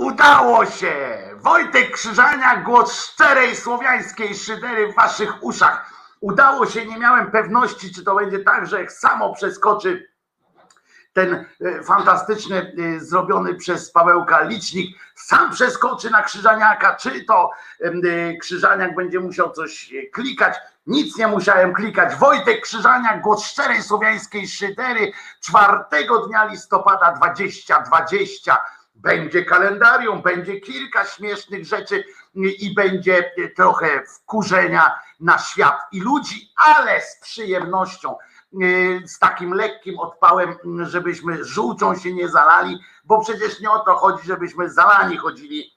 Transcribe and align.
Udało 0.00 0.66
się! 0.66 0.92
Wojtek 1.36 1.90
Krzyżania, 1.90 2.56
głos 2.56 3.00
szczerej 3.00 3.56
słowiańskiej 3.56 4.34
szydery 4.34 4.92
w 4.92 4.96
waszych 4.96 5.42
uszach. 5.44 5.90
Udało 6.20 6.66
się, 6.66 6.86
nie 6.86 6.98
miałem 6.98 7.30
pewności, 7.30 7.94
czy 7.94 8.04
to 8.04 8.14
będzie 8.14 8.38
tak, 8.38 8.66
że 8.66 8.88
samo 8.88 9.34
przeskoczy 9.34 10.08
ten 11.12 11.46
e, 11.60 11.82
fantastyczny, 11.82 12.74
e, 12.96 13.00
zrobiony 13.00 13.54
przez 13.54 13.92
Pawełka 13.92 14.42
licznik, 14.42 14.96
sam 15.14 15.50
przeskoczy 15.50 16.10
na 16.10 16.22
Krzyżaniaka, 16.22 16.96
czy 16.96 17.24
to 17.24 17.50
e, 17.80 18.36
Krzyżaniak 18.36 18.94
będzie 18.94 19.20
musiał 19.20 19.52
coś 19.52 19.92
klikać. 20.12 20.56
Nic 20.86 21.16
nie 21.16 21.26
musiałem 21.26 21.72
klikać. 21.74 22.16
Wojtek 22.16 22.60
Krzyżaniak, 22.60 23.20
głos 23.20 23.44
szczerej 23.44 23.82
słowiańskiej 23.82 24.48
szydery, 24.48 25.12
czwartego 25.40 26.26
dnia 26.26 26.44
listopada 26.44 27.12
2020 27.12 28.56
będzie 29.02 29.44
kalendarium, 29.44 30.22
będzie 30.22 30.60
kilka 30.60 31.04
śmiesznych 31.04 31.66
rzeczy 31.66 32.04
i 32.34 32.74
będzie 32.74 33.32
trochę 33.56 34.02
wkurzenia 34.06 35.00
na 35.20 35.38
świat 35.38 35.80
i 35.92 36.00
ludzi, 36.00 36.52
ale 36.56 37.02
z 37.02 37.20
przyjemnością, 37.20 38.16
z 39.04 39.18
takim 39.18 39.54
lekkim 39.54 39.98
odpałem, 39.98 40.56
żebyśmy 40.82 41.44
żółcią 41.44 41.96
się 41.96 42.12
nie 42.12 42.28
zalali, 42.28 42.78
bo 43.04 43.20
przecież 43.20 43.60
nie 43.60 43.70
o 43.70 43.78
to 43.78 43.94
chodzi, 43.94 44.26
żebyśmy 44.26 44.70
zalani 44.70 45.16
chodzili 45.16 45.72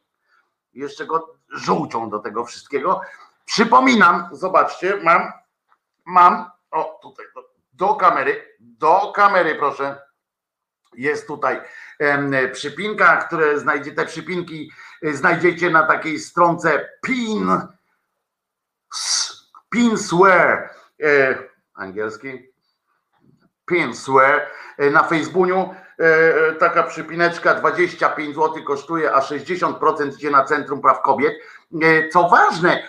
jeszcze 0.73 1.05
go 1.05 1.35
żółcią 1.49 2.09
do 2.09 2.19
tego 2.19 2.45
wszystkiego. 2.45 3.01
Przypominam, 3.45 4.29
zobaczcie, 4.31 4.99
mam, 5.03 5.31
mam, 6.05 6.51
o 6.71 6.99
tutaj, 7.01 7.25
do, 7.35 7.49
do 7.73 7.95
kamery, 7.95 8.57
do 8.59 9.11
kamery 9.15 9.55
proszę, 9.55 10.01
jest 10.95 11.27
tutaj 11.27 11.61
przypinka, 12.53 13.17
które 13.17 13.59
znajdzie, 13.59 13.91
te 13.91 14.05
przypinki 14.05 14.71
y, 15.03 15.17
znajdziecie 15.17 15.69
na 15.69 15.83
takiej 15.83 16.19
stronce 16.19 16.89
pin, 17.01 17.49
pinswear, 19.69 20.69
e, 21.03 21.35
angielski, 21.73 22.53
pinswear 23.65 24.41
e, 24.77 24.89
na 24.89 25.03
Facebooku. 25.03 25.75
E, 25.99 26.53
taka 26.53 26.83
przypineczka 26.83 27.55
25 27.55 28.35
zł 28.35 28.63
kosztuje, 28.63 29.13
a 29.13 29.19
60% 29.19 30.13
idzie 30.15 30.31
na 30.31 30.43
Centrum 30.43 30.81
Praw 30.81 31.01
Kobiet. 31.01 31.33
Co 32.11 32.29
ważne, 32.29 32.83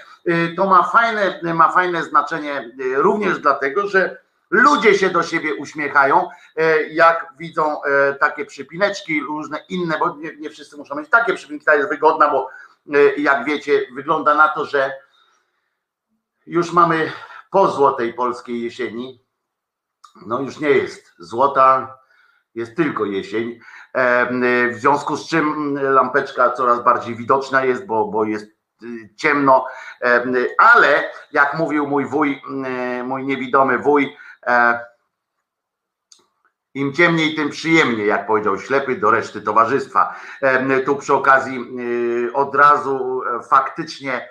to 0.56 0.66
ma 0.66 0.82
fajne, 0.82 1.54
ma 1.54 1.72
fajne 1.72 2.04
znaczenie 2.04 2.70
również 2.96 3.38
dlatego, 3.38 3.88
że 3.88 4.23
Ludzie 4.54 4.94
się 4.98 5.10
do 5.10 5.22
siebie 5.22 5.54
uśmiechają, 5.54 6.28
e, 6.56 6.82
jak 6.82 7.26
widzą 7.38 7.82
e, 7.82 8.14
takie 8.14 8.44
przypineczki, 8.44 9.20
różne 9.20 9.58
inne, 9.68 9.98
bo 9.98 10.16
nie, 10.16 10.36
nie 10.36 10.50
wszyscy 10.50 10.76
muszą 10.76 10.94
mieć 10.94 11.08
takie 11.08 11.34
przypinki, 11.34 11.64
ta 11.64 11.74
jest 11.74 11.88
wygodna, 11.88 12.30
bo 12.30 12.48
e, 12.94 12.98
jak 13.16 13.44
wiecie, 13.44 13.86
wygląda 13.94 14.34
na 14.34 14.48
to, 14.48 14.64
że 14.64 14.92
już 16.46 16.72
mamy 16.72 17.12
po 17.50 17.68
złotej 17.68 18.14
polskiej 18.14 18.62
jesieni. 18.62 19.24
No 20.26 20.40
już 20.40 20.60
nie 20.60 20.70
jest 20.70 21.14
złota, 21.18 21.98
jest 22.54 22.76
tylko 22.76 23.04
jesień. 23.04 23.60
W 24.70 24.74
związku 24.74 25.16
z 25.16 25.28
czym 25.28 25.78
lampeczka 25.82 26.50
coraz 26.50 26.84
bardziej 26.84 27.16
widoczna 27.16 27.64
jest, 27.64 27.86
bo, 27.86 28.04
bo 28.04 28.24
jest 28.24 28.46
ciemno, 29.16 29.66
ale 30.58 31.10
jak 31.32 31.58
mówił 31.58 31.86
mój 31.86 32.06
wuj, 32.06 32.42
mój 33.04 33.24
niewidomy 33.24 33.78
wuj, 33.78 34.16
Im 36.74 36.92
ciemniej, 36.92 37.34
tym 37.34 37.50
przyjemniej, 37.50 38.06
jak 38.06 38.26
powiedział 38.26 38.58
ślepy 38.58 38.96
do 38.96 39.10
reszty 39.10 39.42
towarzystwa. 39.42 40.14
E, 40.40 40.80
tu 40.80 40.96
przy 40.96 41.14
okazji 41.14 41.58
e, 41.58 42.32
od 42.32 42.54
razu 42.54 43.22
faktycznie 43.48 44.28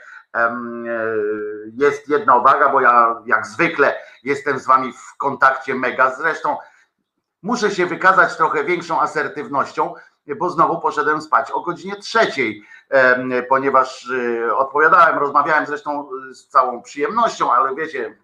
jest 1.78 2.10
jedna 2.10 2.36
uwaga, 2.36 2.70
bo 2.70 2.82
ja 2.82 3.22
jak 3.26 3.48
zwykle 3.48 3.96
jestem 4.24 4.60
z 4.60 4.66
wami 4.66 4.94
w 4.94 5.18
kontakcie 5.18 5.76
mega. 5.76 6.16
Zresztą 6.16 6.58
muszę 7.42 7.72
się 7.72 7.86
wykazać 7.86 8.38
trochę 8.38 8.64
większą 8.64 9.02
asertywnością, 9.02 9.94
bo 10.38 10.50
znowu 10.50 10.82
poszedłem 10.82 11.22
spać 11.22 11.52
o 11.52 11.62
godzinie 11.62 11.96
trzeciej, 11.96 12.64
ponieważ 13.50 14.10
odpowiadałem, 14.56 15.18
rozmawiałem 15.18 15.66
zresztą 15.66 16.10
z 16.32 16.48
całą 16.48 16.82
przyjemnością, 16.82 17.54
ale 17.54 17.76
wiecie, 17.76 18.18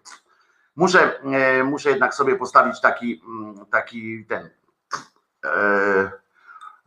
Muszę, 0.76 1.20
e, 1.22 1.64
muszę 1.64 1.90
jednak 1.90 2.14
sobie 2.14 2.36
postawić 2.36 2.80
taki, 2.80 3.22
mm, 3.26 3.66
taki 3.66 4.26
ten 4.26 4.50
e, 5.44 6.10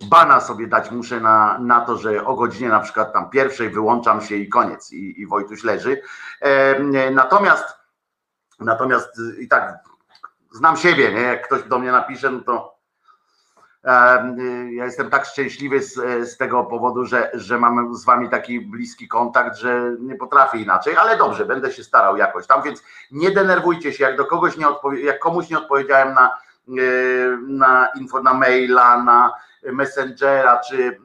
bana 0.09 0.41
sobie 0.41 0.67
dać 0.67 0.91
muszę 0.91 1.19
na, 1.19 1.59
na 1.59 1.81
to, 1.81 1.97
że 1.97 2.25
o 2.25 2.35
godzinie 2.35 2.69
na 2.69 2.79
przykład 2.79 3.13
tam 3.13 3.29
pierwszej 3.29 3.69
wyłączam 3.69 4.21
się 4.21 4.35
i 4.35 4.49
koniec 4.49 4.91
i, 4.91 5.21
i 5.21 5.27
Wojtuś 5.27 5.63
leży. 5.63 6.01
E, 6.41 6.79
natomiast 7.11 7.65
natomiast 8.59 9.21
i 9.39 9.47
tak 9.47 9.79
znam 10.51 10.77
siebie, 10.77 11.13
nie? 11.13 11.21
jak 11.21 11.47
ktoś 11.47 11.63
do 11.63 11.79
mnie 11.79 11.91
napisze, 11.91 12.31
no 12.31 12.39
to 12.39 12.72
Y, 12.72 12.72
ja 14.71 14.85
jestem 14.85 15.09
tak 15.09 15.25
szczęśliwy 15.25 15.81
z, 15.81 15.93
z 16.29 16.37
tego 16.37 16.63
powodu, 16.63 17.05
że, 17.05 17.31
że 17.33 17.59
mamy 17.59 17.95
z 17.95 18.05
wami 18.05 18.29
taki 18.29 18.59
bliski 18.61 19.07
kontakt, 19.07 19.57
że 19.57 19.95
nie 19.99 20.15
potrafię 20.15 20.57
inaczej, 20.57 20.97
ale 20.97 21.17
dobrze, 21.17 21.45
będę 21.45 21.71
się 21.71 21.83
starał 21.83 22.17
jakoś 22.17 22.47
tam, 22.47 22.61
więc 22.61 22.83
nie 23.11 23.31
denerwujcie 23.31 23.93
się, 23.93 24.03
jak 24.03 24.17
do 24.17 24.25
kogoś 24.25 24.57
nie 24.57 24.67
odpowie, 24.67 25.01
jak 25.01 25.19
komuś 25.19 25.49
nie 25.49 25.57
odpowiedziałem 25.57 26.13
na, 26.13 26.37
y, 26.79 27.37
na 27.47 27.87
info, 27.95 28.21
na 28.21 28.33
maila, 28.33 29.03
na 29.03 29.33
messengera, 29.63 30.57
czy 30.69 30.77
y, 30.77 30.99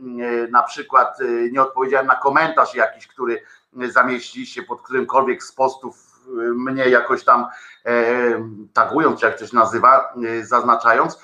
na 0.50 0.62
przykład 0.62 1.19
nie 1.53 1.62
odpowiedziałem 1.62 2.06
na 2.06 2.15
komentarz 2.15 2.75
jakiś, 2.75 3.06
który 3.06 3.43
zamieściliście 3.72 4.62
pod 4.62 4.83
którymkolwiek 4.83 5.43
z 5.43 5.53
postów 5.53 6.09
mnie 6.55 6.89
jakoś 6.89 7.25
tam 7.25 7.47
tagując, 8.72 9.21
czy 9.21 9.27
jak 9.27 9.39
coś 9.39 9.53
nazywa, 9.53 10.15
zaznaczając 10.43 11.19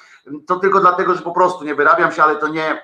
to 0.47 0.57
tylko 0.57 0.81
dlatego, 0.81 1.15
że 1.15 1.23
po 1.23 1.33
prostu 1.33 1.65
nie 1.65 1.75
wyrabiam 1.75 2.13
się, 2.13 2.23
ale 2.23 2.37
to 2.37 2.49
nie, 2.49 2.83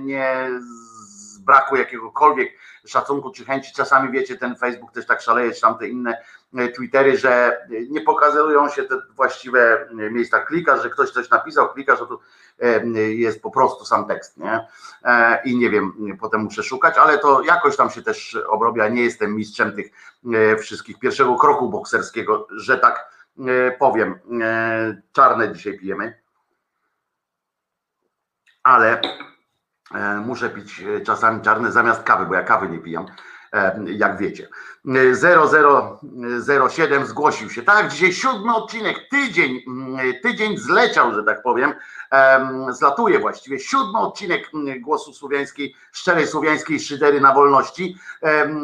nie 0.00 0.48
z 0.60 1.38
braku 1.38 1.76
jakiegokolwiek 1.76 2.52
szacunku 2.86 3.30
czy 3.30 3.44
chęci. 3.44 3.72
Czasami 3.74 4.12
wiecie, 4.12 4.36
ten 4.36 4.56
Facebook 4.56 4.92
też 4.92 5.06
tak 5.06 5.20
szaleje, 5.20 5.52
czy 5.52 5.60
tamte 5.60 5.88
inne 5.88 6.18
e, 6.54 6.68
Twittery, 6.68 7.18
że 7.18 7.58
nie 7.90 8.00
pokazują 8.00 8.68
się 8.68 8.82
te 8.82 8.94
właściwe 9.16 9.88
miejsca. 9.92 10.40
Klikasz, 10.40 10.82
że 10.82 10.90
ktoś 10.90 11.10
coś 11.10 11.30
napisał, 11.30 11.72
klikasz, 11.72 11.98
to 11.98 12.06
tu 12.06 12.20
e, 12.60 12.86
jest 12.98 13.42
po 13.42 13.50
prostu 13.50 13.84
sam 13.84 14.06
tekst, 14.06 14.36
nie? 14.36 14.66
E, 15.04 15.42
I 15.44 15.58
nie 15.58 15.70
wiem, 15.70 16.16
potem 16.20 16.40
muszę 16.40 16.62
szukać, 16.62 16.98
ale 16.98 17.18
to 17.18 17.42
jakoś 17.42 17.76
tam 17.76 17.90
się 17.90 18.02
też 18.02 18.38
obrobia. 18.48 18.88
Nie 18.88 19.02
jestem 19.02 19.36
mistrzem 19.36 19.72
tych 19.76 19.90
wszystkich 20.58 20.98
pierwszego 20.98 21.36
kroku 21.36 21.70
bokserskiego, 21.70 22.46
że 22.50 22.78
tak 22.78 23.10
powiem. 23.78 24.18
Czarne 25.12 25.52
dzisiaj 25.52 25.78
pijemy 25.78 26.19
ale 28.70 29.00
e, 29.94 30.22
muszę 30.26 30.50
pić 30.50 30.80
e, 30.80 31.00
czasami 31.00 31.42
czarne 31.42 31.72
zamiast 31.72 32.02
kawy, 32.02 32.26
bo 32.26 32.34
ja 32.34 32.42
kawy 32.42 32.68
nie 32.68 32.78
pijam, 32.78 33.06
e, 33.52 33.80
jak 33.86 34.18
wiecie. 34.18 34.48
0007 34.84 37.06
zgłosił 37.06 37.50
się. 37.50 37.62
Tak, 37.62 37.88
dzisiaj 37.88 38.12
siódmy 38.12 38.54
odcinek, 38.54 39.08
tydzień, 39.10 39.62
mm, 39.66 39.98
tydzień 40.22 40.58
zleciał, 40.58 41.14
że 41.14 41.24
tak 41.24 41.42
powiem, 41.42 41.74
zlatuje 42.68 43.18
właściwie. 43.18 43.58
Siódmy 43.58 43.98
odcinek 43.98 44.50
mm, 44.54 44.80
głosu 44.80 45.12
słowiańskiej, 45.12 45.74
szczerej 45.92 46.26
słowiańskiej 46.26 46.80
szydery 46.80 47.20
na 47.20 47.34
wolności. 47.34 47.96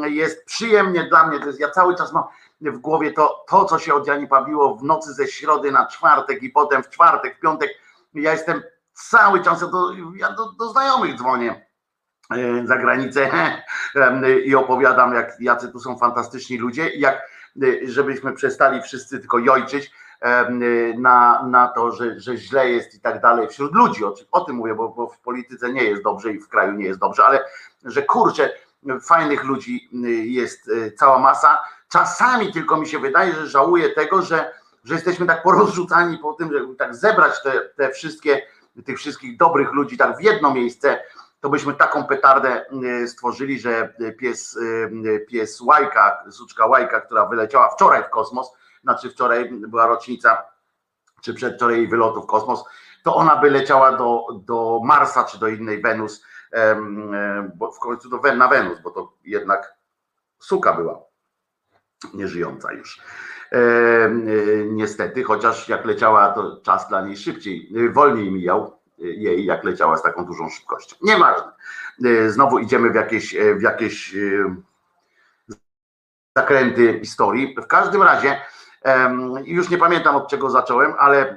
Jest 0.06 0.44
przyjemnie 0.44 1.04
dla 1.04 1.26
mnie, 1.26 1.40
to 1.40 1.46
jest, 1.46 1.60
ja 1.60 1.70
cały 1.70 1.96
czas 1.96 2.12
mam 2.12 2.24
w 2.60 2.78
głowie 2.78 3.12
to, 3.12 3.44
to 3.48 3.64
co 3.64 3.78
się 3.78 3.94
od 3.94 4.06
Jani 4.06 4.26
Pawiło 4.26 4.76
w 4.76 4.82
nocy 4.82 5.12
ze 5.12 5.26
środy 5.26 5.72
na 5.72 5.86
czwartek 5.86 6.42
i 6.42 6.50
potem 6.50 6.82
w 6.82 6.88
czwartek, 6.88 7.36
w 7.36 7.40
piątek. 7.40 7.70
Ja 8.14 8.32
jestem 8.32 8.62
cały 8.96 9.42
czas 9.42 9.62
ja 9.62 9.66
do, 9.66 9.92
ja 10.16 10.32
do, 10.32 10.52
do 10.52 10.68
znajomych 10.68 11.18
dzwonię 11.18 11.66
e, 12.30 12.66
za 12.66 12.76
granicę 12.76 13.30
i 14.46 14.54
opowiadam, 14.54 15.14
jak 15.14 15.40
jacy 15.40 15.72
tu 15.72 15.80
są 15.80 15.98
fantastyczni 15.98 16.58
ludzie, 16.58 16.88
jak 16.88 17.14
e, 17.62 17.88
żebyśmy 17.88 18.32
przestali 18.32 18.82
wszyscy 18.82 19.20
tylko 19.20 19.38
jojczyć 19.38 19.92
e, 20.20 20.50
na, 20.98 21.42
na 21.42 21.68
to, 21.68 21.92
że, 21.92 22.20
że 22.20 22.36
źle 22.36 22.70
jest 22.70 22.94
i 22.94 23.00
tak 23.00 23.20
dalej 23.20 23.48
wśród 23.48 23.74
ludzi. 23.74 24.04
O, 24.04 24.14
o 24.30 24.40
tym 24.40 24.56
mówię, 24.56 24.74
bo, 24.74 24.88
bo 24.88 25.08
w 25.08 25.18
polityce 25.18 25.72
nie 25.72 25.84
jest 25.84 26.02
dobrze 26.02 26.32
i 26.32 26.40
w 26.40 26.48
kraju 26.48 26.72
nie 26.72 26.84
jest 26.84 27.00
dobrze, 27.00 27.24
ale 27.24 27.44
że 27.84 28.02
kurczę, 28.02 28.50
fajnych 29.02 29.44
ludzi 29.44 29.88
jest 30.32 30.70
cała 30.96 31.18
masa. 31.18 31.62
Czasami 31.88 32.52
tylko 32.52 32.76
mi 32.76 32.88
się 32.88 32.98
wydaje, 32.98 33.32
że 33.32 33.46
żałuję 33.46 33.90
tego, 33.90 34.22
że, 34.22 34.52
że 34.84 34.94
jesteśmy 34.94 35.26
tak 35.26 35.42
porozrzucani 35.42 36.18
po 36.18 36.32
tym, 36.32 36.52
żeby 36.52 36.74
tak 36.74 36.94
zebrać 36.94 37.42
te, 37.42 37.60
te 37.76 37.90
wszystkie 37.90 38.42
tych 38.84 38.98
wszystkich 38.98 39.36
dobrych 39.36 39.72
ludzi 39.72 39.96
tak 39.96 40.18
w 40.18 40.22
jedno 40.22 40.54
miejsce, 40.54 41.02
to 41.40 41.50
byśmy 41.50 41.74
taką 41.74 42.04
petardę 42.04 42.64
y, 43.02 43.08
stworzyli, 43.08 43.60
że 43.60 43.94
pies, 44.18 44.56
y, 44.56 45.26
pies 45.28 45.60
Łajka, 45.60 46.24
suczka 46.30 46.66
Łajka, 46.66 47.00
która 47.00 47.26
wyleciała 47.26 47.70
wczoraj 47.70 48.04
w 48.04 48.10
kosmos, 48.10 48.52
znaczy 48.82 49.10
wczoraj 49.10 49.50
była 49.50 49.86
rocznica, 49.86 50.44
czy 51.22 51.34
przedwczoraj 51.34 51.76
jej 51.76 51.88
wylotu 51.88 52.22
w 52.22 52.26
kosmos, 52.26 52.64
to 53.04 53.14
ona 53.14 53.36
by 53.36 53.50
leciała 53.50 53.96
do, 53.96 54.26
do 54.44 54.80
Marsa 54.84 55.24
czy 55.24 55.38
do 55.38 55.48
innej 55.48 55.82
Wenus, 55.82 56.24
bo 57.54 57.72
w 57.72 57.78
końcu 57.78 58.08
do, 58.08 58.34
na 58.34 58.48
Wenus, 58.48 58.80
bo 58.80 58.90
to 58.90 59.12
jednak 59.24 59.74
suka 60.38 60.72
była, 60.72 61.00
nieżyjąca 62.14 62.72
już. 62.72 63.00
Niestety, 64.66 65.24
chociaż 65.24 65.68
jak 65.68 65.84
leciała, 65.84 66.28
to 66.28 66.60
czas 66.62 66.88
dla 66.88 67.00
niej 67.00 67.16
szybciej, 67.16 67.70
wolniej 67.92 68.30
mijał 68.30 68.78
jej, 68.98 69.44
jak 69.44 69.64
leciała 69.64 69.96
z 69.96 70.02
taką 70.02 70.24
dużą 70.24 70.50
szybkością. 70.50 70.96
Nieważne. 71.02 71.52
Znowu 72.28 72.58
idziemy 72.58 72.90
w 72.90 72.94
jakieś, 72.94 73.36
w 73.56 73.62
jakieś 73.62 74.14
zakręty 76.36 77.00
historii. 77.00 77.54
W 77.62 77.66
każdym 77.66 78.02
razie, 78.02 78.40
już 79.44 79.70
nie 79.70 79.78
pamiętam 79.78 80.16
od 80.16 80.28
czego 80.28 80.50
zacząłem, 80.50 80.94
ale 80.98 81.36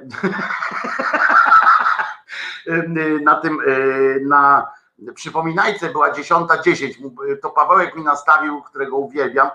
na 3.22 3.40
tym, 3.40 3.58
e, 3.60 4.20
na 4.20 4.66
przypominajce 5.14 5.90
była 5.90 6.12
10.10. 6.12 7.10
To 7.42 7.50
Pawełek 7.50 7.96
mi 7.96 8.04
nastawił, 8.04 8.62
którego 8.62 8.96
uwielbiam 8.96 9.48
e, 9.48 9.52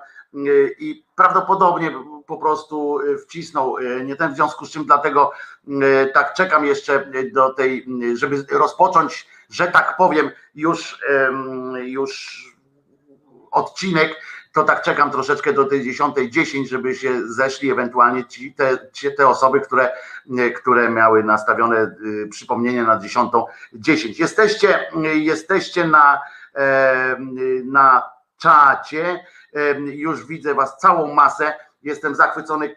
i 0.79 1.05
prawdopodobnie 1.15 1.91
po 2.27 2.37
prostu 2.37 2.99
wcisnął 3.23 3.75
nie 4.05 4.15
ten, 4.15 4.33
w 4.33 4.35
związku 4.35 4.65
z 4.65 4.71
czym 4.71 4.85
dlatego 4.85 5.31
tak 6.13 6.33
czekam 6.33 6.65
jeszcze 6.65 7.11
do 7.33 7.53
tej, 7.53 7.87
żeby 8.13 8.45
rozpocząć, 8.51 9.27
że 9.49 9.67
tak 9.67 9.97
powiem, 9.97 10.31
już, 10.55 10.99
już 11.85 12.43
odcinek 13.51 14.15
to 14.55 14.63
tak 14.63 14.81
czekam 14.81 15.11
troszeczkę 15.11 15.53
do 15.53 15.65
tej 15.65 15.83
dziesiątej 15.83 16.29
dziesięć, 16.29 16.69
żeby 16.69 16.95
się 16.95 17.27
zeszli 17.27 17.71
ewentualnie 17.71 18.25
ci, 18.25 18.53
te, 18.53 18.77
te 19.17 19.27
osoby, 19.27 19.61
które, 19.61 19.91
które 20.55 20.89
miały 20.89 21.23
nastawione 21.23 21.95
y, 22.23 22.27
przypomnienie 22.27 22.83
na 22.83 22.99
dziesiątą 22.99 23.45
dziesięć. 23.73 24.19
Jesteście, 24.19 24.91
jesteście 25.13 25.87
na, 25.87 26.21
na 27.65 28.03
czacie, 28.37 29.25
już 29.79 30.25
widzę 30.25 30.53
was 30.53 30.77
całą 30.77 31.13
masę, 31.13 31.53
jestem 31.85 32.15
zachwycony, 32.15 32.75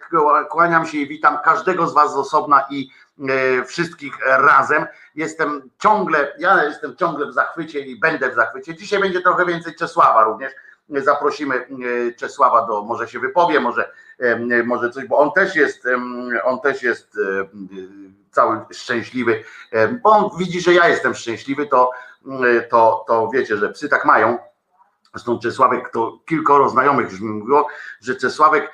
kłaniam 0.50 0.86
się 0.86 0.98
i 0.98 1.08
witam 1.08 1.38
każdego 1.44 1.86
z 1.86 1.94
was 1.94 2.12
z 2.12 2.16
osobna 2.16 2.64
i 2.70 2.90
e, 3.28 3.64
wszystkich 3.64 4.18
razem. 4.26 4.86
Jestem 5.14 5.70
ciągle, 5.78 6.32
ja 6.38 6.64
jestem 6.64 6.96
ciągle 6.96 7.26
w 7.26 7.32
zachwycie 7.32 7.80
i 7.80 7.98
będę 8.00 8.30
w 8.30 8.34
zachwycie. 8.34 8.74
Dzisiaj 8.74 9.00
będzie 9.00 9.20
trochę 9.20 9.46
więcej 9.46 9.74
Czesława 9.74 10.24
również 10.24 10.52
zaprosimy 10.90 11.56
e, 11.56 12.12
Czesława 12.12 12.66
do, 12.66 12.82
może 12.82 13.08
się 13.08 13.20
wypowie, 13.20 13.60
może, 13.60 13.92
może 14.64 14.90
coś, 14.90 15.06
bo 15.06 15.18
on 15.18 15.32
też 15.32 15.56
jest, 15.56 15.88
on 16.44 16.60
też 16.60 16.82
jest 16.82 17.16
e, 17.16 17.48
cały 18.30 18.60
szczęśliwy, 18.72 19.44
bo 20.02 20.10
on 20.10 20.30
widzi, 20.38 20.60
że 20.60 20.74
ja 20.74 20.88
jestem 20.88 21.14
szczęśliwy, 21.14 21.66
to, 21.66 21.90
to, 22.70 23.04
to 23.08 23.30
wiecie, 23.32 23.56
że 23.56 23.68
psy 23.68 23.88
tak 23.88 24.04
mają. 24.04 24.38
Zresztą 25.18 25.38
Czesławek, 25.38 25.90
to 25.90 26.18
kilkoro 26.26 26.68
znajomych 26.68 27.10
już 27.10 27.20
mi 27.20 27.28
mówiło, 27.28 27.68
że 28.00 28.16
Czesławek 28.16 28.72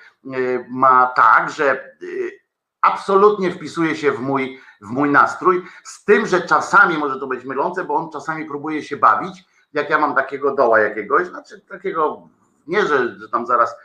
ma 0.68 1.06
tak, 1.06 1.50
że 1.50 1.96
absolutnie 2.84 3.50
wpisuje 3.50 3.96
się 3.96 4.12
w 4.12 4.20
mój, 4.20 4.60
w 4.80 4.90
mój 4.90 5.10
nastrój, 5.10 5.62
z 5.84 6.04
tym, 6.04 6.26
że 6.26 6.40
czasami 6.40 6.98
może 6.98 7.20
to 7.20 7.26
być 7.26 7.44
mylące, 7.44 7.84
bo 7.84 7.94
on 7.94 8.10
czasami 8.10 8.44
próbuje 8.44 8.82
się 8.82 8.96
bawić, 8.96 9.44
jak 9.72 9.90
ja 9.90 9.98
mam 9.98 10.14
takiego 10.14 10.54
doła 10.54 10.80
jakiegoś, 10.80 11.26
znaczy 11.26 11.60
takiego, 11.60 12.28
nie, 12.66 12.86
że, 12.86 13.16
że 13.18 13.28
tam 13.28 13.46
zaraz 13.46 13.76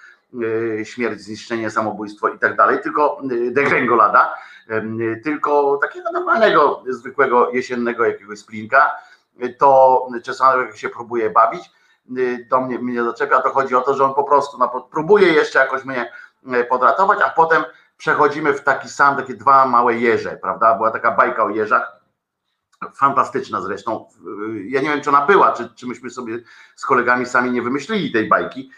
e, 0.79 0.85
śmierć, 0.85 1.21
zniszczenie, 1.21 1.71
samobójstwo 1.71 2.29
i 2.29 2.39
tak 2.39 2.55
dalej, 2.55 2.79
tylko 2.83 3.21
e, 3.23 3.51
degrengolada, 3.51 4.33
tylko 5.23 5.79
takiego 5.81 6.11
normalnego, 6.11 6.83
zwykłego 6.89 7.51
jesiennego 7.51 8.05
jakiegoś 8.05 8.39
splinka, 8.39 8.91
to 9.57 10.07
jak 10.67 10.77
się 10.77 10.89
próbuje 10.89 11.29
bawić, 11.29 11.61
e, 11.65 11.78
do 12.49 12.61
mnie 12.61 12.79
mnie 12.79 13.03
zaczepia, 13.03 13.41
to 13.41 13.49
chodzi 13.49 13.75
o 13.75 13.81
to, 13.81 13.93
że 13.93 14.05
on 14.05 14.13
po 14.13 14.23
prostu 14.23 14.59
próbuje 14.91 15.33
jeszcze 15.33 15.59
jakoś 15.59 15.85
mnie 15.85 16.11
podratować, 16.69 17.19
a 17.25 17.29
potem 17.29 17.63
przechodzimy 17.97 18.53
w 18.53 18.63
taki 18.63 18.89
sam, 18.89 19.15
takie 19.15 19.33
dwa 19.33 19.65
małe 19.65 19.95
jeże, 19.95 20.37
prawda? 20.41 20.75
Była 20.75 20.91
taka 20.91 21.11
bajka 21.11 21.43
o 21.43 21.49
jeżach, 21.49 21.99
fantastyczna 22.93 23.61
zresztą. 23.61 24.05
Ja 24.65 24.81
nie 24.81 24.89
wiem, 24.89 25.01
czy 25.01 25.09
ona 25.09 25.25
była, 25.25 25.51
czy, 25.51 25.69
czy 25.75 25.87
myśmy 25.87 26.09
sobie 26.09 26.39
z 26.75 26.85
kolegami 26.85 27.25
sami 27.25 27.51
nie 27.51 27.61
wymyślili 27.61 28.11
tej 28.11 28.27
bajki, 28.27 28.71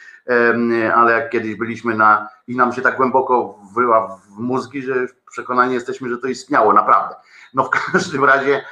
ale 0.95 1.13
jak 1.13 1.29
kiedyś 1.29 1.55
byliśmy 1.55 1.95
na 1.95 2.29
i 2.47 2.55
nam 2.55 2.73
się 2.73 2.81
tak 2.81 2.97
głęboko 2.97 3.59
wyła 3.75 4.07
w 4.07 4.39
mózgi, 4.39 4.81
że 4.81 4.93
przekonani 5.31 5.73
jesteśmy, 5.73 6.09
że 6.09 6.17
to 6.17 6.27
istniało, 6.27 6.73
naprawdę. 6.73 7.15
No 7.53 7.63
w 7.63 7.69
każdym 7.69 8.23
razie 8.23 8.65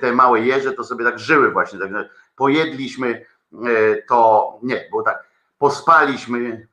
te 0.00 0.12
małe 0.12 0.40
jeże 0.40 0.72
to 0.72 0.84
sobie 0.84 1.04
tak 1.04 1.18
żyły 1.18 1.50
właśnie, 1.50 1.78
także 1.78 2.08
pojedliśmy 2.36 3.26
to, 4.08 4.52
nie, 4.62 4.84
bo 4.92 5.02
tak, 5.02 5.24
pospaliśmy 5.58 6.66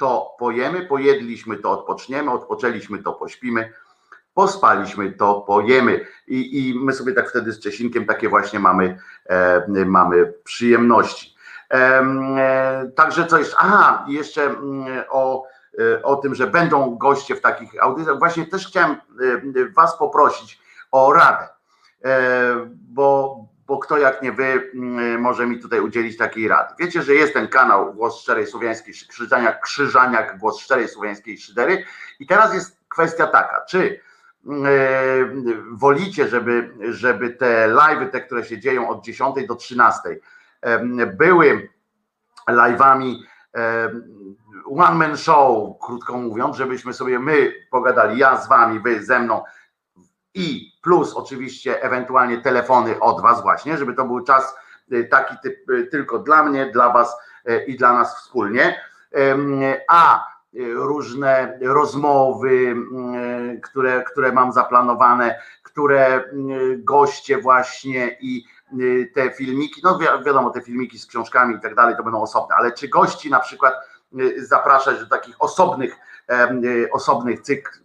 to 0.00 0.36
pojemy, 0.38 0.86
pojedliśmy 0.86 1.56
to 1.56 1.70
odpoczniemy, 1.70 2.30
odpoczęliśmy 2.30 3.02
to 3.02 3.12
pośpimy, 3.12 3.72
pospaliśmy, 4.34 5.12
to 5.12 5.40
pojemy. 5.40 6.06
I, 6.26 6.68
I 6.68 6.84
my 6.84 6.92
sobie 6.92 7.12
tak 7.12 7.30
wtedy 7.30 7.52
z 7.52 7.60
Czesinkiem 7.60 8.06
takie 8.06 8.28
właśnie 8.28 8.58
mamy, 8.58 8.98
e, 9.26 9.84
mamy 9.84 10.32
przyjemności. 10.44 11.34
E, 11.70 11.76
e, 11.76 12.90
także 12.96 13.26
co 13.26 13.38
jeszcze? 13.38 13.56
Aha, 13.58 14.04
jeszcze 14.08 14.42
mm, 14.42 15.04
o, 15.08 15.46
e, 15.78 16.02
o 16.02 16.16
tym, 16.16 16.34
że 16.34 16.46
będą 16.46 16.96
goście 16.98 17.34
w 17.36 17.40
takich 17.40 17.82
audycjach. 17.82 18.18
Właśnie 18.18 18.46
też 18.46 18.66
chciałem 18.66 18.90
e, 18.90 18.96
Was 19.76 19.98
poprosić 19.98 20.60
o 20.90 21.12
radę, 21.12 21.48
e, 22.04 22.54
bo, 22.72 23.36
bo 23.70 23.78
kto 23.78 23.98
jak 23.98 24.22
nie 24.22 24.32
wy 24.32 24.70
mm, 24.74 25.20
może 25.20 25.46
mi 25.46 25.58
tutaj 25.58 25.80
udzielić 25.80 26.16
takiej 26.16 26.48
rady. 26.48 26.74
Wiecie, 26.78 27.02
że 27.02 27.14
jest 27.14 27.34
ten 27.34 27.48
kanał 27.48 27.94
Głos 27.94 28.20
Szczerej 28.20 28.46
Słowiańskiej 28.46 28.94
Krzyżaniak, 29.08 29.60
Krzyżaniak 29.60 30.38
Głos 30.38 30.60
Szczerej 30.60 30.88
Słowiańskiej 30.88 31.38
Szydery 31.38 31.84
i 32.20 32.26
teraz 32.26 32.54
jest 32.54 32.76
kwestia 32.88 33.26
taka, 33.26 33.64
czy 33.68 34.00
E, 34.46 34.82
wolicie, 35.70 36.28
żeby, 36.28 36.70
żeby 36.90 37.30
te 37.30 37.68
live'y, 37.68 38.10
te, 38.10 38.20
które 38.20 38.44
się 38.44 38.58
dzieją 38.58 38.88
od 38.88 39.04
10 39.04 39.46
do 39.46 39.54
13, 39.54 40.00
e, 40.62 41.06
były 41.06 41.68
live'ami 42.48 43.14
one 44.64 44.94
man 44.94 45.16
show, 45.16 45.78
krótko 45.82 46.18
mówiąc, 46.18 46.56
żebyśmy 46.56 46.92
sobie 46.92 47.18
my 47.18 47.52
pogadali, 47.70 48.18
ja 48.18 48.36
z 48.36 48.48
wami, 48.48 48.80
wy 48.80 49.02
ze 49.04 49.18
mną 49.18 49.42
i 50.34 50.72
plus 50.82 51.14
oczywiście 51.14 51.82
ewentualnie 51.82 52.38
telefony 52.38 53.00
od 53.00 53.22
was 53.22 53.42
właśnie, 53.42 53.76
żeby 53.76 53.94
to 53.94 54.04
był 54.04 54.20
czas 54.20 54.54
taki 55.10 55.34
typ, 55.42 55.56
tylko 55.90 56.18
dla 56.18 56.42
mnie, 56.42 56.66
dla 56.66 56.92
was 56.92 57.16
i 57.66 57.76
dla 57.76 57.92
nas 57.92 58.16
wspólnie. 58.16 58.80
A 59.88 60.30
różne 60.74 61.58
rozmowy, 61.62 62.50
mm, 62.50 63.60
które, 63.60 64.04
które 64.04 64.32
mam 64.32 64.52
zaplanowane, 64.52 65.40
które 65.62 66.24
goście 66.78 67.38
właśnie 67.38 68.16
i 68.20 68.44
y, 68.80 69.10
te 69.14 69.30
filmiki, 69.30 69.80
no 69.84 69.98
wiadomo, 69.98 70.50
te 70.50 70.60
filmiki 70.60 70.98
z 70.98 71.06
książkami 71.06 71.56
i 71.56 71.60
tak 71.60 71.74
dalej 71.74 71.96
to 71.96 72.02
będą 72.02 72.22
osobne, 72.22 72.54
ale 72.58 72.72
czy 72.72 72.88
gości 72.88 73.30
na 73.30 73.40
przykład 73.40 73.74
y, 74.20 74.46
zapraszać 74.46 75.00
do 75.00 75.06
takich 75.06 75.36
osobnych, 75.38 75.96
y, 76.64 76.88
osobnych 76.92 77.40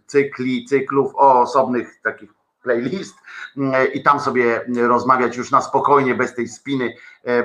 cykli, 0.06 0.64
cyklów, 0.64 1.12
o 1.14 1.40
osobnych 1.40 2.00
takich 2.02 2.35
playlist 2.66 3.16
i 3.94 4.02
tam 4.02 4.20
sobie 4.20 4.64
rozmawiać 4.76 5.36
już 5.36 5.50
na 5.50 5.60
spokojnie, 5.60 6.14
bez 6.14 6.34
tej 6.34 6.48
spiny, 6.48 6.94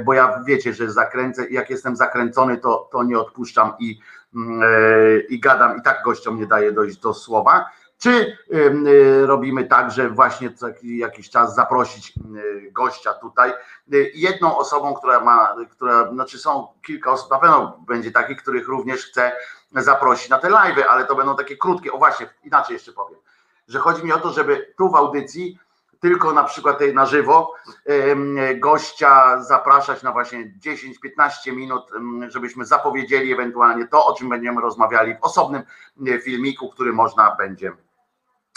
bo 0.05 0.13
ja 0.13 0.43
wiecie, 0.47 0.73
że 0.73 0.91
zakręcę, 0.91 1.49
jak 1.49 1.69
jestem 1.69 1.95
zakręcony, 1.95 2.57
to, 2.57 2.89
to 2.91 3.03
nie 3.03 3.19
odpuszczam 3.19 3.73
i 3.79 3.99
Mm, 4.35 4.61
e, 4.63 5.19
i 5.19 5.39
gadam. 5.39 5.77
I 5.77 5.81
tak 5.81 6.03
gościom 6.03 6.39
nie 6.39 6.47
daje 6.47 6.71
dojść 6.71 6.97
do 6.97 7.13
słowa, 7.13 7.69
czy 7.97 8.37
e, 8.53 9.25
robimy 9.25 9.63
tak, 9.63 9.91
że 9.91 10.09
właśnie 10.09 10.49
jakiś 10.83 11.29
czas 11.29 11.55
zaprosić 11.55 12.13
gościa 12.71 13.13
tutaj. 13.13 13.49
E, 13.49 13.55
jedną 14.13 14.57
osobą, 14.57 14.93
która 14.93 15.19
ma, 15.19 15.55
która, 15.71 16.11
znaczy 16.11 16.39
są 16.39 16.67
kilka 16.85 17.11
osób, 17.11 17.31
na 17.31 17.39
pewno 17.39 17.77
będzie 17.87 18.11
takich, 18.11 18.41
których 18.41 18.67
również 18.67 19.05
chcę 19.05 19.31
zaprosić 19.75 20.29
na 20.29 20.37
te 20.37 20.49
live'y, 20.49 20.81
ale 20.89 21.05
to 21.05 21.15
będą 21.15 21.35
takie 21.35 21.57
krótkie, 21.57 21.91
o 21.91 21.97
właśnie, 21.97 22.29
inaczej 22.43 22.73
jeszcze 22.73 22.91
powiem, 22.91 23.19
że 23.71 23.79
chodzi 23.79 24.03
mi 24.03 24.13
o 24.13 24.19
to, 24.19 24.31
żeby 24.31 24.73
tu 24.77 24.89
w 24.89 24.95
audycji 24.95 25.59
tylko 25.99 26.33
na 26.33 26.43
przykład 26.43 26.79
tej 26.79 26.93
na 26.95 27.05
żywo 27.05 27.53
gościa 28.55 29.43
zapraszać 29.43 30.03
na 30.03 30.11
właśnie 30.11 30.53
10-15 30.65 31.53
minut, 31.53 31.91
żebyśmy 32.27 32.65
zapowiedzieli 32.65 33.33
ewentualnie 33.33 33.87
to, 33.87 34.05
o 34.05 34.15
czym 34.15 34.29
będziemy 34.29 34.61
rozmawiali 34.61 35.15
w 35.15 35.23
osobnym 35.23 35.61
filmiku, 36.23 36.69
który 36.69 36.93
można 36.93 37.35
będzie 37.35 37.71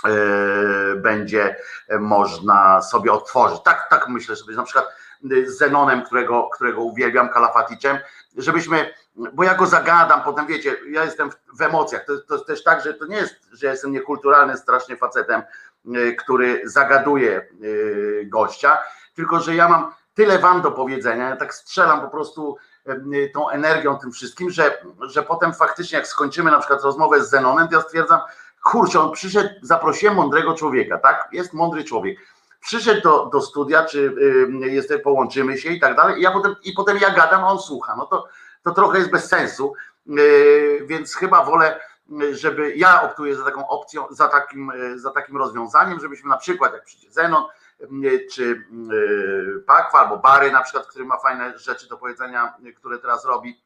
e, 0.05 0.97
będzie 0.97 1.57
można 2.01 2.83
sobie 2.83 3.13
otworzyć. 3.13 3.63
Tak, 3.65 3.87
tak 3.91 4.09
myślę 4.09 4.37
sobie, 4.37 4.57
na 4.57 4.63
przykład 4.63 4.87
z 5.25 5.59
Zenonem, 5.59 6.03
którego, 6.03 6.49
którego 6.53 6.83
uwielbiam, 6.83 7.29
Kalafaticzem, 7.29 7.99
żebyśmy, 8.37 8.95
bo 9.33 9.45
ja 9.45 9.55
go 9.55 9.67
zagadam, 9.67 10.23
potem 10.23 10.47
wiecie, 10.47 10.77
ja 10.91 11.05
jestem 11.05 11.31
w 11.59 11.63
emocjach, 11.63 12.05
to, 12.05 12.19
to 12.19 12.35
jest 12.35 12.47
też 12.47 12.65
tak, 12.65 12.85
że 12.85 12.95
to 12.95 13.07
nie 13.07 13.17
jest, 13.17 13.35
że 13.53 13.67
ja 13.67 13.73
jestem 13.73 13.93
niekulturalny 13.93 14.57
strasznie 14.57 14.97
facetem, 14.97 15.43
który 16.19 16.63
zagaduje 16.65 17.49
gościa, 18.25 18.79
tylko 19.15 19.41
że 19.41 19.55
ja 19.55 19.69
mam 19.69 19.93
tyle 20.15 20.39
wam 20.39 20.63
do 20.63 20.71
powiedzenia, 20.71 21.29
ja 21.29 21.37
tak 21.37 21.55
strzelam 21.55 22.01
po 22.01 22.09
prostu 22.09 22.57
tą 23.35 23.49
energią, 23.49 23.99
tym 23.99 24.13
wszystkim, 24.13 24.51
że, 24.51 24.79
że 25.01 25.23
potem 25.23 25.55
faktycznie 25.55 25.99
jak 25.99 26.07
skończymy 26.07 26.51
na 26.51 26.59
przykład 26.59 26.83
rozmowę 26.83 27.25
z 27.25 27.31
Zenonem, 27.31 27.69
to 27.69 27.77
ja 27.77 27.83
stwierdzam, 27.83 28.21
kurczę, 28.65 29.01
on 29.01 29.13
przyszedł, 29.13 29.49
zaprosiłem 29.63 30.15
mądrego 30.15 30.55
człowieka, 30.55 30.99
tak? 30.99 31.29
Jest 31.33 31.53
mądry 31.53 31.85
człowiek. 31.85 32.19
Przyszedł 32.65 33.03
do, 33.03 33.27
do 33.27 33.41
studia, 33.41 33.85
czy 33.85 34.15
y, 34.91 34.99
połączymy 34.99 35.59
się 35.59 35.71
i 35.71 35.81
tak 35.81 35.97
dalej, 35.97 36.19
i 36.19 36.23
ja 36.23 36.31
potem, 36.31 36.55
i 36.63 36.73
potem 36.73 36.99
ja 36.99 37.11
gadam, 37.11 37.45
a 37.45 37.49
on 37.49 37.59
słucha. 37.59 37.97
No 37.97 38.07
to, 38.07 38.29
to 38.63 38.71
trochę 38.71 38.99
jest 38.99 39.11
bez 39.11 39.29
sensu, 39.29 39.75
y, 40.19 40.85
więc 40.87 41.15
chyba 41.15 41.45
wolę, 41.45 41.81
żeby 42.33 42.77
ja 42.77 43.03
optuję 43.03 43.37
za 43.37 43.45
taką 43.45 43.69
opcją, 43.69 44.07
za 44.11 44.29
takim, 44.29 44.71
y, 44.71 44.99
za 44.99 45.11
takim 45.11 45.37
rozwiązaniem, 45.37 46.01
żebyśmy 46.01 46.29
na 46.31 46.37
przykład, 46.37 46.73
jak 46.73 46.85
przyjdzie 46.85 47.11
Zenon, 47.11 47.45
czy 48.33 48.65
Pakwa 49.67 49.99
albo 49.99 50.17
Bary 50.17 50.53
na 50.53 50.63
przykład, 50.63 50.87
który 50.87 51.05
ma 51.05 51.19
fajne 51.19 51.59
rzeczy 51.59 51.89
do 51.89 51.97
powiedzenia, 51.97 52.55
które 52.77 52.99
teraz 52.99 53.25
robi, 53.25 53.64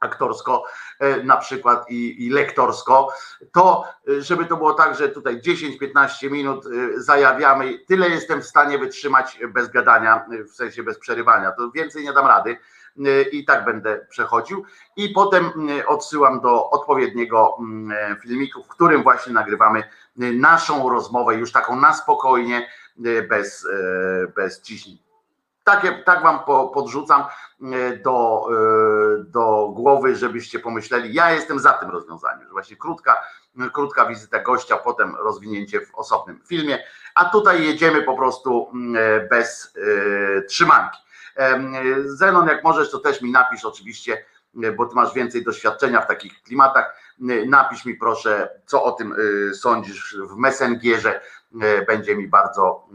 aktorsko 0.00 0.64
e, 0.98 1.22
na 1.22 1.36
przykład 1.36 1.90
i, 1.90 2.26
i, 2.26 2.30
lektorsko, 2.30 3.12
to 3.52 3.84
e, 4.08 4.22
żeby 4.22 4.44
to 4.44 4.56
było 4.56 4.74
tak, 4.74 4.96
że 4.96 5.08
tutaj 5.08 5.40
10-15 5.40 6.30
minut 6.30 6.66
e, 6.66 7.00
zajawiamy, 7.00 7.78
tyle 7.78 8.08
jestem 8.08 8.42
w 8.42 8.46
stanie 8.46 8.78
wytrzymać 8.78 9.38
bez 9.48 9.68
gadania, 9.68 10.26
w 10.50 10.54
sensie 10.54 10.82
bez 10.82 10.98
przerywania, 10.98 11.52
to 11.52 11.70
więcej 11.70 12.04
nie 12.04 12.12
dam 12.12 12.26
rady 12.26 12.56
i 13.32 13.44
tak 13.44 13.64
będę 13.64 14.06
przechodził. 14.10 14.64
I 14.96 15.08
potem 15.08 15.52
odsyłam 15.86 16.40
do 16.40 16.70
odpowiedniego 16.70 17.58
filmiku, 18.22 18.64
w 18.64 18.68
którym 18.68 19.02
właśnie 19.02 19.32
nagrywamy 19.32 19.82
naszą 20.16 20.90
rozmowę 20.90 21.34
już 21.34 21.52
taką 21.52 21.76
na 21.76 21.94
spokojnie, 21.94 22.68
bez, 23.28 23.66
bez 24.36 24.62
ciśnień. 24.62 25.07
Takie, 25.68 25.92
tak 25.92 26.22
wam 26.22 26.40
podrzucam 26.74 27.20
e, 27.20 27.96
do, 27.96 28.48
e, 28.50 29.24
do 29.24 29.68
głowy, 29.74 30.16
żebyście 30.16 30.58
pomyśleli, 30.58 31.14
ja 31.14 31.30
jestem 31.30 31.58
za 31.58 31.72
tym 31.72 31.90
rozwiązaniem, 31.90 32.46
że 32.46 32.52
właśnie 32.52 32.76
krótka, 32.76 33.22
krótka 33.72 34.06
wizyta 34.06 34.38
gościa, 34.38 34.76
potem 34.76 35.16
rozwinięcie 35.16 35.80
w 35.80 35.94
osobnym 35.94 36.40
filmie, 36.46 36.78
a 37.14 37.24
tutaj 37.24 37.64
jedziemy 37.64 38.02
po 38.02 38.16
prostu 38.16 38.70
mm, 38.74 38.96
e, 38.96 39.28
bez 39.28 39.74
trzymanki. 40.48 40.98
Zenon, 42.04 42.48
jak 42.48 42.64
możesz, 42.64 42.90
to 42.90 42.98
też 42.98 43.22
mi 43.22 43.30
napisz 43.30 43.64
oczywiście, 43.64 44.24
bo 44.76 44.86
ty 44.86 44.94
masz 44.94 45.14
więcej 45.14 45.44
doświadczenia 45.44 46.00
w 46.00 46.06
takich 46.06 46.42
klimatach. 46.42 46.96
Napisz 47.46 47.84
mi 47.84 47.94
proszę, 47.94 48.60
co 48.66 48.84
o 48.84 48.92
tym 48.92 49.14
sądzisz 49.54 50.16
w 50.30 50.36
Messengerze. 50.36 51.20
Będzie 51.86 52.16
mi 52.16 52.28
bardzo 52.28 52.86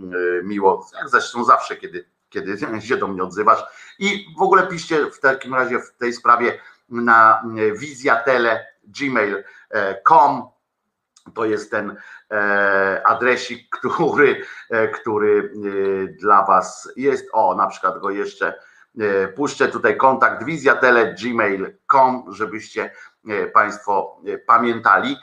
miło, 0.44 0.88
jak 0.98 1.10
zresztą 1.10 1.44
zawsze, 1.44 1.76
kiedy 1.76 2.13
kiedy 2.34 2.58
się 2.88 2.98
do 2.98 3.08
mnie 3.08 3.24
odzywasz. 3.24 3.64
I 4.00 4.26
w 4.38 4.42
ogóle 4.42 4.68
piszcie 4.68 5.12
w 5.12 5.20
takim 5.20 5.54
razie 5.54 5.80
w 5.80 5.92
tej 5.92 6.14
sprawie 6.14 6.60
na 6.90 7.44
wizjatele.gmail.com 7.80 10.54
to 11.34 11.46
jest 11.46 11.72
ten 11.72 11.96
e, 12.32 13.02
adresik, 13.06 13.76
który, 13.78 14.46
e, 14.70 14.88
który 14.88 15.40
e, 15.40 15.50
dla 16.08 16.46
Was 16.46 16.92
jest. 16.96 17.30
O, 17.34 17.56
na 17.56 17.68
przykład 17.68 18.00
go 18.00 18.10
jeszcze 18.10 18.54
puszczę 19.36 19.68
tutaj 19.68 19.98
kontakt 19.98 20.44
wizjatele.gmail.com, 20.44 22.26
żebyście 22.28 22.92
Państwo 23.54 24.22
pamiętali 24.46 25.18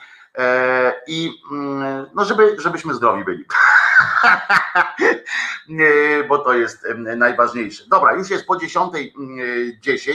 i 1.07 1.41
mm, 1.51 2.05
no 2.15 2.25
żeby, 2.25 2.55
żebyśmy 2.59 2.93
zdrowi 2.93 3.23
byli. 3.23 3.45
bo 6.29 6.37
to 6.37 6.53
jest 6.53 6.87
najważniejsze. 6.97 7.83
Dobra, 7.87 8.13
już 8.13 8.29
jest 8.29 8.45
po 8.45 8.53
10.10. 8.53 10.11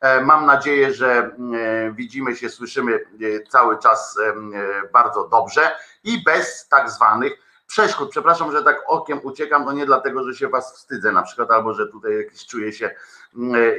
E, 0.00 0.20
mam 0.20 0.46
nadzieję, 0.46 0.94
że 0.94 1.16
e, 1.16 1.32
widzimy 1.92 2.36
się, 2.36 2.48
słyszymy 2.48 2.94
e, 2.94 2.98
cały 3.48 3.78
czas 3.78 4.18
bardzo 4.92 5.28
dobrze 5.28 5.76
i 6.04 6.24
bez 6.24 6.68
tak 6.68 6.90
zwanych 6.90 7.32
przeszkód. 7.66 8.10
Przepraszam, 8.10 8.52
że 8.52 8.62
tak 8.62 8.82
okiem 8.86 9.20
uciekam, 9.22 9.64
to 9.64 9.72
nie 9.72 9.86
dlatego, 9.86 10.24
że 10.24 10.34
się 10.34 10.48
was 10.48 10.74
wstydzę 10.74 11.12
na 11.12 11.22
przykład, 11.22 11.50
albo 11.50 11.74
że 11.74 11.86
tutaj 11.86 12.16
jakiś 12.16 12.46
czuję 12.46 12.72
się 12.72 12.94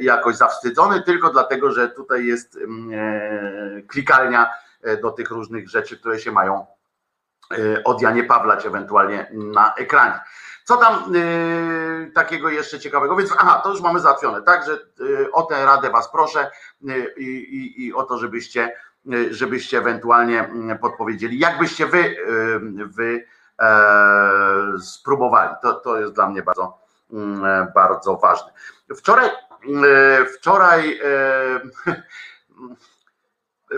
jakoś 0.01 0.35
zawstydzony, 0.35 1.03
tylko 1.03 1.29
dlatego, 1.29 1.71
że 1.71 1.89
tutaj 1.89 2.25
jest 2.25 2.59
klikalnia 3.87 4.49
do 5.01 5.11
tych 5.11 5.29
różnych 5.29 5.69
rzeczy, 5.69 5.97
które 5.97 6.19
się 6.19 6.31
mają 6.31 6.65
od 7.85 8.01
Janie 8.01 8.23
Pawlać 8.23 8.65
ewentualnie 8.65 9.31
na 9.33 9.73
ekranie. 9.75 10.19
Co 10.69 10.77
tam 10.77 11.15
y, 11.15 12.11
takiego 12.15 12.49
jeszcze 12.49 12.79
ciekawego? 12.79 13.15
Więc 13.15 13.33
aha, 13.37 13.61
to 13.63 13.69
już 13.69 13.81
mamy 13.81 13.99
załatwione, 13.99 14.41
tak, 14.41 14.65
że 14.65 14.73
y, 15.05 15.31
o 15.31 15.43
tę 15.43 15.65
radę 15.65 15.89
was 15.89 16.11
proszę 16.11 16.51
y, 16.89 17.13
i, 17.17 17.85
i 17.85 17.93
o 17.93 18.03
to, 18.03 18.17
żebyście, 18.17 18.73
y, 19.13 19.33
żebyście 19.33 19.77
ewentualnie 19.77 20.39
mm, 20.39 20.77
podpowiedzieli, 20.77 21.39
jakbyście 21.39 21.85
wy, 21.85 21.97
y, 21.97 22.59
wy 22.85 23.25
e, 23.59 24.79
spróbowali. 24.81 25.55
To, 25.61 25.73
to 25.73 25.99
jest 25.99 26.13
dla 26.13 26.29
mnie 26.29 26.43
bardzo, 26.43 26.77
mm, 27.13 27.67
bardzo 27.75 28.15
ważne. 28.15 28.51
Wczoraj, 28.95 29.29
wczoraj 30.37 30.99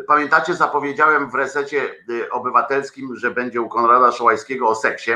Pamiętacie, 0.08 0.54
zapowiedziałem 0.54 1.30
w 1.30 1.36
resecie 1.36 1.96
y, 2.10 2.32
obywatelskim, 2.32 3.16
że 3.16 3.32
będzie 3.32 3.62
u 3.62 3.70
Konrada 3.70 4.12
Szołajskiego 4.12 4.70
o 4.70 4.76
seksie. 4.76 5.12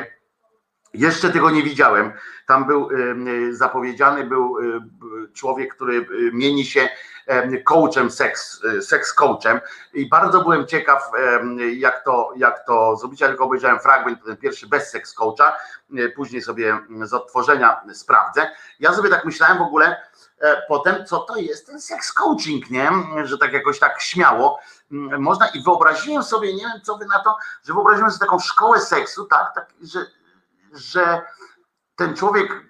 Jeszcze 0.95 1.29
tego 1.29 1.49
nie 1.49 1.63
widziałem. 1.63 2.13
Tam 2.47 2.65
był 2.65 2.91
y, 2.91 3.15
y, 3.49 3.55
zapowiedziany 3.55 4.23
był 4.23 4.57
człowiek, 5.33 5.75
który 5.75 6.07
mieni 6.33 6.65
się 6.65 6.89
coachem, 7.63 8.11
seks, 8.11 8.61
seks 8.81 9.13
coachem 9.13 9.59
i 9.93 10.09
bardzo 10.09 10.41
byłem 10.41 10.67
ciekaw, 10.67 11.11
jak 11.77 12.03
to, 12.03 12.31
jak 12.35 12.65
to 12.65 12.95
zrobić. 12.95 13.21
Ja 13.21 13.27
tylko 13.27 13.43
obejrzałem 13.43 13.79
fragment, 13.79 14.23
ten 14.25 14.37
pierwszy 14.37 14.67
bez 14.67 14.91
seks 14.91 15.13
coacha, 15.13 15.57
później 16.15 16.41
sobie 16.41 16.79
z 17.01 17.13
odtworzenia 17.13 17.81
sprawdzę. 17.93 18.51
Ja 18.79 18.93
sobie 18.93 19.09
tak 19.09 19.25
myślałem 19.25 19.57
w 19.57 19.61
ogóle, 19.61 19.95
E, 20.41 20.61
potem, 20.67 21.05
co 21.05 21.19
to 21.19 21.35
jest 21.35 21.67
ten 21.67 21.81
seks 21.81 22.13
coaching, 22.13 22.69
nie? 22.69 22.89
Że 23.23 23.37
tak 23.37 23.53
jakoś 23.53 23.79
tak 23.79 24.01
śmiało 24.01 24.59
mm, 24.91 25.21
można 25.21 25.47
i 25.47 25.63
wyobraziłem 25.63 26.23
sobie, 26.23 26.55
nie 26.55 26.61
wiem 26.61 26.81
co 26.83 26.97
wy 26.97 27.05
na 27.05 27.19
to, 27.19 27.37
że 27.63 27.73
wyobraziłem 27.73 28.11
sobie 28.11 28.19
taką 28.19 28.39
szkołę 28.39 28.81
seksu, 28.81 29.25
tak, 29.25 29.55
tak 29.55 29.73
że, 29.81 30.05
że 30.75 31.21
ten 31.95 32.15
człowiek, 32.15 32.65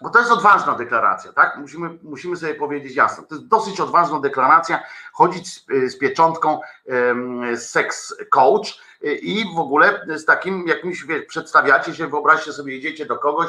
bo 0.00 0.10
to 0.10 0.18
jest 0.18 0.30
odważna 0.30 0.74
deklaracja, 0.74 1.32
tak? 1.32 1.56
Musimy, 1.56 1.98
musimy 2.02 2.36
sobie 2.36 2.54
powiedzieć 2.54 2.96
jasno. 2.96 3.24
To 3.28 3.34
jest 3.34 3.46
dosyć 3.46 3.80
odważna 3.80 4.20
deklaracja, 4.20 4.82
chodzić 5.12 5.54
z, 5.54 5.66
z 5.92 5.98
pieczątką 5.98 6.60
um, 6.84 7.56
seks 7.56 8.14
coach 8.30 8.78
i 9.02 9.44
w 9.56 9.58
ogóle 9.58 10.06
z 10.16 10.24
takim 10.24 10.68
jakimś, 10.68 11.04
wie, 11.04 11.22
przedstawiacie 11.22 11.94
się, 11.94 12.06
wyobraźcie 12.06 12.52
sobie, 12.52 12.76
idziecie 12.76 13.06
do 13.06 13.18
kogoś 13.18 13.48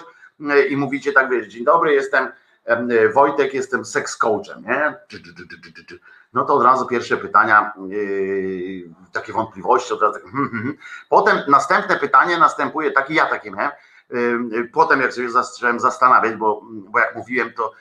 i 0.69 0.77
mówicie 0.77 1.13
tak, 1.13 1.29
wiesz, 1.29 1.47
dzień 1.47 1.63
dobry, 1.63 1.93
jestem 1.93 2.31
Wojtek, 3.13 3.53
jestem 3.53 3.85
seks 3.85 4.17
coachem, 4.17 4.63
nie? 4.63 4.97
No 6.33 6.45
to 6.45 6.53
od 6.53 6.63
razu 6.63 6.85
pierwsze 6.85 7.17
pytania, 7.17 7.73
yy, 7.87 8.93
takie 9.11 9.33
wątpliwości, 9.33 9.93
od 9.93 10.01
razu. 10.01 10.19
Hmm, 10.19 10.49
hmm, 10.49 10.63
hmm. 10.63 10.77
Potem 11.09 11.37
następne 11.47 11.95
pytanie 11.99 12.37
następuje, 12.37 12.91
taki 12.91 13.13
ja 13.13 13.25
takie 13.25 13.51
miałem. 13.51 13.71
Yy, 14.09 14.69
potem 14.73 15.01
jak 15.01 15.13
sobie 15.13 15.29
zacząłem 15.29 15.79
zastanawiać, 15.79 16.35
bo, 16.35 16.61
bo 16.63 16.99
jak 16.99 17.15
mówiłem, 17.15 17.53
to, 17.53 17.71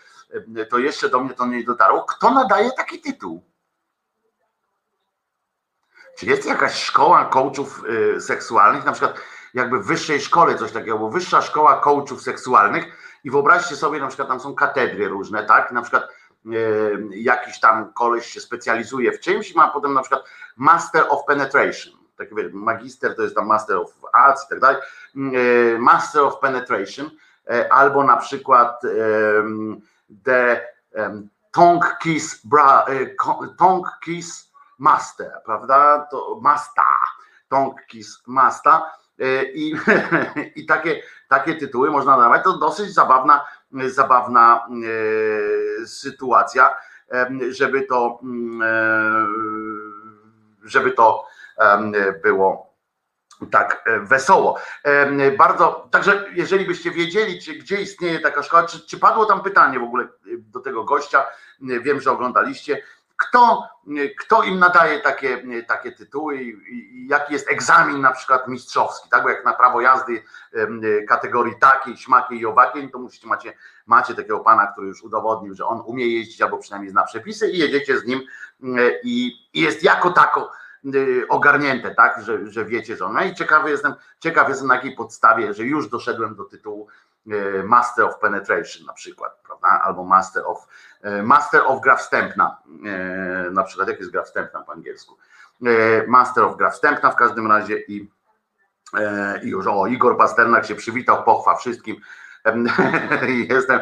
to 0.71 0.79
jeszcze 0.79 1.09
do 1.09 1.21
mnie 1.21 1.35
to 1.35 1.47
nie 1.47 1.65
dotarło. 1.65 2.05
Kto 2.05 2.31
nadaje 2.31 2.71
taki 2.73 3.01
tytuł? 3.01 3.45
Czy 6.19 6.27
jest 6.27 6.47
jakaś 6.47 6.75
szkoła 6.75 7.25
coachów 7.25 7.83
seksualnych, 8.21 8.85
na 8.85 8.93
przykład 8.93 9.21
jakby 9.55 9.79
w 9.79 9.87
wyższej 9.87 10.21
szkole 10.21 10.55
coś 10.55 10.73
takiego, 10.73 10.99
bo 10.99 11.11
wyższa 11.11 11.43
szkoła 11.43 11.81
coachów 11.81 12.23
seksualnych 12.23 12.85
i 13.25 13.31
wyobraźcie 13.31 13.77
sobie, 13.77 14.01
na 14.01 14.07
przykład 14.07 14.29
tam 14.29 14.41
są 14.41 14.55
katedry 14.55 15.09
różne, 15.09 15.45
tak? 15.45 15.73
Na 15.73 15.83
przykład 15.83 16.05
e, 16.05 16.49
jakiś 17.11 17.61
tam 17.61 17.93
koleś 17.93 18.27
się 18.27 18.41
specjalizuje 18.41 19.13
w 19.13 19.21
czymś 19.21 19.51
i 19.51 19.57
ma 19.57 19.69
potem 19.69 19.95
na 19.95 20.01
przykład 20.01 20.25
Master 20.57 21.05
of 21.09 21.25
Penetration. 21.25 21.95
Taki 22.19 22.35
magister 22.53 23.17
to 23.17 23.23
jest 23.23 23.35
tam 23.35 23.47
Master 23.47 23.77
of 23.77 23.93
Arts 24.13 24.45
i 24.45 24.49
tak 24.49 24.61
dalej. 24.61 24.77
E, 25.17 25.79
Master 25.79 26.23
of 26.23 26.39
Penetration 26.39 27.11
e, 27.51 27.73
albo 27.73 28.05
na 28.05 28.17
przykład 28.17 28.83
The 30.25 30.67
Tongue 31.53 31.97
Kiss, 32.03 32.47
bra, 32.47 32.87
tongue 33.59 33.91
kiss 34.05 34.53
Master, 34.79 35.43
prawda? 35.45 36.07
To 36.11 36.39
Master, 36.43 36.85
Tongue 37.49 37.75
Kiss 37.89 38.23
Master 38.27 38.81
I, 39.55 39.77
i 40.61 40.67
takie, 40.67 41.03
takie 41.29 41.55
tytuły 41.55 41.91
można 41.91 42.17
dawać. 42.17 42.45
To 42.45 42.59
dosyć 42.59 42.95
zabawna, 42.95 43.45
zabawna 43.87 44.69
e, 45.83 45.87
sytuacja, 45.87 46.77
e, 47.13 47.31
żeby 47.51 47.83
to, 47.83 48.21
żeby 50.65 50.93
to 50.93 51.27
było 52.23 52.73
tak 53.51 53.85
wesoło. 54.03 54.59
Bardzo, 55.39 55.89
także 55.91 56.25
jeżeli 56.35 56.67
byście 56.67 56.91
wiedzieli, 56.91 57.43
czy 57.43 57.55
gdzie 57.55 57.83
istnieje 57.83 58.21
taka 58.21 58.43
szkoła, 58.43 58.67
czy, 58.67 58.87
czy 58.87 58.99
padło 58.99 59.27
tam 59.27 59.43
pytanie 59.43 59.79
w 59.79 59.83
ogóle 59.83 60.09
do 60.27 60.61
tego 60.61 60.85
gościa, 60.85 61.27
wiem, 61.61 62.01
że 62.01 62.11
oglądaliście, 62.11 62.83
kto, 63.23 63.69
kto 64.19 64.43
im 64.43 64.59
nadaje 64.59 65.01
takie, 65.01 65.43
takie 65.69 65.93
tytuły 65.93 66.43
i, 66.43 67.07
jaki 67.09 67.33
jest 67.33 67.51
egzamin 67.51 68.01
na 68.01 68.13
przykład 68.13 68.49
mistrzowski, 68.49 69.09
tak? 69.11 69.23
Bo 69.23 69.29
jak 69.29 69.45
na 69.45 69.53
prawo 69.53 69.81
jazdy 69.81 70.23
kategorii 71.09 71.55
takiej, 71.61 71.97
śmakiej 71.97 72.39
i 72.39 72.47
owakiej, 72.47 72.91
to 72.91 72.99
musicie 72.99 73.29
macie, 73.29 73.53
macie 73.87 74.15
takiego 74.15 74.41
pana, 74.41 74.67
który 74.67 74.87
już 74.87 75.03
udowodnił, 75.03 75.55
że 75.55 75.67
on 75.67 75.83
umie 75.87 76.07
jeździć 76.07 76.43
albo 76.43 76.59
przynajmniej 76.59 76.91
zna 76.91 77.03
przepisy 77.03 77.51
i 77.51 77.59
jedziecie 77.59 77.99
z 77.99 78.07
nim 78.07 78.21
i, 79.05 79.33
i 79.55 79.61
jest 79.61 79.83
jako 79.83 80.11
tako 80.11 80.51
ogarnięte, 81.29 81.95
tak, 81.95 82.23
że, 82.23 82.51
że 82.51 82.65
wiecie, 82.65 82.97
że 82.97 83.05
on. 83.05 83.13
No 83.15 83.25
i 83.25 83.35
ciekawy 83.35 83.71
jestem, 83.71 83.95
ciekaw 84.21 84.49
jestem 84.49 84.69
na 84.69 84.75
jakiej 84.75 84.97
podstawie, 84.97 85.55
że 85.55 85.65
już 85.65 85.89
doszedłem 85.89 86.35
do 86.35 86.45
tytułu 86.45 86.89
Master 87.65 88.05
of 88.05 88.19
Penetration 88.19 88.87
na 88.87 88.93
przykład, 88.93 89.41
prawda? 89.47 89.81
Albo 89.85 90.05
Master 90.05 90.43
of 90.47 90.69
E, 91.03 91.23
Master 91.23 91.63
of 91.67 91.81
gra 91.81 91.97
wstępna, 91.97 92.59
e, 92.87 93.51
na 93.51 93.63
przykład 93.63 93.89
jak 93.89 93.99
jest 93.99 94.11
gra 94.11 94.23
wstępna 94.23 94.61
po 94.61 94.73
angielsku. 94.73 95.19
E, 95.67 96.07
Master 96.07 96.45
of 96.45 96.57
gra 96.57 96.71
wstępna 96.71 97.11
w 97.11 97.17
każdym 97.17 97.47
razie 97.47 97.79
i, 97.79 98.11
i 99.43 99.49
już 99.49 99.67
o 99.67 99.87
Igor 99.87 100.19
Pasternak 100.19 100.67
się 100.67 100.75
przywitał, 100.75 101.25
pochwa 101.25 101.57
wszystkim. 101.57 101.97
Jestem, 103.51 103.81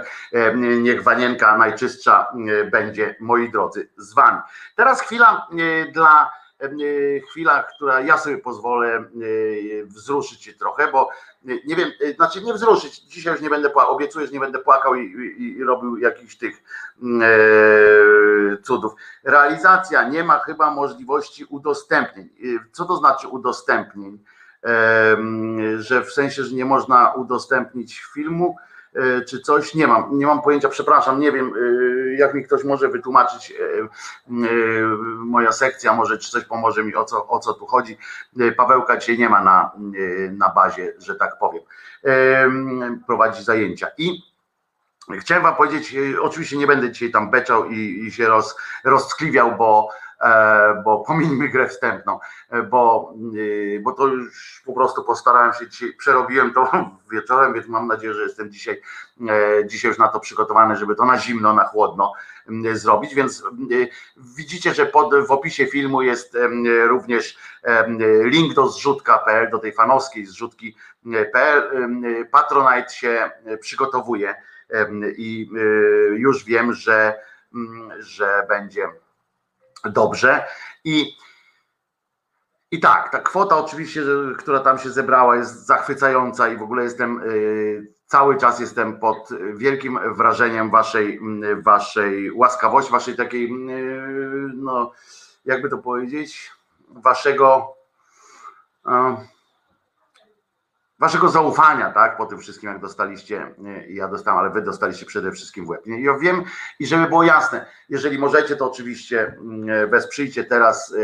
niech 0.56 1.02
wanienka 1.02 1.56
najczystsza 1.56 2.32
będzie, 2.73 3.16
moi 3.20 3.50
drodzy, 3.50 3.90
z 3.97 4.14
wami. 4.14 4.38
Teraz 4.76 5.00
chwila 5.00 5.47
dla 5.92 6.30
E, 6.50 6.50
chwila, 7.30 7.62
która 7.62 8.00
ja 8.00 8.18
sobie 8.18 8.38
pozwolę 8.38 8.88
e, 8.96 9.04
wzruszyć 9.84 10.42
się 10.42 10.52
trochę, 10.52 10.92
bo 10.92 11.08
nie 11.44 11.76
wiem, 11.76 11.90
e, 12.00 12.12
znaczy 12.12 12.42
nie 12.42 12.54
wzruszyć, 12.54 13.00
dzisiaj 13.00 13.32
już 13.32 13.42
nie 13.42 13.50
będę 13.50 13.70
płakał, 13.70 13.94
obiecuję, 13.94 14.26
że 14.26 14.32
nie 14.32 14.40
będę 14.40 14.58
płakał 14.58 14.94
i, 14.94 15.00
i, 15.38 15.58
i 15.58 15.64
robił 15.64 15.96
jakichś 15.96 16.36
tych 16.36 16.62
mm, 17.02 17.22
e, 17.22 18.62
cudów. 18.62 18.92
Realizacja 19.25 20.08
nie 20.08 20.25
ma 20.25 20.38
chyba 20.38 20.70
możliwości 20.70 21.44
udostępnień. 21.44 22.28
Co 22.73 22.84
to 22.84 22.96
znaczy 22.96 23.28
udostępnień? 23.28 24.25
E, 24.64 25.16
że 25.78 26.04
w 26.04 26.12
sensie, 26.12 26.44
że 26.44 26.54
nie 26.54 26.64
można 26.64 27.12
udostępnić 27.12 28.02
filmu, 28.14 28.56
E, 28.56 28.70
czy 29.28 29.40
coś, 29.40 29.74
nie 29.74 29.86
mam, 29.86 30.18
nie 30.18 30.26
mam 30.26 30.42
pojęcia, 30.42 30.68
przepraszam, 30.68 31.20
nie 31.20 31.32
wiem, 31.32 31.52
e, 31.56 32.14
jak 32.14 32.34
mi 32.34 32.44
ktoś 32.44 32.64
może 32.64 32.88
wytłumaczyć, 32.88 33.52
e, 33.52 34.34
moja 35.18 35.52
sekcja 35.52 35.94
może, 35.94 36.18
czy 36.18 36.30
coś 36.30 36.44
pomoże 36.44 36.84
mi, 36.84 36.94
o 36.94 37.04
co, 37.04 37.28
o 37.28 37.38
co 37.38 37.54
tu 37.54 37.66
chodzi. 37.66 37.98
Pawełka 38.56 38.96
dzisiaj 38.96 39.18
nie 39.18 39.28
ma 39.28 39.44
na, 39.44 39.70
na 40.32 40.48
bazie, 40.48 40.92
że 40.98 41.14
tak 41.14 41.38
powiem, 41.38 41.62
prowadzi 43.06 43.44
zajęcia 43.44 43.86
i 43.98 44.30
Chciałem 45.20 45.42
wam 45.42 45.56
powiedzieć, 45.56 45.96
oczywiście 46.20 46.56
nie 46.56 46.66
będę 46.66 46.92
dzisiaj 46.92 47.10
tam 47.10 47.30
beczał 47.30 47.64
i, 47.64 48.04
i 48.06 48.12
się 48.12 48.26
roz, 48.26 48.56
roztkliwiał, 48.84 49.56
bo 49.56 49.88
E, 50.09 50.09
bo 50.85 50.99
pomińmy 51.06 51.49
grę 51.49 51.69
wstępną, 51.69 52.19
e, 52.50 52.63
bo, 52.63 53.15
e, 53.76 53.80
bo 53.80 53.93
to 53.93 54.06
już 54.06 54.63
po 54.67 54.73
prostu 54.73 55.04
postarałem 55.04 55.52
się 55.52 55.69
dzisiaj, 55.69 55.93
przerobiłem 55.93 56.52
to 56.52 56.71
wieczorem, 57.13 57.54
więc 57.54 57.69
mam 57.69 57.87
nadzieję, 57.87 58.15
że 58.15 58.23
jestem 58.23 58.50
dzisiaj, 58.50 58.83
dzisiaj 59.67 59.89
już 59.89 59.99
na 59.99 60.09
to 60.09 60.21
przygotowany, 60.21 60.76
żeby 60.76 60.95
to 60.95 61.04
na 61.04 61.19
zimno, 61.19 61.54
na 61.54 61.65
chłodno 61.65 62.13
zrobić, 62.73 63.15
więc 63.15 63.45
widzicie, 64.17 64.75
że 64.75 64.87
pod, 64.87 65.26
w 65.26 65.30
opisie 65.30 65.67
filmu 65.67 66.02
jest 66.02 66.37
również 66.89 67.39
link 68.25 68.54
do 68.54 68.69
zrzutka.pl, 68.69 69.50
do 69.50 69.59
tej 69.59 69.73
fanowskiej 69.73 70.26
zrzutki.pl. 70.26 71.91
Patronite 72.30 72.91
się 72.91 73.30
przygotowuje 73.61 74.35
i 75.17 75.50
już 76.17 76.45
wiem, 76.45 76.73
że, 76.73 77.21
że 77.99 78.47
będzie 78.49 78.89
dobrze. 79.84 80.45
I, 80.84 81.16
i 82.71 82.80
tak, 82.80 83.12
ta 83.12 83.19
kwota 83.19 83.56
oczywiście, 83.56 84.02
która 84.38 84.60
tam 84.60 84.78
się 84.78 84.90
zebrała, 84.90 85.36
jest 85.36 85.66
zachwycająca 85.66 86.49
i 86.49 86.56
w 86.56 86.62
ogóle 86.62 86.84
jestem 86.84 87.21
y, 87.21 87.93
cały 88.06 88.36
czas 88.36 88.60
jestem 88.60 89.00
pod 89.00 89.28
wielkim 89.54 89.99
wrażeniem 90.16 90.71
waszej, 90.71 91.21
waszej 91.62 92.32
łaskawości, 92.32 92.93
waszej 92.93 93.16
takiej, 93.16 93.45
y, 93.45 94.50
no, 94.54 94.93
jakby 95.45 95.69
to 95.69 95.78
powiedzieć, 95.78 96.52
waszego 96.88 97.75
waszego 101.00 101.28
zaufania, 101.28 101.91
tak, 101.91 102.17
po 102.17 102.26
tym 102.26 102.39
wszystkim, 102.39 102.71
jak 102.71 102.80
dostaliście, 102.80 103.54
ja 103.89 104.08
dostałem, 104.08 104.41
ale 104.41 104.50
wy 104.50 104.63
dostaliście 104.63 105.06
przede 105.06 105.32
wszystkim 105.32 105.67
w 105.67 105.69
łeb. 105.69 105.82
Ja 105.86 106.19
wiem, 106.19 106.45
i 106.78 106.86
żeby 106.86 107.06
było 107.06 107.23
jasne, 107.23 107.67
jeżeli 107.89 108.19
możecie, 108.19 108.56
to 108.56 108.71
oczywiście 108.71 109.26
mm, 109.26 109.91
wesprzyjcie 109.91 110.45
teraz 110.45 110.93
e, 110.93 110.97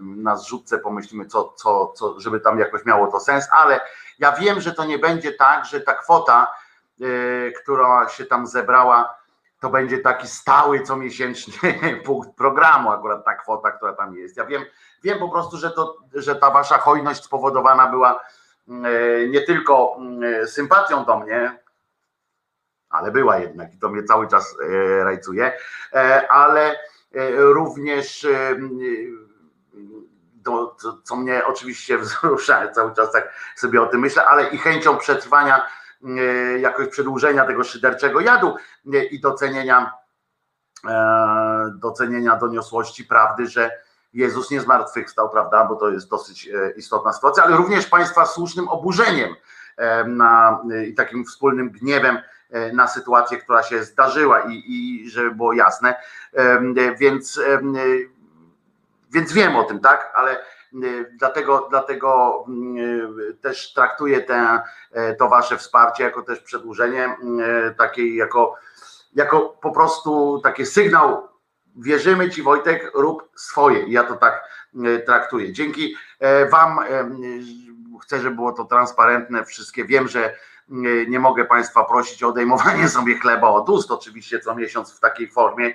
na 0.00 0.36
zrzutce, 0.36 0.78
pomyślimy, 0.78 1.26
co, 1.26 1.52
co, 1.56 1.92
co, 1.96 2.20
żeby 2.20 2.40
tam 2.40 2.58
jakoś 2.58 2.84
miało 2.84 3.06
to 3.06 3.20
sens, 3.20 3.48
ale 3.52 3.80
ja 4.18 4.32
wiem, 4.32 4.60
że 4.60 4.72
to 4.72 4.84
nie 4.84 4.98
będzie 4.98 5.32
tak, 5.32 5.64
że 5.64 5.80
ta 5.80 5.94
kwota, 5.94 6.46
e, 7.00 7.50
która 7.50 8.08
się 8.08 8.24
tam 8.24 8.46
zebrała, 8.46 9.14
to 9.60 9.70
będzie 9.70 9.98
taki 9.98 10.28
stały 10.28 10.80
comiesięczny 10.80 11.74
punkt 12.06 12.36
programu, 12.36 12.90
akurat 12.90 13.24
ta 13.24 13.34
kwota, 13.34 13.70
która 13.70 13.92
tam 13.92 14.14
jest. 14.14 14.36
Ja 14.36 14.44
wiem, 14.44 14.62
wiem 15.02 15.18
po 15.18 15.28
prostu, 15.28 15.56
że, 15.56 15.70
to, 15.70 15.96
że 16.14 16.36
ta 16.36 16.50
wasza 16.50 16.78
hojność 16.78 17.24
spowodowana 17.24 17.86
była 17.86 18.20
E, 18.20 18.22
nie 19.28 19.40
tylko 19.40 19.96
mm, 19.98 20.48
sympatią 20.48 21.04
do 21.04 21.18
mnie, 21.18 21.58
ale 22.88 23.10
była 23.10 23.38
jednak 23.38 23.74
i 23.74 23.78
to 23.78 23.88
mnie 23.88 24.02
cały 24.02 24.28
czas 24.28 24.56
e, 24.62 25.04
rajcuje, 25.04 25.52
e, 25.92 26.28
ale 26.32 26.76
również 27.36 28.26
do, 30.34 30.76
co 31.04 31.16
mnie 31.16 31.44
oczywiście 31.46 31.98
wzrusza, 32.02 32.68
cały 32.68 32.94
czas 32.94 33.12
tak 33.12 33.32
sobie 33.56 33.82
o 33.82 33.86
tym 33.86 34.00
myślę, 34.00 34.26
ale 34.26 34.48
i 34.48 34.58
chęcią 34.58 34.96
przetrwania, 34.96 35.66
jakoś 36.58 36.88
przedłużenia 36.88 37.44
tego 37.44 37.64
szyderczego 37.64 38.20
jadu 38.20 38.56
i 39.10 39.20
docenienia, 39.20 39.92
docenienia 41.74 42.36
doniosłości 42.36 43.04
prawdy, 43.04 43.46
że 43.46 43.70
Jezus 44.12 44.50
nie 44.50 44.60
zmartwychwstał, 44.60 45.30
prawda, 45.30 45.64
bo 45.64 45.76
to 45.76 45.90
jest 45.90 46.10
dosyć 46.10 46.48
e, 46.48 46.70
istotna 46.70 47.12
sytuacja, 47.12 47.44
ale 47.44 47.56
również 47.56 47.86
Państwa 47.86 48.26
słusznym 48.26 48.68
oburzeniem 48.68 49.34
e, 49.76 50.04
na, 50.04 50.62
e, 50.72 50.84
i 50.84 50.94
takim 50.94 51.24
wspólnym 51.24 51.70
gniewem 51.70 52.18
na 52.72 52.88
sytuację, 52.88 53.38
która 53.38 53.62
się 53.62 53.84
zdarzyła 53.84 54.40
i, 54.40 54.62
i 54.66 55.10
żeby 55.10 55.34
było 55.34 55.52
jasne, 55.52 55.94
więc, 56.98 57.40
więc 59.12 59.32
wiem 59.32 59.56
o 59.56 59.64
tym, 59.64 59.80
tak, 59.80 60.12
ale 60.14 60.44
dlatego, 61.18 61.66
dlatego 61.70 62.44
też 63.40 63.72
traktuję 63.72 64.20
te, 64.20 64.60
to 65.18 65.28
wasze 65.28 65.56
wsparcie 65.56 66.04
jako 66.04 66.22
też 66.22 66.40
przedłużenie 66.40 67.16
takiej 67.78 68.16
jako, 68.16 68.56
jako 69.14 69.40
po 69.62 69.70
prostu 69.70 70.40
taki 70.44 70.66
sygnał 70.66 71.29
wierzymy 71.80 72.30
Ci 72.30 72.42
Wojtek, 72.42 72.90
rób 72.94 73.28
swoje. 73.34 73.84
Ja 73.88 74.04
to 74.04 74.16
tak 74.16 74.44
e, 74.84 74.98
traktuję. 74.98 75.52
Dzięki 75.52 75.94
e, 76.18 76.48
Wam 76.48 76.78
e, 76.78 76.84
chcę, 78.02 78.20
żeby 78.20 78.36
było 78.36 78.52
to 78.52 78.64
transparentne 78.64 79.44
wszystkie. 79.44 79.84
Wiem, 79.84 80.08
że 80.08 80.34
nie 81.08 81.20
mogę 81.20 81.44
Państwa 81.44 81.84
prosić 81.84 82.22
o 82.22 82.28
odejmowanie 82.28 82.88
sobie 82.98 83.18
chleba 83.18 83.48
od 83.48 83.68
ust, 83.68 83.90
oczywiście 83.90 84.40
co 84.40 84.54
miesiąc 84.54 84.92
w 84.92 85.00
takiej 85.00 85.30
formie, 85.30 85.74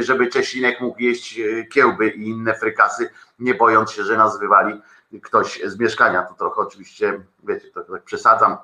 żeby 0.00 0.26
Czesinek 0.26 0.80
mógł 0.80 1.02
jeść 1.02 1.40
kiełby 1.70 2.08
i 2.08 2.28
inne 2.28 2.54
frykasy, 2.54 3.10
nie 3.38 3.54
bojąc 3.54 3.90
się, 3.90 4.04
że 4.04 4.16
nas 4.16 4.40
wywali 4.40 4.82
ktoś 5.22 5.60
z 5.64 5.78
mieszkania. 5.78 6.22
To 6.22 6.34
trochę 6.34 6.60
oczywiście, 6.60 7.20
wiecie, 7.44 7.70
to 7.70 7.82
tak 7.82 8.02
przesadzam 8.02 8.56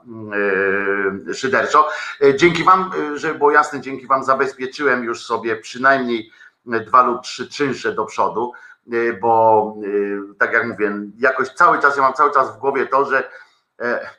yy, 1.27 1.35
szyderczo. 1.35 1.89
Dzięki 2.37 2.65
Wam, 2.65 2.91
żeby 3.15 3.39
było 3.39 3.51
jasne, 3.51 3.81
dzięki 3.81 4.07
Wam 4.07 4.25
zabezpieczyłem 4.25 5.05
już 5.05 5.27
sobie 5.27 5.57
przynajmniej 5.57 6.31
dwa 6.67 7.03
lub 7.03 7.23
trzy 7.23 7.49
czynsze 7.49 7.93
do 7.93 8.05
przodu, 8.05 8.53
y, 8.93 9.19
bo 9.21 9.75
y, 9.85 10.21
tak 10.39 10.53
jak 10.53 10.67
mówię, 10.67 10.93
jakoś 11.19 11.49
cały 11.49 11.79
czas, 11.79 11.97
ja 11.97 12.03
mam 12.03 12.15
cały 12.15 12.31
czas 12.33 12.57
w 12.57 12.59
głowie 12.59 12.87
to, 12.87 13.05
że 13.05 13.31
e, 13.81 14.11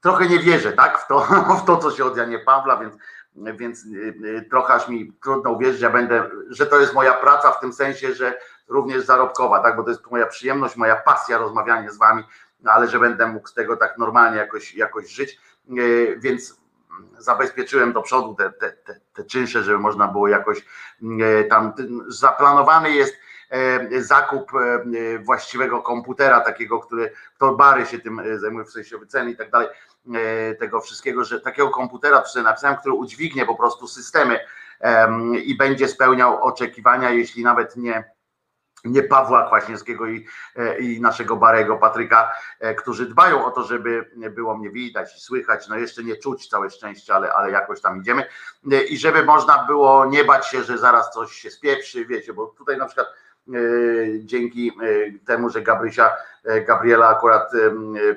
trochę 0.00 0.28
nie 0.28 0.38
wierzę 0.38 0.72
tak, 0.72 0.98
w, 0.98 1.06
to, 1.06 1.20
w 1.62 1.64
to, 1.64 1.76
co 1.76 1.90
się 1.90 2.04
od 2.04 2.16
Janie 2.16 2.38
Pawła, 2.38 2.76
więc, 2.76 2.94
więc 3.56 3.84
y, 3.84 4.46
trochę 4.50 4.74
aż 4.74 4.88
mi 4.88 5.12
trudno 5.22 5.50
uwierzyć, 5.50 5.80
że 5.80 5.90
będę, 5.90 6.30
że 6.48 6.66
to 6.66 6.80
jest 6.80 6.94
moja 6.94 7.14
praca 7.14 7.52
w 7.52 7.60
tym 7.60 7.72
sensie, 7.72 8.14
że 8.14 8.38
również 8.68 9.04
zarobkowa, 9.04 9.62
tak, 9.62 9.76
bo 9.76 9.82
to 9.82 9.90
jest 9.90 10.10
moja 10.10 10.26
przyjemność, 10.26 10.76
moja 10.76 10.96
pasja 10.96 11.38
rozmawianie 11.38 11.90
z 11.90 11.98
wami, 11.98 12.22
ale 12.64 12.88
że 12.88 12.98
będę 12.98 13.26
mógł 13.26 13.48
z 13.48 13.54
tego 13.54 13.76
tak 13.76 13.98
normalnie 13.98 14.38
jakoś, 14.38 14.74
jakoś 14.74 15.08
żyć, 15.08 15.40
więc 16.16 16.60
zabezpieczyłem 17.18 17.92
do 17.92 18.02
przodu 18.02 18.34
te, 18.34 18.52
te, 18.52 18.72
te, 18.72 19.00
te 19.14 19.24
czynsze, 19.24 19.62
żeby 19.62 19.78
można 19.78 20.08
było 20.08 20.28
jakoś 20.28 20.64
mm, 21.02 21.40
e, 21.40 21.44
tam, 21.44 21.72
zaplanowany 22.08 22.90
jest 22.90 23.16
zakup 23.98 24.50
właściwego 25.24 25.82
komputera, 25.82 26.40
takiego, 26.40 26.80
który 26.80 27.12
to 27.38 27.54
bary 27.54 27.86
się 27.86 27.98
tym 27.98 28.22
zajmuje, 28.36 28.64
w 28.64 28.70
sensie 28.70 28.98
wyceny 28.98 29.30
i 29.30 29.36
tak 29.36 29.50
dalej, 29.50 29.68
tego 30.58 30.80
wszystkiego, 30.80 31.24
że 31.24 31.40
takiego 31.40 31.70
komputera, 31.70 32.22
który 32.22 32.44
napisałem, 32.44 32.76
który 32.76 32.94
udźwignie 32.94 33.46
po 33.46 33.54
prostu 33.54 33.88
systemy 33.88 34.40
i 35.44 35.56
będzie 35.56 35.88
spełniał 35.88 36.44
oczekiwania, 36.44 37.10
jeśli 37.10 37.44
nawet 37.44 37.76
nie 37.76 38.04
nie 38.84 39.02
Pawła 39.02 39.46
Kwaśniewskiego 39.46 40.06
i, 40.06 40.26
e, 40.56 40.78
i 40.78 41.00
naszego 41.00 41.36
Barego 41.36 41.76
Patryka, 41.76 42.32
e, 42.60 42.74
którzy 42.74 43.06
dbają 43.06 43.44
o 43.44 43.50
to, 43.50 43.62
żeby 43.62 44.10
było 44.30 44.56
mnie 44.56 44.70
widać 44.70 45.16
i 45.16 45.20
słychać, 45.20 45.68
no 45.68 45.76
jeszcze 45.76 46.04
nie 46.04 46.16
czuć 46.16 46.48
całe 46.48 46.70
szczęście, 46.70 47.14
ale, 47.14 47.32
ale 47.32 47.50
jakoś 47.50 47.80
tam 47.80 48.00
idziemy. 48.00 48.26
E, 48.72 48.82
i 48.82 48.98
żeby 48.98 49.24
można 49.24 49.64
było 49.64 50.06
nie 50.06 50.24
bać 50.24 50.46
się, 50.46 50.62
że 50.62 50.78
zaraz 50.78 51.10
coś 51.10 51.32
się 51.32 51.50
spieprzy, 51.50 52.06
wiecie, 52.06 52.32
bo 52.32 52.46
tutaj 52.46 52.76
na 52.76 52.86
przykład 52.86 53.06
dzięki 54.18 54.72
temu, 55.26 55.50
że 55.50 55.62
Gabrysia, 55.62 56.16
Gabriela 56.66 57.08
akurat 57.08 57.52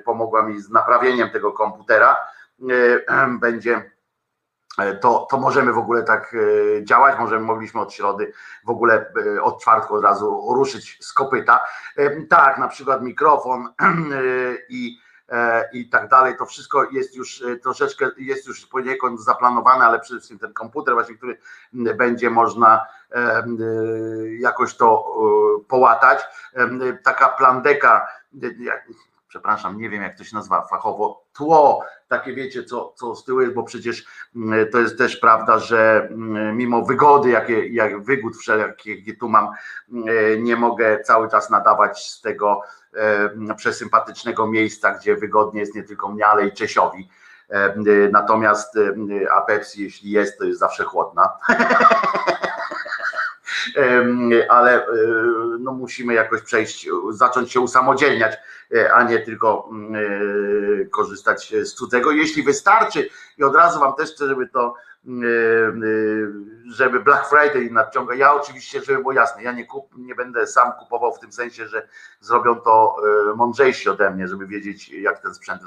pomogła 0.05 0.43
mi 0.43 0.61
z 0.61 0.69
naprawieniem 0.69 1.29
tego 1.29 1.51
komputera, 1.51 2.17
będzie 3.39 3.91
to, 5.01 5.27
to 5.29 5.37
możemy 5.37 5.73
w 5.73 5.77
ogóle 5.77 6.03
tak 6.03 6.35
e, 6.35 6.83
działać, 6.85 7.19
możemy, 7.19 7.45
mogliśmy 7.45 7.81
od 7.81 7.93
środy 7.93 8.33
w 8.65 8.69
ogóle 8.69 9.11
e, 9.35 9.41
od 9.41 9.61
czwartku 9.61 9.95
od 9.95 10.03
razu 10.03 10.53
ruszyć 10.55 10.97
z 11.01 11.13
kopyta. 11.13 11.59
Tak, 12.29 12.57
na 12.57 12.67
przykład 12.67 13.01
mikrofon 13.01 13.67
i, 14.69 14.99
i 15.73 15.89
tak 15.89 16.09
dalej, 16.09 16.37
to 16.37 16.45
wszystko 16.45 16.83
jest 16.91 17.15
już 17.15 17.43
troszeczkę, 17.63 18.09
jest 18.17 18.47
już 18.47 18.65
poniekąd 18.65 19.23
zaplanowane, 19.23 19.85
ale 19.85 19.99
przede 19.99 20.19
wszystkim 20.19 20.39
ten 20.39 20.53
komputer 20.53 20.93
właśnie, 20.93 21.15
który 21.15 21.37
będzie 21.73 22.29
można 22.29 22.85
jakoś 24.39 24.75
to 24.75 25.15
połatać. 25.67 26.19
Taka 27.03 27.29
plandeka, 27.29 28.07
przepraszam, 29.29 29.77
nie 29.77 29.89
wiem 29.89 30.01
jak 30.01 30.17
to 30.17 30.23
się 30.23 30.35
nazywa 30.35 30.67
fachowo, 30.67 31.23
tło, 31.33 31.83
takie 32.07 32.33
wiecie, 32.33 32.63
co, 32.63 32.93
co 32.97 33.15
z 33.15 33.25
tyłu 33.25 33.41
jest, 33.41 33.53
bo 33.53 33.63
przecież 33.63 34.05
mm, 34.35 34.71
to 34.71 34.79
jest 34.79 34.97
też 34.97 35.17
prawda, 35.17 35.59
że 35.59 36.07
mm, 36.11 36.57
mimo 36.57 36.85
wygody, 36.85 37.29
jakie, 37.29 37.67
jak 37.67 38.03
wygód 38.03 38.37
wszelkie, 38.37 38.95
jakie 38.95 39.13
tu 39.13 39.29
mam, 39.29 39.49
mm, 39.91 40.43
nie 40.43 40.55
mogę 40.55 40.99
cały 40.99 41.29
czas 41.29 41.49
nadawać 41.49 42.09
z 42.09 42.21
tego 42.21 42.61
przesympatycznego 43.57 44.47
miejsca, 44.47 44.91
gdzie 44.91 45.15
wygodnie 45.15 45.59
jest 45.59 45.75
nie 45.75 45.83
tylko 45.83 46.09
mnie, 46.09 46.27
ale 46.27 46.47
i 46.47 46.53
Czesiowi. 46.53 47.09
Natomiast 48.11 48.75
a 49.35 49.41
Pepsi, 49.41 49.83
jeśli 49.83 50.11
jest, 50.11 50.37
to 50.37 50.45
jest 50.45 50.59
zawsze 50.59 50.83
chłodna. 50.83 51.29
ale 54.49 54.85
e, 54.85 54.87
no 55.59 55.71
musimy 55.71 56.13
jakoś 56.13 56.41
przejść, 56.41 56.89
zacząć 57.09 57.51
się 57.51 57.59
usamodzielniać, 57.59 58.37
e, 58.75 58.93
a 58.93 59.03
nie 59.03 59.19
tylko 59.19 59.69
mm, 59.71 59.95
e, 59.95 60.85
korzystać 60.85 61.53
z 61.63 61.73
cudzego. 61.73 62.11
Jeśli 62.11 62.43
wystarczy, 62.43 63.09
i 63.37 63.43
od 63.43 63.55
razu 63.55 63.79
Wam 63.79 63.95
też 63.95 64.11
chcę, 64.11 64.27
żeby 64.27 64.47
to 64.47 64.73
żeby 66.65 66.99
Black 66.99 67.29
Friday 67.29 67.69
nadciąga. 67.71 68.15
Ja 68.15 68.33
oczywiście, 68.33 68.81
żeby 68.81 68.99
było 68.99 69.11
jasne, 69.11 69.43
ja 69.43 69.51
nie, 69.51 69.65
kup, 69.65 69.97
nie 69.97 70.15
będę 70.15 70.47
sam 70.47 70.71
kupował 70.79 71.13
w 71.13 71.19
tym 71.19 71.31
sensie, 71.31 71.67
że 71.67 71.87
zrobią 72.19 72.55
to 72.55 72.95
mądrzejsi 73.35 73.89
ode 73.89 74.11
mnie, 74.11 74.27
żeby 74.27 74.47
wiedzieć, 74.47 74.89
jak 74.89 75.19
ten 75.19 75.33
sprzęt 75.33 75.61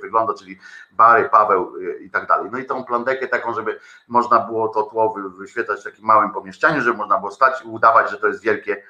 wygląda, 0.00 0.34
czyli 0.34 0.58
Bary, 0.92 1.28
Paweł 1.28 1.72
i 2.00 2.10
tak 2.10 2.26
dalej. 2.26 2.50
No 2.52 2.58
i 2.58 2.64
tą 2.64 2.84
plandekę 2.84 3.28
taką, 3.28 3.54
żeby 3.54 3.78
można 4.08 4.38
było 4.38 4.68
to 4.68 4.82
tło 4.82 5.14
wyświetlać 5.38 5.80
w 5.80 5.84
takim 5.84 6.04
małym 6.04 6.30
pomieszczeniu, 6.30 6.80
żeby 6.80 6.98
można 6.98 7.18
było 7.18 7.30
stać 7.30 7.64
i 7.64 7.68
udawać, 7.68 8.10
że 8.10 8.18
to 8.18 8.28
jest 8.28 8.42
wielkie 8.42 8.82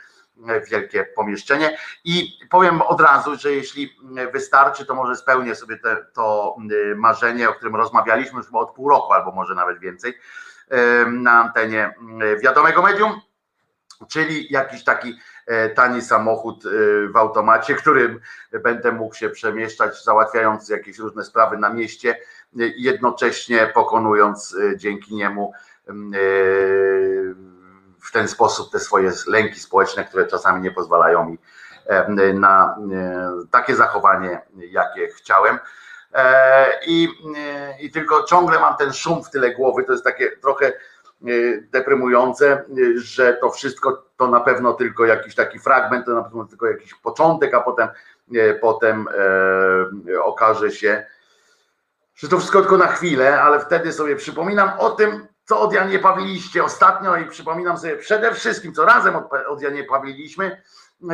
wielkie 0.71 1.05
pomieszczenie. 1.05 1.79
I 2.05 2.39
powiem 2.51 2.83
od 2.83 3.01
razu, 3.01 3.37
że 3.37 3.53
jeśli 3.53 3.97
wystarczy, 4.33 4.87
to 4.87 4.95
może 4.95 5.17
spełnię 5.17 5.55
sobie 5.55 5.77
te, 5.77 5.97
to 6.15 6.57
marzenie, 6.97 7.51
o 7.51 7.53
którym 7.53 7.77
rozmawialiśmy 7.77 8.39
już 8.39 8.47
od 8.53 8.75
pół 8.75 8.89
roku, 8.89 9.13
albo 9.13 9.33
może 9.33 9.55
nawet 9.55 9.79
więcej 9.79 10.19
na 11.07 11.33
antenie 11.33 11.95
wiadomego 12.43 12.83
medium, 12.83 13.21
czyli 14.09 14.53
jakiś 14.53 14.85
taki 14.85 15.19
e, 15.47 15.69
tani 15.69 16.03
samochód 16.03 16.65
w 17.13 17.17
automacie, 17.17 17.75
którym 17.75 18.21
będę 18.63 18.93
mógł 18.93 19.15
się 19.15 19.31
przemieszczać, 19.31 20.05
załatwiając 20.05 20.69
jakieś 20.69 20.99
różne 20.99 21.25
sprawy 21.25 21.59
na 21.59 21.69
mieście, 21.69 22.19
jednocześnie 22.77 23.71
pokonując 23.75 24.57
dzięki 24.77 25.15
niemu 25.15 25.53
w 28.03 28.13
ten 28.13 28.29
sposób 28.29 28.73
te 28.73 28.81
swoje 28.81 29.13
lęki 29.27 29.61
społeczne, 29.61 30.05
które 30.05 30.27
czasami 30.27 30.63
nie 30.63 30.71
pozwalają 30.71 31.25
mi 31.25 31.39
na 32.35 32.77
takie 33.51 33.77
zachowanie, 33.77 34.41
jakie 34.57 35.09
chciałem. 35.09 35.59
I, 36.87 37.09
I 37.81 37.91
tylko 37.91 38.25
ciągle 38.25 38.61
mam 38.61 38.77
ten 38.77 38.93
szum 38.93 39.25
w 39.25 39.31
tyle 39.31 39.55
głowy, 39.55 39.85
to 39.85 39.93
jest 39.93 40.05
takie 40.05 40.37
trochę 40.37 40.73
deprymujące, 41.71 42.65
że 42.97 43.35
to 43.35 43.51
wszystko 43.51 44.05
to 44.17 44.29
na 44.29 44.41
pewno 44.41 44.73
tylko 44.73 45.05
jakiś 45.05 45.35
taki 45.35 45.59
fragment, 45.59 46.07
to 46.07 46.15
na 46.15 46.23
pewno 46.23 46.45
tylko 46.45 46.67
jakiś 46.67 46.95
początek, 46.95 47.55
a 47.55 47.61
potem, 47.61 47.89
potem 48.61 49.09
okaże 50.23 50.71
się, 50.71 51.07
że 52.15 52.29
to 52.29 52.39
wszystko 52.39 52.61
tylko 52.61 52.77
na 52.77 52.87
chwilę, 52.87 53.43
ale 53.43 53.61
wtedy 53.61 53.93
sobie 53.93 54.17
przypominam 54.17 54.71
o 54.79 54.91
tym, 54.91 55.27
co 55.45 55.61
od 55.61 55.73
Janie 55.73 55.99
Pawiliście 55.99 56.65
ostatnio 56.65 57.17
i 57.17 57.27
przypominam 57.27 57.79
sobie 57.79 57.97
przede 57.97 58.35
wszystkim, 58.35 58.75
co 58.75 58.85
razem 58.85 59.17
od, 59.17 59.25
od 59.49 59.63
Janie 59.63 59.85
Pawiliśmy 59.85 60.63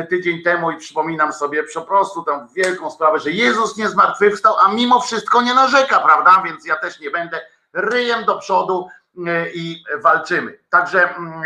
tydzień 0.09 0.43
temu 0.43 0.71
i 0.71 0.77
przypominam 0.77 1.33
sobie 1.33 1.63
po 1.73 1.81
prostu 1.81 2.23
tę 2.23 2.47
wielką 2.55 2.91
sprawę, 2.91 3.19
że 3.19 3.31
Jezus 3.31 3.77
nie 3.77 3.89
zmartwychwstał, 3.89 4.55
a 4.59 4.73
mimo 4.73 5.01
wszystko 5.01 5.41
nie 5.41 5.53
narzeka, 5.53 5.99
prawda? 5.99 6.41
Więc 6.45 6.65
ja 6.65 6.75
też 6.75 6.99
nie 6.99 7.11
będę 7.11 7.41
ryjem 7.73 8.25
do 8.25 8.37
przodu 8.37 8.87
e, 9.27 9.49
i 9.49 9.83
walczymy. 10.03 10.59
Także, 10.69 11.15
mm, 11.15 11.33
e, 11.33 11.43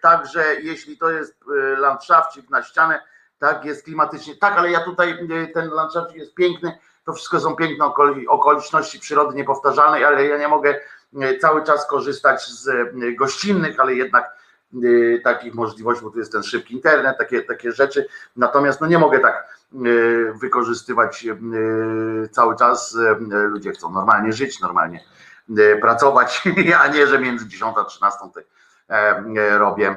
także 0.00 0.54
jeśli 0.60 0.98
to 0.98 1.10
jest 1.10 1.36
e, 1.42 1.76
landszafcik 1.76 2.50
na 2.50 2.62
ścianę, 2.62 3.02
tak 3.38 3.64
jest 3.64 3.84
klimatycznie, 3.84 4.36
tak, 4.36 4.58
ale 4.58 4.70
ja 4.70 4.80
tutaj 4.80 5.18
ten 5.54 5.70
landszafcik 5.70 6.16
jest 6.16 6.34
piękny, 6.34 6.78
to 7.04 7.12
wszystko 7.12 7.40
są 7.40 7.56
piękne 7.56 7.84
okoliczności 8.28 9.00
przyrody 9.00 9.36
niepowtarzalnej, 9.36 10.04
ale 10.04 10.26
ja 10.26 10.38
nie 10.38 10.48
mogę 10.48 10.80
cały 11.40 11.64
czas 11.64 11.86
korzystać 11.86 12.46
z 12.46 12.68
e, 12.68 13.12
gościnnych, 13.12 13.80
ale 13.80 13.94
jednak 13.94 14.36
e, 14.74 15.18
takich 15.18 15.54
możliwości, 15.54 16.04
bo 16.04 16.10
tu 16.10 16.18
jest 16.18 16.32
ten 16.32 16.42
szybki 16.42 16.74
internet, 16.74 17.18
takie, 17.18 17.42
takie 17.42 17.72
rzeczy. 17.72 18.08
Natomiast 18.36 18.80
no 18.80 18.86
nie 18.86 18.98
mogę 18.98 19.20
tak 19.20 19.58
wykorzystywać 20.40 21.26
cały 22.30 22.56
czas. 22.56 22.98
Ludzie 23.28 23.70
chcą 23.70 23.92
normalnie 23.92 24.32
żyć, 24.32 24.60
normalnie 24.60 25.04
pracować, 25.80 26.42
a 26.82 26.88
nie, 26.88 27.06
że 27.06 27.18
między 27.18 27.48
10 27.48 27.74
a 27.78 27.84
13 27.84 28.18
robię 29.58 29.96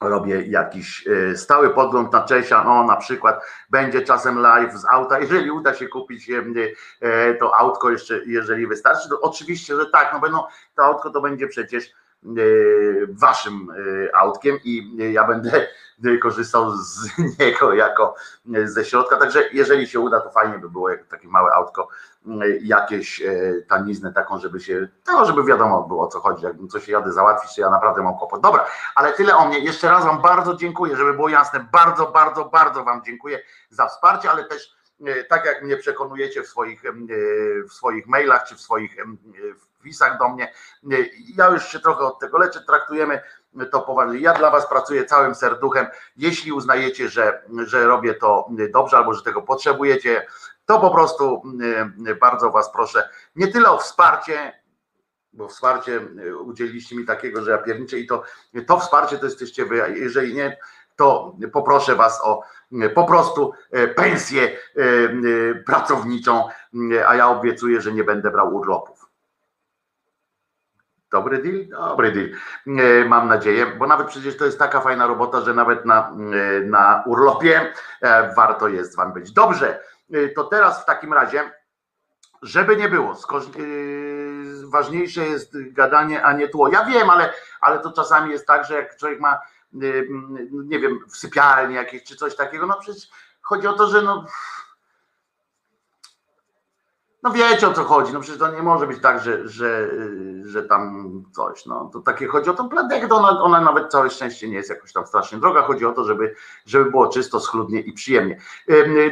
robię 0.00 0.42
jakiś 0.42 1.06
e, 1.06 1.36
stały 1.36 1.70
podgląd 1.70 2.12
na 2.12 2.22
Czesia, 2.22 2.64
no 2.64 2.84
na 2.84 2.96
przykład 2.96 3.44
będzie 3.70 4.02
czasem 4.02 4.38
live 4.38 4.74
z 4.74 4.84
auta, 4.84 5.18
jeżeli 5.20 5.50
uda 5.50 5.74
się 5.74 5.88
kupić 5.88 6.30
e, 6.30 6.42
e, 7.00 7.34
to 7.34 7.56
autko 7.56 7.90
jeszcze, 7.90 8.20
jeżeli 8.26 8.66
wystarczy, 8.66 9.08
to 9.08 9.20
oczywiście, 9.20 9.76
że 9.76 9.86
tak, 9.86 10.12
no 10.22 10.28
no, 10.28 10.48
to 10.76 10.84
autko 10.84 11.10
to 11.10 11.20
będzie 11.20 11.48
przecież 11.48 11.92
waszym 13.08 13.68
autkiem 14.14 14.58
i 14.64 14.96
ja 15.12 15.26
będę 15.26 15.66
korzystał 16.22 16.76
z 16.76 17.08
niego 17.38 17.72
jako 17.72 18.14
ze 18.64 18.84
środka, 18.84 19.16
także 19.16 19.48
jeżeli 19.52 19.86
się 19.86 20.00
uda, 20.00 20.20
to 20.20 20.30
fajnie 20.30 20.58
by 20.58 20.70
było 20.70 20.90
jak 20.90 21.06
takie 21.06 21.28
małe 21.28 21.52
autko 21.52 21.88
jakieś 22.60 23.22
e, 23.22 23.62
taniznę 23.68 24.12
taką, 24.12 24.38
żeby 24.38 24.60
się, 24.60 24.88
no 25.06 25.24
żeby 25.24 25.44
wiadomo 25.44 25.82
było 25.82 26.04
o 26.04 26.08
co 26.08 26.20
chodzi, 26.20 26.44
jakbym 26.44 26.68
coś 26.68 26.88
jadę 26.88 27.12
załatwić, 27.12 27.54
to 27.54 27.60
ja 27.60 27.70
naprawdę 27.70 28.02
mam 28.02 28.18
kłopot. 28.18 28.40
Dobra, 28.40 28.66
ale 28.94 29.12
tyle 29.12 29.36
o 29.36 29.48
mnie. 29.48 29.58
Jeszcze 29.58 29.90
raz 29.90 30.04
Wam 30.04 30.22
bardzo 30.22 30.54
dziękuję, 30.54 30.96
żeby 30.96 31.14
było 31.14 31.28
jasne. 31.28 31.66
Bardzo, 31.72 32.06
bardzo, 32.06 32.44
bardzo 32.44 32.84
Wam 32.84 33.02
dziękuję 33.04 33.42
za 33.70 33.86
wsparcie, 33.86 34.30
ale 34.30 34.44
też 34.44 34.76
e, 35.06 35.24
tak 35.24 35.44
jak 35.44 35.62
mnie 35.62 35.76
przekonujecie 35.76 36.42
w 36.42 36.48
swoich, 36.48 36.84
e, 36.84 36.92
w 37.68 37.72
swoich 37.72 38.06
mailach 38.06 38.44
czy 38.44 38.54
w 38.54 38.60
swoich 38.60 38.96
wpisach 39.80 40.18
do 40.18 40.28
mnie, 40.28 40.52
ja 41.36 41.48
już 41.48 41.68
się 41.68 41.80
trochę 41.80 42.04
od 42.04 42.18
tego 42.18 42.38
leczę, 42.38 42.60
traktujemy 42.66 43.20
to 43.72 43.80
poważnie. 43.80 44.20
Ja 44.20 44.34
dla 44.34 44.50
Was 44.50 44.68
pracuję 44.68 45.04
całym 45.04 45.34
serduchem. 45.34 45.86
Jeśli 46.16 46.52
uznajecie, 46.52 47.08
że, 47.08 47.42
że 47.66 47.86
robię 47.86 48.14
to 48.14 48.48
dobrze 48.72 48.96
albo 48.96 49.14
że 49.14 49.22
tego 49.22 49.42
potrzebujecie, 49.42 50.26
to 50.66 50.80
po 50.80 50.90
prostu 50.90 51.42
y, 52.08 52.14
bardzo 52.14 52.50
Was 52.50 52.72
proszę, 52.72 53.08
nie 53.36 53.48
tyle 53.48 53.70
o 53.70 53.78
wsparcie, 53.78 54.62
bo 55.32 55.48
wsparcie 55.48 56.00
y, 56.26 56.36
udzieliliście 56.36 56.96
mi 56.96 57.06
takiego, 57.06 57.42
że 57.42 57.50
ja 57.50 57.58
pierniczę 57.58 57.98
i 57.98 58.06
to, 58.06 58.22
to 58.66 58.78
wsparcie 58.78 59.18
to 59.18 59.24
jesteście 59.24 59.66
Wy, 59.66 59.82
a 59.82 59.86
jeżeli 59.86 60.34
nie, 60.34 60.58
to 60.96 61.36
poproszę 61.52 61.96
Was 61.96 62.20
o 62.24 62.42
y, 62.72 62.90
po 62.90 63.04
prostu 63.04 63.52
pensję 63.96 64.56
pracowniczą, 65.66 66.48
a 67.06 67.14
ja 67.14 67.28
obiecuję, 67.28 67.80
że 67.80 67.92
nie 67.92 68.04
będę 68.04 68.30
brał 68.30 68.54
urlopów. 68.54 68.99
Dobry 71.10 71.42
deal? 71.42 71.68
Dobry 71.68 72.12
deal. 72.12 72.28
E, 72.66 73.04
mam 73.04 73.28
nadzieję, 73.28 73.66
bo 73.66 73.86
nawet 73.86 74.06
przecież 74.06 74.36
to 74.36 74.44
jest 74.44 74.58
taka 74.58 74.80
fajna 74.80 75.06
robota, 75.06 75.40
że 75.40 75.54
nawet 75.54 75.84
na, 75.84 76.10
e, 76.10 76.60
na 76.60 77.02
urlopie 77.06 77.72
e, 78.00 78.34
warto 78.34 78.68
jest 78.68 78.96
wam 78.96 79.12
być. 79.12 79.32
Dobrze, 79.32 79.80
to 80.36 80.44
teraz 80.44 80.82
w 80.82 80.84
takim 80.84 81.12
razie, 81.12 81.50
żeby 82.42 82.76
nie 82.76 82.88
było, 82.88 83.16
ważniejsze 84.64 85.26
jest 85.26 85.72
gadanie, 85.72 86.24
a 86.24 86.32
nie 86.32 86.48
tło. 86.48 86.68
Ja 86.68 86.84
wiem, 86.84 87.10
ale, 87.10 87.32
ale 87.60 87.78
to 87.78 87.92
czasami 87.92 88.30
jest 88.30 88.46
tak, 88.46 88.64
że 88.64 88.74
jak 88.74 88.96
człowiek 88.96 89.20
ma, 89.20 89.38
nie 90.52 90.78
wiem, 90.78 90.98
w 91.08 91.16
sypialni 91.16 91.74
jakieś 91.74 92.04
czy 92.04 92.16
coś 92.16 92.36
takiego, 92.36 92.66
no 92.66 92.76
przecież 92.80 93.08
chodzi 93.42 93.66
o 93.66 93.72
to, 93.72 93.86
że 93.86 94.02
no 94.02 94.24
no 97.22 97.30
wiecie 97.30 97.68
o 97.68 97.72
co 97.72 97.84
chodzi, 97.84 98.12
no 98.12 98.20
przecież 98.20 98.38
to 98.38 98.52
nie 98.52 98.62
może 98.62 98.86
być 98.86 99.02
tak, 99.02 99.20
że, 99.20 99.48
że, 99.48 99.90
że 100.44 100.62
tam 100.62 101.10
coś, 101.32 101.66
no 101.66 101.90
to 101.92 102.00
takie 102.00 102.26
chodzi 102.26 102.50
o 102.50 102.54
tą 102.54 102.68
planekę, 102.68 103.08
ona, 103.14 103.42
ona 103.42 103.60
nawet 103.60 103.90
całe 103.90 104.10
szczęście 104.10 104.48
nie 104.48 104.56
jest 104.56 104.70
jakoś 104.70 104.92
tam 104.92 105.06
strasznie 105.06 105.38
droga, 105.38 105.62
chodzi 105.62 105.86
o 105.86 105.92
to, 105.92 106.04
żeby, 106.04 106.34
żeby 106.66 106.90
było 106.90 107.08
czysto, 107.08 107.40
schludnie 107.40 107.80
i 107.80 107.92
przyjemnie. 107.92 108.40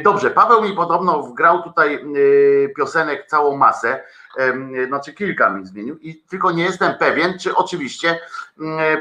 Dobrze, 0.03 0.31
Paweł 0.31 0.61
mi 0.61 0.73
podobno 0.75 1.23
wgrał 1.23 1.63
tutaj 1.63 2.05
piosenek 2.77 3.27
całą 3.27 3.57
masę, 3.57 4.03
znaczy 4.87 5.13
kilka 5.13 5.49
mi 5.49 5.65
zmienił 5.65 5.97
i 5.97 6.23
tylko 6.23 6.51
nie 6.51 6.63
jestem 6.63 6.95
pewien, 6.95 7.39
czy 7.39 7.55
oczywiście 7.55 8.19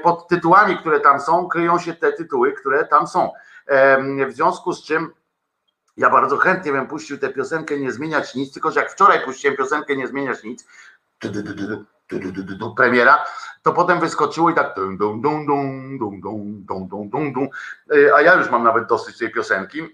pod 0.03 0.29
tytułami, 0.29 0.77
które 0.77 1.01
tam 1.01 1.21
są, 1.21 1.49
kryją 1.49 1.79
się 1.79 1.95
te 1.95 2.13
tytuły, 2.13 2.53
które 2.53 2.85
tam 2.85 3.07
są. 3.07 3.31
W 4.29 4.33
związku 4.33 4.73
z 4.73 4.85
czym 4.85 5.11
ja 5.99 6.11
bardzo 6.11 6.37
chętnie 6.37 6.73
bym 6.73 6.87
puścił 6.87 7.19
tę 7.19 7.29
piosenkę 7.29 7.79
Nie 7.79 7.93
zmieniać 7.93 8.35
nic, 8.35 8.53
tylko 8.53 8.71
że 8.71 8.81
jak 8.81 8.93
wczoraj 8.93 9.25
puściłem 9.25 9.57
piosenkę 9.57 9.97
Nie 9.97 10.07
zmieniać 10.07 10.45
nic, 10.45 10.67
premiera, 12.77 13.25
to 13.63 13.73
potem 13.73 14.01
wyskoczyło 14.01 14.51
i 14.51 14.55
tak 14.55 14.75
a 18.15 18.21
ja 18.21 18.35
już 18.35 18.51
mam 18.51 18.65
nawet 18.65 18.87
dosyć 18.87 19.19
tej 19.19 19.33
piosenki, 19.33 19.89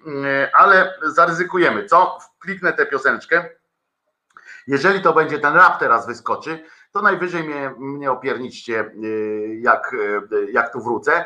ale 0.52 0.94
zaryzykujemy, 1.02 1.84
co? 1.84 2.18
Kliknę 2.38 2.72
tę 2.72 2.86
pioseneczkę. 2.86 3.48
Jeżeli 4.66 5.02
to 5.02 5.12
będzie 5.12 5.38
ten 5.38 5.54
rap 5.54 5.78
teraz 5.78 6.06
wyskoczy, 6.06 6.64
to 6.92 7.02
najwyżej 7.02 7.44
mnie, 7.44 7.74
mnie 7.78 8.10
opierniczcie, 8.10 8.90
jak, 9.60 9.96
jak 10.52 10.72
tu 10.72 10.80
wrócę. 10.80 11.24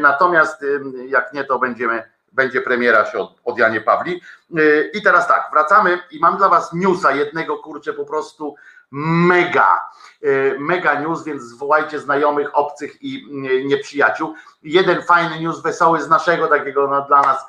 Natomiast 0.00 0.64
jak 1.06 1.32
nie, 1.32 1.44
to 1.44 1.58
będziemy 1.58 2.17
będzie 2.32 2.62
premiera 2.62 3.06
się 3.06 3.18
od, 3.18 3.40
od 3.44 3.58
Janie 3.58 3.80
Pawli. 3.80 4.20
Y, 4.58 4.90
I 4.94 5.02
teraz 5.02 5.28
tak, 5.28 5.48
wracamy 5.52 5.98
i 6.10 6.20
mam 6.20 6.36
dla 6.36 6.48
Was 6.48 6.72
newsa 6.72 7.12
jednego, 7.12 7.56
kurczę, 7.56 7.92
po 7.92 8.04
prostu 8.04 8.54
mega, 8.90 9.90
y, 10.24 10.56
mega 10.58 11.00
news, 11.00 11.24
więc 11.24 11.42
zwołajcie 11.42 11.98
znajomych, 11.98 12.48
obcych 12.52 13.02
i 13.02 13.16
y, 13.50 13.64
nieprzyjaciół. 13.64 14.34
Jeden 14.62 15.02
fajny 15.02 15.40
news, 15.40 15.62
wesoły 15.62 16.02
z 16.02 16.08
naszego 16.08 16.46
takiego 16.46 16.88
no, 16.88 17.02
dla 17.02 17.22
nas 17.22 17.46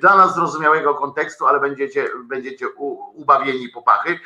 dla 0.00 0.16
nas 0.16 0.34
zrozumiałego 0.34 0.94
kontekstu, 0.94 1.46
ale 1.46 1.60
będziecie, 1.60 2.08
będziecie 2.24 2.68
ubawieni 3.14 3.68
popachy. 3.68 4.18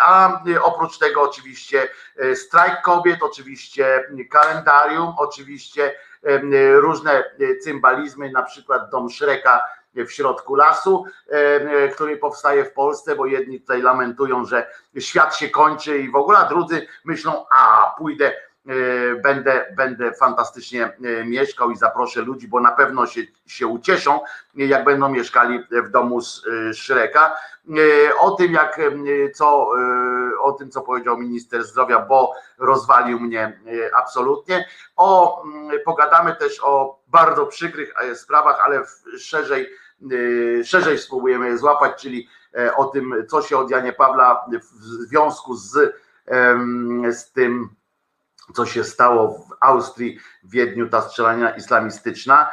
A 0.00 0.42
oprócz 0.62 0.98
tego 0.98 1.22
oczywiście 1.22 1.88
strajk 2.34 2.82
kobiet, 2.82 3.22
oczywiście 3.22 4.04
kalendarium, 4.30 5.14
oczywiście 5.18 5.94
różne 6.74 7.24
cymbalizmy, 7.62 8.30
na 8.30 8.42
przykład 8.42 8.90
dom 8.90 9.10
Szreka 9.10 9.60
w 9.94 10.10
środku 10.10 10.54
lasu, 10.54 11.04
który 11.94 12.16
powstaje 12.16 12.64
w 12.64 12.72
Polsce, 12.72 13.16
bo 13.16 13.26
jedni 13.26 13.60
tutaj 13.60 13.82
lamentują, 13.82 14.44
że 14.44 14.70
świat 14.98 15.36
się 15.36 15.48
kończy 15.48 15.98
i 15.98 16.10
w 16.10 16.16
ogóle, 16.16 16.38
a 16.38 16.48
drudzy 16.48 16.86
myślą, 17.04 17.44
a 17.58 17.94
pójdę 17.98 18.32
E, 18.32 18.49
będę, 19.22 19.66
będę 19.76 20.12
fantastycznie 20.12 20.84
e, 20.84 21.24
mieszkał 21.24 21.70
i 21.70 21.76
zaproszę 21.76 22.20
ludzi, 22.20 22.48
bo 22.48 22.60
na 22.60 22.72
pewno 22.72 23.06
się, 23.06 23.20
się 23.46 23.66
ucieszą, 23.66 24.20
jak 24.54 24.84
będą 24.84 25.08
mieszkali 25.08 25.64
w 25.70 25.90
domu 25.90 26.20
z 26.20 26.46
e, 26.46 26.74
Szreka. 26.74 27.32
O 28.18 28.30
tym, 28.30 28.52
jak, 28.52 28.80
co, 29.34 29.70
o 30.40 30.52
tym, 30.52 30.70
co 30.70 30.80
powiedział 30.80 31.18
minister 31.18 31.64
zdrowia, 31.64 31.98
bo 31.98 32.32
rozwalił 32.58 33.20
mnie 33.20 33.60
absolutnie. 33.96 34.68
O, 34.96 35.42
pogadamy 35.84 36.36
też 36.36 36.60
o 36.62 37.00
bardzo 37.08 37.46
przykrych 37.46 37.94
sprawach, 38.14 38.60
ale 38.64 38.82
szerzej, 39.18 39.68
szerzej 40.64 40.98
spróbujemy 40.98 41.48
je 41.48 41.58
złapać, 41.58 42.02
czyli 42.02 42.28
o 42.76 42.84
tym, 42.84 43.26
co 43.28 43.42
się 43.42 43.58
od 43.58 43.70
Janie 43.70 43.92
Pawla 43.92 44.46
w 44.52 44.82
związku 45.08 45.54
z, 45.54 45.94
z 47.10 47.32
tym 47.32 47.68
co 48.54 48.66
się 48.66 48.84
stało 48.84 49.28
w 49.28 49.56
Austrii, 49.60 50.18
w 50.42 50.50
Wiedniu, 50.50 50.88
ta 50.88 51.00
strzelania 51.00 51.50
islamistyczna. 51.50 52.50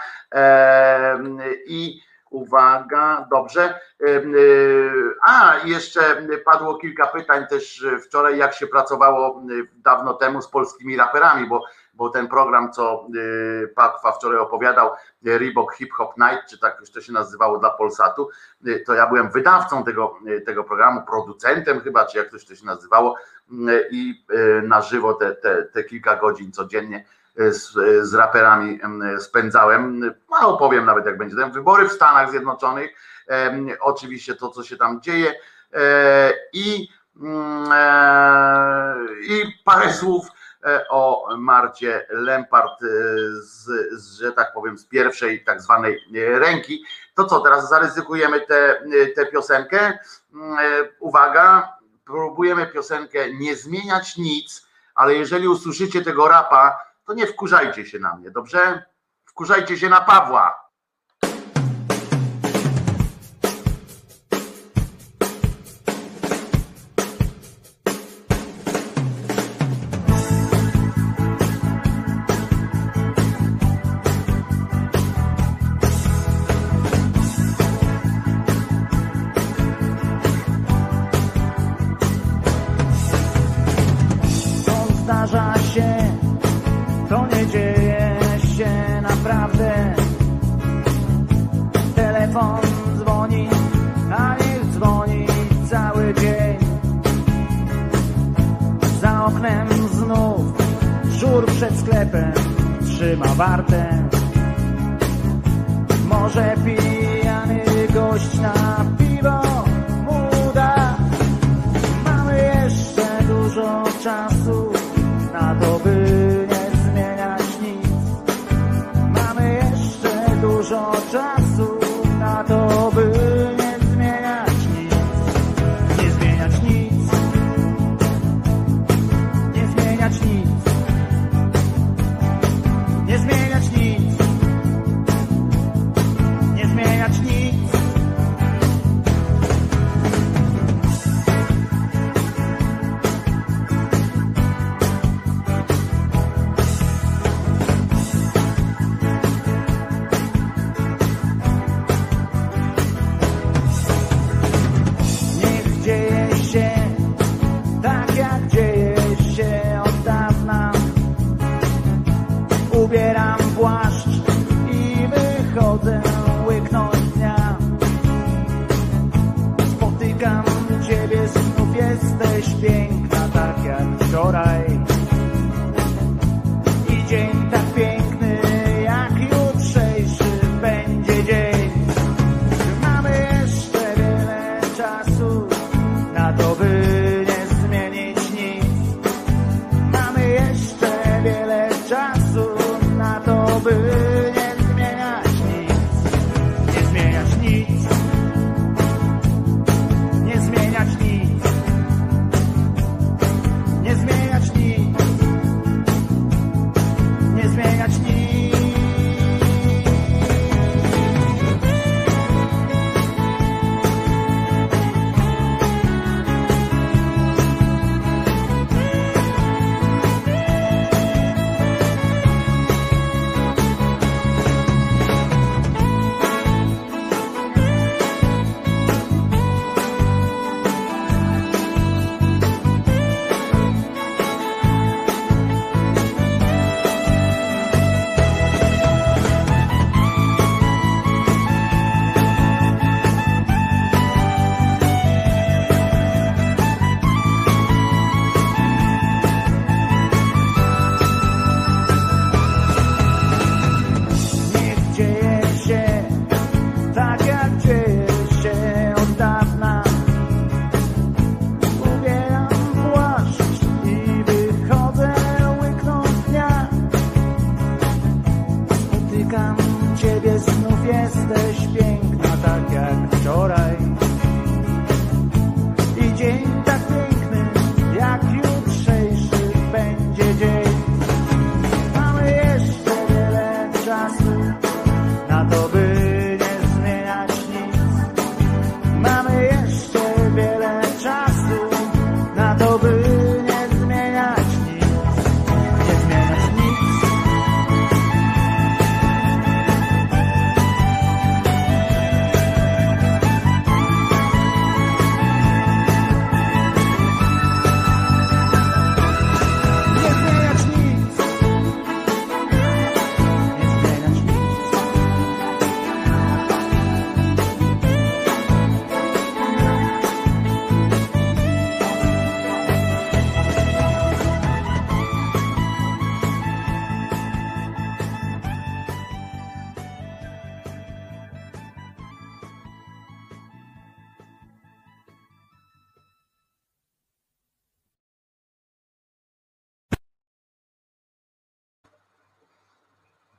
I 1.67 2.01
uwaga, 2.29 3.27
dobrze. 3.31 3.79
A, 5.27 5.55
jeszcze 5.65 6.27
padło 6.45 6.77
kilka 6.77 7.07
pytań 7.07 7.47
też 7.47 7.85
wczoraj, 8.05 8.37
jak 8.37 8.53
się 8.53 8.67
pracowało 8.67 9.41
dawno 9.75 10.13
temu 10.13 10.41
z 10.41 10.47
polskimi 10.47 10.97
raperami, 10.97 11.47
bo 11.47 11.63
bo 11.97 12.09
ten 12.09 12.27
program, 12.27 12.71
co 12.71 13.07
y, 13.15 13.73
Patwa 13.75 14.11
wczoraj 14.11 14.39
opowiadał, 14.39 14.91
Reebok 15.23 15.73
Hip 15.73 15.93
Hop 15.93 16.17
Night, 16.17 16.49
czy 16.49 16.59
tak 16.59 16.77
już 16.79 16.91
to 16.91 17.01
się 17.01 17.13
nazywało 17.13 17.57
dla 17.57 17.69
Polsatu, 17.69 18.29
y, 18.67 18.83
to 18.85 18.93
ja 18.93 19.07
byłem 19.07 19.29
wydawcą 19.31 19.83
tego, 19.83 20.15
y, 20.27 20.41
tego 20.41 20.63
programu, 20.63 21.01
producentem 21.01 21.81
chyba, 21.81 22.05
czy 22.05 22.17
jak 22.17 22.29
to 22.29 22.39
się 22.39 22.65
nazywało 22.65 23.15
i 23.91 24.25
na 24.63 24.81
żywo 24.81 25.13
te, 25.13 25.35
te, 25.35 25.63
te 25.63 25.83
kilka 25.83 26.15
godzin 26.15 26.51
codziennie 26.51 27.05
z, 27.35 27.73
z 28.07 28.13
raperami 28.13 28.79
spędzałem. 29.19 30.13
No, 30.29 30.47
opowiem 30.47 30.85
nawet 30.85 31.05
jak 31.05 31.17
będzie 31.17 31.35
ten 31.35 31.51
wybory 31.51 31.89
w 31.89 31.91
Stanach 31.91 32.31
Zjednoczonych, 32.31 32.91
oczywiście 33.79 34.35
to, 34.35 34.49
co 34.49 34.63
się 34.63 34.77
tam 34.77 35.01
dzieje 35.01 35.33
e, 35.73 36.33
i, 36.53 36.87
mm, 37.21 37.69
e, 37.71 38.95
i 39.27 39.53
parę 39.65 39.93
słów 39.93 40.27
o 40.89 41.27
Marcie 41.37 42.07
Lempart 42.09 42.83
e, 42.83 42.87
z, 43.41 43.65
z, 43.91 44.19
że 44.19 44.31
tak 44.31 44.53
powiem, 44.53 44.77
z 44.77 44.85
pierwszej 44.85 45.43
tak 45.43 45.61
zwanej 45.61 45.93
e, 46.15 46.39
ręki. 46.39 46.83
To 47.15 47.25
co, 47.25 47.39
teraz 47.39 47.69
zaryzykujemy 47.69 48.41
tę 49.15 49.25
piosenkę. 49.31 49.99
Uwaga, 50.99 51.77
próbujemy 52.05 52.67
piosenkę 52.67 53.33
nie 53.33 53.55
zmieniać 53.55 54.17
nic, 54.17 54.67
ale 54.95 55.13
jeżeli 55.13 55.47
usłyszycie 55.47 56.01
tego 56.01 56.27
rapa, 56.27 56.85
to 57.05 57.13
nie 57.13 57.27
wkurzajcie 57.27 57.85
się 57.85 57.99
na 57.99 58.15
mnie, 58.15 58.31
dobrze? 58.31 58.83
Wkurzajcie 59.25 59.77
się 59.77 59.89
na 59.89 60.01
Pawła. 60.01 60.66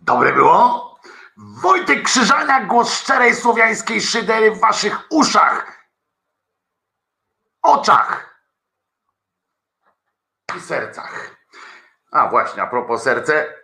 Dobre 0.08 0.32
było? 0.32 0.98
Wojtek 1.36 2.02
Krzyżania, 2.02 2.64
głos 2.64 2.92
szczerej 2.92 3.34
słowiańskiej 3.34 4.00
szydery 4.00 4.50
w 4.50 4.60
waszych 4.60 4.98
uszach, 5.10 5.86
oczach 7.62 8.38
i 10.56 10.60
sercach. 10.60 11.36
A 12.10 12.28
właśnie, 12.28 12.62
a 12.62 12.66
propos 12.66 13.02
serce, 13.02 13.54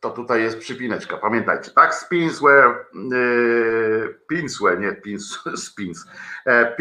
to 0.00 0.10
tutaj 0.10 0.42
jest 0.42 0.58
przypineczka, 0.58 1.16
pamiętajcie, 1.16 1.70
tak? 1.70 1.94
Spinsware, 1.94 2.86
yy, 4.30 4.78
nie 4.78 4.92
pins, 4.92 5.38
spins, 5.66 6.06
e, 6.46 6.76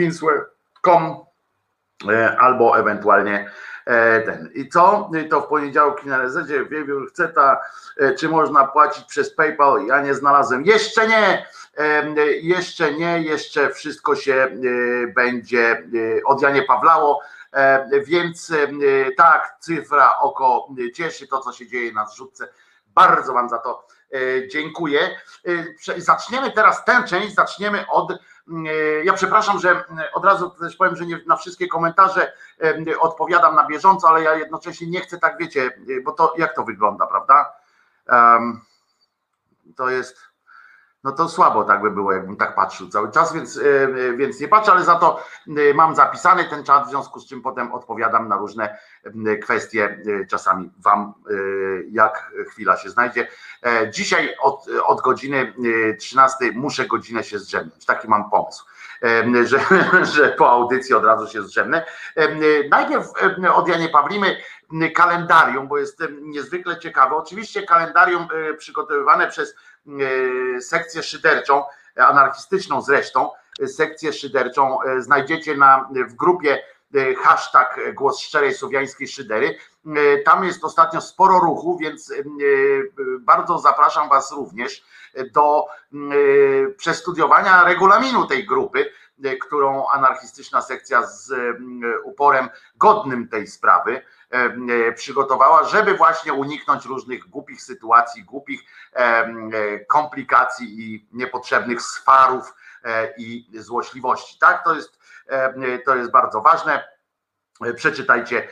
e, 2.09 2.37
albo 2.39 2.79
ewentualnie 2.79 3.51
ten. 4.25 4.49
I 4.53 4.69
co? 4.69 5.11
To 5.29 5.41
w 5.41 5.47
poniedziałek 5.47 6.05
na 6.05 6.17
rezedzie 6.17 6.65
Wiewiór 6.65 7.09
chce 7.09 7.27
ta, 7.27 7.61
e, 7.97 8.15
czy 8.15 8.29
można 8.29 8.67
płacić 8.67 9.05
przez 9.05 9.35
PayPal? 9.35 9.85
Ja 9.85 10.01
nie 10.01 10.13
znalazłem. 10.13 10.65
Jeszcze 10.65 11.07
nie, 11.07 11.45
jeszcze 12.41 12.93
nie, 12.93 13.21
jeszcze 13.21 13.69
wszystko 13.69 14.15
się 14.15 14.33
e, 14.33 15.07
będzie 15.07 15.83
od 16.25 16.41
Janie 16.41 16.61
Pawlało. 16.61 17.21
Więc 18.05 18.53
tak, 19.17 19.55
cyfra 19.59 20.19
oko 20.19 20.67
cieszy 20.93 21.27
to, 21.27 21.39
co 21.39 21.53
się 21.53 21.67
dzieje 21.67 21.91
na 21.91 22.05
zrzutce. 22.05 22.47
Bardzo 22.87 23.33
Wam 23.33 23.49
za 23.49 23.57
to 23.57 23.87
dziękuję. 24.51 24.99
Zaczniemy 25.97 26.51
teraz 26.51 26.85
tę 26.85 27.03
część, 27.07 27.35
zaczniemy 27.35 27.85
od 27.87 28.11
E, 28.11 28.19
ja 29.03 29.13
przepraszam, 29.13 29.59
że 29.59 29.83
od 30.13 30.25
razu 30.25 30.49
też 30.49 30.75
powiem, 30.75 30.95
że 30.95 31.05
nie 31.05 31.19
na 31.27 31.35
wszystkie 31.35 31.67
komentarze 31.67 32.33
odpowiadam 32.99 33.55
na 33.55 33.67
bieżąco, 33.67 34.09
ale 34.09 34.23
ja 34.23 34.35
jednocześnie 34.35 34.87
nie 34.87 35.01
chcę 35.01 35.17
tak, 35.17 35.37
wiecie, 35.39 35.71
bo 36.03 36.11
to 36.11 36.33
jak 36.37 36.55
to 36.55 36.63
wygląda, 36.63 37.07
prawda? 37.07 37.53
To 39.75 39.89
jest 39.89 40.28
no 41.03 41.11
to 41.11 41.29
słabo 41.29 41.63
tak 41.63 41.81
by 41.81 41.91
było, 41.91 42.13
jakbym 42.13 42.35
tak 42.35 42.55
patrzył 42.55 42.89
cały 42.89 43.11
czas, 43.11 43.33
więc, 43.33 43.57
e, 43.57 43.61
e, 43.61 44.13
więc 44.17 44.39
nie 44.39 44.47
patrzę, 44.47 44.71
ale 44.71 44.83
za 44.83 44.95
to 44.95 45.23
e, 45.47 45.73
mam 45.73 45.95
zapisany 45.95 46.45
ten 46.45 46.63
czat, 46.63 46.87
w 46.87 46.89
związku 46.89 47.19
z 47.19 47.27
czym 47.27 47.41
potem 47.41 47.71
odpowiadam 47.71 48.27
na 48.27 48.37
różne 48.37 48.77
kwestie, 49.41 50.03
czasami 50.29 50.71
Wam, 50.77 51.13
jak 51.91 52.31
chwila 52.49 52.77
się 52.77 52.89
znajdzie. 52.89 53.27
Dzisiaj 53.91 54.35
od, 54.41 54.65
od 54.85 55.01
godziny 55.01 55.53
13 55.99 56.35
muszę 56.53 56.87
godzinę 56.87 57.23
się 57.23 57.39
zdrzemnąć, 57.39 57.85
taki 57.85 58.07
mam 58.07 58.29
pomysł. 58.29 58.65
Że, 59.43 59.59
że 60.15 60.29
po 60.29 60.51
audycji 60.51 60.95
od 60.95 61.05
razu 61.05 61.27
się 61.27 61.41
zdrzemnę. 61.41 61.85
Najpierw 62.69 63.05
od 63.53 63.67
Janie 63.67 63.89
Pawlimy 63.89 64.37
kalendarium, 64.95 65.67
bo 65.67 65.77
jest 65.77 66.03
niezwykle 66.21 66.79
ciekawe. 66.79 67.15
Oczywiście 67.15 67.63
kalendarium 67.63 68.27
przygotowywane 68.57 69.27
przez 69.27 69.55
E, 69.87 70.61
sekcję 70.61 71.03
szyderczą, 71.03 71.63
anarchistyczną 71.95 72.81
zresztą, 72.81 73.29
sekcję 73.67 74.13
szyderczą 74.13 74.81
e, 74.81 75.01
znajdziecie 75.01 75.57
na, 75.57 75.89
w 76.09 76.13
grupie 76.13 76.63
e, 76.95 77.15
hashtag 77.15 77.79
głos 77.93 78.19
szczerej 78.19 78.53
słowiańskiej 78.53 79.07
szydery. 79.07 79.57
Tam 80.25 80.43
jest 80.43 80.63
ostatnio 80.63 81.01
sporo 81.01 81.39
ruchu, 81.39 81.77
więc 81.77 82.13
bardzo 83.19 83.57
zapraszam 83.59 84.09
Was 84.09 84.31
również 84.31 84.85
do 85.33 85.65
przestudiowania 86.77 87.63
regulaminu 87.63 88.27
tej 88.27 88.45
grupy, 88.45 88.91
którą 89.41 89.89
anarchistyczna 89.89 90.61
sekcja 90.61 91.07
z 91.07 91.33
uporem 92.03 92.49
godnym 92.75 93.27
tej 93.27 93.47
sprawy 93.47 94.01
E, 94.01 94.18
przygotowała, 94.95 95.63
żeby 95.63 95.93
właśnie 95.93 96.33
uniknąć 96.33 96.85
różnych 96.85 97.29
głupich 97.29 97.61
sytuacji, 97.61 98.23
głupich 98.23 98.61
e, 98.93 99.79
komplikacji 99.85 100.67
i 100.81 101.07
niepotrzebnych 101.11 101.81
swarów 101.81 102.53
e, 102.83 103.13
i 103.17 103.49
złośliwości. 103.53 104.39
Tak, 104.39 104.63
to 104.63 104.75
jest, 104.75 104.99
to 105.85 105.95
jest 105.95 106.11
bardzo 106.11 106.41
ważne. 106.41 106.83
Przeczytajcie 107.75 108.47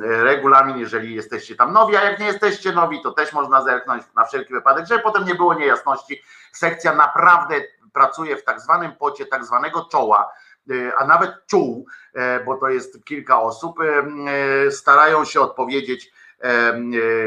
regulamin, 0.00 0.78
jeżeli 0.78 1.14
jesteście 1.14 1.56
tam 1.56 1.72
nowi, 1.72 1.96
a 1.96 2.04
jak 2.04 2.18
nie 2.20 2.26
jesteście 2.26 2.72
nowi, 2.72 3.02
to 3.02 3.12
też 3.12 3.32
można 3.32 3.62
zerknąć 3.62 4.02
na 4.16 4.24
wszelki 4.24 4.52
wypadek, 4.52 4.86
żeby 4.86 5.02
potem 5.02 5.24
nie 5.24 5.34
było 5.34 5.54
niejasności. 5.54 6.22
Sekcja 6.52 6.94
naprawdę 6.94 7.54
pracuje 7.92 8.36
w 8.36 8.44
tak 8.44 8.60
zwanym 8.60 8.92
pocie 8.92 9.26
tak 9.26 9.44
zwanego 9.44 9.84
czoła, 9.84 10.32
a 10.98 11.06
nawet 11.06 11.30
czuł, 11.46 11.86
bo 12.44 12.56
to 12.56 12.68
jest 12.68 13.04
kilka 13.04 13.40
osób, 13.40 13.78
starają 14.70 15.24
się 15.24 15.40
odpowiedzieć 15.40 16.12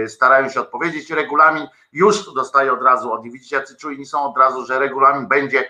starają 0.07 0.49
się 0.49 0.61
odpowiedzieć. 0.61 1.09
Regulamin 1.11 1.67
już 1.93 2.33
dostaje 2.33 2.73
od 2.73 2.83
razu, 2.83 3.13
od 3.13 3.23
widzicie 3.23 3.55
jacy 3.55 3.75
czujni 3.75 4.05
są 4.05 4.23
od 4.23 4.37
razu, 4.37 4.65
że 4.65 4.79
regulamin 4.79 5.27
będzie 5.27 5.69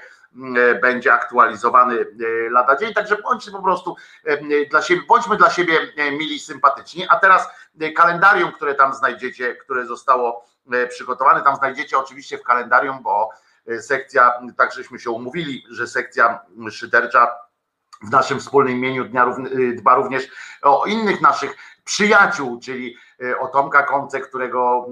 będzie 0.82 1.13
aktualizowany 1.13 2.05
lada 2.49 2.76
dzień, 2.76 2.93
także 2.93 3.17
bądźcie 3.17 3.51
po 3.51 3.63
prostu 3.63 3.95
dla 4.70 4.82
siebie, 4.82 5.01
bądźmy 5.07 5.38
dla 5.38 5.49
siebie 5.49 5.80
mili, 6.11 6.39
sympatyczni, 6.39 7.05
a 7.09 7.15
teraz 7.15 7.47
kalendarium, 7.95 8.51
które 8.51 8.76
tam 8.76 8.93
znajdziecie, 8.93 9.55
które 9.55 9.86
zostało 9.86 10.45
przygotowane, 10.89 11.41
tam 11.41 11.55
znajdziecie 11.55 11.97
oczywiście 11.97 12.38
w 12.38 12.43
kalendarium, 12.43 13.03
bo 13.03 13.30
sekcja, 13.80 14.34
tak 14.57 14.74
żeśmy 14.74 14.99
się 14.99 15.11
umówili, 15.11 15.65
że 15.70 15.88
sekcja 15.88 16.39
szydercza 16.72 17.49
w 18.02 18.12
naszym 18.12 18.39
wspólnym 18.39 18.74
imieniu 18.74 19.06
dnia 19.06 19.36
dba 19.76 19.95
również 19.95 20.28
o 20.62 20.86
innych 20.86 21.22
naszych 21.22 21.56
przyjaciół, 21.86 22.60
czyli 22.60 22.95
o 23.39 23.47
Tomka 23.47 23.84
Konce, 23.84 24.20
którego 24.20 24.88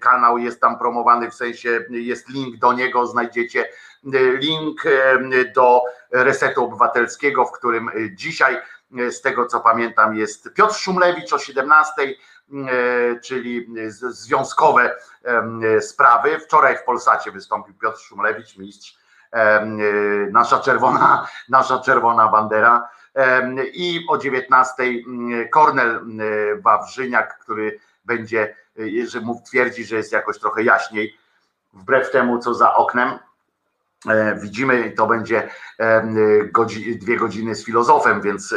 kanał 0.00 0.38
jest 0.38 0.60
tam 0.60 0.78
promowany, 0.78 1.30
w 1.30 1.34
sensie 1.34 1.84
jest 1.90 2.28
link 2.28 2.56
do 2.56 2.72
niego, 2.72 3.06
znajdziecie 3.06 3.68
link 4.38 4.82
do 5.54 5.82
Resetu 6.10 6.64
Obywatelskiego, 6.64 7.44
w 7.44 7.52
którym 7.52 7.90
dzisiaj, 8.12 8.56
z 9.10 9.20
tego 9.20 9.46
co 9.46 9.60
pamiętam, 9.60 10.16
jest 10.16 10.54
Piotr 10.54 10.74
Szumlewicz 10.74 11.32
o 11.32 11.38
17, 11.38 11.92
czyli 13.22 13.66
związkowe 14.08 14.96
sprawy. 15.80 16.40
Wczoraj 16.40 16.78
w 16.78 16.84
Polsacie 16.84 17.32
wystąpił 17.32 17.74
Piotr 17.74 17.98
Szumlewicz, 17.98 18.56
mistrz, 18.56 18.97
nasza 20.32 20.58
czerwona, 20.58 21.26
nasza 21.48 21.78
czerwona 21.78 22.28
bandera. 22.28 22.88
I 23.72 24.00
o 24.08 24.18
19 24.18 24.82
Kornel 25.52 26.00
Wawrzyniak, 26.62 27.38
który 27.38 27.78
będzie, 28.04 28.56
że 29.06 29.20
mów 29.20 29.42
twierdzi, 29.42 29.84
że 29.84 29.96
jest 29.96 30.12
jakoś 30.12 30.38
trochę 30.38 30.62
jaśniej, 30.62 31.18
wbrew 31.72 32.10
temu, 32.10 32.38
co 32.38 32.54
za 32.54 32.74
oknem. 32.74 33.18
Widzimy, 34.36 34.90
to 34.90 35.06
będzie 35.06 35.48
dwie 37.00 37.16
godziny 37.16 37.54
z 37.54 37.64
filozofem, 37.64 38.20
więc, 38.20 38.54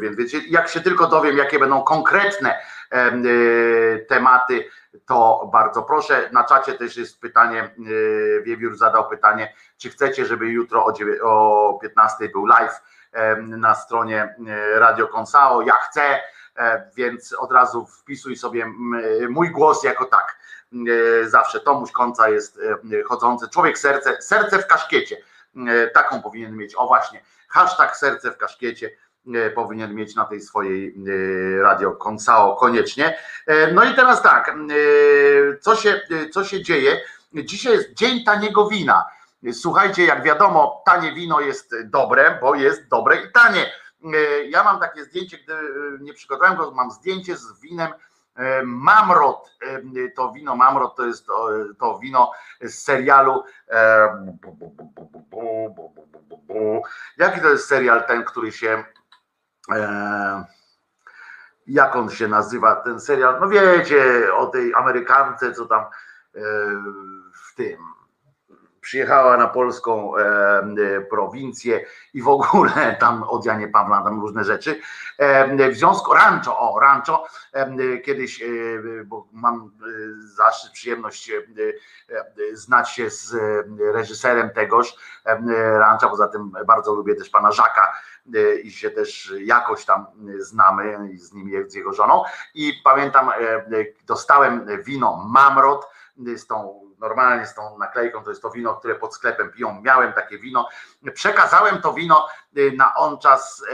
więc 0.00 0.16
wiecie, 0.16 0.40
jak 0.48 0.68
się 0.68 0.80
tylko 0.80 1.06
dowiem, 1.06 1.36
jakie 1.36 1.58
będą 1.58 1.82
konkretne 1.82 2.58
tematy, 4.08 4.64
to 5.06 5.50
bardzo 5.52 5.82
proszę. 5.82 6.28
Na 6.32 6.44
czacie 6.44 6.72
też 6.72 6.96
jest 6.96 7.20
pytanie, 7.20 7.74
Wiewiór 8.42 8.76
zadał 8.76 9.08
pytanie, 9.08 9.54
czy 9.78 9.90
chcecie, 9.90 10.26
żeby 10.26 10.46
jutro 10.46 10.86
o 11.22 11.78
15 11.82 12.28
był 12.28 12.46
live 12.46 12.80
na 13.38 13.74
stronie 13.74 14.34
Radio 14.74 15.08
Konsao. 15.08 15.62
Ja 15.62 15.72
chcę, 15.72 16.20
więc 16.96 17.32
od 17.32 17.52
razu 17.52 17.86
wpisuj 17.86 18.36
sobie 18.36 18.66
mój 19.28 19.50
głos 19.50 19.84
jako 19.84 20.04
tak. 20.04 20.38
Zawsze 21.24 21.60
Tomuś 21.60 21.92
Konca 21.92 22.28
jest 22.28 22.60
chodzący 23.06 23.48
człowiek 23.48 23.78
serce, 23.78 24.22
serce 24.22 24.58
w 24.58 24.66
kaszkiecie. 24.66 25.16
Taką 25.94 26.22
powinien 26.22 26.56
mieć. 26.56 26.74
O 26.74 26.86
właśnie, 26.86 27.22
hashtag 27.48 27.96
serce 27.96 28.30
w 28.30 28.36
kaszkiecie 28.36 28.90
powinien 29.54 29.94
mieć 29.94 30.14
na 30.14 30.24
tej 30.24 30.40
swojej 30.40 30.94
radio 31.62 31.92
Konsao 31.92 32.56
koniecznie. 32.56 33.18
No 33.72 33.84
i 33.84 33.94
teraz 33.94 34.22
tak, 34.22 34.54
co 35.60 35.76
się, 35.76 36.00
co 36.32 36.44
się 36.44 36.62
dzieje? 36.62 37.00
Dzisiaj 37.34 37.72
jest 37.72 37.94
dzień 37.94 38.24
taniego 38.24 38.68
wina. 38.68 39.04
Słuchajcie, 39.52 40.04
jak 40.04 40.22
wiadomo, 40.22 40.82
tanie 40.86 41.12
wino 41.12 41.40
jest 41.40 41.74
dobre, 41.84 42.38
bo 42.40 42.54
jest 42.54 42.88
dobre 42.88 43.16
i 43.16 43.32
tanie. 43.32 43.72
Ja 44.48 44.64
mam 44.64 44.80
takie 44.80 45.04
zdjęcie, 45.04 45.38
gdy 45.38 45.54
nie 46.00 46.14
przygotowałem 46.14 46.56
go, 46.58 46.70
mam 46.70 46.90
zdjęcie 46.90 47.36
z 47.36 47.60
winem 47.60 47.92
Mamrot. 48.64 49.50
To 50.16 50.32
wino 50.32 50.56
Mamrot 50.56 50.96
to 50.96 51.06
jest 51.06 51.26
to, 51.26 51.48
to 51.78 51.98
wino 51.98 52.30
z 52.60 52.74
serialu. 52.74 53.44
Jaki 57.18 57.40
to 57.40 57.48
jest 57.48 57.68
serial 57.68 58.06
ten, 58.06 58.24
który 58.24 58.52
się. 58.52 58.84
Jak 61.66 61.96
on 61.96 62.10
się 62.10 62.28
nazywa, 62.28 62.76
ten 62.76 63.00
serial? 63.00 63.40
No 63.40 63.48
wiecie, 63.48 64.34
o 64.34 64.46
tej 64.46 64.74
Amerykance, 64.74 65.52
co 65.52 65.66
tam 65.66 65.84
w 67.32 67.54
tym 67.56 67.78
przyjechała 68.84 69.36
na 69.36 69.48
polską 69.48 70.16
e, 70.16 71.00
prowincję 71.10 71.86
i 72.14 72.22
w 72.22 72.28
ogóle 72.28 72.96
tam 73.00 73.22
od 73.22 73.46
Janie 73.46 73.68
Pawła 73.68 74.02
tam 74.02 74.20
różne 74.20 74.44
rzeczy. 74.44 74.80
E, 75.18 75.70
w 75.70 75.76
związku 75.76 76.14
Rancho, 76.14 76.58
o 76.58 76.80
Rancho, 76.80 77.26
e, 77.52 77.98
kiedyś, 77.98 78.42
e, 78.42 78.46
bo 79.04 79.28
mam 79.32 79.54
e, 79.56 79.90
zaszczyt, 80.36 80.72
przyjemność 80.72 81.30
e, 81.30 81.42
znać 82.52 82.90
się 82.90 83.10
z 83.10 83.36
reżyserem 83.94 84.50
tegoż 84.50 84.96
Rancha, 85.78 86.08
poza 86.08 86.28
tym 86.28 86.52
bardzo 86.66 86.94
lubię 86.94 87.14
też 87.14 87.30
pana 87.30 87.52
Żaka 87.52 87.92
i 88.62 88.70
się 88.70 88.90
też 88.90 89.32
jakoś 89.40 89.84
tam 89.84 90.06
znamy 90.38 91.08
z 91.18 91.32
nim, 91.32 91.70
z 91.70 91.74
jego 91.74 91.92
żoną 91.92 92.22
i 92.54 92.72
pamiętam, 92.84 93.30
dostałem 94.06 94.66
wino 94.84 95.24
Mamrot 95.28 95.88
z 96.36 96.46
tą 96.46 96.83
normalnie 97.08 97.46
z 97.46 97.54
tą 97.54 97.78
naklejką, 97.78 98.24
to 98.24 98.30
jest 98.30 98.42
to 98.42 98.50
wino, 98.50 98.74
które 98.74 98.94
pod 98.94 99.14
sklepem 99.14 99.50
piją. 99.50 99.80
Miałem 99.82 100.12
takie 100.12 100.38
wino. 100.38 100.68
Przekazałem 101.14 101.80
to 101.80 101.92
wino 101.92 102.28
y, 102.56 102.72
na 102.76 102.94
on 102.94 103.18
czas 103.18 103.64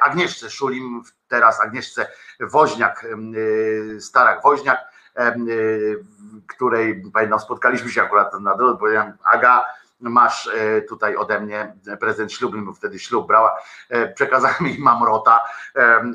Agnieszce 0.00 0.50
Szulim, 0.50 1.02
teraz 1.28 1.60
Agnieszce 1.60 2.06
Woźniak, 2.40 3.04
y, 3.04 4.00
Starak 4.00 4.42
Woźniak, 4.42 4.80
y, 5.18 6.04
której 6.46 7.02
pamiętam, 7.12 7.40
spotkaliśmy 7.40 7.90
się 7.90 8.02
akurat 8.02 8.40
na 8.40 8.56
drodze, 8.56 8.78
powiedziałem 8.78 9.12
Aga, 9.32 9.66
masz 10.10 10.46
e, 10.46 10.82
tutaj 10.82 11.16
ode 11.16 11.40
mnie 11.40 11.74
prezent 12.00 12.32
ślubny, 12.32 12.62
bo 12.62 12.72
wtedy 12.72 12.98
ślub 12.98 13.26
brała, 13.26 13.58
e, 13.90 14.08
przekazałem 14.08 14.66
jej 14.66 14.78
mamrota 14.78 15.44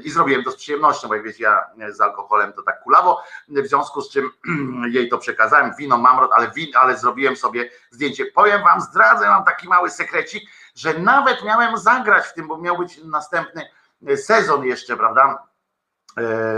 i 0.03 0.11
zrobiłem 0.11 0.43
to 0.43 0.51
z 0.51 0.55
przyjemnością, 0.55 1.07
bo 1.07 1.15
jak 1.15 1.23
wiecie, 1.23 1.43
ja 1.43 1.69
z 1.89 2.01
alkoholem 2.01 2.53
to 2.53 2.63
tak 2.63 2.83
kulawo, 2.83 3.23
w 3.47 3.67
związku 3.67 4.01
z 4.01 4.11
czym 4.11 4.29
jej 4.95 5.09
to 5.09 5.17
przekazałem, 5.17 5.73
wino 5.77 5.97
mamrot, 5.97 6.31
ale, 6.33 6.51
win, 6.51 6.67
ale 6.81 6.97
zrobiłem 6.97 7.35
sobie 7.35 7.69
zdjęcie. 7.91 8.25
Powiem 8.25 8.63
wam, 8.63 8.81
zdradzę 8.81 9.25
wam 9.25 9.43
taki 9.43 9.67
mały 9.67 9.89
sekrecik, 9.89 10.49
że 10.75 10.93
nawet 10.93 11.43
miałem 11.43 11.77
zagrać 11.77 12.25
w 12.27 12.33
tym, 12.33 12.47
bo 12.47 12.57
miał 12.57 12.77
być 12.77 13.03
następny 13.03 13.69
sezon 14.15 14.65
jeszcze, 14.65 14.97
prawda, 14.97 15.48
E, 15.48 15.48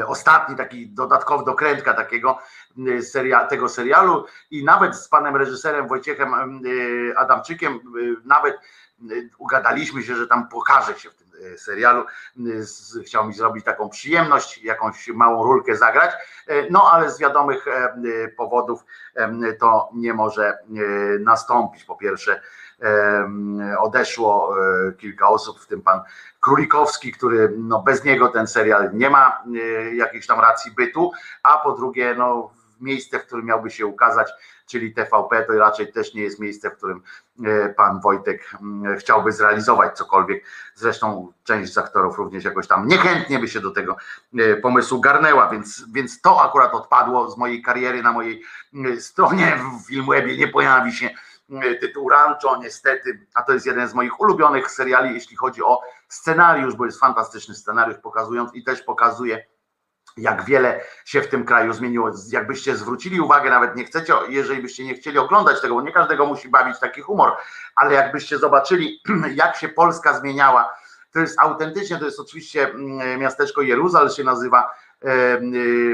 ostatni 0.08 0.56
taki 0.56 0.90
dodatkowy 0.90 1.46
dokrętka 1.46 1.94
takiego 1.94 2.40
e, 2.88 3.02
seria, 3.02 3.48
tego 3.48 3.70
serialu 3.70 4.26
i 4.52 4.64
nawet 4.64 4.96
z 4.96 5.08
panem 5.08 5.36
reżyserem 5.36 5.88
Wojciechem 5.88 6.34
e, 6.34 7.18
Adamczykiem 7.18 7.80
nawet 8.26 8.58
ugadaliśmy 9.38 10.04
się, 10.04 10.16
że 10.16 10.28
tam 10.28 10.48
pokaże 10.50 11.00
się 11.00 11.10
w 11.10 11.16
tym 11.16 11.28
serialu. 11.58 12.06
Chciał 13.06 13.28
mi 13.28 13.34
zrobić 13.34 13.66
taką 13.66 13.90
przyjemność, 13.90 14.58
jakąś 14.58 15.08
małą 15.08 15.44
rulkę 15.44 15.76
zagrać, 15.76 16.12
no 16.70 16.92
ale 16.92 17.12
z 17.12 17.20
wiadomych 17.20 17.66
powodów 18.38 18.86
to 19.60 19.90
nie 19.94 20.14
może 20.14 20.58
nastąpić. 21.20 21.84
Po 21.84 21.96
pierwsze, 21.96 22.42
odeszło 23.80 24.56
kilka 24.98 25.30
osób, 25.30 25.60
w 25.60 25.68
tym 25.68 25.82
pan 25.82 26.02
Królikowski, 26.42 27.12
który 27.12 27.54
no 27.58 27.82
bez 27.82 28.04
niego 28.04 28.28
ten 28.28 28.48
serial 28.48 28.90
nie 28.94 29.10
ma 29.10 29.44
e, 29.56 29.96
jakiejś 29.96 30.28
tam 30.28 30.40
racji 30.40 30.72
bytu, 30.72 31.12
a 31.44 31.58
po 31.58 31.72
drugie 31.72 32.16
no 32.18 32.52
miejsce, 32.80 33.20
w 33.20 33.26
którym 33.26 33.46
miałby 33.46 33.72
się 33.72 33.86
ukazać, 33.86 34.32
czyli 34.66 34.94
TVP, 34.94 35.44
to 35.44 35.54
raczej 35.54 35.94
też 35.94 36.14
nie 36.14 36.22
jest 36.22 36.40
miejsce, 36.40 36.70
w 36.70 36.78
którym 36.78 37.02
e, 37.46 37.70
pan 37.70 38.00
Wojtek 38.00 38.52
chciałby 39.00 39.32
zrealizować 39.32 39.98
cokolwiek. 39.98 40.46
Zresztą 40.76 41.32
część 41.44 41.74
z 41.74 41.78
aktorów 41.78 42.18
również 42.18 42.44
jakoś 42.44 42.68
tam 42.68 42.88
niechętnie 42.88 43.40
by 43.40 43.48
się 43.48 43.60
do 43.60 43.72
tego 43.72 43.96
e, 44.40 44.56
pomysłu 44.56 45.02
garnęła, 45.02 45.50
więc, 45.50 45.84
więc 45.92 46.22
to 46.22 46.42
akurat 46.42 46.74
odpadło 46.74 47.32
z 47.32 47.38
mojej 47.38 47.62
kariery 47.62 48.04
na 48.04 48.12
mojej 48.12 48.44
stronie 49.00 49.60
w 49.84 49.88
Filmwebie, 49.88 50.38
nie 50.38 50.48
pojawi 50.48 50.94
się 50.94 51.10
tytuł 51.80 52.10
Rancho, 52.10 52.58
niestety, 52.58 53.28
a 53.34 53.44
to 53.44 53.54
jest 53.54 53.66
jeden 53.66 53.88
z 53.88 53.94
moich 53.94 54.20
ulubionych 54.20 54.72
seriali, 54.72 55.14
jeśli 55.14 55.36
chodzi 55.36 55.64
o 55.64 55.82
scenariusz, 56.08 56.76
bo 56.76 56.86
jest 56.86 57.00
fantastyczny 57.00 57.56
scenariusz, 57.56 57.98
pokazując 57.98 58.54
i 58.54 58.64
też 58.64 58.82
pokazuje, 58.82 59.46
jak 60.18 60.46
wiele 60.46 60.82
się 61.06 61.22
w 61.22 61.28
tym 61.28 61.46
kraju 61.46 61.74
zmieniło. 61.74 62.12
Jakbyście 62.32 62.76
zwrócili 62.76 63.22
uwagę, 63.22 63.50
nawet 63.50 63.76
nie 63.76 63.86
chcecie, 63.86 64.14
jeżeli 64.30 64.62
byście 64.62 64.86
nie 64.86 64.94
chcieli 64.94 65.18
oglądać 65.18 65.62
tego, 65.62 65.76
bo 65.76 65.82
nie 65.82 65.92
każdego 65.92 66.26
musi 66.26 66.50
bawić 66.50 66.80
taki 66.80 67.02
humor, 67.02 67.32
ale 67.76 67.94
jakbyście 67.94 68.38
zobaczyli, 68.38 69.02
jak 69.36 69.56
się 69.56 69.70
Polska 69.70 70.20
zmieniała 70.20 70.74
to 71.12 71.20
jest 71.20 71.40
autentycznie, 71.40 71.98
to 71.98 72.06
jest 72.06 72.20
oczywiście 72.20 72.70
mm, 72.70 73.20
miasteczko 73.20 73.62
Jeruzal 73.62 74.10
się 74.10 74.24
nazywa, 74.24 74.74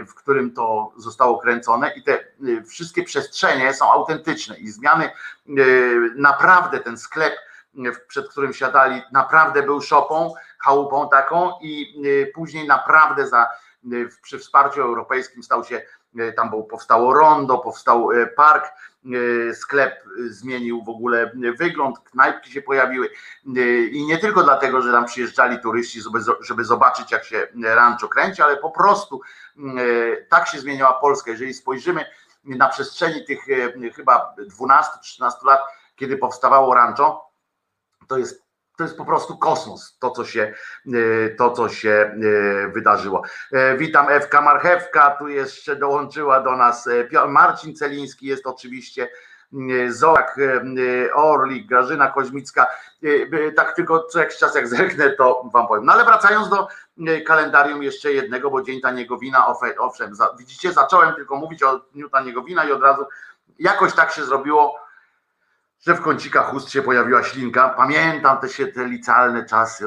w 0.08 0.14
którym 0.16 0.54
to 0.54 0.92
zostało 0.98 1.40
kręcone 1.40 1.94
i 1.96 2.04
te 2.04 2.26
wszystkie 2.70 3.04
przestrzenie 3.04 3.74
są 3.74 3.92
autentyczne 3.92 4.58
i 4.58 4.68
zmiany 4.68 5.10
naprawdę 6.16 6.80
ten 6.80 6.98
sklep, 6.98 7.34
przed 8.08 8.30
którym 8.30 8.54
siadali, 8.54 9.02
naprawdę 9.12 9.64
był 9.64 9.82
szopą, 9.82 10.34
chałupą 10.60 11.10
taką 11.10 11.52
i 11.62 12.02
później 12.34 12.68
naprawdę 12.68 13.28
za, 13.28 13.48
przy 14.22 14.40
wsparciu 14.40 14.82
europejskim 14.82 15.44
stał 15.44 15.64
się 15.64 15.82
tam 16.36 16.50
było, 16.50 16.64
powstało 16.64 17.14
rondo, 17.14 17.58
powstał 17.58 18.12
e, 18.12 18.28
park, 18.28 18.66
e, 18.70 19.54
sklep 19.54 20.04
zmienił 20.30 20.84
w 20.84 20.90
ogóle 20.90 21.32
wygląd, 21.58 22.00
knajpki 22.00 22.52
się 22.52 22.62
pojawiły 22.62 23.10
i 23.92 24.06
nie 24.08 24.18
tylko 24.18 24.44
dlatego, 24.44 24.82
że 24.82 24.92
tam 24.92 25.06
przyjeżdżali 25.06 25.60
turyści, 25.60 26.00
żeby 26.42 26.66
zobaczyć 26.66 27.12
jak 27.12 27.24
się 27.24 27.48
rancho 27.64 28.08
kręci, 28.08 28.42
ale 28.42 28.58
po 28.58 28.72
prostu 28.72 29.22
tak 30.30 30.48
się 30.48 30.60
zmieniała 30.60 30.94
Polska. 30.94 31.32
Jeżeli 31.32 31.54
spojrzymy 31.54 32.06
na 32.44 32.70
przestrzeni 32.70 33.26
tych 33.26 33.46
chyba 33.96 34.36
12-13 34.60 35.46
lat, 35.46 35.62
kiedy 35.96 36.18
powstawało 36.18 36.74
rancho, 36.74 37.32
to 38.08 38.18
jest 38.18 38.47
to 38.78 38.84
jest 38.84 38.98
po 38.98 39.06
prostu 39.06 39.38
kosmos, 39.38 39.98
to 40.00 40.12
co 40.12 40.26
się, 40.26 40.54
e, 40.88 41.30
to, 41.30 41.52
co 41.52 41.70
się 41.70 41.90
e, 41.90 42.68
wydarzyło. 42.68 43.24
E, 43.52 43.78
witam 43.78 44.10
Ewka 44.10 44.42
Marchewka, 44.42 45.10
tu 45.10 45.28
jeszcze 45.28 45.76
dołączyła 45.76 46.40
do 46.40 46.56
nas 46.56 46.90
Marcin 47.28 47.76
Celiński, 47.76 48.28
jest 48.28 48.48
oczywiście 48.48 49.10
Zorak 49.90 50.40
Orlik, 51.14 51.68
Grażyna 51.68 52.08
Koźmicka, 52.08 52.68
tak 53.56 53.76
tylko 53.76 54.04
co 54.04 54.20
jakiś 54.20 54.38
czas 54.38 54.56
jak 54.56 54.68
zerknę, 54.68 55.10
to 55.10 55.50
wam 55.54 55.68
powiem. 55.68 55.86
No 55.86 55.94
ale 55.94 56.06
wracając 56.06 56.50
do 56.50 56.68
kalendarium 57.26 57.84
jeszcze 57.84 58.14
jednego, 58.14 58.50
bo 58.50 58.62
Dzień 58.62 58.82
Taniego 58.82 59.18
Wina, 59.18 59.48
owszem, 59.78 60.14
widzicie, 60.38 60.74
zacząłem 60.74 61.16
tylko 61.16 61.36
mówić 61.36 61.64
o 61.64 61.80
Dniu 61.94 62.10
Taniego 62.10 62.44
Wina 62.44 62.66
i 62.66 62.72
od 62.72 62.82
razu 62.82 63.06
jakoś 63.60 63.94
tak 63.94 64.12
się 64.12 64.24
zrobiło, 64.24 64.87
że 65.80 65.96
w 65.96 66.02
kącikach 66.02 66.54
ust 66.54 66.70
się 66.70 66.82
pojawiła 66.82 67.24
ślinka. 67.24 67.70
Pamiętam 67.70 68.38
te 68.38 68.50
się 68.50 68.68
te 68.68 68.86
licealne 68.86 69.46
czasy. 69.46 69.86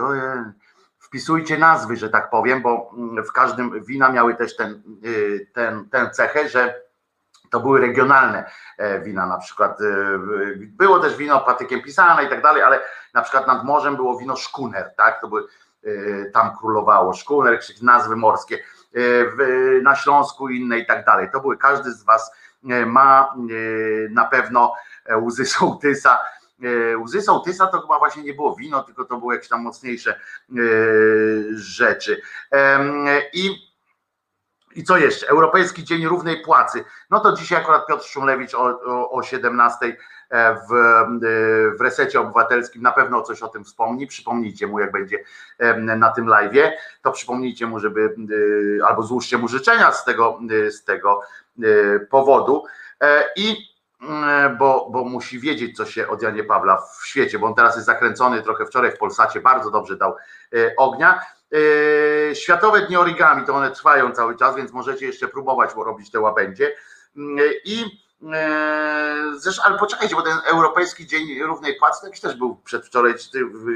Wpisujcie 0.99 1.59
nazwy, 1.59 1.97
że 1.97 2.09
tak 2.09 2.31
powiem, 2.31 2.63
bo 2.63 2.91
mm, 2.97 3.25
w 3.25 3.33
każdym 3.33 3.85
wina 3.85 4.13
miały 4.13 4.35
też 4.35 4.57
ten, 4.57 4.83
y, 5.05 5.51
ten, 5.53 5.89
tę 5.89 6.11
cechę, 6.11 6.49
że 6.49 6.83
to 7.51 7.61
były 7.61 7.81
regionalne 7.81 8.51
e, 8.79 9.01
wina, 9.01 9.27
na 9.27 9.39
przykład 9.39 9.81
y, 9.81 9.85
było 10.57 10.99
też 10.99 11.17
wino 11.17 11.41
patykiem 11.41 11.83
pisane 11.83 12.25
i 12.25 12.29
tak 12.29 12.43
dalej, 12.43 12.63
ale 12.63 12.81
na 13.15 13.23
przykład 13.23 13.47
nad 13.47 13.65
morzem 13.65 13.97
było 13.97 14.19
wino 14.19 14.37
szkuner, 14.37 14.95
tak, 14.97 15.21
to 15.21 15.29
były, 15.29 15.47
tam 16.33 16.57
królowało 16.57 17.13
szkuner, 17.13 17.61
nazwy 17.83 18.17
morskie, 18.17 18.59
na 19.83 19.97
Śląsku 19.97 20.49
inne 20.49 20.79
i 20.79 20.87
tak 20.87 21.05
dalej, 21.05 21.29
to 21.33 21.41
były, 21.41 21.57
każdy 21.57 21.93
z 21.93 22.03
was 22.03 22.33
ma 22.87 23.35
na 24.11 24.25
pewno 24.25 24.75
E, 25.11 25.19
łzy 25.19 25.47
sołtysa. 25.47 26.19
E, 26.63 26.99
łzy 26.99 27.23
sołtysa 27.23 27.67
to 27.67 27.81
chyba 27.81 27.99
właśnie 27.99 28.23
nie 28.23 28.35
było 28.35 28.57
wino, 28.57 28.83
tylko 28.83 29.05
to 29.05 29.17
były 29.17 29.35
jakieś 29.35 29.49
tam 29.49 29.63
mocniejsze 29.63 30.11
e, 30.11 30.55
rzeczy. 31.53 32.23
I 33.33 33.71
i 34.75 34.85
co 34.85 34.97
jeszcze? 34.97 35.29
Europejski 35.29 35.85
Dzień 35.85 36.07
Równej 36.07 36.43
Płacy. 36.43 36.85
No 37.11 37.21
to 37.21 37.33
dzisiaj 37.33 37.59
akurat 37.59 37.87
Piotr 37.87 38.05
Szumlewicz 38.05 38.55
o, 38.55 38.81
o, 38.87 39.11
o 39.11 39.23
17 39.23 39.97
w, 40.31 40.73
w 41.79 41.81
resecie 41.81 42.21
obywatelskim 42.21 42.83
na 42.83 42.93
pewno 42.93 43.23
coś 43.23 43.43
o 43.43 43.49
tym 43.49 43.65
wspomni. 43.65 44.07
Przypomnijcie 44.07 44.67
mu, 44.67 44.81
jak 44.81 44.93
będzie 44.93 45.19
na 45.77 46.11
tym 46.11 46.29
live, 46.29 46.73
to 47.03 47.13
przypomnijcie 47.13 47.67
mu, 47.67 47.81
żeby 47.81 48.15
albo 48.89 49.03
złóżcie 49.03 49.39
mu 49.39 49.49
życzenia 49.49 49.93
z 49.93 50.05
tego, 50.05 50.39
z 50.71 50.85
tego 50.85 51.21
powodu. 52.11 52.65
I 53.37 53.71
E, 54.09 54.57
bo, 54.59 54.89
bo 54.91 55.05
musi 55.05 55.41
wiedzieć, 55.41 55.77
co 55.77 55.87
się 55.87 56.09
od 56.09 56.23
Janie 56.23 56.45
Pawla 56.45 56.77
w 56.77 57.07
świecie, 57.07 57.39
bo 57.39 57.47
on 57.47 57.55
teraz 57.55 57.75
jest 57.75 57.87
zakręcony 57.87 58.43
trochę 58.43 58.67
wczoraj 58.67 58.93
w 58.93 58.99
Polsacie, 58.99 59.41
bardzo 59.41 59.71
dobrze 59.71 59.97
dał 59.97 60.17
e, 60.55 60.77
ognia. 60.77 61.21
E, 62.31 62.35
Światowe 62.35 62.81
Dni 62.81 62.97
Origami, 62.97 63.47
to 63.47 63.55
one 63.55 63.71
trwają 63.71 64.13
cały 64.13 64.37
czas, 64.37 64.57
więc 64.57 64.73
możecie 64.73 65.07
jeszcze 65.07 65.29
próbować 65.29 65.71
robić 65.77 66.11
te 66.11 66.21
łabędzie. 66.21 66.73
I 67.65 67.85
zresztą, 69.37 69.63
ale 69.63 69.79
poczekajcie, 69.79 70.15
bo 70.15 70.23
ten 70.23 70.39
Europejski 70.47 71.07
Dzień 71.07 71.43
Równej 71.43 71.77
Płacy 71.77 72.07
jakiś 72.07 72.21
też 72.21 72.35
był 72.35 72.57
przedwczoraj, 72.57 73.15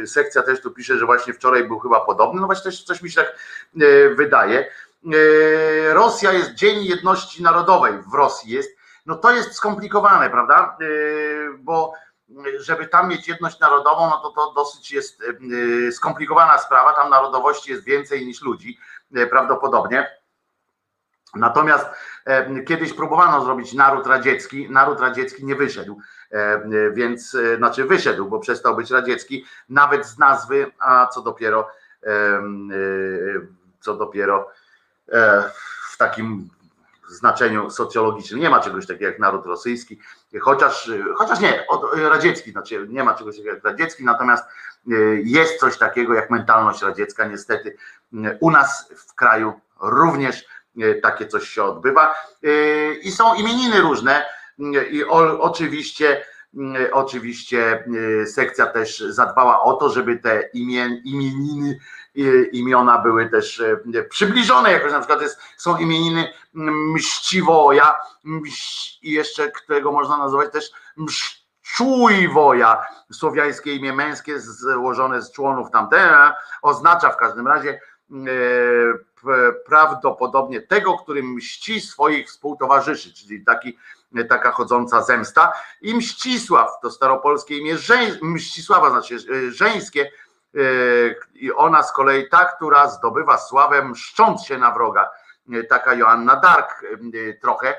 sekcja 0.07 0.42
też 0.42 0.61
tu 0.61 0.70
pisze, 0.70 0.99
że 0.99 1.07
właśnie 1.07 1.34
wczoraj 1.34 1.64
był 1.64 1.78
chyba 1.78 2.01
podobny, 2.01 2.40
no 2.40 2.47
właśnie 2.47 2.70
też 2.70 2.84
coś 2.84 3.03
mi 3.03 3.11
się 3.11 3.22
tak 3.22 3.36
wydaje. 4.16 4.70
Rosja 5.92 6.32
jest 6.32 6.55
Dzień 6.55 6.84
Jedności 6.84 7.42
Narodowej, 7.42 7.92
w 8.12 8.14
Rosji 8.14 8.51
jest, 8.53 8.70
no 9.07 9.14
to 9.14 9.32
jest 9.32 9.53
skomplikowane, 9.53 10.30
prawda? 10.30 10.76
Y, 10.80 11.49
bo 11.59 11.92
żeby 12.59 12.86
tam 12.86 13.09
mieć 13.09 13.28
jedność 13.28 13.59
narodową, 13.59 14.11
no 14.11 14.18
to 14.18 14.30
to 14.30 14.53
dosyć 14.53 14.92
jest 14.92 15.22
skomplikowana 15.92 16.59
sprawa. 16.59 16.92
Tam 16.92 17.11
narodowości 17.11 17.70
jest 17.70 17.84
więcej 17.84 18.26
niż 18.26 18.42
ludzi, 18.42 18.78
prawdopodobnie. 19.30 20.11
Natomiast 21.37 21.87
kiedyś 22.66 22.93
próbowano 22.93 23.45
zrobić 23.45 23.72
naród 23.72 24.07
radziecki, 24.07 24.70
naród 24.70 25.01
radziecki 25.01 25.45
nie 25.45 25.57
wyszedł, 25.57 25.99
więc 26.93 27.37
znaczy 27.57 27.85
wyszedł, 27.85 28.26
bo 28.26 28.39
przestał 28.39 28.76
być 28.76 28.91
radziecki, 28.91 29.45
nawet 29.68 30.07
z 30.07 30.18
nazwy, 30.18 30.72
a 30.78 31.07
co 31.07 31.22
dopiero 31.22 31.68
co 33.80 33.95
dopiero 33.95 34.51
w 35.91 35.97
takim 35.99 36.49
znaczeniu 37.09 37.70
socjologicznym. 37.70 38.41
Nie 38.41 38.51
ma 38.51 38.61
czegoś 38.61 38.87
takiego 38.87 39.07
jak 39.07 39.18
naród 39.18 39.47
rosyjski, 39.47 40.01
chociaż, 40.41 40.91
chociaż 41.16 41.41
nie, 41.41 41.64
radziecki, 42.09 42.53
znaczy 42.53 42.87
nie 42.89 43.05
ma 43.05 43.14
czegoś 43.14 43.37
takiego 43.37 43.55
jak 43.55 43.64
radziecki, 43.64 44.05
natomiast 44.05 44.45
e, 44.45 44.95
jest 45.24 45.61
coś 45.61 45.78
takiego 45.78 46.14
jak 46.14 46.30
mentalność 46.30 46.82
radziecka. 46.82 47.26
Niestety 47.26 47.76
e, 48.14 48.39
u 48.41 48.51
nas 48.51 48.93
w 48.97 49.14
kraju 49.14 49.61
również 49.80 50.41
e, 50.41 50.47
takie 51.03 51.27
coś 51.27 51.49
się 51.49 51.64
odbywa. 51.64 52.14
I 53.03 53.12
są 53.12 53.35
imieniny 53.35 53.81
różne 53.81 54.25
i 54.91 55.05
oczywiście 55.39 56.25
oczywiście 56.93 57.85
sekcja 58.27 58.66
też 58.66 58.99
zadbała 58.99 59.62
o 59.62 59.72
to, 59.72 59.91
żeby 59.91 60.16
te 60.16 60.49
imien, 60.53 61.01
imieniny 61.05 61.79
imiona 62.53 62.99
były 62.99 63.29
też 63.31 63.61
e, 63.61 64.03
przybliżone 64.11 64.72
jakoś, 64.72 64.93
na 64.93 64.99
przykład 64.99 65.22
jest, 65.22 65.41
są 65.57 65.77
imieniny 65.77 66.33
Mściwoja 66.95 68.01
i 69.03 69.12
jeszcze 69.12 69.51
którego 69.51 69.93
można 69.93 70.16
nazwać 70.16 70.53
też 70.53 70.70
Mszczujwoja, 70.97 72.87
słowiańskie 73.12 73.75
imię 73.75 73.93
męskie 73.93 74.41
złożone 74.41 75.22
z 75.22 75.33
członów 75.33 75.70
tamte, 75.70 76.33
oznacza 76.62 77.11
w 77.11 77.16
każdym 77.16 77.47
razie 77.47 77.70
e, 77.70 78.14
prawdopodobnie 79.66 80.61
tego, 80.61 80.99
który 80.99 81.22
mści 81.22 81.81
swoich 81.81 82.29
współtowarzyszy, 82.29 83.14
czyli 83.14 83.45
taki, 83.45 83.79
taka 84.29 84.53
chodząca 84.53 85.03
zemsta. 85.03 85.53
I 85.81 85.95
Mścisław, 85.95 86.70
to 86.83 86.91
staropolskie 86.91 87.59
imię 87.59 87.79
żeń, 87.79 88.18
Mścisława 88.22 88.91
znaczy 88.91 89.14
e, 89.14 89.51
żeńskie, 89.51 90.11
i 91.35 91.53
ona 91.53 91.83
z 91.83 91.93
kolei 91.93 92.29
ta, 92.29 92.45
która 92.45 92.89
zdobywa 92.89 93.39
sławę 93.39 93.85
mszcząc 93.85 94.45
się 94.45 94.59
na 94.59 94.70
wroga, 94.70 95.11
taka 95.68 95.95
Joanna 95.95 96.37
Dark 96.37 96.85
trochę, 97.41 97.75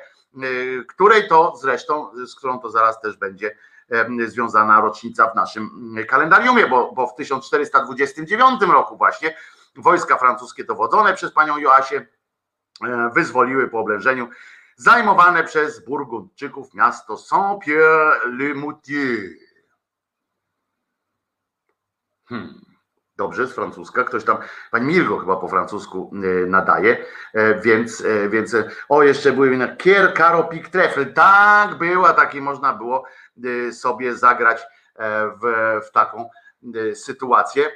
której 0.88 1.28
to 1.28 1.54
zresztą, 1.62 2.12
z 2.26 2.36
którą 2.36 2.60
to 2.60 2.70
zaraz 2.70 3.02
też 3.02 3.18
będzie 3.18 3.58
związana 4.26 4.82
rocznica 4.82 5.28
w 5.28 5.36
naszym 5.36 5.96
kalendariumie, 6.10 6.68
bo, 6.68 6.92
bo 6.92 7.08
w 7.08 7.16
1429 7.16 8.62
roku 8.62 8.98
właśnie 8.98 9.36
wojska 9.78 10.18
francuskie 10.18 10.64
dowodzone 10.64 11.14
przez 11.14 11.32
panią 11.32 11.58
Joasię 11.58 12.08
wyzwoliły 13.14 13.68
po 13.68 13.80
oblężeniu 13.80 14.30
zajmowane 14.76 15.44
przez 15.44 15.86
Burgundczyków 15.86 16.74
miasto 16.74 17.18
Saint-Pierre-le-Moutier. 17.18 19.30
Hmm. 22.26 22.66
Dobrze, 23.18 23.48
z 23.48 23.54
francuska. 23.54 24.04
Ktoś 24.04 24.24
tam, 24.24 24.38
pani 24.72 24.86
Mirgo 24.86 25.20
chyba 25.20 25.36
po 25.36 25.48
francusku 25.48 26.12
e, 26.14 26.46
nadaje, 26.46 27.06
e, 27.34 27.62
więc, 27.62 28.02
e, 28.02 28.30
więc 28.30 28.56
o, 28.90 29.04
jeszcze 29.04 29.32
były 29.32 29.58
na 29.58 29.76
Kier, 29.76 30.14
Karo, 30.14 30.44
Pik, 30.44 30.70
Trefl. 30.70 31.14
Tak, 31.14 31.76
była, 31.76 32.14
taki 32.14 32.42
można 32.42 32.74
było 32.74 33.06
sobie 33.72 34.16
zagrać 34.16 34.62
w, 35.42 35.80
w 35.88 35.92
taką 35.92 36.30
sytuację. 36.94 37.72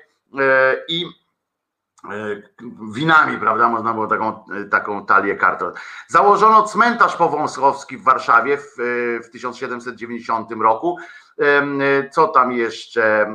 I 0.88 1.06
winami, 2.94 3.38
prawda, 3.38 3.70
można 3.70 3.94
było 3.94 4.08
taką, 4.08 4.46
taką 4.72 5.06
talię 5.06 5.36
kart. 5.36 5.64
Założono 6.08 6.64
cmentarz 6.64 7.16
powązkowski 7.16 7.98
w 7.98 8.04
Warszawie 8.04 8.58
w, 8.58 8.76
w 9.24 9.30
1790 9.30 10.52
roku. 10.52 10.98
Co 12.12 12.28
tam 12.28 12.52
jeszcze? 12.52 13.34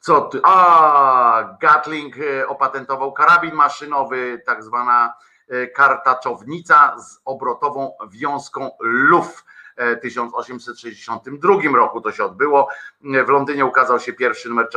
Co 0.00 0.20
ty? 0.20 0.40
A, 0.42 1.56
Gatling 1.60 2.14
e, 2.18 2.48
opatentował 2.48 3.12
karabin 3.12 3.54
maszynowy, 3.54 4.42
tak 4.46 4.64
zwana 4.64 5.14
e, 5.48 5.66
kartaczownica 5.66 6.98
z 6.98 7.20
obrotową 7.24 7.92
wiązką 8.10 8.70
luf. 8.80 9.44
W 9.76 10.00
1862 10.02 11.54
roku 11.76 12.00
to 12.00 12.12
się 12.12 12.24
odbyło. 12.24 12.68
W 13.00 13.28
Londynie 13.28 13.66
ukazał 13.66 14.00
się 14.00 14.12
pierwszy 14.12 14.48
numer 14.48 14.68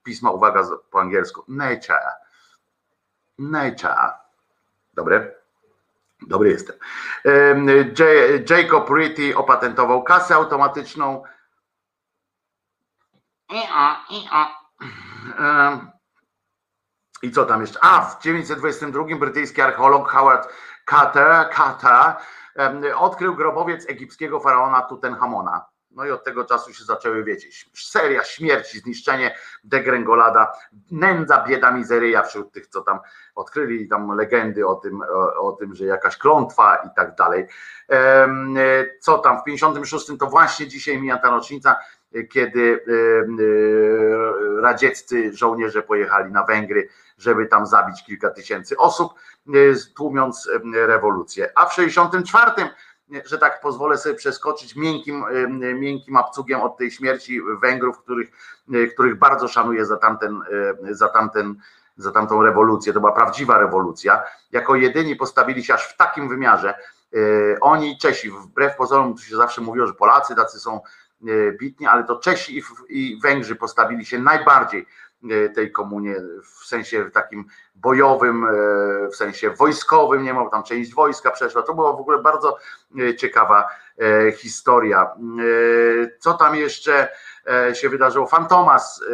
czasopisma, 0.00 0.30
uwaga 0.30 0.62
po 0.90 1.00
angielsku, 1.00 1.44
Nature. 1.48 2.14
Nature. 3.38 4.12
Dobre? 4.94 5.34
Dobry 6.22 6.50
jestem. 6.50 6.76
Jacob 8.50 8.90
Ritty 8.90 9.36
opatentował 9.36 10.02
kasę 10.02 10.34
automatyczną. 10.34 11.22
I 17.22 17.30
co 17.30 17.44
tam 17.44 17.60
jeszcze? 17.60 17.78
A, 17.82 18.00
w 18.00 18.18
1922 18.18 19.16
brytyjski 19.16 19.60
archeolog 19.60 20.08
Howard 20.08 20.48
Carter, 20.90 21.50
Carter 21.56 22.16
odkrył 22.96 23.36
grobowiec 23.36 23.88
egipskiego 23.88 24.40
faraona 24.40 24.82
Tutenchamona. 24.82 25.66
No 25.90 26.04
i 26.04 26.10
od 26.10 26.24
tego 26.24 26.44
czasu 26.44 26.74
się 26.74 26.84
zaczęły, 26.84 27.24
wiecie, 27.24 27.48
seria 27.74 28.24
śmierci, 28.24 28.78
zniszczenie, 28.78 29.36
degrengolada, 29.64 30.52
nędza, 30.90 31.44
bieda, 31.48 31.72
mizeryja 31.72 32.22
wśród 32.22 32.52
tych, 32.52 32.66
co 32.66 32.80
tam 32.80 32.98
odkryli, 33.34 33.88
tam 33.88 34.16
legendy 34.16 34.66
o 34.66 34.74
tym, 34.74 35.02
o, 35.38 35.52
tym, 35.52 35.74
że 35.74 35.84
jakaś 35.84 36.16
klątwa 36.16 36.76
i 36.76 36.88
tak 36.96 37.14
dalej. 37.14 37.46
Co 39.00 39.18
tam, 39.18 39.40
w 39.40 39.44
56 39.44 40.06
to 40.18 40.26
właśnie 40.26 40.68
dzisiaj 40.68 40.98
mija 40.98 41.18
ta 41.18 41.30
rocznica, 41.30 41.76
kiedy 42.32 42.84
radzieccy 44.60 45.36
żołnierze 45.36 45.82
pojechali 45.82 46.32
na 46.32 46.44
Węgry, 46.44 46.88
żeby 47.18 47.46
tam 47.46 47.66
zabić 47.66 48.04
kilka 48.04 48.30
tysięcy 48.30 48.76
osób, 48.76 49.12
tłumiąc 49.96 50.50
rewolucję. 50.74 51.52
A 51.54 51.66
w 51.66 51.74
64 51.74 52.50
że 53.24 53.38
tak 53.38 53.60
pozwolę 53.60 53.98
sobie 53.98 54.14
przeskoczyć 54.14 54.76
miękkim, 54.76 55.24
miękkim 55.74 56.16
abcugiem 56.16 56.60
od 56.60 56.76
tej 56.76 56.90
śmierci 56.90 57.40
Węgrów, 57.62 57.98
których, 57.98 58.30
których 58.94 59.18
bardzo 59.18 59.48
szanuję 59.48 59.86
za 59.86 59.96
tamten, 59.96 60.40
za 60.90 61.08
tamten 61.08 61.54
za 61.96 62.12
tamtą 62.12 62.42
rewolucję, 62.42 62.92
to 62.92 63.00
była 63.00 63.12
prawdziwa 63.12 63.58
rewolucja. 63.58 64.22
Jako 64.52 64.76
jedyni 64.76 65.16
postawili 65.16 65.64
się 65.64 65.74
aż 65.74 65.88
w 65.88 65.96
takim 65.96 66.28
wymiarze. 66.28 66.74
Oni, 67.60 67.98
Czesi, 67.98 68.30
wbrew 68.30 68.76
pozorom, 68.76 69.14
tu 69.14 69.22
się 69.22 69.36
zawsze 69.36 69.60
mówiło, 69.60 69.86
że 69.86 69.94
Polacy 69.94 70.34
tacy 70.34 70.60
są 70.60 70.80
bitni, 71.60 71.86
ale 71.86 72.04
to 72.04 72.16
Czesi 72.16 72.62
i 72.88 73.20
Węgrzy 73.22 73.56
postawili 73.56 74.06
się 74.06 74.18
najbardziej 74.18 74.86
tej 75.54 75.72
komunie 75.72 76.16
w 76.42 76.66
sensie 76.66 77.10
takim 77.10 77.44
bojowym, 77.74 78.46
w 79.12 79.16
sensie 79.16 79.50
wojskowym, 79.50 80.22
nie 80.22 80.34
ma 80.34 80.50
tam 80.50 80.62
część 80.62 80.94
wojska 80.94 81.30
przeszła. 81.30 81.62
To 81.62 81.74
była 81.74 81.92
w 81.92 82.00
ogóle 82.00 82.18
bardzo 82.22 82.56
ciekawa 83.18 83.68
historia. 84.36 85.10
Co 86.18 86.34
tam 86.34 86.56
jeszcze 86.56 87.08
się 87.74 87.88
wydarzyło? 87.88 88.26
Fantomas 88.26 89.04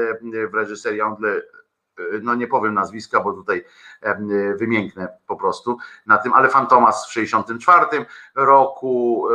w 0.50 0.54
reżyserii 0.54 1.00
Andle 1.00 1.42
no 2.22 2.34
nie 2.34 2.46
powiem 2.46 2.74
nazwiska, 2.74 3.20
bo 3.20 3.32
tutaj 3.32 3.64
wymięknę 4.56 5.08
po 5.26 5.36
prostu 5.36 5.76
na 6.06 6.18
tym, 6.18 6.32
ale 6.32 6.48
Fantomas 6.48 7.06
w 7.06 7.12
64 7.12 7.86
roku, 8.34 9.28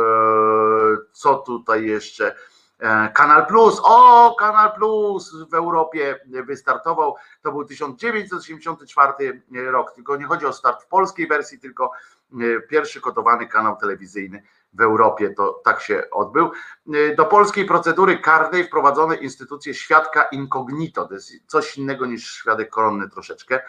co 1.12 1.34
tutaj 1.34 1.86
jeszcze? 1.86 2.34
E, 2.82 3.08
Kanal 3.14 3.46
Plus, 3.46 3.80
o 3.84 4.34
Kanal 4.38 4.72
Plus 4.72 5.36
w 5.50 5.54
Europie 5.54 6.20
wystartował, 6.26 7.16
to 7.42 7.52
był 7.52 7.64
1984 7.64 9.42
rok, 9.70 9.92
tylko 9.92 10.16
nie 10.16 10.24
chodzi 10.24 10.46
o 10.46 10.52
start 10.52 10.82
w 10.82 10.86
polskiej 10.86 11.28
wersji, 11.28 11.58
tylko 11.58 11.90
e, 12.32 12.60
pierwszy 12.60 13.00
kotowany 13.00 13.46
kanał 13.46 13.76
telewizyjny 13.76 14.42
w 14.72 14.80
Europie, 14.80 15.30
to 15.30 15.60
tak 15.64 15.80
się 15.80 16.02
odbył. 16.10 16.50
E, 16.94 17.14
do 17.14 17.24
polskiej 17.24 17.64
procedury 17.64 18.18
karnej 18.18 18.64
wprowadzono 18.64 19.14
instytucję 19.14 19.74
świadka 19.74 20.22
incognito, 20.22 21.08
to 21.08 21.14
jest 21.14 21.32
coś 21.46 21.76
innego 21.78 22.06
niż 22.06 22.32
świadek 22.34 22.70
koronny 22.70 23.08
troszeczkę, 23.08 23.60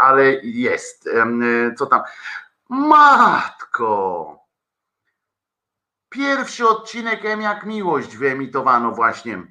ale 0.00 0.24
jest. 0.42 1.08
Co 1.78 1.86
tam? 1.86 2.02
Matko! 2.68 4.45
Pierwszy 6.16 6.68
odcinek 6.68 7.24
M 7.24 7.40
jak 7.40 7.66
miłość 7.66 8.16
wyemitowano 8.16 8.92
właśnie 8.92 9.42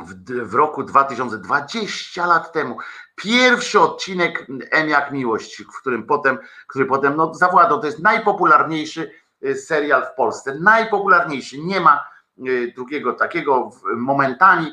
w, 0.00 0.32
w, 0.44 0.54
roku 0.54 0.84
2020 0.84 2.26
lat 2.26 2.52
temu. 2.52 2.76
Pierwszy 3.16 3.80
odcinek 3.80 4.46
M 4.70 4.88
jak 4.88 5.12
miłość, 5.12 5.62
w 5.62 5.80
którym 5.80 6.06
potem, 6.06 6.38
który 6.66 6.86
potem 6.86 7.16
no, 7.16 7.34
zawładał. 7.34 7.80
To 7.80 7.86
jest 7.86 7.98
najpopularniejszy 7.98 9.10
y, 9.44 9.54
serial 9.54 10.06
w 10.12 10.16
Polsce. 10.16 10.54
Najpopularniejszy. 10.60 11.58
Nie 11.58 11.80
ma 11.80 12.04
y, 12.48 12.72
drugiego 12.76 13.12
takiego. 13.12 13.70
Momentami 13.96 14.72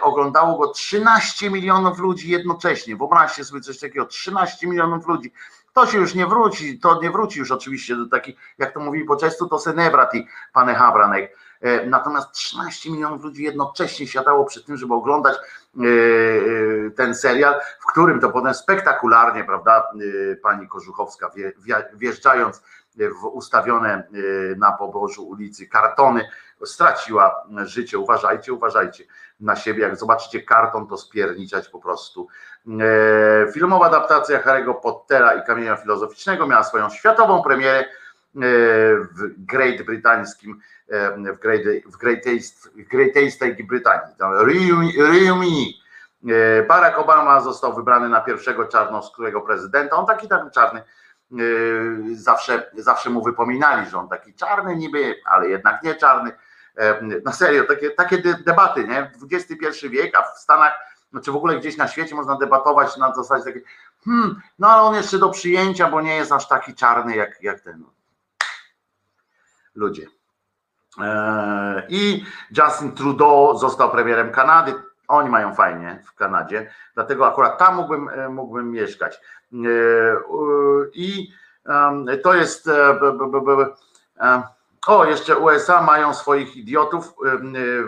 oglądało 0.00 0.58
go 0.58 0.72
13 0.72 1.50
milionów 1.50 1.98
ludzi 1.98 2.30
jednocześnie. 2.30 2.96
Wyobraźcie 2.96 3.44
sobie 3.44 3.60
coś 3.60 3.78
takiego. 3.78 4.06
13 4.06 4.66
milionów 4.66 5.06
ludzi 5.06 5.32
to 5.72 5.86
się 5.86 5.98
już 5.98 6.14
nie 6.14 6.26
wróci, 6.26 6.78
to 6.78 7.00
nie 7.02 7.10
wróci 7.10 7.38
już 7.38 7.50
oczywiście 7.50 7.96
do 7.96 8.06
takich, 8.06 8.36
jak 8.58 8.74
to 8.74 8.80
mówili 8.80 9.04
po 9.04 9.16
czestu, 9.16 9.48
to 9.48 9.58
senebrati, 9.58 10.26
panie 10.52 10.74
Habranek. 10.74 11.36
E, 11.60 11.86
natomiast 11.86 12.32
13 12.32 12.90
milionów 12.90 13.22
ludzi 13.22 13.42
jednocześnie 13.42 14.06
siadało 14.06 14.44
przy 14.44 14.64
tym, 14.64 14.76
żeby 14.76 14.94
oglądać 14.94 15.36
e, 15.36 15.38
e, 15.80 16.90
ten 16.90 17.14
serial, 17.14 17.54
w 17.80 17.86
którym 17.92 18.20
to 18.20 18.30
potem 18.30 18.54
spektakularnie, 18.54 19.44
prawda, 19.44 19.92
pani 20.42 20.68
Kożuchowska 20.68 21.30
wjeżdżając 21.94 22.62
ustawione 23.32 24.02
na 24.56 24.72
pobożu 24.72 25.28
ulicy 25.28 25.66
kartony, 25.66 26.28
straciła 26.64 27.44
życie. 27.64 27.98
Uważajcie, 27.98 28.52
uważajcie 28.52 29.04
na 29.40 29.56
siebie. 29.56 29.82
Jak 29.82 29.96
zobaczycie 29.96 30.42
karton, 30.42 30.86
to 30.86 30.96
spierniczać 30.96 31.68
po 31.68 31.78
prostu. 31.78 32.28
E, 32.80 33.52
filmowa 33.52 33.86
adaptacja 33.86 34.42
Harry'ego 34.42 34.74
Pottera 34.74 35.34
i 35.34 35.46
Kamienia 35.46 35.76
Filozoficznego 35.76 36.46
miała 36.46 36.64
swoją 36.64 36.90
światową 36.90 37.42
premierę 37.42 37.78
e, 37.78 37.86
w 38.94 39.44
Great 39.46 39.82
Brytańskim, 39.82 40.60
w 41.34 41.38
Great, 41.38 41.62
w 41.86 41.96
Greatest, 41.96 42.68
w 42.68 42.88
Greatest 42.88 43.40
Brytanii, 43.68 44.14
Reuni. 44.98 45.80
Barack 46.68 46.98
Obama 46.98 47.40
został 47.40 47.74
wybrany 47.74 48.08
na 48.08 48.20
pierwszego 48.20 48.64
czarnoskórego 48.64 49.40
prezydenta. 49.40 49.96
On 49.96 50.06
taki 50.06 50.28
tam 50.28 50.50
czarny, 50.50 50.82
zawsze, 52.12 52.70
zawsze 52.74 53.10
mu 53.10 53.22
wypominali, 53.22 53.90
że 53.90 53.98
on 53.98 54.08
taki 54.08 54.34
czarny 54.34 54.76
niby, 54.76 55.14
ale 55.24 55.48
jednak 55.48 55.82
nie 55.82 55.94
czarny 55.94 56.32
na 57.24 57.32
serio, 57.32 57.64
takie, 57.64 57.90
takie 57.90 58.18
debaty, 58.18 58.84
nie? 58.84 59.10
XXI 59.32 59.88
wiek, 59.88 60.14
a 60.16 60.22
w 60.22 60.38
Stanach, 60.38 60.72
znaczy 61.10 61.32
w 61.32 61.36
ogóle 61.36 61.58
gdzieś 61.58 61.76
na 61.76 61.88
świecie 61.88 62.14
można 62.14 62.36
debatować 62.36 62.96
na 62.96 63.14
zasadzie 63.14 63.44
takiej, 63.44 63.64
hmm, 64.04 64.40
no 64.58 64.68
ale 64.68 64.82
on 64.82 64.94
jeszcze 64.94 65.18
do 65.18 65.30
przyjęcia, 65.30 65.90
bo 65.90 66.00
nie 66.00 66.16
jest 66.16 66.32
aż 66.32 66.48
taki 66.48 66.74
czarny 66.74 67.16
jak, 67.16 67.42
jak 67.42 67.60
ten. 67.60 67.84
Ludzie. 69.74 70.06
Eee, 70.98 71.82
I 71.88 72.24
Justin 72.56 72.92
Trudeau 72.92 73.58
został 73.58 73.90
premierem 73.90 74.32
Kanady. 74.32 74.74
Oni 75.10 75.28
mają 75.28 75.54
fajnie 75.54 76.02
w 76.06 76.14
Kanadzie, 76.14 76.70
dlatego 76.94 77.26
akurat 77.26 77.58
tam 77.58 77.76
mógłbym, 77.76 78.08
e, 78.08 78.28
mógłbym 78.28 78.70
mieszkać. 78.70 79.20
Eee, 79.52 79.60
I 80.94 81.32
to 82.22 82.34
jest 82.34 82.70
o, 84.86 85.04
jeszcze 85.04 85.38
USA 85.38 85.82
mają 85.82 86.14
swoich 86.14 86.56
idiotów 86.56 87.14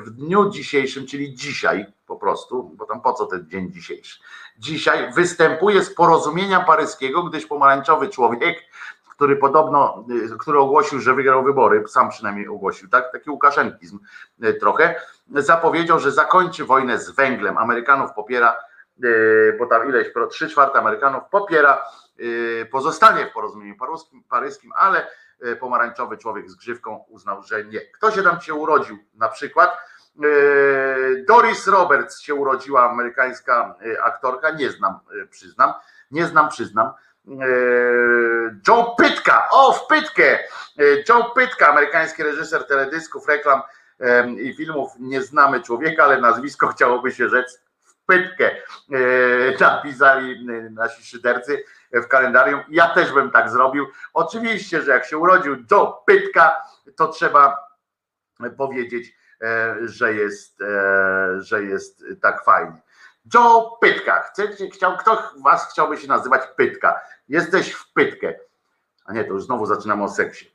w 0.05 0.11
dniu 0.11 0.51
dzisiejszym, 0.51 1.07
czyli 1.07 1.35
dzisiaj 1.35 1.87
po 2.07 2.17
prostu, 2.17 2.63
bo 2.77 2.87
tam 2.87 3.01
po 3.01 3.13
co 3.13 3.27
ten 3.27 3.49
dzień 3.49 3.73
dzisiejszy? 3.73 4.21
Dzisiaj 4.59 5.13
występuje 5.13 5.85
z 5.85 5.95
porozumienia 5.95 6.61
paryskiego, 6.61 7.23
gdyż 7.23 7.47
pomarańczowy 7.47 8.09
człowiek, 8.09 8.59
który 9.23 9.37
podobno, 9.37 10.05
y, 10.35 10.39
który 10.39 10.59
ogłosił, 10.59 11.01
że 11.01 11.15
wygrał 11.15 11.45
wybory, 11.45 11.85
sam 11.89 12.09
przynajmniej 12.09 12.49
ogłosił, 12.49 12.89
tak? 12.89 13.13
Taki 13.13 13.31
łukaszenkizm 13.31 13.99
y, 14.45 14.55
trochę, 14.55 14.95
zapowiedział, 15.35 15.99
że 15.99 16.13
zakończy 16.13 16.65
wojnę 16.65 16.99
z 16.99 17.11
węglem. 17.11 17.59
Amerykanów 17.59 18.13
popiera, 18.13 18.57
y, 19.05 19.57
bo 19.59 19.67
tam 19.67 19.89
ileś, 19.89 20.09
3 20.31 20.49
czwarte 20.49 20.79
Amerykanów 20.79 21.23
popiera, 21.31 21.85
pozostanie 22.71 23.27
w 23.27 23.33
porozumieniu 23.33 23.75
paryskim, 24.29 24.73
ale 24.77 25.07
pomarańczowy 25.61 26.19
człowiek 26.19 26.51
z 26.51 26.55
grzywką 26.55 27.05
uznał, 27.09 27.43
że 27.43 27.65
nie. 27.65 27.81
Kto 27.81 28.11
się 28.11 28.23
tam 28.23 28.41
się 28.41 28.55
urodził? 28.55 28.99
Na 29.15 29.29
przykład 29.29 29.79
Doris 31.29 31.67
Roberts 31.67 32.21
się 32.21 32.35
urodziła, 32.35 32.91
amerykańska 32.91 33.75
aktorka, 34.05 34.51
nie 34.51 34.71
znam, 34.71 34.99
przyznam, 35.31 35.73
nie 36.11 36.27
znam, 36.27 36.49
przyznam. 36.49 36.93
Joe 38.69 38.95
Pytka, 38.99 39.49
o 39.51 39.73
w 39.73 39.87
Pytkę, 39.87 40.39
Joe 41.09 41.31
Pytka, 41.35 41.69
amerykański 41.69 42.23
reżyser 42.23 42.67
teledysków, 42.67 43.29
reklam 43.29 43.63
i 44.41 44.55
filmów, 44.55 44.91
nie 44.99 45.23
znamy 45.23 45.61
człowieka, 45.61 46.05
ale 46.05 46.21
nazwisko 46.21 46.69
chciałoby 46.75 47.13
się 47.13 47.29
rzec 47.29 47.63
pytkę, 48.07 48.51
napisali 49.61 50.47
nasi 50.71 51.05
szydercy 51.05 51.65
w 51.93 52.07
kalendarium. 52.07 52.61
Ja 52.69 52.95
też 52.95 53.13
bym 53.13 53.31
tak 53.31 53.51
zrobił. 53.51 53.87
Oczywiście, 54.15 54.83
że 54.83 54.93
jak 54.93 55.05
się 55.07 55.19
urodził 55.19 55.57
Joe 55.71 56.03
Pytka, 56.07 56.63
to 56.97 57.09
trzeba 57.09 57.67
powiedzieć, 58.57 59.15
że 59.83 60.15
jest, 60.15 60.63
że 61.39 61.63
jest 61.63 62.05
tak 62.23 62.45
fajnie. 62.45 62.83
Joe 63.35 63.79
Pytka. 63.81 64.21
Chcecie, 64.21 64.71
chciał, 64.71 64.97
kto 64.97 65.31
was 65.45 65.71
chciałby 65.73 65.97
się 65.97 66.09
nazywać 66.09 66.43
Pytka? 66.57 67.01
Jesteś 67.29 67.73
w 67.73 67.93
Pytkę. 67.93 68.35
A 69.05 69.13
nie, 69.13 69.25
to 69.25 69.33
już 69.33 69.45
znowu 69.45 69.67
zaczynamy 69.67 70.05
o 70.05 70.09
seksie. 70.09 70.55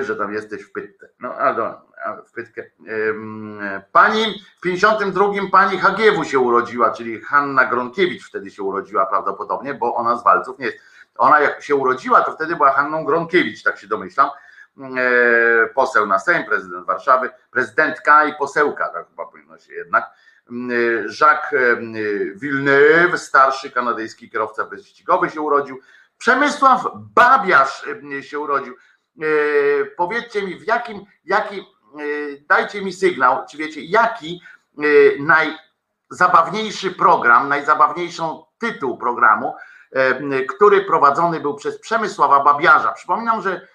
Że 0.00 0.16
tam 0.18 0.32
jesteś 0.32 0.62
w 0.62 0.72
Pytkę. 0.72 1.08
No, 1.20 1.34
ale 1.34 1.72
w 2.26 2.32
Pytkę. 2.32 2.64
Pani 3.92 4.44
w 4.58 4.60
52 4.60 5.26
pani 5.52 5.78
Hagiewu 5.78 6.24
się 6.24 6.38
urodziła, 6.38 6.90
czyli 6.90 7.20
Hanna 7.20 7.64
Gronkiewicz 7.64 8.28
wtedy 8.28 8.50
się 8.50 8.62
urodziła 8.62 9.06
prawdopodobnie, 9.06 9.74
bo 9.74 9.94
ona 9.94 10.16
z 10.16 10.24
Walców 10.24 10.58
nie 10.58 10.66
jest. 10.66 10.78
Ona 11.18 11.40
jak 11.40 11.62
się 11.62 11.74
urodziła, 11.74 12.20
to 12.20 12.32
wtedy 12.32 12.56
była 12.56 12.72
Hanną 12.72 13.04
Gronkiewicz, 13.04 13.62
tak 13.62 13.78
się 13.78 13.86
domyślam. 13.86 14.30
Yy, 14.76 15.70
poseł 15.74 16.06
na 16.06 16.18
Sejm, 16.18 16.44
prezydent 16.44 16.86
Warszawy, 16.86 17.30
prezydentka 17.50 18.24
i 18.24 18.34
posełka, 18.34 18.88
tak 18.88 19.08
chyba 19.08 19.26
powinno 19.26 19.58
się 19.58 19.74
jednak 19.74 20.10
Jacques 21.20 21.60
Villeneuve, 22.34 23.18
starszy 23.18 23.70
kanadyjski 23.70 24.30
kierowca 24.30 24.64
wyścigowy 24.64 25.30
się 25.30 25.40
urodził. 25.40 25.80
Przemysław 26.18 26.86
Babiarz 26.94 27.86
się 28.20 28.38
urodził. 28.38 28.76
Powiedzcie 29.96 30.42
mi, 30.42 30.58
w 30.58 30.66
jakim, 30.66 31.04
jaki, 31.24 31.64
dajcie 32.48 32.82
mi 32.82 32.92
sygnał, 32.92 33.46
czy 33.50 33.56
wiecie, 33.56 33.80
jaki 33.80 34.42
najzabawniejszy 35.18 36.90
program, 36.90 37.48
najzabawniejszą 37.48 38.44
tytuł 38.58 38.98
programu, 38.98 39.54
który 40.48 40.84
prowadzony 40.84 41.40
był 41.40 41.54
przez 41.54 41.80
Przemysława 41.80 42.44
Babiarza. 42.44 42.92
Przypominam, 42.92 43.42
że 43.42 43.68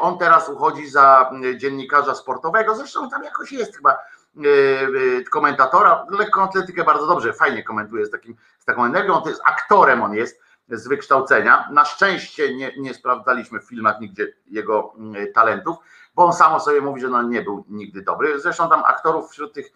on 0.00 0.18
teraz 0.18 0.48
uchodzi 0.48 0.90
za 0.90 1.30
dziennikarza 1.56 2.14
sportowego, 2.14 2.76
zresztą 2.76 3.10
tam 3.10 3.24
jakoś 3.24 3.52
jest 3.52 3.76
chyba 3.76 3.98
E, 4.36 5.18
e, 5.18 5.24
komentatora, 5.24 6.06
lekką 6.10 6.42
atletykę 6.42 6.84
bardzo 6.84 7.06
dobrze, 7.06 7.32
fajnie 7.32 7.62
komentuje 7.62 8.06
z, 8.06 8.10
takim, 8.10 8.36
z 8.58 8.64
taką 8.64 8.84
energią, 8.84 9.20
to 9.20 9.28
jest 9.28 9.42
aktorem 9.44 10.02
on 10.02 10.14
jest 10.14 10.40
z 10.68 10.88
wykształcenia. 10.88 11.68
Na 11.72 11.84
szczęście 11.84 12.54
nie, 12.54 12.72
nie 12.78 12.94
sprawdzaliśmy 12.94 13.60
w 13.60 13.68
filmach 13.68 14.00
nigdzie 14.00 14.32
jego 14.46 14.92
mm, 14.98 15.32
talentów, 15.32 15.76
bo 16.14 16.24
on 16.24 16.32
samo 16.32 16.60
sobie 16.60 16.80
mówi, 16.80 17.00
że 17.00 17.08
no 17.08 17.22
nie 17.22 17.42
był 17.42 17.64
nigdy 17.68 18.02
dobry. 18.02 18.40
Zresztą 18.40 18.68
tam 18.68 18.84
aktorów 18.84 19.30
wśród 19.30 19.52
tych 19.52 19.66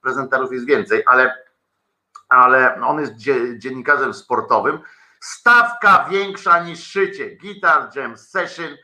prezenterów 0.00 0.52
jest 0.52 0.66
więcej, 0.66 1.02
ale, 1.06 1.44
ale 2.28 2.80
on 2.82 3.00
jest 3.00 3.12
dziennikarzem 3.58 4.14
sportowym. 4.14 4.78
Stawka 5.20 6.06
większa 6.10 6.62
niż 6.62 6.86
szycie. 6.86 7.36
Guitar 7.36 7.90
Jam 7.96 8.18
Session 8.18 8.76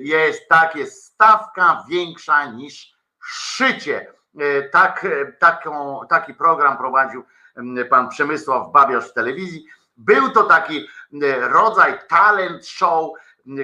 jest 0.00 0.48
tak, 0.48 0.76
jest 0.76 1.04
stawka 1.04 1.84
większa 1.88 2.46
niż 2.46 2.94
szycie. 3.24 4.12
E, 4.38 4.62
tak, 4.62 5.04
e, 5.04 5.32
taką, 5.32 6.00
taki 6.08 6.34
program 6.34 6.76
prowadził 6.76 7.24
pan 7.90 8.08
Przemysław 8.08 8.72
Babiarz 8.72 9.10
w 9.10 9.12
telewizji. 9.12 9.66
Był 9.96 10.30
to 10.30 10.44
taki 10.44 10.88
rodzaj 11.40 11.98
talent 12.08 12.66
show, 12.66 13.10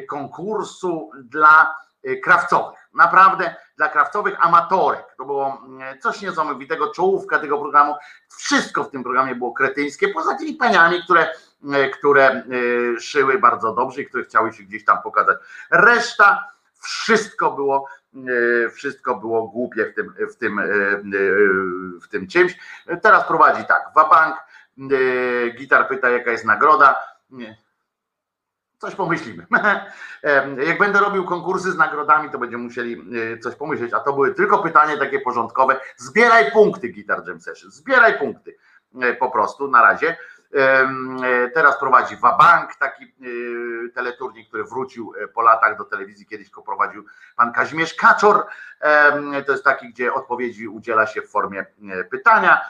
konkursu 0.08 1.10
dla 1.24 1.76
krawcowych. 2.24 2.78
Naprawdę 2.94 3.54
dla 3.76 3.88
krawcowych 3.88 4.46
amatorek. 4.46 5.04
To 5.18 5.24
było 5.24 5.62
coś 6.02 6.22
niesamowitego, 6.22 6.92
czołówka 6.92 7.38
tego 7.38 7.58
programu. 7.58 7.94
Wszystko 8.28 8.84
w 8.84 8.90
tym 8.90 9.02
programie 9.02 9.34
było 9.34 9.52
kretyńskie, 9.52 10.08
poza 10.08 10.34
tymi 10.34 10.54
paniami, 10.54 11.02
które, 11.04 11.32
które 11.98 12.42
szyły 13.00 13.38
bardzo 13.38 13.74
dobrze 13.74 14.00
i 14.00 14.06
które 14.06 14.24
chciały 14.24 14.52
się 14.52 14.62
gdzieś 14.62 14.84
tam 14.84 15.02
pokazać. 15.02 15.38
Reszta 15.70 16.48
wszystko 16.80 17.50
było 17.50 17.88
E, 18.16 18.70
wszystko 18.70 19.14
było 19.14 19.48
głupie 19.48 19.86
w 19.86 19.94
tym, 19.94 20.14
w 20.32 20.36
tym, 20.36 20.60
w 22.02 22.08
tym 22.08 22.26
czymś. 22.26 22.58
Teraz 23.02 23.26
prowadzi 23.26 23.64
tak, 23.64 23.90
Wabank, 23.94 24.36
Gitar 25.58 25.88
pyta 25.88 26.10
jaka 26.10 26.30
jest 26.30 26.44
nagroda. 26.44 26.96
Coś 28.78 28.94
pomyślimy. 28.94 29.46
Jak 30.66 30.78
będę 30.78 31.00
robił 31.00 31.24
konkursy 31.24 31.72
z 31.72 31.76
nagrodami, 31.76 32.30
to 32.30 32.38
będziemy 32.38 32.64
musieli 32.64 33.04
coś 33.40 33.54
pomyśleć, 33.54 33.92
a 33.92 34.00
to 34.00 34.12
były 34.12 34.34
tylko 34.34 34.58
pytanie 34.58 34.98
takie 34.98 35.20
porządkowe. 35.20 35.80
Zbieraj 35.96 36.52
punkty, 36.52 36.88
Gitar 36.88 37.28
Jam 37.28 37.40
Session, 37.40 37.70
zbieraj 37.70 38.18
punkty 38.18 38.56
po 39.18 39.30
prostu 39.30 39.68
na 39.68 39.82
razie. 39.82 40.16
E, 40.54 41.50
teraz 41.54 41.78
prowadzi 41.78 42.16
Wabank, 42.16 42.74
taki 42.74 43.04
e, 43.04 43.08
teleturnik, 43.94 44.48
który 44.48 44.64
wrócił 44.64 45.14
e, 45.24 45.28
po 45.28 45.42
latach 45.42 45.78
do 45.78 45.84
telewizji, 45.84 46.26
kiedyś 46.26 46.50
go 46.50 46.62
prowadził 46.62 47.04
pan 47.36 47.52
Kazimierz 47.52 47.94
Kaczor. 47.94 48.46
To 49.46 49.52
jest 49.52 49.64
taki, 49.64 49.88
gdzie 49.88 50.14
odpowiedzi 50.14 50.68
udziela 50.68 51.06
się 51.06 51.22
w 51.22 51.30
formie 51.30 51.66
pytania 52.10 52.60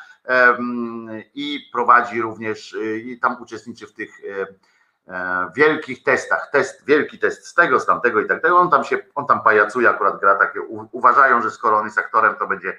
i 1.35 1.68
prowadzi 1.72 2.22
również, 2.22 2.77
i 3.05 3.18
tam 3.20 3.43
uczestniczy 3.43 3.87
w 3.87 3.93
tych 3.93 4.11
wielkich 5.57 6.03
testach, 6.03 6.49
test, 6.53 6.87
wielki 6.87 7.18
test 7.18 7.47
z 7.47 7.55
tego, 7.55 7.81
z 7.81 7.87
tamtego 7.87 8.20
i 8.20 8.27
tak 8.27 8.43
dalej. 8.43 8.59
On 8.59 8.70
tam 8.70 8.85
się, 8.85 8.99
on 9.14 9.27
tam 9.27 9.43
pajacuje, 9.43 9.91
akurat 9.91 10.20
gra 10.20 10.35
takie, 10.35 10.61
uważają, 10.93 11.43
że 11.43 11.51
skoro 11.51 11.79
on 11.79 11.85
jest 11.85 11.99
aktorem, 11.99 12.35
to 12.35 12.47
będzie, 12.47 12.77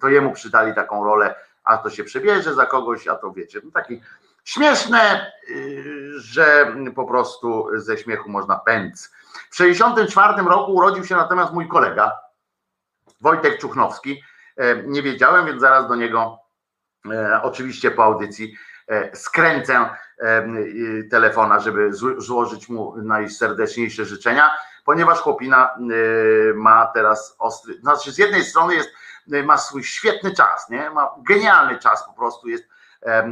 to 0.00 0.08
jemu 0.08 0.32
przydali 0.32 0.74
taką 0.74 1.04
rolę, 1.04 1.34
a 1.64 1.76
to 1.78 1.90
się 1.90 2.04
przebierze 2.04 2.54
za 2.54 2.66
kogoś, 2.66 3.08
a 3.08 3.14
to 3.14 3.32
wiecie, 3.32 3.60
no 3.64 3.70
taki 3.70 4.00
Śmieszne, 4.46 5.32
y, 5.50 6.12
że 6.16 6.74
po 6.94 7.04
prostu 7.04 7.68
ze 7.74 7.98
śmiechu 7.98 8.30
można 8.30 8.56
pędz. 8.56 9.12
W 9.50 9.56
1964 9.56 10.48
roku 10.48 10.74
urodził 10.74 11.04
się 11.04 11.16
natomiast 11.16 11.52
mój 11.52 11.68
kolega 11.68 12.18
Wojtek 13.20 13.58
Czuchnowski. 13.58 14.22
E, 14.56 14.82
nie 14.82 15.02
wiedziałem, 15.02 15.46
więc 15.46 15.60
zaraz 15.60 15.88
do 15.88 15.94
niego 15.94 16.38
e, 17.12 17.40
oczywiście 17.42 17.90
po 17.90 18.04
audycji 18.04 18.56
e, 18.88 19.16
skręcę 19.16 19.90
telefona, 21.10 21.60
żeby 21.60 21.90
złożyć 22.18 22.68
mu 22.68 22.96
najserdeczniejsze 22.96 24.04
życzenia, 24.04 24.50
ponieważ 24.84 25.18
chłopina 25.18 25.76
ma 26.54 26.86
teraz 26.86 27.36
ostry, 27.38 27.74
znaczy 27.80 28.12
z 28.12 28.18
jednej 28.18 28.44
strony 28.44 28.74
jest, 28.74 28.90
ma 29.44 29.58
swój 29.58 29.84
świetny 29.84 30.34
czas, 30.34 30.70
nie? 30.70 30.90
ma 30.90 31.14
genialny 31.18 31.78
czas 31.78 32.06
po 32.06 32.12
prostu, 32.12 32.48
jest 32.48 32.68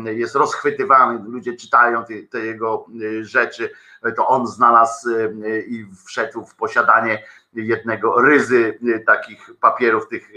jest 0.05 0.35
rozchwytywany, 0.35 1.25
ludzie 1.29 1.57
czytają 1.57 2.05
te, 2.05 2.15
te, 2.31 2.39
jego 2.39 2.87
y, 3.03 3.25
rzeczy, 3.25 3.71
to 4.17 4.29
on 4.29 4.47
znalazł 4.47 5.11
y, 5.11 5.65
i 5.69 5.87
wszedł 6.07 6.45
w 6.45 6.55
posiadanie 6.55 7.23
jednego 7.53 8.21
ryzy 8.21 8.79
y, 8.89 9.05
takich 9.07 9.51
papierów, 9.61 10.09
tych 10.09 10.29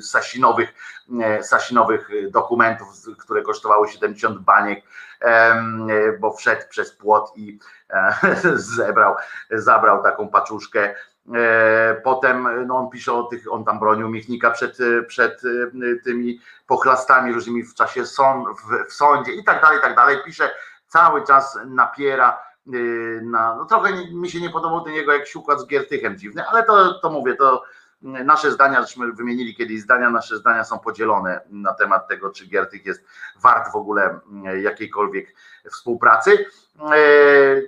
sasinowych, 0.00 0.74
sasinowych 1.42 2.30
dokumentów, 2.30 2.88
które 3.18 3.42
kosztowały 3.42 3.88
70 3.88 4.38
baniek, 4.38 4.84
bo 6.20 6.32
wszedł 6.32 6.62
przez 6.70 6.92
płot 6.92 7.32
i 7.36 7.58
e, 7.90 8.14
zebrał, 8.76 9.16
zabrał 9.50 10.02
taką 10.02 10.28
paczuszkę 10.28 10.94
potem 12.04 12.66
no 12.66 12.76
on 12.76 12.90
pisze 12.90 13.12
o 13.12 13.22
tych, 13.22 13.52
on 13.52 13.64
tam 13.64 13.78
bronił 13.78 14.08
Michnika 14.08 14.50
przed, 14.50 14.78
przed 15.06 15.42
e, 15.44 15.96
tymi 16.04 16.40
pochlastami 16.66 17.32
różnymi 17.32 17.62
w 17.62 17.74
czasie 17.74 18.06
sąd, 18.06 18.48
w, 18.48 18.90
w 18.90 18.92
sądzie 18.92 19.32
i 19.32 19.44
tak 19.44 19.62
dalej, 19.62 19.78
i 19.78 19.82
tak 19.82 19.96
dalej. 19.96 20.16
Pisze, 20.24 20.50
cały 20.88 21.26
czas 21.26 21.58
napiera 21.66 22.42
e, 22.66 22.70
na, 23.22 23.56
no 23.56 23.64
trochę 23.64 23.92
mi 24.12 24.30
się 24.30 24.40
nie 24.40 24.50
podobał 24.50 24.84
ten 24.84 24.94
jego 24.94 25.12
jakiś 25.12 25.36
układ 25.36 25.60
z 25.60 25.66
Giertychem 25.66 26.18
dziwny, 26.18 26.44
ale 26.46 26.62
to, 26.62 27.00
to 27.00 27.10
mówię, 27.10 27.34
to 27.34 27.62
nasze 28.04 28.50
zdania, 28.50 28.82
żeśmy 28.82 29.12
wymienili 29.12 29.54
kiedyś 29.54 29.80
zdania, 29.80 30.10
nasze 30.10 30.36
zdania 30.36 30.64
są 30.64 30.78
podzielone 30.78 31.40
na 31.50 31.74
temat 31.74 32.08
tego, 32.08 32.30
czy 32.30 32.46
Giertych 32.46 32.86
jest 32.86 33.04
wart 33.40 33.72
w 33.72 33.76
ogóle 33.76 34.18
jakiejkolwiek 34.62 35.34
współpracy, 35.70 36.46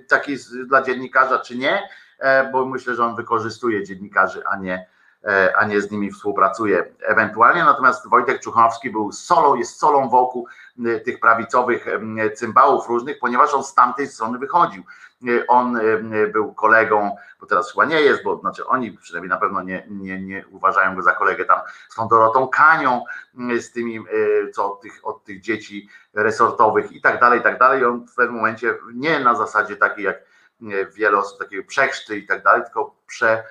takiej 0.07 0.37
dla 0.65 0.81
dziennikarza, 0.81 1.39
czy 1.39 1.57
nie. 1.57 1.89
E, 2.19 2.51
bo 2.51 2.65
myślę, 2.65 2.95
że 2.95 3.05
on 3.05 3.15
wykorzystuje 3.15 3.83
dziennikarzy, 3.83 4.43
a 4.47 4.57
nie, 4.57 4.87
e, 5.23 5.53
a 5.57 5.65
nie 5.65 5.81
z 5.81 5.91
nimi 5.91 6.11
współpracuje 6.11 6.93
ewentualnie. 6.99 7.63
Natomiast 7.63 8.09
Wojtek 8.09 8.41
Czuchanowski 8.41 8.89
był 8.89 9.11
solą, 9.11 9.55
jest 9.55 9.79
solą 9.79 10.09
wokół 10.09 10.47
tych 11.05 11.19
prawicowych 11.19 11.85
cymbałów 12.35 12.87
różnych, 12.87 13.19
ponieważ 13.19 13.53
on 13.53 13.63
z 13.63 13.73
tamtej 13.73 14.07
strony 14.07 14.39
wychodził. 14.39 14.83
E, 15.27 15.47
on 15.47 15.79
był 16.33 16.53
kolegą, 16.53 17.15
bo 17.41 17.47
teraz 17.47 17.71
chyba 17.71 17.85
nie 17.85 18.01
jest, 18.01 18.23
bo 18.23 18.37
znaczy 18.37 18.67
oni 18.67 18.91
przynajmniej 18.91 19.29
na 19.29 19.37
pewno 19.37 19.63
nie, 19.63 19.87
nie, 19.89 20.21
nie 20.21 20.47
uważają 20.47 20.95
go 20.95 21.01
za 21.01 21.11
kolegę 21.11 21.45
tam 21.45 21.59
z 21.89 21.95
tą 21.95 22.07
Dorotą 22.07 22.47
Kanią, 22.47 23.03
z 23.59 23.71
tymi, 23.71 23.99
co 24.53 24.73
od 24.73 24.81
tych, 24.81 24.99
od 25.03 25.23
tych 25.23 25.41
dzieci 25.41 25.89
resortowych 26.13 26.91
i 26.91 27.01
tak 27.01 27.19
dalej, 27.19 27.39
i 27.39 27.43
tak 27.43 27.59
dalej. 27.59 27.85
On 27.85 28.07
w 28.07 28.15
pewnym 28.15 28.35
momencie 28.35 28.75
nie 28.93 29.19
na 29.19 29.35
zasadzie 29.35 29.75
takiej 29.75 30.05
jak 30.05 30.17
wiele 30.95 31.17
osób 31.17 31.39
takiego 31.39 31.63
przechrzty 31.63 32.17
i 32.17 32.27
tak 32.27 32.43
dalej, 32.43 32.63
tylko, 32.63 32.95
prze, 33.07 33.43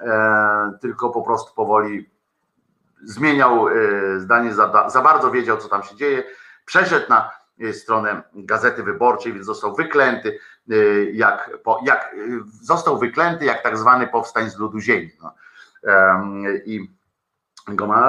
e, 0.00 0.72
tylko 0.80 1.10
po 1.10 1.22
prostu 1.22 1.54
powoli 1.54 2.10
zmieniał 3.02 3.66
zdanie, 4.18 4.54
za, 4.54 4.90
za 4.90 5.02
bardzo 5.02 5.30
wiedział, 5.30 5.56
co 5.56 5.68
tam 5.68 5.82
się 5.82 5.96
dzieje. 5.96 6.22
Przeszedł 6.64 7.06
na 7.08 7.30
stronę 7.72 8.22
Gazety 8.34 8.82
Wyborczej, 8.82 9.32
więc 9.32 9.46
został 9.46 9.74
wyklęty, 9.74 10.38
jak, 11.12 11.50
jak 11.84 12.16
został 12.62 12.98
wyklęty 12.98 13.44
jak 13.44 13.62
tak 13.62 13.78
zwany 13.78 14.06
powstań 14.06 14.50
z 14.50 14.58
ludu 14.58 14.80
ziemi. 14.80 15.10
No. 15.22 15.34
I 16.64 16.90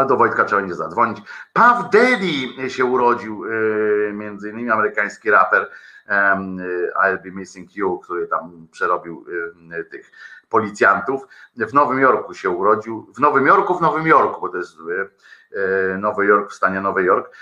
do 0.07 0.17
Wojtka 0.17 0.45
trzeba 0.45 0.61
będzie 0.61 0.75
zadzwonić. 0.75 1.21
Paw 1.53 1.89
Daddy 1.89 2.69
się 2.69 2.85
urodził, 2.85 3.43
między 4.13 4.49
innymi 4.49 4.71
amerykański 4.71 5.31
raper 5.31 5.69
I'll 7.03 7.23
Be 7.23 7.31
Missing 7.31 7.75
You, 7.75 7.99
który 7.99 8.27
tam 8.27 8.67
przerobił 8.71 9.25
tych 9.91 10.11
policjantów. 10.49 11.27
W 11.55 11.73
Nowym 11.73 11.99
Jorku 11.99 12.33
się 12.33 12.49
urodził, 12.49 13.11
w 13.15 13.19
Nowym 13.19 13.47
Jorku, 13.47 13.77
w 13.77 13.81
Nowym 13.81 14.07
Jorku, 14.07 14.41
bo 14.41 14.49
to 14.49 14.57
jest 14.57 14.77
Nowy 15.99 16.25
Jork 16.25 16.51
w 16.51 16.55
stanie 16.55 16.81
Nowy 16.81 17.03
Jork. 17.03 17.35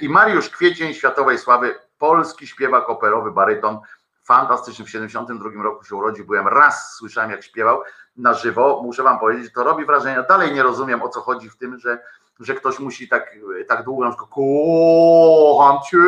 I 0.00 0.08
Mariusz 0.08 0.50
Kwiecień, 0.50 0.94
światowej 0.94 1.38
sławy, 1.38 1.74
polski 1.98 2.46
śpiewak 2.46 2.90
operowy, 2.90 3.30
baryton, 3.30 3.78
fantastyczny, 4.26 4.84
w 4.84 4.90
72 4.90 5.62
roku 5.62 5.84
się 5.84 5.96
urodził, 5.96 6.24
byłem 6.24 6.48
raz, 6.48 6.94
słyszałem 6.94 7.30
jak 7.30 7.42
śpiewał 7.42 7.82
na 8.16 8.34
żywo, 8.34 8.82
muszę 8.84 9.02
wam 9.02 9.18
powiedzieć, 9.18 9.52
to 9.52 9.64
robi 9.64 9.84
wrażenie, 9.84 10.24
dalej 10.28 10.52
nie 10.54 10.62
rozumiem 10.62 11.02
o 11.02 11.08
co 11.08 11.20
chodzi 11.20 11.50
w 11.50 11.56
tym, 11.56 11.78
że, 11.78 11.98
że 12.40 12.54
ktoś 12.54 12.78
musi 12.78 13.08
tak, 13.08 13.36
tak 13.68 13.84
długo 13.84 14.04
na 14.04 14.10
przykład 14.10 14.30
kocham 14.30 15.78
cię, 15.90 15.98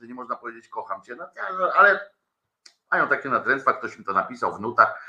że 0.00 0.06
nie 0.06 0.14
można 0.14 0.36
powiedzieć 0.36 0.68
kocham 0.68 1.02
cię, 1.02 1.16
no, 1.16 1.26
ale 1.76 2.00
mają 2.90 3.08
takie 3.08 3.28
natręctwa, 3.28 3.72
ktoś 3.72 3.98
mi 3.98 4.04
to 4.04 4.12
napisał 4.12 4.56
w 4.56 4.60
nutach, 4.60 5.02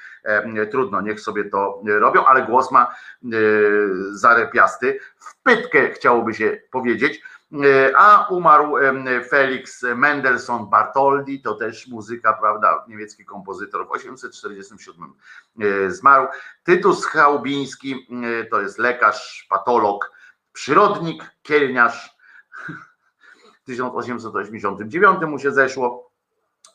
trudno, 0.72 1.02
niech 1.02 1.20
sobie 1.20 1.50
to 1.50 1.82
robią, 1.86 2.26
ale 2.26 2.42
głos 2.42 2.72
ma 2.72 2.84
e, 2.84 3.28
zarepiasty, 4.12 5.00
w 5.18 5.42
pytkę 5.44 5.90
chciałoby 5.90 6.34
się 6.34 6.62
powiedzieć, 6.72 7.18
e, 7.18 7.39
a 7.98 8.28
umarł 8.30 8.76
Felix 9.30 9.84
Mendelssohn 9.96 10.70
Bartholdy, 10.70 11.40
to 11.40 11.56
też 11.56 11.88
muzyka, 11.88 12.34
prawda, 12.34 12.86
niemiecki 12.88 13.26
kompozytor 13.26 13.88
w 13.88 13.92
847 13.92 15.14
e, 15.60 15.92
zmarł. 15.92 16.28
Tytus 16.64 17.06
Chałbiński 17.06 18.08
to 18.52 18.62
jest 18.62 18.80
lekarz, 18.80 19.48
patolog, 19.50 20.12
przyrodnik, 20.54 21.24
kielniarz. 21.42 22.18
W 23.62 23.66
1889 23.66 25.22
mu 25.22 25.40
się 25.40 25.52
zeszło 25.52 26.12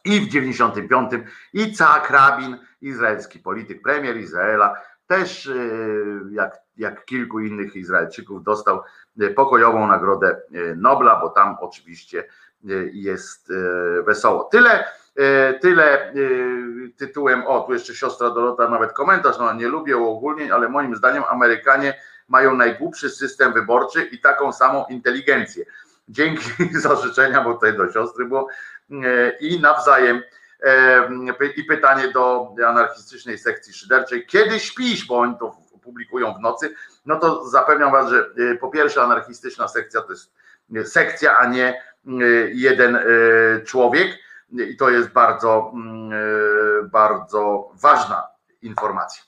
i 0.04 0.20
w 0.20 0.28
95 0.28 1.10
Icak 1.52 2.10
Rabin, 2.10 2.58
izraelski 2.80 3.38
polityk, 3.38 3.82
premier 3.82 4.16
Izraela, 4.16 4.76
też 5.16 5.46
y, 5.46 6.20
jak, 6.30 6.60
jak 6.76 7.04
kilku 7.04 7.40
innych 7.40 7.76
Izraelczyków 7.76 8.44
dostał 8.44 8.80
y, 9.22 9.30
pokojową 9.30 9.86
nagrodę 9.86 10.36
y, 10.54 10.76
Nobla, 10.76 11.20
bo 11.20 11.28
tam 11.28 11.56
oczywiście 11.60 12.24
jest 12.92 13.52
wesoło. 14.06 14.44
Tyle, 14.44 14.84
tyle 15.60 16.12
tytułem, 16.96 17.46
o 17.46 17.60
tu 17.60 17.72
jeszcze 17.72 17.94
siostra 17.94 18.30
Dorota 18.30 18.68
nawet 18.68 18.92
komentarz, 18.92 19.38
no 19.38 19.52
nie 19.52 19.68
lubię 19.68 19.96
uogólnień, 19.96 20.50
ale 20.50 20.68
moim 20.68 20.96
zdaniem 20.96 21.24
Amerykanie 21.28 21.94
mają 22.28 22.56
najgłupszy 22.56 23.10
system 23.10 23.52
wyborczy 23.52 24.02
i 24.02 24.20
taką 24.20 24.52
samą 24.52 24.84
inteligencję. 24.86 25.64
Dzięki 26.08 26.44
za 26.84 26.96
życzenia, 26.96 27.44
bo 27.44 27.54
tutaj 27.54 27.76
do 27.76 27.92
siostry 27.92 28.24
było 28.24 28.48
i 29.40 29.60
nawzajem 29.60 30.22
i 31.56 31.64
pytanie 31.64 32.08
do 32.08 32.54
anarchistycznej 32.68 33.38
sekcji 33.38 33.72
szyderczej, 33.72 34.26
kiedy 34.26 34.60
śpisz, 34.60 35.06
bo 35.06 35.18
oni 35.18 35.38
to 35.38 35.56
publikują 35.82 36.34
w 36.34 36.40
nocy, 36.40 36.74
no 37.06 37.18
to 37.18 37.48
zapewniam 37.48 37.92
was, 37.92 38.10
że 38.10 38.30
e, 38.52 38.54
po 38.54 38.68
pierwsze 38.68 39.02
anarchistyczna 39.02 39.68
sekcja 39.68 40.00
to 40.00 40.12
jest 40.12 40.32
e, 40.76 40.84
sekcja, 40.84 41.38
a 41.38 41.46
nie 41.46 41.68
e, 41.68 41.80
jeden 42.52 42.98
człowiek 43.64 44.18
i 44.52 44.76
to 44.76 44.90
jest 44.90 45.08
bardzo, 45.08 45.72
mm, 45.74 46.90
bardzo 46.90 47.70
ważna 47.74 48.26
informacja. 48.62 49.22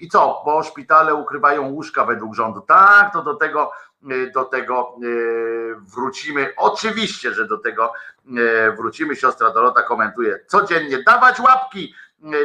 I 0.00 0.08
co, 0.08 0.42
bo 0.44 0.62
szpitale 0.62 1.14
ukrywają 1.14 1.68
łóżka 1.68 2.04
według 2.04 2.34
rządu. 2.34 2.60
Tak, 2.60 3.12
to 3.12 3.22
do 3.22 3.34
tego 3.34 3.72
Y, 3.87 3.87
do 4.34 4.44
tego 4.44 4.96
y, 5.02 5.74
wrócimy. 5.94 6.52
Oczywiście, 6.56 7.34
że 7.34 7.46
do 7.46 7.58
tego 7.58 7.92
y, 8.26 8.72
wrócimy. 8.72 9.16
Siostra 9.16 9.50
Dorota 9.50 9.82
komentuje 9.82 10.40
codziennie. 10.46 11.02
Dawać 11.02 11.40
łapki, 11.40 11.94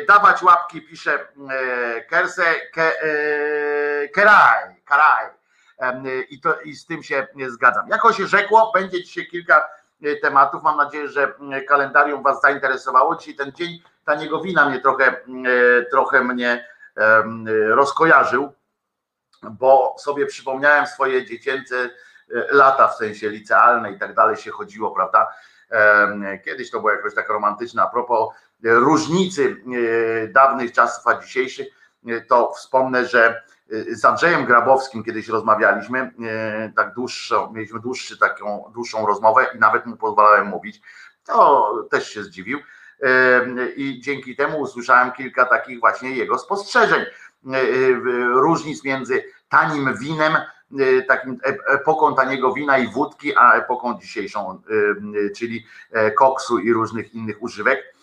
dawać 0.07 0.43
łapki, 0.43 0.81
pisze 0.81 1.27
Kerse 2.09 2.43
Keraj, 4.13 4.81
Karaj. 4.85 5.29
I, 6.29 6.41
to, 6.41 6.61
I 6.61 6.75
z 6.75 6.85
tym 6.85 7.03
się 7.03 7.27
zgadzam. 7.47 7.87
Jako 7.87 8.13
się 8.13 8.27
rzekło, 8.27 8.71
będzie 8.73 9.03
dzisiaj 9.03 9.27
kilka 9.27 9.69
tematów. 10.21 10.63
Mam 10.63 10.77
nadzieję, 10.77 11.07
że 11.07 11.33
kalendarium 11.67 12.23
Was 12.23 12.41
zainteresowało. 12.41 13.15
Dzisiaj 13.15 13.35
ten 13.35 13.51
dzień 13.51 13.83
taniego 14.05 14.41
wina 14.41 14.69
mnie 14.69 14.79
trochę, 14.79 15.15
trochę 15.91 16.23
mnie 16.23 16.67
rozkojarzył 17.69 18.53
bo 19.51 19.95
sobie 19.99 20.25
przypomniałem 20.25 20.87
swoje 20.87 21.25
dziecięce 21.25 21.75
e, 21.75 21.89
lata, 22.51 22.87
w 22.87 22.95
sensie 22.95 23.29
licealne 23.29 23.91
i 23.91 23.99
tak 23.99 24.13
dalej 24.13 24.37
się 24.37 24.51
chodziło, 24.51 24.91
prawda? 24.91 25.27
Kiedyś 26.45 26.71
to 26.71 26.79
było 26.79 26.91
jakoś 26.91 27.15
tak 27.15 27.29
romantyczne. 27.29 27.83
A 27.83 27.87
propos 27.87 28.35
różnicy 28.63 29.55
e, 30.23 30.27
dawnych 30.27 30.71
czasów 30.71 31.07
a 31.07 31.21
dzisiejszych, 31.21 31.67
e, 32.07 32.21
to 32.21 32.51
wspomnę, 32.51 33.05
że 33.05 33.43
z 33.91 34.05
Andrzejem 34.05 34.45
Grabowskim 34.45 35.03
kiedyś 35.03 35.27
rozmawialiśmy, 35.27 36.11
tak 36.75 36.93
dłuższą, 36.93 37.51
mieliśmy 37.53 37.79
dłuższy, 37.79 38.17
taką 38.17 38.71
dłuższą 38.73 39.05
rozmowę 39.05 39.45
i 39.55 39.59
nawet 39.59 39.85
mu 39.85 39.97
pozwalałem 39.97 40.47
mówić. 40.47 40.81
To 41.25 41.73
też 41.91 42.09
się 42.09 42.23
zdziwił. 42.23 42.59
I 43.75 44.01
dzięki 44.01 44.35
temu 44.35 44.59
usłyszałem 44.59 45.11
kilka 45.11 45.45
takich 45.45 45.79
właśnie 45.79 46.11
jego 46.11 46.37
spostrzeżeń 46.37 47.05
różnic 48.33 48.83
między 48.83 49.23
tanim 49.49 49.97
winem, 49.97 50.33
e, 50.35 51.01
takim 51.01 51.37
epoką 51.67 52.15
taniego 52.15 52.53
wina 52.53 52.77
i 52.77 52.87
wódki, 52.87 53.35
a 53.35 53.53
epoką 53.53 53.99
dzisiejszą, 53.99 54.61
czyli 55.37 55.65
koksu 56.17 56.59
i 56.59 56.73
różnych 56.73 57.13
innych 57.13 57.43
używek. 57.43 57.93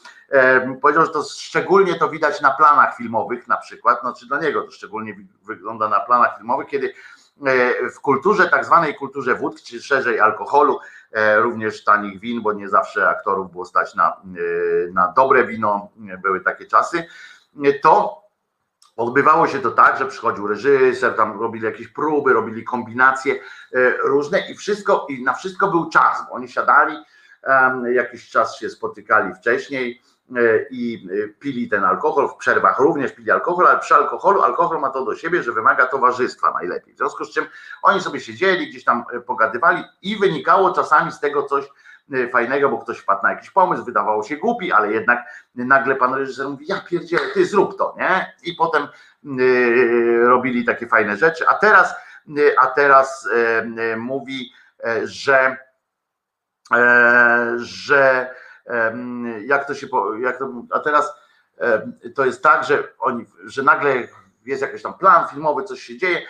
Powiedział, 0.82 1.06
że 1.06 1.12
to 1.12 1.22
szczególnie 1.22 1.94
to 1.94 2.08
widać 2.08 2.40
na 2.40 2.50
planach 2.50 2.96
filmowych 2.96 3.48
na 3.48 3.56
przykład, 3.56 4.00
znaczy 4.00 4.26
dla 4.26 4.40
niego 4.40 4.62
to 4.62 4.70
szczególnie 4.70 5.16
wygląda 5.46 5.88
na 5.88 6.00
planach 6.00 6.36
filmowych, 6.36 6.68
kiedy 6.68 6.94
w 7.94 8.00
kulturze, 8.00 8.50
tak 8.50 8.64
zwanej 8.64 8.94
kulturze 8.94 9.34
wódki, 9.34 9.64
czy 9.64 9.82
szerzej 9.82 10.20
alkoholu, 10.20 10.78
również 11.36 11.84
tanich 11.84 12.20
win, 12.20 12.42
bo 12.42 12.52
nie 12.52 12.68
zawsze 12.68 13.08
aktorów 13.08 13.52
było 13.52 13.64
stać 13.64 13.94
na, 13.94 14.16
na 14.92 15.12
dobre 15.16 15.46
wino, 15.46 15.88
były 16.22 16.40
takie 16.40 16.66
czasy, 16.66 17.06
to 17.82 18.22
Odbywało 19.00 19.46
się 19.46 19.58
to 19.58 19.70
tak, 19.70 19.98
że 19.98 20.06
przychodził 20.06 20.46
reżyser, 20.46 21.16
tam 21.16 21.40
robili 21.40 21.64
jakieś 21.64 21.88
próby, 21.88 22.32
robili 22.32 22.64
kombinacje 22.64 23.34
e, 23.34 23.90
różne 24.04 24.50
i 24.50 24.54
wszystko, 24.54 25.06
i 25.08 25.22
na 25.22 25.34
wszystko 25.34 25.68
był 25.68 25.90
czas, 25.90 26.24
oni 26.30 26.48
siadali, 26.48 26.96
jakiś 27.92 28.30
czas 28.30 28.58
się 28.58 28.70
spotykali 28.70 29.34
wcześniej 29.34 30.02
e, 30.36 30.40
i 30.70 31.08
e, 31.24 31.28
pili 31.28 31.68
ten 31.68 31.84
alkohol, 31.84 32.28
w 32.28 32.36
przerwach 32.36 32.78
również 32.78 33.12
pili 33.12 33.30
alkohol, 33.30 33.66
ale 33.66 33.78
przy 33.78 33.94
alkoholu, 33.94 34.42
alkohol 34.42 34.80
ma 34.80 34.90
to 34.90 35.04
do 35.04 35.16
siebie, 35.16 35.42
że 35.42 35.52
wymaga 35.52 35.86
towarzystwa 35.86 36.50
najlepiej. 36.50 36.94
W 36.94 36.98
związku 36.98 37.24
z 37.24 37.30
czym 37.34 37.44
oni 37.82 38.00
sobie 38.00 38.20
siedzieli, 38.20 38.70
gdzieś 38.70 38.84
tam 38.84 39.04
pogadywali 39.26 39.84
i 40.02 40.16
wynikało 40.16 40.72
czasami 40.72 41.12
z 41.12 41.20
tego 41.20 41.42
coś, 41.42 41.64
fajnego, 42.32 42.68
bo 42.68 42.78
ktoś 42.78 42.98
wpadł 42.98 43.22
na 43.22 43.30
jakiś 43.30 43.50
pomysł, 43.50 43.84
wydawało 43.84 44.22
się 44.22 44.36
głupi, 44.36 44.72
ale 44.72 44.92
jednak 44.92 45.18
nagle 45.54 45.96
pan 45.96 46.14
reżyser 46.14 46.48
mówi, 46.48 46.66
ja 46.68 46.80
pierdzielę, 46.80 47.22
ty 47.34 47.46
zrób 47.46 47.78
to, 47.78 47.94
nie? 47.98 48.34
I 48.42 48.54
potem 48.54 48.88
y, 49.40 50.20
robili 50.22 50.64
takie 50.64 50.86
fajne 50.86 51.16
rzeczy, 51.16 51.48
a 51.48 51.54
teraz, 51.54 51.94
y, 52.38 52.58
a 52.58 52.66
teraz 52.66 53.28
mówi, 53.96 54.52
że 55.04 55.56
że 57.56 58.34
jak 59.46 59.66
to 59.66 59.74
się, 59.74 59.86
jak 60.20 60.38
to, 60.38 60.62
a 60.70 60.78
teraz 60.78 61.14
to 62.14 62.24
jest 62.24 62.42
tak, 62.42 62.64
że 62.64 62.88
oni, 62.98 63.26
że 63.44 63.62
nagle 63.62 63.94
jest 64.44 64.62
jakiś 64.62 64.82
tam 64.82 64.94
plan 64.94 65.28
filmowy, 65.28 65.64
coś 65.64 65.80
się 65.82 65.98
dzieje, 65.98 66.22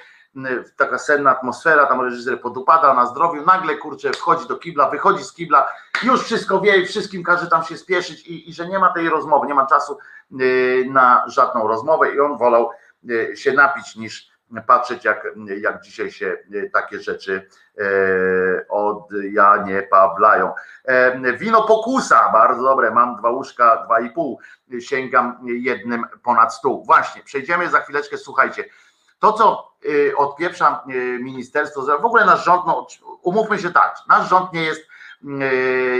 taka 0.76 0.99
senna 0.99 1.31
atmosfera, 1.31 1.87
tam 1.87 2.01
reżyser 2.01 2.41
podupada 2.41 2.95
na 2.95 3.07
zdrowiu, 3.07 3.45
nagle 3.45 3.76
kurczę 3.76 4.12
wchodzi 4.12 4.49
do 4.49 4.57
kibla, 4.57 4.91
wychodzi 4.91 5.24
z 5.24 5.33
kibla, 5.33 5.66
już 6.03 6.24
wszystko 6.24 6.61
wie 6.61 6.76
i 6.76 6.87
wszystkim 6.87 7.22
każe 7.22 7.47
tam 7.47 7.64
się 7.64 7.76
spieszyć 7.76 8.26
i, 8.26 8.51
i 8.51 8.55
że 8.55 8.68
nie 8.68 8.78
ma 8.78 8.93
tej 8.93 9.09
rozmowy, 9.09 9.47
nie 9.47 9.55
ma 9.55 9.66
czasu 9.66 9.99
y, 10.41 10.87
na 10.91 11.24
żadną 11.26 11.68
rozmowę 11.68 12.14
i 12.14 12.20
on 12.20 12.39
wolał 12.39 12.70
y, 13.11 13.37
się 13.37 13.53
napić 13.53 13.97
niż 13.97 14.31
patrzeć 14.66 15.05
jak, 15.05 15.28
jak 15.61 15.83
dzisiaj 15.83 16.11
się 16.11 16.37
y, 16.55 16.70
takie 16.72 17.01
rzeczy 17.01 17.49
od 18.68 19.09
Janie 19.33 19.83
Pawlają. 19.83 20.53
Wino 21.39 21.62
pokusa, 21.62 22.31
bardzo 22.33 22.62
dobre, 22.62 22.91
mam 22.91 23.16
dwa 23.16 23.31
łóżka, 23.31 23.85
dwa 23.85 24.01
i 24.01 24.11
pół, 24.11 24.41
sięgam 24.81 25.39
jednym 25.45 26.05
ponad 26.22 26.55
stół. 26.55 26.85
Właśnie, 26.85 27.22
przejdziemy 27.22 27.68
za 27.68 27.81
chwileczkę, 27.81 28.18
słuchajcie, 28.18 28.64
to 29.18 29.33
co 29.33 29.70
odpieprza 30.16 30.85
ministerstwo, 31.20 31.83
w 31.83 32.05
ogóle 32.05 32.24
nasz 32.24 32.45
rząd, 32.45 32.66
no, 32.66 32.87
umówmy 33.22 33.59
się 33.59 33.70
tak, 33.70 33.97
nasz 34.09 34.28
rząd 34.28 34.53
nie 34.53 34.62
jest, 34.62 34.87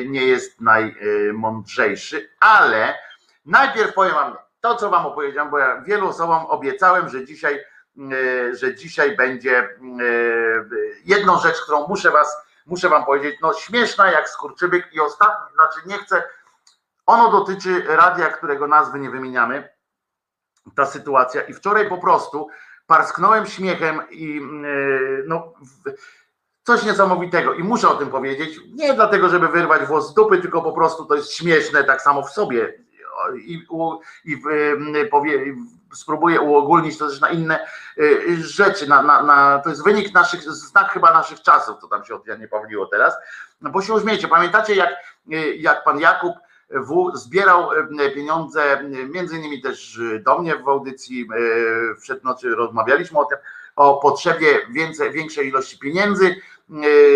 nie 0.07 0.26
jest 0.26 0.61
najmądrzejszy, 0.61 2.31
ale 2.41 2.99
najpierw 3.47 3.95
powiem 3.95 4.14
wam 4.14 4.37
to, 4.61 4.76
co 4.76 4.91
wam 4.91 5.07
opowiedziałem, 5.07 5.51
bo 5.51 5.59
ja 5.59 5.81
wielu 5.81 6.09
osobom 6.09 6.47
obiecałem, 6.47 7.09
że 7.09 7.24
dzisiaj, 7.24 7.64
że 8.53 8.74
dzisiaj 8.74 9.16
będzie 9.16 9.68
jedną 11.05 11.39
rzecz, 11.39 11.61
którą 11.61 11.87
muszę 11.87 12.11
was, 12.11 12.37
muszę 12.66 12.89
wam 12.89 13.05
powiedzieć, 13.05 13.37
no 13.43 13.53
śmieszna 13.55 14.11
jak 14.11 14.28
skurczybyk 14.28 14.95
i 14.95 15.01
ostatni, 15.01 15.55
znaczy 15.55 15.81
nie 15.87 15.99
chcę, 15.99 16.22
ono 17.07 17.31
dotyczy 17.31 17.85
radia, 17.89 18.28
którego 18.28 18.66
nazwy 18.66 18.99
nie 18.99 19.11
wymieniamy, 19.11 19.68
ta 20.76 20.87
sytuacja. 20.87 21.43
I 21.43 21.55
wczoraj 21.55 21.89
po 21.89 21.99
prostu 21.99 22.49
parsknąłem 22.91 23.47
śmiechem 23.47 24.01
i 24.11 24.41
no 25.26 25.53
coś 26.62 26.84
niesamowitego. 26.84 27.55
I 27.55 27.62
muszę 27.62 27.88
o 27.88 27.95
tym 27.95 28.11
powiedzieć, 28.11 28.61
nie 28.74 28.95
dlatego, 28.95 29.28
żeby 29.28 29.49
wyrwać 29.49 29.86
włos 29.86 30.11
z 30.11 30.14
dupy, 30.14 30.38
tylko 30.38 30.62
po 30.62 30.72
prostu 30.72 31.05
to 31.05 31.14
jest 31.14 31.32
śmieszne 31.32 31.84
tak 31.84 32.03
samo 32.03 32.22
w 32.22 32.30
sobie. 32.30 32.74
I, 33.45 33.66
i 34.24 34.36
powie, 35.11 35.55
spróbuję 35.95 36.41
uogólnić 36.41 36.99
to 36.99 37.09
też 37.09 37.20
na 37.20 37.28
inne 37.28 37.66
y, 37.99 38.36
rzeczy, 38.43 38.88
na, 38.88 39.03
na, 39.03 39.22
na, 39.22 39.59
to 39.59 39.70
jest 39.70 39.84
wynik 39.84 40.14
naszych, 40.14 40.43
znak 40.43 40.93
chyba 40.93 41.12
naszych 41.12 41.43
czasów, 41.43 41.76
to 41.80 41.88
tam 41.88 42.05
się 42.05 42.14
od 42.14 42.38
nie 42.38 42.49
Pawliło 42.49 42.86
teraz, 42.86 43.14
no 43.61 43.70
bo 43.70 43.82
się 43.82 43.95
uśmiecie, 43.95 44.28
pamiętacie 44.28 44.74
jak, 44.74 44.91
y, 45.32 45.57
jak 45.57 45.84
pan 45.84 46.01
Jakub 46.01 46.34
w 46.71 47.11
zbierał 47.14 47.73
y, 47.73 48.11
pieniądze, 48.14 48.85
między 49.11 49.37
innymi 49.37 49.62
też 49.62 50.01
do 50.23 50.39
mnie 50.39 50.57
w 50.57 50.68
audycji 50.68 51.29
przed 52.01 52.25
nocy 52.25 52.49
rozmawialiśmy 52.49 53.18
o 53.18 53.25
tym, 53.25 53.39
o 53.77 53.99
potrzebie 53.99 54.47
więcej, 54.71 55.12
większej 55.12 55.49
ilości 55.49 55.79
pieniędzy 55.79 56.37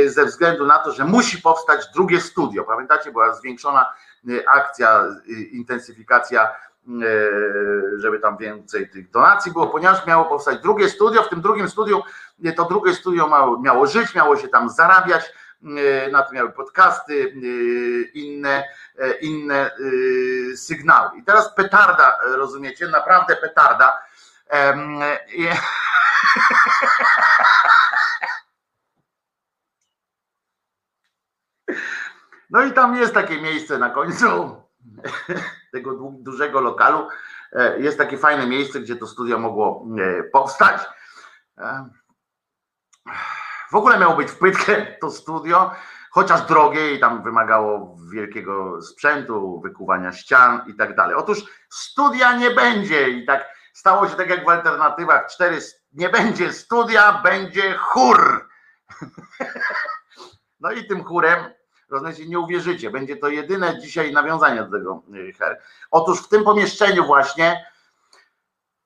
ze 0.06 0.24
względu 0.24 0.66
na 0.66 0.78
to, 0.78 0.92
że 0.92 1.04
musi 1.04 1.42
powstać 1.42 1.86
drugie 1.94 2.20
studio. 2.20 2.64
Pamiętacie, 2.64 3.12
była 3.12 3.34
zwiększona 3.34 3.92
akcja, 4.46 5.04
intensyfikacja 5.52 6.48
E, 6.88 8.00
żeby 8.00 8.18
tam 8.18 8.36
więcej 8.36 8.90
tych 8.90 9.10
donacji 9.10 9.52
było, 9.52 9.66
ponieważ 9.66 10.06
miało 10.06 10.24
powstać 10.24 10.62
drugie 10.62 10.88
studio. 10.88 11.22
W 11.22 11.28
tym 11.28 11.40
drugim 11.40 11.68
studiu 11.68 12.02
e, 12.44 12.52
to 12.52 12.64
drugie 12.64 12.94
studio 12.94 13.28
miało, 13.28 13.60
miało 13.60 13.86
żyć, 13.86 14.14
miało 14.14 14.36
się 14.36 14.48
tam 14.48 14.70
zarabiać. 14.70 15.32
E, 15.64 16.10
na 16.10 16.22
to 16.22 16.32
miały 16.32 16.52
podcasty, 16.52 17.34
inne, 18.14 18.64
inne 19.20 19.70
sygnały. 20.56 21.18
I 21.18 21.22
teraz 21.22 21.54
petarda, 21.54 22.18
rozumiecie? 22.22 22.88
Naprawdę 22.88 23.36
petarda. 23.36 24.02
No 32.50 32.62
i 32.62 32.72
tam 32.72 32.96
jest 32.96 33.14
takie 33.14 33.42
miejsce 33.42 33.78
na 33.78 33.90
końcu 33.90 34.56
tego 35.72 36.12
dużego 36.18 36.60
lokalu 36.60 37.08
e, 37.52 37.80
jest 37.80 37.98
takie 37.98 38.18
fajne 38.18 38.46
miejsce, 38.46 38.80
gdzie 38.80 38.96
to 38.96 39.06
studio 39.06 39.38
mogło 39.38 39.86
e, 39.98 40.22
powstać. 40.22 40.80
W 43.74 43.76
ogóle 43.76 43.98
miało 43.98 44.16
być 44.16 44.30
w 44.30 44.38
Pytkę 44.38 44.86
to 45.00 45.10
studio, 45.10 45.70
chociaż 46.10 46.42
drogie 46.42 46.94
i 46.94 47.00
tam 47.00 47.22
wymagało 47.22 47.96
wielkiego 48.12 48.82
sprzętu, 48.82 49.60
wykuwania 49.60 50.12
ścian 50.12 50.64
i 50.66 50.74
tak 50.74 50.96
dalej. 50.96 51.16
Otóż 51.16 51.44
studia 51.70 52.36
nie 52.36 52.50
będzie 52.50 53.08
i 53.08 53.26
tak 53.26 53.48
stało 53.72 54.08
się 54.08 54.16
tak 54.16 54.30
jak 54.30 54.44
w 54.44 54.48
alternatywach 54.48 55.26
cztery, 55.26 55.58
nie 55.92 56.08
będzie 56.08 56.52
studia, 56.52 57.20
będzie 57.24 57.74
chór. 57.74 58.48
No 60.60 60.72
i 60.72 60.86
tym 60.86 61.04
chórem 61.04 61.38
Rozumiecie, 61.88 62.26
nie 62.26 62.38
uwierzycie, 62.38 62.90
będzie 62.90 63.16
to 63.16 63.28
jedyne 63.28 63.80
dzisiaj 63.80 64.12
nawiązanie 64.12 64.62
do 64.62 64.78
tego 64.78 65.02
y, 65.14 65.32
her. 65.32 65.60
Otóż 65.90 66.22
w 66.22 66.28
tym 66.28 66.44
pomieszczeniu 66.44 67.06
właśnie 67.06 67.66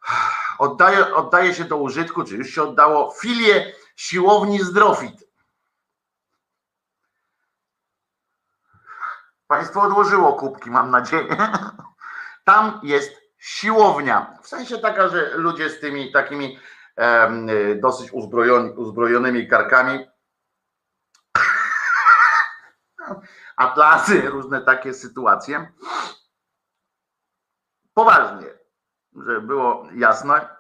oddaje, 0.59 1.15
oddaje 1.15 1.55
się 1.55 1.65
do 1.65 1.77
użytku, 1.77 2.25
czy 2.25 2.37
już 2.37 2.51
się 2.51 2.63
oddało, 2.63 3.15
filię 3.21 3.73
siłowni 3.99 4.65
Zdrofit. 4.65 5.29
Państwo 9.47 9.83
odłożyło 9.83 10.33
kubki, 10.33 10.71
mam 10.71 10.91
nadzieję. 10.91 11.37
Tam 12.45 12.81
jest 12.83 13.13
siłownia. 13.39 14.39
W 14.43 14.49
sensie 14.49 14.79
taka, 14.79 15.09
że 15.09 15.37
ludzie 15.37 15.71
z 15.71 15.81
tymi 15.81 16.13
takimi 16.13 16.59
dosyć 17.77 18.13
uzbrojony, 18.13 18.73
uzbrojonymi 18.73 19.49
karkami 19.49 20.07
atlasy, 23.57 24.21
różne 24.21 24.63
takie 24.63 24.95
sytuacje. 24.95 25.73
Poważnie, 27.95 28.47
żeby 29.17 29.41
było 29.41 29.87
jasne. 29.95 30.57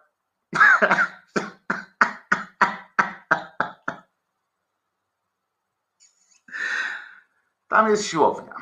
Tam 7.78 7.88
jest 7.88 8.06
siłownia. 8.06 8.54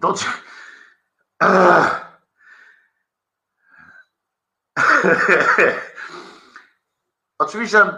To 0.00 0.14
Oczywiście 7.38 7.92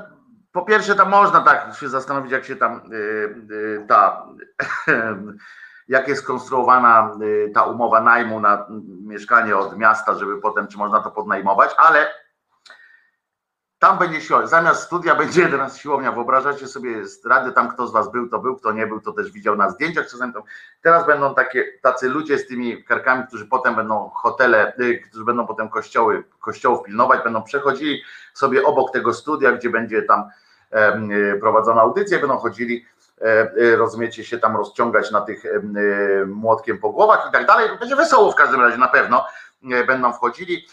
po 0.53 0.62
pierwsze, 0.62 0.94
tam 0.94 1.09
można 1.09 1.40
tak 1.40 1.74
się 1.76 1.88
zastanowić, 1.88 2.32
jak 2.32 2.44
się 2.44 2.57
tam 2.57 2.92
y, 2.92 2.96
y, 3.50 3.86
ta, 3.88 4.26
jak 5.88 6.09
jest 6.09 6.22
skonstruowana 6.22 7.12
y, 7.22 7.50
ta 7.55 7.62
umowa 7.62 8.00
najmu 8.00 8.40
na 8.40 8.66
mieszkanie 9.07 9.57
od 9.57 9.78
miasta, 9.78 10.14
żeby 10.14 10.40
potem, 10.40 10.68
czy 10.68 10.78
można 10.78 11.00
to 11.00 11.11
podnajmować, 11.11 11.74
ale 11.76 12.11
tam 13.83 13.99
będzie 13.99 14.20
siłownia, 14.20 14.49
zamiast 14.49 14.83
studia 14.83 15.14
będzie 15.14 15.49
teraz 15.55 15.78
siłownia. 15.78 16.12
Wyobrażacie 16.12 16.66
sobie 16.66 16.97
rady 17.24 17.53
tam, 17.53 17.68
kto 17.68 17.87
z 17.87 17.93
was 17.93 18.12
był, 18.12 18.28
to 18.28 18.39
był, 18.39 18.57
kto 18.57 18.72
nie 18.72 18.87
był, 18.87 19.01
to 19.01 19.12
też 19.12 19.30
widział 19.30 19.57
na 19.57 19.70
zdjęciach. 19.70 20.07
Czasem 20.11 20.33
teraz 20.83 21.07
będą 21.07 21.35
takie, 21.35 21.64
tacy 21.83 22.09
ludzie 22.09 22.39
z 22.39 22.47
tymi 22.47 22.85
karkami, 22.85 23.26
którzy 23.26 23.47
potem 23.47 23.74
będą 23.74 24.11
hotele, 24.14 24.72
którzy 25.09 25.24
będą 25.24 25.47
potem 25.47 25.68
kościoły, 25.68 26.24
kościołów 26.41 26.83
pilnować, 26.83 27.24
będą 27.24 27.43
przechodzili 27.43 28.03
sobie 28.35 28.64
obok 28.64 28.93
tego 28.93 29.14
studia, 29.14 29.53
gdzie 29.53 29.70
będzie 29.70 30.03
tam 30.03 30.30
E, 30.72 31.37
prowadzona 31.41 31.80
audycja, 31.80 32.18
będą 32.18 32.37
chodzili, 32.39 32.87
e, 33.20 33.24
e, 33.24 33.76
rozumiecie, 33.76 34.24
się 34.24 34.39
tam 34.39 34.57
rozciągać 34.57 35.11
na 35.11 35.20
tych 35.20 35.43
młotkiem 36.26 36.78
po 36.78 36.91
głowach 36.91 37.26
i 37.28 37.33
tak 37.33 37.47
dalej. 37.47 37.68
Będzie 37.80 37.97
wesoło 37.97 38.33
w 38.33 38.35
każdym 38.35 38.61
razie, 38.61 38.78
na 38.78 38.89
pewno 38.89 39.26
będą 39.86 40.12
wchodzili. 40.12 40.66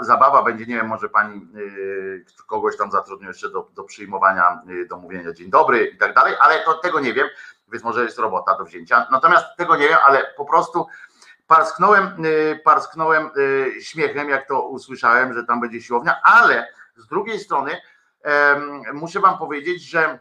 Zabawa 0.00 0.42
będzie, 0.42 0.66
nie 0.66 0.76
wiem, 0.76 0.86
może 0.86 1.08
pani 1.08 1.48
kogoś 2.46 2.76
tam 2.76 2.90
zatrudnił 2.90 3.28
jeszcze 3.28 3.50
do, 3.50 3.68
do 3.74 3.84
przyjmowania, 3.84 4.62
do 4.88 4.96
mówienia 4.96 5.32
dzień 5.32 5.50
dobry 5.50 5.86
i 5.86 5.98
tak 5.98 6.14
dalej, 6.14 6.34
ale 6.40 6.64
to, 6.64 6.74
tego 6.74 7.00
nie 7.00 7.12
wiem, 7.12 7.28
więc 7.68 7.84
może 7.84 8.02
jest 8.04 8.18
robota 8.18 8.58
do 8.58 8.64
wzięcia. 8.64 9.06
Natomiast 9.10 9.46
tego 9.56 9.76
nie 9.76 9.88
wiem, 9.88 9.98
ale 10.06 10.34
po 10.36 10.44
prostu 10.44 10.86
parsknąłem, 11.46 12.22
parsknąłem 12.64 13.30
śmiechem, 13.80 14.28
jak 14.28 14.48
to 14.48 14.68
usłyszałem, 14.68 15.34
że 15.34 15.44
tam 15.44 15.60
będzie 15.60 15.82
siłownia, 15.82 16.20
ale 16.22 16.68
z 16.96 17.06
drugiej 17.06 17.40
strony 17.40 17.80
muszę 18.92 19.20
wam 19.20 19.38
powiedzieć, 19.38 19.82
że 19.82 20.18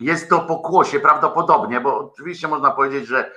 jest 0.00 0.30
to 0.30 0.40
pokłosie 0.40 1.00
prawdopodobnie, 1.00 1.80
bo 1.80 2.12
oczywiście 2.12 2.48
można 2.48 2.70
powiedzieć, 2.70 3.06
że, 3.06 3.32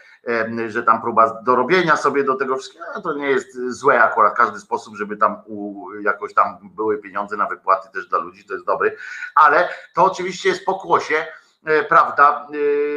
że 0.68 0.84
tam 0.84 1.02
próba 1.02 1.42
dorobienia 1.44 1.98
sobie 1.98 2.24
do 2.24 2.36
tego 2.36 2.58
wszystkiego, 2.58 2.86
no 2.96 3.02
to 3.02 3.14
nie 3.14 3.30
jest 3.30 3.58
złe 3.68 4.04
akurat 4.04 4.36
każdy 4.36 4.60
sposób, 4.60 4.96
żeby 4.96 5.18
tam 5.18 5.42
u, 5.46 5.86
jakoś 6.02 6.34
tam 6.34 6.58
były 6.62 6.98
pieniądze 6.98 7.38
na 7.38 7.46
wypłaty 7.46 7.90
też 7.94 8.08
dla 8.08 8.20
ludzi, 8.20 8.46
to 8.46 8.54
jest 8.54 8.66
dobry, 8.66 8.98
ale 9.36 9.70
to 9.94 10.06
oczywiście 10.06 10.50
jest 10.50 10.66
pokłosie, 10.66 11.26
e, 11.66 11.84
prawda, 11.84 12.48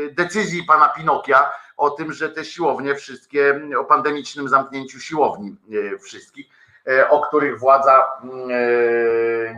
e, 0.09 0.13
decyzji 0.13 0.65
pana 0.65 0.89
Pinokia 0.89 1.51
o 1.77 1.91
tym, 1.91 2.13
że 2.13 2.29
te 2.29 2.45
siłownie 2.45 2.95
wszystkie, 2.95 3.61
o 3.79 3.85
pandemicznym 3.85 4.49
zamknięciu 4.49 5.01
siłowni 5.01 5.57
e, 5.95 5.99
wszystkich, 5.99 6.47
o 7.11 7.27
których 7.27 7.59
władza 7.59 8.09
mm, 8.23 8.49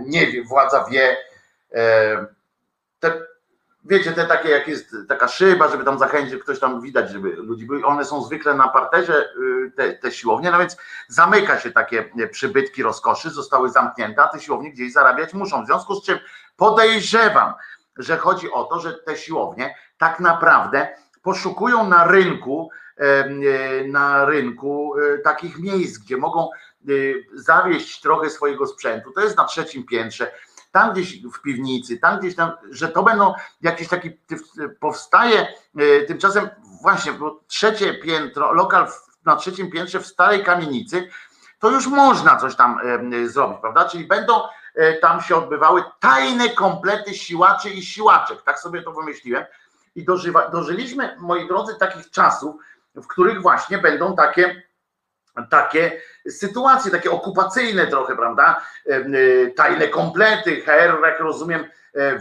nie 0.06 0.26
wie, 0.26 0.44
władza 0.44 0.84
wie. 0.90 1.16
Te, 3.00 3.26
wiecie, 3.84 4.12
te 4.12 4.24
takie, 4.24 4.48
jak 4.48 4.68
jest 4.68 4.96
taka 5.08 5.28
szyba, 5.28 5.68
żeby 5.68 5.84
tam 5.84 5.98
zachęcić, 5.98 6.42
ktoś 6.42 6.60
tam 6.60 6.80
widać, 6.80 7.10
żeby 7.10 7.28
ludzi 7.28 7.66
byli, 7.66 7.84
one 7.84 8.04
są 8.04 8.22
zwykle 8.22 8.54
na 8.54 8.68
parterze, 8.68 9.28
y, 9.66 9.70
te, 9.76 9.92
te 9.92 10.12
siłownie, 10.12 10.50
no 10.50 10.58
więc 10.58 10.76
zamyka 11.08 11.60
się 11.60 11.70
takie 11.70 12.10
przybytki 12.32 12.82
rozkoszy, 12.82 13.30
zostały 13.30 13.70
zamknięte, 13.70 14.22
a 14.22 14.28
te 14.28 14.40
siłownie 14.40 14.72
gdzieś 14.72 14.92
zarabiać 14.92 15.34
muszą. 15.34 15.62
W 15.62 15.66
związku 15.66 15.94
z 15.94 16.04
czym 16.04 16.18
podejrzewam, 16.56 17.52
że 17.96 18.16
chodzi 18.16 18.52
o 18.52 18.64
to, 18.64 18.80
że 18.80 18.92
te 18.92 19.16
siłownie 19.16 19.74
tak 19.98 20.20
naprawdę 20.20 20.88
poszukują 21.22 21.88
na 21.88 22.06
rynku 22.06 22.70
na 23.88 24.24
rynku 24.24 24.94
takich 25.24 25.58
miejsc, 25.58 25.98
gdzie 25.98 26.16
mogą 26.16 26.48
zawieść 27.34 28.00
trochę 28.00 28.30
swojego 28.30 28.66
sprzętu. 28.66 29.12
To 29.12 29.20
jest 29.20 29.36
na 29.36 29.44
trzecim 29.44 29.86
piętrze, 29.86 30.30
tam 30.74 30.92
gdzieś 30.92 31.22
w 31.26 31.42
piwnicy, 31.42 31.98
tam 31.98 32.18
gdzieś 32.18 32.36
tam, 32.36 32.52
że 32.70 32.88
to 32.88 33.02
będą 33.02 33.34
jakiś 33.60 33.88
taki, 33.88 34.10
powstaje 34.80 35.46
tymczasem 36.08 36.48
właśnie, 36.82 37.12
bo 37.12 37.40
trzecie 37.46 37.94
piętro, 37.94 38.52
lokal 38.52 38.88
na 39.24 39.36
trzecim 39.36 39.70
piętrze 39.70 40.00
w 40.00 40.06
starej 40.06 40.44
kamienicy, 40.44 41.08
to 41.58 41.70
już 41.70 41.86
można 41.86 42.36
coś 42.36 42.56
tam 42.56 42.80
zrobić, 43.26 43.58
prawda? 43.60 43.88
Czyli 43.88 44.06
będą 44.06 44.40
tam 45.00 45.20
się 45.20 45.36
odbywały 45.36 45.84
tajne 46.00 46.48
komplety 46.50 47.14
siłaczy 47.14 47.70
i 47.70 47.82
siłaczek. 47.82 48.42
Tak 48.42 48.58
sobie 48.58 48.82
to 48.82 48.92
wymyśliłem. 48.92 49.44
I 49.94 50.04
dożywa, 50.04 50.48
dożyliśmy, 50.48 51.16
moi 51.20 51.48
drodzy, 51.48 51.74
takich 51.78 52.10
czasów, 52.10 52.56
w 52.94 53.06
których 53.06 53.42
właśnie 53.42 53.78
będą 53.78 54.16
takie, 54.16 54.62
takie 55.50 56.00
sytuacje, 56.28 56.90
takie 56.90 57.10
okupacyjne 57.10 57.86
trochę, 57.86 58.16
prawda? 58.16 58.66
Tajne 59.56 59.88
komplety. 59.88 60.60
HR, 60.60 60.98
jak 61.02 61.20
rozumiem, 61.20 61.64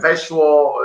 weszło, 0.02 0.78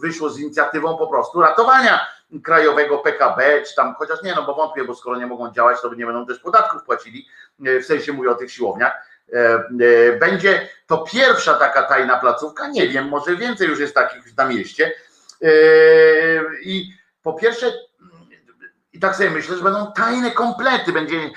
wyszło 0.00 0.30
z 0.30 0.40
inicjatywą 0.40 0.98
po 0.98 1.06
prostu 1.06 1.40
ratowania 1.40 2.06
krajowego 2.44 2.98
PKB, 2.98 3.62
czy 3.62 3.74
tam, 3.74 3.94
chociaż 3.94 4.22
nie, 4.22 4.34
no 4.34 4.42
bo 4.42 4.54
wątpię, 4.54 4.84
bo 4.84 4.94
skoro 4.94 5.16
nie 5.16 5.26
mogą 5.26 5.52
działać, 5.52 5.80
to 5.80 5.94
nie 5.94 6.06
będą 6.06 6.26
też 6.26 6.38
podatków 6.38 6.82
płacili, 6.82 7.28
w 7.58 7.84
sensie 7.84 8.12
mówię 8.12 8.30
o 8.30 8.34
tych 8.34 8.52
siłowniach. 8.52 9.08
Będzie 10.20 10.68
to 10.86 10.98
pierwsza 10.98 11.54
taka 11.54 11.82
tajna 11.82 12.18
placówka, 12.18 12.68
nie 12.68 12.88
wiem, 12.88 13.08
może 13.08 13.36
więcej 13.36 13.68
już 13.68 13.78
jest 13.80 13.94
takich 13.94 14.36
na 14.36 14.44
mieście. 14.44 14.92
I 16.62 16.92
po 17.22 17.32
pierwsze, 17.32 17.72
i 18.98 19.00
tak 19.00 19.16
sobie 19.16 19.30
myślę, 19.30 19.56
że 19.56 19.62
będą 19.62 19.92
tajne 19.92 20.30
komplety, 20.30 20.92
będzie 20.92 21.30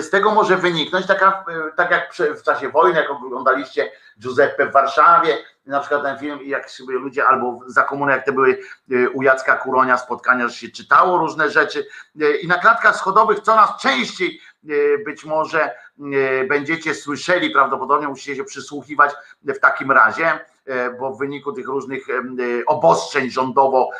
z 0.00 0.10
tego 0.10 0.34
może 0.34 0.56
wyniknąć 0.56 1.06
taka, 1.06 1.44
tak 1.76 1.90
jak 1.90 2.14
w 2.38 2.42
czasie 2.42 2.68
wojny, 2.68 3.00
jak 3.00 3.10
oglądaliście 3.10 3.92
Giuseppe 4.20 4.66
w 4.66 4.72
Warszawie, 4.72 5.38
na 5.66 5.80
przykład 5.80 6.02
ten 6.02 6.18
film, 6.18 6.38
jak 6.44 6.70
sobie 6.70 6.94
ludzie, 6.94 7.26
albo 7.26 7.60
za 7.66 7.82
komuny, 7.82 8.12
jak 8.12 8.24
te 8.24 8.32
były 8.32 8.58
u 9.12 9.22
Jacka 9.22 9.56
Kuronia 9.56 9.98
spotkania, 9.98 10.48
że 10.48 10.54
się 10.54 10.68
czytało 10.68 11.18
różne 11.18 11.50
rzeczy. 11.50 11.86
I 12.42 12.48
na 12.48 12.58
klatkach 12.58 12.96
schodowych 12.96 13.40
coraz 13.40 13.80
częściej 13.80 14.40
być 15.04 15.24
może 15.24 15.70
będziecie 16.48 16.94
słyszeli, 16.94 17.50
prawdopodobnie 17.50 18.08
musicie 18.08 18.36
się 18.36 18.44
przysłuchiwać 18.44 19.10
w 19.42 19.58
takim 19.58 19.92
razie, 19.92 20.38
bo 20.98 21.12
w 21.12 21.18
wyniku 21.18 21.52
tych 21.52 21.66
różnych 21.66 22.06
obostrzeń 22.66 23.30
rządowo, 23.30 23.90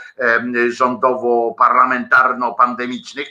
rządowo-parlamentarno-pandemicznych 0.69 3.27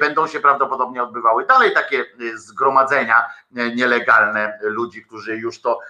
będą 0.00 0.26
się 0.26 0.40
prawdopodobnie 0.40 1.02
odbywały. 1.02 1.46
Dalej 1.46 1.74
takie 1.74 2.04
zgromadzenia 2.34 3.26
nielegalne 3.50 4.58
ludzi, 4.62 5.04
którzy 5.04 5.36
już 5.36 5.60
to 5.60 5.80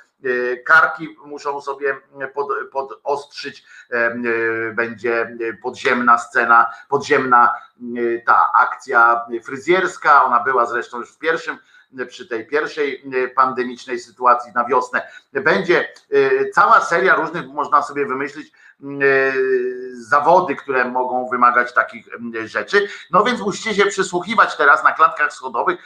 karki 0.67 1.17
muszą 1.25 1.61
sobie 1.61 1.97
pod, 2.35 2.49
podostrzyć, 2.73 3.65
będzie 4.75 5.37
podziemna 5.63 6.19
scena, 6.19 6.71
podziemna 6.89 7.55
ta 8.27 8.51
akcja 8.55 9.27
fryzjerska, 9.45 10.25
ona 10.25 10.41
była 10.41 10.67
zresztą 10.67 10.99
już 10.99 11.13
w 11.13 11.19
pierwszym 11.19 11.59
przy 12.09 12.29
tej 12.29 12.47
pierwszej 12.47 13.05
pandemicznej 13.37 13.99
sytuacji 13.99 14.53
na 14.55 14.65
wiosnę. 14.65 15.09
Będzie 15.33 15.93
cała 16.55 16.81
seria 16.81 17.15
różnych, 17.15 17.47
można 17.47 17.83
sobie 17.83 18.07
wymyślić, 18.07 18.53
zawody, 19.93 20.57
które 20.57 20.85
mogą 20.85 21.29
wymagać 21.29 21.75
takich 21.75 22.09
rzeczy. 22.45 22.89
No 23.11 23.25
więc 23.25 23.41
musicie 23.41 23.75
się 23.75 23.87
przysłuchiwać 23.87 24.57
teraz 24.57 24.85
na 24.85 24.93
klatkach 24.93 25.33
schodowych, 25.33 25.79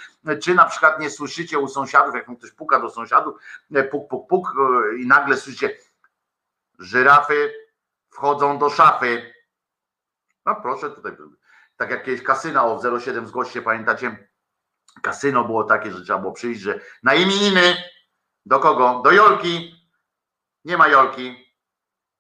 czy 0.42 0.54
na 0.54 0.64
przykład 0.64 1.00
nie 1.00 1.10
słyszycie 1.10 1.58
u 1.58 1.68
sąsiadów, 1.68 2.14
jak 2.14 2.38
ktoś 2.38 2.50
puka 2.50 2.80
do 2.80 2.90
sąsiadów, 2.90 3.34
puk, 3.90 4.08
puk, 4.08 4.28
puk 4.28 4.48
i 4.98 5.06
nagle 5.06 5.36
słyszycie 5.36 5.76
żyrafy 6.78 7.54
wchodzą 8.10 8.58
do 8.58 8.70
szafy. 8.70 9.32
No 10.46 10.56
proszę 10.62 10.90
tutaj, 10.90 11.12
tak 11.76 11.90
jak 11.90 12.04
kiedyś 12.04 12.22
kasyna 12.22 12.64
o 12.64 12.98
07 13.00 13.26
zgłoście, 13.26 13.62
pamiętacie? 13.62 14.28
Kasyno 15.02 15.44
było 15.44 15.64
takie, 15.64 15.92
że 15.92 16.04
trzeba 16.04 16.18
było 16.18 16.32
przyjść, 16.32 16.60
że 16.60 16.80
na 17.02 17.14
imieniny 17.14 17.76
do 18.46 18.60
kogo? 18.60 19.00
Do 19.04 19.12
Jolki. 19.12 19.74
Nie 20.64 20.76
ma 20.76 20.88
Jolki. 20.88 21.54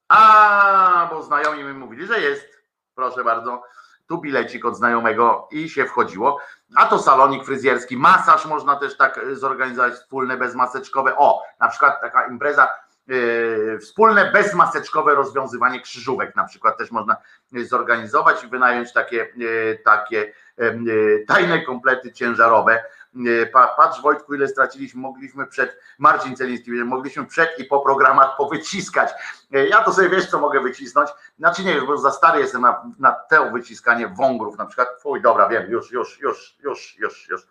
A, 0.08 1.08
bo 1.10 1.22
znajomi 1.22 1.64
mi 1.64 1.72
mówili, 1.72 2.06
że 2.06 2.20
jest. 2.20 2.62
Proszę 2.94 3.24
bardzo. 3.24 3.62
Tu 4.06 4.18
bilecik 4.18 4.64
od 4.64 4.76
znajomego 4.76 5.48
i 5.50 5.68
się 5.68 5.84
wchodziło. 5.84 6.38
A 6.76 6.86
to 6.86 6.98
salonik 6.98 7.44
fryzjerski, 7.44 7.96
masaż 7.96 8.46
można 8.46 8.76
też 8.76 8.96
tak 8.96 9.20
zorganizować, 9.32 9.94
wspólne 9.94 10.36
bezmaseczkowe. 10.36 11.16
O, 11.16 11.42
na 11.60 11.68
przykład 11.68 12.00
taka 12.00 12.26
impreza 12.26 12.68
yy, 13.06 13.78
wspólne 13.80 14.32
bezmaseczkowe 14.32 15.14
rozwiązywanie 15.14 15.80
krzyżówek 15.80 16.36
na 16.36 16.44
przykład 16.44 16.78
też 16.78 16.90
można 16.90 17.16
zorganizować 17.52 18.44
i 18.44 18.46
wynająć 18.46 18.92
takie, 18.92 19.28
yy, 19.36 19.78
takie 19.84 20.32
tajne 21.26 21.62
komplety 21.62 22.12
ciężarowe 22.12 22.84
Patrz 23.52 24.02
Wojtku, 24.02 24.34
ile 24.34 24.48
straciliśmy, 24.48 25.00
mogliśmy 25.00 25.46
przed, 25.46 25.76
Marcin 25.98 26.36
Celiński, 26.36 26.70
mogliśmy 26.70 27.26
przed 27.26 27.58
i 27.58 27.64
po 27.64 27.80
programach 27.80 28.36
powyciskać. 28.36 29.10
Ja 29.50 29.84
to 29.84 29.92
sobie 29.92 30.08
wiesz, 30.08 30.30
co 30.30 30.40
mogę 30.40 30.60
wycisnąć. 30.60 31.10
Znaczy 31.38 31.64
nie, 31.64 31.80
bo 31.80 31.98
za 31.98 32.10
stary 32.10 32.40
jestem 32.40 32.62
na, 32.62 32.82
na 32.98 33.12
to 33.12 33.50
wyciskanie 33.50 34.08
wągrów 34.08 34.58
na 34.58 34.66
przykład. 34.66 34.88
Fuj, 35.00 35.22
dobra, 35.22 35.48
wiem, 35.48 35.70
już, 35.70 35.90
już, 35.90 36.20
już, 36.20 36.56
już, 36.62 36.96
już, 36.98 37.28
już. 37.28 37.46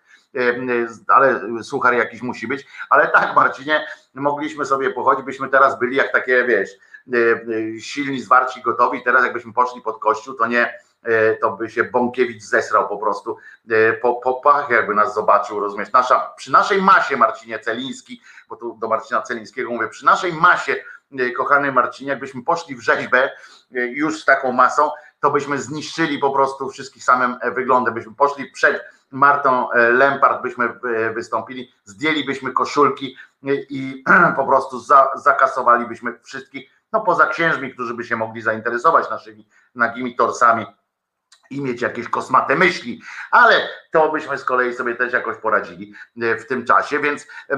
Ale 1.07 1.41
suchar 1.63 1.93
jakiś 1.93 2.21
musi 2.21 2.47
być. 2.47 2.65
Ale 2.89 3.07
tak, 3.07 3.35
Marcinie, 3.35 3.85
mogliśmy 4.13 4.65
sobie 4.65 4.89
pochodzić, 4.89 5.25
byśmy 5.25 5.49
teraz 5.49 5.79
byli 5.79 5.95
jak 5.95 6.11
takie, 6.11 6.45
wiesz, 6.45 6.69
silni, 7.79 8.21
zwarci, 8.21 8.61
gotowi. 8.61 9.03
Teraz 9.03 9.23
jakbyśmy 9.23 9.53
poszli 9.53 9.81
pod 9.81 9.99
kościół, 9.99 10.33
to 10.33 10.47
nie 10.47 10.73
E, 10.90 10.90
to 11.41 11.51
by 11.51 11.69
się 11.69 11.83
Bąkiewicz 11.83 12.43
zesrał 12.43 12.87
po 12.87 12.97
prostu 12.97 13.37
e, 13.69 13.93
po, 13.93 14.15
po 14.15 14.33
pach, 14.33 14.69
jakby 14.69 14.95
nas 14.95 15.13
zobaczył, 15.13 15.59
rozumiesz? 15.59 15.91
Nasza, 15.91 16.33
przy 16.37 16.51
naszej 16.51 16.81
masie 16.81 17.17
Marcinie 17.17 17.59
Celiński, 17.59 18.21
bo 18.49 18.55
tu 18.55 18.77
do 18.81 18.87
Marcina 18.87 19.21
Celińskiego 19.21 19.71
mówię, 19.71 19.87
przy 19.87 20.05
naszej 20.05 20.33
masie, 20.33 20.75
e, 21.19 21.31
kochany 21.31 21.71
Marcinie, 21.71 22.09
jakbyśmy 22.09 22.43
poszli 22.43 22.75
w 22.75 22.81
rzeźbę 22.81 23.31
już 23.71 24.21
z 24.21 24.25
taką 24.25 24.51
masą, 24.51 24.91
to 25.19 25.31
byśmy 25.31 25.61
zniszczyli 25.61 26.19
po 26.19 26.31
prostu 26.31 26.69
wszystkich 26.69 27.03
samym 27.03 27.35
wyglądem, 27.55 27.93
byśmy 27.93 28.15
poszli 28.15 28.51
przed 28.51 28.83
Martą 29.11 29.69
Lempart, 29.73 30.41
byśmy 30.41 30.73
wystąpili, 31.13 31.73
zdjęlibyśmy 31.85 32.51
koszulki 32.51 33.15
i 33.69 34.03
po 34.35 34.45
prostu 34.45 34.79
za, 34.79 35.11
zakasowalibyśmy 35.15 36.19
wszystkich, 36.23 36.69
no 36.91 37.01
poza 37.01 37.27
księżmi, 37.27 37.73
którzy 37.73 37.93
by 37.93 38.03
się 38.03 38.15
mogli 38.15 38.41
zainteresować 38.41 39.09
naszymi 39.09 39.47
nagimi 39.75 40.15
torsami 40.15 40.65
i 41.51 41.61
mieć 41.61 41.81
jakieś 41.81 42.09
kosmate 42.09 42.55
myśli, 42.55 43.01
ale 43.31 43.69
to 43.91 44.11
byśmy 44.11 44.37
z 44.37 44.43
kolei 44.43 44.73
sobie 44.73 44.95
też 44.95 45.13
jakoś 45.13 45.37
poradzili 45.37 45.93
e, 46.21 46.35
w 46.35 46.47
tym 46.47 46.65
czasie, 46.65 46.99
więc 46.99 47.27
e, 47.49 47.57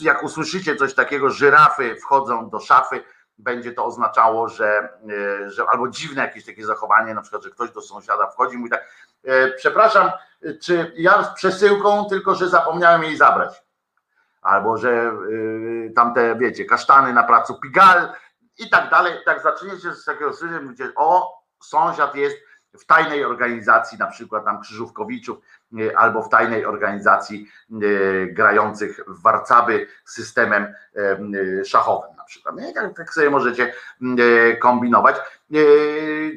jak 0.00 0.22
usłyszycie 0.22 0.76
coś 0.76 0.94
takiego, 0.94 1.30
żyrafy 1.30 1.96
wchodzą 1.96 2.50
do 2.50 2.60
szafy, 2.60 3.02
będzie 3.38 3.72
to 3.72 3.84
oznaczało, 3.84 4.48
że, 4.48 4.88
e, 5.44 5.50
że 5.50 5.64
albo 5.70 5.88
dziwne 5.88 6.22
jakieś 6.22 6.44
takie 6.44 6.66
zachowanie, 6.66 7.14
na 7.14 7.22
przykład, 7.22 7.42
że 7.42 7.50
ktoś 7.50 7.70
do 7.70 7.82
sąsiada 7.82 8.26
wchodzi 8.26 8.54
i 8.54 8.58
mówi 8.58 8.70
tak, 8.70 8.88
przepraszam, 9.56 10.10
czy 10.62 10.92
ja 10.96 11.24
z 11.24 11.34
przesyłką, 11.34 12.04
tylko 12.04 12.34
że 12.34 12.48
zapomniałem 12.48 13.02
jej 13.02 13.16
zabrać. 13.16 13.62
Albo 14.42 14.76
że 14.76 15.12
tamte, 15.96 16.36
wiecie, 16.38 16.64
kasztany 16.64 17.12
na 17.12 17.22
placu 17.22 17.60
Pigal 17.60 18.12
i 18.58 18.70
tak 18.70 18.90
dalej. 18.90 19.12
Tak 19.24 19.42
zaczniecie 19.42 19.94
z 19.94 20.04
takiego 20.04 20.32
słyszeć, 20.32 20.62
mówicie, 20.62 20.92
o, 20.96 21.38
sąsiad 21.60 22.14
jest 22.14 22.36
w 22.78 22.86
tajnej 22.86 23.24
organizacji, 23.24 23.98
na 23.98 24.06
przykład 24.06 24.44
tam 24.44 24.60
Krzyżówkowiczów, 24.60 25.38
e, 25.78 25.98
albo 25.98 26.22
w 26.22 26.28
tajnej 26.28 26.64
organizacji 26.64 27.48
e, 27.72 27.76
grających 28.26 29.00
w 29.06 29.22
warcaby 29.22 29.86
systemem 30.04 30.74
e, 30.96 31.64
szachowym 31.64 32.16
na 32.16 32.24
przykład. 32.24 32.54
Tak, 32.74 32.96
tak 32.96 33.14
sobie 33.14 33.30
możecie 33.30 33.74
kombinować. 34.60 35.16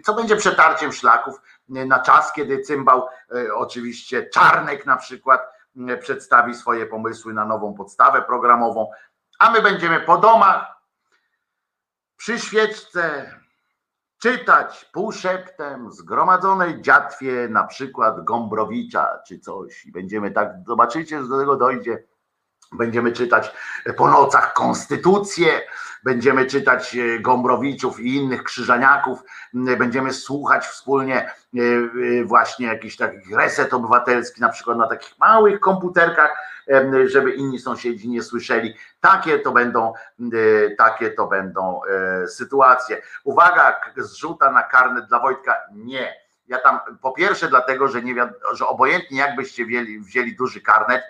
Co 0.05 0.13
będzie 0.13 0.35
przetarciem 0.35 0.91
szlaków 0.91 1.41
na 1.69 1.99
czas, 1.99 2.33
kiedy 2.33 2.59
cymbał, 2.59 3.07
oczywiście 3.55 4.29
Czarnek 4.29 4.85
na 4.85 4.97
przykład, 4.97 5.41
przedstawi 5.99 6.55
swoje 6.55 6.85
pomysły 6.85 7.33
na 7.33 7.45
nową 7.45 7.73
podstawę 7.73 8.21
programową, 8.21 8.91
a 9.39 9.51
my 9.51 9.61
będziemy 9.61 9.99
po 9.99 10.17
domach 10.17 10.81
przy 12.17 12.39
świeczce 12.39 13.31
czytać 14.21 14.85
półszeptem 14.93 15.91
zgromadzonej 15.91 16.81
dziatwie, 16.81 17.47
na 17.49 17.63
przykład 17.63 18.23
Gombrowicza 18.23 19.19
czy 19.27 19.39
coś. 19.39 19.85
I 19.85 19.91
będziemy 19.91 20.31
tak, 20.31 20.53
zobaczycie, 20.67 21.21
że 21.21 21.27
do 21.27 21.39
tego 21.39 21.55
dojdzie. 21.55 22.03
Będziemy 22.71 23.11
czytać 23.11 23.53
po 23.97 24.07
nocach 24.07 24.53
konstytucję, 24.53 25.61
będziemy 26.03 26.45
czytać 26.45 26.95
e, 26.95 27.19
Gombrowiczów 27.19 27.99
i 27.99 28.15
innych 28.15 28.43
krzyżaniaków, 28.43 29.23
będziemy 29.53 30.13
słuchać 30.13 30.65
wspólnie 30.65 31.17
e, 31.17 31.31
e, 32.19 32.23
właśnie 32.25 32.67
jakiś 32.67 32.97
taki 32.97 33.35
reset 33.35 33.73
obywatelski, 33.73 34.41
na 34.41 34.49
przykład 34.49 34.77
na 34.77 34.87
takich 34.87 35.19
małych 35.19 35.59
komputerkach, 35.59 36.51
żeby 37.05 37.31
inni 37.31 37.59
sąsiedzi 37.59 38.09
nie 38.09 38.23
słyszeli. 38.23 38.73
Takie 39.01 39.39
to 39.39 39.51
będą, 39.51 39.93
takie 40.77 41.11
to 41.11 41.27
będą 41.27 41.81
sytuacje. 42.27 43.01
Uwaga, 43.23 43.79
zrzuta 43.97 44.51
na 44.51 44.63
karnet 44.63 45.05
dla 45.05 45.19
Wojtka. 45.19 45.55
Nie. 45.71 46.13
Ja 46.47 46.59
tam 46.59 46.79
po 47.01 47.11
pierwsze 47.11 47.47
dlatego, 47.47 47.87
że 47.87 48.01
nie 48.01 48.15
że 48.53 48.67
obojętnie 48.67 49.17
jakbyście 49.17 49.65
wzięli, 49.65 49.99
wzięli 49.99 50.35
duży 50.35 50.61
karnet, 50.61 51.03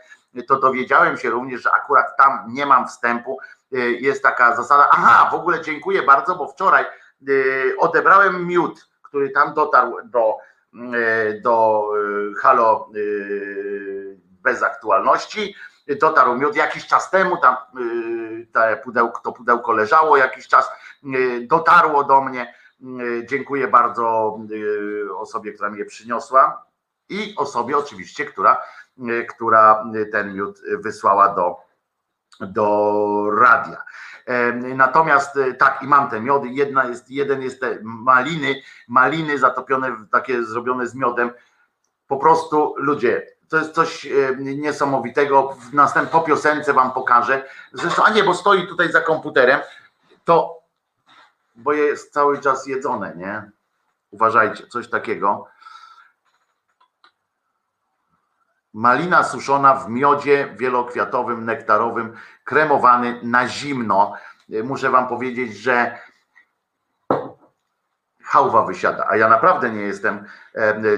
to 0.47 0.59
dowiedziałem 0.59 1.17
się 1.17 1.29
również, 1.29 1.61
że 1.61 1.71
akurat 1.71 2.17
tam 2.17 2.45
nie 2.47 2.65
mam 2.65 2.87
wstępu. 2.87 3.37
Y, 3.73 3.97
jest 4.01 4.23
taka 4.23 4.55
zasada. 4.55 4.89
Aha, 4.91 5.29
w 5.31 5.33
ogóle 5.33 5.61
dziękuję 5.61 6.03
bardzo, 6.03 6.35
bo 6.35 6.47
wczoraj 6.47 6.85
y, 7.29 7.75
odebrałem 7.79 8.47
miód, 8.47 8.89
który 9.01 9.29
tam 9.29 9.53
dotarł 9.53 9.97
do, 10.03 10.37
y, 10.73 11.41
do 11.43 11.87
halo 12.41 12.89
bez 14.43 14.63
aktualności. 14.63 15.55
Dotarł 15.99 16.35
miód 16.35 16.55
jakiś 16.55 16.87
czas 16.87 17.09
temu, 17.09 17.37
tam 17.37 17.55
te 18.53 18.77
pudełko, 18.83 19.21
to 19.23 19.31
pudełko 19.31 19.71
leżało 19.71 20.17
jakiś 20.17 20.47
czas, 20.47 20.71
dotarło 21.41 22.03
do 22.03 22.21
mnie. 22.21 22.55
Dziękuję 23.25 23.67
bardzo 23.67 24.37
osobie, 25.17 25.53
która 25.53 25.69
mi 25.69 25.79
je 25.79 25.85
przyniosła 25.85 26.65
i 27.09 27.33
osobie 27.37 27.77
oczywiście, 27.77 28.25
która 28.25 28.61
która 29.29 29.85
ten 30.11 30.33
miód 30.33 30.59
wysłała 30.79 31.35
do, 31.35 31.57
do 32.39 33.29
radia. 33.37 33.83
Natomiast 34.75 35.35
y, 35.35 35.53
tak, 35.53 35.83
i 35.83 35.87
mam 35.87 36.09
te 36.09 36.21
miody. 36.21 36.47
Jedna 36.47 36.85
jest, 36.85 37.11
jeden 37.11 37.41
jest 37.41 37.59
te 37.59 37.77
maliny, 37.81 38.55
maliny 38.87 39.37
zatopione, 39.37 39.95
takie 40.11 40.43
zrobione 40.43 40.87
z 40.87 40.95
miodem. 40.95 41.31
Po 42.07 42.17
prostu 42.17 42.75
ludzie, 42.77 43.27
to 43.49 43.57
jest 43.57 43.75
coś 43.75 44.07
niesamowitego. 44.39 45.49
W 45.49 45.73
następnym 45.73 46.11
po 46.11 46.27
piosence 46.27 46.73
wam 46.73 46.91
pokażę. 46.91 47.43
Zresztą, 47.73 48.03
a 48.03 48.09
nie, 48.09 48.23
bo 48.23 48.33
stoi 48.33 48.67
tutaj 48.67 48.91
za 48.91 49.01
komputerem, 49.01 49.59
to 50.25 50.61
bo 51.55 51.73
jest 51.73 52.13
cały 52.13 52.39
czas 52.39 52.67
jedzone, 52.67 53.13
nie? 53.15 53.51
Uważajcie, 54.11 54.67
coś 54.67 54.89
takiego. 54.89 55.47
Malina 58.73 59.23
suszona 59.23 59.75
w 59.75 59.89
miodzie 59.89 60.55
wielokwiatowym, 60.57 61.45
nektarowym, 61.45 62.13
kremowany 62.43 63.19
na 63.23 63.47
zimno. 63.47 64.13
Muszę 64.63 64.89
wam 64.89 65.07
powiedzieć, 65.07 65.57
że 65.57 65.97
hałwa 68.23 68.65
wysiada, 68.65 69.07
a 69.09 69.17
ja 69.17 69.29
naprawdę 69.29 69.69
nie 69.69 69.81
jestem 69.81 70.25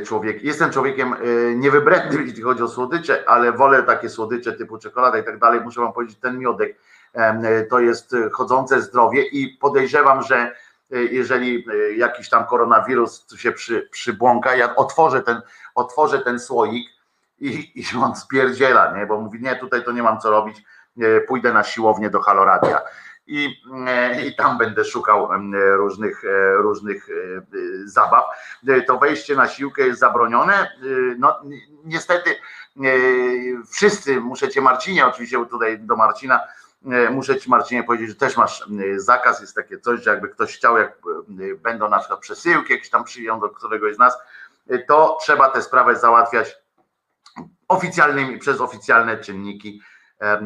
człowiek, 0.06 0.44
jestem 0.44 0.72
człowiekiem 0.72 1.14
e, 1.14 1.18
niewybrednym, 1.56 2.22
jeśli 2.28 2.44
chodzi 2.44 2.64
o 2.64 2.68
słodycze, 2.68 3.24
ale 3.30 3.52
wolę 3.52 3.84
takie 3.84 4.10
słodycze 4.10 4.54
typu 4.54 4.78
czekolada 4.78 5.18
i 5.18 5.24
tak 5.24 5.40
dalej. 5.40 5.62
Muszę 5.62 5.82
wam 5.82 5.94
powiedzieć, 5.94 6.18
ten 6.20 6.40
miodek 6.40 6.78
to 7.70 7.80
jest 7.80 8.16
chodzące 8.32 8.82
zdrowie 8.82 9.24
i 9.24 9.58
podejrzewam, 9.58 10.22
że 10.22 10.36
e, 10.92 10.98
jeżeli 10.98 11.66
e, 11.70 11.94
jakiś 11.94 12.30
tam 12.30 12.46
koronawirus 12.46 13.36
się 13.38 13.52
przy, 13.52 13.90
przybłąka, 13.92 14.56
ja 14.56 14.76
otworzę 14.76 15.22
ten, 15.22 15.42
otworzę 15.76 16.20
ten 16.20 16.40
słoik, 16.40 16.90
i, 17.48 17.82
i 17.82 17.84
on 18.06 18.16
spierdziela, 18.16 18.98
nie? 18.98 19.06
bo 19.06 19.20
mówi, 19.20 19.42
nie, 19.42 19.56
tutaj 19.56 19.84
to 19.84 19.92
nie 19.92 20.04
mam 20.04 20.20
co 20.20 20.32
robić, 20.32 20.64
pójdę 21.28 21.54
na 21.54 21.64
siłownię 21.64 22.10
do 22.10 22.22
Haloradia 22.22 22.82
i, 23.28 23.62
e, 23.88 24.26
i 24.26 24.36
tam 24.36 24.58
będę 24.58 24.86
szukał 24.86 25.30
różnych, 25.76 26.26
e, 26.26 26.54
różnych 26.54 27.10
e, 27.10 27.14
zabaw. 27.86 28.24
To 28.88 29.00
wejście 29.00 29.36
na 29.36 29.48
siłkę 29.48 29.82
jest 29.82 30.00
zabronione. 30.00 30.72
No 31.18 31.42
niestety 31.86 32.36
wszyscy, 33.72 34.20
muszę 34.20 34.50
cię 34.50 34.62
Marcinie, 34.62 35.08
oczywiście 35.08 35.46
tutaj 35.46 35.80
do 35.80 35.96
Marcina, 35.96 36.40
muszę 37.12 37.38
ci 37.38 37.50
Marcinie 37.50 37.84
powiedzieć, 37.84 38.10
że 38.10 38.16
też 38.16 38.38
masz 38.38 38.68
zakaz, 38.96 39.42
jest 39.42 39.56
takie 39.56 39.80
coś, 39.80 40.04
że 40.04 40.12
jakby 40.12 40.30
ktoś 40.30 40.58
chciał, 40.58 40.78
jak 40.78 40.98
będą 41.64 41.90
na 41.90 42.00
przykład 42.00 42.20
przesyłki 42.20 42.74
jakieś 42.74 42.90
tam 42.90 43.04
przyjdą 43.04 43.40
do 43.40 43.50
któregoś 43.50 43.96
z 43.96 44.00
nas, 44.00 44.18
to 44.88 45.18
trzeba 45.22 45.50
tę 45.50 45.62
sprawę 45.62 45.96
załatwiać 45.96 46.63
oficjalnymi, 47.74 48.38
przez 48.38 48.62
oficjalne 48.62 49.18
czynniki. 49.18 49.82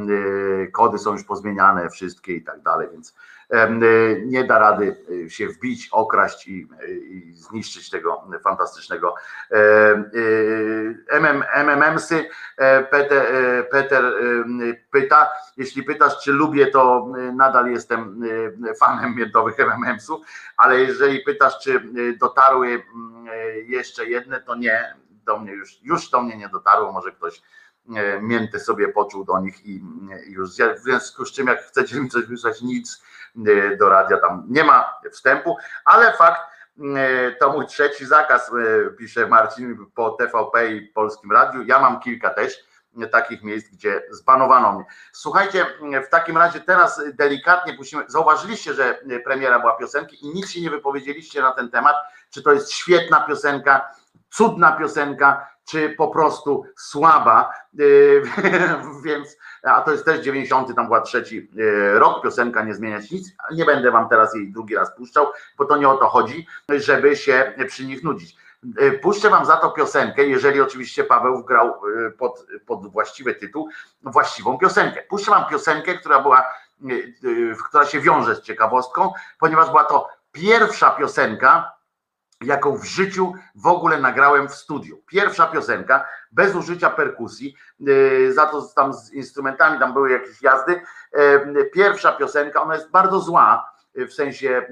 Y, 0.10 0.72
kody 0.72 0.98
są 0.98 1.12
już 1.12 1.24
pozmieniane, 1.24 1.90
wszystkie 1.90 2.36
i 2.36 2.44
tak 2.44 2.62
dalej, 2.62 2.88
więc 2.92 3.16
y, 3.54 4.24
nie 4.26 4.44
da 4.44 4.60
rady 4.60 4.96
y, 5.10 5.30
się 5.30 5.48
wbić, 5.48 5.90
okraść 5.92 6.48
i, 6.48 6.68
i 7.10 7.34
zniszczyć 7.34 7.90
tego 7.90 8.24
fantastycznego 8.44 9.16
MMMsy. 11.64 12.30
E, 12.58 12.84
Peter, 12.84 13.36
e, 13.36 13.64
Peter 13.64 14.04
pyta, 14.92 15.30
jeśli 15.58 15.84
pytasz, 15.84 16.24
czy 16.24 16.32
lubię, 16.32 16.68
to 16.68 17.08
nadal 17.34 17.72
jestem 17.72 18.22
fanem 18.80 19.16
miodowych 19.16 19.56
MMMsów, 19.60 20.26
ale 20.58 20.80
jeżeli 20.80 21.20
pytasz, 21.20 21.60
czy 21.60 21.82
dotarły 22.20 22.68
mm, 22.68 23.28
jeszcze 23.66 24.06
jedne, 24.06 24.42
to 24.42 24.56
nie, 24.56 24.96
do 25.28 25.38
mnie 25.40 25.52
już, 25.52 25.82
już 25.84 26.10
do 26.10 26.22
mnie 26.22 26.38
nie 26.38 26.50
dotarło, 26.50 26.92
może 26.92 27.12
ktoś 27.12 27.42
e, 27.96 28.22
mięty 28.22 28.60
sobie 28.60 28.88
poczuł 28.88 29.26
do 29.26 29.40
nich 29.40 29.66
i 29.66 29.84
już 30.28 30.50
w 30.50 30.80
związku 30.80 31.26
z 31.26 31.32
czym 31.32 31.48
jak 31.48 31.62
chcecie 31.62 32.00
mi 32.00 32.10
coś 32.10 32.26
wysłać, 32.26 32.62
nic 32.62 33.04
e, 33.48 33.76
do 33.76 33.90
radia 33.90 34.18
tam 34.18 34.46
nie 34.48 34.64
ma 34.64 34.94
wstępu, 35.12 35.58
ale 35.86 36.14
fakt, 36.14 36.42
e, 36.96 37.32
to 37.32 37.54
mój 37.54 37.66
trzeci 37.66 38.06
zakaz, 38.06 38.52
pisze 38.98 39.28
Marcin 39.28 39.86
po 39.96 40.10
TVP 40.10 40.72
i 40.72 40.82
Polskim 40.82 41.32
Radiu. 41.32 41.64
Ja 41.64 41.80
mam 41.80 42.00
kilka 42.00 42.30
też 42.30 42.68
takich 43.12 43.44
miejsc, 43.44 43.70
gdzie 43.70 44.02
zbanowano 44.10 44.74
mnie. 44.74 44.86
Słuchajcie, 45.12 45.66
w 46.06 46.10
takim 46.10 46.38
razie 46.38 46.60
teraz 46.60 47.02
delikatnie 47.14 47.74
puścimy. 47.74 48.04
Zauważyliście, 48.08 48.74
że 48.74 49.00
premiera 49.24 49.60
była 49.60 49.76
piosenki 49.76 50.26
i 50.26 50.30
nic 50.34 50.50
się 50.50 50.62
nie 50.62 50.70
wypowiedzieliście 50.70 51.42
na 51.42 51.52
ten 51.52 51.72
temat, 51.72 51.96
czy 52.30 52.44
to 52.44 52.52
jest 52.52 52.72
świetna 52.72 53.20
piosenka, 53.20 53.92
cudna 54.30 54.72
piosenka, 54.72 55.48
czy 55.68 55.90
po 55.90 56.08
prostu 56.08 56.64
słaba, 56.78 57.54
yy, 57.74 58.24
więc, 59.06 59.38
a 59.64 59.82
to 59.82 59.92
jest 59.92 60.06
też 60.06 60.20
90, 60.20 60.76
tam 60.76 60.86
była 60.86 61.02
trzeci 61.02 61.50
yy, 61.54 62.00
rok, 62.00 62.24
piosenka 62.24 62.64
nie 62.64 62.74
zmieniać 62.74 63.12
nic, 63.12 63.32
nie 63.52 63.66
będę 63.66 63.92
wam 63.92 64.10
teraz 64.10 64.36
jej 64.36 64.52
drugi 64.52 64.76
raz 64.76 64.96
puszczał, 64.96 65.28
bo 65.58 65.66
to 65.66 65.78
nie 65.78 65.90
o 65.90 65.98
to 65.98 66.08
chodzi, 66.08 66.48
żeby 66.70 67.16
się 67.16 67.54
przy 67.68 67.86
nich 67.86 68.04
nudzić. 68.04 68.36
Yy, 68.82 68.92
puszczę 68.92 69.30
wam 69.30 69.46
za 69.46 69.58
to 69.58 69.72
piosenkę, 69.72 70.24
jeżeli 70.24 70.62
oczywiście 70.62 71.04
Paweł 71.04 71.38
wgrał 71.38 71.82
pod, 72.18 72.48
pod 72.66 72.92
właściwy 72.92 73.36
tytuł, 73.36 73.70
właściwą 74.04 74.58
piosenkę. 74.58 75.02
Puszczę 75.10 75.32
wam 75.32 75.46
piosenkę, 75.50 75.94
która 75.94 76.20
była, 76.20 76.46
która 77.70 77.86
się 77.86 78.00
wiąże 78.00 78.36
z 78.36 78.42
ciekawostką, 78.42 79.14
ponieważ 79.40 79.68
była 79.68 79.84
to 79.84 80.10
pierwsza 80.32 80.90
piosenka, 80.90 81.77
jaką 82.42 82.78
w 82.78 82.84
życiu 82.86 83.34
w 83.56 83.68
ogóle 83.68 84.02
nagrałem 84.02 84.48
w 84.48 84.56
studiu. 84.56 85.04
Pierwsza 85.08 85.48
piosenka, 85.48 86.06
bez 86.32 86.56
użycia 86.56 86.90
perkusji, 86.90 87.56
e, 88.28 88.32
za 88.32 88.46
to 88.46 88.62
tam 88.76 88.94
z 88.94 89.14
instrumentami, 89.14 89.80
tam 89.80 89.94
były 89.94 90.12
jakieś 90.12 90.42
jazdy. 90.42 90.82
E, 91.14 91.66
pierwsza 91.66 92.12
piosenka, 92.12 92.62
ona 92.62 92.76
jest 92.76 92.92
bardzo 92.92 93.20
zła, 93.20 93.72
e, 93.96 94.06
w 94.06 94.14
sensie 94.14 94.68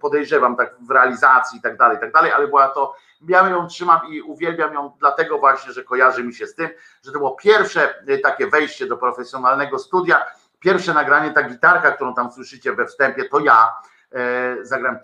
podejrzewam 0.00 0.56
tak 0.56 0.74
w 0.80 0.90
realizacji 0.90 1.58
i 1.58 1.62
tak 1.62 1.76
dalej, 1.76 1.96
i 1.96 2.00
tak 2.00 2.12
dalej, 2.12 2.32
ale 2.32 2.48
była 2.48 2.68
to, 2.68 2.94
ja 3.28 3.48
ją 3.48 3.66
trzymam 3.66 4.00
i 4.08 4.22
uwielbiam 4.22 4.74
ją 4.74 4.92
dlatego 5.00 5.38
właśnie, 5.38 5.72
że 5.72 5.84
kojarzy 5.84 6.24
mi 6.24 6.34
się 6.34 6.46
z 6.46 6.54
tym, 6.54 6.68
że 7.04 7.12
to 7.12 7.18
było 7.18 7.36
pierwsze 7.36 8.04
takie 8.22 8.46
wejście 8.46 8.86
do 8.86 8.96
profesjonalnego 8.96 9.78
studia, 9.78 10.24
pierwsze 10.60 10.94
nagranie, 10.94 11.30
ta 11.30 11.42
gitarka, 11.42 11.92
którą 11.92 12.14
tam 12.14 12.32
słyszycie 12.32 12.72
we 12.72 12.86
wstępie, 12.86 13.28
to 13.28 13.40
ja 13.40 13.72
zagram 14.62 14.98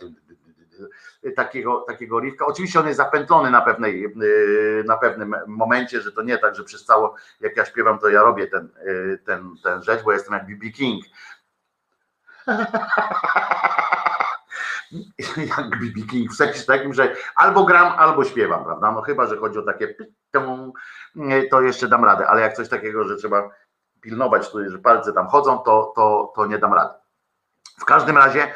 takiego, 1.36 1.80
takiego 1.80 2.20
riffka. 2.20 2.46
Oczywiście 2.46 2.80
on 2.80 2.86
jest 2.86 2.96
zapętlony 2.96 3.50
na, 3.50 3.60
pewnej, 3.60 4.04
y, 4.04 4.84
na 4.86 4.96
pewnym 4.96 5.34
momencie, 5.46 6.00
że 6.00 6.12
to 6.12 6.22
nie 6.22 6.38
tak, 6.38 6.54
że 6.54 6.64
przez 6.64 6.84
cało, 6.84 7.14
jak 7.40 7.56
ja 7.56 7.64
śpiewam, 7.64 7.98
to 7.98 8.08
ja 8.08 8.22
robię 8.22 8.46
ten, 8.46 8.68
y, 8.86 9.18
ten, 9.26 9.54
ten 9.62 9.82
rzecz, 9.82 10.02
bo 10.02 10.12
jestem 10.12 10.34
jak 10.34 10.46
BB 10.46 10.70
King. 10.70 11.04
jak 15.56 15.70
BB 15.70 16.06
King, 16.10 16.32
w 16.32 16.36
sensie 16.36 16.64
takim, 16.66 16.94
że 16.94 17.16
albo 17.36 17.64
gram, 17.64 17.92
albo 17.98 18.24
śpiewam, 18.24 18.64
prawda? 18.64 18.92
No 18.92 19.02
chyba, 19.02 19.26
że 19.26 19.36
chodzi 19.36 19.58
o 19.58 19.62
takie 19.62 19.94
to 21.50 21.60
jeszcze 21.60 21.88
dam 21.88 22.04
radę, 22.04 22.26
ale 22.26 22.40
jak 22.40 22.56
coś 22.56 22.68
takiego, 22.68 23.04
że 23.04 23.16
trzeba 23.16 23.50
pilnować, 24.00 24.50
że 24.66 24.78
palce 24.78 25.12
tam 25.12 25.28
chodzą, 25.28 25.58
to, 25.58 25.92
to, 25.96 26.32
to 26.36 26.46
nie 26.46 26.58
dam 26.58 26.74
rady. 26.74 26.94
W 27.80 27.84
każdym 27.84 28.16
razie 28.16 28.52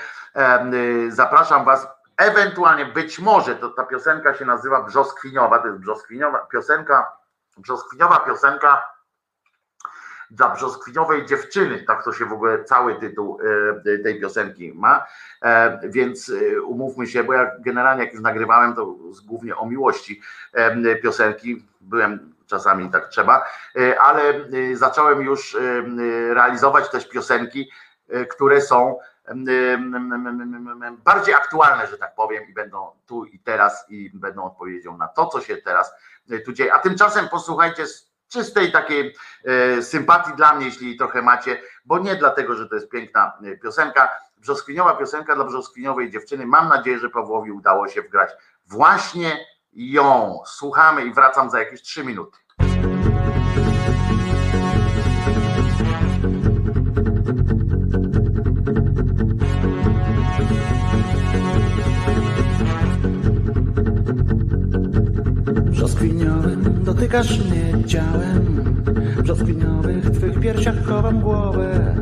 y, 1.07 1.12
zapraszam 1.12 1.65
Was 1.65 1.89
Ewentualnie, 2.16 2.86
być 2.86 3.18
może 3.18 3.56
to 3.56 3.70
ta 3.70 3.84
piosenka 3.84 4.34
się 4.34 4.44
nazywa 4.44 4.82
Brzoskwiniowa, 4.82 5.59
to 5.59 5.66
jest 5.66 5.78
brzoskwiniowa 5.78 6.38
piosenka, 6.38 7.12
brzoskwiniowa 7.56 8.20
piosenka 8.20 8.97
dla 10.30 10.48
brzoskwiniowej 10.48 11.26
dziewczyny, 11.26 11.82
tak 11.82 12.05
to 12.05 12.12
się 12.12 12.24
w 12.24 12.32
ogóle 12.32 12.64
cały 12.64 12.94
tytuł 13.01 13.38
e, 13.86 13.98
tej 13.98 14.20
piosenki 14.20 14.72
ma, 14.74 15.06
e, 15.43 15.80
więc 15.88 16.28
e, 16.28 16.62
umówmy 16.62 17.06
się, 17.06 17.24
bo 17.24 17.32
ja 17.32 17.51
generalnie 17.60 18.05
jak 18.05 18.12
już 18.12 18.22
nagrywałem, 18.22 18.74
to 18.74 18.94
głównie 19.26 19.56
o 19.56 19.66
miłości 19.66 20.20
piosenki, 21.02 21.66
byłem 21.80 22.34
czasami 22.47 22.90
tak 22.90 23.09
trzeba, 23.09 23.44
ale 24.01 24.34
zacząłem 24.72 25.22
już 25.22 25.56
realizować 26.30 26.90
też 26.90 27.09
piosenki, 27.09 27.70
które 28.30 28.60
są 28.60 28.98
bardziej 31.05 31.35
aktualne, 31.35 31.86
że 31.86 31.98
tak 31.98 32.15
powiem, 32.15 32.44
i 32.48 32.53
będą 32.53 32.90
tu 33.07 33.24
i 33.24 33.39
teraz 33.39 33.85
i 33.89 34.11
będą 34.15 34.44
odpowiedzią 34.44 34.97
na 34.97 35.09
to, 35.09 35.27
co 35.27 35.40
się 35.40 35.57
teraz 35.57 35.93
tu 36.44 36.53
dzieje. 36.53 36.74
A 36.74 36.78
tymczasem 36.78 37.28
posłuchajcie 37.28 37.85
czystej 38.28 38.73
takiej 38.73 39.15
e, 39.44 39.82
sympatii 39.82 40.32
dla 40.36 40.55
mnie, 40.55 40.66
jeśli 40.66 40.97
trochę 40.97 41.23
macie, 41.23 41.61
bo 41.85 41.98
nie 41.98 42.16
dlatego, 42.16 42.55
że 42.55 42.69
to 42.69 42.74
jest 42.74 42.89
piękna 42.89 43.39
e, 43.44 43.57
piosenka, 43.57 44.11
brzoskwiniowa 44.39 44.94
piosenka 44.94 45.35
dla 45.35 45.44
brzoskwiniowej 45.44 46.11
dziewczyny. 46.11 46.47
Mam 46.47 46.69
nadzieję, 46.69 46.98
że 46.98 47.11
Pawłowi 47.11 47.53
udało 47.53 47.89
się 47.89 48.03
wgrać 48.03 48.31
właśnie 48.66 49.47
ją. 49.73 50.39
Słuchamy 50.47 51.05
i 51.05 51.12
wracam 51.12 51.51
za 51.51 51.59
jakieś 51.59 51.82
trzy 51.82 52.05
minuty. 52.05 52.39
Dotykasz 66.86 67.38
mnie 67.38 67.84
ciałem. 67.86 68.42
W 69.16 69.22
brzoskwiniowych 69.22 70.10
twych 70.10 70.40
piersiach 70.40 70.84
chowam 70.84 71.20
głowę. 71.20 71.94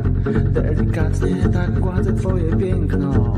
Delikatnie 0.51 1.49
tak 1.53 1.79
gładzę 1.79 2.13
twoje 2.13 2.55
piękno. 2.55 3.33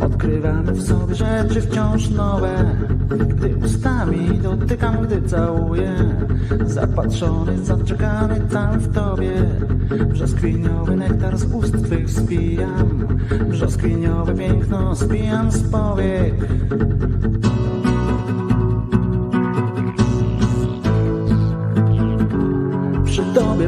Odkrywamy 0.00 0.72
w 0.72 0.82
sobie 0.82 1.14
rzeczy 1.14 1.60
wciąż 1.60 2.10
nowe. 2.10 2.76
Gdy 3.28 3.56
ustami 3.56 4.38
dotykam, 4.42 4.96
gdy 5.06 5.22
całuję. 5.22 5.94
Zapatrzony, 6.66 7.64
zaczekany 7.64 8.40
cały 8.50 8.78
w 8.78 8.94
tobie. 8.94 9.32
Brzoskwiniowy 10.12 10.96
nektar 10.96 11.38
z 11.38 11.44
ust 11.44 11.84
twych 11.84 12.10
spijam. 12.10 13.18
Brzoskwiniowe 13.50 14.34
piękno 14.34 14.96
spijam 14.96 15.50
z 15.50 15.62
powiek 15.62 16.34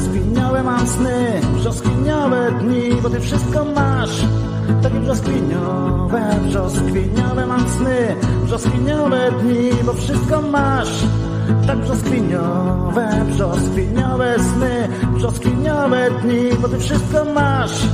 Brzoskwiniowe 0.00 0.62
mam 0.62 0.86
sny, 0.86 1.40
dni, 2.50 3.02
bo 3.02 3.10
ty 3.10 3.20
wszystko 3.20 3.64
masz. 3.64 4.24
Takie 4.82 5.00
brzoskwiniowe, 5.00 6.20
brzoskwiniowe 6.48 7.46
mam 7.46 7.60
sny, 7.68 8.16
dni, 9.30 9.70
bo 9.86 9.92
wszystko 9.92 10.42
masz. 10.42 11.04
Tak 11.66 11.78
brzoskwiniowe, 11.78 13.24
brzoskwiniowe 13.30 14.36
sny, 14.38 14.88
brzoskwiniowe 15.14 16.10
dni, 16.22 16.50
bo 16.62 16.68
ty 16.68 16.78
wszystko 16.78 17.24
masz. 17.24 17.86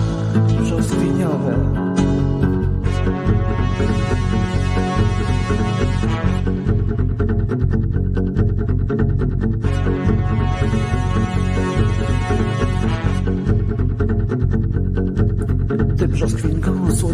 Brzoskwiniowe. 0.60 1.56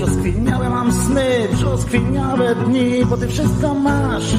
brzoskwiniałe 0.00 0.70
mam 0.70 0.92
sny, 0.92 1.48
brzoskwiniałe 1.52 2.54
dni, 2.54 3.04
bo 3.04 3.16
ty 3.16 3.28
wszystko 3.28 3.74
masz. 3.74 4.34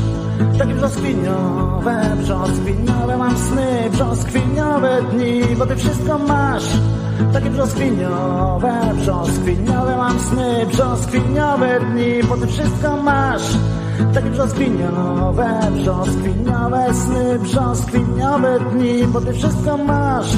Takie 0.58 0.74
brzoskwiniowe, 0.74 2.02
brzoskwiniowe 2.22 3.18
mam 3.18 3.38
sny, 3.38 3.90
brzoskwiniowe 3.92 5.02
dni, 5.12 5.56
bo 5.58 5.66
ty 5.66 5.76
wszystko 5.76 6.18
masz. 6.18 6.64
Takie 7.34 7.50
brzoskwiniowe, 7.50 8.72
brzoskwiniowe 8.96 9.98
mam 9.98 10.20
sny, 10.20 10.66
brzoskwiniowe 10.66 11.80
dni, 11.80 12.24
bo 12.30 12.38
ty 12.38 12.48
wszystko 12.48 12.98
masz. 12.98 13.58
Takie 14.14 14.30
brzoskwiniowe, 14.30 15.50
brzoskwiniowe 15.72 16.94
sny, 16.94 17.40
brzoskwiniowe 17.40 18.60
dni, 18.60 19.08
bo 19.08 19.22
ty 19.22 19.34
wszystko 19.34 19.78
masz. 19.78 20.38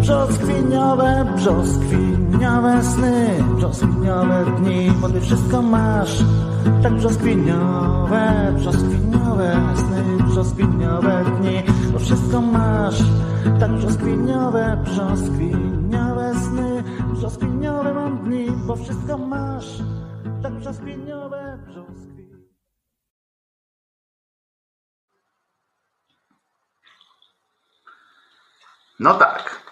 Brzoskwiniowe, 0.00 1.26
brzoskwiniowe 1.36 2.27
sny, 2.38 3.44
brzoskwiniowe 3.56 4.44
dni, 4.58 4.90
bo 5.00 5.08
ty 5.08 5.20
wszystko 5.20 5.62
masz. 5.62 6.18
Tak 6.82 6.92
brzoskwiniowe, 6.92 8.52
brzoskwiniowe 8.56 9.56
sny, 9.76 10.24
brzoskwiniowe 10.24 11.24
dni, 11.24 11.62
bo 11.92 11.98
wszystko 11.98 12.40
masz. 12.40 13.02
Tak 13.60 13.70
brzoskwiniowe, 13.72 14.76
brzoskwiniowe 14.84 16.34
sny, 16.34 16.84
brzoskwiniowe 17.12 17.94
mam 17.94 18.18
dni, 18.18 18.50
bo 18.66 18.76
wszystko 18.76 19.18
masz. 19.18 19.82
Tak 20.42 20.52
brzoskwiniowe, 20.52 21.58
brzoskwiniowe. 21.66 22.38
No 29.00 29.14
tak. 29.14 29.68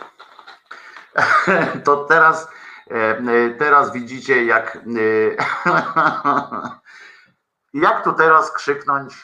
To 1.84 1.96
teraz, 1.96 2.48
teraz 3.58 3.92
widzicie, 3.92 4.44
jak, 4.44 4.76
e, 4.76 4.80
jak 7.86 8.04
tu 8.04 8.12
teraz 8.12 8.52
krzyknąć. 8.52 9.14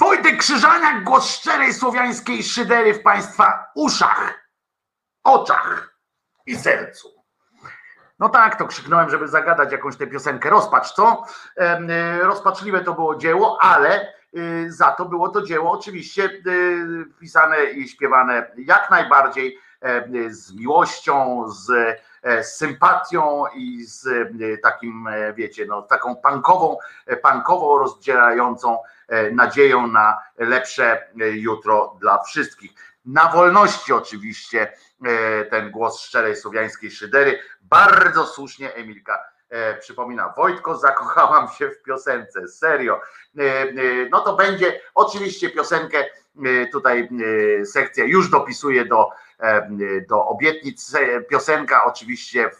Wojtek 0.00 0.38
Krzyżaniak, 0.38 1.04
głos 1.04 1.30
szczerej 1.30 1.74
słowiańskiej 1.74 2.42
szydery 2.42 2.94
w 2.94 3.02
Państwa 3.02 3.66
uszach, 3.74 4.48
oczach 5.24 5.96
i 6.46 6.56
sercu. 6.56 7.08
No 8.18 8.28
tak, 8.28 8.58
to 8.58 8.66
krzyknąłem, 8.66 9.10
żeby 9.10 9.28
zagadać 9.28 9.72
jakąś 9.72 9.96
tę 9.96 10.06
piosenkę. 10.06 10.50
Rozpacz, 10.50 10.92
co? 10.92 11.24
Rozpaczliwe 12.20 12.84
to 12.84 12.94
było 12.94 13.16
dzieło, 13.16 13.58
ale 13.62 14.12
za 14.68 14.90
to 14.90 15.04
było 15.04 15.28
to 15.28 15.42
dzieło 15.42 15.70
oczywiście 15.70 16.42
pisane 17.20 17.64
i 17.64 17.88
śpiewane 17.88 18.52
jak 18.56 18.90
najbardziej 18.90 19.58
z 20.28 20.52
miłością, 20.54 21.44
z, 21.48 21.70
z 22.42 22.56
sympatią 22.56 23.44
i 23.54 23.84
z 23.84 24.08
takim, 24.62 25.08
wiecie, 25.34 25.66
no, 25.66 25.82
taką 25.82 26.16
pankową, 26.16 26.78
pankową 27.22 27.78
rozdzielającą 27.78 28.78
nadzieją 29.32 29.86
na 29.86 30.18
lepsze 30.38 31.08
jutro 31.16 31.96
dla 32.00 32.22
wszystkich. 32.22 32.70
Na 33.04 33.28
wolności 33.28 33.92
oczywiście 33.92 34.72
ten 35.50 35.70
głos 35.70 36.00
szczerej 36.00 36.36
słowiańskiej 36.36 36.90
szydery. 36.90 37.38
Bardzo 37.62 38.26
słusznie 38.26 38.74
Emilka 38.74 39.24
przypomina. 39.80 40.34
Wojtko, 40.36 40.76
zakochałam 40.78 41.48
się 41.48 41.68
w 41.70 41.82
piosence. 41.82 42.48
Serio. 42.48 43.00
No 44.10 44.20
to 44.20 44.36
będzie 44.36 44.80
oczywiście 44.94 45.50
piosenkę. 45.50 46.04
Tutaj 46.72 47.08
sekcja 47.64 48.04
już 48.04 48.30
dopisuje 48.30 48.84
do, 48.84 49.10
do 50.08 50.26
obietnic. 50.26 50.96
Piosenka 51.30 51.84
oczywiście 51.84 52.50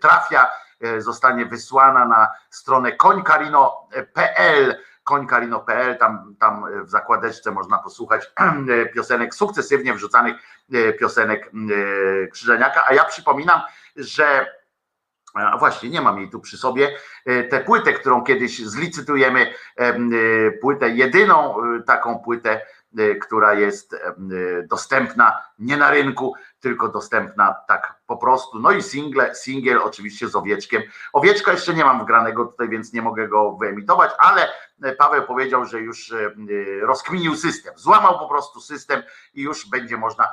trafia, 0.00 0.50
zostanie 0.98 1.46
wysłana 1.46 2.04
na 2.04 2.28
stronę 2.50 2.92
końkarino.pl 2.92 4.76
końkarino.pl, 5.04 5.98
tam, 5.98 6.34
tam 6.40 6.64
w 6.84 6.90
zakładeczce 6.90 7.50
można 7.50 7.78
posłuchać 7.78 8.32
piosenek 8.94 9.34
sukcesywnie 9.34 9.94
wrzucanych 9.94 10.36
piosenek 11.00 11.50
Krzyżeniaka, 12.32 12.84
a 12.86 12.94
ja 12.94 13.04
przypominam, 13.04 13.60
że 13.96 14.46
a 15.34 15.58
właśnie, 15.58 15.90
nie 15.90 16.00
mam 16.00 16.18
jej 16.18 16.30
tu 16.30 16.40
przy 16.40 16.58
sobie. 16.58 16.96
Tę 17.50 17.60
płytę, 17.60 17.92
którą 17.92 18.24
kiedyś 18.24 18.66
zlicytujemy, 18.66 19.54
płytę, 20.60 20.88
jedyną 20.88 21.56
taką 21.86 22.18
płytę, 22.18 22.60
która 23.22 23.54
jest 23.54 23.96
dostępna 24.68 25.42
nie 25.58 25.76
na 25.76 25.90
rynku, 25.90 26.34
tylko 26.60 26.88
dostępna 26.88 27.56
tak 27.68 27.94
po 28.06 28.16
prostu. 28.16 28.58
No 28.58 28.70
i 28.70 28.82
single, 28.82 29.34
singiel 29.34 29.78
oczywiście 29.78 30.28
z 30.28 30.36
owieczkiem. 30.36 30.82
Owieczka 31.12 31.52
jeszcze 31.52 31.74
nie 31.74 31.84
mam 31.84 32.02
wgranego 32.02 32.44
tutaj, 32.44 32.68
więc 32.68 32.92
nie 32.92 33.02
mogę 33.02 33.28
go 33.28 33.52
wyemitować, 33.52 34.10
ale 34.18 34.48
Paweł 34.98 35.22
powiedział, 35.22 35.64
że 35.64 35.80
już 35.80 36.14
rozkminił 36.82 37.36
system. 37.36 37.74
Złamał 37.76 38.18
po 38.18 38.28
prostu 38.28 38.60
system 38.60 39.02
i 39.34 39.42
już 39.42 39.68
będzie 39.68 39.96
można 39.96 40.28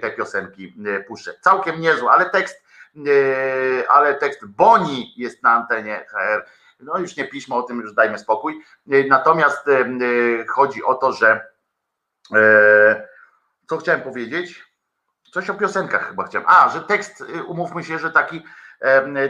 te 0.00 0.10
piosenki 0.10 0.74
puszczać. 1.08 1.36
Całkiem 1.40 1.80
niezły, 1.80 2.10
ale 2.10 2.30
tekst 2.30 2.64
E, 2.96 3.90
ale 3.90 4.14
tekst 4.14 4.46
Boni 4.46 5.14
jest 5.16 5.42
na 5.42 5.50
antenie 5.50 6.06
HR. 6.08 6.44
No 6.80 6.98
już 6.98 7.16
nie 7.16 7.28
piszmy 7.28 7.54
o 7.54 7.62
tym, 7.62 7.80
już 7.80 7.94
dajmy 7.94 8.18
spokój. 8.18 8.60
E, 8.90 9.04
natomiast 9.04 9.68
e, 9.68 9.86
chodzi 10.48 10.84
o 10.84 10.94
to, 10.94 11.12
że 11.12 11.53
co 13.68 13.76
chciałem 13.76 14.00
powiedzieć? 14.00 14.64
Coś 15.32 15.50
o 15.50 15.54
piosenkach 15.54 16.08
chyba 16.08 16.24
chciałem. 16.24 16.48
A, 16.48 16.68
że 16.68 16.82
tekst, 16.82 17.24
umówmy 17.46 17.84
się, 17.84 17.98
że 17.98 18.10
taki, 18.10 18.42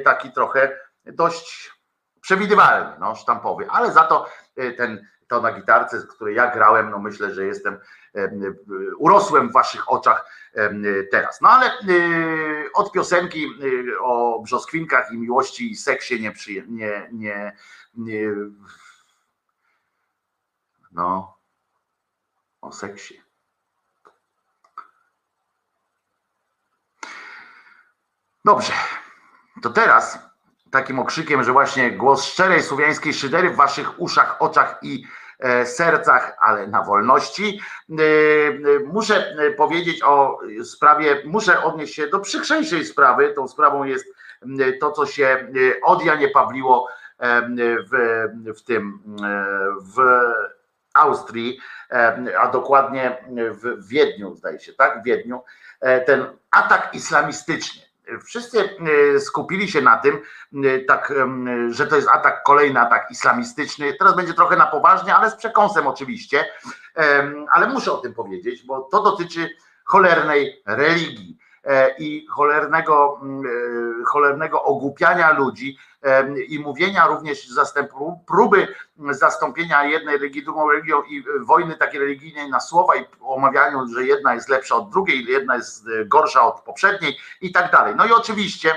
taki 0.05 0.33
trochę 0.33 0.79
dość 1.05 1.73
przewidywalny, 2.21 2.97
no, 3.01 3.15
sztampowy, 3.15 3.71
ale 3.71 3.93
za 3.93 4.05
to 4.05 4.29
ten, 4.77 5.07
to 5.29 5.41
na 5.41 5.53
gitarce, 5.53 6.01
z 6.01 6.07
której 6.07 6.37
ja 6.37 6.51
grałem, 6.51 6.91
no 6.91 6.99
myślę, 6.99 7.35
że 7.35 7.47
jestem, 7.47 7.79
urosłem 8.99 9.49
w 9.49 9.53
waszych 9.53 9.93
oczach 9.93 10.27
teraz. 11.11 11.41
No 11.41 11.49
ale 11.49 11.67
y, 11.67 12.73
od 12.75 12.93
piosenki 12.93 13.47
y, 13.65 14.01
o 14.01 14.41
brzoskwinkach 14.43 15.13
i 15.13 15.19
miłości 15.19 15.71
i 15.71 15.77
seksie 15.77 16.21
nie, 16.21 16.33
przyje, 16.33 16.65
nie, 16.69 17.09
nie, 17.13 17.57
nie 17.95 18.31
no 20.93 21.34
o 22.65 22.73
seksie. 22.73 23.23
Dobrze, 28.45 28.73
to 29.63 29.71
teraz 29.71 30.19
takim 30.71 30.99
okrzykiem, 30.99 31.45
że 31.45 31.53
właśnie 31.53 31.91
głos 31.91 32.25
szczerej 32.25 32.63
słowiańskiej 32.63 33.15
szydery 33.15 33.51
w 33.51 33.57
waszych 33.57 34.01
uszach, 34.01 34.43
oczach 34.43 34.79
i 34.83 35.05
E, 35.39 35.67
sercach, 35.67 36.37
ale 36.41 36.67
na 36.67 36.83
wolności. 36.83 37.61
E, 37.91 38.03
e, 38.03 38.79
muszę 38.87 39.37
powiedzieć 39.57 40.03
o 40.03 40.39
sprawie, 40.65 41.23
muszę 41.25 41.63
odnieść 41.63 41.95
się 41.95 42.07
do 42.07 42.21
przykrzejszej 42.21 42.85
sprawy. 42.85 43.33
Tą 43.37 43.49
sprawą 43.49 43.85
jest 43.85 44.07
to, 44.81 44.93
co 44.93 45.07
się 45.07 45.53
od 45.83 46.05
Janie 46.05 46.29
Pawliło 46.29 46.89
w, 47.91 48.27
w 48.59 48.63
tym 48.63 48.99
w 49.95 49.99
Austrii, 50.95 51.59
a 52.41 52.49
dokładnie 52.49 53.17
w 53.51 53.89
Wiedniu, 53.89 54.35
zdaje 54.35 54.61
się, 54.61 54.73
tak? 54.73 55.01
W 55.01 55.05
Wiedniu, 55.05 55.43
ten 56.07 56.27
atak 56.51 56.95
islamistyczny 56.95 57.85
wszyscy 58.25 58.71
e, 59.15 59.21
skupili 59.21 59.71
się 59.71 59.81
na 59.81 59.97
tym, 59.97 60.21
e, 60.65 60.79
tak, 60.79 61.13
że 61.71 61.87
to 61.87 61.97
jest 61.97 62.09
atak, 62.09 62.43
kolejny 62.43 62.81
atak 62.81 63.11
islamistyczny. 63.11 63.95
Teraz 63.99 64.17
będzie 64.17 64.35
trochę 64.35 64.57
na 64.57 64.67
poważnie, 64.67 65.15
ale 65.15 65.31
z 65.31 65.37
przekąsem 65.37 65.87
oczywiście, 65.87 66.45
ale 67.53 67.67
muszę 67.67 67.93
o 67.93 67.97
tym 67.97 68.15
powiedzieć, 68.15 68.63
bo 68.67 68.81
to 68.81 69.03
dotyczy 69.03 69.51
cholernej 69.85 70.63
religii. 70.67 71.39
E, 71.67 71.95
i 71.99 72.27
cholernego, 72.27 73.21
mm, 73.23 73.47
e, 73.47 74.05
cholernego 74.05 74.63
ogłupiania 74.63 75.33
ludzi 75.33 75.79
i 76.49 76.59
mówienia 76.59 77.07
również 77.07 77.49
zastępu, 77.49 78.25
próby 78.27 78.69
zastąpienia 79.11 79.85
jednej 79.85 80.19
religii 80.19 80.45
drugą 80.45 80.71
religią 80.71 81.03
i 81.03 81.25
wojny 81.41 81.77
takiej 81.77 82.01
religijnej 82.01 82.51
na 82.51 82.61
słowa 82.61 82.97
i 82.97 83.05
omawianiu, 83.21 83.87
że 83.87 84.05
jedna 84.05 84.35
jest 84.35 84.49
lepsza 84.49 84.77
od 84.77 84.91
drugiej, 84.91 85.25
jedna 85.25 85.57
jest 85.57 85.87
e, 85.89 86.05
gorsza 86.05 86.43
od 86.43 86.61
poprzedniej 86.61 87.19
i 87.41 87.53
tak 87.53 87.73
dalej. 87.73 87.95
No 87.97 88.07
i 88.07 88.13
oczywiście 88.13 88.75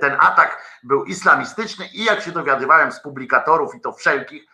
ten 0.00 0.16
atak 0.18 0.62
był 0.82 1.04
islamistyczny 1.04 1.86
i 1.94 2.04
jak 2.04 2.20
się 2.20 2.32
dowiadywałem 2.32 2.92
z 2.92 3.00
publikatorów 3.00 3.74
i 3.74 3.80
to 3.80 3.92
wszelkich, 3.92 4.44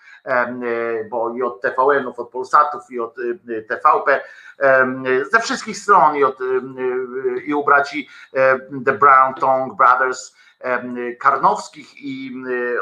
bo 1.11 1.35
i 1.35 1.43
od 1.43 1.61
TVN-ów, 1.61 2.19
od 2.19 2.31
Polsatów 2.31 2.91
i 2.91 3.01
od 3.01 3.15
TVP, 3.69 4.21
ze 5.33 5.41
wszystkich 5.41 5.79
stron 5.79 6.17
i, 6.17 6.25
od, 6.25 6.39
i 7.45 7.55
u 7.55 7.65
braci 7.65 8.09
The 8.85 8.93
Brown 8.93 9.35
Tongue 9.35 9.77
Brothers, 9.77 10.33
Karnowskich 11.19 11.95
i 11.97 12.33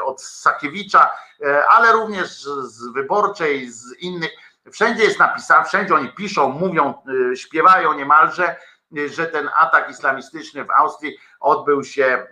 od 0.03 0.21
Sakiewicza, 0.21 1.13
e, 1.41 1.67
ale 1.67 1.91
również 1.91 2.43
z 2.63 2.93
Wyborczej, 2.93 3.69
z 3.69 3.99
innych. 3.99 4.31
Wszędzie 4.71 5.03
jest 5.03 5.19
napisane, 5.19 5.65
wszędzie 5.65 5.95
oni 5.95 6.09
piszą, 6.09 6.49
mówią, 6.49 6.93
śpiewają 7.35 7.93
niemalże, 7.93 8.55
że 9.09 9.25
ten 9.25 9.49
atak 9.57 9.89
islamistyczny 9.89 10.65
w 10.65 10.71
Austrii 10.71 11.17
odbył 11.39 11.83
się 11.83 12.05
e, 12.05 12.27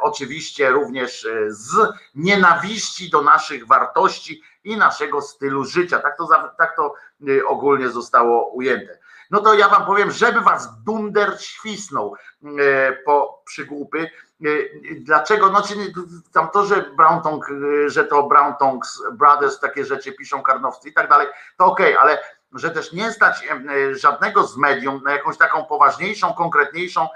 oczywiście 0.00 0.70
również 0.70 1.28
z 1.48 1.76
nienawiści 2.14 3.10
do 3.10 3.22
naszych 3.22 3.66
wartości 3.66 4.42
i 4.64 4.76
naszego 4.76 5.22
stylu 5.22 5.64
życia. 5.64 5.98
Tak 5.98 6.16
to, 6.16 6.28
tak 6.58 6.76
to 6.76 6.94
y, 7.28 7.46
ogólnie 7.46 7.88
zostało 7.88 8.50
ujęte. 8.50 8.98
No 9.30 9.40
to 9.40 9.54
ja 9.54 9.68
wam 9.68 9.86
powiem, 9.86 10.10
żeby 10.10 10.40
was 10.40 10.68
dunder 10.82 11.36
świsnął 11.40 12.14
po 13.04 13.42
przygłupy. 13.46 14.10
Dlaczego? 14.96 15.50
No, 15.50 15.62
czy 15.62 15.74
tam 16.32 16.50
to, 16.50 16.66
że 16.66 16.90
Brown 16.96 17.22
Tongue, 17.22 17.46
że 17.86 18.04
to 18.04 18.22
Brown 18.22 18.54
Tongues 18.58 19.02
Brothers 19.12 19.60
takie 19.60 19.84
rzeczy 19.84 20.12
piszą 20.12 20.42
karnowcy 20.42 20.88
i 20.88 20.92
tak 20.92 21.08
dalej, 21.08 21.26
to 21.58 21.66
okej, 21.66 21.96
okay, 21.96 22.02
ale 22.02 22.22
że 22.54 22.70
też 22.70 22.92
nie 22.92 23.12
stać 23.12 23.48
żadnego 23.92 24.46
z 24.46 24.56
medium 24.56 25.02
na 25.04 25.12
jakąś 25.12 25.36
taką 25.38 25.64
poważniejszą, 25.64 26.32
konkretniejszą, 26.32 27.08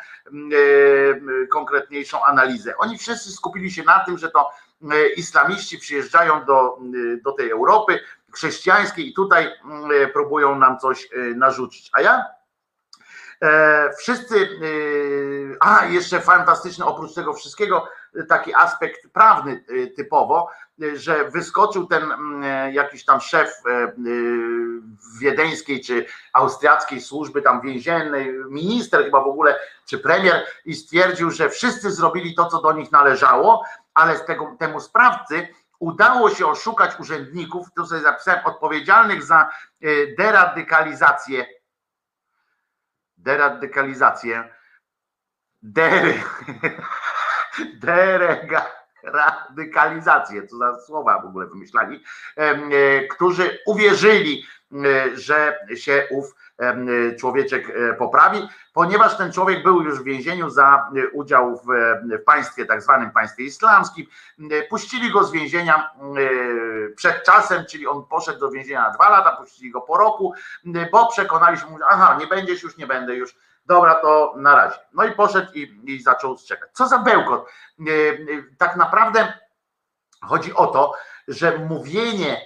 konkretniejszą 1.51 2.24
analizę. 2.24 2.77
Oni 2.77 2.98
wszyscy 2.98 3.32
skupili 3.32 3.70
się 3.70 3.82
na 3.82 4.05
tym, 4.05 4.19
że 4.19 4.31
to 4.31 4.51
E, 4.82 5.09
islamiści 5.09 5.78
przyjeżdżają 5.78 6.44
do, 6.44 6.78
e, 6.78 7.16
do 7.16 7.32
tej 7.32 7.51
Europy 7.51 8.01
chrześcijańskiej 8.32 9.09
i 9.09 9.15
tutaj 9.15 9.47
e, 9.47 10.09
próbują 10.09 10.59
nam 10.59 10.78
coś 10.78 11.09
narzucić. 11.36 11.90
A 11.93 12.01
ja 12.01 12.24
wszyscy, 13.98 14.48
a 15.60 15.86
jeszcze 15.86 16.20
fantastyczny 16.20 16.85
oprócz 16.85 17.15
tego 17.15 17.35
wszystkiego, 17.35 17.89
taki 18.28 18.55
aspekt 18.55 19.09
prawny 19.12 19.65
typowo, 19.97 20.51
że 20.94 21.31
wyskoczył 21.31 21.86
ten 21.86 22.12
jakiś 22.73 23.05
tam 23.05 23.20
szef 23.20 23.62
wiedeńskiej 25.20 25.81
czy 25.81 26.06
austriackiej 26.32 27.01
służby 27.01 27.43
tam 27.43 27.60
więziennej, 27.60 28.35
minister 28.51 29.05
chyba 29.05 29.20
w 29.20 29.28
ogóle, 29.28 29.59
czy 29.86 29.98
premier 29.98 30.47
i 30.65 30.74
stwierdził, 30.74 31.31
że 31.31 31.51
wszyscy 31.51 31.90
zrobili 31.90 32.35
to, 32.35 32.47
co 32.47 32.62
do 32.62 32.73
nich 32.73 32.93
należało, 32.93 33.65
ale 33.94 34.16
z 34.16 34.24
tego, 34.24 34.56
temu 34.59 34.81
sprawcy 34.81 35.48
udało 35.78 36.31
się 36.31 36.47
oszukać 36.47 37.01
urzędników, 37.01 37.66
to 37.77 37.86
sobie 37.86 38.01
zapisałem, 38.01 38.47
odpowiedzialnych 38.47 39.24
za 39.24 39.51
e, 39.82 39.86
deradykalizację, 40.19 41.47
deradykalizację 43.18 44.54
dere, 45.62 46.14
derega, 47.74 48.66
radykalizację, 49.02 50.46
co 50.46 50.58
za 50.58 50.80
słowa 50.80 51.22
w 51.22 51.26
ogóle 51.26 51.46
wymyślali, 51.46 52.04
e, 52.36 53.06
którzy 53.06 53.58
uwierzyli, 53.66 54.46
e, 54.72 55.16
że 55.16 55.58
się 55.74 56.06
ów 56.10 56.34
człowieczek 57.18 57.70
e, 57.70 57.94
poprawi, 57.94 58.48
ponieważ 58.72 59.16
ten 59.16 59.32
człowiek 59.32 59.62
był 59.62 59.82
już 59.82 60.01
w 60.01 60.05
więzieniu 60.05 60.51
za 60.51 60.90
e, 60.97 61.09
udział 61.09 61.56
w, 61.56 61.70
e, 61.70 62.18
w 62.18 62.24
państwie, 62.24 62.66
tak 62.66 62.82
zwanym 62.82 63.10
państwie 63.10 63.44
islamskim. 63.44 64.06
E, 64.51 64.62
Puścili 64.62 65.12
go 65.12 65.24
z 65.24 65.32
więzienia 65.32 65.90
przed 66.97 67.24
czasem, 67.24 67.64
czyli 67.66 67.86
on 67.86 68.05
poszedł 68.05 68.40
do 68.40 68.51
więzienia 68.51 68.82
na 68.82 68.90
dwa 68.90 69.09
lata, 69.09 69.36
puścili 69.36 69.70
go 69.70 69.80
po 69.80 69.98
roku, 69.98 70.35
bo 70.93 71.06
przekonali 71.06 71.59
się, 71.59 71.64
aha, 71.90 72.16
nie 72.20 72.26
będziesz 72.26 72.62
już, 72.62 72.76
nie 72.76 72.86
będę 72.86 73.14
już, 73.14 73.36
dobra, 73.66 73.94
to 73.94 74.35
na 74.36 74.56
razie. 74.56 74.78
No 74.94 75.05
i 75.05 75.12
poszedł 75.12 75.52
i, 75.55 75.80
i 75.85 76.02
zaczął 76.02 76.39
strzekać. 76.39 76.70
Co 76.72 76.89
za 76.89 76.98
bełkot. 76.98 77.48
Tak 78.59 78.76
naprawdę 78.76 79.32
chodzi 80.22 80.55
o 80.55 80.66
to, 80.66 80.94
że 81.28 81.59
mówienie, 81.59 82.40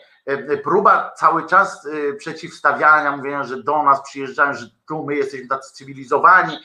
próba 0.64 1.12
cały 1.16 1.46
czas 1.46 1.86
e, 1.86 2.12
przeciwstawiania, 2.12 3.16
mówienia, 3.16 3.44
że 3.44 3.62
do 3.62 3.82
nas 3.82 4.02
przyjeżdżają, 4.02 4.54
że 4.54 4.66
tu 4.88 5.04
my 5.06 5.16
jesteśmy 5.16 5.48
tacy 5.48 5.74
cywilizowani 5.74 6.58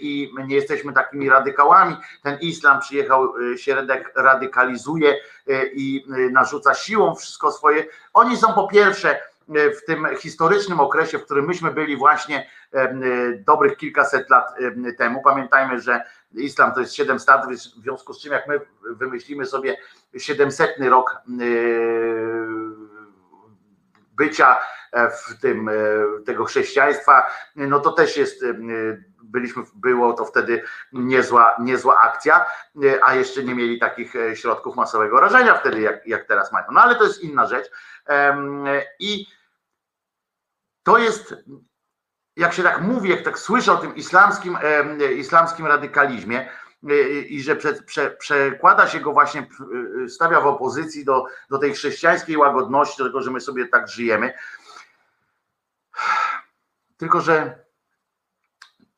i 0.00 0.32
nie 0.46 0.54
jesteśmy 0.54 0.92
takimi 0.92 1.30
radykałami. 1.30 1.96
Ten 2.22 2.38
islam 2.40 2.80
przyjechał, 2.80 3.32
e, 3.52 3.58
się 3.58 3.74
radyk- 3.74 4.12
radykalizuje 4.16 5.10
e, 5.48 5.66
i 5.66 6.06
e, 6.08 6.30
narzuca 6.30 6.74
siłą 6.74 7.14
wszystko 7.14 7.52
swoje. 7.52 7.86
Oni 8.12 8.36
są 8.36 8.52
po 8.52 8.68
pierwsze 8.68 9.16
e, 9.16 9.20
w 9.50 9.84
tym 9.86 10.06
historycznym 10.18 10.80
okresie, 10.80 11.18
w 11.18 11.24
którym 11.24 11.46
myśmy 11.46 11.70
byli 11.70 11.96
właśnie 11.96 12.50
em, 12.72 13.02
e, 13.02 13.06
dobrych 13.38 13.76
kilkaset 13.76 14.30
lat 14.30 14.54
em, 14.60 14.96
temu. 14.98 15.22
Pamiętajmy, 15.22 15.80
że 15.80 16.04
islam 16.34 16.74
to 16.74 16.80
jest 16.80 16.94
7 16.94 17.20
stad, 17.20 17.46
w 17.46 17.56
związku 17.56 18.14
z 18.14 18.22
czym 18.22 18.32
jak 18.32 18.48
my 18.48 18.60
wymyślimy 18.82 19.46
sobie 19.46 19.76
700 20.16 20.70
rok 20.78 21.22
bycia 24.16 24.58
w 24.92 25.40
tym 25.40 25.68
e, 25.68 25.72
tego 26.26 26.44
chrześcijaństwa, 26.44 27.26
no 27.56 27.80
to 27.80 27.92
też 27.92 28.16
jest 28.16 28.42
e, 28.42 28.54
byliśmy, 29.22 29.62
było 29.74 30.12
to 30.12 30.24
wtedy 30.24 30.62
niezła, 30.92 31.56
niezła 31.60 31.98
akcja, 31.98 32.46
e, 32.84 33.00
a 33.04 33.14
jeszcze 33.14 33.44
nie 33.44 33.54
mieli 33.54 33.78
takich 33.78 34.16
e, 34.16 34.36
środków 34.36 34.76
masowego 34.76 35.20
rażenia 35.20 35.54
wtedy, 35.54 35.80
jak, 35.80 36.06
jak 36.06 36.24
teraz 36.24 36.52
mają. 36.52 36.66
No 36.72 36.80
ale 36.80 36.94
to 36.94 37.04
jest 37.04 37.22
inna 37.22 37.46
rzecz. 37.46 37.70
I 38.98 39.26
to 40.82 40.98
jest 40.98 41.34
jak 42.36 42.52
się 42.52 42.62
tak 42.62 42.82
mówi, 42.82 43.10
jak 43.10 43.22
tak 43.22 43.38
słyszę 43.38 43.72
o 43.72 43.76
tym 43.76 43.96
islamskim, 43.96 44.58
islamskim 45.16 45.66
radykalizmie 45.66 46.48
y, 46.90 47.22
i 47.22 47.42
że 47.42 47.56
prze, 47.56 47.72
prze, 47.72 48.10
przekłada 48.10 48.88
się 48.88 49.00
go 49.00 49.12
właśnie, 49.12 49.46
y, 50.04 50.08
stawia 50.08 50.40
w 50.40 50.46
opozycji 50.46 51.04
do, 51.04 51.24
do 51.50 51.58
tej 51.58 51.74
chrześcijańskiej 51.74 52.36
łagodności, 52.36 52.98
do 52.98 53.04
tego, 53.04 53.22
że 53.22 53.30
my 53.30 53.40
sobie 53.40 53.68
tak 53.68 53.88
żyjemy. 53.88 54.32
Tylko, 56.96 57.20
że 57.20 57.64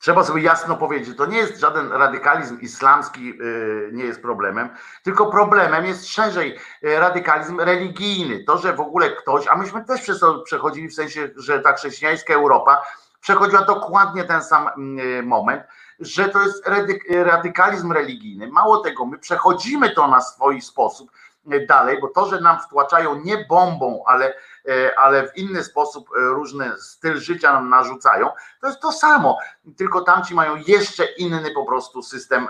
trzeba 0.02 0.24
sobie 0.24 0.42
jasno 0.42 0.76
powiedzieć, 0.76 1.08
że 1.08 1.14
to 1.14 1.26
nie 1.26 1.38
jest 1.38 1.60
żaden 1.60 1.92
radykalizm 1.92 2.60
islamski, 2.60 3.30
y, 3.42 3.90
nie 3.92 4.04
jest 4.04 4.22
problemem, 4.22 4.68
tylko 5.02 5.26
problemem 5.26 5.86
jest 5.86 6.08
szerzej 6.08 6.58
y, 6.84 6.98
radykalizm 7.00 7.60
religijny. 7.60 8.44
To, 8.44 8.58
że 8.58 8.72
w 8.72 8.80
ogóle 8.80 9.10
ktoś, 9.10 9.46
a 9.48 9.56
myśmy 9.56 9.84
też 9.84 10.02
przez 10.02 10.20
to 10.20 10.38
przechodzili 10.38 10.88
w 10.88 10.94
sensie, 10.94 11.28
że 11.36 11.60
ta 11.60 11.72
chrześcijańska 11.72 12.34
Europa 12.34 12.82
przechodziła 13.20 13.62
dokładnie 13.62 14.24
ten 14.24 14.42
sam 14.42 14.68
mm, 14.68 15.26
moment, 15.26 15.62
że 16.00 16.28
to 16.28 16.42
jest 16.42 16.66
radyk- 16.66 17.24
radykalizm 17.24 17.92
religijny. 17.92 18.48
Mało 18.48 18.78
tego, 18.78 19.06
my 19.06 19.18
przechodzimy 19.18 19.90
to 19.90 20.08
na 20.08 20.20
swój 20.20 20.60
sposób 20.60 21.10
y, 21.10 21.21
dalej, 21.68 22.00
bo 22.00 22.08
to, 22.08 22.26
że 22.26 22.40
nam 22.40 22.60
wtłaczają 22.60 23.14
nie 23.14 23.44
bombą, 23.48 24.04
ale, 24.06 24.34
y, 24.68 24.96
ale 24.96 25.28
w 25.28 25.36
inny 25.36 25.64
sposób 25.64 26.08
y, 26.10 26.20
różny 26.20 26.72
styl 26.78 27.16
życia 27.16 27.52
nam 27.52 27.68
narzucają, 27.68 28.28
to 28.60 28.66
jest 28.66 28.80
to 28.80 28.92
samo, 28.92 29.38
tylko 29.76 30.00
tamci 30.00 30.34
mają 30.34 30.56
jeszcze 30.56 31.04
inny 31.04 31.50
po 31.54 31.66
prostu 31.66 32.02
system 32.02 32.48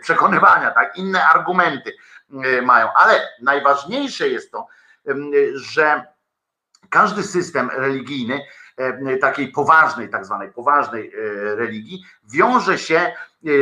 przekonywania, 0.00 0.70
tak, 0.70 0.96
inne 0.96 1.28
argumenty 1.28 1.92
mają, 2.62 2.88
ale 2.94 3.28
najważniejsze 3.42 4.28
jest 4.28 4.52
to, 4.52 4.66
że 5.54 6.06
każdy 6.90 7.22
system 7.22 7.70
religijny, 7.70 8.40
e, 8.76 9.16
takiej 9.16 9.48
poważnej, 9.48 10.08
tak 10.08 10.24
zwanej 10.24 10.52
poważnej 10.52 11.12
e, 11.14 11.54
religii, 11.54 12.04
wiąże 12.32 12.78
się 12.78 12.96
e, 12.98 13.12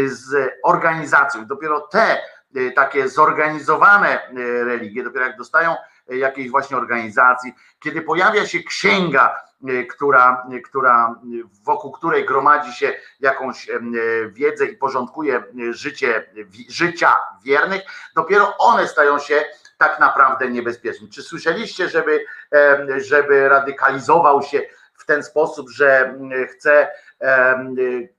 z 0.08 0.50
organizacją. 0.64 1.46
Dopiero 1.46 1.80
te 1.80 2.02
e, 2.02 2.20
takie 2.74 3.08
zorganizowane 3.08 4.22
e, 4.22 4.30
religie, 4.64 5.04
dopiero 5.04 5.26
jak 5.26 5.36
dostają 5.36 5.76
e, 6.10 6.16
jakiejś 6.16 6.50
właśnie 6.50 6.76
organizacji, 6.76 7.54
kiedy 7.80 8.02
pojawia 8.02 8.46
się 8.46 8.62
księga, 8.62 9.36
która, 9.90 10.46
która 10.64 11.20
wokół 11.64 11.92
której 11.92 12.26
gromadzi 12.26 12.72
się 12.72 12.94
jakąś 13.20 13.68
wiedzę 14.28 14.66
i 14.66 14.76
porządkuje 14.76 15.42
życie, 15.70 16.32
życia 16.68 17.16
wiernych, 17.44 17.82
dopiero 18.14 18.56
one 18.58 18.88
stają 18.88 19.18
się 19.18 19.44
tak 19.78 20.00
naprawdę 20.00 20.50
niebezpieczne. 20.50 21.08
Czy 21.08 21.22
słyszeliście, 21.22 21.88
żeby, 21.88 22.24
żeby 22.96 23.48
radykalizował 23.48 24.42
się 24.42 24.62
w 24.94 25.06
ten 25.06 25.22
sposób, 25.22 25.70
że 25.70 26.14
chce 26.50 26.88
y, 27.78 28.14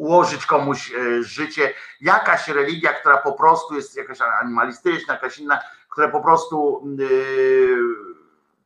ułożyć 0.00 0.46
komuś 0.46 0.92
e, 0.92 1.22
życie, 1.22 1.74
jakaś 2.00 2.48
religia, 2.48 2.92
która 2.92 3.16
po 3.16 3.32
prostu 3.32 3.74
jest 3.74 3.96
jakaś 3.96 4.18
animalistyczna, 4.20 5.14
jakaś 5.14 5.38
inna, 5.38 5.60
która 5.88 6.08
po 6.08 6.20
prostu 6.20 6.86
y, 7.00 8.10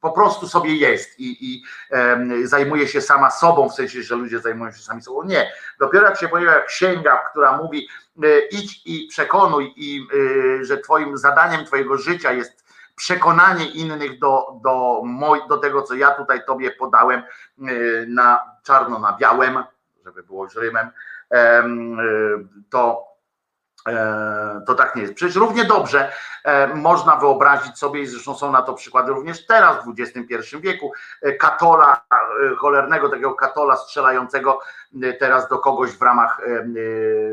po 0.01 0.13
prostu 0.13 0.49
sobie 0.49 0.77
jest 0.77 1.21
i, 1.21 1.55
i 1.55 1.65
zajmuje 2.47 2.89
się 2.89 3.01
sama 3.01 3.31
sobą, 3.31 3.69
w 3.69 3.75
sensie, 3.75 4.03
że 4.03 4.15
ludzie 4.15 4.41
zajmują 4.41 4.73
się 4.73 4.83
sami 4.83 5.03
sobą. 5.03 5.23
Nie. 5.23 5.53
Dopiero 5.81 6.07
jak 6.07 6.19
się 6.19 6.29
pojawia 6.29 6.61
księga, 6.61 7.17
która 7.31 7.57
mówi 7.57 7.89
e, 8.23 8.41
idź 8.51 8.83
i 8.87 9.09
przekonuj 9.11 9.73
i 9.77 10.07
e, 10.61 10.65
że 10.65 10.79
twoim 10.79 11.17
zadaniem 11.19 11.65
twojego 11.65 11.99
życia 11.99 12.33
jest 12.33 12.65
przekonanie 12.97 13.67
innych 13.67 14.19
do, 14.19 14.61
do, 14.63 15.01
moj, 15.05 15.41
do 15.49 15.59
tego, 15.59 15.83
co 15.83 15.95
ja 15.95 16.11
tutaj 16.11 16.45
tobie 16.47 16.71
podałem 16.71 17.21
e, 17.21 17.25
na 18.09 18.41
czarno 18.63 18.99
na 18.99 19.17
białym, 19.17 19.65
żeby 20.05 20.23
było 20.23 20.45
już 20.45 20.55
rymem, 20.55 20.87
em, 20.87 20.93
e, 20.93 21.14
to 22.71 23.15
E, 23.89 24.63
to 24.67 24.75
tak 24.75 24.97
nie 24.97 25.03
jest. 25.03 25.15
Przecież 25.15 25.37
równie 25.37 25.65
dobrze 25.65 26.13
e, 26.45 26.67
można 26.67 27.17
wyobrazić 27.17 27.79
sobie, 27.79 28.01
i 28.01 28.07
zresztą 28.07 28.35
są 28.35 28.53
na 28.53 28.63
to 28.63 28.75
przykłady 28.75 29.13
również 29.13 29.47
teraz, 29.47 29.85
w 29.85 29.95
XXI 29.99 30.57
wieku, 30.61 30.93
e, 31.23 31.33
katola, 31.33 32.05
cholernego 32.59 33.09
takiego 33.09 33.35
katola 33.35 33.77
strzelającego 33.77 34.61
teraz 35.19 35.49
do 35.49 35.59
kogoś 35.59 35.91
w 35.91 36.03
ramach 36.03 36.41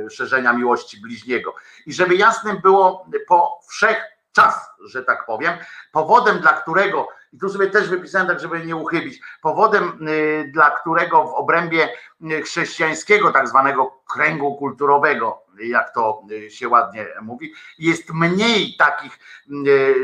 szerzenia 0.09 0.53
miłości 0.53 1.01
bliźniego. 1.01 1.55
I 1.85 1.93
żeby 1.93 2.15
jasnym 2.15 2.57
było 2.61 3.05
po 3.27 3.59
wszechczas, 3.69 4.69
że 4.85 5.03
tak 5.03 5.25
powiem, 5.25 5.53
powodem, 5.91 6.39
dla 6.39 6.53
którego, 6.53 7.07
i 7.33 7.37
tu 7.37 7.49
sobie 7.49 7.67
też 7.67 7.89
wypisałem 7.89 8.27
tak, 8.27 8.39
żeby 8.39 8.65
nie 8.65 8.75
uchybić, 8.75 9.21
powodem, 9.41 10.07
y, 10.07 10.51
dla 10.53 10.71
którego 10.71 11.23
w 11.23 11.33
obrębie 11.33 11.89
y, 12.31 12.41
chrześcijańskiego 12.41 13.31
tak 13.31 13.47
zwanego 13.47 14.01
kręgu 14.13 14.55
kulturowego, 14.55 15.43
jak 15.63 15.93
to 15.93 16.23
y, 16.31 16.51
się 16.51 16.69
ładnie 16.69 17.07
mówi, 17.21 17.53
jest 17.79 18.09
mniej 18.13 18.75
takich, 18.77 19.19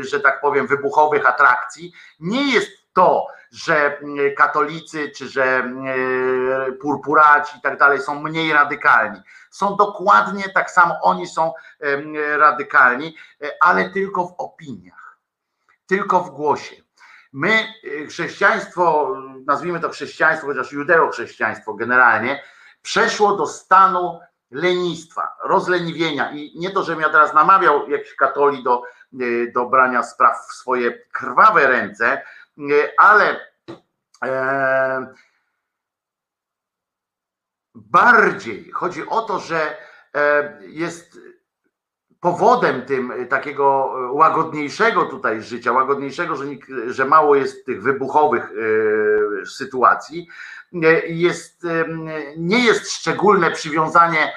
że 0.00 0.20
tak 0.20 0.40
powiem, 0.40 0.66
wybuchowych 0.66 1.26
atrakcji, 1.26 1.92
nie 2.20 2.52
jest 2.52 2.70
to, 2.92 3.26
że 3.50 4.00
katolicy 4.36 5.10
czy 5.10 5.28
że 5.28 5.72
purpuraci 6.80 7.58
i 7.58 7.60
tak 7.60 7.78
dalej 7.78 8.00
są 8.00 8.22
mniej 8.22 8.52
radykalni. 8.52 9.20
Są 9.50 9.76
dokładnie 9.76 10.44
tak 10.54 10.70
samo, 10.70 10.94
oni 11.02 11.26
są 11.26 11.52
radykalni, 12.36 13.16
y, 13.42 13.50
ale 13.60 13.90
tylko 13.90 14.28
w 14.28 14.34
opiniach, 14.38 15.18
tylko 15.86 16.20
w 16.20 16.30
głosie. 16.30 16.87
My, 17.32 17.66
y, 17.84 18.06
chrześcijaństwo, 18.06 19.16
nazwijmy 19.46 19.80
to 19.80 19.88
chrześcijaństwo, 19.88 20.46
chociaż 20.46 20.72
judeo-chrześcijaństwo 20.72 21.74
generalnie, 21.74 22.42
przeszło 22.82 23.36
do 23.36 23.46
stanu 23.46 24.20
lenistwa, 24.50 25.36
rozleniwienia. 25.44 26.32
I 26.32 26.58
nie 26.58 26.70
to, 26.70 26.82
żebym 26.82 27.02
ja 27.02 27.10
teraz 27.10 27.34
namawiał 27.34 27.90
jakiś 27.90 28.14
katoli 28.14 28.62
do, 28.62 28.82
y, 29.20 29.52
do 29.54 29.66
brania 29.66 30.02
spraw 30.02 30.36
w 30.48 30.52
swoje 30.52 30.98
krwawe 31.12 31.66
ręce, 31.66 32.22
y, 32.58 32.92
ale 32.98 33.40
e, 34.24 35.14
bardziej 37.74 38.70
chodzi 38.70 39.08
o 39.08 39.22
to, 39.22 39.38
że 39.38 39.76
e, 40.14 40.58
jest 40.66 41.18
powodem 42.20 42.82
tym 42.82 43.10
y, 43.10 43.26
takiego 43.26 43.94
y, 44.08 44.12
łagodniejszego 44.12 45.04
tutaj 45.04 45.42
życia, 45.42 45.72
łagodniejszego, 45.72 46.36
że, 46.36 46.46
nikt, 46.46 46.68
że 46.86 47.04
mało 47.04 47.36
jest 47.36 47.66
tych 47.66 47.82
wybuchowych 47.82 48.50
y, 48.50 49.46
sytuacji, 49.46 50.28
y, 50.74 51.02
jest, 51.08 51.64
y, 51.64 51.84
nie 52.36 52.64
jest 52.64 52.92
szczególne 52.92 53.50
przywiązanie 53.50 54.32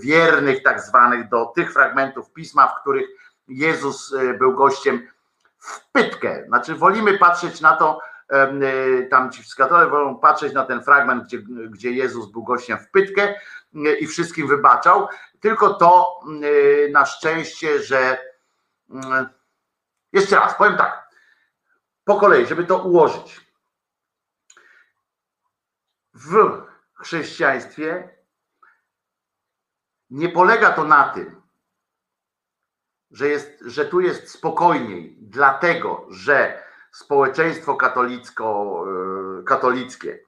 wiernych 0.00 0.62
tak 0.62 0.80
zwanych 0.80 1.28
do 1.28 1.46
tych 1.46 1.72
fragmentów 1.72 2.32
pisma, 2.32 2.66
w 2.66 2.80
których 2.80 3.06
Jezus 3.48 4.14
był 4.38 4.54
gościem 4.54 5.08
w 5.58 5.90
pytkę. 5.92 6.44
Znaczy 6.46 6.74
wolimy 6.74 7.18
patrzeć 7.18 7.60
na 7.60 7.76
to, 7.76 8.00
tam 9.10 9.32
ci 9.32 9.44
skatole 9.44 9.86
wolą 9.86 10.18
patrzeć 10.18 10.52
na 10.52 10.64
ten 10.64 10.82
fragment, 10.82 11.24
gdzie, 11.24 11.38
gdzie 11.70 11.90
Jezus 11.90 12.32
był 12.32 12.44
gościem 12.44 12.78
w 12.78 12.90
pytkę 12.90 13.34
i 14.00 14.06
wszystkim 14.06 14.48
wybaczał, 14.48 15.08
tylko 15.42 15.74
to 15.74 16.20
na 16.90 17.06
szczęście, 17.06 17.82
że 17.82 18.18
jeszcze 20.12 20.36
raz, 20.36 20.54
powiem 20.54 20.76
tak, 20.76 21.10
po 22.04 22.20
kolei, 22.20 22.46
żeby 22.46 22.64
to 22.64 22.78
ułożyć. 22.78 23.40
W 26.14 26.62
chrześcijaństwie 26.94 28.16
nie 30.10 30.28
polega 30.28 30.70
to 30.70 30.84
na 30.84 31.08
tym, 31.08 31.42
że, 33.10 33.28
jest, 33.28 33.60
że 33.60 33.84
tu 33.84 34.00
jest 34.00 34.30
spokojniej, 34.30 35.16
dlatego 35.20 36.06
że 36.10 36.64
społeczeństwo 36.92 37.76
katolicko, 37.76 38.76
e, 39.40 39.42
katolickie 39.42 40.24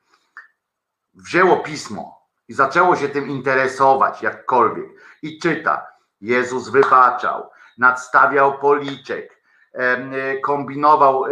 wzięło 1.14 1.56
pismo 1.56 2.23
i 2.48 2.54
zaczęło 2.54 2.96
się 2.96 3.08
tym 3.08 3.28
interesować 3.28 4.22
jakkolwiek 4.22 4.86
i 5.22 5.38
czyta. 5.38 5.86
Jezus 6.20 6.68
wybaczał, 6.68 7.50
nadstawiał 7.78 8.58
policzek, 8.58 9.40
e, 9.72 10.38
kombinował, 10.38 11.26
e, 11.26 11.30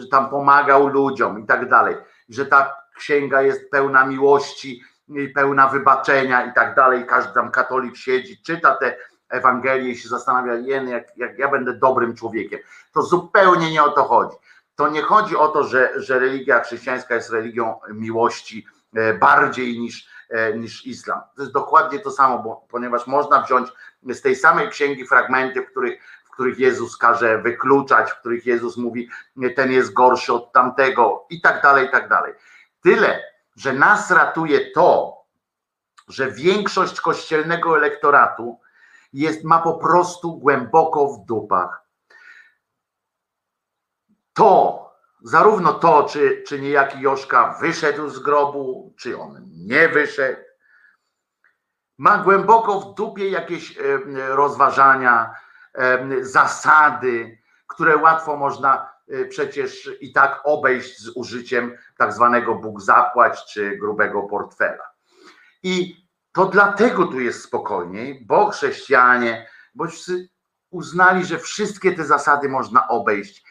że 0.00 0.08
tam 0.08 0.30
pomagał 0.30 0.86
ludziom 0.86 1.40
i 1.40 1.46
tak 1.46 1.68
dalej, 1.68 1.96
że 2.28 2.46
ta 2.46 2.76
księga 2.96 3.42
jest 3.42 3.70
pełna 3.70 4.06
miłości 4.06 4.82
i 5.08 5.28
pełna 5.28 5.68
wybaczenia 5.68 6.44
i 6.44 6.52
tak 6.52 6.74
dalej. 6.74 7.06
Każdy 7.06 7.34
tam 7.34 7.50
katolik 7.50 7.96
siedzi, 7.96 8.42
czyta 8.42 8.74
te 8.74 8.96
Ewangelie 9.28 9.90
i 9.90 9.96
się 9.96 10.08
zastanawia, 10.08 10.54
jak, 10.54 11.16
jak 11.16 11.38
ja 11.38 11.48
będę 11.48 11.74
dobrym 11.74 12.14
człowiekiem. 12.14 12.60
To 12.94 13.02
zupełnie 13.02 13.70
nie 13.70 13.82
o 13.82 13.88
to 13.88 14.04
chodzi. 14.04 14.36
To 14.76 14.88
nie 14.88 15.02
chodzi 15.02 15.36
o 15.36 15.48
to, 15.48 15.64
że, 15.64 15.92
że 15.96 16.18
religia 16.18 16.60
chrześcijańska 16.60 17.14
jest 17.14 17.30
religią 17.30 17.80
miłości 17.94 18.66
e, 18.94 19.14
bardziej 19.14 19.80
niż, 19.80 20.08
niż 20.54 20.86
islam. 20.86 21.20
To 21.36 21.42
jest 21.42 21.54
dokładnie 21.54 21.98
to 21.98 22.10
samo, 22.10 22.38
bo, 22.38 22.66
ponieważ 22.68 23.06
można 23.06 23.42
wziąć 23.42 23.68
z 24.02 24.20
tej 24.20 24.36
samej 24.36 24.68
księgi 24.68 25.06
fragmenty, 25.06 25.62
w 25.62 25.70
których, 25.70 26.02
w 26.24 26.30
których 26.30 26.58
Jezus 26.58 26.96
każe 26.96 27.38
wykluczać, 27.38 28.10
w 28.10 28.20
których 28.20 28.46
Jezus 28.46 28.76
mówi, 28.76 29.08
ten 29.56 29.72
jest 29.72 29.92
gorszy 29.92 30.32
od 30.32 30.52
tamtego 30.52 31.26
i 31.30 31.40
tak 31.40 31.62
dalej, 31.62 31.86
i 31.86 31.90
tak 31.90 32.08
dalej. 32.08 32.34
Tyle, 32.82 33.22
że 33.56 33.72
nas 33.72 34.10
ratuje 34.10 34.70
to, 34.70 35.18
że 36.08 36.32
większość 36.32 37.00
kościelnego 37.00 37.76
elektoratu 37.76 38.60
jest, 39.12 39.44
ma 39.44 39.58
po 39.58 39.74
prostu 39.74 40.38
głęboko 40.38 41.08
w 41.08 41.24
dupach. 41.24 41.82
To, 44.32 44.87
zarówno 45.22 45.72
to, 45.72 46.02
czy, 46.02 46.42
czy 46.46 46.60
niejaki 46.60 47.00
Joszka 47.00 47.58
wyszedł 47.60 48.08
z 48.08 48.18
grobu, 48.18 48.94
czy 48.98 49.18
on 49.18 49.42
nie 49.66 49.88
wyszedł, 49.88 50.40
ma 51.98 52.18
głęboko 52.18 52.80
w 52.80 52.94
dupie 52.94 53.30
jakieś 53.30 53.78
rozważania, 54.28 55.34
zasady, 56.20 57.38
które 57.66 57.96
łatwo 57.96 58.36
można 58.36 58.90
e, 59.08 59.24
przecież 59.24 59.90
i 60.00 60.12
tak 60.12 60.40
obejść 60.44 60.98
z 60.98 61.08
użyciem 61.08 61.76
tak 61.96 62.12
zwanego 62.12 62.54
Bóg 62.54 62.80
zapłać 62.80 63.44
czy 63.52 63.76
grubego 63.76 64.22
portfela. 64.22 64.84
I 65.62 65.96
to 66.32 66.44
dlatego 66.44 67.06
tu 67.06 67.20
jest 67.20 67.42
spokojniej, 67.42 68.24
bo 68.26 68.50
chrześcijanie, 68.50 69.48
bo 69.74 69.84
uznali, 70.70 71.24
że 71.24 71.38
wszystkie 71.38 71.92
te 71.92 72.04
zasady 72.04 72.48
można 72.48 72.88
obejść. 72.88 73.44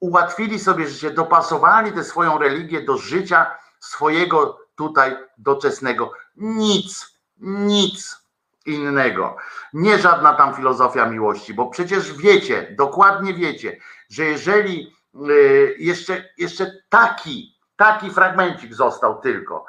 Ułatwili 0.00 0.58
sobie 0.58 0.88
życie, 0.88 1.10
dopasowali 1.10 1.92
tę 1.92 2.04
swoją 2.04 2.38
religię 2.38 2.82
do 2.82 2.96
życia 2.96 3.46
swojego 3.80 4.58
tutaj 4.76 5.16
doczesnego. 5.38 6.12
Nic, 6.36 7.18
nic 7.40 8.26
innego. 8.66 9.36
Nie 9.72 9.98
żadna 9.98 10.34
tam 10.34 10.54
filozofia 10.54 11.06
miłości, 11.06 11.54
bo 11.54 11.66
przecież 11.66 12.12
wiecie, 12.12 12.74
dokładnie 12.78 13.34
wiecie, 13.34 13.80
że 14.10 14.24
jeżeli 14.24 14.92
y, 15.30 15.76
jeszcze, 15.78 16.24
jeszcze 16.38 16.72
taki, 16.88 17.56
taki 17.76 18.10
fragmencik 18.10 18.74
został 18.74 19.20
tylko 19.20 19.66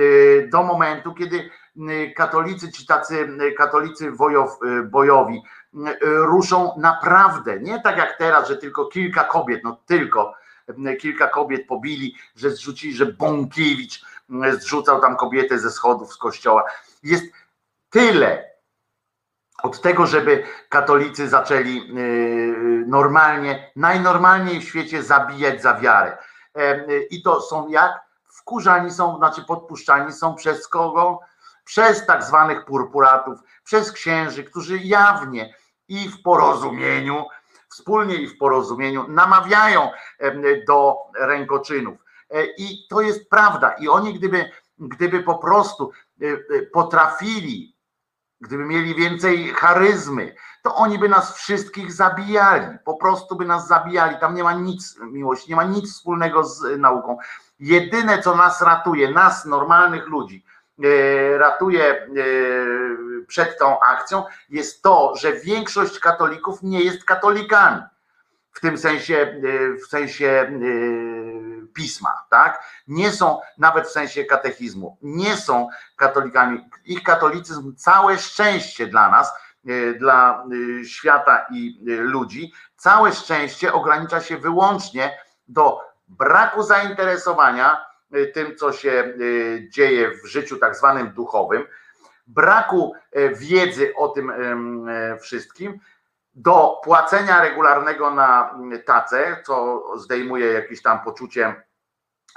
y, 0.00 0.48
do 0.52 0.62
momentu, 0.62 1.14
kiedy 1.14 1.50
Y, 1.76 2.12
katolicy, 2.16 2.72
ci 2.72 2.86
tacy 2.86 3.28
katolicy 3.56 4.12
bojowi 4.90 5.42
ruszą 6.02 6.74
naprawdę, 6.76 7.60
nie 7.60 7.80
tak 7.80 7.96
jak 7.96 8.18
teraz, 8.18 8.48
że 8.48 8.56
tylko 8.56 8.86
kilka 8.86 9.24
kobiet, 9.24 9.64
no 9.64 9.80
tylko 9.86 10.34
kilka 11.00 11.28
kobiet 11.28 11.66
pobili, 11.66 12.16
że 12.36 12.50
zrzucili, 12.50 12.94
że 12.94 13.06
Bąkiewicz 13.06 14.04
zrzucał 14.58 15.00
tam 15.00 15.16
kobietę 15.16 15.58
ze 15.58 15.70
schodów 15.70 16.12
z 16.12 16.16
kościoła. 16.16 16.64
Jest 17.02 17.24
tyle 17.90 18.50
od 19.62 19.80
tego, 19.80 20.06
żeby 20.06 20.44
katolicy 20.68 21.28
zaczęli 21.28 21.92
normalnie, 22.86 23.72
najnormalniej 23.76 24.60
w 24.60 24.64
świecie 24.64 25.02
zabijać 25.02 25.62
za 25.62 25.74
wiarę. 25.74 26.18
I 27.10 27.22
to 27.22 27.40
są 27.40 27.68
jak? 27.68 27.92
Wkurzani 28.26 28.90
są, 28.90 29.16
znaczy 29.16 29.44
podpuszczani 29.44 30.12
są 30.12 30.34
przez 30.34 30.68
kogo? 30.68 31.20
przez 31.70 32.06
tak 32.06 32.24
zwanych 32.24 32.64
purpuratów, 32.64 33.38
przez 33.64 33.92
księży, 33.92 34.44
którzy 34.44 34.78
jawnie 34.78 35.54
i 35.90 36.08
w 36.08 36.22
porozumieniu, 36.22 37.24
wspólnie 37.68 38.14
i 38.14 38.28
w 38.28 38.38
porozumieniu 38.38 39.08
namawiają 39.08 39.90
do 40.66 40.96
rękoczynów. 41.20 41.98
E, 42.30 42.44
I 42.58 42.86
to 42.88 43.00
jest 43.00 43.30
prawda. 43.30 43.72
I 43.72 43.88
oni, 43.88 44.14
gdyby, 44.14 44.50
gdyby 44.78 45.22
po 45.22 45.38
prostu 45.38 45.92
e, 46.22 46.26
e, 46.26 46.62
potrafili, 46.62 47.76
gdyby 48.40 48.64
mieli 48.64 48.94
więcej 48.94 49.48
charyzmy, 49.48 50.34
to 50.62 50.74
oni 50.74 50.98
by 50.98 51.08
nas 51.08 51.36
wszystkich 51.36 51.92
zabijali. 51.92 52.78
Po 52.84 52.94
prostu 52.94 53.36
by 53.36 53.44
nas 53.44 53.68
zabijali. 53.68 54.16
Tam 54.20 54.34
nie 54.34 54.44
ma 54.44 54.52
nic 54.52 54.98
miłości, 55.00 55.50
nie 55.50 55.56
ma 55.56 55.64
nic 55.64 55.92
wspólnego 55.92 56.44
z 56.44 56.78
nauką. 56.78 57.18
Jedyne, 57.60 58.22
co 58.22 58.36
nas 58.36 58.62
ratuje, 58.62 59.10
nas, 59.10 59.44
normalnych 59.44 60.06
ludzi, 60.06 60.44
ratuje 61.38 61.84
e, 61.84 62.06
przed 63.26 63.58
tą 63.58 63.80
akcją, 63.80 64.24
jest 64.50 64.82
to, 64.82 65.16
że 65.16 65.32
większość 65.32 65.98
katolików 65.98 66.62
nie 66.62 66.82
jest 66.82 67.04
katolikami. 67.04 67.82
W 68.52 68.60
tym 68.60 68.78
sensie, 68.78 69.16
e, 69.16 69.74
w 69.74 69.86
sensie 69.86 70.52
pisma, 71.74 72.24
tak? 72.30 72.64
Nie 72.88 73.12
są, 73.12 73.40
nawet 73.58 73.86
w 73.86 73.90
sensie 73.90 74.24
katechizmu, 74.24 74.96
nie 75.02 75.36
są 75.36 75.68
katolikami. 75.96 76.64
Ich 76.84 77.02
katolicyzm, 77.02 77.74
całe 77.76 78.18
szczęście 78.18 78.86
dla 78.86 79.10
nas, 79.10 79.32
dla 79.98 80.44
świata 80.84 81.46
i 81.50 81.78
ludzi, 81.84 82.52
całe 82.76 83.12
szczęście 83.12 83.72
ogranicza 83.72 84.20
się 84.20 84.36
wyłącznie 84.36 85.18
do 85.48 85.80
braku 86.08 86.62
zainteresowania 86.62 87.89
tym, 88.34 88.56
co 88.56 88.72
się 88.72 88.90
y, 88.90 89.68
dzieje 89.70 90.10
w 90.10 90.26
życiu 90.26 90.56
tak 90.56 90.76
zwanym 90.76 91.10
duchowym, 91.10 91.66
braku 92.26 92.94
y, 93.16 93.34
wiedzy 93.34 93.92
o 93.96 94.08
tym 94.08 94.32
wszystkim, 95.20 95.80
do 96.34 96.80
płacenia 96.84 97.42
regularnego 97.42 98.10
na 98.10 98.58
tacę, 98.84 99.36
co 99.46 99.82
zdejmuje 99.98 100.46
jakieś 100.46 100.82
tam 100.82 101.00
poczucie, 101.04 101.62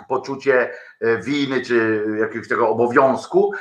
poczucie 0.07 0.73
winy 1.01 1.61
czy 1.61 2.05
jakiegoś 2.19 2.47
tego 2.47 2.69
obowiązku 2.69 3.53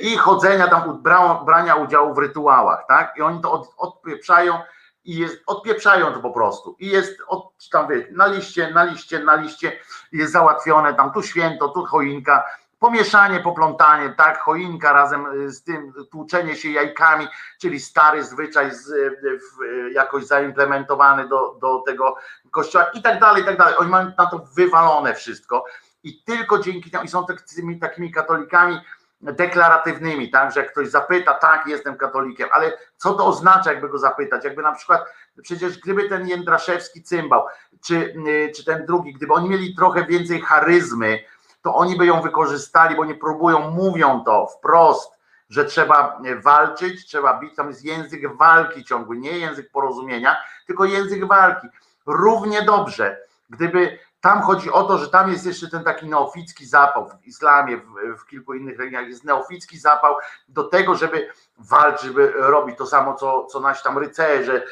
i 0.00 0.16
chodzenia 0.16 0.68
tam, 0.68 1.02
brania 1.46 1.74
udziału 1.74 2.14
w 2.14 2.18
rytuałach, 2.18 2.84
tak? 2.88 3.14
I 3.16 3.22
oni 3.22 3.40
to 3.40 3.52
od, 3.52 3.74
odpieprzają 3.76 4.58
i 5.04 5.18
jest, 5.18 5.42
odpieprzają 5.46 6.12
to 6.12 6.20
po 6.20 6.30
prostu. 6.30 6.76
I 6.78 6.88
jest 6.88 7.18
od, 7.26 7.52
tam 7.72 7.88
wie, 7.88 8.08
na 8.10 8.26
liście, 8.26 8.70
na 8.70 8.84
liście, 8.84 9.18
na 9.24 9.34
liście. 9.34 9.72
Jest 10.12 10.32
załatwione, 10.32 10.94
tam 10.94 11.12
tu 11.12 11.22
święto, 11.22 11.68
tu 11.68 11.84
choinka, 11.84 12.44
pomieszanie, 12.78 13.40
poplątanie, 13.40 14.14
tak, 14.16 14.38
choinka 14.38 14.92
razem 14.92 15.50
z 15.50 15.62
tym, 15.62 15.92
tłuczenie 16.10 16.56
się 16.56 16.70
jajkami, 16.70 17.28
czyli 17.60 17.80
stary 17.80 18.24
zwyczaj 18.24 18.74
z, 18.74 18.88
w, 19.22 19.92
jakoś 19.92 20.24
zaimplementowany 20.24 21.28
do, 21.28 21.58
do 21.60 21.82
tego 21.86 22.16
kościoła 22.50 22.84
i 22.94 23.02
tak 23.02 23.20
dalej, 23.20 23.42
i 23.42 23.46
tak 23.46 23.58
dalej. 23.58 23.74
Oni 23.78 23.90
mają 23.90 24.12
na 24.18 24.26
to 24.26 24.38
wywalone 24.56 25.14
wszystko. 25.14 25.64
I 26.02 26.22
tylko 26.22 26.58
dzięki 26.58 26.90
temu, 26.90 27.04
i 27.04 27.08
są 27.08 27.26
takimi, 27.26 27.78
takimi 27.78 28.12
katolikami, 28.12 28.80
deklaratywnymi, 29.20 30.30
tak, 30.30 30.52
że 30.52 30.60
jak 30.60 30.72
ktoś 30.72 30.88
zapyta, 30.88 31.34
tak, 31.34 31.66
jestem 31.66 31.96
katolikiem, 31.96 32.48
ale 32.52 32.78
co 32.96 33.14
to 33.14 33.26
oznacza, 33.26 33.72
jakby 33.72 33.88
go 33.88 33.98
zapytać, 33.98 34.44
jakby 34.44 34.62
na 34.62 34.72
przykład, 34.72 35.04
przecież 35.42 35.78
gdyby 35.78 36.08
ten 36.08 36.28
Jędraszewski 36.28 37.02
cymbał, 37.02 37.46
czy, 37.84 37.94
y, 37.96 38.52
czy 38.56 38.64
ten 38.64 38.86
drugi, 38.86 39.12
gdyby 39.12 39.34
oni 39.34 39.48
mieli 39.48 39.74
trochę 39.74 40.06
więcej 40.06 40.40
charyzmy, 40.40 41.18
to 41.62 41.74
oni 41.74 41.96
by 41.96 42.06
ją 42.06 42.22
wykorzystali, 42.22 42.96
bo 42.96 43.04
nie 43.04 43.14
próbują, 43.14 43.70
mówią 43.70 44.24
to 44.24 44.46
wprost, 44.46 45.12
że 45.50 45.64
trzeba 45.64 46.20
walczyć, 46.42 47.06
trzeba 47.06 47.40
bić, 47.40 47.56
tam 47.56 47.68
jest 47.68 47.84
język 47.84 48.36
walki 48.36 48.84
ciągły, 48.84 49.16
nie 49.16 49.38
język 49.38 49.70
porozumienia, 49.70 50.36
tylko 50.66 50.84
język 50.84 51.24
walki. 51.24 51.68
Równie 52.06 52.62
dobrze, 52.62 53.20
gdyby 53.50 53.98
tam 54.20 54.42
chodzi 54.42 54.70
o 54.70 54.84
to, 54.84 54.98
że 54.98 55.08
tam 55.08 55.30
jest 55.30 55.46
jeszcze 55.46 55.68
ten 55.68 55.84
taki 55.84 56.06
neoficki 56.06 56.66
zapał 56.66 57.08
w 57.08 57.26
islamie, 57.26 57.76
w, 57.76 58.18
w 58.20 58.26
kilku 58.26 58.54
innych 58.54 58.78
religiach 58.78 59.08
jest 59.08 59.24
neoficki 59.24 59.78
zapał 59.78 60.16
do 60.48 60.64
tego, 60.64 60.94
żeby 60.94 61.28
walczyć, 61.58 62.02
żeby 62.02 62.32
robić 62.36 62.78
to 62.78 62.86
samo, 62.86 63.14
co, 63.14 63.46
co 63.46 63.60
nasi 63.60 63.84
tam 63.84 63.98
rycerze 63.98 64.62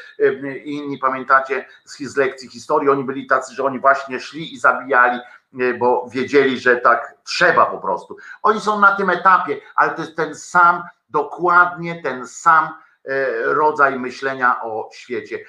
i 0.65 0.75
inni, 0.75 0.97
pamiętacie 0.97 1.65
z, 1.85 1.97
z 1.97 2.17
lekcji 2.17 2.49
historii, 2.49 2.89
oni 2.89 3.03
byli 3.03 3.27
tacy, 3.27 3.55
że 3.55 3.63
oni 3.63 3.79
właśnie 3.79 4.19
szli 4.19 4.53
i 4.53 4.59
zabijali, 4.59 5.19
bo 5.79 6.07
wiedzieli, 6.09 6.59
że 6.59 6.75
tak 6.75 7.13
trzeba 7.23 7.65
po 7.65 7.77
prostu. 7.77 8.17
Oni 8.43 8.61
są 8.61 8.79
na 8.79 8.95
tym 8.95 9.09
etapie, 9.09 9.57
ale 9.75 9.91
to 9.91 10.01
jest 10.01 10.15
ten 10.15 10.35
sam, 10.35 10.83
dokładnie 11.09 12.01
ten 12.03 12.27
sam 12.27 12.69
rodzaj 13.43 13.99
myślenia 13.99 14.61
o 14.63 14.89
świecie 14.93 15.39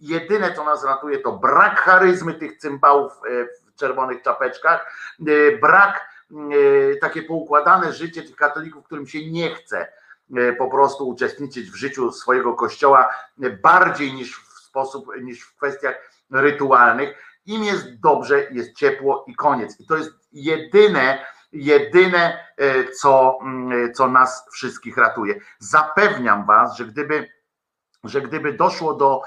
jedyne, 0.00 0.54
co 0.54 0.64
nas 0.64 0.84
ratuje, 0.84 1.18
to 1.18 1.32
brak 1.32 1.80
charyzmy 1.80 2.34
tych 2.34 2.56
cymbałów 2.56 3.12
e, 3.12 3.44
w 3.44 3.74
czerwonych 3.74 4.22
czapeczkach, 4.22 4.94
e, 5.20 5.58
brak 5.58 6.08
e, 6.30 6.96
takie 6.96 7.22
poukładane 7.22 7.92
życie 7.92 8.22
tych 8.22 8.36
katolików, 8.36 8.84
którym 8.84 9.06
się 9.06 9.30
nie 9.30 9.54
chce 9.54 9.92
po 10.58 10.68
prostu 10.68 11.08
uczestniczyć 11.08 11.70
w 11.70 11.74
życiu 11.74 12.12
swojego 12.12 12.54
kościoła 12.54 13.14
bardziej 13.62 14.12
niż 14.12 14.36
w 14.36 14.58
sposób, 14.58 15.06
niż 15.22 15.42
w 15.42 15.56
kwestiach 15.56 16.10
rytualnych. 16.30 17.38
Im 17.46 17.64
jest 17.64 18.00
dobrze, 18.00 18.46
jest 18.50 18.76
ciepło 18.76 19.24
i 19.28 19.34
koniec. 19.34 19.80
I 19.80 19.86
to 19.86 19.96
jest 19.96 20.10
jedyne, 20.32 21.26
jedyne, 21.52 22.44
co, 23.00 23.38
mm, 23.42 23.94
co 23.94 24.08
nas 24.08 24.46
wszystkich 24.52 24.96
ratuje. 24.96 25.40
Zapewniam 25.58 26.46
Was, 26.46 26.76
że 26.76 26.84
gdyby 26.84 27.28
że 28.04 28.20
gdyby 28.20 28.52
doszło 28.52 28.94
do, 28.94 29.22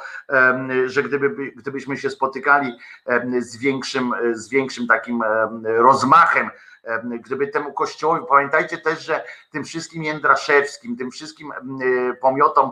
że 0.85 1.03
gdyby, 1.03 1.51
gdybyśmy 1.55 1.97
się 1.97 2.09
spotykali 2.09 2.77
z 3.39 3.57
większym, 3.57 4.13
z 4.33 4.49
większym 4.49 4.87
takim 4.87 5.23
rozmachem, 5.63 6.49
gdyby 7.19 7.47
temu 7.47 7.73
kościołowi, 7.73 8.25
pamiętajcie 8.29 8.77
też, 8.77 9.05
że 9.05 9.23
tym 9.51 9.63
wszystkim 9.63 10.03
Jędraszewskim, 10.03 10.97
tym 10.97 11.11
wszystkim 11.11 11.53
pomiotom 12.21 12.71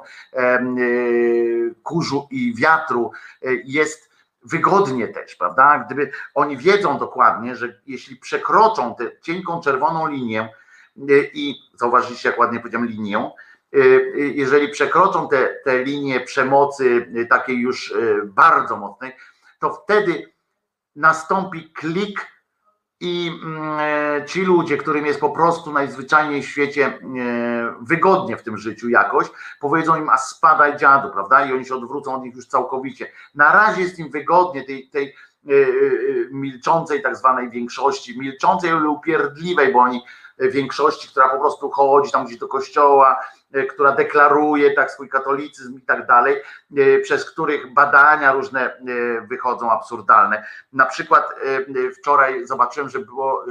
kurzu 1.84 2.28
i 2.32 2.56
wiatru 2.56 3.12
e, 3.42 3.48
jest 3.66 4.12
wygodnie 4.44 5.08
też, 5.08 5.36
prawda? 5.36 5.84
Gdyby 5.86 6.12
oni 6.34 6.58
wiedzą 6.58 6.98
dokładnie, 6.98 7.56
że 7.56 7.80
jeśli 7.88 8.16
przekroczą 8.16 8.96
tę 8.96 9.12
cienką 9.22 9.62
czerwoną 9.62 10.08
linię 10.08 10.42
e, 10.42 11.04
i 11.34 11.56
zauważyliście, 11.76 12.30
jak 12.30 12.40
ładnie 12.40 12.60
powiedziałem 12.60 12.88
linię, 12.88 13.32
jeżeli 14.16 14.70
przekroczą 14.70 15.28
te, 15.28 15.56
te 15.66 15.84
linie 15.84 16.20
przemocy 16.20 17.08
y, 17.16 17.26
takiej 17.26 17.58
już 17.58 17.94
bardzo 18.26 18.78
mocnej, 18.78 19.16
to 19.60 19.74
wtedy 19.74 20.32
nastąpi 20.96 21.74
klik 21.74 22.32
i 23.02 23.32
mm, 23.44 23.80
e, 23.80 24.26
ci 24.26 24.42
ludzie, 24.42 24.78
którym 24.78 25.06
jest 25.06 25.20
po 25.20 25.30
prostu 25.30 25.72
najzwyczajniej 25.72 26.42
w 26.42 26.48
świecie 26.48 26.86
e, 26.86 27.76
wygodnie 27.82 28.38
w 28.38 28.44
tym 28.44 28.58
życiu 28.58 28.90
jakoś, 28.90 29.28
powiedzą 29.60 29.96
im, 29.96 30.10
a 30.10 30.18
spadaj 30.18 30.78
dziadu, 30.78 31.10
prawda? 31.10 31.46
I 31.46 31.54
oni 31.54 31.66
się 31.66 31.76
odwrócą 31.76 32.16
od 32.16 32.24
nich 32.24 32.36
już 32.36 32.48
całkowicie. 32.48 33.12
Na 33.36 33.54
razie 33.54 33.82
jest 33.82 34.00
im 34.00 34.10
wygodnie 34.10 34.64
tej, 34.64 34.90
tej 34.90 35.08
e, 35.08 35.52
milczącej 36.32 37.02
tak 37.02 37.16
zwanej 37.16 37.50
większości, 37.50 38.20
milczącej, 38.20 38.70
ale 38.70 38.90
upierdliwej, 38.90 39.74
bo 39.74 39.80
oni 39.80 40.02
większości, 40.40 41.08
która 41.08 41.30
po 41.30 41.40
prostu 41.40 41.70
chodzi 41.70 42.12
tam 42.12 42.26
gdzieś 42.26 42.38
do 42.38 42.48
kościoła, 42.48 43.20
która 43.70 43.92
deklaruje 43.92 44.74
tak 44.74 44.92
swój 44.92 45.10
katolicyzm 45.10 45.78
i 45.78 45.82
tak 45.82 46.08
dalej, 46.08 46.42
e, 46.78 47.00
przez 47.00 47.32
których 47.32 47.74
badania 47.74 48.32
różne 48.34 48.74
e, 48.74 48.78
wychodzą 49.22 49.72
absurdalne. 49.72 50.46
Na 50.74 50.86
przykład 50.86 51.26
wczoraj 52.00 52.48
zobaczyłem, 52.48 52.90
że 52.90 53.00
było, 53.00 53.46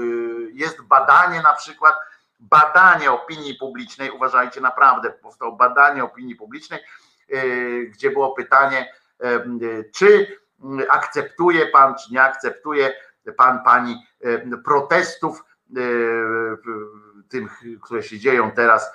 jest 0.52 0.82
badanie 0.82 1.42
na 1.42 1.54
przykład, 1.54 1.94
badanie 2.40 3.12
opinii 3.12 3.54
publicznej, 3.54 4.10
uważajcie 4.10 4.60
naprawdę, 4.60 5.10
powstało 5.10 5.52
badanie 5.52 6.04
opinii 6.04 6.36
publicznej, 6.36 6.80
gdzie 7.90 8.10
było 8.10 8.30
pytanie, 8.30 8.92
czy 9.94 10.38
akceptuje 10.90 11.66
pan, 11.66 11.94
czy 11.94 12.12
nie 12.12 12.22
akceptuje 12.22 12.92
pan, 13.36 13.64
pani 13.64 14.06
protestów, 14.64 15.44
tych, 17.28 17.60
które 17.82 18.02
się 18.02 18.18
dzieją 18.18 18.50
teraz 18.50 18.92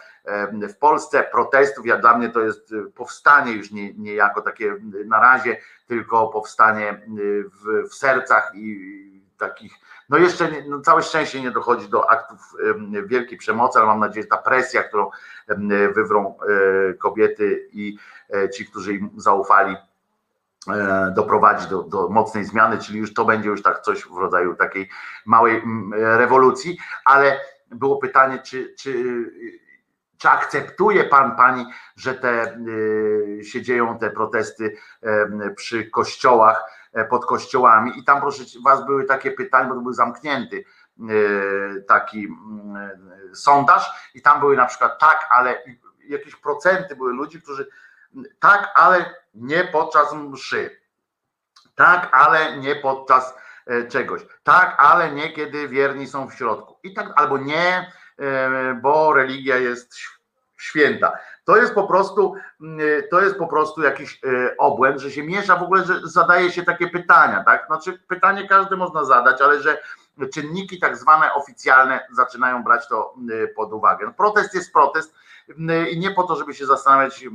w 0.70 0.78
Polsce 0.78 1.24
protestów. 1.24 1.86
Ja 1.86 1.98
dla 1.98 2.18
mnie 2.18 2.30
to 2.30 2.42
jest 2.42 2.72
y, 2.72 2.84
powstanie 2.96 3.52
już 3.52 3.72
nie, 3.72 4.14
jako 4.14 4.42
takie 4.42 4.66
y, 4.66 5.06
na 5.06 5.20
razie, 5.20 5.58
tylko 5.88 6.28
powstanie 6.28 6.94
y, 7.20 7.44
w, 7.44 7.90
w 7.90 7.96
sercach 7.96 8.52
i 8.56 9.22
takich. 9.38 9.74
No 10.10 10.18
jeszcze 10.18 10.52
nie, 10.52 10.66
no 10.70 10.82
całe 10.82 11.04
szczęście 11.04 11.42
nie 11.42 11.52
dochodzi 11.52 11.90
do 11.90 12.12
aktów 12.12 12.40
wielkiej 13.06 13.38
przemocy, 13.38 13.80
ale 13.80 13.88
mam 13.88 14.00
nadzieję, 14.00 14.24
że 14.24 14.30
ta 14.30 14.38
presja, 14.38 14.84
którą 14.84 15.10
wywrą 15.96 16.38
kobiety 17.00 17.68
i 17.72 17.98
e, 18.34 18.50
ci, 18.50 18.66
którzy 18.66 18.94
im 18.94 19.10
zaufali, 19.18 19.76
e, 20.68 21.14
doprowadzi 21.16 21.70
do, 21.70 21.84
do 21.84 22.10
mocnej 22.10 22.46
zmiany, 22.46 22.78
czyli 22.78 23.00
już 23.00 23.14
to 23.14 23.26
będzie 23.26 23.50
już 23.50 23.62
tak 23.62 23.82
coś 23.82 24.04
w 24.04 24.18
rodzaju 24.18 24.56
takiej 24.56 24.90
małej 25.26 25.64
rewolucji, 25.94 26.78
ale 27.06 27.40
było 27.72 27.98
pytanie, 27.98 28.40
czy, 28.40 28.76
czy 28.80 29.04
czy 30.18 30.30
akceptuje 30.30 31.04
pan, 31.04 31.36
pani, 31.36 31.66
że 31.96 32.14
te 32.14 32.58
y, 33.40 33.44
się 33.44 33.62
dzieją 33.62 33.98
te 33.98 34.10
protesty 34.10 34.78
przy 35.56 35.90
kościołach, 35.90 36.64
e, 36.94 37.06
pod 37.06 37.26
kościołami? 37.26 38.00
I 38.00 38.04
tam 38.04 38.22
proszę 38.22 38.44
was 38.64 38.86
były 38.86 39.06
takie 39.06 39.32
pytania, 39.32 39.70
bo 39.70 39.76
to 39.76 39.82
był 39.82 39.94
zamknięty 39.94 40.64
y, 41.10 41.86
taki 41.88 42.26
mm, 42.26 42.92
sondaż 43.34 44.12
i 44.14 44.22
tam 44.22 44.40
były 44.40 44.56
na 44.56 44.66
przykład 44.66 45.00
tak, 45.00 45.28
ale 45.32 45.64
jakieś 46.08 46.36
procenty 46.36 46.96
były 46.96 47.14
ludzi, 47.14 47.42
którzy 47.42 47.68
tak, 48.40 48.72
ale 48.76 49.14
nie 49.34 49.64
podczas 49.64 50.14
mszy. 50.14 50.82
Tak, 51.76 52.10
ale 52.12 52.58
nie 52.58 52.76
podczas 52.76 53.36
e, 53.68 53.88
czegoś. 53.88 54.22
Tak, 54.44 54.76
ale 54.80 55.12
nie 55.12 55.34
kiedy 55.34 55.68
wierni 55.68 56.08
są 56.08 56.30
w 56.30 56.34
środku. 56.34 56.80
I 56.84 56.94
tak, 56.94 57.12
albo 57.16 57.38
nie, 57.38 57.92
bo 58.82 59.14
religia 59.14 59.58
jest 59.58 59.96
święta. 60.58 61.20
To 61.46 61.58
jest 61.58 61.74
po 61.74 61.88
prostu, 61.88 62.36
to 63.12 63.22
jest 63.22 63.38
po 63.38 63.48
prostu 63.48 63.82
jakiś 63.82 64.22
e, 64.24 64.58
obłęd, 64.58 65.02
że 65.02 65.12
się 65.12 65.24
miesza 65.24 65.56
w 65.56 65.64
ogóle, 65.64 65.84
że 65.86 66.00
zadaje 66.04 66.52
się 66.52 66.64
takie 66.64 66.88
pytania, 66.88 67.44
tak? 67.44 67.66
Znaczy 67.68 68.00
pytanie 68.08 68.48
każdy 68.48 68.78
można 68.78 69.06
zadać, 69.06 69.42
ale 69.42 69.62
że 69.62 69.78
czynniki 70.34 70.80
tak 70.80 70.98
zwane 70.98 71.34
oficjalne 71.34 72.08
zaczynają 72.12 72.64
brać 72.64 72.88
to 72.88 73.14
mm, 73.18 73.48
pod 73.56 73.74
uwagę. 73.74 74.06
No, 74.06 74.14
protest 74.14 74.54
jest 74.54 74.74
protest 74.74 75.16
i 75.92 76.00
nie 76.00 76.12
po 76.12 76.24
to, 76.24 76.36
żeby 76.36 76.54
się 76.54 76.66
zastanawiać 76.66 77.26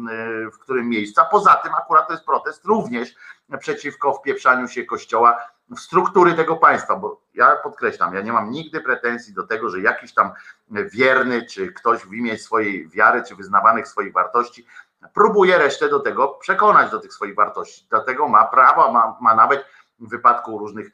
w 0.52 0.58
którym 0.58 0.88
miejscu. 0.88 1.20
A 1.20 1.24
poza 1.24 1.54
tym 1.54 1.74
akurat 1.74 2.06
to 2.06 2.12
jest 2.12 2.24
protest 2.24 2.64
również 2.64 3.14
przeciwko 3.58 4.12
wpieprzaniu 4.12 4.68
się 4.68 4.84
kościoła 4.84 5.38
w 5.70 5.80
struktury 5.80 6.34
tego 6.34 6.56
państwa, 6.56 6.96
bo 6.96 7.20
ja 7.34 7.56
podkreślam, 7.56 8.14
ja 8.14 8.20
nie 8.20 8.32
mam 8.32 8.50
nigdy 8.50 8.80
pretensji 8.80 9.34
do 9.34 9.46
tego, 9.46 9.70
że 9.70 9.80
jakiś 9.80 10.14
tam 10.14 10.32
wierny, 10.70 11.46
czy 11.46 11.72
ktoś 11.72 12.00
w 12.04 12.14
imię 12.14 12.38
swojej 12.38 12.88
wiary, 12.88 13.22
czy 13.28 13.36
wyznawanych 13.36 13.88
swoich 13.88 14.12
wartości 14.12 14.66
próbuje 15.14 15.58
resztę 15.58 15.88
do 15.88 16.00
tego 16.00 16.28
przekonać, 16.28 16.90
do 16.90 17.00
tych 17.00 17.12
swoich 17.12 17.34
wartości. 17.34 17.86
Dlatego 17.90 18.28
ma 18.28 18.44
prawo, 18.44 18.92
ma, 18.92 19.16
ma 19.20 19.34
nawet 19.34 19.64
w 20.00 20.08
wypadku 20.08 20.58
różnych 20.58 20.90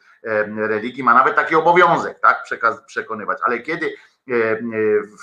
religii, 0.56 1.02
ma 1.02 1.14
nawet 1.14 1.36
taki 1.36 1.54
obowiązek, 1.54 2.20
tak, 2.20 2.42
przekaz, 2.42 2.82
przekonywać, 2.86 3.38
ale 3.42 3.58
kiedy 3.58 3.94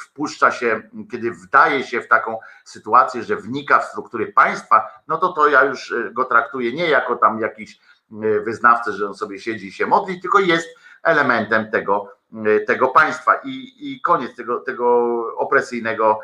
wpuszcza 0.05 0.51
się, 0.51 0.81
kiedy 1.11 1.31
wdaje 1.31 1.83
się 1.83 2.01
w 2.01 2.07
taką 2.07 2.39
sytuację, 2.65 3.23
że 3.23 3.35
wnika 3.35 3.79
w 3.79 3.85
struktury 3.85 4.27
państwa, 4.27 4.87
no 5.07 5.17
to 5.17 5.33
to 5.33 5.47
ja 5.47 5.63
już 5.63 5.91
e, 5.91 6.11
go 6.11 6.25
traktuję 6.25 6.73
nie 6.73 6.89
jako 6.89 7.15
tam 7.15 7.39
jakiś 7.39 7.79
E, 8.21 8.39
wyznawcę, 8.39 8.91
że 8.91 9.07
on 9.07 9.15
sobie 9.15 9.39
siedzi 9.39 9.67
i 9.67 9.71
się 9.71 9.85
modli, 9.85 10.21
tylko 10.21 10.39
jest 10.39 10.67
elementem 11.03 11.71
tego, 11.71 12.15
e, 12.45 12.59
tego 12.59 12.87
państwa 12.87 13.35
i, 13.43 13.73
i 13.79 14.01
koniec 14.01 14.35
tego, 14.35 14.59
tego 14.59 15.17
opresyjnego 15.37 16.19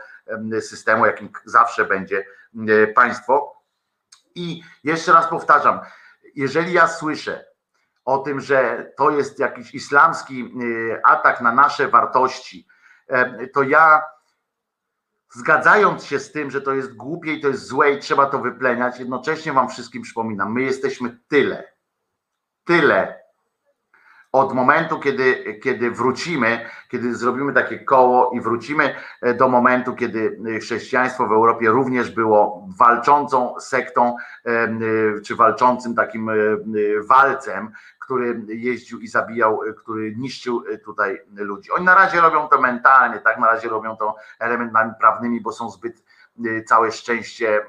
systemu, 0.61 1.05
jakim 1.05 1.29
zawsze 1.45 1.85
będzie 1.85 2.17
e, 2.17 2.23
państwo. 2.95 3.63
I 4.35 4.63
jeszcze 4.83 5.13
raz 5.13 5.27
powtarzam, 5.27 5.79
jeżeli 6.35 6.73
ja 6.73 6.87
słyszę 6.87 7.45
o 8.05 8.17
tym, 8.17 8.41
że 8.41 8.91
to 8.97 9.11
jest 9.11 9.39
jakiś 9.39 9.73
islamski 9.75 10.53
atak 11.03 11.41
na 11.41 11.51
nasze 11.51 11.87
wartości, 11.87 12.67
to 13.53 13.63
ja 13.63 14.01
zgadzając 15.33 16.05
się 16.05 16.19
z 16.19 16.31
tym, 16.31 16.51
że 16.51 16.61
to 16.61 16.73
jest 16.73 16.95
głupie 16.95 17.33
i 17.33 17.41
to 17.41 17.47
jest 17.47 17.65
złe 17.65 17.91
i 17.91 17.99
trzeba 17.99 18.25
to 18.25 18.39
wypleniać, 18.39 18.99
jednocześnie 18.99 19.53
wam 19.53 19.69
wszystkim 19.69 20.01
przypominam, 20.01 20.53
my 20.53 20.61
jesteśmy 20.61 21.19
tyle, 21.27 21.73
tyle, 22.63 23.18
od 24.31 24.53
momentu, 24.53 24.99
kiedy, 24.99 25.59
kiedy 25.63 25.91
wrócimy, 25.91 26.65
kiedy 26.89 27.15
zrobimy 27.15 27.53
takie 27.53 27.79
koło 27.79 28.31
i 28.31 28.41
wrócimy 28.41 28.95
e, 29.21 29.33
do 29.33 29.47
momentu, 29.47 29.95
kiedy 29.95 30.39
chrześcijaństwo 30.61 31.27
w 31.27 31.31
Europie 31.31 31.69
również 31.69 32.11
było 32.11 32.67
walczącą 32.79 33.59
sektą, 33.59 34.15
e, 34.45 34.69
czy 35.21 35.35
walczącym 35.35 35.95
takim 35.95 36.31
walcem, 37.07 37.71
który 37.99 38.41
jeździł 38.47 38.99
i 38.99 39.07
zabijał, 39.07 39.59
który 39.77 40.15
niszczył 40.15 40.63
tutaj 40.85 41.21
ludzi. 41.35 41.71
Oni 41.71 41.85
na 41.85 41.95
razie 41.95 42.21
robią 42.21 42.47
to 42.47 42.61
mentalnie, 42.61 43.19
tak? 43.19 43.39
Na 43.39 43.47
razie 43.47 43.69
robią 43.69 43.97
to 43.97 44.15
elementami 44.39 44.91
prawnymi, 44.99 45.41
bo 45.41 45.51
są 45.51 45.69
zbyt 45.69 46.03
całe 46.65 46.91
szczęście 46.91 47.61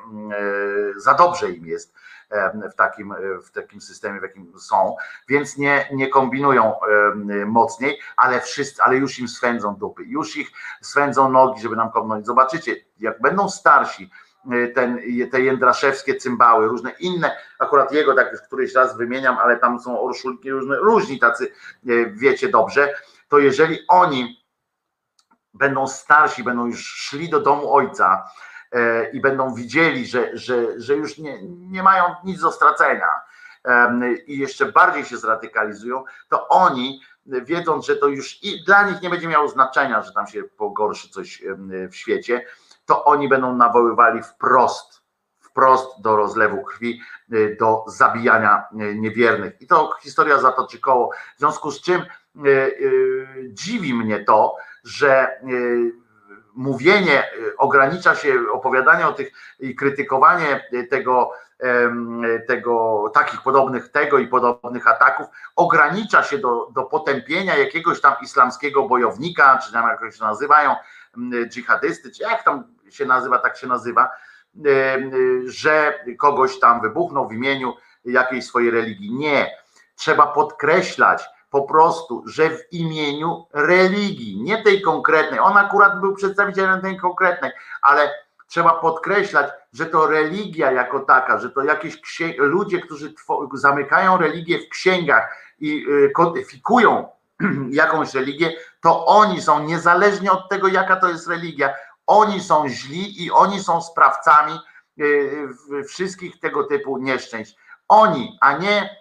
za 0.96 1.14
dobrze 1.14 1.50
im 1.50 1.66
jest 1.66 1.94
w 2.72 2.74
takim, 2.74 3.14
w 3.44 3.50
takim 3.50 3.80
systemie, 3.80 4.20
w 4.20 4.22
jakim 4.22 4.58
są, 4.58 4.96
więc 5.28 5.56
nie, 5.56 5.88
nie 5.92 6.08
kombinują 6.08 6.74
mocniej, 7.46 8.00
ale 8.16 8.40
wszyscy, 8.40 8.82
ale 8.82 8.96
już 8.96 9.18
im 9.18 9.28
swędzą 9.28 9.74
dupy, 9.74 10.04
już 10.04 10.36
ich 10.36 10.50
swędzą 10.80 11.30
nogi, 11.30 11.62
żeby 11.62 11.76
nam 11.76 11.90
kopnąć. 11.90 12.26
Zobaczycie, 12.26 12.76
jak 13.00 13.20
będą 13.20 13.48
starsi, 13.48 14.10
e, 14.52 14.68
ten, 14.68 15.00
te 15.30 15.40
jędraszewskie 15.40 16.14
cymbały, 16.14 16.68
różne 16.68 16.90
inne, 16.90 17.36
akurat 17.58 17.92
jego 17.92 18.14
tak 18.14 18.32
już 18.32 18.40
któryś 18.40 18.74
raz 18.74 18.96
wymieniam, 18.96 19.38
ale 19.38 19.56
tam 19.56 19.80
są 19.80 20.00
orszulki 20.00 20.50
różne, 20.50 20.76
różni 20.76 21.18
tacy, 21.18 21.52
e, 21.86 22.06
wiecie 22.06 22.48
dobrze, 22.48 22.94
to 23.28 23.38
jeżeli 23.38 23.78
oni 23.88 24.40
będą 25.54 25.86
starsi, 25.86 26.42
będą 26.42 26.66
już 26.66 26.86
szli 26.86 27.28
do 27.28 27.40
domu 27.40 27.74
ojca, 27.74 28.24
E, 28.59 28.59
i 29.12 29.20
będą 29.20 29.54
widzieli, 29.54 30.06
że, 30.06 30.36
że, 30.36 30.80
że 30.80 30.94
już 30.94 31.18
nie, 31.18 31.42
nie 31.46 31.82
mają 31.82 32.04
nic 32.24 32.40
do 32.40 32.52
stracenia 32.52 33.08
i 34.26 34.38
jeszcze 34.38 34.72
bardziej 34.72 35.04
się 35.04 35.16
zradykalizują, 35.16 36.04
to 36.28 36.48
oni 36.48 37.00
wiedząc, 37.26 37.86
że 37.86 37.96
to 37.96 38.08
już 38.08 38.42
i 38.42 38.64
dla 38.64 38.90
nich 38.90 39.02
nie 39.02 39.10
będzie 39.10 39.28
miało 39.28 39.48
znaczenia, 39.48 40.02
że 40.02 40.12
tam 40.12 40.26
się 40.26 40.42
pogorszy 40.42 41.08
coś 41.08 41.42
w 41.90 41.96
świecie, 41.96 42.44
to 42.90 43.04
oni 43.04 43.28
będą 43.28 43.56
nawoływali 43.56 44.22
wprost, 44.22 45.02
wprost 45.40 46.02
do 46.02 46.16
rozlewu 46.16 46.62
krwi, 46.62 47.00
e, 47.32 47.56
do 47.56 47.84
zabijania 47.86 48.64
e, 48.72 48.94
niewiernych. 48.94 49.60
I 49.60 49.66
to 49.66 49.92
historia 50.02 50.38
zatoczy 50.38 50.78
koło. 50.78 51.10
W 51.36 51.38
związku 51.38 51.70
z 51.70 51.80
czym 51.80 52.02
dziwi 53.48 53.94
mnie 53.94 54.24
to, 54.24 54.56
że 54.84 55.40
mówienie 56.54 57.32
y, 57.34 57.56
ogranicza 57.56 58.14
się, 58.14 58.34
opowiadanie 58.52 59.06
o 59.06 59.12
tych 59.12 59.32
i 59.60 59.74
krytykowanie 59.74 60.64
tego, 60.90 61.30
tego, 62.48 63.04
takich 63.14 63.42
podobnych 63.42 63.88
tego 63.88 64.18
i 64.18 64.26
podobnych 64.26 64.86
ataków 64.86 65.26
ogranicza 65.56 66.22
się 66.22 66.38
do, 66.38 66.68
do 66.74 66.82
potępienia 66.82 67.56
jakiegoś 67.56 68.00
tam 68.00 68.14
islamskiego 68.22 68.88
bojownika, 68.88 69.58
czy 69.66 69.72
tam 69.72 69.88
jak 69.88 70.14
się 70.14 70.24
nazywają, 70.24 70.74
dżihadysty, 71.48 72.10
czy 72.10 72.22
jak 72.22 72.44
tam 72.44 72.64
się 72.90 73.06
nazywa, 73.06 73.38
tak 73.38 73.56
się 73.56 73.66
nazywa, 73.66 74.10
że 75.44 76.04
kogoś 76.18 76.58
tam 76.58 76.80
wybuchnął 76.80 77.28
w 77.28 77.32
imieniu 77.32 77.74
jakiejś 78.04 78.46
swojej 78.46 78.70
religii. 78.70 79.14
Nie. 79.14 79.50
Trzeba 79.94 80.26
podkreślać, 80.26 81.24
po 81.50 81.62
prostu, 81.62 82.22
że 82.26 82.50
w 82.50 82.72
imieniu 82.72 83.46
religii, 83.52 84.42
nie 84.42 84.62
tej 84.62 84.82
konkretnej, 84.82 85.40
on 85.40 85.56
akurat 85.56 86.00
był 86.00 86.14
przedstawicielem 86.14 86.80
tej 86.80 86.96
konkretnej, 86.96 87.50
ale 87.82 88.10
trzeba 88.46 88.70
podkreślać, 88.70 89.50
że 89.72 89.86
to 89.86 90.06
religia 90.06 90.72
jako 90.72 91.00
taka, 91.00 91.38
że 91.38 91.50
to 91.50 91.62
jakieś 91.62 92.00
księg- 92.00 92.38
ludzie, 92.38 92.80
którzy 92.80 93.14
zamykają 93.54 94.16
religię 94.16 94.58
w 94.58 94.68
księgach 94.68 95.36
i 95.58 95.86
y, 95.88 96.10
kodyfikują 96.14 97.08
jakąś 97.70 98.14
religię, 98.14 98.52
to 98.80 99.06
oni 99.06 99.42
są 99.42 99.64
niezależnie 99.64 100.32
od 100.32 100.48
tego, 100.48 100.68
jaka 100.68 100.96
to 100.96 101.08
jest 101.08 101.28
religia, 101.28 101.74
oni 102.06 102.40
są 102.40 102.68
źli 102.68 103.24
i 103.24 103.30
oni 103.30 103.60
są 103.60 103.82
sprawcami 103.82 104.58
y, 105.00 105.48
wszystkich 105.88 106.40
tego 106.40 106.64
typu 106.64 106.98
nieszczęść. 106.98 107.56
Oni, 107.88 108.38
a 108.40 108.52
nie 108.52 108.99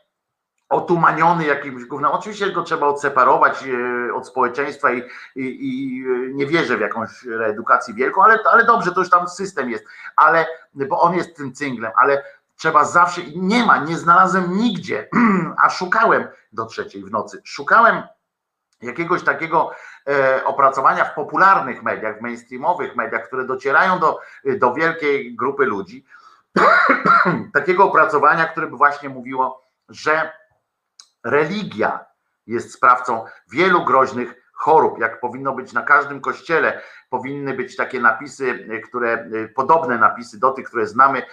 otumaniony 0.69 1.45
jakimś 1.45 1.85
gównem. 1.85 2.11
Oczywiście 2.11 2.51
go 2.51 2.63
trzeba 2.63 2.87
odseparować 2.87 3.63
e, 3.63 4.13
od 4.13 4.27
społeczeństwa 4.27 4.91
i, 4.91 5.03
i, 5.35 5.67
i, 5.67 6.03
nie 6.33 6.45
wierzę 6.45 6.77
w 6.77 6.81
jakąś 6.81 7.23
reedukację 7.23 7.93
wielką, 7.93 8.23
ale, 8.23 8.39
ale 8.51 8.65
dobrze, 8.65 8.91
to 8.91 8.99
już 8.99 9.09
tam 9.09 9.29
system 9.29 9.69
jest, 9.69 9.85
ale, 10.15 10.45
bo 10.73 11.01
on 11.01 11.15
jest 11.15 11.35
tym 11.35 11.53
cynglem, 11.53 11.91
ale 11.95 12.23
trzeba 12.55 12.85
zawsze, 12.85 13.21
nie 13.35 13.65
ma, 13.65 13.77
nie 13.77 13.97
znalazłem 13.97 14.57
nigdzie, 14.57 15.09
a 15.63 15.69
szukałem 15.69 16.27
do 16.53 16.65
trzeciej 16.65 17.03
w 17.03 17.11
nocy, 17.11 17.41
szukałem 17.43 18.03
jakiegoś 18.81 19.23
takiego 19.23 19.71
e, 20.07 20.45
opracowania 20.45 21.05
w 21.05 21.13
popularnych 21.13 21.83
mediach, 21.83 22.17
w 22.17 22.21
mainstreamowych 22.21 22.95
mediach, 22.95 23.27
które 23.27 23.45
docierają 23.45 23.99
do, 23.99 24.19
do 24.57 24.73
wielkiej 24.73 25.35
grupy 25.35 25.65
ludzi, 25.65 26.05
takiego 27.53 27.83
opracowania, 27.83 28.45
które 28.45 28.67
by 28.67 28.77
właśnie 28.77 29.09
mówiło, 29.09 29.63
że 29.89 30.38
religia 31.23 32.05
jest 32.47 32.73
sprawcą 32.73 33.25
wielu 33.51 33.85
groźnych 33.85 34.49
chorób, 34.53 34.99
jak 34.99 35.19
powinno 35.19 35.53
być 35.53 35.73
na 35.73 35.81
każdym 35.81 36.21
kościele, 36.21 36.81
powinny 37.09 37.53
być 37.53 37.75
takie 37.75 37.99
napisy, 37.99 38.69
które 38.87 39.29
podobne 39.55 39.97
napisy 39.97 40.39
do 40.39 40.51
tych, 40.51 40.67
które 40.67 40.87
znamy 40.87 41.23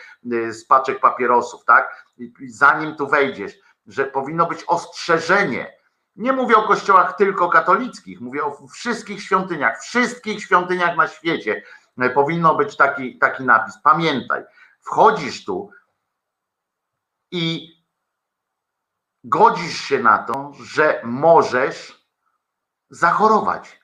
z 0.50 0.64
paczek 0.64 1.00
papierosów, 1.00 1.64
tak? 1.64 2.06
Zanim 2.46 2.96
tu 2.96 3.08
wejdziesz, 3.08 3.52
że 3.86 4.04
powinno 4.04 4.46
być 4.46 4.64
ostrzeżenie. 4.66 5.76
Nie 6.16 6.32
mówię 6.32 6.56
o 6.56 6.68
kościołach 6.68 7.16
tylko 7.16 7.48
katolickich, 7.48 8.20
mówię 8.20 8.44
o 8.44 8.66
wszystkich 8.68 9.22
świątyniach, 9.22 9.82
wszystkich 9.82 10.42
świątyniach 10.42 10.96
na 10.96 11.08
świecie 11.08 11.62
powinno 12.14 12.54
być 12.54 12.76
taki, 12.76 13.18
taki 13.18 13.44
napis. 13.44 13.74
Pamiętaj, 13.82 14.44
wchodzisz 14.80 15.44
tu 15.44 15.70
i 17.30 17.75
godzisz 19.26 19.80
się 19.80 19.98
na 19.98 20.18
to, 20.18 20.52
że 20.62 21.00
możesz 21.04 22.06
zachorować, 22.90 23.80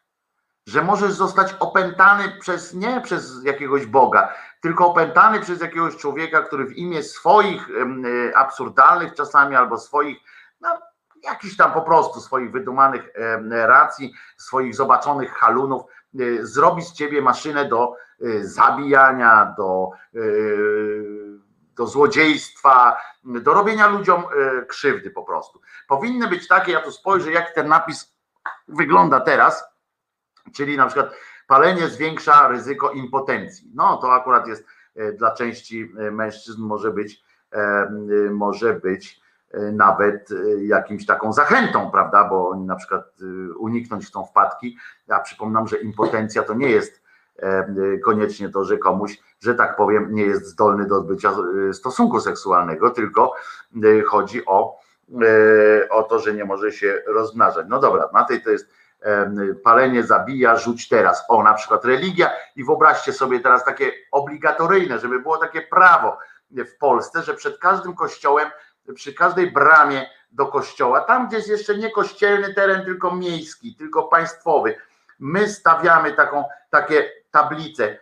że 0.66 0.82
możesz 0.82 1.12
zostać 1.12 1.54
opętany 1.60 2.36
przez 2.40 2.74
nie 2.74 3.00
przez 3.00 3.44
jakiegoś 3.44 3.86
Boga, 3.86 4.34
tylko 4.60 4.86
opętany 4.86 5.40
przez 5.40 5.60
jakiegoś 5.60 5.96
człowieka, 5.96 6.42
który 6.42 6.66
w 6.66 6.72
imię 6.72 7.02
swoich 7.02 7.68
e, 7.70 8.36
absurdalnych 8.36 9.14
czasami 9.14 9.56
albo 9.56 9.78
swoich, 9.78 10.18
no, 10.60 10.68
jakichś 11.22 11.56
tam 11.56 11.72
po 11.72 11.82
prostu 11.82 12.20
swoich 12.20 12.52
wydumanych 12.52 13.12
racji, 13.50 14.14
swoich 14.36 14.74
zobaczonych 14.74 15.32
halunów, 15.32 15.82
e, 15.82 16.46
zrobi 16.46 16.82
z 16.82 16.92
ciebie 16.92 17.22
maszynę 17.22 17.68
do 17.68 17.94
e, 18.20 18.44
zabijania, 18.44 19.54
do 19.56 19.90
do 21.82 21.86
złodziejstwa, 21.86 22.96
do 23.24 23.54
robienia 23.54 23.88
ludziom 23.88 24.24
e, 24.24 24.66
krzywdy 24.66 25.10
po 25.10 25.22
prostu. 25.22 25.60
Powinny 25.88 26.28
być 26.28 26.48
takie, 26.48 26.72
ja 26.72 26.80
tu 26.80 26.92
spojrzę, 26.92 27.32
jak 27.32 27.54
ten 27.54 27.68
napis 27.68 28.14
wygląda 28.68 29.20
teraz, 29.20 29.64
czyli 30.54 30.76
na 30.76 30.86
przykład 30.86 31.14
palenie 31.46 31.88
zwiększa 31.88 32.48
ryzyko 32.48 32.90
impotencji. 32.90 33.70
No 33.74 33.96
to 33.96 34.12
akurat 34.12 34.46
jest 34.46 34.66
e, 34.96 35.12
dla 35.12 35.34
części 35.34 35.92
e, 35.98 36.10
mężczyzn 36.10 36.62
może 36.62 36.90
być, 36.90 37.22
może 38.30 38.74
być 38.74 39.22
nawet 39.72 40.28
jakimś 40.58 41.06
taką 41.06 41.32
zachętą, 41.32 41.90
prawda, 41.90 42.28
bo 42.28 42.48
oni 42.48 42.64
na 42.64 42.76
przykład 42.76 43.04
uniknąć 43.58 44.06
chcą 44.06 44.24
wpadki. 44.24 44.76
Ja 45.06 45.20
przypominam, 45.20 45.68
że 45.68 45.76
impotencja 45.76 46.42
to 46.42 46.54
nie 46.54 46.68
jest 46.68 47.01
koniecznie 48.04 48.48
to, 48.48 48.64
że 48.64 48.78
komuś, 48.78 49.18
że 49.40 49.54
tak 49.54 49.76
powiem, 49.76 50.14
nie 50.14 50.22
jest 50.22 50.46
zdolny 50.46 50.86
do 50.86 50.96
odbycia 50.96 51.32
e, 51.68 51.72
stosunku 51.74 52.20
seksualnego, 52.20 52.90
tylko 52.90 53.34
e, 53.84 54.02
chodzi 54.02 54.46
o, 54.46 54.80
e, 55.22 55.88
o 55.88 56.02
to, 56.02 56.18
że 56.18 56.34
nie 56.34 56.44
może 56.44 56.72
się 56.72 57.02
rozmnażać. 57.06 57.66
No 57.68 57.80
dobra, 57.80 58.08
na 58.12 58.24
tej 58.24 58.42
to 58.42 58.50
jest 58.50 58.82
palenie 59.64 60.02
zabija, 60.02 60.56
rzuć 60.56 60.88
teraz. 60.88 61.24
O, 61.28 61.42
na 61.42 61.54
przykład 61.54 61.84
religia 61.84 62.30
i 62.56 62.64
wyobraźcie 62.64 63.12
sobie 63.12 63.40
teraz 63.40 63.64
takie 63.64 63.92
obligatoryjne, 64.12 64.98
żeby 64.98 65.20
było 65.20 65.38
takie 65.38 65.62
prawo 65.62 66.18
w 66.50 66.78
Polsce, 66.78 67.22
że 67.22 67.34
przed 67.34 67.58
każdym 67.58 67.94
kościołem, 67.94 68.48
przy 68.94 69.14
każdej 69.14 69.52
bramie 69.52 70.06
do 70.32 70.46
kościoła, 70.46 71.00
tam 71.00 71.28
gdzie 71.28 71.36
jest 71.36 71.48
jeszcze 71.48 71.78
nie 71.78 71.90
kościelny 71.90 72.54
teren, 72.54 72.84
tylko 72.84 73.14
miejski, 73.16 73.76
tylko 73.76 74.02
państwowy, 74.02 74.74
my 75.18 75.48
stawiamy 75.48 76.12
taką, 76.12 76.44
takie 76.70 77.21
tablicę. 77.32 77.98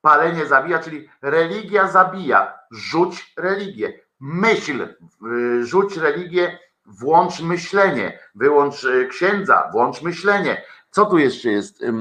Palenie 0.00 0.46
zabija, 0.46 0.78
czyli 0.78 1.08
religia 1.22 1.88
zabija. 1.88 2.58
Rzuć 2.70 3.32
religię. 3.36 4.00
Myśl, 4.20 4.82
y, 4.82 5.66
rzuć 5.66 5.96
religię, 5.96 6.58
włącz 6.86 7.40
myślenie, 7.40 8.18
wyłącz 8.34 8.84
y, 8.84 9.08
księdza, 9.10 9.68
włącz 9.72 10.02
myślenie. 10.02 10.62
Co 10.90 11.06
tu 11.06 11.18
jeszcze 11.18 11.48
jest 11.48 11.82
y, 11.82 11.92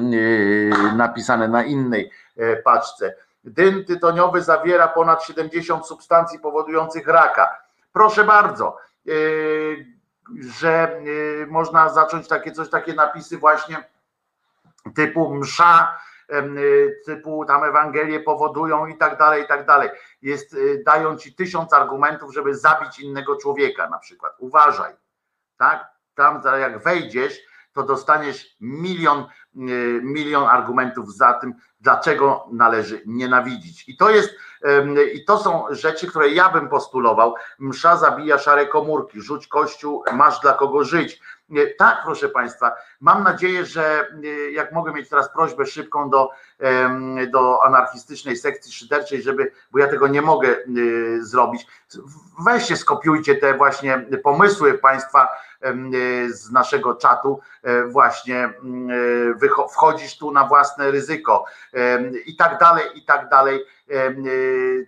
napisane 0.95 1.47
na 1.47 1.63
innej 1.63 2.11
e, 2.37 2.55
paczce? 2.55 3.15
Dym 3.43 3.85
tytoniowy 3.85 4.41
zawiera 4.41 4.87
ponad 4.87 5.23
70 5.23 5.87
substancji 5.87 6.39
powodujących 6.39 7.07
raka. 7.07 7.57
Proszę 7.93 8.23
bardzo, 8.23 8.77
że 10.39 11.01
można 11.47 11.89
zacząć 11.89 12.27
takie 12.27 12.51
coś, 12.51 12.69
takie 12.69 12.93
napisy 12.93 13.37
właśnie 13.37 13.83
typu 14.95 15.35
msza, 15.35 15.99
typu 17.05 17.45
tam 17.45 17.63
Ewangelie 17.63 18.19
powodują 18.19 18.87
i 18.87 18.97
tak 18.97 19.17
dalej, 19.17 19.43
i 19.43 19.47
tak 19.47 19.65
dalej. 19.65 19.89
Jest, 20.21 20.53
y, 20.53 20.83
dają 20.85 21.17
ci 21.17 21.35
tysiąc 21.35 21.73
argumentów, 21.73 22.33
żeby 22.33 22.55
zabić 22.55 22.99
innego 22.99 23.35
człowieka 23.35 23.89
na 23.89 23.99
przykład. 23.99 24.33
Uważaj, 24.39 24.93
tak? 25.57 25.87
Tam 26.15 26.41
jak 26.59 26.83
wejdziesz, 26.83 27.39
to 27.73 27.83
dostaniesz 27.83 28.55
milion, 28.61 29.19
y, 29.19 30.01
milion 30.03 30.47
argumentów 30.47 31.15
za 31.15 31.33
tym, 31.33 31.53
dlaczego 31.79 32.47
należy 32.51 33.01
nienawidzić. 33.05 33.89
I 33.89 33.97
to 33.97 34.09
jest, 34.09 34.35
i 35.13 35.25
to 35.25 35.37
są 35.37 35.65
rzeczy, 35.69 36.07
które 36.07 36.29
ja 36.29 36.49
bym 36.49 36.69
postulował. 36.69 37.35
Msza 37.59 37.97
zabija 37.97 38.37
szare 38.37 38.67
komórki, 38.67 39.21
rzuć 39.21 39.47
kościół, 39.47 40.03
masz 40.13 40.39
dla 40.39 40.53
kogo 40.53 40.83
żyć. 40.83 41.21
Tak, 41.77 42.01
proszę 42.03 42.29
Państwa, 42.29 42.75
mam 43.01 43.23
nadzieję, 43.23 43.65
że 43.65 44.07
y, 44.23 44.51
jak 44.51 44.71
mogę 44.71 44.93
mieć 44.93 45.09
teraz 45.09 45.33
prośbę 45.33 45.65
szybką 45.65 46.09
do, 46.09 46.29
do 47.31 47.63
anarchistycznej 47.63 48.37
sekcji 48.37 48.73
szyderczej, 48.73 49.21
żeby, 49.21 49.51
bo 49.71 49.79
ja 49.79 49.87
tego 49.87 50.07
nie 50.07 50.21
mogę 50.21 50.47
y, 50.77 51.25
zrobić, 51.25 51.67
weźcie, 52.45 52.77
skopiujcie 52.77 53.35
te 53.35 53.53
właśnie 53.53 54.05
pomysły 54.23 54.73
Państwa 54.73 55.27
y, 55.93 56.33
z 56.33 56.51
naszego 56.51 56.95
czatu, 56.95 57.39
e, 57.63 57.83
właśnie 57.83 58.53
wchodzisz 59.71 60.17
tu 60.17 60.31
na 60.31 60.45
własne 60.45 60.91
ryzyko 60.91 61.45
i 62.25 62.35
tak 62.35 62.59
dalej, 62.59 62.85
i 62.95 63.05
tak 63.05 63.29
dalej. 63.29 63.65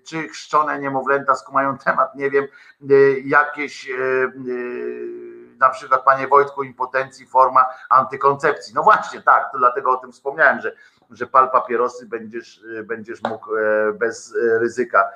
Czy 0.04 0.28
chrzczone 0.28 0.80
niemowlęta 0.80 1.36
skumają 1.36 1.78
temat, 1.78 2.16
nie 2.16 2.30
wiem, 2.30 2.48
jakieś 3.26 3.90
na 5.62 5.70
przykład 5.70 6.04
panie 6.04 6.28
Wojtku 6.28 6.64
impotencji 6.64 7.26
forma 7.26 7.66
antykoncepcji. 7.90 8.74
No 8.74 8.84
właśnie 8.84 9.22
tak, 9.22 9.52
to 9.52 9.58
dlatego 9.58 9.92
o 9.92 9.98
tym 9.98 10.12
wspomniałem, 10.12 10.62
że, 10.62 10.76
że 11.12 11.28
pal 11.28 11.52
papierosy 11.52 12.06
będziesz, 12.06 12.58
y, 12.64 12.84
będziesz 12.84 13.24
mógł 13.24 13.58
e, 13.58 13.94
bez 13.94 14.36
e, 14.36 14.60
ryzyka 14.60 15.10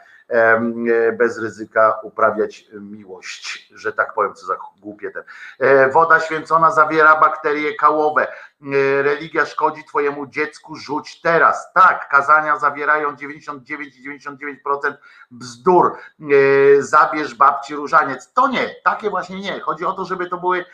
bez 1.17 1.39
ryzyka 1.39 1.99
uprawiać 2.03 2.65
miłość, 2.73 3.73
że 3.75 3.93
tak 3.93 4.13
powiem, 4.13 4.33
co 4.33 4.45
za 4.45 4.57
głupie 4.81 5.11
ten. 5.11 5.23
E, 5.59 5.89
Woda 5.89 6.19
święcona 6.19 6.71
zawiera 6.71 7.19
bakterie 7.19 7.75
kałowe. 7.75 8.27
E, 8.27 9.01
Religia 9.01 9.45
szkodzi 9.45 9.83
twojemu 9.83 10.27
dziecku, 10.27 10.75
rzuć 10.75 11.21
teraz. 11.21 11.73
Tak, 11.73 12.09
kazania 12.09 12.59
zawierają 12.59 13.15
99 13.15 13.97
i 13.97 14.09
99% 14.09 14.93
bzdur. 15.31 15.97
E, 16.19 16.81
Zabierz 16.81 17.35
babci 17.35 17.75
różaniec. 17.75 18.33
To 18.33 18.47
nie, 18.47 18.75
takie 18.83 19.09
właśnie 19.09 19.39
nie. 19.41 19.59
Chodzi 19.59 19.85
o 19.85 19.93
to, 19.93 20.05
żeby 20.05 20.29
to 20.29 20.37
były, 20.37 20.65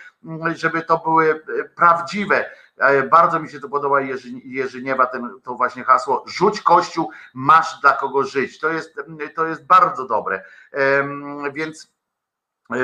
żeby 0.55 0.81
to 0.81 0.97
były 0.97 1.43
e, 1.59 1.63
prawdziwe. 1.63 2.45
E, 2.81 3.03
Bardzo 3.03 3.39
mi 3.39 3.49
się 3.49 3.59
to 3.59 3.69
podoba 3.69 4.01
Jerzy, 4.01 4.29
Jerzyniewa, 4.43 5.05
ten, 5.05 5.29
to 5.43 5.55
właśnie 5.55 5.83
hasło. 5.83 6.23
Rzuć 6.27 6.61
kościół, 6.61 7.09
masz 7.33 7.81
dla 7.81 7.93
kogo 7.93 8.23
żyć. 8.23 8.59
To 8.59 8.69
jest, 8.69 8.95
to 9.35 9.45
jest 9.45 9.65
bardzo 9.65 10.07
dobre. 10.07 10.43
Więc 11.53 11.93
e, 12.73 12.77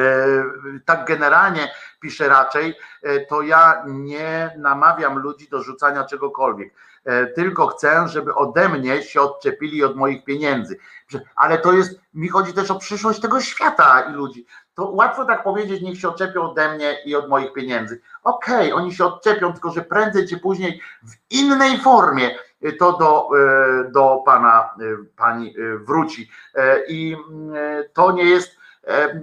tak 0.86 1.07
generalnie 1.07 1.74
piszę 1.99 2.28
raczej, 2.28 2.76
e, 3.03 3.26
to 3.26 3.41
ja 3.41 3.84
nie 3.88 4.56
namawiam 4.57 5.19
ludzi 5.19 5.49
do 5.49 5.64
rzucania 5.64 6.03
czegokolwiek. 6.03 6.74
E, 7.06 7.28
Tylko 7.28 7.68
chcę, 7.68 8.07
żeby 8.07 8.36
ode 8.36 8.69
mnie 8.69 9.03
się 9.03 9.22
odczepili 9.22 9.84
od 9.84 9.95
moich 9.95 10.24
pieniędzy. 10.24 10.78
Ale 11.36 11.57
to 11.57 11.74
jest, 11.74 11.99
mi 12.14 12.28
chodzi 12.28 12.53
też 12.53 12.72
o 12.72 12.80
przyszłość 12.80 13.19
tego 13.19 13.41
świata 13.41 14.02
i 14.02 14.14
ludzi. 14.14 14.45
To 14.74 14.90
łatwo 14.90 15.26
tak 15.26 15.44
powiedzieć, 15.44 15.82
niech 15.82 15.99
się 15.99 16.10
odczepią 16.10 16.41
ode 16.41 16.76
mnie 16.76 16.98
i 17.06 17.15
od 17.15 17.30
moich 17.30 17.53
pieniędzy. 17.53 18.02
Okej, 18.24 18.74
oni 18.74 18.94
się 18.94 19.06
odczepią, 19.06 19.53
tylko 19.53 19.72
że 19.72 19.82
prędzej 19.82 20.28
czy 20.28 20.38
później 20.40 20.82
w 21.03 21.34
innej 21.34 21.78
formie 21.78 22.36
y, 22.65 22.74
to 22.74 22.98
do, 22.98 23.30
y, 23.88 23.91
do 23.91 24.24
pana, 24.26 24.69
pani 25.15 25.56
wróci. 25.86 26.30
E, 26.56 26.86
I 26.88 27.18
to 27.94 28.11
nie 28.11 28.24
jest, 28.24 28.57
e, 28.88 29.22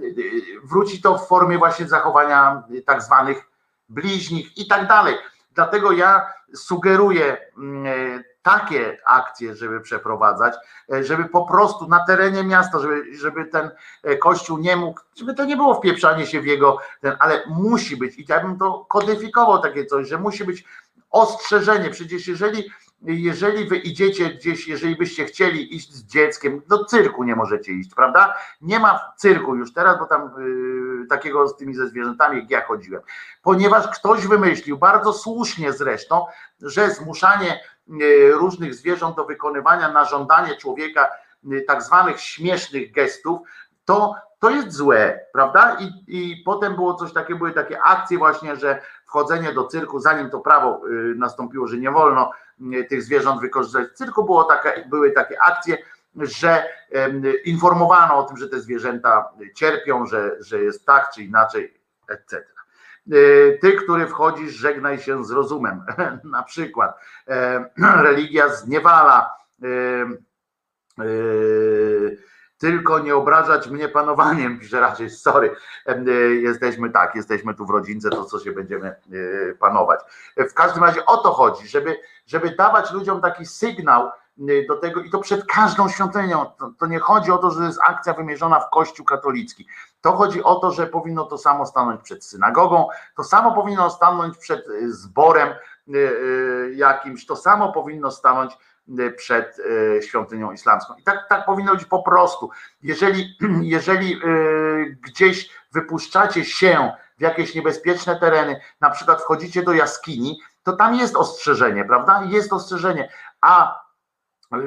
wróci 0.63 1.01
to 1.01 1.17
w 1.17 1.27
formie 1.27 1.57
właśnie 1.57 1.87
zachowania 1.87 2.63
tak 2.85 3.01
zwanych 3.01 3.45
bliźnich 3.89 4.57
i 4.57 4.67
tak 4.67 4.87
dalej. 4.87 5.15
Dlatego 5.55 5.91
ja 5.91 6.33
sugeruję 6.55 7.37
mm, 7.57 8.23
takie 8.41 8.97
akcje, 9.05 9.55
żeby 9.55 9.81
przeprowadzać, 9.81 10.53
e, 10.93 11.03
żeby 11.03 11.25
po 11.25 11.45
prostu 11.45 11.87
na 11.87 12.05
terenie 12.05 12.43
miasta, 12.43 12.79
żeby, 12.79 13.15
żeby 13.15 13.45
ten 13.45 13.71
e, 14.03 14.17
kościół 14.17 14.57
nie 14.57 14.75
mógł, 14.75 14.99
żeby 15.15 15.33
to 15.33 15.45
nie 15.45 15.57
było 15.57 15.75
wpieprzanie 15.75 16.25
się 16.25 16.41
w 16.41 16.45
jego, 16.45 16.77
ten, 17.01 17.15
ale 17.19 17.43
musi 17.47 17.97
być, 17.97 18.17
i 18.17 18.25
ja 18.29 18.39
bym 18.39 18.57
to 18.57 18.85
kodyfikował 18.89 19.61
takie 19.61 19.85
coś, 19.85 20.07
że 20.07 20.17
musi 20.17 20.43
być 20.43 20.65
ostrzeżenie. 21.11 21.89
Przecież 21.89 22.27
jeżeli, 22.27 22.69
jeżeli 23.01 23.65
wy 23.69 23.77
idziecie 23.77 24.29
gdzieś, 24.29 24.67
jeżeli 24.67 24.95
byście 24.95 25.25
chcieli 25.25 25.75
iść 25.75 25.93
z 25.93 26.05
dzieckiem, 26.05 26.61
do 26.67 26.85
cyrku 26.85 27.23
nie 27.23 27.35
możecie 27.35 27.71
iść, 27.71 27.95
prawda? 27.95 28.33
Nie 28.61 28.79
ma 28.79 29.13
cyrku 29.17 29.55
już 29.55 29.73
teraz, 29.73 29.99
bo 29.99 30.05
tam 30.05 30.31
y, 31.03 31.07
takiego 31.07 31.47
z 31.47 31.57
tymi 31.57 31.75
ze 31.75 31.87
zwierzętami, 31.87 32.39
jak 32.39 32.51
ja 32.51 32.65
chodziłem, 32.65 33.01
ponieważ 33.41 33.99
ktoś 33.99 34.27
wymyślił, 34.27 34.77
bardzo 34.77 35.13
słusznie 35.13 35.73
zresztą, 35.73 36.25
że 36.61 36.91
zmuszanie 36.91 37.59
y, 38.01 38.31
różnych 38.31 38.75
zwierząt 38.75 39.15
do 39.15 39.25
wykonywania 39.25 39.91
na 39.91 40.05
żądanie 40.05 40.55
człowieka 40.57 41.11
y, 41.51 41.61
tak 41.67 41.83
zwanych 41.83 42.19
śmiesznych 42.19 42.91
gestów, 42.91 43.39
to, 43.85 44.15
to 44.39 44.49
jest 44.49 44.71
złe, 44.71 45.19
prawda? 45.33 45.77
I, 45.79 45.91
I 46.07 46.43
potem 46.43 46.75
było 46.75 46.93
coś 46.93 47.13
takiego, 47.13 47.39
były 47.39 47.51
takie 47.51 47.81
akcje 47.81 48.17
właśnie, 48.17 48.55
że 48.55 48.81
wchodzenie 49.05 49.53
do 49.53 49.63
cyrku, 49.63 49.99
zanim 49.99 50.29
to 50.29 50.39
prawo 50.39 50.81
y, 50.87 51.15
nastąpiło, 51.15 51.67
że 51.67 51.77
nie 51.77 51.91
wolno 51.91 52.31
y, 52.73 52.83
tych 52.83 53.03
zwierząt 53.03 53.41
wykorzystać 53.41 53.87
w 53.87 53.93
cyrku, 53.93 54.23
było 54.23 54.43
takie, 54.43 54.85
były 54.89 55.11
takie 55.11 55.41
akcje, 55.41 55.77
że 56.15 56.63
informowano 57.45 58.17
o 58.17 58.23
tym, 58.23 58.37
że 58.37 58.49
te 58.49 58.59
zwierzęta 58.59 59.29
cierpią, 59.55 60.05
że, 60.05 60.35
że 60.39 60.59
jest 60.59 60.85
tak 60.85 61.11
czy 61.15 61.23
inaczej, 61.23 61.73
etc. 62.09 62.45
Y, 63.13 63.59
Ty, 63.61 63.73
który 63.73 64.07
wchodzisz, 64.07 64.53
żegnaj 64.53 64.99
się 64.99 65.25
z 65.25 65.31
rozumem. 65.31 65.85
Na 66.23 66.43
przykład 66.43 66.99
e, 67.27 67.65
religia 68.03 68.49
zniewala. 68.49 69.29
e, 69.63 69.67
e, 70.99 71.05
tylko 72.57 72.99
nie 72.99 73.15
obrażać 73.15 73.67
mnie 73.67 73.89
panowaniem, 73.89 74.57
pisze 74.59 74.79
raczej, 74.79 75.09
sorry, 75.09 75.55
e, 75.85 76.11
jesteśmy 76.35 76.89
tak, 76.89 77.15
jesteśmy 77.15 77.53
tu 77.53 77.65
w 77.65 77.69
rodzince, 77.69 78.09
to 78.09 78.25
co 78.25 78.39
się 78.39 78.51
będziemy 78.51 78.87
e, 78.87 78.95
panować. 79.59 79.99
W 80.37 80.53
każdym 80.53 80.83
razie 80.83 81.05
o 81.05 81.17
to 81.17 81.31
chodzi, 81.31 81.67
żeby, 81.67 81.99
żeby 82.25 82.55
dawać 82.55 82.91
ludziom 82.91 83.21
taki 83.21 83.45
sygnał 83.45 84.05
e, 84.05 84.11
do 84.67 84.77
tego 84.77 85.01
i 85.01 85.09
to 85.09 85.19
przed 85.19 85.45
każdą 85.45 85.89
świątynią. 85.89 86.45
To, 86.45 86.71
to 86.79 86.85
nie 86.85 86.99
chodzi 86.99 87.31
o 87.31 87.37
to, 87.37 87.51
że 87.51 87.65
jest 87.65 87.79
akcja 87.87 88.13
wymierzona 88.13 88.59
w 88.59 88.69
Kościół 88.69 89.05
katolicki. 89.05 89.67
To 90.01 90.11
chodzi 90.11 90.43
o 90.43 90.55
to, 90.55 90.71
że 90.71 90.87
powinno 90.87 91.25
to 91.25 91.37
samo 91.37 91.65
stanąć 91.65 92.01
przed 92.01 92.25
synagogą, 92.25 92.87
to 93.17 93.23
samo 93.23 93.51
powinno 93.51 93.89
stanąć 93.89 94.37
przed 94.37 94.65
zborem 94.87 95.49
jakimś, 96.75 97.25
to 97.25 97.35
samo 97.35 97.73
powinno 97.73 98.11
stanąć 98.11 98.57
przed 99.17 99.57
e, 99.97 100.01
świątynią 100.01 100.51
islamską. 100.51 100.93
I 100.95 101.03
tak, 101.03 101.25
tak 101.29 101.45
powinno 101.45 101.75
być 101.75 101.85
po 101.85 102.03
prostu. 102.03 102.49
Jeżeli, 102.83 103.37
jeżeli 103.75 104.13
e, 104.13 104.19
gdzieś 104.85 105.49
wypuszczacie 105.71 106.45
się 106.45 106.91
w 107.17 107.21
jakieś 107.21 107.55
niebezpieczne 107.55 108.19
tereny, 108.19 108.61
na 108.81 108.89
przykład 108.89 109.21
wchodzicie 109.21 109.63
do 109.63 109.73
jaskini, 109.73 110.39
to 110.63 110.73
tam 110.73 110.95
jest 110.95 111.15
ostrzeżenie, 111.15 111.85
prawda? 111.85 112.23
Jest 112.29 112.53
ostrzeżenie, 112.53 113.09
a 113.41 113.85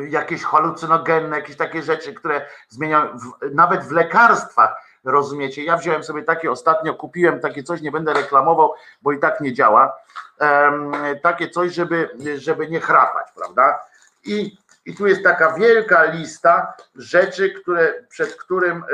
jakieś 0.08 0.42
halucynogenne, 0.42 1.36
jakieś 1.36 1.56
takie 1.56 1.82
rzeczy, 1.82 2.14
które 2.14 2.46
zmieniają, 2.68 3.18
w, 3.18 3.54
nawet 3.54 3.84
w 3.84 3.90
lekarstwach, 3.90 4.82
rozumiecie? 5.04 5.64
Ja 5.64 5.76
wziąłem 5.76 6.04
sobie 6.04 6.22
takie 6.22 6.50
ostatnio, 6.50 6.94
kupiłem 6.94 7.40
takie 7.40 7.62
coś, 7.62 7.80
nie 7.80 7.92
będę 7.92 8.12
reklamował, 8.12 8.74
bo 9.02 9.12
i 9.12 9.18
tak 9.18 9.40
nie 9.40 9.52
działa, 9.52 9.96
em, 10.38 10.92
takie 11.22 11.50
coś, 11.50 11.74
żeby, 11.74 12.10
żeby 12.36 12.68
nie 12.68 12.80
chrapać, 12.80 13.32
prawda? 13.34 13.80
I, 14.28 14.58
I 14.86 14.94
tu 14.94 15.06
jest 15.06 15.22
taka 15.22 15.52
wielka 15.52 16.04
lista 16.04 16.74
rzeczy, 16.96 17.50
które, 17.50 18.04
przed, 18.08 18.34
którym, 18.34 18.84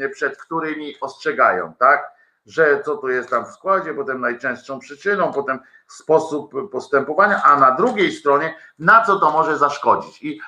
e, 0.00 0.08
przed 0.08 0.36
którymi 0.36 0.94
ostrzegają, 1.00 1.74
tak? 1.78 2.12
Że 2.46 2.82
co 2.84 2.96
tu 2.96 3.08
jest 3.08 3.30
tam 3.30 3.44
w 3.44 3.48
składzie, 3.48 3.94
potem 3.94 4.20
najczęstszą 4.20 4.78
przyczyną, 4.78 5.32
potem 5.32 5.58
sposób 5.88 6.70
postępowania, 6.70 7.42
a 7.42 7.60
na 7.60 7.70
drugiej 7.70 8.12
stronie 8.12 8.54
na 8.78 9.04
co 9.04 9.20
to 9.20 9.30
może 9.30 9.58
zaszkodzić. 9.58 10.22
I, 10.22 10.40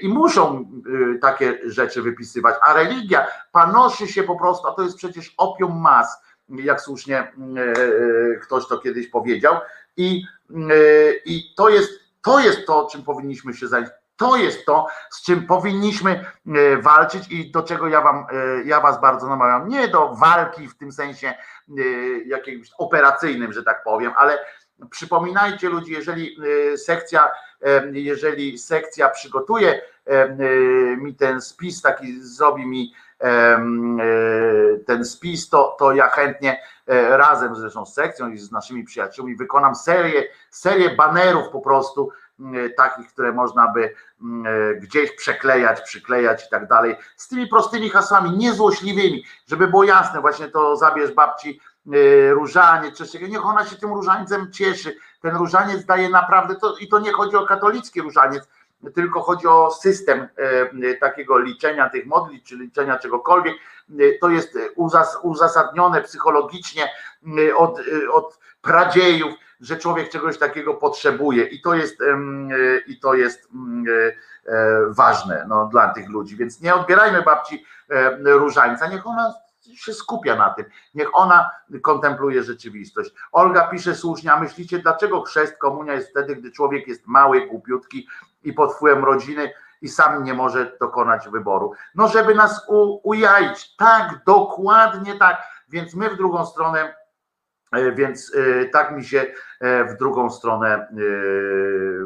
i 0.00 0.08
muszą 0.08 0.70
y, 1.16 1.18
takie 1.18 1.58
rzeczy 1.64 2.02
wypisywać, 2.02 2.54
a 2.62 2.74
religia 2.74 3.26
panoszy 3.52 4.08
się 4.08 4.22
po 4.22 4.36
prostu, 4.36 4.68
a 4.68 4.72
to 4.72 4.82
jest 4.82 4.96
przecież 4.96 5.34
opium 5.36 5.80
mas, 5.80 6.22
jak 6.48 6.80
słusznie 6.80 7.32
y, 7.58 8.40
ktoś 8.42 8.68
to 8.68 8.78
kiedyś 8.78 9.08
powiedział, 9.08 9.56
i, 9.96 10.24
i 11.24 11.54
to 11.56 11.68
jest 11.68 12.07
to 12.22 12.38
jest 12.40 12.66
to, 12.66 12.88
czym 12.92 13.02
powinniśmy 13.02 13.54
się 13.54 13.68
zająć. 13.68 13.88
To 14.18 14.36
jest 14.36 14.66
to, 14.66 14.86
z 15.10 15.22
czym 15.22 15.46
powinniśmy 15.46 16.24
e, 16.46 16.76
walczyć 16.76 17.28
i 17.30 17.50
do 17.50 17.62
czego 17.62 17.88
ja 17.88 18.00
wam, 18.00 18.26
e, 18.30 18.64
ja 18.64 18.80
was 18.80 19.00
bardzo 19.00 19.28
namawiam. 19.28 19.68
Nie 19.68 19.88
do 19.88 20.14
walki 20.14 20.68
w 20.68 20.76
tym 20.76 20.92
sensie 20.92 21.28
e, 21.28 21.82
jakimś 22.26 22.70
operacyjnym, 22.78 23.52
że 23.52 23.62
tak 23.62 23.84
powiem, 23.84 24.12
ale 24.16 24.38
przypominajcie 24.90 25.68
ludzi, 25.68 25.92
jeżeli 25.92 26.36
sekcja, 26.76 27.30
jeżeli 27.92 28.58
sekcja 28.58 29.08
przygotuje 29.08 29.82
mi 30.96 31.14
ten 31.14 31.40
spis, 31.40 31.82
taki 31.82 32.22
zrobi 32.22 32.66
mi 32.66 32.92
ten 34.86 35.04
spis, 35.04 35.48
to, 35.48 35.76
to 35.78 35.92
ja 35.92 36.08
chętnie 36.08 36.60
razem 37.10 37.56
zresztą 37.56 37.86
z 37.86 37.94
sekcją 37.94 38.28
i 38.28 38.38
z 38.38 38.52
naszymi 38.52 38.84
przyjaciółmi 38.84 39.36
wykonam 39.36 39.74
serię, 39.74 40.24
serię 40.50 40.90
banerów 40.96 41.48
po 41.48 41.60
prostu 41.60 42.12
E, 42.40 42.70
takich, 42.70 43.08
które 43.08 43.32
można 43.32 43.68
by 43.68 43.84
e, 43.84 44.74
gdzieś 44.74 45.16
przeklejać, 45.16 45.80
przyklejać 45.80 46.46
i 46.46 46.50
tak 46.50 46.68
dalej, 46.68 46.96
z 47.16 47.28
tymi 47.28 47.46
prostymi 47.46 47.90
hasłami, 47.90 48.36
niezłośliwymi, 48.36 49.24
żeby 49.46 49.68
było 49.68 49.84
jasne, 49.84 50.20
właśnie 50.20 50.48
to 50.48 50.76
zabierz 50.76 51.12
babci 51.12 51.60
e, 52.86 52.92
coś 52.92 53.12
takiego, 53.12 53.32
niech 53.32 53.46
ona 53.46 53.66
się 53.66 53.76
tym 53.76 53.92
różańcem 53.92 54.52
cieszy, 54.52 54.96
ten 55.20 55.36
różaniec 55.36 55.84
daje 55.84 56.08
naprawdę, 56.08 56.54
to, 56.56 56.76
i 56.76 56.88
to 56.88 56.98
nie 56.98 57.12
chodzi 57.12 57.36
o 57.36 57.46
katolicki 57.46 58.00
różaniec, 58.00 58.48
tylko 58.94 59.20
chodzi 59.20 59.46
o 59.46 59.70
system 59.70 60.28
takiego 61.00 61.38
liczenia 61.38 61.88
tych 61.88 62.06
modli, 62.06 62.42
czy 62.42 62.56
liczenia 62.56 62.98
czegokolwiek, 62.98 63.54
to 64.20 64.30
jest 64.30 64.58
uzasadnione 65.22 66.02
psychologicznie 66.02 66.88
od, 67.56 67.80
od 68.12 68.38
pradziejów, 68.62 69.34
że 69.60 69.76
człowiek 69.76 70.08
czegoś 70.08 70.38
takiego 70.38 70.74
potrzebuje. 70.74 71.44
I 71.44 71.60
to 71.60 71.74
jest, 71.74 71.98
i 72.86 73.00
to 73.00 73.14
jest 73.14 73.48
e, 73.48 74.52
e, 74.52 74.80
ważne 74.88 75.44
no, 75.48 75.66
dla 75.66 75.88
tych 75.88 76.08
ludzi. 76.08 76.36
Więc 76.36 76.60
nie 76.60 76.74
odbierajmy 76.74 77.22
babci 77.22 77.64
różańca, 78.24 78.86
niech 78.88 79.06
ona 79.06 79.34
się 79.76 79.94
skupia 79.94 80.36
na 80.36 80.50
tym, 80.50 80.64
niech 80.94 81.08
ona 81.12 81.50
kontempluje 81.82 82.42
rzeczywistość. 82.42 83.10
Olga 83.32 83.66
pisze 83.66 83.94
słusznie, 83.94 84.32
a 84.32 84.40
myślicie, 84.40 84.78
dlaczego 84.78 85.22
chrzest 85.22 85.58
komunia 85.58 85.94
jest 85.94 86.10
wtedy, 86.10 86.36
gdy 86.36 86.52
człowiek 86.52 86.88
jest 86.88 87.06
mały, 87.06 87.46
głupiutki 87.46 88.08
i 88.44 88.52
pod 88.52 88.74
wpływem 88.74 89.04
rodziny 89.04 89.52
i 89.82 89.88
sam 89.88 90.24
nie 90.24 90.34
może 90.34 90.76
dokonać 90.80 91.28
wyboru? 91.28 91.72
No, 91.94 92.08
żeby 92.08 92.34
nas 92.34 92.64
u, 92.68 93.08
ujaić. 93.08 93.76
Tak, 93.76 94.24
dokładnie 94.26 95.14
tak. 95.14 95.42
Więc 95.68 95.94
my 95.94 96.10
w 96.10 96.16
drugą 96.16 96.46
stronę 96.46 96.94
więc 97.72 98.32
e, 98.34 98.64
tak 98.64 98.96
mi 98.96 99.04
się 99.04 99.26
e, 99.60 99.84
w 99.84 99.96
drugą 99.96 100.30
stronę 100.30 100.88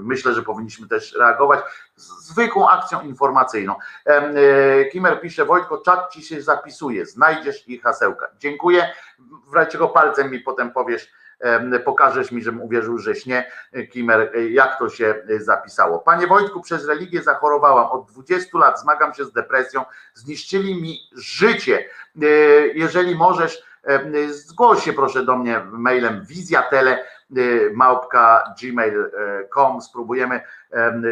myślę, 0.02 0.34
że 0.34 0.42
powinniśmy 0.42 0.88
też 0.88 1.14
reagować 1.18 1.60
zwykłą 1.96 2.68
akcją 2.68 3.02
informacyjną. 3.02 3.74
Kimer 4.92 5.20
pisze, 5.20 5.44
Wojtko, 5.44 5.78
czat 5.78 6.12
ci 6.12 6.22
się 6.22 6.42
zapisuje, 6.42 7.06
znajdziesz 7.06 7.68
ich 7.68 7.82
hasełka. 7.82 8.28
Dziękuję. 8.38 8.88
W 9.46 9.54
razie 9.54 9.70
czego 9.70 9.88
palcem 9.88 10.30
mi 10.30 10.40
potem 10.40 10.70
powiesz, 10.70 11.12
pokażesz 11.84 12.32
mi, 12.32 12.42
żebym 12.42 12.62
uwierzył, 12.62 12.98
że 12.98 13.12
nie, 13.26 13.50
Kimer, 13.92 14.32
jak 14.50 14.78
to 14.78 14.88
się 14.88 15.14
zapisało. 15.38 15.98
Panie 15.98 16.26
Wojtku, 16.26 16.60
przez 16.60 16.88
religię 16.88 17.22
zachorowałam. 17.22 17.90
Od 17.90 18.12
20 18.12 18.58
lat 18.58 18.80
zmagam 18.80 19.14
się 19.14 19.24
z 19.24 19.32
depresją. 19.32 19.84
Zniszczyli 20.14 20.82
mi 20.82 20.98
życie. 21.16 21.84
Jeżeli 22.74 23.14
możesz, 23.14 23.62
Zgłoś 24.30 24.84
się 24.84 24.92
proszę 24.92 25.24
do 25.24 25.36
mnie 25.36 25.60
mailem 25.70 26.24
wizjatele 26.24 27.04
gmail.com 28.60 29.80
spróbujemy 29.80 30.40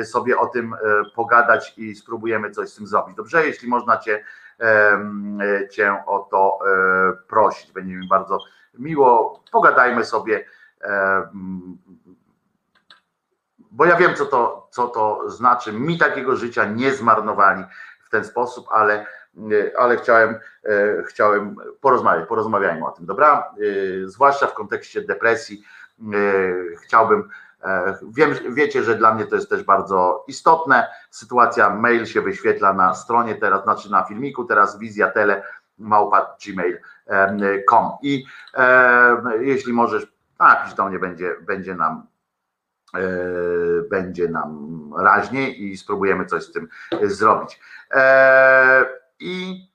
sobie 0.04 0.38
o 0.38 0.46
tym 0.46 0.74
e, 0.74 0.78
pogadać 1.14 1.78
i 1.78 1.94
spróbujemy 1.94 2.50
coś 2.50 2.68
z 2.68 2.74
tym 2.76 2.86
zrobić. 2.86 3.16
Dobrze, 3.16 3.46
jeśli 3.46 3.68
można 3.68 3.96
cię, 3.96 4.24
cię 5.70 6.02
o 6.06 6.18
to 6.30 6.58
e, 6.66 7.12
prosić, 7.28 7.72
będzie 7.72 7.94
mi 7.94 8.08
bardzo 8.08 8.38
miło. 8.78 9.42
Pogadajmy 9.52 10.04
sobie, 10.04 10.44
bo 13.70 13.84
ja 13.84 13.96
wiem, 13.96 14.14
co 14.14 14.26
to, 14.26 14.68
co 14.70 14.88
to 14.88 15.30
znaczy. 15.30 15.72
Mi 15.72 15.98
takiego 15.98 16.36
życia 16.36 16.64
nie 16.64 16.94
zmarnowali 16.94 17.64
w 18.04 18.10
ten 18.10 18.24
sposób, 18.24 18.66
ale 18.70 19.06
ale 19.78 19.96
chciałem, 19.96 20.38
e, 20.64 21.02
chciałem 21.02 21.56
porozmawiać, 21.80 22.28
porozmawiajmy 22.28 22.86
o 22.86 22.90
tym, 22.90 23.06
dobra? 23.06 23.54
E, 24.04 24.08
zwłaszcza 24.08 24.46
w 24.46 24.54
kontekście 24.54 25.02
depresji 25.02 25.62
e, 26.00 26.14
chciałbym, 26.82 27.28
wiem, 28.14 28.34
wiecie, 28.54 28.82
że 28.82 28.94
dla 28.94 29.14
mnie 29.14 29.26
to 29.26 29.34
jest 29.34 29.50
też 29.50 29.62
bardzo 29.62 30.24
istotne, 30.28 30.86
sytuacja 31.10 31.70
mail 31.70 32.06
się 32.06 32.20
wyświetla 32.20 32.72
na 32.72 32.94
stronie 32.94 33.34
teraz, 33.34 33.62
znaczy 33.62 33.90
na 33.90 34.04
filmiku, 34.04 34.44
teraz 34.44 34.78
wizja 34.78 35.10
tele 35.10 35.42
małpa 35.78 36.36
gmail.com 36.46 37.90
i 38.02 38.26
jeśli 39.40 39.72
możesz 39.72 40.06
napisz 40.38 40.74
do 40.74 40.88
mnie, 40.88 40.98
będzie, 40.98 41.36
będzie 41.40 41.74
nam 41.74 42.06
będzie 43.90 44.28
nam 44.28 44.68
raźniej 44.98 45.64
i 45.64 45.76
spróbujemy 45.76 46.26
coś 46.26 46.42
z 46.42 46.52
tym 46.52 46.68
zrobić 47.02 47.60
i 49.20 49.66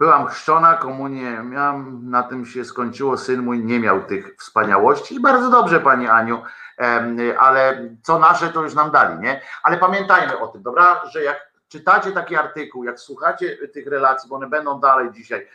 byłam 0.00 0.26
chrzczona, 0.26 0.74
komunię 0.74 1.42
miałam, 1.42 2.10
na 2.10 2.22
tym 2.22 2.46
się 2.46 2.64
skończyło, 2.64 3.16
syn 3.16 3.42
mój 3.42 3.64
nie 3.64 3.80
miał 3.80 4.02
tych 4.02 4.36
wspaniałości. 4.38 5.14
I 5.14 5.20
bardzo 5.20 5.50
dobrze 5.50 5.80
Pani 5.80 6.08
Aniu, 6.08 6.42
ale 7.38 7.88
co 8.02 8.18
nasze 8.18 8.48
to 8.48 8.62
już 8.62 8.74
nam 8.74 8.90
dali, 8.90 9.20
nie? 9.20 9.40
Ale 9.62 9.76
pamiętajmy 9.76 10.38
o 10.38 10.48
tym, 10.48 10.62
dobra, 10.62 11.06
że 11.06 11.22
jak 11.22 11.50
czytacie 11.68 12.12
taki 12.12 12.36
artykuł, 12.36 12.84
jak 12.84 13.00
słuchacie 13.00 13.68
tych 13.68 13.86
relacji, 13.86 14.28
bo 14.28 14.36
one 14.36 14.48
będą 14.48 14.80
dalej 14.80 15.12
dzisiaj, 15.12 15.48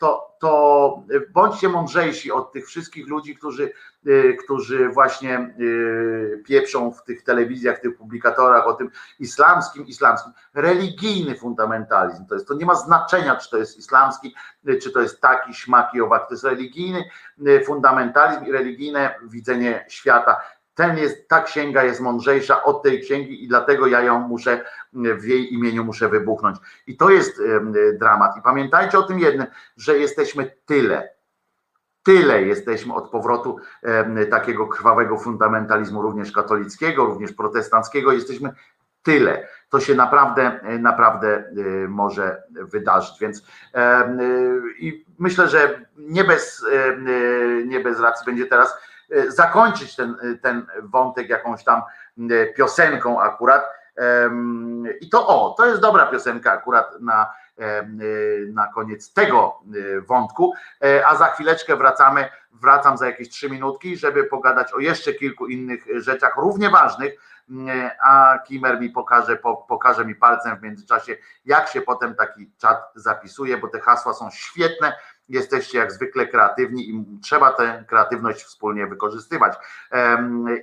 to, 0.00 0.36
to 0.40 1.04
bądźcie 1.32 1.68
mądrzejsi 1.68 2.32
od 2.32 2.52
tych 2.52 2.66
wszystkich 2.66 3.08
ludzi, 3.08 3.36
którzy, 3.36 3.72
y, 4.06 4.36
którzy 4.44 4.88
właśnie 4.88 5.54
y, 5.60 6.42
pieprzą 6.46 6.92
w 6.92 7.04
tych 7.04 7.22
telewizjach, 7.22 7.78
w 7.78 7.80
tych 7.80 7.96
publikatorach 7.96 8.66
o 8.66 8.74
tym 8.74 8.90
islamskim, 9.18 9.86
islamskim. 9.86 10.32
Religijny 10.54 11.34
fundamentalizm 11.34 12.26
to 12.26 12.34
jest, 12.34 12.48
to 12.48 12.54
nie 12.54 12.66
ma 12.66 12.74
znaczenia, 12.74 13.36
czy 13.36 13.50
to 13.50 13.58
jest 13.58 13.78
islamski, 13.78 14.34
y, 14.68 14.78
czy 14.78 14.90
to 14.90 15.00
jest 15.00 15.20
taki, 15.20 15.54
śmaki, 15.54 16.00
owak, 16.00 16.28
to 16.28 16.34
jest 16.34 16.44
religijny 16.44 17.04
fundamentalizm 17.66 18.44
i 18.44 18.52
religijne 18.52 19.14
widzenie 19.22 19.84
świata 19.88 20.36
ten 20.78 20.98
jest, 20.98 21.28
ta 21.28 21.42
księga 21.42 21.84
jest 21.84 22.00
mądrzejsza 22.00 22.64
od 22.64 22.82
tej 22.82 23.00
księgi 23.00 23.44
i 23.44 23.48
dlatego 23.48 23.86
ja 23.86 24.00
ją 24.00 24.18
muszę, 24.18 24.64
w 24.92 25.24
jej 25.24 25.54
imieniu 25.54 25.84
muszę 25.84 26.08
wybuchnąć. 26.08 26.58
I 26.86 26.96
to 26.96 27.10
jest 27.10 27.42
dramat. 27.94 28.36
I 28.36 28.42
pamiętajcie 28.42 28.98
o 28.98 29.02
tym 29.02 29.18
jednym, 29.18 29.46
że 29.76 29.98
jesteśmy 29.98 30.50
tyle, 30.66 31.08
tyle 32.02 32.42
jesteśmy 32.42 32.94
od 32.94 33.10
powrotu 33.10 33.56
takiego 34.30 34.66
krwawego 34.66 35.18
fundamentalizmu, 35.18 36.02
również 36.02 36.32
katolickiego, 36.32 37.04
również 37.04 37.32
protestanckiego, 37.32 38.12
jesteśmy 38.12 38.52
tyle. 39.02 39.48
To 39.70 39.80
się 39.80 39.94
naprawdę, 39.94 40.60
naprawdę 40.78 41.44
może 41.88 42.42
wydarzyć. 42.50 43.20
Więc 43.20 43.44
i 44.78 45.04
myślę, 45.18 45.48
że 45.48 45.80
nie 45.96 46.24
bez, 46.24 46.66
nie 47.66 47.80
bez 47.80 48.00
racji 48.00 48.26
będzie 48.26 48.46
teraz 48.46 48.87
zakończyć 49.28 49.96
ten, 49.96 50.16
e, 50.22 50.34
ten 50.34 50.66
wątek 50.82 51.28
jakąś 51.28 51.64
tam 51.64 51.82
e, 52.30 52.46
piosenką 52.46 53.20
akurat. 53.20 53.78
I 55.00 55.08
to 55.08 55.26
o, 55.26 55.54
to 55.56 55.66
jest 55.66 55.80
dobra 55.80 56.06
piosenka 56.06 56.52
akurat 56.52 57.00
na, 57.00 57.32
na 58.52 58.66
koniec 58.66 59.12
tego 59.12 59.60
wątku, 60.06 60.54
a 61.06 61.16
za 61.16 61.26
chwileczkę 61.26 61.76
wracamy, 61.76 62.28
wracam 62.52 62.98
za 62.98 63.06
jakieś 63.06 63.28
trzy 63.28 63.50
minutki, 63.50 63.96
żeby 63.96 64.24
pogadać 64.24 64.72
o 64.72 64.78
jeszcze 64.78 65.12
kilku 65.12 65.46
innych 65.46 65.84
rzeczach 65.96 66.36
równie 66.36 66.70
ważnych, 66.70 67.12
a 68.02 68.38
Kimer 68.46 68.80
mi 68.80 68.90
pokaże, 68.90 69.38
pokaże 69.68 70.04
mi 70.04 70.14
palcem 70.14 70.56
w 70.56 70.62
międzyczasie, 70.62 71.16
jak 71.44 71.68
się 71.68 71.80
potem 71.80 72.14
taki 72.14 72.50
czat 72.58 72.92
zapisuje, 72.94 73.58
bo 73.58 73.68
te 73.68 73.80
hasła 73.80 74.14
są 74.14 74.30
świetne, 74.30 74.92
jesteście 75.28 75.78
jak 75.78 75.92
zwykle 75.92 76.26
kreatywni 76.26 76.90
i 76.90 77.04
trzeba 77.22 77.52
tę 77.52 77.84
kreatywność 77.88 78.44
wspólnie 78.44 78.86
wykorzystywać. 78.86 79.56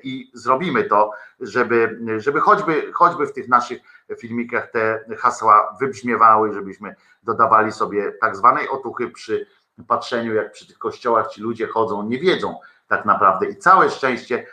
I 0.03 0.31
zrobimy 0.33 0.83
to, 0.83 1.11
żeby, 1.39 1.99
żeby 2.17 2.39
choćby, 2.39 2.91
choćby 2.93 3.27
w 3.27 3.33
tych 3.33 3.47
naszych 3.47 3.79
filmikach 4.19 4.71
te 4.71 5.05
hasła 5.17 5.77
wybrzmiewały, 5.79 6.53
żebyśmy 6.53 6.95
dodawali 7.23 7.71
sobie 7.71 8.11
tak 8.21 8.35
zwanej 8.35 8.69
otuchy 8.69 9.09
przy 9.09 9.47
patrzeniu, 9.87 10.33
jak 10.33 10.51
przy 10.51 10.67
tych 10.67 10.77
kościołach 10.77 11.27
ci 11.27 11.41
ludzie 11.41 11.67
chodzą, 11.67 12.03
nie 12.03 12.19
wiedzą 12.19 12.59
tak 12.87 13.05
naprawdę. 13.05 13.45
I 13.45 13.55
całe 13.55 13.89
szczęście, 13.89 14.45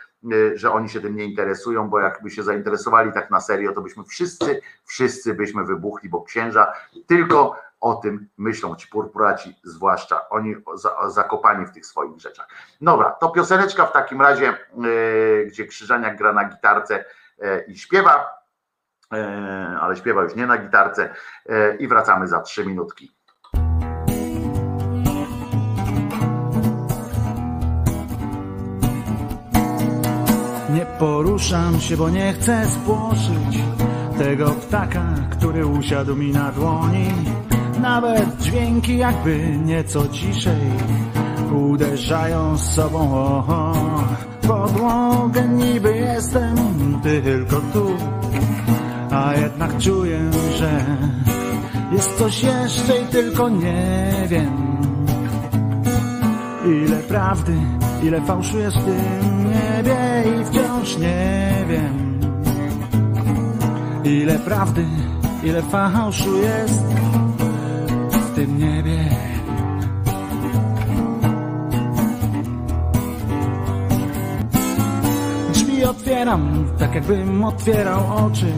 że 0.55 0.71
oni 0.71 0.89
się 0.89 1.01
tym 1.01 1.15
nie 1.15 1.25
interesują, 1.25 1.89
bo 1.89 1.99
jakby 1.99 2.29
się 2.29 2.43
zainteresowali 2.43 3.13
tak 3.13 3.31
na 3.31 3.41
serio, 3.41 3.73
to 3.73 3.81
byśmy 3.81 4.03
wszyscy, 4.03 4.61
wszyscy 4.85 5.33
byśmy 5.33 5.63
wybuchli, 5.63 6.09
bo 6.09 6.21
księża 6.21 6.73
tylko 7.07 7.55
o 7.81 7.95
tym 7.95 8.27
myślą 8.37 8.75
ci 8.75 8.87
purpuraci, 8.87 9.55
zwłaszcza 9.63 10.29
oni 10.29 10.55
zakopani 11.07 11.65
w 11.65 11.71
tych 11.71 11.85
swoich 11.85 12.19
rzeczach. 12.19 12.47
Dobra, 12.81 13.11
to 13.11 13.29
pioseneczka 13.29 13.85
w 13.85 13.93
takim 13.93 14.21
razie, 14.21 14.57
yy, 14.77 15.45
gdzie 15.47 15.65
Krzyżaniak 15.65 16.17
gra 16.17 16.33
na 16.33 16.49
gitarce 16.49 17.05
i 17.67 17.77
śpiewa, 17.77 18.43
ale 19.81 19.95
śpiewa 19.95 20.23
już 20.23 20.35
nie 20.35 20.47
na 20.47 20.57
gitarce 20.57 21.15
i 21.79 21.87
wracamy 21.87 22.27
za 22.27 22.41
trzy 22.41 22.65
minutki. 22.65 23.15
Poruszam 31.03 31.81
się, 31.81 31.97
bo 31.97 32.09
nie 32.09 32.33
chcę 32.33 32.65
spłoszyć 32.69 33.59
tego 34.17 34.49
ptaka, 34.49 35.03
który 35.29 35.65
usiadł 35.65 36.15
mi 36.15 36.31
na 36.31 36.51
dłoni. 36.51 37.07
Nawet 37.81 38.41
dźwięki 38.41 38.97
jakby 38.97 39.57
nieco 39.65 40.07
ciszej 40.07 40.61
uderzają 41.71 42.57
z 42.57 42.73
sobą 42.73 43.13
o, 43.13 43.73
podłogę. 44.47 45.47
Niby 45.47 45.97
jestem 45.97 46.55
tylko 47.03 47.55
tu, 47.55 47.97
a 49.11 49.33
jednak 49.35 49.77
czuję, 49.77 50.31
że 50.57 50.85
jest 51.91 52.17
coś 52.17 52.43
jeszcze 52.43 53.01
i 53.01 53.05
tylko 53.05 53.49
nie 53.49 54.13
wiem. 54.29 54.57
Ile 56.65 56.97
prawdy, 56.97 57.53
ile 58.03 58.21
fałszu 58.21 58.59
jest 58.59 58.77
w 58.77 58.85
tym 58.85 59.43
niebie 59.43 60.23
i 60.41 60.45
wciąż 60.45 60.97
nie 60.97 61.53
wiem. 61.69 62.19
Ile 64.03 64.39
prawdy, 64.39 64.85
ile 65.43 65.61
fałszu 65.61 66.37
jest 66.37 66.83
w 68.09 68.35
tym 68.35 68.57
niebie. 68.57 69.09
Drzwi 75.53 75.85
otwieram, 75.85 76.67
tak 76.79 76.95
jakbym 76.95 77.43
otwierał 77.43 78.25
oczy, 78.25 78.53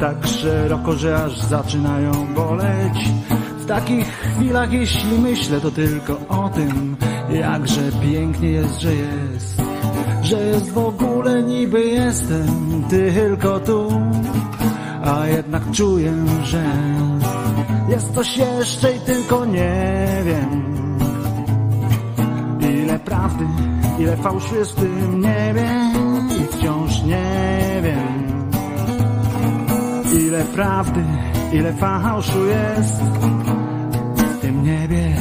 tak 0.00 0.26
szeroko, 0.26 0.92
że 0.92 1.24
aż 1.24 1.40
zaczynają 1.40 2.12
boleć. 2.34 3.10
W 3.58 3.66
takich 3.66 4.06
chwilach, 4.06 4.72
jeśli 4.72 5.18
myślę, 5.18 5.60
to 5.60 5.70
tylko 5.70 6.18
o 6.28 6.48
tym, 6.48 6.96
jakże 7.30 7.92
pięknie 8.02 8.50
jest, 8.50 8.80
że 8.80 8.94
jest, 8.94 9.62
że 10.22 10.46
jest 10.46 10.70
w 10.70 10.78
ogóle 10.78 11.42
niby 11.42 11.84
jestem 11.84 12.84
tylko 12.90 13.60
tu, 13.60 13.88
a 15.04 15.26
jednak 15.26 15.70
czuję, 15.70 16.12
że 16.44 16.64
jest 17.88 18.14
coś 18.14 18.36
jeszcze 18.36 18.92
i 18.92 19.00
tylko 19.00 19.44
nie 19.44 20.06
wiem. 20.24 20.76
Ile 22.60 22.98
prawdy, 22.98 23.44
ile 23.98 24.16
fałszu 24.16 24.54
jest 24.54 24.72
w 24.72 24.80
tym 24.80 25.20
niebie 25.20 25.70
i 26.40 26.56
wciąż 26.56 27.02
nie 27.02 27.80
wiem. 27.82 28.26
Ile 30.20 30.44
prawdy, 30.44 31.04
ile 31.52 31.72
fałszu 31.72 32.46
jest 32.46 33.02
w 34.16 34.40
tym 34.40 34.62
niebie. 34.62 35.16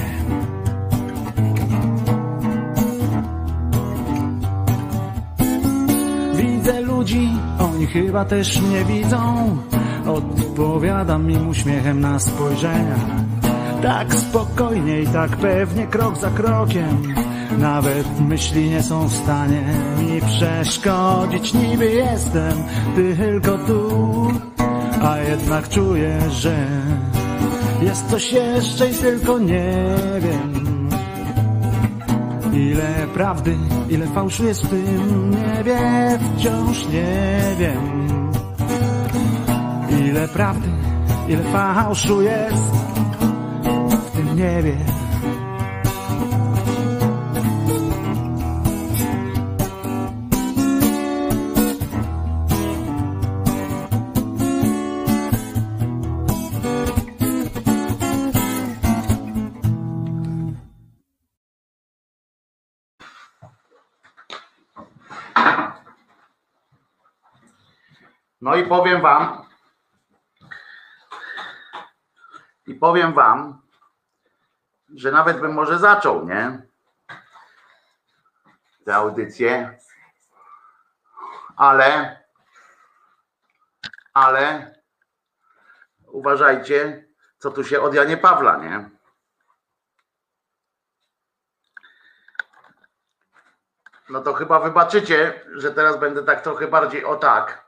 Oni 7.76 7.88
chyba 7.88 8.26
też 8.26 8.62
mnie 8.62 8.86
widzą. 8.86 9.58
Odpowiadam 10.06 11.32
im 11.32 11.48
uśmiechem 11.50 12.02
na 12.02 12.20
spojrzenia. 12.20 12.96
Tak 13.82 14.16
spokojnie 14.16 15.02
i 15.02 15.08
tak 15.08 15.38
pewnie, 15.38 15.88
krok 15.88 16.18
za 16.18 16.30
krokiem. 16.30 17.14
Nawet 17.58 18.20
myśli 18.20 18.70
nie 18.70 18.84
są 18.84 19.08
w 19.08 19.14
stanie 19.14 19.64
mi 20.00 20.22
przeszkodzić. 20.22 21.54
Niby 21.54 21.92
jestem 21.92 22.64
tylko 22.96 23.58
tu, 23.58 24.28
a 25.02 25.18
jednak 25.18 25.70
czuję, 25.70 26.20
że 26.32 26.68
jest 27.82 28.10
coś 28.10 28.32
jeszcze 28.32 28.90
i 28.90 28.94
tylko 28.94 29.40
nie 29.40 29.86
wiem. 30.20 30.65
Ile 32.56 33.08
prawdy, 33.14 33.58
ile 33.90 34.08
fałszu 34.08 34.46
jest 34.46 34.66
w 34.66 34.70
tym 34.70 35.32
niebie, 35.32 35.80
wciąż 36.38 36.88
nie 36.88 37.56
wiem. 37.60 38.08
Ile 40.06 40.28
prawdy, 40.28 40.68
ile 41.28 41.44
fałszu 41.44 42.22
jest 42.22 42.72
w 44.08 44.12
tym 44.12 44.36
niebie. 44.36 44.95
No 68.46 68.56
i 68.56 68.68
powiem 68.68 69.02
wam, 69.02 69.46
i 72.68 72.76
powiem 72.76 73.14
wam, 73.14 73.62
że 74.96 75.12
nawet 75.12 75.40
bym 75.40 75.54
może 75.54 75.80
zaczął, 75.80 76.26
nie? 76.28 76.62
Tę 78.86 78.96
audycję, 78.96 79.80
ale, 81.58 82.20
ale 84.14 84.74
uważajcie, 86.08 87.08
co 87.38 87.52
tu 87.52 87.64
się 87.64 87.82
od 87.82 87.94
Janie 87.94 88.18
Pawla, 88.18 88.58
nie? 88.58 88.90
No 94.10 94.22
to 94.22 94.34
chyba 94.34 94.60
wybaczycie, 94.60 95.46
że 95.56 95.72
teraz 95.72 96.00
będę 96.00 96.24
tak 96.24 96.42
trochę 96.42 96.68
bardziej 96.68 97.06
o 97.06 97.16
tak. 97.16 97.65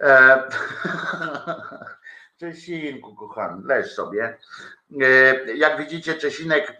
E, 0.00 0.42
Czesinku, 2.40 3.14
kochany, 3.14 3.62
leż 3.66 3.94
sobie. 3.94 4.38
E, 5.02 5.54
Jak 5.54 5.78
widzicie, 5.78 6.14
Czesinek 6.14 6.70
e, 6.70 6.74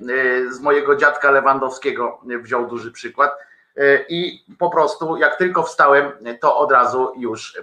z 0.52 0.60
mojego 0.60 0.96
dziadka 0.96 1.30
Lewandowskiego 1.30 2.20
wziął 2.42 2.66
duży 2.66 2.92
przykład. 2.92 3.38
E, 3.76 4.04
I 4.08 4.44
po 4.58 4.70
prostu, 4.70 5.16
jak 5.16 5.36
tylko 5.36 5.62
wstałem, 5.62 6.12
to 6.40 6.58
od 6.58 6.72
razu 6.72 7.12
już 7.16 7.60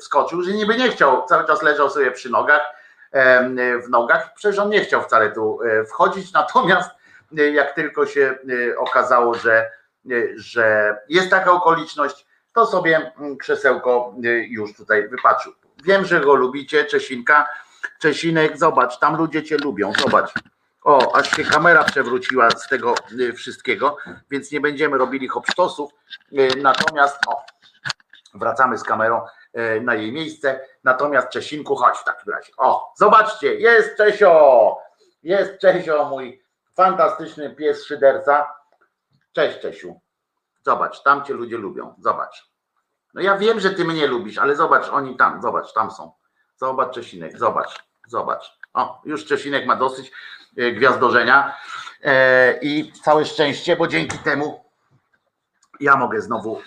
wskoczył, 0.00 0.42
że 0.42 0.52
niby 0.52 0.76
nie 0.76 0.90
chciał, 0.90 1.26
cały 1.26 1.46
czas 1.46 1.62
leżał 1.62 1.90
sobie 1.90 2.10
przy 2.10 2.30
nogach, 2.30 2.62
w 3.86 3.88
nogach. 3.88 4.34
Przecież 4.34 4.58
on 4.58 4.68
nie 4.70 4.80
chciał 4.80 5.02
wcale 5.02 5.32
tu 5.32 5.58
wchodzić, 5.88 6.32
natomiast 6.42 6.90
jak 7.32 7.74
tylko 7.74 8.06
się 8.06 8.38
okazało, 8.78 9.34
że, 9.34 9.70
że 10.36 10.96
jest 11.08 11.30
taka 11.30 11.52
okoliczność, 11.52 12.25
to 12.56 12.66
sobie 12.66 13.12
mm, 13.18 13.36
krzesełko 13.36 14.14
y, 14.24 14.46
już 14.48 14.76
tutaj 14.76 15.08
wypatrzył. 15.08 15.52
Wiem, 15.84 16.04
że 16.04 16.20
go 16.20 16.34
lubicie, 16.34 16.84
Czesinka. 16.84 17.48
Czesinek, 18.00 18.58
zobacz, 18.58 18.98
tam 18.98 19.16
ludzie 19.16 19.42
cię 19.42 19.56
lubią, 19.56 19.92
zobacz. 20.02 20.32
O, 20.84 21.16
aż 21.16 21.36
się 21.36 21.44
kamera 21.44 21.84
przewróciła 21.84 22.50
z 22.50 22.68
tego 22.68 22.94
y, 23.20 23.32
wszystkiego, 23.32 23.96
więc 24.30 24.52
nie 24.52 24.60
będziemy 24.60 24.98
robili 24.98 25.28
hopsztosów. 25.28 25.90
Y, 26.32 26.48
Natomiast, 26.62 27.18
o, 27.28 27.42
wracamy 28.34 28.78
z 28.78 28.82
kamerą 28.82 29.22
na 29.80 29.94
jej 29.94 30.12
miejsce. 30.12 30.60
Natomiast 30.84 31.28
Czesinku, 31.28 31.76
chodź 31.76 31.98
w 31.98 32.04
takim 32.04 32.32
razie. 32.32 32.52
O, 32.58 32.92
zobaczcie, 32.96 33.54
jest 33.54 33.96
Czesio! 33.96 34.78
Jest 35.22 35.58
Czesio, 35.58 36.08
mój 36.08 36.42
fantastyczny 36.74 37.54
pies 37.54 37.84
szyderca. 37.84 38.54
Cześć 39.32 39.60
Czesiu. 39.60 40.00
Zobacz, 40.66 41.02
tam 41.02 41.24
cię 41.24 41.34
ludzie 41.34 41.58
lubią. 41.58 41.94
Zobacz. 41.98 42.50
No 43.14 43.20
ja 43.20 43.38
wiem, 43.38 43.60
że 43.60 43.70
ty 43.70 43.84
mnie 43.84 44.06
lubisz, 44.06 44.38
ale 44.38 44.56
zobacz, 44.56 44.88
oni 44.88 45.16
tam, 45.16 45.42
zobacz, 45.42 45.72
tam 45.72 45.90
są. 45.90 46.12
Zobacz 46.56 46.94
Czesinek, 46.94 47.38
zobacz, 47.38 47.84
zobacz. 48.06 48.58
O, 48.74 49.02
już 49.04 49.24
Czesinek 49.24 49.66
ma 49.66 49.76
dosyć 49.76 50.12
e, 50.56 50.72
gwiazdorzenia 50.72 51.56
e, 52.02 52.58
i 52.62 52.92
całe 52.92 53.24
szczęście, 53.24 53.76
bo 53.76 53.86
dzięki 53.86 54.18
temu 54.18 54.64
ja 55.80 55.96
mogę 55.96 56.20
znowu 56.20 56.58
e, 56.58 56.62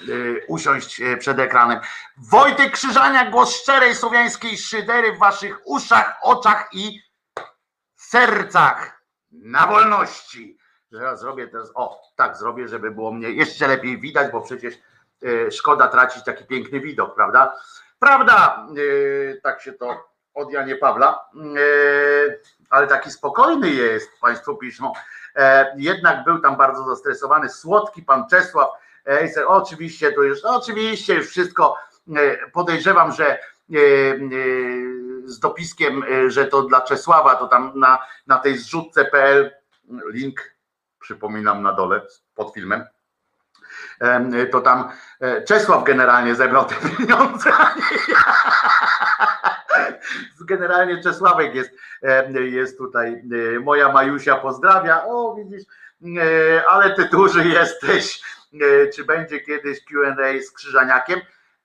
usiąść 0.47 1.01
przed 1.19 1.39
ekranem. 1.39 1.79
Wojtek 2.17 2.73
Krzyżania, 2.73 3.31
głos 3.31 3.55
szczerej 3.55 3.95
słowiańskiej 3.95 4.57
szydery 4.57 5.13
w 5.13 5.19
waszych 5.19 5.59
uszach, 5.65 6.19
oczach 6.21 6.69
i 6.73 7.01
sercach 7.95 9.03
na 9.31 9.67
wolności. 9.67 10.59
Teraz 10.91 11.19
zrobię 11.19 11.47
teraz, 11.47 11.71
o, 11.75 12.01
tak 12.15 12.37
zrobię, 12.37 12.67
żeby 12.67 12.91
było 12.91 13.11
mnie 13.11 13.29
jeszcze 13.29 13.67
lepiej 13.67 13.99
widać, 13.99 14.31
bo 14.31 14.41
przecież 14.41 14.75
e, 15.23 15.51
szkoda 15.51 15.87
tracić 15.87 16.23
taki 16.23 16.45
piękny 16.45 16.79
widok, 16.79 17.15
prawda? 17.15 17.55
Prawda, 17.99 18.67
e, 19.33 19.41
tak 19.41 19.61
się 19.61 19.73
to 19.73 20.09
od 20.33 20.51
Janie 20.51 20.75
Pawla, 20.75 21.29
e, 21.35 21.59
ale 22.69 22.87
taki 22.87 23.11
spokojny 23.11 23.69
jest, 23.69 24.09
Państwo 24.21 24.55
piszą. 24.55 24.91
Jednak 25.75 26.23
był 26.23 26.39
tam 26.39 26.57
bardzo 26.57 26.83
zastresowany, 26.83 27.49
słodki 27.49 28.03
pan 28.03 28.27
Czesław. 28.29 28.69
Oczywiście, 29.47 30.11
to 30.11 30.23
już, 30.23 30.43
no 30.43 30.55
oczywiście, 30.55 31.13
już 31.13 31.29
wszystko 31.29 31.75
podejrzewam, 32.53 33.11
że 33.11 33.39
z 35.25 35.39
dopiskiem, 35.39 36.03
że 36.27 36.45
to 36.45 36.61
dla 36.61 36.81
Czesława, 36.81 37.35
to 37.35 37.47
tam 37.47 37.71
na, 37.75 37.99
na 38.27 38.37
tej 38.37 38.57
zrzutce.pl 38.57 39.51
link 40.11 40.41
przypominam 40.99 41.63
na 41.63 41.73
dole 41.73 42.01
pod 42.35 42.53
filmem 42.53 42.83
to 44.51 44.61
tam 44.61 44.89
e, 45.19 45.41
Czesław 45.41 45.83
generalnie 45.83 46.35
zebrał 46.35 46.65
te 46.65 46.75
pieniądze. 46.97 47.51
Generalnie 50.41 51.03
Czesławek 51.03 51.55
jest, 51.55 51.71
jest 52.33 52.77
tutaj, 52.77 53.23
e, 53.55 53.59
moja 53.59 53.91
Majusia 53.91 54.35
pozdrawia, 54.35 55.05
o 55.05 55.35
widzisz, 55.35 55.63
e, 55.63 56.69
ale 56.69 56.95
ty 56.95 57.05
duży 57.05 57.47
jesteś, 57.47 58.21
czy 58.95 59.03
będzie 59.03 59.39
kiedyś 59.39 59.85
Q&A 59.85 60.41
z 60.41 60.51
Krzyżaniakiem? 60.51 61.21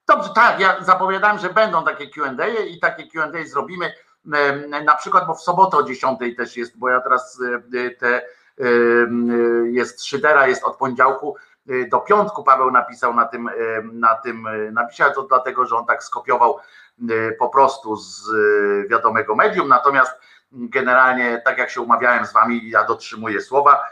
Dobrze, 0.07 0.29
tak, 0.35 0.59
ja 0.59 0.83
zapowiadałem, 0.83 1.39
że 1.39 1.49
będą 1.49 1.85
takie 1.85 2.09
Q&A 2.09 2.47
i 2.47 2.79
takie 2.79 3.07
Q&A 3.07 3.47
zrobimy, 3.47 3.93
na 4.85 4.95
przykład, 4.95 5.27
bo 5.27 5.35
w 5.35 5.41
sobotę 5.41 5.77
o 5.77 5.83
10 5.83 6.19
też 6.37 6.57
jest, 6.57 6.77
bo 6.77 6.89
ja 6.89 7.01
teraz 7.01 7.41
te 7.99 8.21
jest 9.71 10.05
Szydera, 10.05 10.47
jest 10.47 10.63
od 10.63 10.77
poniedziałku 10.77 11.35
Y, 11.69 11.87
do 11.89 11.99
piątku 11.99 12.43
Paweł 12.43 12.71
napisał 12.71 13.13
na 13.13 13.25
tym, 13.25 13.47
y, 13.47 13.53
na 13.93 14.15
tym 14.15 14.47
y, 14.47 14.71
napisie, 14.71 15.03
to 15.15 15.23
dlatego, 15.23 15.65
że 15.65 15.75
on 15.75 15.85
tak 15.85 16.03
skopiował 16.03 16.59
po 17.39 17.49
prostu 17.49 17.95
z 17.95 18.29
wiadomego 18.89 19.35
medium, 19.35 19.67
natomiast 19.67 20.11
generalnie 20.51 21.41
tak 21.45 21.57
jak 21.57 21.69
się 21.69 21.81
umawiałem 21.81 22.25
z 22.25 22.33
wami, 22.33 22.69
ja 22.69 22.83
dotrzymuję 22.83 23.41
słowa, 23.41 23.85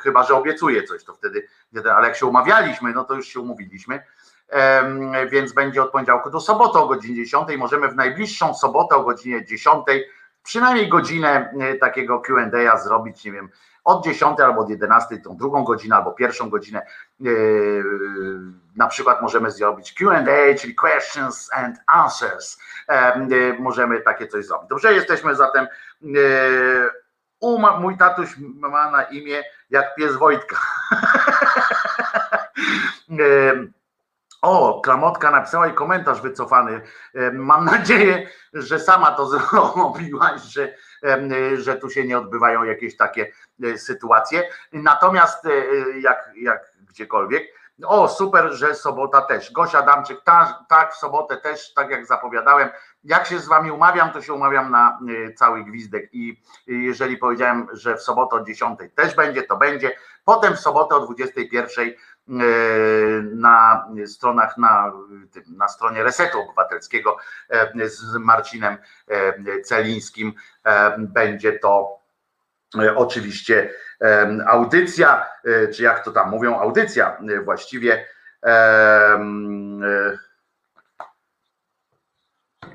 chyba, 0.00 0.22
że 0.22 0.34
obiecuję 0.34 0.82
coś, 0.82 1.04
to 1.04 1.14
wtedy, 1.14 1.48
ale 1.96 2.08
jak 2.08 2.16
się 2.16 2.26
umawialiśmy, 2.26 2.92
no 2.92 3.04
to 3.04 3.14
już 3.14 3.26
się 3.26 3.40
umówiliśmy, 3.40 4.02
więc 5.30 5.52
będzie 5.52 5.82
od 5.82 5.90
poniedziałku 5.90 6.30
do 6.30 6.40
soboty 6.40 6.78
o 6.78 6.86
godzinie 6.86 7.16
10, 7.16 7.48
możemy 7.58 7.88
w 7.88 7.96
najbliższą 7.96 8.54
sobotę 8.54 8.96
o 8.96 9.02
godzinie 9.02 9.44
10 9.44 9.86
przynajmniej 10.46 10.88
godzinę 10.88 11.54
takiego 11.80 12.20
Q&A 12.20 12.78
zrobić, 12.78 13.24
nie 13.24 13.32
wiem, 13.32 13.48
od 13.84 14.04
10 14.04 14.40
albo 14.40 14.60
od 14.60 14.70
11, 14.70 15.18
tą 15.18 15.36
drugą 15.36 15.64
godzinę 15.64 15.96
albo 15.96 16.12
pierwszą 16.12 16.50
godzinę. 16.50 16.86
E, 17.20 17.24
na 18.76 18.86
przykład 18.86 19.22
możemy 19.22 19.50
zrobić 19.50 19.92
QA, 19.92 20.24
czyli 20.60 20.74
questions 20.74 21.50
and 21.52 21.76
answers. 21.86 22.58
E, 22.88 22.92
e, 22.92 23.28
możemy 23.58 24.00
takie 24.00 24.26
coś 24.26 24.46
zrobić. 24.46 24.68
Dobrze, 24.68 24.94
jesteśmy 24.94 25.34
zatem. 25.34 25.66
U, 27.40 27.58
mój 27.58 27.96
tatuś 27.96 28.36
ma 28.38 28.90
na 28.90 29.02
imię 29.02 29.42
jak 29.70 29.94
pies 29.94 30.16
Wojtka. 30.16 30.56
O, 34.46 34.80
Klamotka 34.80 35.30
napisała 35.30 35.66
i 35.66 35.74
komentarz 35.74 36.20
wycofany. 36.20 36.80
Mam 37.32 37.64
nadzieję, 37.64 38.28
że 38.52 38.80
sama 38.80 39.12
to 39.12 39.26
zrobiłaś, 39.36 40.42
że, 40.42 40.74
że 41.56 41.76
tu 41.76 41.90
się 41.90 42.04
nie 42.04 42.18
odbywają 42.18 42.64
jakieś 42.64 42.96
takie 42.96 43.32
e, 43.62 43.78
sytuacje. 43.78 44.48
Natomiast 44.72 45.46
e, 45.46 45.50
jak, 46.00 46.30
jak 46.36 46.72
gdziekolwiek, 46.88 47.42
o, 47.84 48.08
super, 48.08 48.52
że 48.52 48.74
sobota 48.74 49.20
też. 49.20 49.52
Gosia 49.52 49.82
Damczyk, 49.82 50.22
tak, 50.24 50.54
tak, 50.68 50.94
w 50.94 50.96
sobotę 50.96 51.36
też, 51.36 51.74
tak 51.74 51.90
jak 51.90 52.06
zapowiadałem. 52.06 52.68
Jak 53.04 53.26
się 53.26 53.38
z 53.38 53.48
wami 53.48 53.70
umawiam, 53.70 54.10
to 54.10 54.22
się 54.22 54.32
umawiam 54.32 54.70
na 54.70 54.98
e, 55.28 55.32
cały 55.32 55.64
gwizdek 55.64 56.08
i 56.12 56.42
jeżeli 56.66 57.16
powiedziałem, 57.16 57.66
że 57.72 57.96
w 57.96 58.02
sobotę 58.02 58.36
o 58.36 58.44
10 58.44 58.78
też 58.94 59.14
będzie, 59.14 59.42
to 59.42 59.56
będzie. 59.56 59.96
Potem 60.24 60.54
w 60.54 60.60
sobotę 60.60 60.94
o 60.94 61.00
21 61.00 61.90
na 62.26 63.86
stronach, 64.06 64.58
na, 64.58 64.92
na 65.56 65.68
stronie 65.68 66.02
Resetu 66.02 66.40
Obywatelskiego 66.40 67.16
z 67.84 68.16
Marcinem 68.16 68.76
Celińskim 69.64 70.32
będzie 70.98 71.58
to 71.58 71.98
oczywiście 72.96 73.70
audycja, 74.46 75.26
czy 75.74 75.82
jak 75.82 76.04
to 76.04 76.12
tam 76.12 76.30
mówią, 76.30 76.58
audycja 76.58 77.18
właściwie. 77.44 78.06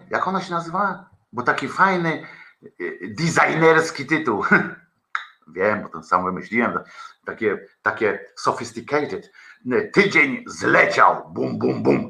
Jak 0.10 0.28
ona 0.28 0.42
się 0.42 0.54
nazywa? 0.54 1.10
Bo 1.34 1.44
taki 1.44 1.68
fajny, 1.68 2.26
designerski 3.02 4.06
tytuł. 4.06 4.46
Wiem, 5.52 5.82
bo 5.84 5.90
ten 5.90 6.04
sam 6.04 6.26
wymyśliłem 6.26 6.80
takie, 7.26 7.58
takie 7.82 8.20
sophisticated. 8.36 9.32
Tydzień 9.94 10.44
zleciał, 10.48 11.30
bum, 11.30 11.60
bum, 11.60 11.84
bum. 11.84 12.10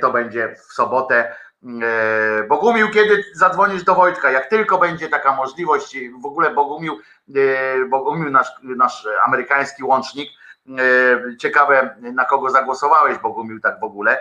To 0.00 0.12
będzie 0.12 0.54
w 0.68 0.72
sobotę. 0.72 1.34
E, 1.82 2.46
Bogumił, 2.48 2.90
kiedy 2.90 3.24
zadzwonisz 3.34 3.84
do 3.84 3.94
Wojtka, 3.94 4.30
jak 4.30 4.46
tylko 4.46 4.78
będzie 4.78 5.08
taka 5.08 5.36
możliwość, 5.36 5.96
w 6.22 6.26
ogóle 6.26 6.54
Bogumił, 6.54 7.00
e, 7.36 7.84
Bogumił 7.84 8.30
nasz, 8.30 8.48
nasz 8.62 9.08
amerykański 9.26 9.84
łącznik, 9.84 10.30
e, 10.68 11.36
ciekawe 11.36 11.96
na 12.00 12.24
kogo 12.24 12.50
zagłosowałeś 12.50 13.18
Bogumił 13.18 13.60
tak 13.60 13.80
w 13.80 13.84
ogóle 13.84 14.18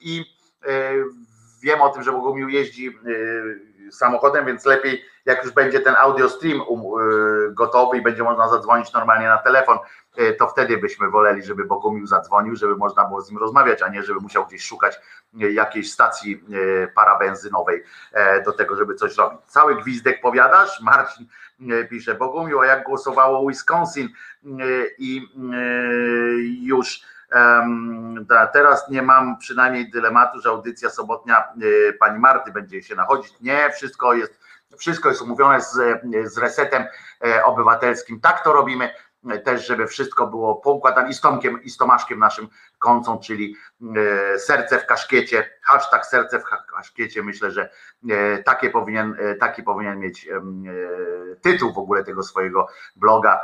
i 0.00 0.24
wiem 1.62 1.80
o 1.80 1.88
tym, 1.88 2.02
że 2.02 2.12
Bogumił 2.12 2.48
jeździ 2.48 2.98
samochodem, 3.90 4.46
więc 4.46 4.64
lepiej 4.64 5.04
jak 5.24 5.44
już 5.44 5.52
będzie 5.52 5.80
ten 5.80 5.94
audio 5.94 6.28
stream 6.28 6.60
um, 6.60 6.80
y, 6.80 7.54
gotowy 7.54 7.98
i 7.98 8.02
będzie 8.02 8.22
można 8.22 8.48
zadzwonić 8.48 8.92
normalnie 8.92 9.26
na 9.26 9.38
telefon, 9.38 9.78
y, 10.18 10.36
to 10.38 10.48
wtedy 10.48 10.78
byśmy 10.78 11.10
woleli, 11.10 11.42
żeby 11.42 11.64
Bogumił 11.64 12.06
zadzwonił, 12.06 12.56
żeby 12.56 12.76
można 12.76 13.04
było 13.04 13.20
z 13.20 13.30
nim 13.30 13.38
rozmawiać, 13.38 13.82
a 13.82 13.88
nie 13.88 14.02
żeby 14.02 14.20
musiał 14.20 14.46
gdzieś 14.46 14.64
szukać 14.64 15.00
y, 15.42 15.52
jakiejś 15.52 15.92
stacji 15.92 16.44
parabenzynowej 16.94 17.82
e, 18.12 18.42
do 18.42 18.52
tego, 18.52 18.76
żeby 18.76 18.94
coś 18.94 19.16
robić. 19.16 19.40
Cały 19.46 19.76
gwizdek 19.76 20.20
powiadasz? 20.20 20.80
Marcin 20.80 21.26
pisze, 21.90 22.14
Bogumił, 22.14 22.60
a 22.60 22.66
jak 22.66 22.84
głosowało 22.84 23.48
Wisconsin 23.48 24.08
i 24.98 25.28
już 26.62 27.00
Teraz 28.52 28.88
nie 28.90 29.02
mam 29.02 29.38
przynajmniej 29.38 29.90
dylematu, 29.90 30.40
że 30.40 30.48
audycja 30.48 30.90
sobotnia 30.90 31.44
pani 32.00 32.18
Marty 32.18 32.52
będzie 32.52 32.82
się 32.82 32.94
nachodzić. 32.94 33.40
Nie, 33.40 33.70
wszystko 33.70 34.14
jest 34.14 34.40
wszystko 34.78 35.08
jest 35.08 35.22
umówione 35.22 35.60
z, 35.60 35.72
z 36.24 36.38
resetem 36.38 36.84
e, 37.24 37.44
obywatelskim. 37.44 38.20
Tak 38.20 38.44
to 38.44 38.52
robimy 38.52 38.90
e, 39.30 39.38
też, 39.38 39.66
żeby 39.66 39.86
wszystko 39.86 40.26
było 40.26 40.54
poukładane 40.54 41.10
i 41.10 41.14
z 41.14 41.20
Tomkiem, 41.20 41.62
i 41.62 41.70
z 41.70 41.76
Tomaszkiem 41.76 42.18
naszym 42.18 42.48
końcą, 42.78 43.18
czyli 43.18 43.56
e, 44.34 44.38
serce 44.38 44.78
w 44.78 44.86
kaszkiecie, 44.86 45.50
hashtag 45.62 46.06
serce 46.06 46.40
w 46.40 46.44
kaszkiecie, 46.76 47.22
myślę, 47.22 47.50
że 47.50 47.70
takie 48.44 48.70
powinien, 48.70 49.16
taki 49.40 49.62
powinien 49.62 49.98
mieć 49.98 50.28
tytuł 51.40 51.72
w 51.72 51.78
ogóle 51.78 52.04
tego 52.04 52.22
swojego 52.22 52.68
bloga, 52.96 53.40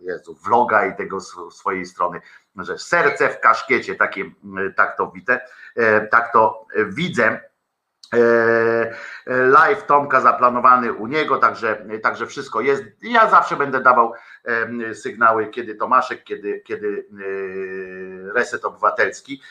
Jezu, 0.00 0.38
vloga 0.44 0.86
i 0.86 0.96
tego 0.96 1.20
swojej 1.50 1.86
strony, 1.86 2.20
że 2.56 2.78
serce 2.78 3.28
w 3.28 3.40
kaszkiecie, 3.40 3.94
takie, 3.94 4.24
tak 4.76 4.96
to 4.96 5.12
widzę, 5.14 5.40
tak 6.10 6.32
to 6.32 6.66
widzę 6.88 7.40
E, 8.12 8.94
e, 9.26 9.36
live 9.46 9.86
Tomka 9.86 10.20
zaplanowany 10.20 10.92
u 10.92 11.06
niego, 11.06 11.38
także, 11.38 11.84
także 12.02 12.26
wszystko 12.26 12.60
jest. 12.60 12.84
Ja 13.02 13.30
zawsze 13.30 13.56
będę 13.56 13.80
dawał 13.80 14.12
sygnały, 14.92 15.46
kiedy 15.46 15.74
Tomaszek, 15.74 16.24
kiedy, 16.24 16.60
kiedy 16.60 17.06
e, 17.12 18.32
reset 18.32 18.64
obywatelski. 18.64 19.42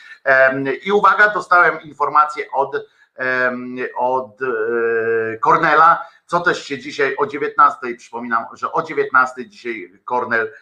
I 0.84 0.92
uwaga, 0.92 1.28
dostałem 1.28 1.80
informację 1.80 2.44
od, 2.52 2.76
od 3.96 4.38
Kornela, 5.40 6.06
co 6.32 6.40
też 6.40 6.64
się 6.64 6.78
dzisiaj 6.78 7.16
o 7.16 7.26
19, 7.26 7.78
przypominam, 7.98 8.44
że 8.52 8.72
o 8.72 8.82
19 8.82 9.48
dzisiaj 9.48 9.92
Kornel 10.04 10.52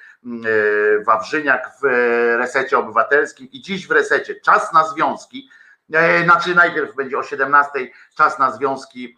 Wawrzyniak 1.07 1.71
w 1.83 1.85
resecie 2.39 2.79
obywatelskim. 2.79 3.51
I 3.51 3.61
dziś 3.61 3.89
w 3.89 3.91
resecie 3.91 4.35
czas 4.35 4.73
na 4.73 4.85
związki. 4.85 5.49
E, 5.93 6.25
znaczy 6.25 6.55
najpierw 6.55 6.95
będzie 6.95 7.19
o 7.19 7.23
17 7.23 7.71
czas 8.17 8.39
na 8.39 8.51
związki 8.51 9.17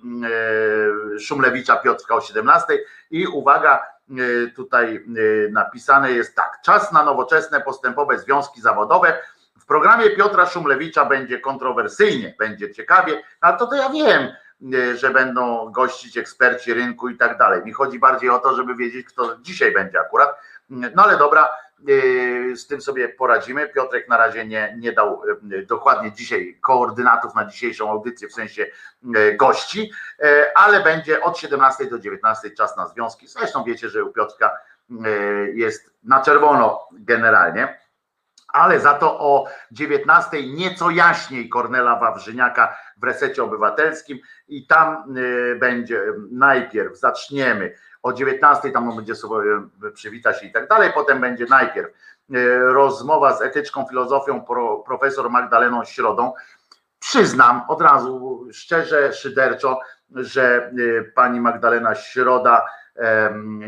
e, 1.17 1.19
Szumlewicza 1.19 1.77
Piotrka 1.77 2.15
o 2.15 2.21
17 2.21 2.79
i 3.11 3.27
uwaga, 3.27 3.87
e, 4.11 4.15
tutaj 4.51 5.05
napisane 5.51 6.13
jest 6.13 6.37
tak, 6.37 6.61
czas 6.65 6.93
na 6.93 7.05
nowoczesne 7.05 7.61
postępowe 7.61 8.19
związki 8.19 8.61
zawodowe. 8.61 9.23
W 9.61 9.67
programie 9.67 10.11
Piotra 10.11 10.47
Szumlewicza 10.47 11.05
będzie 11.05 11.39
kontrowersyjnie, 11.39 12.35
będzie 12.39 12.75
ciekawie, 12.75 13.23
ale 13.41 13.57
to 13.57 13.67
to 13.67 13.75
ja 13.75 13.89
wiem, 13.89 14.33
że 14.95 15.11
będą 15.11 15.73
gościć 15.73 16.17
eksperci 16.17 16.75
rynku 16.75 17.09
i 17.09 17.17
tak 17.17 17.39
dalej. 17.39 17.63
Mi 17.65 17.73
chodzi 17.73 17.99
bardziej 17.99 18.31
o 18.31 18.39
to, 18.39 18.57
żeby 18.57 18.75
wiedzieć, 18.75 19.07
kto 19.07 19.37
dzisiaj 19.41 19.73
będzie 19.73 20.01
akurat. 20.01 20.37
No 20.71 21.05
ale 21.05 21.19
dobra, 21.19 21.49
Yy, 21.87 22.57
z 22.57 22.67
tym 22.67 22.81
sobie 22.81 23.09
poradzimy. 23.09 23.69
Piotrek 23.69 24.09
na 24.09 24.17
razie 24.17 24.47
nie, 24.47 24.77
nie 24.79 24.93
dał 24.93 25.23
yy, 25.51 25.67
dokładnie 25.67 26.13
dzisiaj 26.13 26.59
koordynatów 26.61 27.35
na 27.35 27.45
dzisiejszą 27.45 27.91
audycję, 27.91 28.29
w 28.29 28.33
sensie 28.33 28.67
gości, 29.37 29.93
ale 30.55 30.81
będzie 30.81 31.23
od 31.23 31.39
17 31.39 31.87
do 31.87 31.99
19 31.99 32.51
czas 32.51 32.77
na 32.77 32.89
związki. 32.89 33.29
Zresztą 33.29 33.65
wiecie, 33.65 33.89
że 33.89 34.05
u 34.05 34.13
Piotrka 34.13 34.59
jest 35.55 35.91
na 36.05 36.21
czerwono 36.21 36.89
generalnie, 36.93 37.79
ale 38.53 38.81
za 38.81 38.95
to 38.95 39.21
o 39.21 39.47
19 39.71 40.43
nieco 40.43 40.91
jaśniej 40.91 41.49
Kornela 41.49 41.97
Wawrzyniaka 41.97 42.77
w 42.97 43.05
resecie 43.05 43.45
obywatelskim. 43.45 44.19
I 44.49 44.67
tam 44.67 45.17
y, 45.17 45.57
będzie 45.61 46.03
najpierw, 46.31 46.99
zaczniemy. 46.99 47.75
O 48.03 48.13
19 48.13 48.71
tam 48.71 48.89
on 48.89 48.97
będzie 48.97 49.15
sobie 49.15 49.51
y, 49.85 49.91
przywita 49.91 50.33
się 50.33 50.47
i 50.47 50.53
tak 50.53 50.69
dalej, 50.69 50.91
potem 50.95 51.21
będzie 51.21 51.47
najpierw 51.47 51.89
y, 51.89 52.59
rozmowa 52.59 53.37
z 53.37 53.43
etyczką 53.43 53.87
filozofią 53.89 54.41
pro, 54.41 54.77
profesor 54.77 55.31
Magdaleną 55.31 55.85
Środą. 55.85 56.33
Przyznam 56.99 57.63
od 57.69 57.83
razu 57.83 58.47
szczerze, 58.53 59.13
szyderczo, 59.13 59.81
że 60.15 60.73
pani 61.15 61.41
Magdalena 61.41 61.95
Środa 61.95 62.67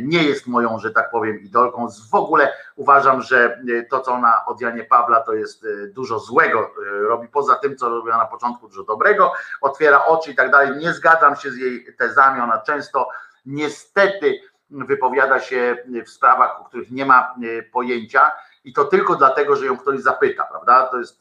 nie 0.02 0.22
jest 0.22 0.46
moją, 0.46 0.78
że 0.78 0.90
tak 0.90 1.10
powiem, 1.10 1.40
idolką. 1.40 1.88
W 2.10 2.14
ogóle 2.14 2.52
uważam, 2.76 3.22
że 3.22 3.58
y, 3.68 3.86
to, 3.90 4.00
co 4.00 4.12
ona 4.12 4.46
od 4.46 4.60
Janie 4.60 4.84
Pawla, 4.84 5.20
to 5.20 5.34
jest 5.34 5.64
y, 5.64 5.90
dużo 5.94 6.18
złego 6.18 6.70
y, 6.82 7.08
robi, 7.08 7.28
poza 7.28 7.54
tym, 7.54 7.76
co 7.76 7.88
robiła 7.88 8.16
na 8.16 8.26
początku, 8.26 8.68
dużo 8.68 8.84
dobrego, 8.84 9.32
otwiera 9.60 10.04
oczy 10.04 10.30
i 10.30 10.34
tak 10.34 10.50
dalej. 10.50 10.76
Nie 10.76 10.92
zgadzam 10.92 11.36
się 11.36 11.50
z 11.50 11.56
jej 11.56 11.94
tezami, 11.98 12.40
ona 12.40 12.58
często 12.58 13.08
niestety 13.46 14.40
wypowiada 14.70 15.40
się 15.40 15.76
w 16.06 16.10
sprawach, 16.10 16.60
o 16.60 16.64
których 16.64 16.90
nie 16.90 17.06
ma 17.06 17.34
pojęcia 17.72 18.30
i 18.64 18.72
to 18.72 18.84
tylko 18.84 19.14
dlatego, 19.16 19.56
że 19.56 19.66
ją 19.66 19.76
ktoś 19.76 20.00
zapyta, 20.00 20.44
prawda? 20.44 20.86
To 20.86 20.98
jest, 20.98 21.20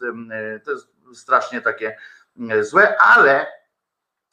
to 0.66 0.72
jest 0.72 0.88
strasznie 1.14 1.62
takie 1.62 1.98
złe, 2.62 2.98
ale 2.98 3.48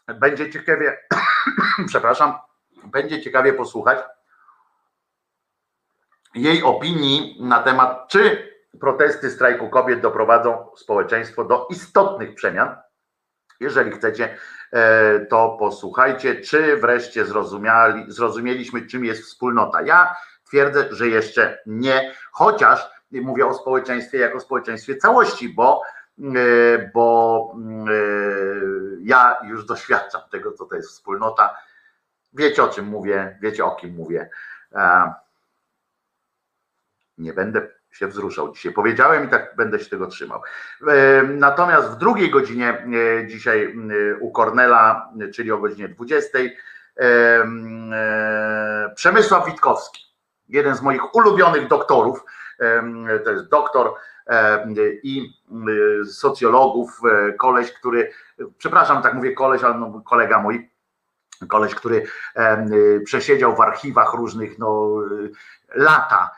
będzie 0.06 0.50
ciekawie, 0.52 0.98
przepraszam, 1.88 2.34
będzie 2.84 3.22
ciekawie 3.22 3.52
posłuchać 3.52 3.98
jej 6.34 6.62
opinii 6.62 7.36
na 7.40 7.62
temat, 7.62 8.08
czy 8.08 8.50
protesty 8.80 9.30
strajku 9.30 9.68
kobiet 9.68 10.00
doprowadzą 10.00 10.66
społeczeństwo 10.76 11.44
do 11.44 11.66
istotnych 11.70 12.34
przemian. 12.34 12.76
Jeżeli 13.60 13.90
chcecie, 13.90 14.36
e, 14.72 15.20
to 15.26 15.56
posłuchajcie, 15.58 16.40
czy 16.40 16.76
wreszcie 16.76 17.24
zrozumiali, 17.26 18.04
zrozumieliśmy, 18.08 18.86
czym 18.86 19.04
jest 19.04 19.22
wspólnota. 19.22 19.82
Ja 19.82 20.16
twierdzę, 20.44 20.88
że 20.90 21.08
jeszcze 21.08 21.58
nie, 21.66 22.14
chociaż 22.32 22.90
mówię 23.12 23.46
o 23.46 23.54
społeczeństwie 23.54 24.18
jako 24.18 24.40
społeczeństwie 24.40 24.96
całości, 24.96 25.48
bo, 25.48 25.82
e, 26.18 26.90
bo 26.94 27.54
e, 27.88 27.92
ja 29.00 29.36
już 29.44 29.64
doświadczam 29.64 30.20
tego, 30.30 30.52
co 30.52 30.64
to 30.64 30.76
jest 30.76 30.88
wspólnota. 30.88 31.56
Wiecie 32.32 32.62
o 32.62 32.68
czym 32.68 32.84
mówię, 32.86 33.38
wiecie 33.42 33.64
o 33.64 33.76
kim 33.76 33.94
mówię. 33.94 34.30
E, 34.72 35.12
Nie 37.18 37.32
będę 37.32 37.68
się 37.90 38.06
wzruszał 38.06 38.52
dzisiaj. 38.52 38.72
Powiedziałem 38.72 39.24
i 39.24 39.28
tak 39.28 39.56
będę 39.56 39.78
się 39.78 39.90
tego 39.90 40.06
trzymał. 40.06 40.42
E, 40.88 41.22
Natomiast 41.22 41.90
w 41.90 41.96
drugiej 41.96 42.30
godzinie 42.30 42.68
e, 42.68 43.26
dzisiaj 43.26 43.74
u 44.20 44.32
Kornela, 44.32 45.12
czyli 45.34 45.52
o 45.52 45.58
godzinie 45.58 45.88
20, 45.88 46.38
e, 46.38 46.50
e, 47.02 48.92
Przemysław 48.94 49.46
Witkowski, 49.46 50.04
jeden 50.48 50.74
z 50.74 50.82
moich 50.82 51.14
ulubionych 51.14 51.68
doktorów, 51.68 52.24
to 53.24 53.30
jest 53.30 53.48
doktor 53.48 53.94
i 55.02 55.32
socjologów, 56.04 57.00
koleś, 57.38 57.72
który, 57.72 58.12
przepraszam, 58.58 59.02
tak 59.02 59.14
mówię 59.14 59.32
koleś, 59.32 59.62
ale 59.62 59.74
no, 59.74 60.02
kolega 60.06 60.42
mój, 60.42 60.69
koleś, 61.48 61.74
który 61.74 61.96
y, 61.96 63.00
przesiedział 63.04 63.56
w 63.56 63.60
archiwach 63.60 64.14
różnych 64.14 64.58
no, 64.58 64.94
y, 65.12 65.30
lata, 65.74 66.30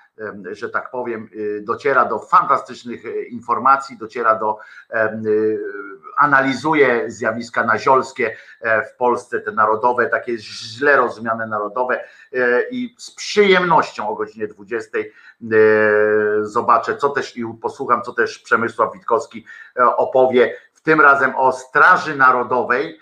że 0.51 0.71
tak 0.71 0.91
powiem, 0.91 1.29
y, 1.35 1.63
dociera 1.65 2.05
do 2.05 2.19
fantastycznych 2.19 3.07
y, 3.07 3.25
informacji, 3.25 3.99
dociera 3.99 4.35
do, 4.35 4.59
analizuje 6.17 7.11
zjawiska 7.11 7.65
naziolskie 7.65 8.37
e, 8.61 8.83
w 8.83 8.97
Polsce, 8.97 9.41
te 9.41 9.53
narodowe, 9.53 10.07
takie 10.07 10.39
źle 10.39 10.97
rozumiane 10.97 11.47
narodowe 11.47 12.05
e, 12.33 12.69
i 12.71 12.95
z 12.99 13.11
przyjemnością 13.11 14.09
o 14.09 14.15
godzinie 14.15 14.47
20 14.47 14.99
e, 14.99 15.05
zobaczę, 16.43 16.97
co 16.97 17.09
też 17.09 17.37
i 17.37 17.45
posłucham, 17.63 18.03
co 18.03 18.13
też 18.13 18.39
Przemysław 18.39 18.93
Witkowski 18.93 19.45
e, 19.77 19.97
opowie, 19.97 20.57
w 20.73 20.81
tym 20.81 21.01
razem 21.01 21.37
o 21.37 21.53
Straży 21.53 22.17
Narodowej, 22.17 22.99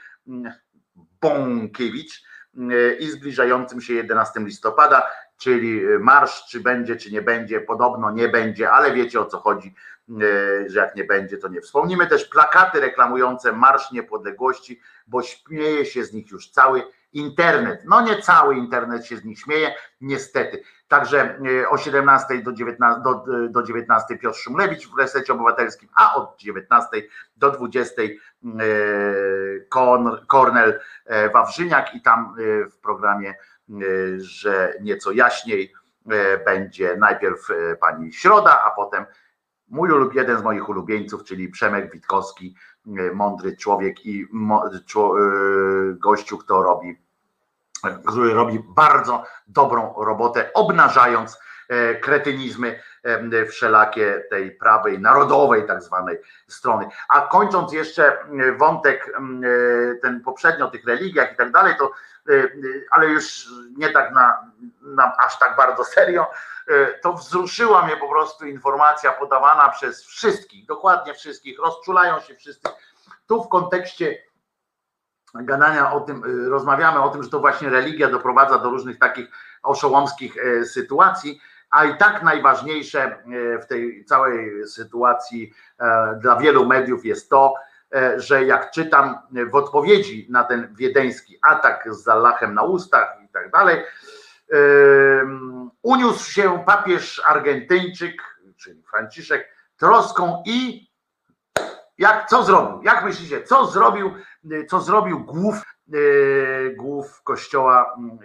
Bąkiewicz 1.23 2.23
e, 2.57 2.95
i 2.95 3.11
zbliżającym 3.11 3.81
się 3.81 3.95
11 3.95 4.41
listopada, 4.41 5.07
czyli 5.37 5.83
marsz, 6.01 6.47
czy 6.47 6.61
będzie, 6.61 6.97
czy 6.97 7.13
nie 7.13 7.23
będzie, 7.23 7.61
podobno 7.61 8.11
nie 8.11 8.29
będzie, 8.29 8.71
ale 8.71 8.93
wiecie 8.93 9.21
o 9.21 9.25
co 9.25 9.39
chodzi, 9.39 9.75
e, 10.11 10.71
że 10.71 10.81
jak 10.81 10.97
nie 10.97 11.05
będzie, 11.05 11.39
to 11.39 11.49
nie. 11.49 11.61
Wspomnimy 11.61 12.07
też 12.07 12.25
plakaty 12.25 12.81
reklamujące 12.81 13.53
Marsz 13.53 13.93
Niepodległości, 13.93 14.81
bo 15.07 15.23
śmieje 15.23 15.87
się 15.87 16.05
z 16.05 16.13
nich 16.13 16.31
już 16.31 16.51
cały 16.51 16.83
internet. 17.13 17.83
No 17.85 18.01
nie 18.01 18.23
cały 18.23 18.57
internet 18.57 19.07
się 19.07 19.17
z 19.17 19.25
nich 19.25 19.39
śmieje, 19.39 19.75
niestety. 20.01 20.63
Także 20.89 21.39
e, 21.63 21.69
o 21.69 21.79
17 21.79 22.43
do 22.43 22.53
19, 22.53 23.03
do, 23.03 23.25
do 23.49 23.63
19 23.63 24.19
Piotr 24.19 24.39
Szumlewicz 24.39 24.89
w 24.89 24.99
Resecie 24.99 25.33
Obywatelskim, 25.33 25.89
a 25.95 26.15
od 26.15 26.37
19 26.39 26.89
do 27.37 27.51
20 27.51 28.03
e, 28.03 28.09
Kornel 30.27 30.81
e, 31.07 31.31
Wawrzyniak 31.31 31.95
i 31.95 32.03
tam 32.03 32.35
e, 32.39 32.69
w 32.69 32.79
programie, 32.79 33.31
e, 33.31 33.35
że 34.19 34.75
nieco 34.81 35.13
jaśniej 35.13 35.73
e, 36.11 36.39
będzie 36.45 36.97
najpierw 36.97 37.51
e, 37.51 37.77
pani 37.77 38.13
Środa, 38.13 38.63
a 38.65 38.71
potem 38.71 39.05
mój 39.71 39.89
jeden 40.15 40.39
z 40.39 40.43
moich 40.43 40.69
ulubieńców, 40.69 41.25
czyli 41.25 41.49
Przemek 41.49 41.93
Witkowski, 41.93 42.55
e, 42.87 43.13
mądry 43.15 43.57
człowiek 43.57 44.07
i 44.07 44.27
e, 45.19 45.95
gościu, 45.95 46.39
kto 46.39 46.63
robi, 46.63 46.97
który 48.07 48.35
robi 48.35 48.61
bardzo 48.69 49.25
dobrą 49.49 49.95
robotę, 49.97 50.53
obnażając 50.55 51.39
kretynizmy 52.03 52.81
e, 53.03 53.47
wszelakie 53.47 54.25
tej 54.31 54.51
prawej, 54.51 54.99
narodowej 54.99 55.67
tak 55.67 55.83
zwanej 55.83 56.19
strony. 56.49 56.89
A 57.09 57.21
kończąc 57.21 57.73
jeszcze 57.73 58.19
wątek 58.59 59.09
e, 59.09 59.95
ten 60.03 60.21
poprzednio 60.21 60.67
o 60.67 60.71
tych 60.71 60.85
religiach 60.85 61.33
i 61.33 61.37
tak 61.37 61.53
dalej, 61.53 61.75
to 61.79 61.93
e, 62.29 62.49
ale 62.91 63.07
już 63.07 63.49
nie 63.77 63.91
tak 63.91 64.13
na, 64.13 64.51
na 64.83 65.17
aż 65.17 65.39
tak 65.39 65.57
bardzo 65.57 65.85
serio, 65.85 66.27
to 67.03 67.13
wzruszyła 67.13 67.87
mnie 67.87 67.97
po 67.97 68.09
prostu 68.09 68.47
informacja 68.47 69.13
podawana 69.13 69.69
przez 69.69 70.05
wszystkich, 70.05 70.67
dokładnie 70.67 71.15
wszystkich, 71.15 71.59
rozczulają 71.59 72.21
się 72.21 72.35
wszyscy. 72.35 72.69
Tu 73.27 73.45
w 73.45 73.49
kontekście 73.49 74.19
gadania 75.35 75.93
o 75.93 76.01
tym, 76.01 76.49
rozmawiamy 76.51 77.03
o 77.03 77.09
tym, 77.09 77.23
że 77.23 77.31
to 77.31 77.41
właśnie 77.41 77.69
religia 77.69 78.11
doprowadza 78.11 78.59
do 78.59 78.71
różnych 78.71 78.99
takich 78.99 79.27
oszołomskich 79.63 80.35
sytuacji, 80.65 81.41
a 81.71 81.85
i 81.85 81.97
tak 81.97 82.23
najważniejsze 82.23 83.03
e, 83.03 83.19
w 83.59 83.67
tej 83.67 84.05
całej 84.05 84.69
sytuacji 84.69 85.53
e, 85.81 86.19
dla 86.23 86.37
wielu 86.37 86.67
mediów 86.67 87.05
jest 87.05 87.31
to, 87.31 87.55
e, 87.95 88.21
że 88.21 88.45
jak 88.45 88.71
czytam 88.71 89.19
w 89.51 89.55
odpowiedzi 89.55 90.27
na 90.31 90.45
ten 90.45 90.75
wiedeński 90.75 91.39
atak 91.43 91.89
z 91.91 92.03
Zallachem 92.03 92.55
na 92.55 92.63
ustach 92.63 93.17
i 93.25 93.29
tak 93.29 93.51
dalej, 93.51 93.85
uniósł 95.83 96.33
się 96.33 96.65
papież 96.67 97.23
Argentyńczyk, 97.27 98.23
czyli 98.57 98.83
Franciszek, 98.83 99.49
troską 99.77 100.43
i 100.47 100.91
jak 101.99 102.29
co 102.29 102.45
zrobił? 102.45 102.83
Jak 102.83 103.05
myślicie, 103.05 103.43
co 103.43 103.67
zrobił, 103.67 104.15
co 104.69 104.81
zrobił 104.81 105.25
głów, 105.25 105.63
głów 106.77 107.23
kościoła, 107.23 107.95
mm, 107.99 108.19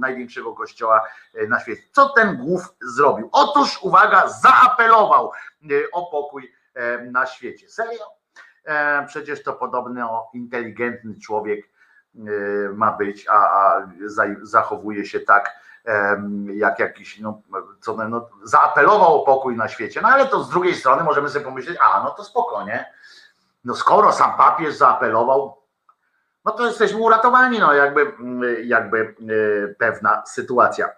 największego 0.00 0.54
kościoła 0.54 1.00
e, 1.34 1.46
na 1.46 1.60
świecie? 1.60 1.82
Co 1.92 2.08
ten 2.08 2.36
głów 2.36 2.74
zrobił? 2.82 3.28
Otóż, 3.32 3.78
uwaga, 3.82 4.28
zaapelował 4.28 5.32
e, 5.62 5.66
o 5.92 6.10
pokój 6.10 6.52
na 7.10 7.26
świecie. 7.26 7.68
Serio? 7.68 8.04
Przecież 9.06 9.42
to 9.42 9.52
podobno 9.52 10.30
inteligentny 10.34 11.20
człowiek 11.20 11.68
ma 12.74 12.92
być, 12.92 13.26
a, 13.28 13.32
a 13.34 13.88
za- 14.04 14.24
zachowuje 14.42 15.06
się 15.06 15.20
tak, 15.20 15.50
jak 16.54 16.78
jakiś, 16.78 17.20
no, 17.20 17.42
co, 17.80 17.96
no, 18.08 18.28
zaapelował 18.42 19.22
o 19.22 19.26
pokój 19.26 19.56
na 19.56 19.68
świecie. 19.68 20.00
No 20.02 20.08
ale 20.08 20.26
to 20.26 20.42
z 20.42 20.50
drugiej 20.50 20.74
strony 20.74 21.04
możemy 21.04 21.28
sobie 21.28 21.44
pomyśleć, 21.44 21.78
a 21.80 22.02
no 22.04 22.10
to 22.10 22.24
spokojnie. 22.24 22.92
No 23.64 23.74
skoro 23.74 24.12
sam 24.12 24.36
papież 24.36 24.74
zaapelował, 24.74 25.59
no 26.44 26.52
to 26.52 26.66
jesteśmy 26.66 26.98
uratowani, 26.98 27.58
no 27.58 27.74
jakby, 27.74 28.00
mm, 28.00 28.42
jakby 28.64 28.98
e, 29.00 29.74
pewna 29.74 30.22
sytuacja. 30.26 30.88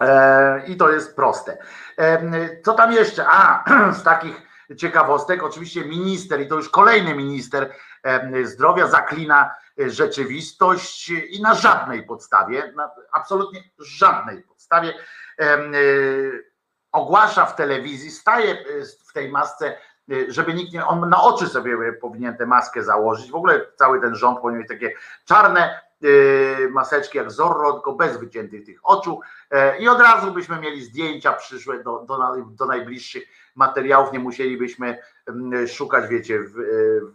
E, 0.00 0.62
I 0.66 0.76
to 0.76 0.90
jest 0.90 1.16
proste. 1.16 1.58
E, 1.98 2.62
Co 2.62 2.74
tam 2.74 2.92
jeszcze? 2.92 3.26
A, 3.28 3.64
z 4.00 4.02
takich 4.02 4.42
ciekawostek, 4.76 5.42
oczywiście 5.42 5.84
minister, 5.84 6.40
i 6.40 6.48
to 6.48 6.54
już 6.54 6.68
kolejny 6.68 7.14
minister 7.14 7.74
e, 8.02 8.44
zdrowia 8.44 8.86
zaklina 8.86 9.54
rzeczywistość 9.78 11.10
i 11.10 11.42
na 11.42 11.54
żadnej 11.54 12.02
podstawie, 12.02 12.72
na 12.76 12.90
absolutnie 13.12 13.60
żadnej 13.78 14.42
podstawie. 14.42 14.94
e, 15.38 15.46
ogłasza 16.92 17.46
w 17.46 17.56
telewizji, 17.56 18.10
staje 18.10 18.52
y, 18.52 18.84
w 19.08 19.12
tej 19.12 19.28
masce, 19.28 19.66
y, 19.70 19.76
żeby 20.28 20.54
nikt 20.54 20.72
nie, 20.72 20.86
on 20.86 21.08
na 21.08 21.22
oczy 21.22 21.48
sobie 21.48 21.92
powinien 21.92 22.36
tę 22.36 22.46
maskę 22.46 22.84
założyć, 22.84 23.30
w 23.30 23.34
ogóle 23.34 23.66
cały 23.76 24.00
ten 24.00 24.14
rząd 24.14 24.38
powinien 24.38 24.60
mieć 24.60 24.68
takie 24.68 24.92
czarne 25.24 25.80
y, 26.04 26.68
maseczki 26.72 27.18
jak 27.18 27.30
Zorro, 27.30 27.72
tylko 27.72 27.92
bez 27.92 28.16
wyciętych 28.16 28.64
tych 28.64 28.78
oczu. 28.82 29.20
E, 29.50 29.78
i 29.78 29.88
od 29.88 30.00
razu 30.00 30.32
byśmy 30.32 30.58
mieli 30.58 30.82
zdjęcia 30.82 31.32
przyszłe 31.32 31.82
do, 31.82 31.98
do, 31.98 32.36
do 32.46 32.66
najbliższych 32.66 33.24
materiałów, 33.54 34.12
nie 34.12 34.18
musielibyśmy 34.18 34.98
mm, 35.26 35.68
szukać, 35.68 36.08
wiecie, 36.08 36.38
w, 36.38 36.52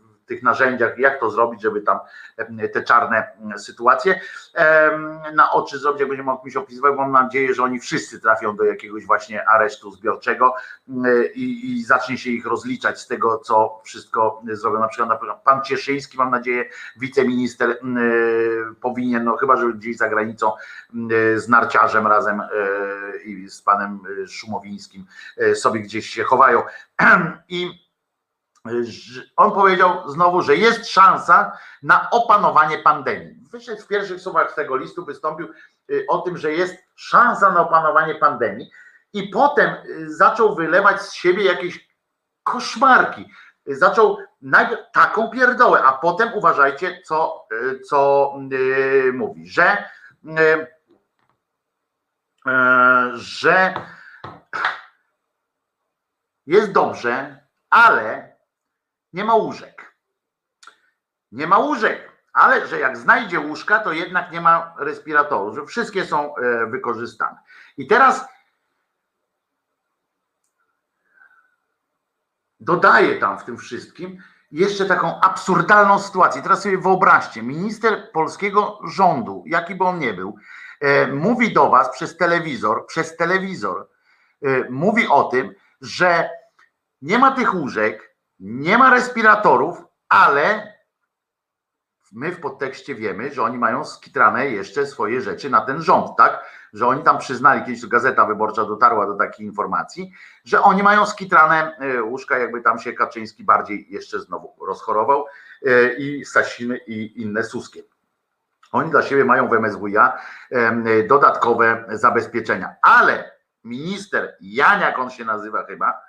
w 0.04 0.07
tych 0.28 0.44
narzędziach, 0.44 0.98
jak 0.98 1.20
to 1.20 1.32
zrobić, 1.32 1.62
żeby 1.62 1.82
tam 1.82 2.00
te 2.74 2.84
czarne 2.84 3.28
mm, 3.42 3.60
sytuacje 3.60 4.20
na 5.34 5.52
oczy 5.52 5.80
zrobić, 5.80 6.00
jak 6.00 6.10
będziemy 6.10 6.32
o 6.32 6.38
kimś 6.38 6.56
opisywać. 6.56 6.96
Mam 6.98 7.12
nadzieję, 7.12 7.54
że 7.54 7.64
oni 7.64 7.80
wszyscy 7.80 8.20
trafią 8.20 8.56
do 8.56 8.64
jakiegoś 8.64 9.06
właśnie 9.06 9.50
aresztu 9.50 9.92
zbiorczego 9.92 10.56
mm, 10.90 11.24
i, 11.36 11.72
i 11.72 11.84
zacznie 11.84 12.18
się 12.18 12.30
ich 12.30 12.46
rozliczać 12.46 13.00
z 13.00 13.08
tego, 13.08 13.38
co 13.38 13.82
wszystko 13.84 14.42
zrobią. 14.52 14.80
Na 14.80 14.88
przykład, 14.88 15.10
na 15.10 15.16
przykład 15.16 15.44
pan 15.44 15.62
Cieszyński, 15.62 16.18
mam 16.18 16.32
nadzieję, 16.32 16.70
wiceminister 16.98 17.78
mm, 17.82 18.76
powinien, 18.82 19.24
no 19.24 19.38
chyba, 19.38 19.58
że 19.58 19.74
gdzieś 19.74 19.98
za 19.98 20.10
granicą 20.10 20.52
z 21.36 21.48
narciarzem 21.48 22.08
razem 22.08 22.42
e, 22.42 22.48
i 23.26 23.50
z 23.50 23.62
panem 23.62 24.00
e, 24.24 24.28
Szumowińskim 24.28 25.06
e, 25.38 25.56
sobie 25.56 25.80
gdzieś 25.80 26.10
się 26.10 26.24
chowają. 26.24 26.64
I 27.50 27.87
on 29.36 29.52
powiedział 29.52 30.10
znowu, 30.10 30.42
że 30.42 30.56
jest 30.56 30.90
szansa 30.90 31.58
na 31.84 32.10
opanowanie 32.10 32.78
pandemii. 32.78 33.36
Wyszedł 33.52 33.82
w 33.82 33.88
pierwszych 33.88 34.22
słowach 34.22 34.56
tego 34.56 34.78
listu, 34.78 35.06
wystąpił 35.06 35.48
y, 35.92 36.06
o 36.10 36.18
tym, 36.18 36.38
że 36.38 36.54
jest 36.54 36.76
szansa 36.96 37.52
na 37.52 37.62
opanowanie 37.62 38.16
pandemii 38.16 38.72
i 39.14 39.30
potem 39.30 39.76
y, 39.86 40.16
zaczął 40.16 40.56
wylewać 40.56 41.02
z 41.02 41.14
siebie 41.14 41.44
jakieś 41.44 41.88
koszmarki. 42.44 43.30
Zaczął 43.66 44.18
najpierw 44.42 44.82
taką 44.94 45.30
pierdołę, 45.30 45.84
a 45.84 45.94
potem 45.94 46.34
uważajcie, 46.34 47.02
co, 47.06 47.48
y, 47.54 47.80
co 47.80 48.34
y, 48.54 49.14
mówi, 49.14 49.48
że 49.50 49.90
y, 50.26 50.68
e, 52.48 53.12
że 53.14 53.74
jest 56.46 56.72
dobrze, 56.72 57.44
ale 57.70 58.27
nie 59.14 59.24
ma 59.24 59.36
łóżek. 59.36 59.96
Nie 61.32 61.48
ma 61.48 61.58
łóżek, 61.58 62.12
ale 62.34 62.68
że 62.68 62.80
jak 62.80 62.98
znajdzie 62.98 63.40
łóżka, 63.40 63.80
to 63.80 63.94
jednak 63.94 64.32
nie 64.32 64.42
ma 64.42 64.76
respiratorów, 64.78 65.56
że 65.56 65.66
wszystkie 65.66 66.06
są 66.06 66.36
e, 66.36 66.68
wykorzystane. 66.68 67.38
I 67.78 67.88
teraz 67.88 68.26
dodaję 72.60 73.20
tam 73.20 73.40
w 73.40 73.44
tym 73.44 73.58
wszystkim 73.58 74.18
jeszcze 74.52 74.86
taką 74.86 75.22
absurdalną 75.22 76.00
sytuację. 76.00 76.42
Teraz 76.42 76.62
sobie 76.62 76.78
wyobraźcie, 76.78 77.44
minister 77.44 78.12
polskiego 78.12 78.80
rządu, 78.84 79.44
jaki 79.48 79.76
by 79.76 79.84
on 79.84 80.00
nie 80.00 80.14
był, 80.14 80.36
e, 80.82 81.08
mówi 81.08 81.54
do 81.54 81.70
was 81.70 81.90
przez 81.90 82.18
telewizor, 82.18 82.86
przez 82.88 83.18
telewizor, 83.18 83.90
e, 84.42 84.70
mówi 84.70 85.08
o 85.08 85.24
tym, 85.24 85.56
że 85.82 86.30
nie 87.02 87.20
ma 87.20 87.32
tych 87.32 87.56
łóżek, 87.56 88.07
nie 88.40 88.78
ma 88.78 88.90
respiratorów, 88.90 89.84
ale 90.10 90.74
my 92.12 92.32
w 92.32 92.40
podtekście 92.40 92.96
wiemy, 92.96 93.34
że 93.34 93.44
oni 93.44 93.58
mają 93.58 93.86
skitrane 93.86 94.48
jeszcze 94.48 94.86
swoje 94.86 95.22
rzeczy 95.22 95.50
na 95.50 95.62
ten 95.62 95.82
rząd, 95.82 96.18
tak? 96.18 96.46
Że 96.74 96.88
oni 96.88 97.04
tam 97.04 97.18
przyznali, 97.18 97.66
kiedyś 97.66 97.86
Gazeta 97.86 98.26
Wyborcza 98.26 98.66
dotarła 98.66 99.08
do 99.08 99.16
takiej 99.16 99.46
informacji, 99.46 100.12
że 100.46 100.62
oni 100.62 100.84
mają 100.84 101.06
skitrane 101.06 101.78
e, 101.78 102.04
łóżka, 102.04 102.38
jakby 102.38 102.62
tam 102.62 102.80
się 102.80 102.94
Kaczyński 102.94 103.44
bardziej 103.44 103.88
jeszcze 103.90 104.20
znowu 104.20 104.66
rozchorował 104.66 105.26
e, 105.66 105.94
i 105.94 106.26
Sasiny 106.26 106.78
i 106.78 107.22
inne 107.22 107.44
suskie. 107.44 107.84
Oni 108.72 108.92
dla 108.92 109.02
siebie 109.02 109.26
mają 109.26 109.48
w 109.48 109.54
MSWiA 109.54 110.18
em, 110.52 110.86
dodatkowe 111.08 111.86
zabezpieczenia, 111.90 112.76
ale 112.82 113.32
minister 113.64 114.36
Janiak, 114.42 115.00
on 115.00 115.10
się 115.10 115.26
nazywa 115.26 115.66
chyba, 115.66 116.02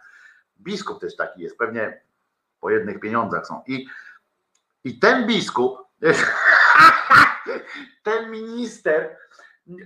biskup 0.60 1.00
też 1.00 1.16
taki 1.16 1.42
jest, 1.42 1.58
pewnie 1.58 2.00
po 2.60 2.70
jednych 2.70 3.00
pieniądzach 3.00 3.46
są. 3.46 3.62
I, 3.66 3.86
i 4.84 4.98
ten 4.98 5.26
biskup, 5.26 5.78
ten 8.02 8.30
minister, 8.30 9.16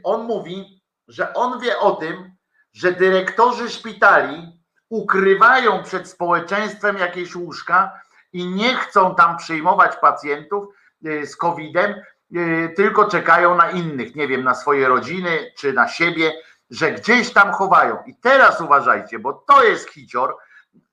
on 0.04 0.24
mówi, 0.24 0.82
że 1.08 1.34
on 1.34 1.60
wie 1.60 1.78
o 1.78 1.94
tym, 1.94 2.32
że 2.72 2.92
dyrektorzy 2.92 3.70
szpitali 3.70 4.62
ukrywają 4.88 5.82
przed 5.82 6.08
społeczeństwem 6.08 6.98
jakieś 6.98 7.36
łóżka 7.36 8.00
i 8.32 8.46
nie 8.46 8.76
chcą 8.76 9.14
tam 9.14 9.36
przyjmować 9.36 9.96
pacjentów 9.96 10.74
y, 11.06 11.26
z 11.26 11.36
COVID-em, 11.36 11.94
y, 12.36 12.72
tylko 12.76 13.08
czekają 13.08 13.54
na 13.54 13.70
innych, 13.70 14.14
nie 14.14 14.28
wiem, 14.28 14.44
na 14.44 14.54
swoje 14.54 14.88
rodziny 14.88 15.52
czy 15.56 15.72
na 15.72 15.88
siebie, 15.88 16.32
że 16.70 16.92
gdzieś 16.92 17.32
tam 17.32 17.52
chowają. 17.52 17.98
I 18.06 18.16
teraz 18.16 18.60
uważajcie, 18.60 19.18
bo 19.18 19.32
to 19.32 19.64
jest 19.64 19.90
hicior, 19.90 20.36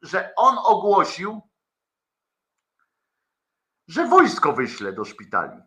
że 0.01 0.34
on 0.35 0.56
ogłosił, 0.64 1.41
że 3.89 4.07
wojsko 4.07 4.53
wyśle 4.53 4.93
do 4.93 5.05
szpitali. 5.05 5.61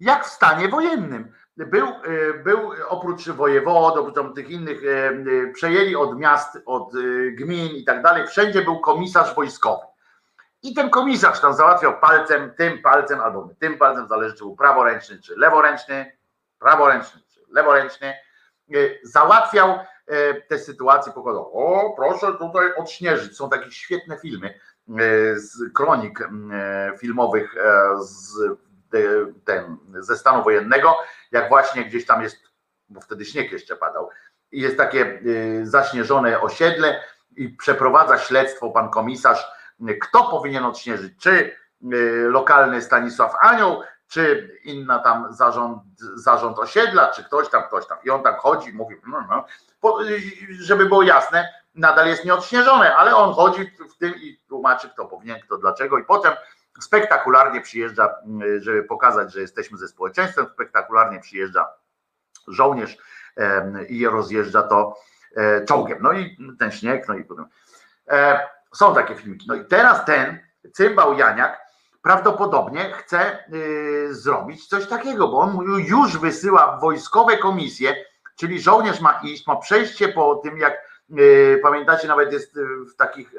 Jak 0.00 0.24
w 0.24 0.30
stanie 0.30 0.68
wojennym. 0.68 1.32
Był, 1.56 1.88
y, 1.88 2.34
był 2.44 2.72
oprócz 2.88 3.28
wojewod, 3.28 3.96
oprócz 3.96 4.34
tych 4.34 4.50
innych, 4.50 4.82
y, 4.82 4.86
y, 4.86 5.52
przejęli 5.54 5.96
od 5.96 6.18
miast, 6.18 6.58
od 6.66 6.92
gmin 7.32 7.66
i 7.66 7.84
tak 7.84 8.02
dalej, 8.02 8.26
wszędzie 8.26 8.62
był 8.62 8.80
komisarz 8.80 9.34
wojskowy. 9.34 9.86
I 10.62 10.74
ten 10.74 10.90
komisarz 10.90 11.40
tam 11.40 11.54
załatwiał 11.54 12.00
palcem, 12.00 12.54
tym 12.58 12.82
palcem, 12.82 13.20
albo 13.20 13.48
tym 13.58 13.78
palcem, 13.78 14.08
zależy 14.08 14.34
czy 14.34 14.44
był 14.44 14.56
praworęczny, 14.56 15.18
czy 15.22 15.36
leworęczny, 15.36 16.16
praworęczny, 16.58 17.20
czy 17.34 17.40
leworęczny, 17.48 18.14
załatwiał 19.02 19.78
te 20.48 20.58
sytuacje, 20.58 21.12
pokazał, 21.12 21.50
o 21.54 21.94
proszę 21.96 22.32
tutaj 22.32 22.74
odśnieżyć. 22.74 23.36
Są 23.36 23.50
takie 23.50 23.70
świetne 23.70 24.18
filmy 24.18 24.60
z 25.34 25.72
kronik 25.74 26.20
y, 26.20 26.26
filmowych 26.98 27.56
e, 27.56 28.02
z 28.02 28.38
te- 28.90 29.32
ten, 29.44 29.76
ze 29.98 30.16
stanu 30.16 30.44
wojennego, 30.44 30.96
jak 31.32 31.48
właśnie 31.48 31.84
gdzieś 31.84 32.06
tam 32.06 32.22
jest, 32.22 32.36
bo 32.88 33.00
wtedy 33.00 33.24
śnieg 33.24 33.52
jeszcze 33.52 33.76
padał, 33.76 34.10
i 34.52 34.60
jest 34.60 34.76
takie 34.76 35.22
zaśnieżone 35.62 36.40
osiedle 36.40 37.00
i 37.36 37.48
przeprowadza 37.48 38.18
śledztwo 38.18 38.70
pan 38.70 38.90
komisarz, 38.90 39.46
kto 40.00 40.24
powinien 40.30 40.64
odśnieżyć, 40.64 41.12
czy 41.18 41.56
lokalny 42.28 42.82
Stanisław 42.82 43.34
Anioł, 43.40 43.82
czy 44.08 44.58
inna 44.64 44.98
tam 44.98 45.32
zarząd, 45.34 45.82
zarząd 46.14 46.58
osiedla, 46.58 47.10
czy 47.10 47.24
ktoś 47.24 47.48
tam, 47.48 47.62
ktoś 47.62 47.86
tam. 47.86 47.98
I 48.04 48.10
on 48.10 48.22
tak 48.22 48.38
chodzi, 48.38 48.72
mówi, 48.72 48.96
no, 49.06 49.24
no, 49.30 49.44
żeby 50.60 50.86
było 50.86 51.02
jasne, 51.02 51.48
nadal 51.74 52.06
jest 52.08 52.24
nieodśnieżone, 52.24 52.96
ale 52.96 53.16
on 53.16 53.34
chodzi 53.34 53.70
w 53.94 53.96
tym 53.98 54.14
i 54.16 54.38
tłumaczy, 54.48 54.88
kto 54.88 55.04
powinien, 55.04 55.40
kto 55.40 55.58
dlaczego, 55.58 55.98
i 55.98 56.04
potem 56.04 56.32
spektakularnie 56.80 57.60
przyjeżdża, 57.60 58.14
y, 58.42 58.60
żeby 58.60 58.82
pokazać, 58.82 59.32
że 59.32 59.40
jesteśmy 59.40 59.78
ze 59.78 59.88
społeczeństwem, 59.88 60.46
spektakularnie 60.54 61.20
przyjeżdża 61.20 61.68
żołnierz 62.48 62.96
i 63.88 64.06
rozjeżdża 64.06 64.62
to 64.62 64.96
e, 65.36 65.64
czołgiem. 65.64 65.98
No 66.00 66.12
i 66.12 66.38
ten 66.58 66.72
śnieg, 66.72 67.08
no 67.08 67.14
i 67.14 67.24
potem. 67.24 67.46
E, 68.08 68.48
Są 68.74 68.94
takie 68.94 69.14
filmiki. 69.14 69.46
No 69.48 69.54
i 69.54 69.64
teraz 69.64 70.04
ten 70.04 70.38
cymbał 70.72 71.18
Janiak 71.18 71.64
prawdopodobnie 72.02 72.92
chce 72.92 73.48
y, 73.54 74.14
zrobić 74.14 74.66
coś 74.66 74.86
takiego, 74.86 75.28
bo 75.28 75.38
on 75.38 75.58
już 75.78 76.18
wysyła 76.18 76.76
wojskowe 76.76 77.38
komisje, 77.38 77.96
czyli 78.36 78.60
żołnierz 78.60 79.00
ma 79.00 79.20
iść, 79.22 79.46
ma 79.46 79.56
przejście 79.56 80.08
po 80.08 80.34
tym, 80.34 80.58
jak 80.58 80.72
pamiętacie, 81.62 82.08
nawet 82.08 82.32
jest 82.32 82.56
y, 82.56 82.66
w 82.84 82.96
takich 82.96 83.34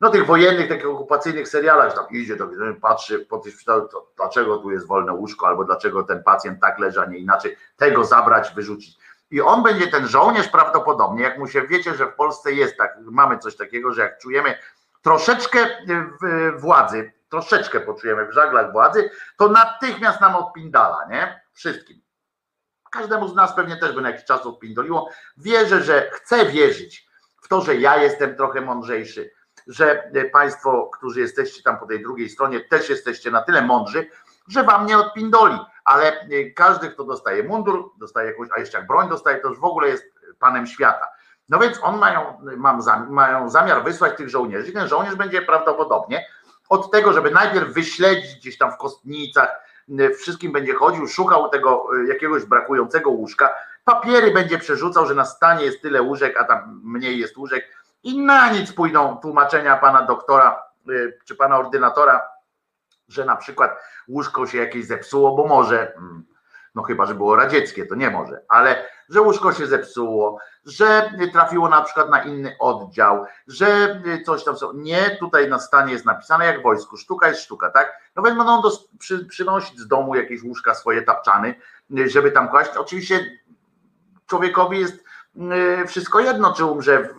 no 0.00 0.10
tych 0.10 0.26
wojennych, 0.26 0.68
takich 0.68 0.86
okupacyjnych 0.86 1.48
serialach, 1.48 1.90
że 1.90 1.96
tam 1.96 2.06
idzie, 2.10 2.36
to 2.36 2.48
patrzy 2.82 3.18
po 3.18 3.42
szpitalu, 3.50 3.88
to 3.88 4.10
dlaczego 4.16 4.58
tu 4.58 4.70
jest 4.70 4.86
wolne 4.86 5.12
łóżko, 5.12 5.46
albo 5.46 5.64
dlaczego 5.64 6.02
ten 6.02 6.22
pacjent 6.22 6.60
tak 6.60 6.78
leży, 6.78 7.00
a 7.00 7.06
nie 7.06 7.18
inaczej, 7.18 7.56
tego 7.76 8.04
zabrać, 8.04 8.54
wyrzucić. 8.54 8.98
I 9.30 9.40
on 9.40 9.62
będzie 9.62 9.86
ten 9.86 10.06
żołnierz 10.06 10.48
prawdopodobnie, 10.48 11.22
jak 11.22 11.38
mu 11.38 11.46
się 11.48 11.62
wiecie, 11.62 11.94
że 11.94 12.06
w 12.06 12.14
Polsce 12.14 12.52
jest 12.52 12.76
tak, 12.76 12.96
mamy 13.00 13.38
coś 13.38 13.56
takiego, 13.56 13.92
że 13.92 14.02
jak 14.02 14.18
czujemy 14.18 14.58
troszeczkę 15.02 15.58
w- 16.22 16.60
władzy, 16.60 17.12
troszeczkę 17.28 17.80
poczujemy 17.80 18.26
w 18.26 18.32
żaglach 18.32 18.72
władzy, 18.72 19.10
to 19.36 19.48
natychmiast 19.48 20.20
nam 20.20 20.36
odpindala, 20.36 21.06
nie? 21.10 21.40
Wszystkim. 21.52 22.00
Każdemu 22.98 23.28
z 23.28 23.34
nas 23.34 23.54
pewnie 23.54 23.76
też 23.76 23.92
by 23.92 24.00
na 24.00 24.10
jakiś 24.10 24.24
czas 24.24 24.46
odpindoliło. 24.46 25.10
Wierzę, 25.36 25.82
że 25.82 26.10
chcę 26.12 26.46
wierzyć 26.46 27.08
w 27.42 27.48
to, 27.48 27.60
że 27.60 27.76
ja 27.76 27.96
jestem 27.96 28.36
trochę 28.36 28.60
mądrzejszy, 28.60 29.30
że 29.66 30.04
e, 30.04 30.24
Państwo, 30.24 30.90
którzy 30.92 31.20
jesteście 31.20 31.62
tam 31.62 31.78
po 31.78 31.86
tej 31.86 32.02
drugiej 32.02 32.28
stronie, 32.28 32.60
też 32.60 32.88
jesteście 32.88 33.30
na 33.30 33.42
tyle 33.42 33.62
mądrzy, 33.62 34.10
że 34.48 34.62
Wam 34.62 34.86
nie 34.86 34.98
odpindoli, 34.98 35.58
ale 35.84 36.20
e, 36.20 36.50
każdy, 36.50 36.88
kto 36.88 37.04
dostaje 37.04 37.42
mundur, 37.42 37.90
dostaje 37.98 38.30
jakąś, 38.30 38.48
a 38.56 38.60
jeszcze 38.60 38.78
jak 38.78 38.86
broń 38.86 39.08
dostaje, 39.08 39.38
to 39.40 39.48
już 39.48 39.58
w 39.58 39.64
ogóle 39.64 39.88
jest 39.88 40.04
Panem 40.38 40.66
Świata. 40.66 41.08
No 41.48 41.58
więc 41.58 41.78
on 41.82 41.98
mają, 41.98 42.40
mam, 42.56 42.82
mają 43.10 43.48
zamiar 43.50 43.84
wysłać 43.84 44.16
tych 44.16 44.28
żołnierzy 44.28 44.72
ten 44.72 44.88
żołnierz 44.88 45.14
będzie 45.14 45.42
prawdopodobnie 45.42 46.26
od 46.68 46.90
tego, 46.90 47.12
żeby 47.12 47.30
najpierw 47.30 47.72
wyśledzić 47.72 48.36
gdzieś 48.36 48.58
tam 48.58 48.72
w 48.72 48.76
kostnicach, 48.76 49.67
wszystkim 50.18 50.52
będzie 50.52 50.74
chodził, 50.74 51.08
szukał 51.08 51.48
tego 51.48 51.88
jakiegoś 52.08 52.44
brakującego 52.44 53.10
łóżka, 53.10 53.54
papiery 53.84 54.30
będzie 54.30 54.58
przerzucał, 54.58 55.06
że 55.06 55.14
na 55.14 55.24
stanie 55.24 55.64
jest 55.64 55.82
tyle 55.82 56.02
łóżek, 56.02 56.40
a 56.40 56.44
tam 56.44 56.80
mniej 56.84 57.18
jest 57.18 57.36
łóżek. 57.36 57.64
I 58.02 58.20
na 58.20 58.52
nic 58.52 58.72
pójdą 58.72 59.16
tłumaczenia 59.16 59.76
pana 59.76 60.02
doktora 60.02 60.62
czy 61.24 61.34
pana 61.34 61.58
ordynatora, 61.58 62.28
że 63.08 63.24
na 63.24 63.36
przykład 63.36 63.78
łóżko 64.08 64.46
się 64.46 64.58
jakieś 64.58 64.86
zepsuło, 64.86 65.36
bo 65.36 65.46
może, 65.46 65.94
mm, 65.94 66.24
no 66.78 66.84
chyba, 66.84 67.06
że 67.06 67.14
było 67.14 67.36
radzieckie, 67.36 67.86
to 67.86 67.94
nie 67.94 68.10
może, 68.10 68.42
ale 68.48 68.86
że 69.08 69.20
łóżko 69.20 69.52
się 69.52 69.66
zepsuło, 69.66 70.38
że 70.64 71.12
trafiło 71.32 71.68
na 71.68 71.82
przykład 71.82 72.10
na 72.10 72.22
inny 72.22 72.56
oddział, 72.58 73.24
że 73.46 74.02
coś 74.26 74.44
tam 74.44 74.56
są. 74.56 74.72
Nie, 74.72 75.16
tutaj 75.20 75.48
na 75.48 75.58
stanie 75.58 75.92
jest 75.92 76.04
napisane 76.04 76.46
jak 76.46 76.60
w 76.60 76.62
wojsku, 76.62 76.96
sztuka 76.96 77.28
jest 77.28 77.40
sztuka, 77.40 77.70
tak? 77.70 77.92
No 78.16 78.22
więc 78.22 78.36
będą 78.38 78.62
do, 78.62 78.70
przy, 78.98 79.24
przynosić 79.24 79.80
z 79.80 79.88
domu 79.88 80.14
jakieś 80.14 80.42
łóżka 80.42 80.74
swoje 80.74 81.02
tapczany, 81.02 81.54
żeby 82.06 82.30
tam 82.30 82.48
kłaść. 82.48 82.70
Oczywiście 82.76 83.38
człowiekowi 84.26 84.78
jest 84.80 85.04
y, 85.82 85.86
wszystko 85.86 86.20
jedno, 86.20 86.52
czy 86.52 86.64
umrze 86.64 87.02
w, 87.02 87.18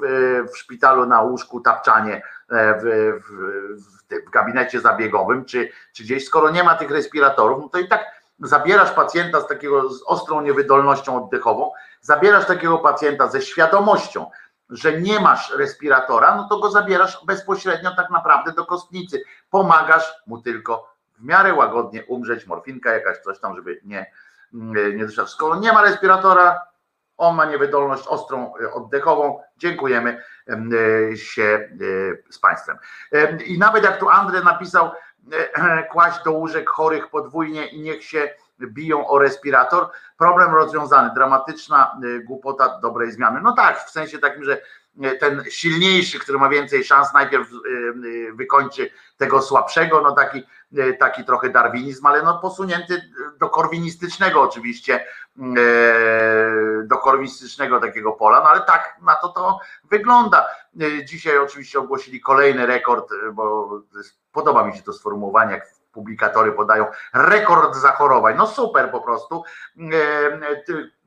w 0.51 0.57
szpitalu 0.57 1.05
na 1.05 1.21
łóżku 1.21 1.61
tapczanie 1.61 2.15
e, 2.49 2.79
w, 2.79 2.83
w, 3.23 4.27
w, 4.27 4.29
gabinecie 4.29 4.81
zabiegowym, 4.81 5.45
czy, 5.45 5.71
czy 5.93 6.03
gdzieś, 6.03 6.25
skoro 6.25 6.49
nie 6.49 6.63
ma 6.63 6.75
tych 6.75 6.91
respiratorów, 6.91 7.61
no 7.61 7.69
to 7.69 7.79
i 7.79 7.87
tak 7.87 8.18
zabierasz 8.41 8.91
pacjenta 8.91 9.41
z 9.41 9.47
takiego 9.47 9.89
z 9.89 10.03
ostrą 10.05 10.41
niewydolnością 10.41 11.25
oddechową, 11.25 11.71
zabierasz 12.01 12.45
takiego 12.45 12.77
pacjenta 12.77 13.27
ze 13.27 13.41
świadomością, 13.41 14.31
że 14.69 15.01
nie 15.01 15.19
masz 15.19 15.53
respiratora, 15.57 16.35
no 16.35 16.47
to 16.49 16.59
go 16.59 16.71
zabierasz 16.71 17.25
bezpośrednio 17.25 17.95
tak 17.95 18.09
naprawdę 18.09 18.51
do 18.51 18.65
kostnicy. 18.65 19.23
Pomagasz 19.49 20.13
mu 20.27 20.41
tylko 20.41 20.93
w 21.19 21.23
miarę 21.23 21.53
łagodnie 21.53 22.05
umrzeć, 22.05 22.47
morfinka 22.47 22.93
jakaś, 22.93 23.17
coś 23.17 23.39
tam, 23.39 23.55
żeby 23.55 23.81
nie, 23.83 24.11
nie 24.95 25.05
doszedł. 25.05 25.27
Skoro 25.27 25.55
nie 25.55 25.73
ma 25.73 25.81
respiratora, 25.81 26.69
on 27.19 27.35
ma 27.35 27.45
niewydolność 27.45 28.07
ostrą 28.07 28.53
e, 28.61 28.73
oddechową. 28.73 29.39
Dziękujemy 29.57 30.23
e, 30.47 31.17
się 31.17 31.43
e, 31.43 31.67
z 32.29 32.39
Państwem. 32.39 32.77
I 33.45 33.59
nawet 33.59 33.83
jak 33.83 33.99
tu 33.99 34.09
Andrzej 34.09 34.43
napisał, 34.43 34.91
kłaść 35.91 36.23
do 36.23 36.31
łóżek 36.31 36.69
chorych 36.69 37.09
podwójnie 37.09 37.65
i 37.65 37.81
niech 37.81 38.03
się 38.03 38.29
biją 38.61 39.07
o 39.07 39.19
respirator. 39.19 39.87
Problem 40.17 40.53
rozwiązany. 40.53 41.09
Dramatyczna 41.15 41.97
głupota 42.25 42.79
dobrej 42.81 43.11
zmiany. 43.11 43.41
No 43.43 43.53
tak, 43.53 43.79
w 43.79 43.89
sensie 43.89 44.19
takim, 44.19 44.43
że 44.43 44.61
ten 45.19 45.43
silniejszy, 45.49 46.19
który 46.19 46.37
ma 46.37 46.49
więcej 46.49 46.83
szans, 46.83 47.13
najpierw 47.13 47.47
wykończy 48.33 48.91
tego 49.17 49.41
słabszego, 49.41 50.01
no 50.01 50.11
taki, 50.11 50.43
taki 50.99 51.25
trochę 51.25 51.49
darwinizm, 51.49 52.05
ale 52.05 52.23
no 52.23 52.39
posunięty 52.39 53.01
do 53.39 53.49
korwinistycznego 53.49 54.41
oczywiście, 54.41 55.05
do 56.83 56.97
korwinistycznego 56.97 57.79
takiego 57.79 58.11
pola, 58.11 58.39
no 58.39 58.49
ale 58.49 58.61
tak 58.61 58.97
na 59.01 59.15
to 59.15 59.29
to 59.29 59.59
wygląda. 59.89 60.45
Dzisiaj 61.05 61.37
oczywiście 61.37 61.79
ogłosili 61.79 62.21
kolejny 62.21 62.65
rekord, 62.65 63.09
bo 63.33 63.69
podoba 64.31 64.63
mi 64.63 64.77
się 64.77 64.83
to 64.83 64.93
sformułowanie, 64.93 65.51
jak 65.51 65.67
publikatory 65.99 66.51
podają 66.51 66.85
rekord 67.13 67.75
zachorowań. 67.75 68.35
No 68.37 68.47
super 68.47 68.91
po 68.91 69.01
prostu. 69.01 69.43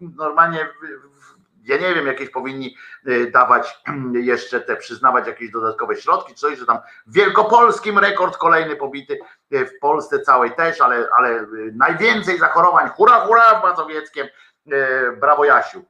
Normalnie 0.00 0.68
ja 1.64 1.76
nie 1.76 1.94
wiem, 1.94 2.06
jakieś 2.06 2.30
powinni 2.30 2.76
y, 3.08 3.30
dawać 3.30 3.82
jeszcze 4.14 4.60
te, 4.60 4.76
przyznawać 4.76 5.26
jakieś 5.26 5.50
dodatkowe 5.50 5.96
środki, 5.96 6.34
coś, 6.34 6.58
że 6.58 6.66
tam 6.66 6.78
w 7.06 7.14
wielkopolskim 7.14 7.98
rekord 7.98 8.36
kolejny 8.36 8.76
pobity, 8.76 9.18
w 9.50 9.78
Polsce 9.80 10.20
całej 10.20 10.50
też, 10.50 10.80
ale, 10.80 11.08
ale 11.18 11.46
najwięcej 11.72 12.38
zachorowań, 12.38 12.88
hura, 12.88 13.20
hura 13.20 13.60
w 13.60 13.62
Mazowieckiem, 13.62 14.26
brawo 15.20 15.44
Jasiu. 15.44 15.84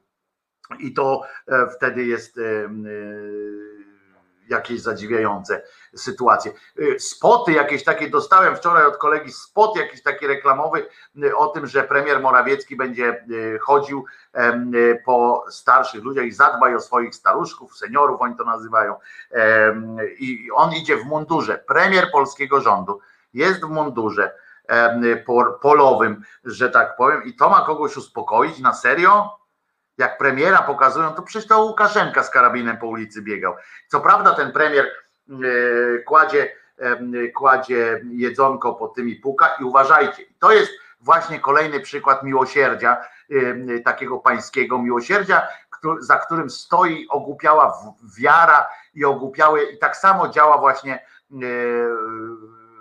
I 0.79 0.93
to 0.93 1.21
e, 1.47 1.67
wtedy 1.75 2.05
jest 2.05 2.39
jakieś 4.49 4.81
zadziwiające 4.81 5.61
sytuacje. 5.95 6.51
Y, 6.79 6.99
spoty 6.99 7.51
jakieś 7.51 7.83
takie 7.83 8.09
dostałem 8.09 8.55
wczoraj 8.55 8.85
od 8.85 8.97
kolegi, 8.97 9.31
spot 9.31 9.77
jakiś 9.77 10.03
taki 10.03 10.27
reklamowy 10.27 10.85
y, 11.23 11.37
o 11.37 11.47
tym, 11.47 11.67
że 11.67 11.83
premier 11.83 12.21
Morawiecki 12.21 12.75
będzie 12.75 13.25
y, 13.29 13.59
chodził 13.61 14.05
po 15.05 15.45
starszych 15.49 16.03
ludziach 16.03 16.25
i 16.25 16.31
zadbaj 16.31 16.75
o 16.75 16.79
swoich 16.79 17.15
staruszków, 17.15 17.77
seniorów, 17.77 18.21
oni 18.21 18.35
to 18.35 18.43
nazywają. 18.43 18.95
I 20.19 20.49
on 20.53 20.73
idzie 20.73 20.97
w 20.97 21.05
mundurze. 21.05 21.57
Premier 21.67 22.11
polskiego 22.11 22.61
rządu 22.61 22.99
jest 23.33 23.61
w 23.61 23.69
mundurze 23.69 24.31
polowym, 25.61 26.23
że 26.45 26.69
tak 26.69 26.95
powiem, 26.97 27.23
i 27.23 27.35
to 27.35 27.49
ma 27.49 27.65
kogoś 27.65 27.97
uspokoić 27.97 28.59
na 28.59 28.73
serio? 28.73 29.42
Jak 29.97 30.17
premiera 30.17 30.61
pokazują, 30.61 31.13
to 31.13 31.21
przecież 31.21 31.47
to 31.47 31.63
Łukaszenka 31.63 32.23
z 32.23 32.29
karabinem 32.29 32.77
po 32.77 32.87
ulicy 32.87 33.21
biegał. 33.21 33.55
Co 33.87 33.99
prawda 33.99 34.33
ten 34.33 34.51
premier 34.51 34.85
e, 34.85 35.33
kładzie, 35.99 36.55
e, 36.77 37.27
kładzie 37.27 38.01
jedzonko 38.11 38.73
pod 38.73 38.95
tymi 38.95 39.15
puka 39.15 39.57
i 39.59 39.63
uważajcie, 39.63 40.23
to 40.39 40.51
jest 40.51 40.71
właśnie 41.01 41.39
kolejny 41.39 41.79
przykład 41.79 42.23
miłosierdzia, 42.23 42.97
e, 43.29 43.79
takiego 43.79 44.17
pańskiego 44.17 44.79
miłosierdzia, 44.79 45.47
za 45.99 46.17
którym 46.17 46.49
stoi 46.49 47.07
ogłupiała 47.09 47.77
wiara 48.17 48.67
i 48.93 49.05
ogłupiały 49.05 49.63
i 49.63 49.77
tak 49.77 49.97
samo 49.97 50.27
działa 50.27 50.57
właśnie 50.57 51.05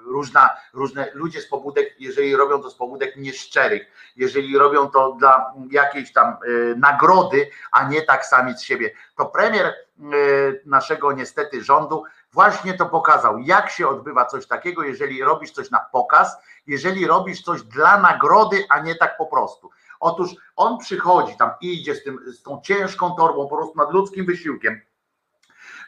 różna, 0.04 0.50
różne 0.72 1.10
ludzie 1.14 1.40
z 1.40 1.48
pobudek, 1.48 1.94
jeżeli 1.98 2.36
robią 2.36 2.62
to 2.62 2.70
z 2.70 2.74
pobudek 2.74 3.16
nieszczerych, 3.16 4.12
jeżeli 4.16 4.58
robią 4.58 4.90
to 4.90 5.16
dla 5.18 5.54
jakiejś 5.70 6.12
tam 6.12 6.36
y, 6.48 6.74
nagrody, 6.76 7.50
a 7.72 7.88
nie 7.88 8.02
tak 8.02 8.26
sami 8.26 8.54
z 8.54 8.62
siebie, 8.62 8.90
to 9.16 9.26
premier 9.26 9.66
y, 9.66 10.62
naszego 10.66 11.12
niestety 11.12 11.64
rządu 11.64 12.04
właśnie 12.32 12.74
to 12.74 12.86
pokazał, 12.86 13.38
jak 13.38 13.70
się 13.70 13.88
odbywa 13.88 14.24
coś 14.24 14.46
takiego, 14.46 14.82
jeżeli 14.82 15.24
robisz 15.24 15.50
coś 15.50 15.70
na 15.70 15.78
pokaz, 15.92 16.36
jeżeli 16.66 17.06
robisz 17.06 17.42
coś 17.42 17.62
dla 17.62 18.00
nagrody, 18.00 18.64
a 18.68 18.80
nie 18.80 18.94
tak 18.94 19.16
po 19.16 19.26
prostu. 19.26 19.70
Otóż 20.00 20.30
on 20.56 20.78
przychodzi 20.78 21.36
tam, 21.36 21.50
idzie 21.60 21.94
z, 21.94 22.04
tym, 22.04 22.18
z 22.32 22.42
tą 22.42 22.60
ciężką 22.64 23.14
torbą, 23.14 23.48
po 23.48 23.56
prostu 23.56 23.78
nad 23.78 23.92
ludzkim 23.92 24.26
wysiłkiem, 24.26 24.80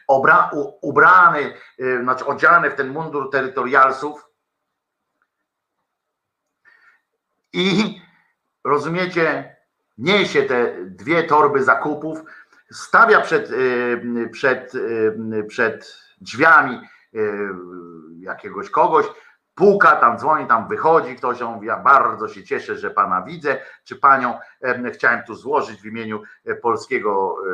obra, 0.07 0.49
u, 0.53 0.73
ubrany, 0.81 1.53
y, 1.79 2.01
znaczy 2.03 2.25
odziany 2.25 2.69
w 2.69 2.75
ten 2.75 2.89
mundur 2.89 3.31
terytorialsów 3.31 4.29
i 7.53 8.01
rozumiecie, 8.63 9.55
niesie 9.97 10.43
te 10.43 10.85
dwie 10.85 11.23
torby 11.23 11.63
zakupów, 11.63 12.19
stawia 12.71 13.21
przed, 13.21 13.51
y, 13.51 14.29
przed, 14.31 14.75
y, 14.75 15.43
przed 15.47 15.97
drzwiami 16.21 16.81
jakiegoś 18.19 18.69
kogoś, 18.69 19.05
puka, 19.55 19.95
tam 19.95 20.17
dzwoni, 20.17 20.47
tam 20.47 20.67
wychodzi 20.67 21.15
ktoś, 21.15 21.41
on 21.41 21.53
mówi, 21.53 21.67
ja 21.67 21.77
bardzo 21.77 22.27
się 22.27 22.43
cieszę, 22.43 22.77
że 22.77 22.89
pana 22.89 23.21
widzę, 23.21 23.61
czy 23.83 23.95
panią 23.95 24.39
chciałem 24.93 25.23
tu 25.23 25.35
złożyć 25.35 25.81
w 25.81 25.85
imieniu 25.85 26.23
e, 26.45 26.55
polskiego 26.55 27.35
e, 27.37 27.49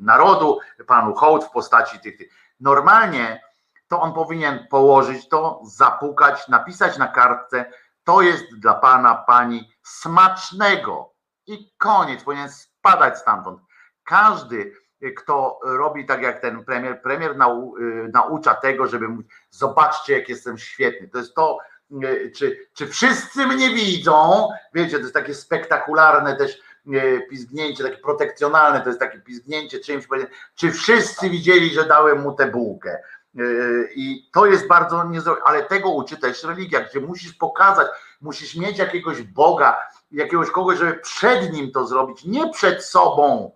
narodu, 0.00 0.58
panu 0.86 1.14
hołd 1.14 1.44
w 1.44 1.50
postaci 1.50 2.00
tych, 2.00 2.16
tych. 2.16 2.28
Normalnie 2.60 3.40
to 3.88 4.00
on 4.00 4.12
powinien 4.12 4.66
położyć 4.70 5.28
to, 5.28 5.60
zapukać, 5.64 6.48
napisać 6.48 6.98
na 6.98 7.08
kartce, 7.08 7.72
to 8.04 8.22
jest 8.22 8.58
dla 8.58 8.74
pana, 8.74 9.14
pani 9.14 9.72
smacznego 9.82 11.14
i 11.46 11.72
koniec, 11.78 12.24
powinien 12.24 12.48
spadać 12.50 13.18
stamtąd. 13.18 13.60
Każdy 14.04 14.74
kto 15.16 15.58
robi 15.62 16.06
tak 16.06 16.22
jak 16.22 16.40
ten 16.40 16.64
premier. 16.64 17.02
Premier 17.02 17.36
nau, 17.36 17.76
y, 17.76 18.10
naucza 18.12 18.54
tego, 18.54 18.86
żeby 18.86 19.08
mówić, 19.08 19.26
zobaczcie, 19.50 20.18
jak 20.18 20.28
jestem 20.28 20.58
świetny. 20.58 21.08
To 21.08 21.18
jest 21.18 21.34
to, 21.34 21.58
y, 22.04 22.32
czy, 22.36 22.66
czy 22.74 22.86
wszyscy 22.86 23.46
mnie 23.46 23.70
widzą. 23.70 24.48
Wiecie, 24.74 24.96
to 24.96 25.02
jest 25.02 25.14
takie 25.14 25.34
spektakularne 25.34 26.36
też 26.36 26.60
y, 26.86 27.26
pizgnięcie, 27.30 27.84
takie 27.84 28.02
protekcjonalne, 28.02 28.80
to 28.80 28.88
jest 28.88 29.00
takie 29.00 29.20
pizgnięcie 29.20 29.80
czymś, 29.80 30.08
czy 30.54 30.72
wszyscy 30.72 31.30
widzieli, 31.30 31.70
że 31.70 31.84
dałem 31.84 32.20
mu 32.20 32.32
tę 32.32 32.46
bułkę. 32.46 32.98
I 33.94 34.30
to 34.32 34.46
jest 34.46 34.66
bardzo 34.66 35.04
niezrozumiałe, 35.04 35.42
ale 35.44 35.62
tego 35.62 35.90
uczy 35.90 36.16
też 36.16 36.44
religia, 36.44 36.80
gdzie 36.80 37.00
musisz 37.00 37.32
pokazać, 37.32 37.86
musisz 38.20 38.56
mieć 38.56 38.78
jakiegoś 38.78 39.22
Boga, 39.22 39.78
jakiegoś 40.10 40.50
kogoś, 40.50 40.78
żeby 40.78 40.94
przed 40.94 41.52
nim 41.52 41.72
to 41.72 41.86
zrobić, 41.86 42.24
nie 42.24 42.50
przed 42.50 42.84
sobą 42.84 43.52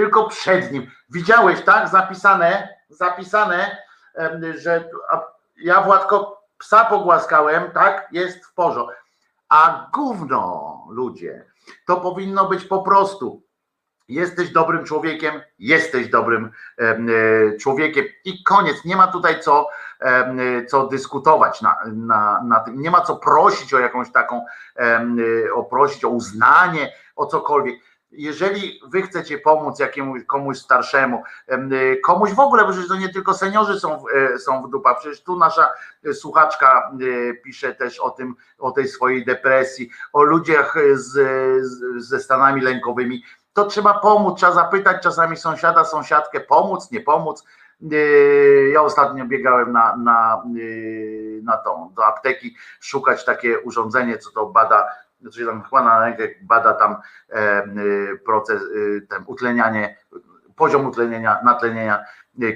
tylko 0.00 0.28
przed 0.28 0.72
nim. 0.72 0.90
Widziałeś, 1.10 1.62
tak? 1.62 1.88
Zapisane, 1.88 2.68
zapisane, 2.88 3.76
że 4.54 4.88
ja 5.56 5.82
Władko 5.82 6.42
psa 6.58 6.84
pogłaskałem, 6.84 7.70
tak? 7.70 8.08
Jest 8.12 8.46
w 8.46 8.54
porządku. 8.54 8.94
A 9.48 9.90
gówno, 9.94 10.78
ludzie, 10.90 11.44
to 11.86 11.96
powinno 11.96 12.48
być 12.48 12.64
po 12.64 12.82
prostu 12.82 13.42
Jesteś 14.10 14.50
dobrym 14.50 14.84
człowiekiem, 14.84 15.40
jesteś 15.58 16.08
dobrym 16.08 16.50
e, 16.78 17.56
człowiekiem 17.56 18.04
i 18.24 18.42
koniec. 18.42 18.84
Nie 18.84 18.96
ma 18.96 19.06
tutaj 19.06 19.40
co, 19.40 19.68
e, 20.00 20.66
co 20.66 20.86
dyskutować 20.86 21.62
na, 21.62 21.76
na, 21.86 22.42
na 22.44 22.60
tym. 22.60 22.82
Nie 22.82 22.90
ma 22.90 23.00
co 23.00 23.16
prosić 23.16 23.74
o 23.74 23.78
jakąś 23.78 24.12
taką, 24.12 24.44
e, 24.76 25.06
o 25.54 25.64
prosić 25.64 26.04
o 26.04 26.08
uznanie, 26.08 26.92
o 27.16 27.26
cokolwiek. 27.26 27.80
Jeżeli 28.12 28.80
wy 28.86 29.02
chcecie 29.02 29.38
pomóc 29.38 29.78
jakiemuś 29.78 30.24
komuś 30.24 30.58
starszemu, 30.58 31.22
komuś 32.04 32.32
w 32.32 32.40
ogóle, 32.40 32.64
bo 32.64 32.70
przecież 32.70 32.88
to 32.88 32.96
nie 32.96 33.08
tylko 33.08 33.34
seniorzy 33.34 33.80
są, 33.80 34.04
są 34.38 34.62
w 34.62 34.70
dupa, 34.70 34.94
przecież 34.94 35.22
tu 35.22 35.36
nasza 35.36 35.68
słuchaczka 36.12 36.92
pisze 37.44 37.74
też 37.74 38.00
o 38.00 38.10
tym, 38.10 38.34
o 38.58 38.70
tej 38.70 38.88
swojej 38.88 39.24
depresji, 39.24 39.90
o 40.12 40.22
ludziach 40.22 40.74
z, 40.94 41.12
ze 41.96 42.20
stanami 42.20 42.60
lękowymi 42.60 43.22
to 43.52 43.64
trzeba 43.64 43.94
pomóc, 43.94 44.38
trzeba 44.38 44.52
zapytać 44.52 45.02
czasami 45.02 45.36
sąsiada, 45.36 45.84
sąsiadkę, 45.84 46.40
pomóc, 46.40 46.90
nie 46.90 47.00
pomóc. 47.00 47.44
Yy, 47.80 48.70
ja 48.72 48.82
ostatnio 48.82 49.24
biegałem 49.24 49.72
na, 49.72 49.96
na, 49.96 50.42
na 51.42 51.56
tą, 51.56 51.92
do 51.96 52.06
apteki, 52.06 52.56
szukać 52.80 53.24
takie 53.24 53.60
urządzenie, 53.60 54.18
co 54.18 54.30
to 54.30 54.46
bada, 54.46 54.88
znaczy 55.20 55.46
tam 55.46 55.62
chyba 55.62 55.82
na 55.82 56.00
rękę 56.00 56.28
bada 56.42 56.72
tam 56.72 56.96
e, 57.28 57.66
yy, 57.74 58.18
proces, 58.26 58.62
ten 59.08 59.24
utlenianie, 59.26 59.96
poziom 60.56 60.86
utlenienia, 60.86 61.40
natlenienia 61.44 62.04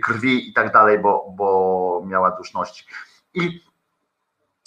krwi 0.02 0.51
i 0.51 0.52
tak 0.52 0.73
dalej, 0.73 0.99
bo, 0.99 1.26
bo 1.36 2.02
miała 2.07 2.31
duszności. 2.31 2.86
I 3.34 3.65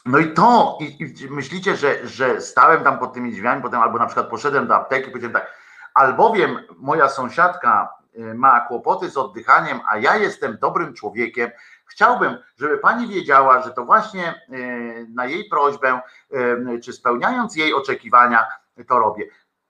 no 0.06 0.18
i 0.18 0.34
to, 0.34 0.78
i, 0.82 1.16
i 1.24 1.30
myślicie, 1.30 1.76
że, 1.76 2.08
że 2.08 2.42
stałem 2.42 2.84
tam 2.84 3.00
pod 3.00 3.14
tymi 3.14 3.32
drzwiami, 3.32 3.62
potem 3.62 3.82
albo 3.82 3.98
na 3.98 4.06
przykład 4.06 4.30
poszedłem 4.30 4.68
do 4.68 4.76
apteki, 4.76 5.12
powiedziałem 5.12 5.34
tak, 5.34 5.54
albowiem 5.94 6.60
moja 6.78 7.10
sąsiadka 7.10 7.90
ma 8.36 8.60
kłopoty 8.60 9.10
z 9.10 9.18
oddychaniem, 9.18 9.80
a 9.92 9.98
ja 9.98 10.16
jestem 10.16 10.58
dobrym 10.62 10.94
człowiekiem, 10.94 11.50
chciałbym, 11.88 12.38
żeby 12.58 12.78
pani 12.78 13.08
wiedziała, 13.08 13.62
że 13.62 13.72
to 13.72 13.86
właśnie 13.86 14.42
y, 14.54 15.08
na 15.10 15.26
jej 15.26 15.50
prośbę, 15.50 16.02
y, 16.76 16.80
czy 16.84 16.94
spełniając 16.94 17.56
jej 17.56 17.74
oczekiwania, 17.74 18.48
to 18.88 19.00
robię. 19.00 19.26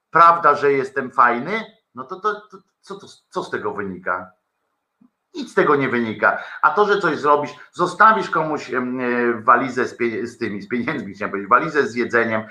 Prawda, 0.09 0.55
że 0.55 0.71
jestem 0.71 1.11
fajny? 1.11 1.65
No 1.95 2.03
to, 2.03 2.19
to, 2.19 2.41
to 2.41 2.57
co, 2.81 2.95
to, 2.95 3.07
co 3.29 3.43
z 3.43 3.49
tego 3.49 3.73
wynika? 3.73 4.31
Nic 5.33 5.51
z 5.51 5.53
tego 5.53 5.75
nie 5.75 5.89
wynika. 5.89 6.43
A 6.61 6.71
to, 6.71 6.85
że 6.85 7.01
coś 7.01 7.17
zrobisz, 7.17 7.51
zostawisz 7.71 8.29
komuś 8.29 8.71
walizę 9.35 9.85
z, 9.85 9.97
z 10.23 10.37
tymi, 10.37 10.61
z 10.61 10.67
pieniędzmi, 10.67 11.13
chciałem 11.13 11.31
powiedzieć, 11.31 11.49
walizę 11.49 11.87
z 11.87 11.95
jedzeniem, 11.95 12.43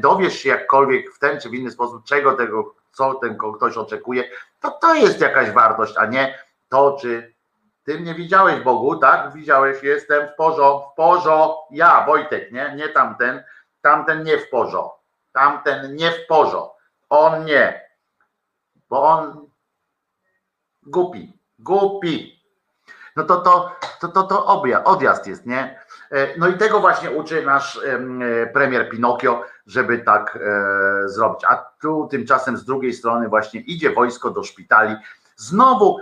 dowiesz 0.00 0.38
się 0.38 0.48
jakkolwiek 0.48 1.14
w 1.14 1.18
ten 1.18 1.40
czy 1.40 1.50
w 1.50 1.54
inny 1.54 1.70
sposób, 1.70 2.04
czego 2.04 2.32
tego 2.32 2.74
co 2.92 3.14
ten 3.14 3.38
ktoś 3.56 3.76
oczekuje, 3.76 4.24
to 4.60 4.70
to 4.70 4.94
jest 4.94 5.20
jakaś 5.20 5.50
wartość, 5.50 5.94
a 5.96 6.06
nie 6.06 6.38
to, 6.68 6.96
czy 7.00 7.31
ty 7.84 8.00
mnie 8.00 8.14
widziałeś 8.14 8.60
Bogu, 8.60 8.96
tak? 8.96 9.32
Widziałeś, 9.32 9.82
jestem 9.82 10.28
w 10.28 10.34
porzo, 10.34 10.90
w 10.92 10.96
porzo, 10.96 11.58
ja, 11.70 12.06
Wojtek, 12.06 12.52
nie? 12.52 12.74
Nie 12.76 12.88
tamten, 12.88 13.44
tamten 13.80 14.22
nie 14.22 14.38
w 14.38 14.50
porzo, 14.50 14.98
tamten 15.32 15.96
nie 15.96 16.10
w 16.10 16.26
porzo, 16.26 16.76
on 17.08 17.44
nie, 17.44 17.88
bo 18.88 19.02
on 19.02 19.50
głupi, 20.82 21.38
głupi. 21.58 22.42
No 23.16 23.24
to 23.24 23.40
to, 23.40 23.76
to, 24.00 24.08
to, 24.08 24.22
to 24.22 24.46
objazd, 24.46 24.86
odjazd 24.86 25.26
jest, 25.26 25.46
nie? 25.46 25.80
E, 26.10 26.38
no 26.38 26.48
i 26.48 26.58
tego 26.58 26.80
właśnie 26.80 27.10
uczy 27.10 27.42
nasz 27.46 27.76
e, 27.76 28.46
premier 28.46 28.90
Pinokio, 28.90 29.44
żeby 29.66 29.98
tak 29.98 30.36
e, 30.36 31.08
zrobić. 31.08 31.44
A 31.48 31.56
tu 31.56 32.08
tymczasem 32.10 32.56
z 32.56 32.64
drugiej 32.64 32.92
strony 32.92 33.28
właśnie 33.28 33.60
idzie 33.60 33.90
wojsko 33.90 34.30
do 34.30 34.42
szpitali, 34.42 34.96
znowu 35.36 35.98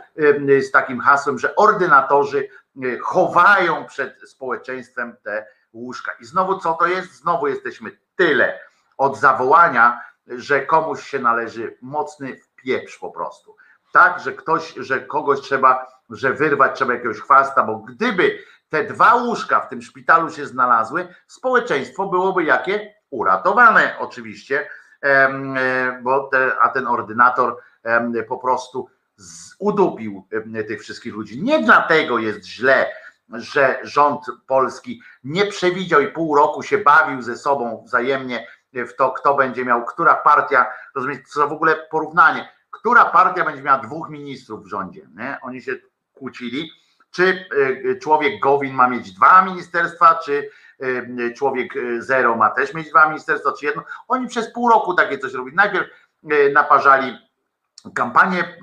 z 0.60 0.70
takim 0.70 1.00
hasłem, 1.00 1.38
że 1.38 1.56
ordynatorzy 1.56 2.48
chowają 3.02 3.86
przed 3.86 4.30
społeczeństwem 4.30 5.16
te 5.22 5.46
łóżka. 5.72 6.12
I 6.20 6.24
znowu 6.24 6.58
co 6.58 6.72
to 6.72 6.86
jest? 6.86 7.14
Znowu 7.14 7.46
jesteśmy 7.46 7.90
tyle 8.16 8.60
od 8.98 9.18
zawołania, 9.18 10.00
że 10.26 10.66
komuś 10.66 11.02
się 11.02 11.18
należy 11.18 11.78
mocny 11.82 12.40
pieprz 12.56 12.98
po 12.98 13.10
prostu. 13.10 13.56
Tak, 13.92 14.20
że 14.20 14.32
ktoś, 14.32 14.74
że 14.76 15.00
kogoś 15.00 15.40
trzeba, 15.40 15.86
że 16.10 16.32
wyrwać 16.32 16.76
trzeba 16.76 16.92
jakiegoś 16.92 17.20
chwasta, 17.20 17.62
bo 17.62 17.78
gdyby 17.78 18.38
te 18.68 18.84
dwa 18.84 19.14
łóżka 19.14 19.60
w 19.60 19.68
tym 19.68 19.82
szpitalu 19.82 20.30
się 20.30 20.46
znalazły, 20.46 21.08
społeczeństwo 21.26 22.06
byłoby 22.06 22.44
jakie? 22.44 22.94
Uratowane 23.10 23.96
oczywiście, 23.98 24.68
e, 25.02 26.00
bo 26.02 26.28
te, 26.28 26.52
a 26.60 26.68
ten 26.68 26.86
ordynator 26.86 27.56
po 28.28 28.38
prostu 28.38 28.88
udupił 29.58 30.26
tych 30.68 30.80
wszystkich 30.80 31.14
ludzi. 31.14 31.42
Nie 31.42 31.62
dlatego 31.62 32.18
jest 32.18 32.46
źle, 32.46 32.86
że 33.32 33.78
rząd 33.82 34.26
polski 34.46 35.02
nie 35.24 35.46
przewidział 35.46 36.00
i 36.00 36.08
pół 36.08 36.36
roku 36.36 36.62
się 36.62 36.78
bawił 36.78 37.22
ze 37.22 37.36
sobą 37.36 37.82
wzajemnie 37.86 38.46
w 38.72 38.92
to, 38.98 39.10
kto 39.10 39.34
będzie 39.34 39.64
miał, 39.64 39.84
która 39.84 40.14
partia, 40.14 40.66
rozumiecie, 40.94 41.22
co 41.26 41.48
w 41.48 41.52
ogóle 41.52 41.76
porównanie, 41.90 42.48
która 42.70 43.04
partia 43.04 43.44
będzie 43.44 43.62
miała 43.62 43.78
dwóch 43.78 44.10
ministrów 44.10 44.64
w 44.64 44.68
rządzie. 44.68 45.08
Nie? 45.16 45.38
Oni 45.42 45.62
się 45.62 45.76
kłócili 46.14 46.70
czy 47.10 47.44
e, 47.90 47.96
człowiek 47.96 48.40
Gowin 48.40 48.74
ma 48.74 48.88
mieć 48.88 49.12
dwa 49.12 49.44
ministerstwa, 49.44 50.20
czy 50.24 50.50
e, 50.80 51.32
człowiek 51.32 51.76
e, 51.76 52.02
Zero 52.02 52.36
ma 52.36 52.50
też 52.50 52.74
mieć 52.74 52.90
dwa 52.90 53.08
ministerstwa, 53.08 53.52
czy 53.52 53.66
jedno. 53.66 53.84
Oni 54.08 54.28
przez 54.28 54.52
pół 54.52 54.68
roku 54.68 54.94
takie 54.94 55.18
coś 55.18 55.32
robili. 55.32 55.56
Najpierw 55.56 55.88
naparzali 56.52 57.18
kampanię 57.94 58.58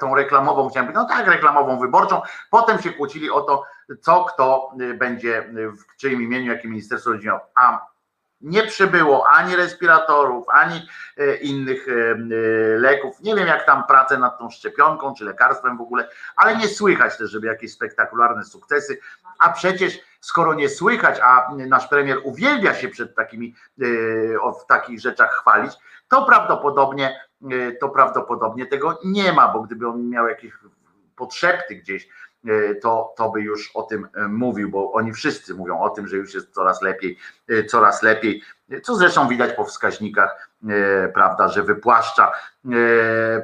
tą 0.00 0.14
reklamową, 0.14 0.68
chciałem 0.68 0.86
powiedzieć, 0.86 1.08
no 1.10 1.16
tak, 1.16 1.26
reklamową, 1.26 1.78
wyborczą, 1.78 2.22
potem 2.50 2.82
się 2.82 2.92
kłócili 2.92 3.30
o 3.30 3.40
to, 3.40 3.64
co 4.00 4.24
kto 4.24 4.72
będzie, 4.98 5.50
w 5.52 5.96
czyim 5.96 6.22
imieniu, 6.22 6.52
jakie 6.52 6.68
ministerstwo 6.68 7.10
miał. 7.10 7.40
A 7.54 7.86
nie 8.40 8.62
przybyło 8.62 9.28
ani 9.28 9.56
respiratorów, 9.56 10.48
ani 10.48 10.88
e, 11.16 11.36
innych 11.36 11.88
e, 11.88 11.92
e, 11.92 12.16
leków. 12.78 13.20
Nie 13.20 13.34
wiem, 13.34 13.46
jak 13.46 13.66
tam 13.66 13.84
pracę 13.86 14.18
nad 14.18 14.38
tą 14.38 14.50
szczepionką 14.50 15.14
czy 15.14 15.24
lekarstwem 15.24 15.78
w 15.78 15.80
ogóle, 15.80 16.08
ale 16.36 16.56
nie 16.56 16.68
słychać 16.68 17.18
też, 17.18 17.30
żeby 17.30 17.46
jakieś 17.46 17.72
spektakularne 17.72 18.44
sukcesy. 18.44 18.98
A 19.38 19.52
przecież, 19.52 20.00
skoro 20.20 20.54
nie 20.54 20.68
słychać, 20.68 21.20
a 21.22 21.48
nasz 21.56 21.88
premier 21.88 22.18
uwielbia 22.24 22.74
się 22.74 22.88
przed 22.88 23.14
takimi 23.14 23.54
w 24.60 24.66
takich 24.68 25.00
rzeczach 25.00 25.30
chwalić, 25.30 25.72
to 26.08 26.26
prawdopodobnie 26.26 27.20
to 27.80 27.88
prawdopodobnie 27.88 28.66
tego 28.66 28.98
nie 29.04 29.32
ma, 29.32 29.48
bo 29.48 29.62
gdyby 29.62 29.88
on 29.88 30.08
miał 30.08 30.28
jakieś 30.28 30.52
podszepty 31.16 31.74
gdzieś, 31.74 32.08
E, 32.46 32.74
to, 32.74 33.14
to 33.16 33.30
by 33.30 33.40
już 33.40 33.70
o 33.74 33.82
tym 33.82 34.08
e, 34.14 34.28
mówił, 34.28 34.70
bo 34.70 34.92
oni 34.92 35.12
wszyscy 35.12 35.54
mówią 35.54 35.80
o 35.80 35.90
tym, 35.90 36.08
że 36.08 36.16
już 36.16 36.34
jest 36.34 36.54
coraz 36.54 36.82
lepiej, 36.82 37.18
e, 37.48 37.64
coraz 37.64 38.02
lepiej, 38.02 38.42
co 38.82 38.96
zresztą 38.96 39.28
widać 39.28 39.52
po 39.52 39.64
wskaźnikach, 39.64 40.50
prawda, 41.14 41.48
że 41.48 41.62
wypłaszcza. 41.62 42.32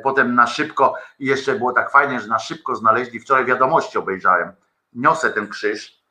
Potem 0.02 0.34
na 0.34 0.46
szybko, 0.46 0.94
jeszcze 1.18 1.54
było 1.54 1.72
tak 1.72 1.90
fajnie, 1.90 2.20
że 2.20 2.28
na 2.28 2.38
szybko 2.38 2.76
znaleźli, 2.76 3.20
wczoraj 3.20 3.44
wiadomości 3.44 3.98
obejrzałem, 3.98 4.52
niosę 4.92 5.30
ten 5.30 5.48
krzyż, 5.48 6.02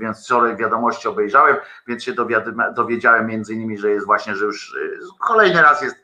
więc 0.00 0.24
wczoraj 0.24 0.56
wiadomości 0.56 1.08
obejrzałem, 1.08 1.56
więc 1.86 2.04
się 2.04 2.12
dowiedziałem 2.74 3.26
między 3.26 3.54
innymi, 3.54 3.78
że 3.78 3.90
jest 3.90 4.06
właśnie, 4.06 4.36
że 4.36 4.44
już 4.44 4.76
kolejny 5.20 5.62
raz 5.62 5.82
jest 5.82 6.03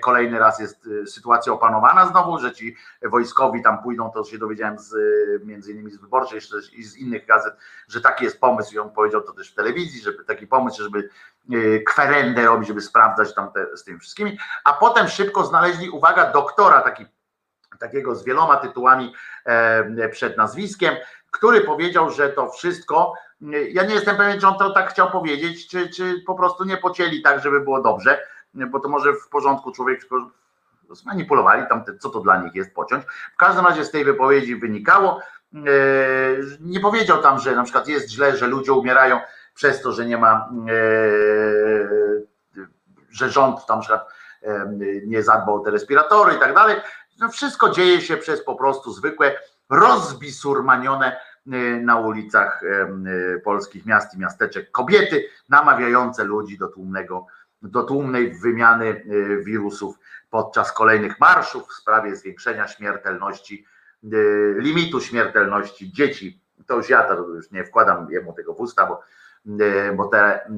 Kolejny 0.00 0.38
raz 0.38 0.60
jest 0.60 0.86
y, 0.86 1.06
sytuacja 1.06 1.52
opanowana 1.52 2.06
znowu, 2.06 2.38
że 2.38 2.52
ci 2.52 2.76
wojskowi 3.02 3.62
tam 3.62 3.82
pójdą, 3.82 4.10
to 4.10 4.24
się 4.24 4.38
dowiedziałem 4.38 4.78
z, 4.78 4.94
między 5.44 5.72
innymi 5.72 5.90
z 5.90 6.00
wyborczej 6.00 6.40
i 6.72 6.82
z 6.82 6.96
innych 6.96 7.26
gazet, 7.26 7.54
że 7.88 8.00
taki 8.00 8.24
jest 8.24 8.40
pomysł 8.40 8.74
i 8.74 8.78
on 8.78 8.90
powiedział 8.90 9.22
to 9.22 9.32
też 9.32 9.52
w 9.52 9.54
telewizji, 9.54 10.00
żeby 10.00 10.24
taki 10.24 10.46
pomysł, 10.46 10.82
żeby 10.82 11.08
y, 11.52 11.82
kwerendę 11.86 12.44
robić, 12.44 12.68
żeby 12.68 12.80
sprawdzać 12.80 13.34
tam 13.34 13.52
te, 13.52 13.76
z 13.76 13.84
tymi 13.84 13.98
wszystkimi, 13.98 14.38
a 14.64 14.72
potem 14.72 15.08
szybko 15.08 15.44
znaleźli, 15.44 15.90
uwaga, 15.90 16.32
doktora, 16.32 16.80
taki, 16.80 17.06
takiego 17.78 18.14
z 18.14 18.24
wieloma 18.24 18.56
tytułami 18.56 19.14
przed 20.10 20.36
nazwiskiem, 20.36 20.94
który 21.30 21.60
powiedział, 21.60 22.10
że 22.10 22.28
to 22.28 22.50
wszystko, 22.50 23.14
y, 23.42 23.70
ja 23.70 23.82
nie 23.82 23.94
jestem 23.94 24.16
pewien, 24.16 24.40
czy 24.40 24.46
on 24.46 24.58
to 24.58 24.70
tak 24.70 24.90
chciał 24.90 25.10
powiedzieć, 25.10 25.68
czy, 25.68 25.88
czy 25.88 26.22
po 26.26 26.34
prostu 26.34 26.64
nie 26.64 26.76
pocięli 26.76 27.22
tak, 27.22 27.42
żeby 27.42 27.60
było 27.60 27.82
dobrze, 27.82 28.26
bo 28.54 28.80
to 28.80 28.88
może 28.88 29.12
w 29.12 29.28
porządku 29.28 29.72
człowiek 29.72 30.00
tylko 30.00 30.30
zmanipulowali 30.94 31.66
tam, 31.68 31.84
co 32.00 32.10
to 32.10 32.20
dla 32.20 32.42
nich 32.42 32.54
jest 32.54 32.74
pociąć. 32.74 33.04
W 33.34 33.36
każdym 33.36 33.66
razie 33.66 33.84
z 33.84 33.90
tej 33.90 34.04
wypowiedzi 34.04 34.56
wynikało, 34.56 35.20
e, 35.54 35.60
nie 36.60 36.80
powiedział 36.80 37.22
tam, 37.22 37.38
że 37.38 37.56
na 37.56 37.62
przykład 37.62 37.88
jest 37.88 38.10
źle, 38.10 38.36
że 38.36 38.46
ludzie 38.46 38.72
umierają 38.72 39.20
przez 39.54 39.82
to, 39.82 39.92
że 39.92 40.06
nie 40.06 40.18
ma, 40.18 40.48
e, 40.68 40.72
że 43.10 43.30
rząd 43.30 43.66
tam 43.66 43.78
na 43.78 43.80
przykład 43.80 44.08
e, 44.42 44.66
nie 45.06 45.22
zadbał 45.22 45.54
o 45.54 45.60
te 45.60 45.70
respiratory 45.70 46.34
i 46.34 46.38
tak 46.38 46.54
dalej. 46.54 46.76
No 47.18 47.28
wszystko 47.28 47.70
dzieje 47.70 48.00
się 48.00 48.16
przez 48.16 48.44
po 48.44 48.54
prostu 48.54 48.92
zwykłe 48.92 49.34
rozbisurmanione 49.70 51.16
na 51.80 51.98
ulicach 51.98 52.62
polskich 53.44 53.86
miast 53.86 54.14
i 54.14 54.18
miasteczek 54.18 54.70
kobiety 54.70 55.28
namawiające 55.48 56.24
ludzi 56.24 56.58
do 56.58 56.68
tłumnego 56.68 57.26
do 57.62 57.82
tłumnej 57.82 58.34
wymiany 58.34 59.04
wirusów 59.44 59.98
podczas 60.30 60.72
kolejnych 60.72 61.20
marszów 61.20 61.68
w 61.68 61.72
sprawie 61.72 62.16
zwiększenia 62.16 62.68
śmiertelności, 62.68 63.66
limitu 64.56 65.00
śmiertelności 65.00 65.92
dzieci. 65.92 66.40
To 66.66 66.76
już 66.76 66.88
ja 66.88 67.02
to 67.02 67.14
już 67.14 67.50
nie 67.50 67.64
wkładam 67.64 68.10
jemu 68.10 68.32
tego 68.32 68.54
w 68.54 68.60
usta, 68.60 68.86
bo, 68.86 69.02
bo 69.96 70.08
te 70.08 70.50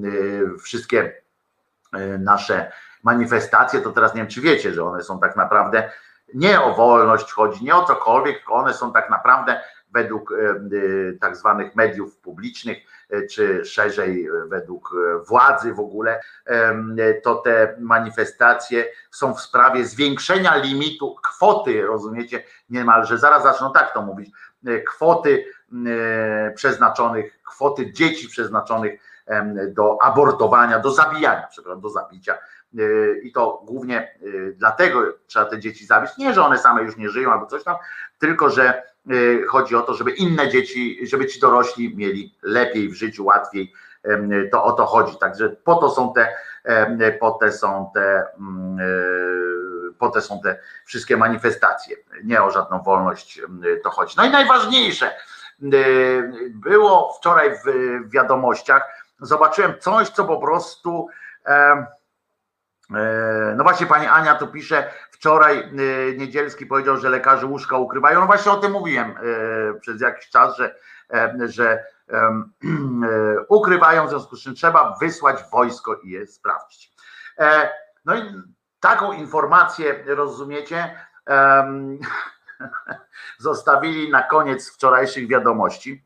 wszystkie 0.62 1.22
nasze 2.18 2.72
manifestacje, 3.02 3.80
to 3.80 3.92
teraz 3.92 4.14
nie 4.14 4.20
wiem, 4.20 4.30
czy 4.30 4.40
wiecie, 4.40 4.72
że 4.72 4.84
one 4.84 5.02
są 5.02 5.20
tak 5.20 5.36
naprawdę 5.36 5.90
nie 6.34 6.60
o 6.60 6.74
wolność 6.74 7.32
chodzi, 7.32 7.64
nie 7.64 7.74
o 7.74 7.84
cokolwiek, 7.84 8.42
one 8.48 8.74
są 8.74 8.92
tak 8.92 9.10
naprawdę 9.10 9.60
według 9.92 10.32
e, 10.32 10.34
e, 10.36 11.12
tak 11.20 11.36
zwanych 11.36 11.74
mediów 11.76 12.16
publicznych, 12.16 12.78
e, 13.10 13.26
czy 13.26 13.64
szerzej 13.64 14.28
według 14.48 14.94
władzy 15.28 15.74
w 15.74 15.80
ogóle, 15.80 16.20
to 17.22 17.34
te 17.34 17.76
manifestacje 17.80 18.84
są 19.10 19.34
w 19.34 19.40
sprawie 19.40 19.84
zwiększenia 19.84 20.56
limitu 20.56 21.16
kwoty, 21.22 21.82
rozumiecie, 21.82 22.44
niemalże, 22.70 23.18
zaraz 23.18 23.42
zaczną 23.42 23.72
tak 23.72 23.94
to 23.94 24.02
mówić, 24.02 24.30
kwoty 24.86 25.44
przeznaczonych, 26.54 27.42
kwoty 27.42 27.92
dzieci 27.92 28.28
przeznaczonych 28.28 29.00
do 29.68 29.98
abortowania, 30.02 30.78
do 30.78 30.90
zabijania, 30.90 31.46
przepraszam, 31.50 31.80
do 31.80 31.90
zabicia 31.90 32.38
i 33.22 33.32
to 33.32 33.62
głównie 33.64 34.18
dlatego 34.54 35.02
trzeba 35.26 35.44
te 35.44 35.58
dzieci 35.58 35.86
zabić. 35.86 36.10
Nie, 36.18 36.34
że 36.34 36.44
one 36.44 36.58
same 36.58 36.82
już 36.82 36.96
nie 36.96 37.10
żyją 37.10 37.32
albo 37.32 37.46
coś 37.46 37.64
tam, 37.64 37.76
tylko 38.18 38.50
że 38.50 38.82
chodzi 39.48 39.76
o 39.76 39.80
to, 39.80 39.94
żeby 39.94 40.10
inne 40.10 40.48
dzieci, 40.48 41.06
żeby 41.06 41.26
ci 41.26 41.40
dorośli 41.40 41.96
mieli 41.96 42.34
lepiej 42.42 42.88
w 42.88 42.94
życiu, 42.94 43.24
łatwiej. 43.24 43.72
To 44.52 44.64
o 44.64 44.72
to 44.72 44.86
chodzi. 44.86 45.18
Także 45.18 45.48
po 45.48 45.74
to 45.74 45.90
są 45.90 46.12
te, 46.12 46.28
po 47.20 47.30
te 47.30 47.52
są 47.52 47.90
te, 47.94 48.24
po 49.98 50.08
te 50.08 50.20
są 50.20 50.40
te 50.40 50.58
wszystkie 50.84 51.16
manifestacje. 51.16 51.96
Nie 52.24 52.42
o 52.42 52.50
żadną 52.50 52.82
wolność 52.82 53.42
to 53.84 53.90
chodzi. 53.90 54.14
No 54.16 54.24
i 54.24 54.30
najważniejsze 54.30 55.10
było 56.48 57.12
wczoraj 57.12 57.50
w 57.50 57.64
wiadomościach. 58.10 58.82
Zobaczyłem 59.20 59.74
coś, 59.80 60.08
co 60.08 60.24
po 60.24 60.38
prostu 60.38 61.08
E, 61.46 61.86
no 63.56 63.64
właśnie 63.64 63.86
pani 63.86 64.06
Ania 64.06 64.34
tu 64.34 64.48
pisze, 64.48 64.90
wczoraj 65.10 65.58
e, 65.58 65.68
Niedzielski 66.16 66.66
powiedział, 66.66 66.96
że 66.96 67.08
lekarze 67.08 67.46
łóżka 67.46 67.76
ukrywają. 67.76 68.20
No 68.20 68.26
właśnie 68.26 68.52
o 68.52 68.56
tym 68.56 68.72
mówiłem 68.72 69.10
e, 69.10 69.14
przez 69.80 70.00
jakiś 70.00 70.30
czas, 70.30 70.56
że, 70.56 70.74
że 71.38 71.84
ukrywają, 73.48 74.06
w 74.06 74.10
związku 74.10 74.36
z 74.36 74.42
czym 74.42 74.54
trzeba 74.54 74.96
wysłać 75.00 75.36
wojsko 75.52 75.94
i 75.94 76.10
je 76.10 76.26
sprawdzić. 76.26 76.92
No 78.04 78.16
i 78.16 78.42
taką 78.80 79.12
informację, 79.12 80.04
rozumiecie, 80.06 80.96
zostawili 83.38 84.10
na 84.10 84.22
koniec 84.22 84.74
wczorajszych 84.74 85.28
wiadomości 85.28 86.04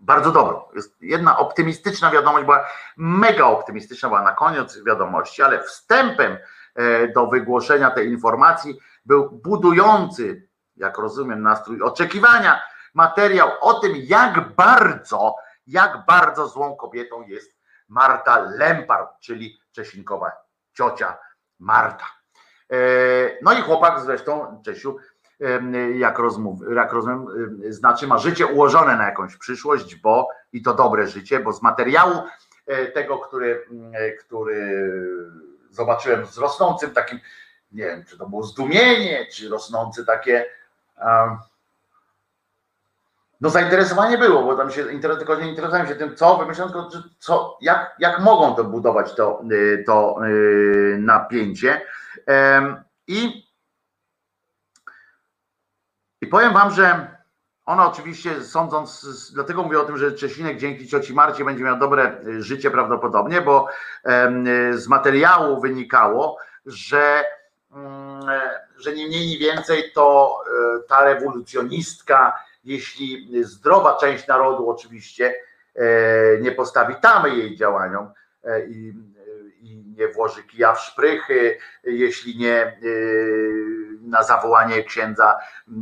bardzo 0.00 0.32
dobrą. 0.32 0.62
Jest 0.74 1.02
jedna 1.02 1.38
optymistyczna 1.38 2.10
wiadomość, 2.10 2.44
była 2.44 2.66
mega 2.96 3.44
optymistyczna, 3.44 4.08
była 4.08 4.22
na 4.22 4.32
koniec 4.32 4.84
wiadomości, 4.84 5.42
ale 5.42 5.62
wstępem 5.62 6.38
e, 6.74 7.08
do 7.08 7.26
wygłoszenia 7.26 7.90
tej 7.90 8.08
informacji 8.08 8.78
był 9.04 9.30
budujący, 9.30 10.48
jak 10.76 10.98
rozumiem, 10.98 11.42
nastrój 11.42 11.82
oczekiwania, 11.82 12.62
materiał 12.94 13.50
o 13.60 13.74
tym, 13.74 13.92
jak 13.96 14.54
bardzo, 14.54 15.36
jak 15.66 16.06
bardzo 16.06 16.48
złą 16.48 16.76
kobietą 16.76 17.22
jest 17.22 17.56
Marta 17.88 18.38
Lempart, 18.38 19.10
czyli 19.20 19.60
Czesinkowa 19.72 20.32
ciocia 20.72 21.18
Marta. 21.58 22.06
E, 22.72 22.76
no 23.42 23.52
i 23.52 23.62
chłopak 23.62 24.00
zresztą, 24.00 24.62
Czesiu, 24.64 24.96
jak, 25.94 26.18
rozmów, 26.18 26.60
jak 26.74 26.92
rozumiem, 26.92 27.26
znaczy 27.68 28.06
ma 28.06 28.18
życie 28.18 28.46
ułożone 28.46 28.96
na 28.96 29.04
jakąś 29.04 29.36
przyszłość, 29.36 29.96
bo 29.96 30.28
i 30.52 30.62
to 30.62 30.74
dobre 30.74 31.06
życie, 31.06 31.40
bo 31.40 31.52
z 31.52 31.62
materiału 31.62 32.14
e, 32.66 32.86
tego, 32.86 33.18
który, 33.18 33.66
e, 33.92 34.10
który 34.12 34.90
zobaczyłem 35.70 36.26
z 36.26 36.38
rosnącym 36.38 36.90
takim, 36.90 37.20
nie 37.72 37.84
wiem, 37.84 38.04
czy 38.04 38.18
to 38.18 38.28
było 38.28 38.42
zdumienie, 38.42 39.26
czy 39.32 39.48
rosnące 39.48 40.04
takie 40.04 40.46
no 43.40 43.50
zainteresowanie 43.50 44.18
było, 44.18 44.42
bo 44.42 44.56
tam 44.56 44.70
się 44.70 44.84
tylko 45.00 45.34
nie 45.34 45.48
interesowałem 45.48 45.86
się 45.86 45.94
tym, 45.94 46.16
co 46.16 46.36
wymyślałem, 46.36 46.72
tylko 46.72 46.90
co, 47.18 47.58
jak, 47.60 47.96
jak 47.98 48.20
mogą 48.20 48.54
to 48.54 48.64
budować 48.64 49.14
to, 49.14 49.42
e, 49.50 49.82
to 49.84 50.16
napięcie. 50.98 51.82
I 53.06 53.49
i 56.20 56.26
powiem 56.26 56.52
wam, 56.52 56.70
że 56.70 57.06
ona 57.66 57.88
oczywiście 57.88 58.42
sądząc, 58.42 59.06
dlatego 59.34 59.62
mówię 59.62 59.80
o 59.80 59.84
tym, 59.84 59.98
że 59.98 60.12
Czesinek 60.12 60.58
dzięki 60.58 60.88
cioci 60.88 61.14
Marcie 61.14 61.44
będzie 61.44 61.64
miał 61.64 61.78
dobre 61.78 62.20
y, 62.26 62.42
życie 62.42 62.70
prawdopodobnie, 62.70 63.40
bo 63.40 63.68
z 64.72 64.88
materiału 64.88 65.60
wynikało, 65.60 66.38
że, 66.66 67.24
mm, 67.72 68.22
że 68.76 68.92
nie 68.92 69.06
mniej, 69.06 69.28
nie 69.28 69.38
więcej 69.38 69.92
to 69.94 70.38
e, 70.46 70.80
ta 70.88 71.04
rewolucjonistka, 71.04 72.38
jeśli 72.64 73.28
zdrowa 73.44 73.96
część 73.96 74.26
narodu 74.26 74.70
oczywiście 74.70 75.34
e, 75.74 75.84
nie 76.40 76.52
postawi 76.52 76.94
tamy 77.02 77.36
jej 77.36 77.56
działaniom 77.56 78.10
e, 78.44 78.66
i, 78.66 78.94
i 79.60 79.84
nie 79.96 80.08
włoży 80.08 80.42
kija 80.42 80.74
w 80.74 80.80
szprychy, 80.80 81.58
jeśli 81.84 82.38
nie 82.38 82.80
na 84.00 84.22
zawołanie 84.22 84.84
księdza 84.84 85.38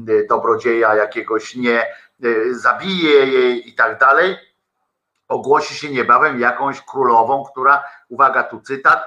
y, 0.08 0.26
dobrodzieja 0.28 0.94
jakiegoś 0.94 1.56
nie 1.56 1.86
y, 2.24 2.58
zabije 2.58 3.26
jej 3.26 3.68
i 3.68 3.74
tak 3.74 3.98
dalej, 3.98 4.36
ogłosi 5.28 5.74
się 5.74 5.90
niebawem 5.90 6.40
jakąś 6.40 6.82
królową, 6.82 7.44
która, 7.52 7.84
uwaga 8.08 8.42
tu 8.42 8.60
cytat, 8.60 9.04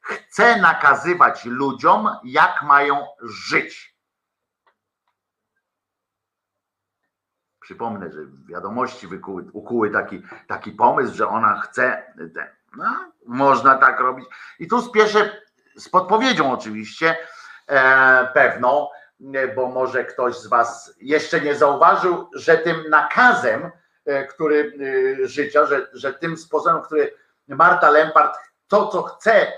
chce 0.00 0.60
nakazywać 0.60 1.44
ludziom, 1.44 2.08
jak 2.24 2.62
mają 2.62 3.06
żyć. 3.22 3.94
Przypomnę, 7.60 8.12
że 8.12 8.20
wiadomości 8.48 9.06
wykuły, 9.06 9.44
ukuły 9.52 9.90
taki, 9.90 10.22
taki 10.46 10.72
pomysł, 10.72 11.14
że 11.14 11.28
ona 11.28 11.60
chce. 11.60 12.14
No, 12.76 13.12
można 13.26 13.74
tak 13.74 14.00
robić. 14.00 14.26
I 14.58 14.68
tu 14.68 14.82
spieszę 14.82 15.30
z 15.76 15.88
podpowiedzią 15.88 16.52
oczywiście, 16.52 17.16
E, 17.68 18.28
pewną, 18.34 18.88
e, 19.34 19.48
bo 19.48 19.68
może 19.68 20.04
ktoś 20.04 20.38
z 20.38 20.46
Was 20.46 20.94
jeszcze 21.00 21.40
nie 21.40 21.54
zauważył, 21.54 22.30
że 22.34 22.58
tym 22.58 22.84
nakazem, 22.90 23.70
e, 24.06 24.26
który 24.26 24.72
życia, 25.22 25.66
że, 25.66 25.86
że 25.92 26.12
tym 26.12 26.36
sposobem, 26.36 26.82
który 26.82 27.14
Marta 27.48 27.90
Lempart 27.90 28.38
to, 28.68 28.88
co 28.88 29.02
chce 29.02 29.52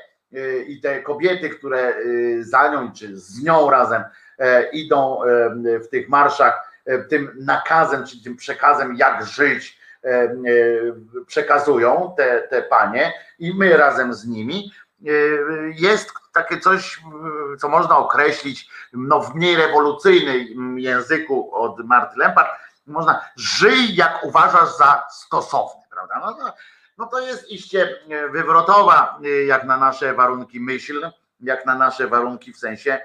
i 0.66 0.80
te 0.80 1.02
kobiety, 1.02 1.50
które 1.50 1.94
za 2.40 2.68
nią 2.68 2.92
czy 2.92 3.16
z 3.16 3.42
nią 3.42 3.70
razem 3.70 4.04
idą 4.72 5.20
w 5.84 5.88
tych 5.88 6.08
marszach, 6.08 6.82
tym 7.08 7.32
nakazem, 7.40 8.06
czy 8.06 8.22
tym 8.24 8.36
przekazem, 8.36 8.96
jak 8.96 9.26
żyć, 9.26 9.78
przekazują 11.26 12.14
te, 12.16 12.42
te 12.50 12.62
panie 12.62 13.12
i 13.38 13.54
my 13.54 13.76
razem 13.76 14.14
z 14.14 14.26
nimi, 14.26 14.72
jest 15.74 16.12
takie 16.32 16.60
coś, 16.60 17.00
co 17.58 17.68
można 17.68 17.98
określić 17.98 18.70
no, 18.92 19.20
w 19.20 19.34
mniej 19.34 19.56
rewolucyjnym 19.56 20.78
języku 20.78 21.54
od 21.54 21.86
Marty 21.86 22.18
Lempart, 22.18 22.50
można 22.86 23.20
żyj 23.36 23.94
jak 23.94 24.24
uważasz 24.24 24.76
za 24.76 25.06
stosowny, 25.10 25.82
prawda? 25.90 26.20
No, 26.20 26.52
no 26.98 27.06
to 27.06 27.20
jest 27.20 27.50
iście 27.50 27.98
wywrotowa, 28.32 29.18
jak 29.46 29.64
na 29.64 29.76
nasze 29.76 30.14
warunki 30.14 30.60
myśl, 30.60 31.10
jak 31.40 31.66
na 31.66 31.74
nasze 31.74 32.06
warunki 32.06 32.52
w 32.52 32.58
sensie 32.58 32.92
e, 32.92 33.00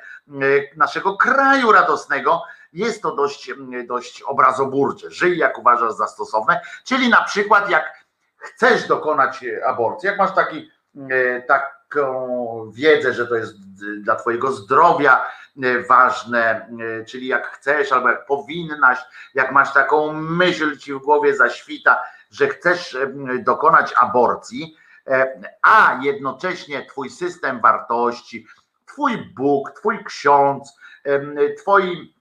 naszego 0.77 1.17
kraju 1.17 1.71
radosnego, 1.71 2.43
jest 2.73 3.01
to 3.01 3.15
dość, 3.15 3.51
dość 3.87 4.21
obrazoburcze. 4.21 5.11
Żyj 5.11 5.37
jak 5.37 5.57
uważasz 5.59 5.93
za 5.93 6.07
stosowne, 6.07 6.61
czyli 6.85 7.09
na 7.09 7.23
przykład 7.23 7.69
jak 7.69 8.05
chcesz 8.37 8.87
dokonać 8.87 9.45
aborcji, 9.65 10.07
jak 10.07 10.17
masz 10.17 10.35
taki, 10.35 10.71
e, 11.09 11.41
tak, 11.41 11.81
taką 11.91 12.71
wiedzę, 12.73 13.13
że 13.13 13.27
to 13.27 13.35
jest 13.35 13.55
dla 14.01 14.15
Twojego 14.15 14.51
zdrowia 14.51 15.25
e, 15.63 15.79
ważne, 15.83 16.67
e, 17.01 17.05
czyli 17.05 17.27
jak 17.27 17.47
chcesz 17.47 17.91
albo 17.91 18.09
jak 18.09 18.25
powinnaś, 18.25 18.99
jak 19.33 19.51
masz 19.51 19.73
taką 19.73 20.13
myśl 20.13 20.77
ci 20.77 20.93
w 20.93 20.99
głowie 20.99 21.35
zaświta, 21.35 22.03
że 22.31 22.47
chcesz 22.47 22.95
e, 22.95 23.07
dokonać 23.39 23.93
aborcji, 23.99 24.77
a 25.61 25.99
jednocześnie 26.01 26.85
Twój 26.85 27.09
system 27.09 27.61
wartości, 27.61 28.47
Twój 28.91 29.33
Bóg, 29.35 29.71
Twój 29.71 30.03
ksiądz, 30.03 30.79
Twoi, 31.57 32.15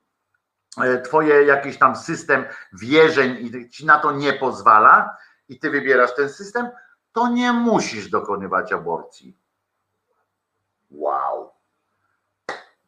Twoje 1.05 1.45
jakiś 1.45 1.79
tam 1.79 1.97
system 1.97 2.45
wierzeń 2.73 3.51
ci 3.71 3.87
na 3.87 3.99
to 3.99 4.13
nie 4.13 4.33
pozwala 4.33 5.17
i 5.49 5.59
Ty 5.59 5.71
wybierasz 5.71 6.15
ten 6.15 6.29
system, 6.29 6.69
to 7.13 7.29
nie 7.29 7.53
musisz 7.53 8.11
dokonywać 8.11 8.73
aborcji. 8.73 9.37
Wow. 10.91 11.51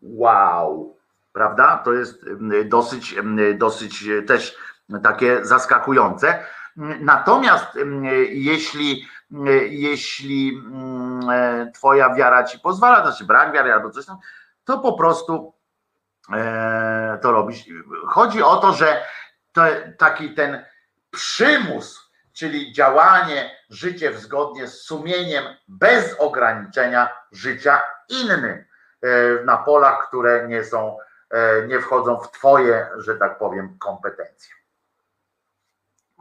Wow. 0.02 0.96
Prawda? 1.32 1.76
To 1.84 1.92
jest 1.92 2.24
dosyć, 2.64 3.14
dosyć 3.54 4.04
też 4.26 4.56
takie 5.02 5.44
zaskakujące. 5.44 6.44
Natomiast 7.00 7.66
jeśli, 8.28 9.06
jeśli 9.68 10.62
twoja 11.74 12.14
wiara 12.14 12.44
ci 12.44 12.58
pozwala, 12.58 12.96
to 12.96 13.06
znaczy 13.06 13.24
brak 13.24 13.52
wiary 13.52 13.72
albo 13.72 13.90
coś 13.90 14.06
tam, 14.06 14.18
to 14.64 14.78
po 14.78 14.92
prostu 14.92 15.54
e, 16.32 17.18
to 17.22 17.32
robisz. 17.32 17.64
Chodzi 18.08 18.42
o 18.42 18.56
to, 18.56 18.72
że 18.72 19.04
to, 19.52 19.62
taki 19.98 20.34
ten 20.34 20.64
przymus, 21.10 22.12
czyli 22.32 22.72
działanie, 22.72 23.56
życie 23.70 24.18
zgodnie 24.18 24.68
z 24.68 24.82
sumieniem, 24.82 25.44
bez 25.68 26.16
ograniczenia 26.18 27.08
życia 27.32 27.82
innym 28.08 28.44
e, 28.44 28.64
na 29.44 29.56
polach, 29.56 30.08
które 30.08 30.48
nie 30.48 30.64
są, 30.64 30.96
e, 31.30 31.66
nie 31.66 31.80
wchodzą 31.80 32.20
w 32.20 32.30
twoje, 32.30 32.88
że 32.96 33.16
tak 33.16 33.38
powiem, 33.38 33.78
kompetencje. 33.78 34.61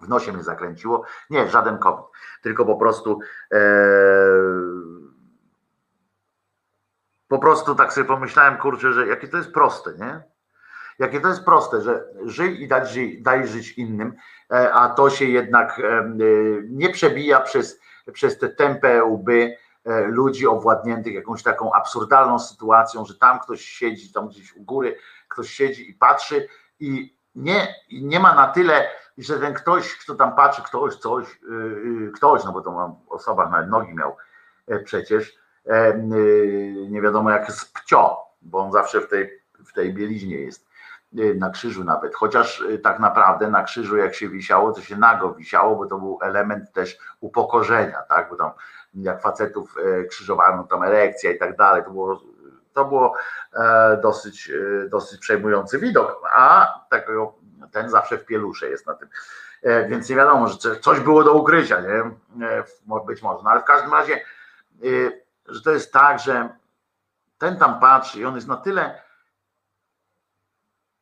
W 0.01 0.09
nosie 0.09 0.33
mnie 0.33 0.43
zakręciło. 0.43 1.03
Nie, 1.29 1.49
żaden 1.49 1.77
COVID, 1.77 2.05
tylko 2.41 2.65
po 2.65 2.75
prostu 2.75 3.19
e, 3.51 3.59
po 7.27 7.39
prostu 7.39 7.75
tak 7.75 7.93
sobie 7.93 8.07
pomyślałem, 8.07 8.57
kurczę, 8.57 8.93
że 8.93 9.07
jakie 9.07 9.27
to 9.27 9.37
jest 9.37 9.51
proste, 9.51 9.93
nie? 9.93 10.23
Jakie 10.99 11.21
to 11.21 11.27
jest 11.27 11.45
proste, 11.45 11.81
że 11.81 12.05
żyj 12.25 12.63
i 12.63 12.67
daj, 12.67 12.83
daj 13.21 13.47
żyć 13.47 13.71
innym, 13.71 14.13
e, 14.51 14.73
a 14.73 14.89
to 14.89 15.09
się 15.09 15.25
jednak 15.25 15.79
e, 15.79 15.83
e, 15.83 16.13
nie 16.69 16.89
przebija 16.89 17.39
przez, 17.39 17.79
przez 18.13 18.37
te 18.37 18.49
tępe 18.49 19.03
łby 19.03 19.57
ludzi 20.05 20.47
owładniętych 20.47 21.13
jakąś 21.13 21.43
taką 21.43 21.73
absurdalną 21.73 22.39
sytuacją, 22.39 23.05
że 23.05 23.15
tam 23.15 23.39
ktoś 23.39 23.61
siedzi, 23.61 24.13
tam 24.13 24.27
gdzieś 24.27 24.55
u 24.55 24.63
góry 24.63 24.97
ktoś 25.27 25.49
siedzi 25.49 25.89
i 25.89 25.93
patrzy 25.93 26.47
i 26.79 27.17
nie, 27.35 27.75
nie 27.91 28.19
ma 28.19 28.35
na 28.35 28.47
tyle, 28.47 28.87
że 29.17 29.39
ten 29.39 29.53
ktoś, 29.53 29.97
kto 29.97 30.15
tam 30.15 30.35
patrzy, 30.35 30.61
ktoś, 30.61 30.95
coś, 30.95 31.39
ktoś, 32.15 32.43
no 32.43 32.51
bo 32.51 32.61
to 32.61 32.71
mam 32.71 32.95
osoba, 33.09 33.49
nawet 33.49 33.69
nogi 33.69 33.93
miał 33.93 34.17
przecież, 34.83 35.35
nie 36.89 37.01
wiadomo 37.01 37.31
jak 37.31 37.51
z 37.51 37.65
pcio, 37.65 38.17
bo 38.41 38.59
on 38.59 38.71
zawsze 38.71 39.01
w 39.01 39.07
tej, 39.07 39.29
w 39.65 39.73
tej 39.73 39.93
bieliźnie 39.93 40.35
jest 40.35 40.71
Y, 41.19 41.35
na 41.35 41.49
krzyżu 41.49 41.83
nawet, 41.83 42.15
chociaż 42.15 42.61
y, 42.61 42.79
tak 42.79 42.99
naprawdę 42.99 43.49
na 43.49 43.63
krzyżu 43.63 43.97
jak 43.97 44.15
się 44.15 44.29
wisiało, 44.29 44.71
to 44.71 44.81
się 44.81 44.97
nago 44.97 45.33
wisiało, 45.33 45.75
bo 45.75 45.85
to 45.85 45.97
był 45.97 46.19
element 46.21 46.71
też 46.71 46.97
upokorzenia, 47.19 48.01
tak, 48.09 48.29
bo 48.29 48.35
tam 48.35 48.51
jak 48.93 49.21
facetów 49.21 49.77
y, 49.77 50.05
krzyżowano, 50.09 50.63
tam 50.63 50.83
erekcja 50.83 51.31
i 51.31 51.37
tak 51.37 51.57
dalej, 51.57 51.83
to 51.83 51.91
było, 51.91 52.21
to 52.73 52.85
było 52.85 53.13
e, 53.53 53.97
dosyć, 54.01 54.51
dosyć 54.89 55.19
przejmujący 55.19 55.79
widok, 55.79 56.21
a 56.35 56.73
takiego, 56.89 57.33
ten 57.71 57.89
zawsze 57.89 58.17
w 58.17 58.25
pielusze 58.25 58.69
jest 58.69 58.87
na 58.87 58.93
tym, 58.93 59.09
e, 59.63 59.87
więc 59.87 60.09
nie 60.09 60.15
wiadomo, 60.15 60.47
że 60.47 60.57
coś 60.79 60.99
było 60.99 61.23
do 61.23 61.33
ukrycia, 61.33 61.81
nie, 61.81 62.47
e, 62.47 62.63
być 63.05 63.21
może, 63.21 63.43
no 63.43 63.49
ale 63.49 63.61
w 63.61 63.65
każdym 63.65 63.93
razie, 63.93 64.25
że 65.47 65.61
to 65.61 65.71
jest 65.71 65.93
tak, 65.93 66.19
że 66.19 66.49
ten 67.37 67.57
tam 67.57 67.79
patrzy 67.79 68.19
i 68.19 68.25
on 68.25 68.35
jest 68.35 68.47
na 68.47 68.57
tyle 68.57 69.01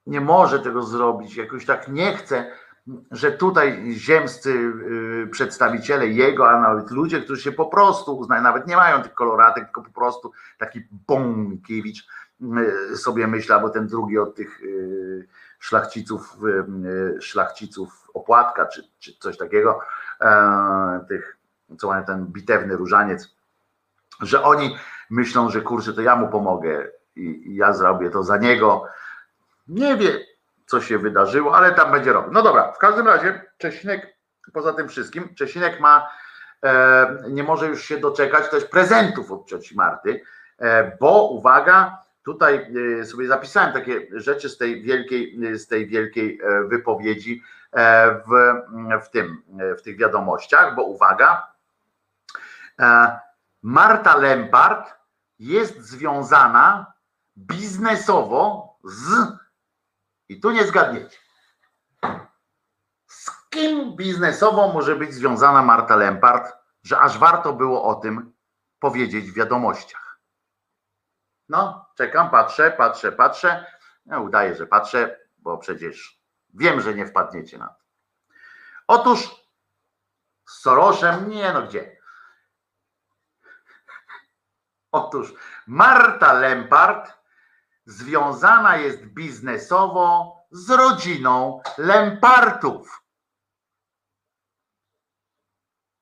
nie 0.09 0.21
może 0.21 0.59
tego 0.59 0.83
zrobić, 0.83 1.35
jakoś 1.35 1.65
tak 1.65 1.87
nie 1.87 2.17
chce, 2.17 2.51
że 3.11 3.31
tutaj 3.31 3.91
ziemscy 3.91 4.51
y, 5.23 5.27
przedstawiciele 5.31 6.07
jego, 6.07 6.49
a 6.49 6.61
nawet 6.61 6.91
ludzie, 6.91 7.21
którzy 7.21 7.41
się 7.41 7.51
po 7.51 7.65
prostu 7.65 8.17
uznają, 8.17 8.43
nawet 8.43 8.67
nie 8.67 8.75
mają 8.75 9.03
tych 9.03 9.13
koloratek, 9.13 9.63
tylko 9.63 9.81
po 9.81 9.91
prostu 9.91 10.31
taki 10.57 10.81
Bąkiewicz 11.07 12.07
y, 12.91 12.97
sobie 12.97 13.27
myśli, 13.27 13.51
albo 13.51 13.69
ten 13.69 13.87
drugi 13.87 14.17
od 14.17 14.35
tych 14.35 14.61
y, 14.63 15.27
szlachciców, 15.59 16.37
szlachciców 17.19 17.99
opłatka, 18.13 18.65
czy, 18.65 18.83
czy 18.99 19.13
coś 19.19 19.37
takiego, 19.37 19.79
e, 20.21 21.05
tych, 21.07 21.37
co 21.77 21.87
mają 21.87 22.05
ten 22.05 22.25
bitewny 22.25 22.75
różaniec, 22.75 23.35
że 24.21 24.43
oni 24.43 24.77
myślą, 25.09 25.49
że 25.49 25.61
kurczę, 25.61 25.93
to 25.93 26.01
ja 26.01 26.15
mu 26.15 26.27
pomogę 26.27 26.87
i, 27.15 27.21
i 27.21 27.55
ja 27.55 27.73
zrobię 27.73 28.09
to 28.09 28.23
za 28.23 28.37
niego, 28.37 28.85
nie 29.67 29.97
wie, 29.97 30.19
co 30.69 30.81
się 30.81 30.97
wydarzyło, 30.97 31.55
ale 31.55 31.71
tam 31.71 31.91
będzie 31.91 32.13
robił. 32.13 32.31
No 32.31 32.41
dobra, 32.41 32.71
w 32.71 32.77
każdym 32.77 33.07
razie 33.07 33.41
Czesinek, 33.57 34.17
poza 34.53 34.73
tym 34.73 34.89
wszystkim, 34.89 35.35
Czesinek 35.35 35.79
ma, 35.79 36.11
e, 36.63 37.23
nie 37.29 37.43
może 37.43 37.67
już 37.67 37.83
się 37.83 37.97
doczekać 37.97 38.49
też 38.49 38.65
prezentów 38.65 39.31
od 39.31 39.47
cioci 39.47 39.75
Marty, 39.75 40.21
e, 40.59 40.97
bo 40.97 41.29
uwaga, 41.29 41.97
tutaj 42.25 42.71
e, 42.99 43.05
sobie 43.05 43.27
zapisałem 43.27 43.73
takie 43.73 44.07
rzeczy 44.11 44.49
z 44.49 44.57
tej 44.57 44.81
wielkiej, 44.81 45.57
z 45.59 45.67
tej 45.67 45.87
wielkiej 45.87 46.39
e, 46.43 46.63
wypowiedzi 46.63 47.43
e, 47.73 48.11
w, 48.11 48.29
w 49.05 49.09
tym, 49.09 49.43
w 49.77 49.81
tych 49.81 49.97
wiadomościach, 49.97 50.75
bo 50.75 50.83
uwaga, 50.83 51.47
e, 52.79 53.19
Marta 53.61 54.17
Lempart 54.17 54.93
jest 55.39 55.81
związana 55.81 56.93
biznesowo 57.37 58.73
z 58.83 59.38
i 60.29 60.39
tu 60.39 60.51
nie 60.51 60.65
zgadniecie. 60.65 61.17
Z 63.07 63.49
kim 63.49 63.95
biznesowo 63.95 64.73
może 64.73 64.95
być 64.95 65.13
związana 65.13 65.61
Marta 65.61 65.95
Lempart, 65.95 66.53
że 66.83 66.99
aż 66.99 67.17
warto 67.17 67.53
było 67.53 67.83
o 67.83 67.95
tym 67.95 68.33
powiedzieć 68.79 69.31
w 69.31 69.35
wiadomościach? 69.35 70.19
No, 71.49 71.89
czekam, 71.97 72.29
patrzę, 72.29 72.71
patrzę, 72.71 73.11
patrzę. 73.11 73.65
Ja 74.05 74.19
udaję, 74.19 74.55
że 74.55 74.67
patrzę, 74.67 75.19
bo 75.37 75.57
przecież 75.57 76.21
wiem, 76.53 76.81
że 76.81 76.93
nie 76.93 77.05
wpadniecie 77.05 77.57
na 77.57 77.67
to. 77.67 77.83
Otóż 78.87 79.45
z 80.47 80.61
Sorosem, 80.61 81.29
nie 81.29 81.53
no 81.53 81.61
gdzie? 81.61 81.99
Otóż 84.91 85.33
Marta 85.67 86.33
Lempart 86.33 87.18
związana 87.89 88.77
jest 88.77 89.05
biznesowo 89.05 90.35
z 90.51 90.69
rodziną 90.69 91.61
Lempartów. 91.77 93.03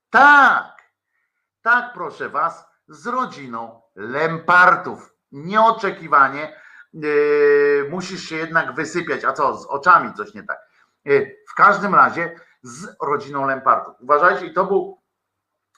Tak, 0.09 0.81
tak, 1.61 1.93
proszę 1.93 2.29
Was, 2.29 2.65
z 2.87 3.07
rodziną 3.07 3.81
Lempartów. 3.95 5.13
Nieoczekiwanie 5.31 6.61
yy, 6.93 7.87
musisz 7.89 8.23
się 8.23 8.35
jednak 8.35 8.75
wysypiać. 8.75 9.25
A 9.25 9.33
co, 9.33 9.57
z 9.57 9.65
oczami 9.65 10.13
coś 10.13 10.33
nie 10.33 10.43
tak. 10.43 10.59
Yy, 11.05 11.35
w 11.49 11.55
każdym 11.55 11.95
razie 11.95 12.39
z 12.61 12.95
rodziną 13.01 13.45
Lempartów. 13.45 13.95
Uważajcie, 13.99 14.45
i 14.45 14.53
to 14.53 14.65
był 14.65 15.01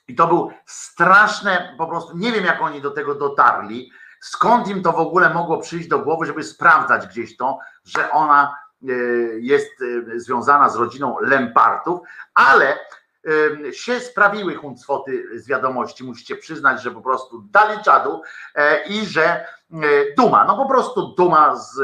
i 0.07 0.15
to 0.15 0.27
był 0.27 0.51
straszne, 0.65 1.75
po 1.77 1.87
prostu 1.87 2.17
nie 2.17 2.31
wiem, 2.31 2.45
jak 2.45 2.61
oni 2.61 2.81
do 2.81 2.91
tego 2.91 3.15
dotarli 3.15 3.91
Skąd 4.19 4.67
im 4.67 4.83
to 4.83 4.91
w 4.91 4.99
ogóle 4.99 5.33
mogło 5.33 5.57
przyjść 5.57 5.87
do 5.87 5.99
głowy, 5.99 6.25
żeby 6.25 6.43
sprawdzać 6.43 7.07
gdzieś 7.07 7.37
to, 7.37 7.59
że 7.85 8.11
ona 8.11 8.55
e, 8.83 8.85
jest 9.39 9.71
e, 10.15 10.19
związana 10.19 10.69
z 10.69 10.75
rodziną 10.75 11.17
Lempartów, 11.21 11.99
ale 12.33 12.77
e, 13.67 13.73
się 13.73 13.99
sprawiły 13.99 14.55
huncwoty 14.55 15.39
z 15.39 15.47
wiadomości, 15.47 16.03
musicie 16.03 16.35
przyznać, 16.35 16.81
że 16.81 16.91
po 16.91 17.01
prostu 17.01 17.41
dali 17.41 17.83
czadu 17.83 18.21
i 18.89 19.05
że 19.05 19.45
duma, 20.17 20.45
no 20.45 20.57
po 20.57 20.65
prostu 20.65 21.07
duma 21.07 21.55
z 21.55 21.81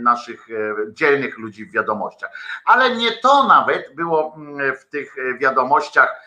naszych 0.00 0.48
dzielnych 0.92 1.38
ludzi 1.38 1.66
w 1.66 1.72
wiadomościach. 1.72 2.30
Ale 2.64 2.96
nie 2.96 3.12
to 3.12 3.46
nawet 3.46 3.94
było 3.94 4.34
mm, 4.36 4.76
w 4.76 4.84
tych 4.84 5.14
wiadomościach 5.38 6.22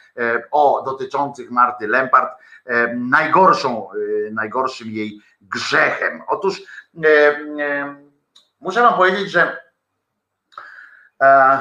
o 0.51 0.81
dotyczących 0.85 1.51
Marty 1.51 1.88
Lempart 1.88 2.39
najgorszą, 2.95 3.89
najgorszym 4.31 4.88
jej 4.88 5.22
grzechem. 5.41 6.22
Otóż 6.27 6.61
e, 7.03 7.07
e, 7.07 7.95
muszę 8.59 8.81
Wam 8.81 8.93
powiedzieć, 8.93 9.31
że 9.31 9.61
e, 11.22 11.59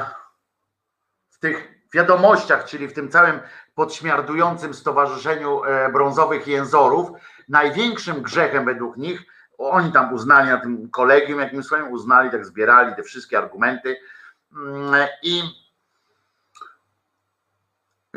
w 1.29 1.39
tych 1.39 1.79
wiadomościach, 1.93 2.65
czyli 2.65 2.87
w 2.87 2.93
tym 2.93 3.09
całym 3.09 3.39
podśmiardującym 3.75 4.73
Stowarzyszeniu 4.73 5.61
Brązowych 5.93 6.47
Jęzorów, 6.47 7.09
największym 7.49 8.21
grzechem 8.21 8.65
według 8.65 8.97
nich, 8.97 9.25
oni 9.57 9.91
tam 9.91 10.13
uznali 10.13 10.49
na 10.49 10.57
tym 10.57 10.89
kolegium, 10.89 11.39
jakim 11.39 11.63
swoim 11.63 11.91
uznali, 11.91 12.31
tak 12.31 12.45
zbierali 12.45 12.95
te 12.95 13.03
wszystkie 13.03 13.37
argumenty 13.37 13.97
mm, 14.55 15.07
i 15.23 15.41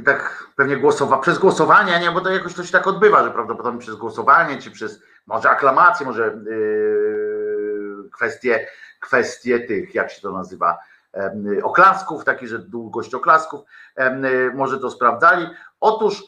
tak 0.04 0.46
pewnie 0.56 0.76
głosowa, 0.76 1.18
przez 1.18 1.38
głosowanie, 1.38 2.00
nie, 2.00 2.10
bo 2.10 2.20
to 2.20 2.30
jakoś 2.30 2.54
to 2.54 2.64
się 2.64 2.72
tak 2.72 2.86
odbywa, 2.86 3.24
że 3.24 3.30
prawdopodobnie 3.30 3.80
przez 3.80 3.94
głosowanie, 3.94 4.58
czy 4.58 4.70
przez 4.70 5.02
może 5.26 5.50
aklamację, 5.50 6.06
może 6.06 6.38
yy, 6.44 8.10
kwestie, 8.12 8.66
kwestie 9.00 9.60
tych, 9.60 9.94
jak 9.94 10.10
się 10.10 10.20
to 10.20 10.32
nazywa, 10.32 10.78
oklasków, 11.62 12.24
taki, 12.24 12.48
że 12.48 12.58
długość 12.58 13.14
oklasków, 13.14 13.60
może 14.54 14.78
to 14.78 14.90
sprawdzali. 14.90 15.46
Otóż 15.80 16.22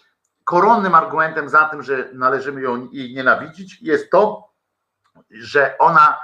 koronnym 0.45 0.95
argumentem 0.95 1.49
za 1.49 1.69
tym, 1.69 1.83
że 1.83 2.09
należymy 2.13 2.61
ją 2.61 2.89
jej 2.93 3.15
nienawidzić, 3.15 3.83
jest 3.83 4.11
to, 4.11 4.53
że 5.31 5.79
ona 5.79 6.21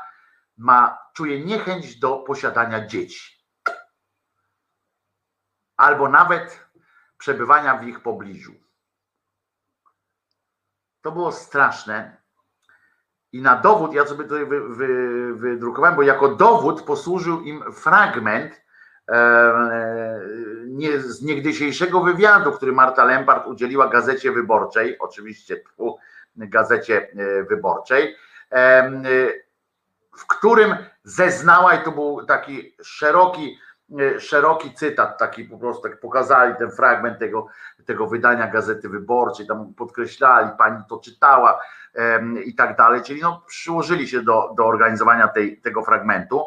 ma, 0.56 0.98
czuje 1.14 1.44
niechęć 1.44 1.98
do 1.98 2.16
posiadania 2.16 2.86
dzieci. 2.86 3.46
Albo 5.76 6.08
nawet 6.08 6.69
przebywania 7.20 7.76
w 7.76 7.88
ich 7.88 8.00
pobliżu. 8.00 8.52
To 11.02 11.12
było 11.12 11.32
straszne. 11.32 12.16
I 13.32 13.42
na 13.42 13.56
dowód, 13.56 13.94
ja 13.94 14.06
sobie 14.06 14.24
tutaj 14.24 14.46
wy, 14.46 14.68
wy, 14.68 15.34
wydrukowałem, 15.34 15.96
bo 15.96 16.02
jako 16.02 16.28
dowód 16.28 16.82
posłużył 16.82 17.40
im 17.40 17.72
fragment 17.72 18.62
e, 19.08 19.52
nie, 20.66 21.00
z 21.00 21.22
niegdysiejszego 21.22 22.00
wywiadu, 22.00 22.52
który 22.52 22.72
Marta 22.72 23.04
Lempart 23.04 23.46
udzieliła 23.46 23.88
Gazecie 23.88 24.32
Wyborczej, 24.32 24.98
oczywiście 24.98 25.56
tfu, 25.56 25.98
Gazecie 26.36 27.08
e, 27.16 27.44
Wyborczej, 27.44 28.16
e, 28.52 28.90
w 30.16 30.26
którym 30.26 30.76
zeznała, 31.04 31.74
i 31.74 31.84
to 31.84 31.92
był 31.92 32.24
taki 32.26 32.76
szeroki, 32.82 33.58
szeroki 34.18 34.74
cytat, 34.74 35.18
taki 35.18 35.44
po 35.44 35.58
prostu, 35.58 35.82
tak 35.82 36.00
pokazali 36.00 36.54
ten 36.58 36.70
fragment 36.70 37.18
tego, 37.18 37.46
tego 37.86 38.06
wydania 38.06 38.46
Gazety 38.46 38.88
Wyborczej, 38.88 39.46
tam 39.46 39.74
podkreślali, 39.74 40.50
pani 40.58 40.82
to 40.88 40.98
czytała 40.98 41.60
i 42.44 42.54
tak 42.54 42.76
dalej, 42.76 43.02
czyli 43.02 43.20
no, 43.20 43.42
przyłożyli 43.46 44.08
się 44.08 44.22
do, 44.22 44.54
do 44.56 44.66
organizowania 44.66 45.28
tej, 45.28 45.60
tego 45.60 45.82
fragmentu. 45.82 46.46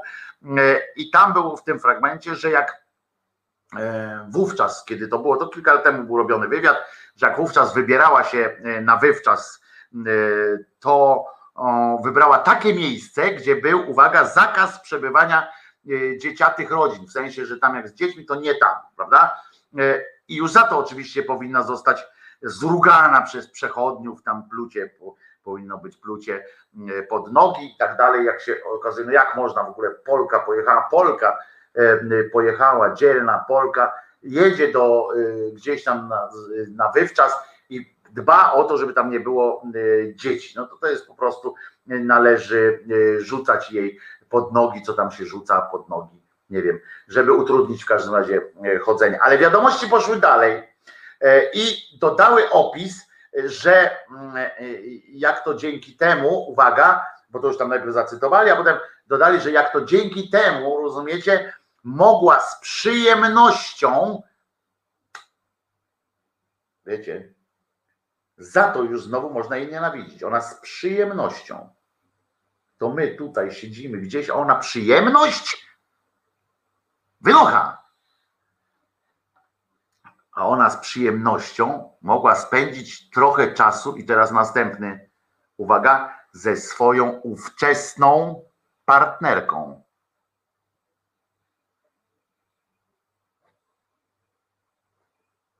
E, 0.57 0.80
i 0.95 1.09
tam 1.09 1.33
było 1.33 1.57
w 1.57 1.63
tym 1.63 1.80
fragmencie, 1.80 2.35
że 2.35 2.51
jak 2.51 2.83
e, 3.80 4.27
wówczas, 4.30 4.85
kiedy 4.85 5.07
to 5.07 5.19
było, 5.19 5.38
to 5.38 5.47
kilka 5.47 5.73
lat 5.73 5.83
temu 5.83 6.03
był 6.03 6.17
robiony 6.17 6.47
wywiad, 6.47 6.77
że 7.15 7.27
jak 7.27 7.38
wówczas 7.38 7.73
wybierała 7.73 8.23
się 8.23 8.57
e, 8.63 8.81
na 8.81 8.97
wywczas, 8.97 9.63
to 10.80 11.25
wybrała 12.03 12.38
takie 12.38 12.75
miejsce, 12.75 13.31
gdzie 13.31 13.55
był, 13.55 13.91
uwaga, 13.91 14.25
zakaz 14.25 14.81
przebywania 14.81 15.47
dzieciatych 16.17 16.71
rodzin, 16.71 17.07
w 17.07 17.11
sensie, 17.11 17.45
że 17.45 17.59
tam 17.59 17.75
jak 17.75 17.89
z 17.89 17.93
dziećmi, 17.93 18.25
to 18.25 18.35
nie 18.35 18.55
tam, 18.55 18.75
prawda? 18.95 19.41
E, 19.79 20.05
I 20.27 20.35
już 20.35 20.51
za 20.51 20.63
to 20.63 20.77
oczywiście 20.77 21.23
powinna 21.23 21.63
zostać 21.63 22.05
zrugana 22.41 23.21
przez 23.21 23.49
przechodniów, 23.49 24.23
tam 24.23 24.49
plucie, 24.49 24.89
po, 24.99 25.15
powinno 25.43 25.77
być 25.77 25.97
plucie 25.97 26.45
e, 26.89 27.03
pod 27.03 27.33
nogi 27.33 27.65
i 27.65 27.77
tak 27.77 27.97
dalej, 27.97 28.25
jak 28.25 28.41
się 28.41 28.55
okazuje, 28.63 29.05
no 29.05 29.11
jak 29.11 29.35
można 29.35 29.63
w 29.63 29.69
ogóle, 29.69 29.89
Polka 29.89 30.39
pojechała, 30.39 30.87
Polka 30.91 31.37
e, 31.75 32.23
pojechała, 32.23 32.93
dzielna 32.93 33.45
Polka, 33.47 33.93
jedzie 34.23 34.71
do 34.71 35.07
e, 35.15 35.51
gdzieś 35.51 35.83
tam 35.83 36.07
na, 36.07 36.29
na 36.75 36.91
wywczas 36.91 37.33
i 37.69 37.93
dba 38.13 38.53
o 38.53 38.63
to, 38.63 38.77
żeby 38.77 38.93
tam 38.93 39.09
nie 39.09 39.19
było 39.19 39.63
e, 39.75 40.15
dzieci. 40.15 40.53
No 40.55 40.67
to 40.67 40.77
to 40.77 40.87
jest 40.87 41.07
po 41.07 41.15
prostu, 41.15 41.55
e, 41.89 41.99
należy 41.99 42.79
e, 43.17 43.21
rzucać 43.21 43.71
jej 43.71 43.99
pod 44.33 44.53
nogi, 44.53 44.81
co 44.81 44.93
tam 44.93 45.11
się 45.11 45.25
rzuca 45.25 45.61
pod 45.61 45.89
nogi, 45.89 46.21
nie 46.49 46.61
wiem, 46.61 46.79
żeby 47.07 47.33
utrudnić 47.33 47.83
w 47.83 47.87
każdym 47.87 48.15
razie 48.15 48.41
e, 48.63 48.79
chodzenie. 48.79 49.19
Ale 49.21 49.37
wiadomości 49.37 49.87
poszły 49.87 50.19
dalej 50.19 50.63
e, 51.21 51.51
i 51.53 51.77
dodały 51.99 52.49
opis, 52.49 53.07
że 53.45 53.97
mm, 54.09 54.37
e, 54.37 54.51
jak 55.07 55.43
to 55.43 55.55
dzięki 55.55 55.97
temu, 55.97 56.49
uwaga, 56.51 57.05
bo 57.29 57.39
to 57.39 57.47
już 57.47 57.57
tam 57.57 57.69
najpierw 57.69 57.93
zacytowali, 57.93 58.49
a 58.49 58.55
potem 58.55 58.77
dodali, 59.07 59.41
że 59.41 59.51
jak 59.51 59.73
to 59.73 59.85
dzięki 59.85 60.29
temu, 60.29 60.81
rozumiecie, 60.81 61.53
mogła 61.83 62.39
z 62.39 62.59
przyjemnością, 62.59 64.21
wiecie, 66.85 67.33
za 68.37 68.71
to 68.71 68.83
już 68.83 69.03
znowu 69.03 69.29
można 69.29 69.57
jej 69.57 69.71
nienawidzić. 69.71 70.23
Ona 70.23 70.41
z 70.41 70.61
przyjemnością. 70.61 71.69
To 72.83 72.89
my 72.89 73.15
tutaj 73.15 73.51
siedzimy 73.51 73.97
gdzieś, 73.97 74.29
a 74.29 74.33
ona 74.33 74.55
przyjemność? 74.55 75.67
Wynocha! 77.21 77.83
A 80.31 80.47
ona 80.47 80.69
z 80.69 80.77
przyjemnością 80.77 81.97
mogła 82.01 82.35
spędzić 82.35 83.09
trochę 83.09 83.53
czasu, 83.53 83.95
i 83.95 84.05
teraz 84.05 84.31
następny, 84.31 85.09
uwaga, 85.57 86.19
ze 86.31 86.55
swoją 86.55 87.09
ówczesną 87.09 88.43
partnerką. 88.85 89.83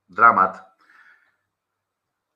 Dramat. 0.10 0.78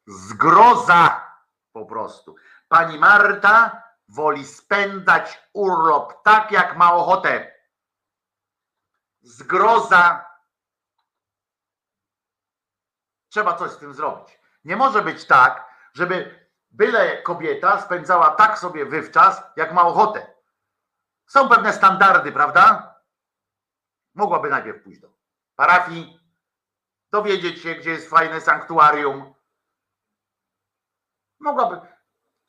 Zgroza 0.06 1.32
po 1.72 1.85
prostu. 1.85 2.35
Pani 2.67 2.99
Marta 2.99 3.86
woli 4.08 4.45
spędzać 4.45 5.50
urlop 5.53 6.24
tak, 6.24 6.52
jak 6.52 6.77
ma 6.77 6.94
ochotę. 6.94 7.56
Zgroza. 9.22 10.27
Trzeba 13.30 13.53
coś 13.53 13.72
z 13.72 13.77
tym 13.77 13.94
zrobić. 13.94 14.40
Nie 14.64 14.76
może 14.76 15.02
być 15.02 15.26
tak, 15.26 15.68
żeby 15.94 16.48
byle 16.69 17.22
kobieta 17.22 17.82
spędzała 17.82 18.30
tak 18.30 18.60
sobie 18.60 18.86
wywczas, 18.86 19.44
jak 19.56 19.74
ma 19.74 19.82
ochotę. 19.82 20.34
Są 21.27 21.50
pewne 21.50 21.74
standardy, 21.74 22.32
prawda? 22.32 22.95
Mogłaby 24.14 24.50
najpierw 24.50 24.84
pójść 24.84 25.00
do 25.00 25.14
parafii, 25.56 26.19
dowiedzieć 27.11 27.61
się, 27.61 27.76
gdzie 27.76 27.90
jest 27.90 28.10
fajne 28.10 28.42
sanktuarium. 28.42 29.34
Mogłaby. 31.40 31.97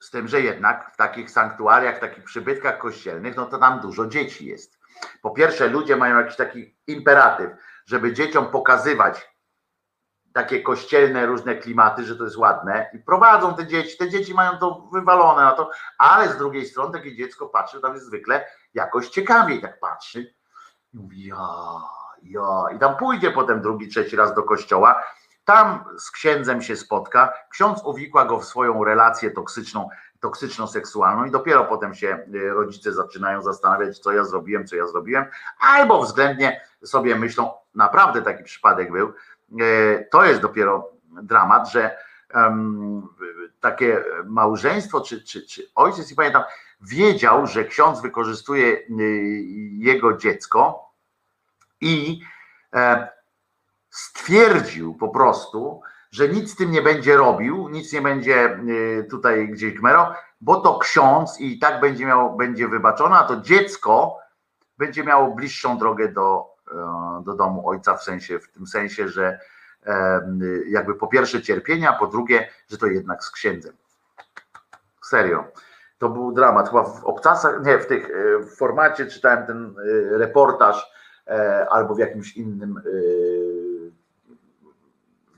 Z 0.00 0.10
tym, 0.10 0.28
że 0.28 0.40
jednak 0.40 0.90
w 0.94 0.96
takich 0.96 1.30
sanktuariach, 1.30 1.96
w 1.96 2.00
takich 2.00 2.24
przybytkach 2.24 2.78
kościelnych, 2.78 3.36
no 3.36 3.46
to 3.46 3.58
tam 3.58 3.80
dużo 3.80 4.06
dzieci 4.06 4.46
jest. 4.46 4.78
Po 5.22 5.30
pierwsze, 5.30 5.68
ludzie 5.68 5.96
mają 5.96 6.18
jakiś 6.18 6.36
taki 6.36 6.76
imperatyw, 6.86 7.50
żeby 7.86 8.12
dzieciom 8.12 8.46
pokazywać 8.46 9.28
takie 10.32 10.62
kościelne 10.62 11.26
różne 11.26 11.56
klimaty, 11.56 12.04
że 12.04 12.16
to 12.16 12.24
jest 12.24 12.36
ładne 12.36 12.90
i 12.94 12.98
prowadzą 12.98 13.54
te 13.54 13.66
dzieci, 13.66 13.98
te 13.98 14.08
dzieci 14.08 14.34
mają 14.34 14.58
to 14.58 14.88
wywalone 14.92 15.42
na 15.42 15.52
to, 15.52 15.70
ale 15.98 16.28
z 16.28 16.36
drugiej 16.36 16.66
strony 16.66 16.92
takie 16.92 17.16
dziecko 17.16 17.46
patrzy, 17.46 17.80
tam 17.80 17.94
jest 17.94 18.06
zwykle 18.06 18.46
jakoś 18.74 19.08
ciekawiej 19.08 19.60
tak 19.60 19.80
patrzy 19.80 20.34
i 20.92 20.96
mówi 20.96 21.26
ja, 21.26 21.48
ja 22.22 22.64
i 22.76 22.78
tam 22.78 22.96
pójdzie 22.96 23.30
potem 23.30 23.62
drugi, 23.62 23.88
trzeci 23.88 24.16
raz 24.16 24.34
do 24.34 24.42
kościoła, 24.42 25.04
tam 25.48 25.84
z 25.98 26.10
księdzem 26.10 26.62
się 26.62 26.76
spotka, 26.76 27.32
ksiądz 27.50 27.82
uwikła 27.84 28.24
go 28.24 28.38
w 28.38 28.44
swoją 28.44 28.84
relację 28.84 29.30
toksyczną, 29.30 29.88
toksyczno-seksualną 30.20 31.24
i 31.24 31.30
dopiero 31.30 31.64
potem 31.64 31.94
się 31.94 32.18
y, 32.34 32.50
rodzice 32.50 32.92
zaczynają 32.92 33.42
zastanawiać, 33.42 33.98
co 33.98 34.12
ja 34.12 34.24
zrobiłem, 34.24 34.66
co 34.66 34.76
ja 34.76 34.86
zrobiłem, 34.86 35.24
albo 35.60 36.02
względnie 36.02 36.60
sobie 36.84 37.16
myślą, 37.16 37.50
naprawdę 37.74 38.22
taki 38.22 38.44
przypadek 38.44 38.92
był, 38.92 39.12
E, 39.60 40.04
to 40.04 40.24
jest 40.24 40.40
dopiero 40.40 40.90
dramat, 41.22 41.70
że 41.70 41.96
um, 42.34 43.08
takie 43.60 44.04
małżeństwo, 44.26 45.00
czy, 45.00 45.22
czy, 45.22 45.46
czy 45.46 45.62
ojciec, 45.74 46.10
nie 46.10 46.16
pamiętam, 46.16 46.42
wiedział, 46.80 47.46
że 47.46 47.64
ksiądz 47.64 48.00
wykorzystuje 48.00 48.66
y, 48.66 48.84
jego 49.78 50.16
dziecko 50.16 50.90
i 51.80 52.20
e, 52.74 53.08
stwierdził 53.90 54.94
po 54.94 55.08
prostu, 55.08 55.80
że 56.10 56.28
nic 56.28 56.52
z 56.52 56.56
tym 56.56 56.70
nie 56.70 56.82
będzie 56.82 57.16
robił, 57.16 57.68
nic 57.68 57.92
nie 57.92 58.02
będzie 58.02 58.58
y, 58.68 59.06
tutaj 59.10 59.48
gdzieś 59.48 59.74
gmerał, 59.74 60.06
bo 60.40 60.60
to 60.60 60.78
ksiądz 60.78 61.40
i 61.40 61.58
tak 61.58 61.80
będzie 61.80 62.06
miał, 62.06 62.36
będzie 62.36 62.68
wybaczone, 62.68 63.16
a 63.16 63.24
to 63.24 63.40
dziecko 63.40 64.18
będzie 64.78 65.04
miało 65.04 65.34
bliższą 65.34 65.78
drogę 65.78 66.08
do, 66.08 66.46
e, 66.72 67.22
do 67.24 67.34
domu 67.34 67.68
ojca 67.68 67.96
w 67.96 68.02
sensie, 68.02 68.38
w 68.38 68.48
tym 68.48 68.66
sensie, 68.66 69.08
że 69.08 69.40
e, 69.86 70.20
jakby 70.66 70.94
po 70.94 71.06
pierwsze 71.06 71.42
cierpienia, 71.42 71.92
po 71.92 72.06
drugie, 72.06 72.48
że 72.68 72.78
to 72.78 72.86
jednak 72.86 73.24
z 73.24 73.30
księdzem. 73.30 73.76
Serio. 75.04 75.44
To 75.98 76.08
był 76.08 76.32
dramat. 76.32 76.68
Chyba 76.68 76.84
w 76.84 77.04
obcasach, 77.04 77.64
nie, 77.64 77.78
w 77.78 77.86
tych 77.86 78.10
e, 78.10 78.38
w 78.38 78.56
formacie 78.56 79.06
czytałem 79.06 79.46
ten 79.46 79.74
reportaż 80.10 80.98
albo 81.70 81.94
w 81.94 81.98
jakimś 81.98 82.36
innym 82.36 82.82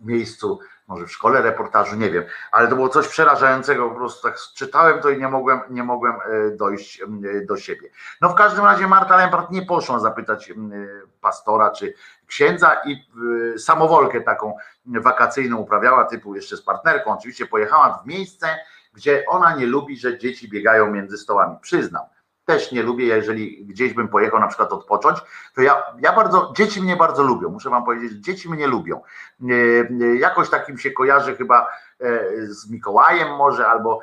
miejscu, 0.07 0.59
może 0.89 1.07
w 1.07 1.13
szkole 1.13 1.43
reportażu, 1.43 1.97
nie 1.97 2.11
wiem, 2.11 2.25
ale 2.53 2.69
to 2.69 2.75
było 2.75 2.89
coś 2.89 3.09
przerażającego, 3.09 3.89
po 3.89 3.95
prostu 3.95 4.23
tak 4.23 4.37
czytałem 4.55 5.01
to 5.01 5.11
i 5.11 5.19
nie 5.19 5.29
mogłem, 5.29 5.61
nie 5.71 5.83
mogłem 5.83 6.15
dojść 6.57 7.03
do 7.49 7.57
siebie. 7.57 7.91
No 8.21 8.29
w 8.29 8.35
każdym 8.35 8.65
razie 8.65 8.87
Marta 8.87 9.17
Lempart 9.17 9.51
nie 9.51 9.63
poszła 9.63 9.99
zapytać 9.99 10.53
pastora 11.21 11.71
czy 11.71 11.95
księdza 12.27 12.77
i 12.87 12.97
samowolkę 13.59 14.21
taką 14.21 14.57
wakacyjną 14.87 15.57
uprawiała, 15.57 16.05
typu 16.05 16.35
jeszcze 16.35 16.57
z 16.57 16.63
partnerką, 16.63 17.13
oczywiście 17.19 17.47
pojechała 17.47 18.03
w 18.05 18.07
miejsce, 18.07 18.47
gdzie 18.95 19.25
ona 19.29 19.55
nie 19.57 19.67
lubi, 19.67 19.99
że 19.99 20.19
dzieci 20.19 20.49
biegają 20.49 20.91
między 20.91 21.19
stołami, 21.19 21.57
przyznam. 21.61 22.03
Też 22.51 22.73
nie 22.73 22.83
lubię, 22.83 23.07
jeżeli 23.07 23.65
gdzieś 23.65 23.95
bym 23.95 24.09
pojechał 24.09 24.41
na 24.41 24.47
przykład 24.47 24.73
odpocząć, 24.73 25.19
to 25.55 25.63
ja, 25.63 25.83
ja 26.01 26.13
bardzo, 26.13 26.53
dzieci 26.57 26.83
mnie 26.83 26.97
bardzo 26.97 27.23
lubią, 27.23 27.49
muszę 27.49 27.71
wam 27.71 27.85
powiedzieć, 27.85 28.13
dzieci 28.13 28.51
mnie 28.51 28.67
lubią. 28.67 29.01
E, 29.43 29.55
e, 30.05 30.17
Jakoś 30.17 30.51
takim 30.51 30.79
się 30.79 30.91
kojarzy 30.91 31.37
chyba 31.37 31.69
e, 32.01 32.21
z 32.47 32.71
Mikołajem 32.71 33.37
może, 33.37 33.67
albo, 33.67 34.01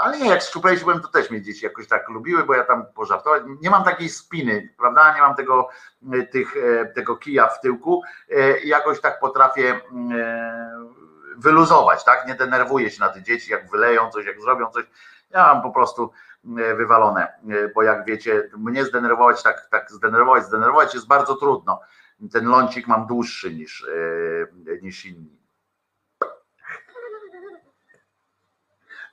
ale 0.00 0.18
nie, 0.18 0.28
jak 0.28 0.42
szczuplejszy 0.42 0.84
byłem, 0.84 1.00
to 1.00 1.08
też 1.08 1.30
mnie 1.30 1.42
dzieci 1.42 1.64
jakoś 1.64 1.88
tak 1.88 2.08
lubiły, 2.08 2.44
bo 2.44 2.54
ja 2.54 2.64
tam 2.64 2.86
pożartować, 2.94 3.42
nie 3.62 3.70
mam 3.70 3.84
takiej 3.84 4.08
spiny, 4.08 4.68
prawda, 4.78 5.14
nie 5.14 5.20
mam 5.20 5.34
tego, 5.34 5.68
tych, 6.32 6.54
tego 6.94 7.16
kija 7.16 7.48
w 7.48 7.60
tyłku, 7.60 8.02
i 8.64 8.68
jakoś 8.68 9.00
tak 9.00 9.20
potrafię 9.20 9.80
wyluzować, 11.36 12.04
tak, 12.04 12.26
nie 12.28 12.34
denerwuję 12.34 12.90
się 12.90 13.00
na 13.00 13.08
te 13.08 13.22
dzieci, 13.22 13.52
jak 13.52 13.70
wyleją 13.70 14.10
coś, 14.10 14.26
jak 14.26 14.40
zrobią 14.40 14.70
coś, 14.70 14.84
ja 15.30 15.54
mam 15.54 15.62
po 15.62 15.70
prostu 15.70 16.12
wywalone, 16.76 17.32
e, 17.48 17.68
bo 17.68 17.82
jak 17.82 18.04
wiecie, 18.04 18.50
mnie 18.56 18.84
zdenerwować, 18.84 19.42
tak, 19.42 19.68
tak 19.70 19.90
zdenerwować, 19.92 20.44
zdenerwować 20.44 20.94
jest 20.94 21.06
bardzo 21.06 21.34
trudno. 21.34 21.80
Ten 22.32 22.46
lącik 22.46 22.86
mam 22.86 23.06
dłuższy 23.06 23.54
niż, 23.54 23.86
e, 24.72 24.82
niż 24.82 25.04
inni. 25.04 25.38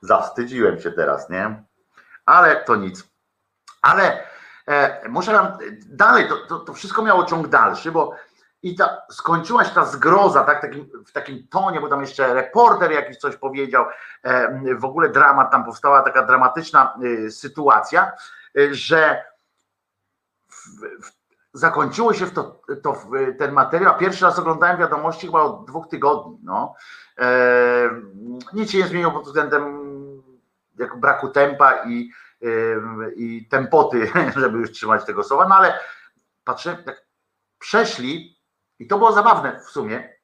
Zawstydziłem 0.01 0.79
się 0.79 0.91
teraz, 0.91 1.29
nie? 1.29 1.63
Ale 2.25 2.55
to 2.55 2.75
nic. 2.75 3.11
Ale 3.81 4.23
e, 4.67 5.09
muszę 5.09 5.33
wam 5.33 5.57
dalej, 5.85 6.29
to, 6.29 6.37
to, 6.37 6.59
to 6.59 6.73
wszystko 6.73 7.01
miało 7.01 7.25
ciąg 7.25 7.47
dalszy, 7.47 7.91
bo 7.91 8.15
i 8.63 8.75
ta, 8.75 9.01
skończyła 9.11 9.63
się 9.65 9.75
ta 9.75 9.85
zgroza, 9.85 10.43
tak, 10.43 10.61
takim, 10.61 10.89
w 11.05 11.11
takim 11.11 11.47
tonie, 11.47 11.81
bo 11.81 11.87
tam 11.87 12.01
jeszcze 12.01 12.33
reporter 12.33 12.91
jakiś 12.91 13.17
coś 13.17 13.35
powiedział, 13.35 13.85
e, 14.23 14.75
w 14.75 14.85
ogóle 14.85 15.09
dramat, 15.09 15.51
tam 15.51 15.65
powstała 15.65 16.01
taka 16.01 16.25
dramatyczna 16.25 16.97
e, 17.25 17.31
sytuacja, 17.31 18.11
e, 18.57 18.73
że 18.73 19.23
w, 20.47 20.79
w, 21.05 21.11
zakończyło 21.53 22.13
się 22.13 22.27
to, 22.27 22.61
to 22.83 23.01
ten 23.39 23.51
materiał. 23.51 23.97
Pierwszy 23.97 24.25
raz 24.25 24.39
oglądałem 24.39 24.77
wiadomości 24.77 25.27
chyba 25.27 25.41
od 25.41 25.65
dwóch 25.65 25.87
tygodni. 25.87 26.37
No. 26.43 26.75
E, 27.19 27.89
nic 28.53 28.71
się 28.71 28.77
nie 28.77 28.87
zmieniło 28.87 29.11
pod 29.11 29.25
względem 29.25 29.91
jak 30.79 30.99
braku 30.99 31.29
tempa 31.29 31.85
i, 31.85 32.11
e, 32.41 32.47
i 33.15 33.47
tempoty, 33.47 34.11
żeby 34.41 34.57
już 34.57 34.71
trzymać 34.71 35.05
tego 35.05 35.23
słowa, 35.23 35.47
no 35.47 35.55
ale 35.55 35.79
patrzę, 36.43 36.77
tak 36.85 37.05
przeszli, 37.59 38.40
i 38.81 38.87
to 38.87 38.97
było 38.97 39.11
zabawne 39.11 39.59
w 39.59 39.69
sumie, 39.69 40.17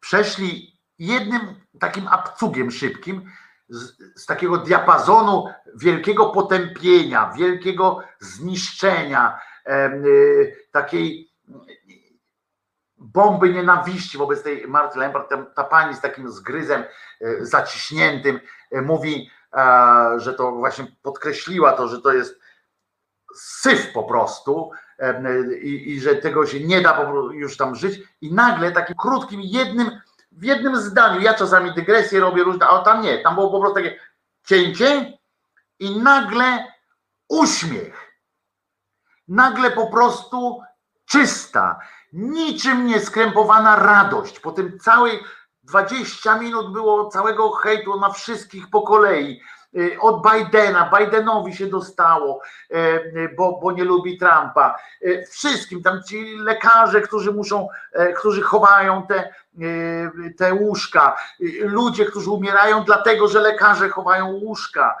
przeszli 0.00 0.80
jednym 0.98 1.40
takim 1.80 2.08
abcugiem 2.08 2.70
szybkim 2.70 3.30
z, 3.68 3.96
z 4.22 4.26
takiego 4.26 4.58
diapazonu 4.58 5.44
wielkiego 5.74 6.30
potępienia, 6.30 7.32
wielkiego 7.36 8.00
zniszczenia, 8.20 9.40
y, 9.68 10.68
takiej 10.72 11.30
bomby 13.00 13.52
nienawiści 13.52 14.18
wobec 14.18 14.42
tej 14.42 14.68
Marty 14.68 14.98
Lempart, 14.98 15.30
ta, 15.30 15.42
ta 15.42 15.64
pani 15.64 15.94
z 15.94 16.00
takim 16.00 16.30
zgryzem 16.30 16.84
e, 17.20 17.46
zaciśniętym 17.46 18.40
e, 18.70 18.82
mówi, 18.82 19.30
e, 19.54 20.14
że 20.16 20.34
to 20.34 20.52
właśnie 20.52 20.86
podkreśliła 21.02 21.72
to, 21.72 21.88
że 21.88 22.00
to 22.00 22.12
jest 22.12 22.40
syf 23.34 23.92
po 23.92 24.02
prostu 24.02 24.70
i, 25.62 25.90
i 25.90 26.00
że 26.00 26.14
tego 26.14 26.46
się 26.46 26.60
nie 26.60 26.80
da 26.80 27.12
już 27.32 27.56
tam 27.56 27.76
żyć 27.76 28.00
i 28.20 28.34
nagle 28.34 28.72
takim 28.72 28.96
krótkim 28.96 29.40
jednym 29.40 29.90
w 30.32 30.44
jednym 30.44 30.76
zdaniu, 30.76 31.20
ja 31.20 31.34
czasami 31.34 31.74
dygresję 31.74 32.20
robię 32.20 32.42
różne, 32.42 32.66
a 32.66 32.82
tam 32.82 33.02
nie, 33.02 33.18
tam 33.18 33.34
było 33.34 33.50
po 33.50 33.60
prostu 33.60 33.74
takie 33.74 34.00
cięcie 34.46 35.18
i 35.78 35.98
nagle 35.98 36.64
uśmiech. 37.28 38.10
Nagle 39.28 39.70
po 39.70 39.86
prostu 39.86 40.60
czysta, 41.06 41.80
niczym 42.12 42.86
nie 42.86 43.00
skrępowana 43.00 43.76
radość. 43.76 44.40
Po 44.40 44.52
tym 44.52 44.78
całej 44.78 45.20
20 45.62 46.38
minut 46.38 46.72
było 46.72 47.10
całego 47.10 47.50
hejtu 47.50 48.00
na 48.00 48.10
wszystkich 48.10 48.70
po 48.70 48.82
kolei. 48.82 49.40
Y, 49.76 50.00
Od 50.00 50.22
Bidena, 50.22 50.90
Bidenowi 50.98 51.56
się 51.56 51.66
dostało, 51.66 52.40
y, 52.70 52.76
y, 52.76 53.34
bo, 53.36 53.60
bo 53.62 53.72
nie 53.72 53.84
lubi 53.84 54.18
Trumpa. 54.18 54.76
Wszystkim, 55.30 55.82
tam 55.82 56.02
ci 56.02 56.36
lekarze, 56.36 57.00
którzy 57.00 57.32
muszą, 57.32 57.68
e, 57.92 58.12
którzy 58.12 58.42
chowają 58.42 59.06
te, 59.06 59.34
te 60.36 60.54
łóżka, 60.54 61.16
ludzie, 61.60 62.04
którzy 62.04 62.30
umierają 62.30 62.84
dlatego, 62.84 63.28
że 63.28 63.40
lekarze 63.40 63.88
chowają 63.88 64.26
łóżka, 64.26 64.96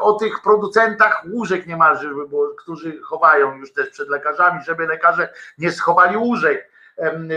o 0.00 0.12
tych 0.12 0.40
producentach 0.42 1.22
łóżek 1.32 1.66
niemalże, 1.66 2.08
było, 2.28 2.48
którzy 2.58 3.00
chowają 3.02 3.56
już 3.56 3.72
też 3.72 3.90
przed 3.90 4.08
lekarzami, 4.08 4.64
żeby 4.64 4.86
lekarze 4.86 5.28
nie 5.58 5.72
schowali 5.72 6.16
łóżek, 6.16 6.70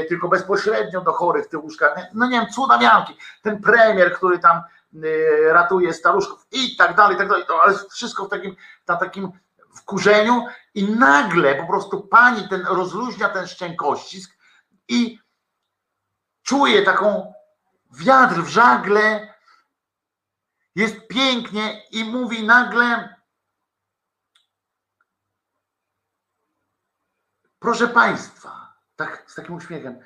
tylko 0.10 0.28
bezpośrednio 0.28 1.02
do 1.02 1.14
chorych 1.14 1.46
w 1.46 1.50
tych 1.50 1.64
łóżkach. 1.64 1.96
No 2.14 2.26
nie 2.26 2.40
wiem, 2.40 2.50
cudawianki. 2.50 3.18
Ten 3.42 3.62
premier, 3.62 4.14
który 4.14 4.40
tam 4.40 4.62
ratuje 5.52 5.94
staruszków 5.94 6.48
i 6.52 6.76
tak 6.76 6.96
dalej, 6.96 7.16
i 7.16 7.20
tak 7.20 7.30
dalej, 7.30 7.46
to, 7.48 7.62
ale 7.64 7.80
wszystko 7.92 8.26
w 8.26 8.30
takim, 8.30 8.56
na 8.88 8.98
takim 8.98 9.32
wkurzeniu 9.76 10.46
i 10.74 10.84
nagle 10.84 11.56
po 11.56 11.68
prostu 11.68 12.02
pani 12.02 12.50
ten 12.50 12.62
rozluźnia 12.62 13.30
ten 13.30 13.48
szczękościsk 13.48 14.38
i 14.88 15.20
czuje 16.44 16.82
taką 16.82 17.34
wiatr 17.92 18.36
w 18.36 18.48
żagle, 18.48 19.34
jest 20.76 21.08
pięknie 21.08 21.84
i 21.92 22.04
mówi 22.04 22.46
nagle 22.46 23.16
proszę 27.60 27.88
państwa, 27.88 28.74
tak 28.96 29.32
z 29.32 29.36
takim 29.36 29.56
uśmiechem 29.56 30.00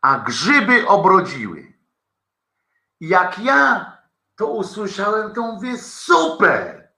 a 0.00 0.18
grzyby 0.18 0.88
obrodziły. 0.88 1.69
Jak 3.00 3.38
ja 3.38 3.92
to 4.36 4.46
usłyszałem, 4.46 5.34
to 5.34 5.42
mówię 5.42 5.78
super. 5.78 6.88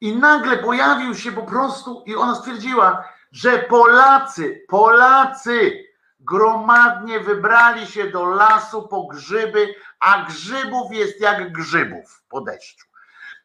I 0.00 0.16
nagle 0.16 0.56
pojawił 0.56 1.14
się 1.14 1.32
po 1.32 1.42
prostu 1.42 2.02
i 2.06 2.16
ona 2.16 2.34
stwierdziła, 2.34 3.08
że 3.32 3.58
Polacy, 3.58 4.64
Polacy 4.68 5.84
gromadnie 6.20 7.20
wybrali 7.20 7.86
się 7.86 8.10
do 8.10 8.24
lasu 8.24 8.88
po 8.88 9.06
grzyby, 9.06 9.74
a 10.00 10.24
grzybów 10.24 10.92
jest 10.92 11.20
jak 11.20 11.52
grzybów 11.52 12.22
po 12.28 12.40
deszczu. 12.40 12.86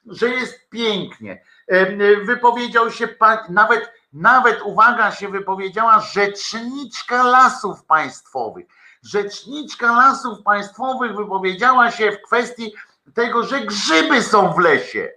Że 0.06 0.30
jest 0.30 0.70
pięknie. 0.70 1.44
Wypowiedział 2.26 2.92
się 2.92 3.08
nawet, 3.50 3.92
nawet 4.14 4.62
uwaga 4.62 5.12
się 5.12 5.30
wypowiedziała 5.30 6.00
rzeczniczka 6.00 7.24
lasów 7.24 7.86
państwowych. 7.86 8.66
Rzeczniczka 9.04 9.92
lasów 9.92 10.44
państwowych 10.44 11.16
wypowiedziała 11.16 11.92
się 11.92 12.12
w 12.12 12.22
kwestii 12.22 12.74
tego, 13.14 13.44
że 13.44 13.62
grzyby 13.62 14.24
są 14.24 14.54
w 14.54 14.60
lesie. 14.60 15.12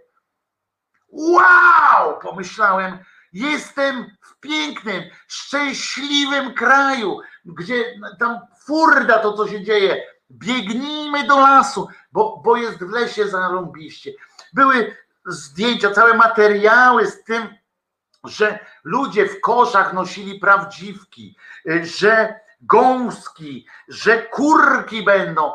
Wow! 1.09 2.19
Pomyślałem, 2.23 2.99
jestem 3.33 4.17
w 4.21 4.41
pięknym, 4.41 5.03
szczęśliwym 5.29 6.55
kraju, 6.55 7.21
gdzie 7.45 7.85
tam 8.19 8.39
furda 8.67 9.19
to, 9.19 9.33
co 9.33 9.49
się 9.49 9.65
dzieje. 9.65 10.03
Biegnijmy 10.31 11.27
do 11.27 11.41
lasu, 11.41 11.89
bo, 12.13 12.43
bo 12.45 12.57
jest 12.57 12.79
w 12.79 12.91
lesie 12.91 13.29
zarąbiście. 13.29 14.13
Były 14.53 14.97
zdjęcia, 15.27 15.91
całe 15.91 16.15
materiały 16.15 17.07
z 17.07 17.25
tym, 17.25 17.49
że 18.25 18.59
ludzie 18.85 19.27
w 19.27 19.41
koszach 19.41 19.93
nosili 19.93 20.39
prawdziwki, 20.39 21.37
y, 21.67 21.87
że 21.87 22.41
gąski, 22.63 23.67
że 23.89 24.23
kurki 24.23 25.03
będą. 25.03 25.53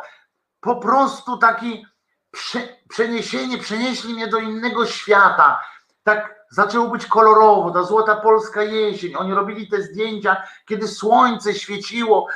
Po 0.60 0.76
prostu 0.76 1.38
taki 1.38 1.86
prze, 2.32 2.68
przeniesienie, 2.90 3.58
przenieśli 3.58 4.14
mnie 4.14 4.27
do 4.27 4.38
innego 4.38 4.86
świata. 4.86 5.61
Tak 6.03 6.45
zaczęło 6.50 6.88
być 6.88 7.06
kolorowo, 7.06 7.72
ta 7.72 7.84
złota 7.84 8.16
polska 8.16 8.64
jesień. 8.64 9.16
Oni 9.16 9.34
robili 9.34 9.68
te 9.68 9.82
zdjęcia, 9.82 10.44
kiedy 10.66 10.88
słońce 10.88 11.53
świeciło. 11.53 12.27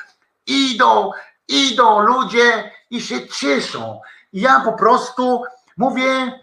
Idą, 0.46 1.12
idą 1.48 2.00
ludzie 2.00 2.72
i 2.90 3.02
się 3.02 3.28
cieszą. 3.28 4.02
Ja 4.34 4.60
po 4.60 4.74
prostu 4.74 5.44
mówię, 5.78 6.40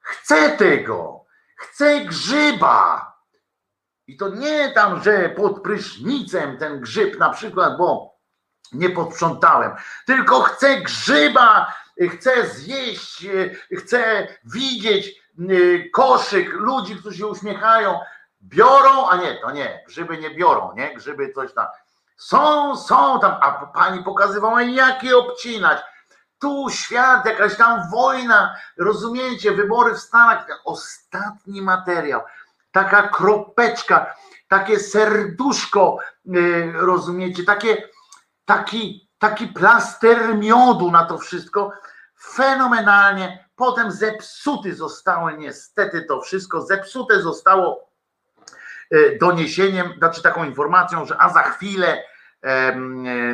chcę 0.00 0.50
tego, 0.50 1.24
chcę 1.56 2.00
grzyba. 2.00 3.13
I 4.06 4.16
to 4.16 4.28
nie 4.28 4.70
tam, 4.70 5.02
że 5.02 5.28
pod 5.28 5.62
prysznicem 5.62 6.58
ten 6.58 6.80
grzyb 6.80 7.18
na 7.18 7.30
przykład, 7.30 7.76
bo 7.78 8.14
nie 8.72 8.90
posprzątałem, 8.90 9.72
tylko 10.06 10.40
chcę 10.40 10.80
grzyba, 10.80 11.74
chcę 12.10 12.46
zjeść, 12.46 13.26
chcę 13.78 14.28
widzieć 14.44 15.22
y, 15.50 15.90
koszyk 15.92 16.52
ludzi, 16.52 16.96
którzy 16.96 17.18
się 17.18 17.26
uśmiechają, 17.26 18.00
biorą, 18.42 19.08
a 19.08 19.16
nie, 19.16 19.34
to 19.34 19.50
nie, 19.50 19.84
grzyby 19.86 20.18
nie 20.18 20.30
biorą, 20.30 20.74
nie, 20.76 20.94
grzyby 20.94 21.32
coś 21.32 21.54
tam. 21.54 21.66
Są, 22.16 22.76
są 22.76 23.20
tam, 23.20 23.36
a 23.40 23.66
pani 23.66 24.04
pokazywała, 24.04 24.62
jak 24.62 25.02
je 25.02 25.16
obcinać. 25.16 25.78
Tu 26.38 26.70
świat, 26.70 27.26
jakaś 27.26 27.56
tam 27.56 27.90
wojna, 27.90 28.56
rozumiecie, 28.78 29.52
wybory 29.52 29.94
w 29.94 29.98
Stanach, 29.98 30.46
ostatni 30.64 31.62
materiał, 31.62 32.20
taka 32.74 33.08
kropeczka, 33.08 34.14
takie 34.48 34.78
serduszko, 34.78 35.98
yy, 36.24 36.72
rozumiecie, 36.72 37.44
takie, 37.44 37.88
taki, 38.44 39.08
taki 39.18 39.46
plaster 39.46 40.38
miodu 40.38 40.90
na 40.90 41.04
to 41.04 41.18
wszystko, 41.18 41.72
fenomenalnie. 42.20 43.48
Potem 43.56 43.92
zepsuty 43.92 44.74
zostały 44.74 45.38
niestety 45.38 46.02
to 46.02 46.20
wszystko, 46.20 46.62
zepsute 46.62 47.22
zostało 47.22 47.90
e, 48.90 49.18
doniesieniem, 49.18 49.94
znaczy 49.98 50.22
taką 50.22 50.44
informacją, 50.44 51.06
że 51.06 51.16
a 51.22 51.28
za 51.28 51.42
chwilę 51.42 52.02
e, 52.42 52.76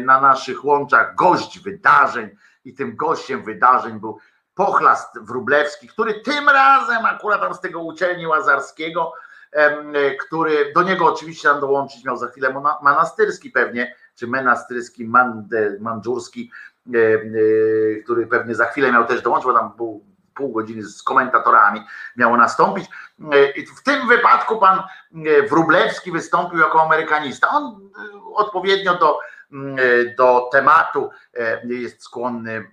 na 0.01 0.21
naszych 0.21 0.65
łączach 0.65 1.15
gość 1.15 1.59
wydarzeń 1.59 2.31
i 2.65 2.75
tym 2.75 2.97
gościem 2.97 3.45
wydarzeń 3.45 4.01
był 4.01 4.19
Pochlast 4.55 5.19
Wrublewski, 5.21 5.89
który 5.89 6.21
tym 6.21 6.49
razem 6.49 7.05
akurat 7.05 7.41
tam 7.41 7.55
z 7.55 7.61
tego 7.61 7.81
uczelni 7.81 8.27
Łazarskiego, 8.27 9.13
który 10.21 10.73
do 10.73 10.83
niego 10.83 11.07
oczywiście 11.07 11.49
tam 11.49 11.61
dołączyć 11.61 12.05
miał 12.05 12.17
za 12.17 12.29
chwilę 12.29 12.63
Manastyrski 12.83 13.51
pewnie, 13.51 13.95
czy 14.15 14.27
Menastyrski, 14.27 15.05
Mande, 15.05 15.77
Mandżurski, 15.81 16.51
e, 16.95 17.01
który 18.05 18.27
pewnie 18.27 18.55
za 18.55 18.65
chwilę 18.65 18.93
miał 18.93 19.07
też 19.07 19.23
dołączyć, 19.23 19.47
bo 19.47 19.59
tam 19.59 19.73
był 19.77 20.05
pół 20.35 20.53
godziny 20.53 20.83
z 20.83 21.03
komentatorami 21.03 21.81
miało 22.17 22.37
nastąpić. 22.37 22.85
E, 22.85 23.63
w 23.77 23.83
tym 23.83 24.09
wypadku 24.09 24.59
pan 24.59 24.79
e, 24.79 25.43
Wrublewski 25.43 26.13
wystąpił 26.13 26.59
jako 26.59 26.83
amerykanista. 26.83 27.49
On 27.49 27.91
odpowiednio 28.35 28.95
do, 28.95 29.19
do 30.19 30.49
tematu 30.53 31.11
jest 31.65 32.03
skłonny. 32.03 32.71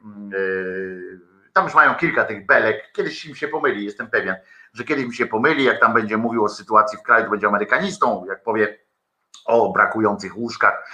Tam 1.54 1.66
już 1.66 1.74
mają 1.74 1.96
kilka 1.96 2.26
tych 2.26 2.46
belek. 2.46 2.92
Kiedyś 2.94 3.26
im 3.26 3.36
się 3.36 3.48
pomyli, 3.48 3.86
jestem 3.86 4.08
pewien, 4.08 4.36
że 4.78 4.84
kiedyś 4.84 5.06
mi 5.06 5.16
się 5.16 5.26
pomyli, 5.26 5.64
jak 5.64 5.80
tam 5.80 5.94
będzie 5.94 6.18
mówił 6.18 6.44
o 6.44 6.50
sytuacji 6.50 6.98
w 6.98 7.02
kraju, 7.02 7.26
to 7.26 7.32
będzie 7.32 7.48
amerykanistą, 7.48 8.26
jak 8.30 8.44
powie 8.44 8.78
o 9.46 9.72
brakujących 9.72 10.38
łóżkach, 10.38 10.90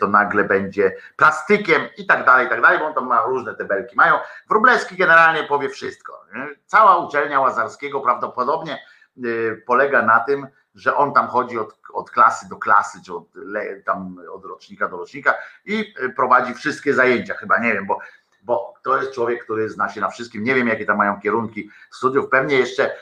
to 0.00 0.08
nagle 0.08 0.44
będzie 0.44 0.96
plastykiem 1.16 1.82
i 1.98 2.06
tak 2.06 2.26
dalej, 2.26 2.46
i 2.46 2.50
tak 2.50 2.62
dalej, 2.62 2.78
bo 2.78 2.84
on 2.84 2.94
tam 2.94 3.06
ma 3.06 3.22
różne 3.22 3.54
te 3.54 3.64
belki 3.64 3.96
mają. 3.96 4.14
Wróblewski 4.48 4.96
generalnie 4.96 5.44
powie 5.44 5.68
wszystko. 5.68 6.24
Cała 6.66 6.96
uczelnia 6.96 7.40
Łazarskiego 7.40 8.00
prawdopodobnie 8.00 8.78
y, 9.24 9.62
polega 9.66 10.02
na 10.02 10.20
tym, 10.20 10.46
że 10.74 10.96
on 10.96 11.12
tam 11.12 11.28
chodzi 11.28 11.58
od, 11.58 11.78
od 11.92 12.10
klasy 12.10 12.48
do 12.48 12.56
klasy, 12.56 12.98
czy 13.04 13.14
od, 13.14 13.24
tam 13.84 14.18
od 14.32 14.44
rocznika 14.44 14.88
do 14.88 14.96
rocznika 14.96 15.34
i 15.64 15.94
y, 16.00 16.10
prowadzi 16.10 16.54
wszystkie 16.54 16.94
zajęcia. 16.94 17.34
Chyba 17.34 17.58
nie 17.58 17.72
wiem, 17.72 17.86
bo, 17.86 17.98
bo 18.42 18.74
to 18.84 18.96
jest 18.96 19.12
człowiek, 19.12 19.44
który 19.44 19.68
zna 19.70 19.88
się 19.88 20.00
na 20.00 20.08
wszystkim. 20.08 20.44
Nie 20.44 20.54
wiem, 20.54 20.68
jakie 20.68 20.86
tam 20.86 20.96
mają 20.96 21.20
kierunki 21.20 21.70
studiów. 21.90 22.28
Pewnie 22.30 22.56
jeszcze 22.56 22.96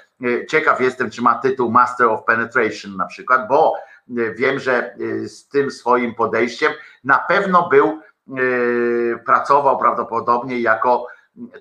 ciekaw 0.49 0.81
jestem, 0.81 1.11
czy 1.11 1.23
ma 1.23 1.35
tytuł 1.35 1.71
Master 1.71 2.07
of 2.07 2.25
Penetration 2.25 2.97
na 2.97 3.07
przykład, 3.07 3.49
bo 3.49 3.75
y, 4.19 4.35
wiem, 4.35 4.59
że 4.59 4.95
y, 5.01 5.29
z 5.29 5.49
tym 5.49 5.71
swoim 5.71 6.15
podejściem 6.15 6.73
na 7.05 7.19
pewno 7.19 7.69
był, 7.69 8.01
y, 8.39 9.19
pracował 9.27 9.79
prawdopodobnie 9.79 10.61
jako, 10.61 11.07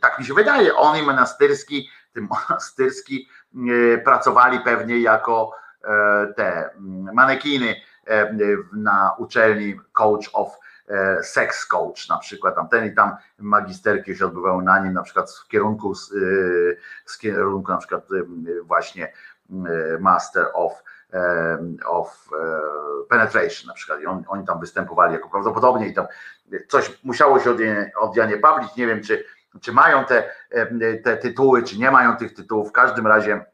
tak 0.02 0.20
mi 0.20 0.26
się 0.26 0.34
wydaje, 0.34 0.76
on 0.76 0.98
i 0.98 1.04
Monastyrski, 1.04 1.90
tym 2.14 2.28
Monastyrski 2.50 3.28
y, 3.70 4.02
pracowali 4.06 4.60
pewnie 4.60 5.00
jako 5.00 5.52
e, 5.84 6.34
te 6.36 6.70
manekiny 7.14 7.76
e, 8.08 8.36
na 8.74 9.16
uczelni 9.18 9.80
Coach 9.92 10.30
of 10.34 10.60
Sex 11.22 11.66
Coach 11.66 12.10
na 12.10 12.18
przykład, 12.18 12.56
tam 12.56 12.70
ten 12.70 12.86
i 12.86 12.96
tam 12.96 13.16
magisterki 13.40 14.16
się 14.16 14.26
odbywały 14.26 14.64
na 14.64 14.80
nim, 14.80 14.94
na 14.94 15.04
przykład 15.04 15.32
w 15.32 15.48
kierunku, 15.48 15.96
z, 15.96 16.14
z 17.06 17.18
kierunku 17.18 17.72
na 17.72 17.78
przykład 17.78 18.12
y, 18.12 18.64
Właśnie 18.64 19.14
Master 20.00 20.46
of 20.54 20.84
of 21.86 22.30
e, 22.42 23.08
penetration 23.10 23.68
na 23.68 23.74
przykład. 23.74 24.02
I 24.02 24.06
on, 24.06 24.24
oni 24.28 24.46
tam 24.46 24.60
występowali 24.60 25.14
jako 25.14 25.30
prawdopodobnie 25.30 25.88
i 25.88 25.94
tam 25.94 26.08
coś 26.68 27.00
musiało 27.04 27.40
się 27.40 27.52
od, 27.52 27.58
od 28.00 28.16
Janie 28.16 28.38
Pawlić, 28.38 28.76
nie 28.76 28.88
wiem 28.88 29.04
czy, 29.04 29.26
czy 29.62 29.72
mają 29.72 30.06
te, 30.06 30.30
te 31.04 31.18
tytuły, 31.18 31.64
czy 31.64 31.78
nie 31.78 31.92
mają 31.92 32.18
tych 32.18 32.34
tytułów, 32.34 32.70
w 32.70 32.72
każdym 32.72 33.08
razie 33.08 33.46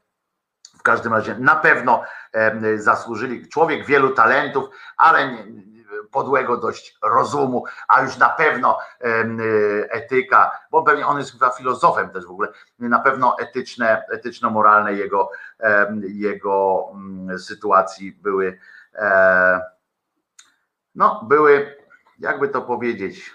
w 0.79 0.83
każdym 0.83 1.13
razie 1.13 1.35
na 1.39 1.55
pewno 1.55 2.03
zasłużyli. 2.75 3.49
Człowiek 3.49 3.85
wielu 3.85 4.09
talentów, 4.09 4.69
ale 4.97 5.31
nie, 5.31 5.43
podłego 6.11 6.57
dość 6.57 6.97
rozumu, 7.01 7.63
a 7.87 8.01
już 8.01 8.17
na 8.17 8.29
pewno 8.29 8.77
em, 8.99 9.41
etyka, 9.89 10.59
bo 10.71 10.83
pewnie 10.83 11.07
on 11.07 11.17
jest 11.17 11.31
chyba 11.31 11.49
filozofem 11.49 12.09
też 12.09 12.25
w 12.25 12.31
ogóle, 12.31 12.47
na 12.79 12.99
pewno 12.99 13.35
etyczne, 13.39 14.03
etyczno-moralne 14.11 14.93
jego, 14.93 15.31
jego 16.01 16.85
mm, 16.93 17.39
sytuacji 17.39 18.11
były 18.11 18.59
e, 18.95 19.61
no 20.95 21.21
były, 21.23 21.77
jakby 22.19 22.49
to 22.49 22.61
powiedzieć, 22.61 23.31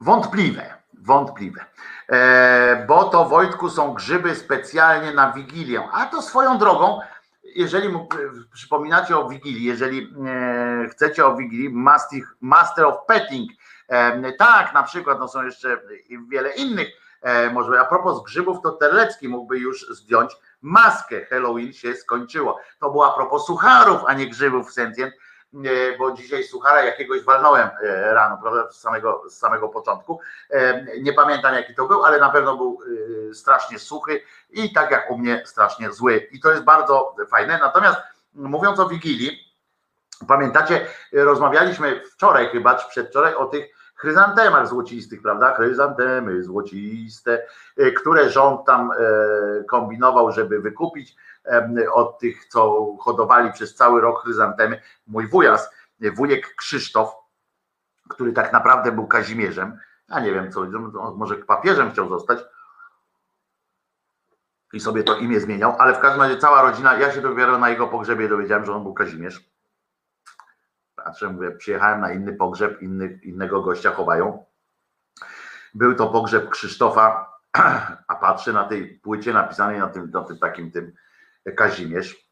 wątpliwe, 0.00 0.74
wątpliwe. 0.94 1.64
E, 2.08 2.84
bo 2.88 3.04
to 3.04 3.24
Wojtku 3.24 3.70
są 3.70 3.94
grzyby 3.94 4.34
specjalnie 4.34 5.12
na 5.12 5.32
Wigilię. 5.32 5.88
A 5.92 6.06
to 6.06 6.22
swoją 6.22 6.58
drogą, 6.58 7.00
jeżeli 7.42 7.88
mu, 7.88 8.08
przypominacie 8.52 9.18
o 9.18 9.28
Wigilii, 9.28 9.64
jeżeli 9.64 10.14
e, 10.26 10.88
chcecie 10.90 11.26
o 11.26 11.36
Wigilii, 11.36 11.70
Master, 11.70 12.20
Master 12.40 12.84
of 12.84 12.94
Petting, 13.06 13.50
e, 13.88 14.32
tak, 14.32 14.74
na 14.74 14.82
przykład, 14.82 15.18
no 15.18 15.28
są 15.28 15.44
jeszcze 15.44 15.80
wiele 16.28 16.50
innych, 16.50 16.88
e, 17.22 17.50
może 17.50 17.80
a 17.80 17.84
propos 17.84 18.22
grzybów, 18.22 18.62
to 18.62 18.70
Terlecki 18.70 19.28
mógłby 19.28 19.58
już 19.58 19.86
zdjąć 19.90 20.32
maskę. 20.62 21.24
Halloween 21.24 21.72
się 21.72 21.94
skończyło. 21.94 22.60
To 22.80 22.90
było 22.90 23.12
a 23.12 23.16
propos 23.16 23.46
sucharów, 23.46 24.00
a 24.06 24.14
nie 24.14 24.26
grzybów 24.26 24.72
sentient, 24.72 25.14
bo 25.98 26.12
dzisiaj 26.12 26.44
suchara 26.44 26.84
jakiegoś 26.84 27.22
walnąłem 27.22 27.68
e, 27.82 28.14
rano, 28.14 28.38
prawda, 28.42 28.72
z 28.72 28.80
samego, 28.80 29.22
z 29.28 29.38
samego 29.38 29.68
początku. 29.68 30.20
E, 30.50 30.84
Nie 31.00 31.12
pamiętam 31.12 31.54
jaki 31.54 31.74
to 31.74 31.86
był, 31.88 32.04
ale 32.04 32.18
na 32.18 32.30
pewno 32.30 32.56
był 32.56 32.78
e, 33.30 33.34
strasznie 33.34 33.78
suchy 33.78 34.22
i 34.50 34.72
tak 34.72 34.90
jak 34.90 35.10
u 35.10 35.18
mnie 35.18 35.42
strasznie 35.46 35.92
zły. 35.92 36.28
I 36.32 36.40
to 36.40 36.50
jest 36.50 36.62
bardzo 36.64 37.16
fajne. 37.30 37.58
Natomiast 37.58 37.98
mówiąc 38.34 38.78
o 38.78 38.88
Wigilii, 38.88 39.54
pamiętacie, 40.28 40.86
rozmawialiśmy 41.12 42.00
wczoraj 42.12 42.48
chyba, 42.48 42.74
czy 42.74 42.88
przedwczoraj 42.88 43.34
o 43.34 43.46
tych 43.46 43.66
chryzantemach 44.00 44.68
złocistych, 44.68 45.22
prawda? 45.22 45.54
Chryzantemy 45.54 46.42
złociste, 46.42 47.46
e, 47.76 47.90
które 47.90 48.30
rząd 48.30 48.66
tam 48.66 48.92
e, 48.92 49.64
kombinował, 49.64 50.32
żeby 50.32 50.60
wykupić 50.60 51.16
od 51.92 52.18
tych, 52.18 52.44
co 52.46 52.86
hodowali 53.00 53.52
przez 53.52 53.74
cały 53.74 54.00
rok 54.00 54.22
chryzantemy. 54.22 54.82
Mój 55.06 55.28
wujas, 55.28 55.70
wujek 56.16 56.54
Krzysztof, 56.54 57.14
który 58.08 58.32
tak 58.32 58.52
naprawdę 58.52 58.92
był 58.92 59.06
Kazimierzem, 59.06 59.78
ja 60.08 60.20
nie 60.20 60.32
wiem 60.32 60.52
co, 60.52 60.66
może 61.16 61.36
papieżem 61.36 61.92
chciał 61.92 62.08
zostać 62.08 62.38
i 64.72 64.80
sobie 64.80 65.02
to 65.02 65.16
imię 65.16 65.40
zmieniał, 65.40 65.76
ale 65.78 65.94
w 65.94 66.00
każdym 66.00 66.22
razie 66.22 66.36
cała 66.36 66.62
rodzina, 66.62 66.98
ja 66.98 67.12
się 67.12 67.20
dopiero 67.20 67.58
na 67.58 67.70
jego 67.70 67.86
pogrzebie 67.86 68.28
dowiedziałem, 68.28 68.64
że 68.64 68.74
on 68.74 68.82
był 68.82 68.94
Kazimierz. 68.94 69.50
Patrzę, 70.96 71.28
mówię, 71.28 71.50
przyjechałem 71.50 72.00
na 72.00 72.12
inny 72.12 72.32
pogrzeb, 72.32 72.82
inny, 72.82 73.20
innego 73.22 73.62
gościa 73.62 73.90
chowają. 73.90 74.44
Był 75.74 75.94
to 75.94 76.06
pogrzeb 76.06 76.50
Krzysztofa, 76.50 77.32
a 78.08 78.14
patrzę 78.14 78.52
na 78.52 78.64
tej 78.64 78.88
płycie 78.88 79.32
napisanej 79.32 79.78
na 79.78 79.88
tym, 79.88 80.10
na 80.10 80.24
tym 80.24 80.38
takim 80.38 80.70
tym 80.70 80.92
Kazimierz. 81.56 82.30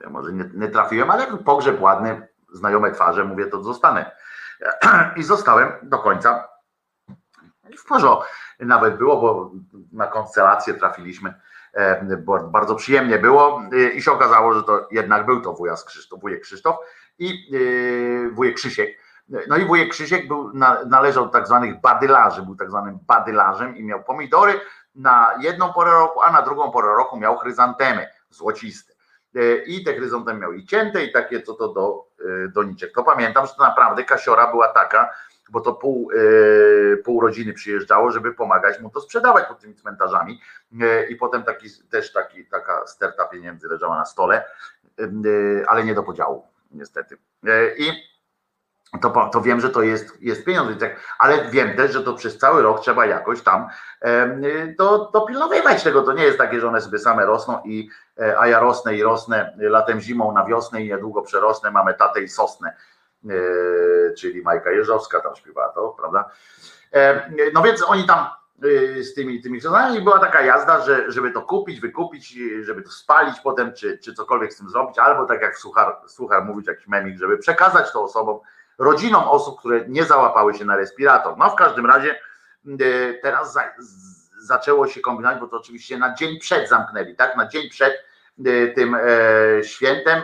Ja 0.00 0.10
może 0.10 0.32
nie, 0.32 0.50
nie 0.54 0.68
trafiłem, 0.68 1.10
ale 1.10 1.38
pogrzeb 1.38 1.80
ładny, 1.80 2.28
znajome 2.52 2.92
twarze, 2.92 3.24
mówię, 3.24 3.46
to 3.46 3.62
zostanę. 3.62 4.10
I 5.16 5.22
zostałem 5.22 5.72
do 5.82 5.98
końca. 5.98 6.48
W 7.78 7.88
porządku 7.88 8.24
nawet 8.58 8.96
było, 8.98 9.20
bo 9.20 9.50
na 9.92 10.06
konstelację 10.06 10.74
trafiliśmy. 10.74 11.34
E, 11.74 12.16
Bardzo 12.50 12.74
przyjemnie 12.74 13.18
było 13.18 13.62
e, 13.72 13.90
i 13.90 14.02
się 14.02 14.12
okazało, 14.12 14.54
że 14.54 14.62
to 14.62 14.88
jednak 14.90 15.26
był 15.26 15.40
to 15.40 15.52
wujas 15.52 15.84
Krzysztof, 15.84 16.20
wujek 16.20 16.40
Krzysztof 16.42 16.76
i 17.18 17.50
e, 17.54 18.30
wujek 18.30 18.56
Krzysiek. 18.56 18.98
No 19.48 19.56
i 19.56 19.64
wujek 19.64 19.90
Krzysiek 19.90 20.28
był, 20.28 20.52
na, 20.52 20.84
należał 20.84 21.24
do 21.24 21.30
tak 21.30 21.46
zwanych 21.46 21.80
badylarzy, 21.80 22.42
był 22.42 22.56
tak 22.56 22.70
zwanym 22.70 22.98
badylarzem 23.06 23.76
i 23.76 23.84
miał 23.84 24.04
pomidory 24.04 24.60
na 24.94 25.34
jedną 25.40 25.72
porę 25.72 25.90
roku, 25.90 26.22
a 26.22 26.30
na 26.30 26.42
drugą 26.42 26.70
porę 26.70 26.88
roku 26.88 27.16
miał 27.16 27.38
chryzantemy 27.38 28.08
złociste. 28.30 28.94
E, 29.34 29.56
I 29.56 29.84
te 29.84 29.94
chryzantemy 29.94 30.40
miał 30.40 30.52
i 30.52 30.66
cięte 30.66 31.04
i 31.04 31.12
takie 31.12 31.42
co 31.42 31.54
to 31.54 31.68
do 31.68 32.06
e, 32.20 32.48
doniczek. 32.48 32.92
To 32.94 33.04
pamiętam, 33.04 33.46
że 33.46 33.52
to 33.52 33.62
naprawdę 33.62 34.04
kasiora 34.04 34.50
była 34.50 34.68
taka, 34.68 35.10
bo 35.50 35.60
to 35.60 35.72
pół, 35.72 36.10
e, 36.12 36.96
pół 36.96 37.20
rodziny 37.20 37.52
przyjeżdżało, 37.52 38.10
żeby 38.10 38.34
pomagać 38.34 38.80
mu 38.80 38.90
to 38.90 39.00
sprzedawać 39.00 39.48
pod 39.48 39.58
tymi 39.58 39.74
cmentarzami 39.74 40.40
i 41.08 41.16
potem 41.16 41.42
taki, 41.42 41.68
też 41.90 42.12
taki, 42.12 42.46
taka 42.46 42.86
sterta 42.86 43.24
pieniędzy 43.24 43.68
leżała 43.68 43.98
na 43.98 44.04
stole, 44.04 44.44
ale 45.66 45.84
nie 45.84 45.94
do 45.94 46.02
podziału 46.02 46.46
niestety. 46.70 47.18
I 47.78 48.13
to, 49.02 49.30
to 49.32 49.40
wiem, 49.40 49.60
że 49.60 49.70
to 49.70 49.82
jest, 49.82 50.22
jest 50.22 50.44
pieniądz, 50.44 50.82
ale 51.18 51.50
wiem 51.50 51.76
też, 51.76 51.92
że 51.92 52.02
to 52.02 52.14
przez 52.14 52.38
cały 52.38 52.62
rok 52.62 52.80
trzeba 52.80 53.06
jakoś 53.06 53.42
tam 53.42 53.68
y, 54.04 54.74
to, 54.78 55.10
dopilnowywać 55.12 55.82
tego. 55.82 56.02
To 56.02 56.12
nie 56.12 56.24
jest 56.24 56.38
takie, 56.38 56.60
że 56.60 56.68
one 56.68 56.80
sobie 56.80 56.98
same 56.98 57.26
rosną 57.26 57.62
i 57.64 57.88
e, 58.20 58.38
a 58.38 58.46
ja 58.46 58.60
rosnę 58.60 58.94
i 58.94 59.02
rosnę 59.02 59.54
latem, 59.58 60.00
zimą, 60.00 60.32
na 60.32 60.44
wiosnę 60.44 60.82
i 60.82 60.88
niedługo 60.88 61.22
przerosnę, 61.22 61.70
mamy 61.70 61.94
tatę 61.94 62.22
i 62.22 62.28
sosnę, 62.28 62.76
e, 63.24 63.28
czyli 64.14 64.42
Majka 64.42 64.70
Jeżowska 64.70 65.20
tam 65.20 65.36
śpiewała 65.36 65.68
to, 65.68 65.88
prawda? 65.98 66.30
E, 66.92 67.30
No 67.54 67.62
więc 67.62 67.84
oni 67.88 68.06
tam 68.06 68.26
z 69.00 69.14
tymi, 69.14 69.42
tymi 69.42 69.60
sezonami 69.60 70.00
była 70.00 70.18
taka 70.18 70.42
jazda, 70.42 70.80
że, 70.80 71.12
żeby 71.12 71.30
to 71.30 71.42
kupić, 71.42 71.80
wykupić, 71.80 72.38
żeby 72.60 72.82
to 72.82 72.90
spalić 72.90 73.40
potem, 73.40 73.72
czy, 73.72 73.98
czy 73.98 74.14
cokolwiek 74.14 74.52
z 74.52 74.56
tym 74.56 74.68
zrobić, 74.68 74.98
albo 74.98 75.26
tak 75.26 75.42
jak 75.42 75.58
Suchar, 75.58 75.96
Suchar 76.06 76.44
mówić, 76.44 76.66
jakiś 76.66 76.86
memik, 76.86 77.18
żeby 77.18 77.38
przekazać 77.38 77.92
to 77.92 78.02
osobom, 78.02 78.40
rodzinom 78.78 79.24
osób, 79.24 79.58
które 79.58 79.84
nie 79.88 80.04
załapały 80.04 80.54
się 80.54 80.64
na 80.64 80.76
respirator. 80.76 81.38
No 81.38 81.50
w 81.50 81.54
każdym 81.54 81.86
razie 81.86 82.20
y, 82.80 83.18
teraz 83.22 83.52
za, 83.52 83.62
zaczęło 84.38 84.86
się 84.86 85.00
kombinować, 85.00 85.40
bo 85.40 85.48
to 85.48 85.56
oczywiście 85.56 85.98
na 85.98 86.14
dzień 86.14 86.38
przed 86.38 86.68
zamknęli, 86.68 87.16
tak? 87.16 87.36
Na 87.36 87.48
dzień 87.48 87.70
przed 87.70 88.04
y, 88.46 88.72
tym 88.76 88.94
e, 88.94 89.64
świętem 89.64 90.20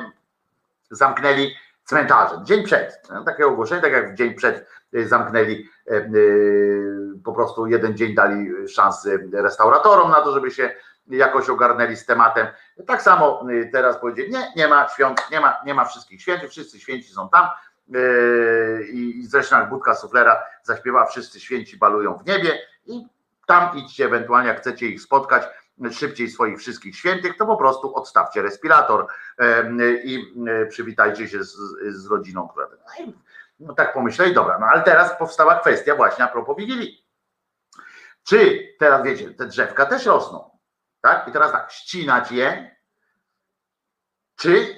zamknęli 0.90 1.54
cmentarze. 1.84 2.40
Dzień 2.44 2.64
przed. 2.64 3.08
No, 3.10 3.24
takie 3.24 3.46
ogłoszenie, 3.46 3.82
tak 3.82 3.92
jak 3.92 4.12
w 4.12 4.16
dzień 4.16 4.34
przed 4.34 4.66
zamknęli, 4.92 5.68
e, 5.90 6.10
po 7.24 7.32
prostu 7.32 7.66
jeden 7.66 7.96
dzień 7.96 8.14
dali 8.14 8.68
szansy 8.68 9.28
restauratorom 9.32 10.10
na 10.10 10.20
to, 10.20 10.32
żeby 10.32 10.50
się 10.50 10.70
jakoś 11.06 11.48
ogarnęli 11.48 11.96
z 11.96 12.06
tematem. 12.06 12.46
Tak 12.86 13.02
samo 13.02 13.46
teraz 13.72 13.98
powiedzieli, 13.98 14.32
nie, 14.32 14.52
nie 14.56 14.68
ma 14.68 14.88
świąt, 14.88 15.20
nie 15.30 15.40
ma, 15.40 15.56
nie 15.66 15.74
ma 15.74 15.84
wszystkich 15.84 16.22
świętych, 16.22 16.50
wszyscy 16.50 16.80
święci 16.80 17.12
są 17.12 17.28
tam. 17.28 17.48
Yy, 17.90 18.86
I 18.92 19.26
zresztą 19.26 19.66
Budka 19.66 19.94
Suflera 19.94 20.42
zaśpiewa 20.62 21.06
Wszyscy 21.06 21.40
święci 21.40 21.76
balują 21.76 22.18
w 22.18 22.26
niebie 22.26 22.58
i 22.86 23.06
tam 23.46 23.76
idźcie 23.76 24.04
ewentualnie, 24.04 24.48
jak 24.48 24.60
chcecie 24.60 24.86
ich 24.86 25.02
spotkać 25.02 25.48
szybciej 25.90 26.30
swoich 26.30 26.58
wszystkich 26.58 26.96
świętych, 26.96 27.36
to 27.36 27.46
po 27.46 27.56
prostu 27.56 27.94
odstawcie 27.94 28.42
respirator 28.42 29.06
yy, 29.38 30.02
i 30.04 30.14
yy, 30.44 30.66
przywitajcie 30.66 31.28
się 31.28 31.44
z, 31.44 31.56
z 31.88 32.06
rodziną, 32.06 32.48
która. 32.48 32.66
No, 32.70 33.04
i, 33.04 33.14
no 33.60 33.74
tak 33.74 33.92
pomyśleli, 33.92 34.34
dobra, 34.34 34.58
no 34.58 34.66
ale 34.66 34.82
teraz 34.82 35.18
powstała 35.18 35.58
kwestia 35.58 35.94
właśnie 35.94 36.24
a 36.24 36.28
propos 36.28 36.56
Wigilii. 36.56 37.06
Czy 38.24 38.68
teraz 38.78 39.04
wiecie, 39.04 39.34
te 39.34 39.46
drzewka 39.46 39.86
też 39.86 40.06
rosną, 40.06 40.58
tak? 41.00 41.28
I 41.28 41.32
teraz 41.32 41.52
tak, 41.52 41.72
ścinać 41.72 42.32
je, 42.32 42.76
czy 44.36 44.76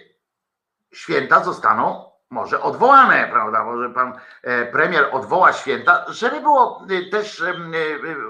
święta 0.92 1.44
zostaną 1.44 2.11
może 2.32 2.62
odwołane, 2.62 3.28
prawda? 3.32 3.64
Może 3.64 3.90
pan 3.90 4.12
e, 4.42 4.66
premier 4.66 5.08
odwoła 5.12 5.52
święta, 5.52 6.04
żeby 6.08 6.40
było 6.40 6.86
e, 6.90 7.10
też 7.10 7.40
e, 7.40 7.54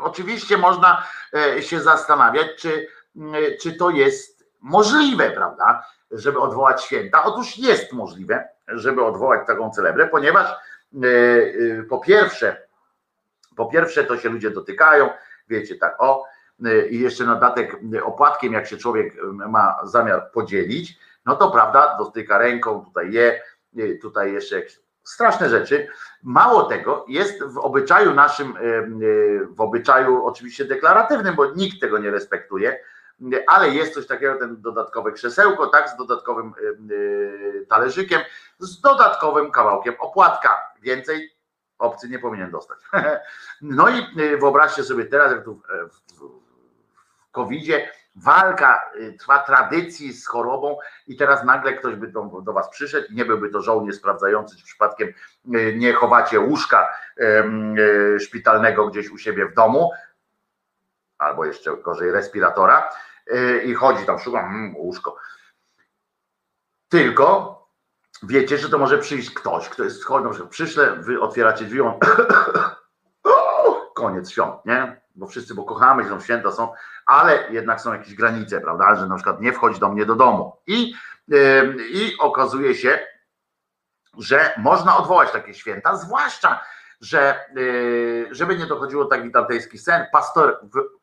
oczywiście 0.01 0.59
można 0.59 1.07
się 1.61 1.81
zastanawiać, 1.81 2.47
czy, 2.59 2.87
czy 3.63 3.73
to 3.73 3.91
jest 3.91 4.45
możliwe, 4.61 5.31
prawda? 5.31 5.85
Żeby 6.11 6.41
odwołać 6.41 6.83
święta. 6.83 7.25
Otóż 7.25 7.59
jest 7.59 7.93
możliwe, 7.93 8.49
żeby 8.69 9.05
odwołać 9.05 9.47
taką 9.47 9.71
celebrę, 9.71 10.09
ponieważ 10.09 10.55
po 11.89 11.99
pierwsze, 11.99 12.57
po 13.57 13.67
pierwsze 13.67 14.05
to 14.05 14.19
się 14.19 14.29
ludzie 14.29 14.51
dotykają, 14.51 15.11
wiecie, 15.49 15.77
tak, 15.77 15.97
o, 15.99 16.25
i 16.91 17.01
jeszcze 17.01 17.25
na 17.25 17.35
dodatek 17.35 17.77
opłatkiem, 18.05 18.53
jak 18.53 18.67
się 18.67 18.77
człowiek 18.77 19.15
ma 19.33 19.79
zamiar 19.85 20.31
podzielić, 20.33 20.99
no 21.27 21.37
to 21.37 21.51
prawda, 21.51 21.97
dotyka 21.99 22.39
ręką, 22.39 22.85
tutaj 22.85 23.13
je, 23.13 23.43
tutaj 24.03 24.33
jeszcze 24.33 24.57
jakieś 24.57 24.81
straszne 25.03 25.49
rzeczy. 25.49 25.89
Mało 26.23 26.63
tego, 26.63 27.05
jest 27.09 27.45
w 27.45 27.59
obyczaju 27.59 28.15
naszym, 28.15 28.57
e, 28.57 28.61
e, 28.61 28.85
w 29.47 29.61
obyczaju 29.61 30.27
oczywiście 30.27 30.65
deklaratywnym, 30.65 31.35
bo 31.35 31.51
nikt 31.55 31.81
tego 31.81 31.99
nie 31.99 32.11
respektuje, 32.11 32.79
ale 33.47 33.71
jest 33.71 33.95
coś 33.95 34.07
takiego, 34.07 34.35
ten 34.35 34.61
dodatkowe 34.61 35.13
krzesełko, 35.13 35.67
tak, 35.67 35.89
z 35.89 35.97
dodatkowym 35.97 36.55
talerzykiem, 37.69 38.21
z 38.59 38.81
dodatkowym 38.81 39.51
kawałkiem 39.51 39.95
opłatka. 39.99 40.61
Więcej 40.83 41.31
obcy 41.79 42.09
nie 42.09 42.19
powinien 42.19 42.51
dostać. 42.51 42.79
No 43.63 43.89
i 43.89 44.21
y, 44.21 44.39
wyobraźcie 44.39 44.85
sobie 44.85 45.05
teraz, 45.05 45.33
jak 45.33 45.45
tu 45.45 45.63
w, 45.81 46.21
COVID-zie 47.33 47.89
walka 48.15 48.91
y, 48.97 49.13
trwa 49.19 49.39
tradycji 49.39 50.13
z 50.13 50.27
chorobą 50.27 50.79
i 51.07 51.17
teraz 51.17 51.45
nagle 51.45 51.73
ktoś 51.73 51.95
by 51.95 52.09
do, 52.09 52.41
do 52.43 52.53
was 52.53 52.69
przyszedł 52.71 53.07
i 53.11 53.15
nie 53.15 53.25
byłby 53.25 53.49
to 53.49 53.63
żołnierz 53.63 53.97
sprawdzający, 53.97 54.57
czy 54.57 54.65
przypadkiem 54.65 55.09
y, 55.09 55.75
nie 55.79 55.93
chowacie 55.93 56.41
łóżka 56.41 56.89
y, 58.17 58.21
szpitalnego 58.21 58.87
gdzieś 58.87 59.11
u 59.11 59.19
siebie 59.19 59.47
w 59.47 59.55
domu, 59.55 59.91
albo 61.19 61.45
jeszcze 61.45 61.77
gorzej 61.77 62.11
respiratora 62.11 62.91
i 63.65 63.75
chodzi 63.75 64.07
tam, 64.07 64.19
szuka 64.19 64.41
mm, 64.41 64.77
łóżko. 64.77 65.17
Tylko 66.89 67.59
wiecie, 68.23 68.59
że 68.59 68.69
to 68.69 68.79
może 68.79 68.99
przyjść 68.99 69.31
ktoś, 69.31 69.69
kto 69.69 69.85
jest 69.85 70.11
na 70.11 70.31
przykład 70.31 70.51
przyszle, 70.51 70.97
wy 70.97 71.21
otwieracie 71.21 71.65
drzwi, 71.65 71.81
on 71.81 71.99
koniec 73.95 74.31
świąt, 74.31 74.55
nie? 74.65 75.01
Bo 75.15 75.27
wszyscy, 75.27 75.55
bo 75.55 75.65
kochamy, 75.65 76.09
że 76.09 76.21
święta 76.21 76.53
są, 76.53 76.73
ale 77.07 77.45
jednak 77.51 77.81
są 77.81 77.93
jakieś 77.93 78.15
granice, 78.15 78.61
prawda? 78.61 78.97
Że 78.97 79.07
na 79.07 79.15
przykład 79.15 79.41
nie 79.41 79.53
wchodź 79.53 79.79
do 79.79 79.89
mnie 79.89 80.07
do 80.07 80.15
domu. 80.15 80.57
I, 80.67 80.95
i 81.93 82.17
okazuje 82.19 82.75
się, 82.75 82.99
że 84.19 84.55
można 84.59 84.97
odwołać 84.97 85.33
takie 85.33 85.55
święta, 85.55 85.97
zwłaszcza, 85.97 86.61
że 87.01 87.45
yy, 87.55 88.29
żeby 88.31 88.57
nie 88.57 88.67
dochodziło 88.67 89.05
taki 89.05 89.31
dantejski 89.31 89.79
sen, 89.79 90.07
pastor, 90.13 90.61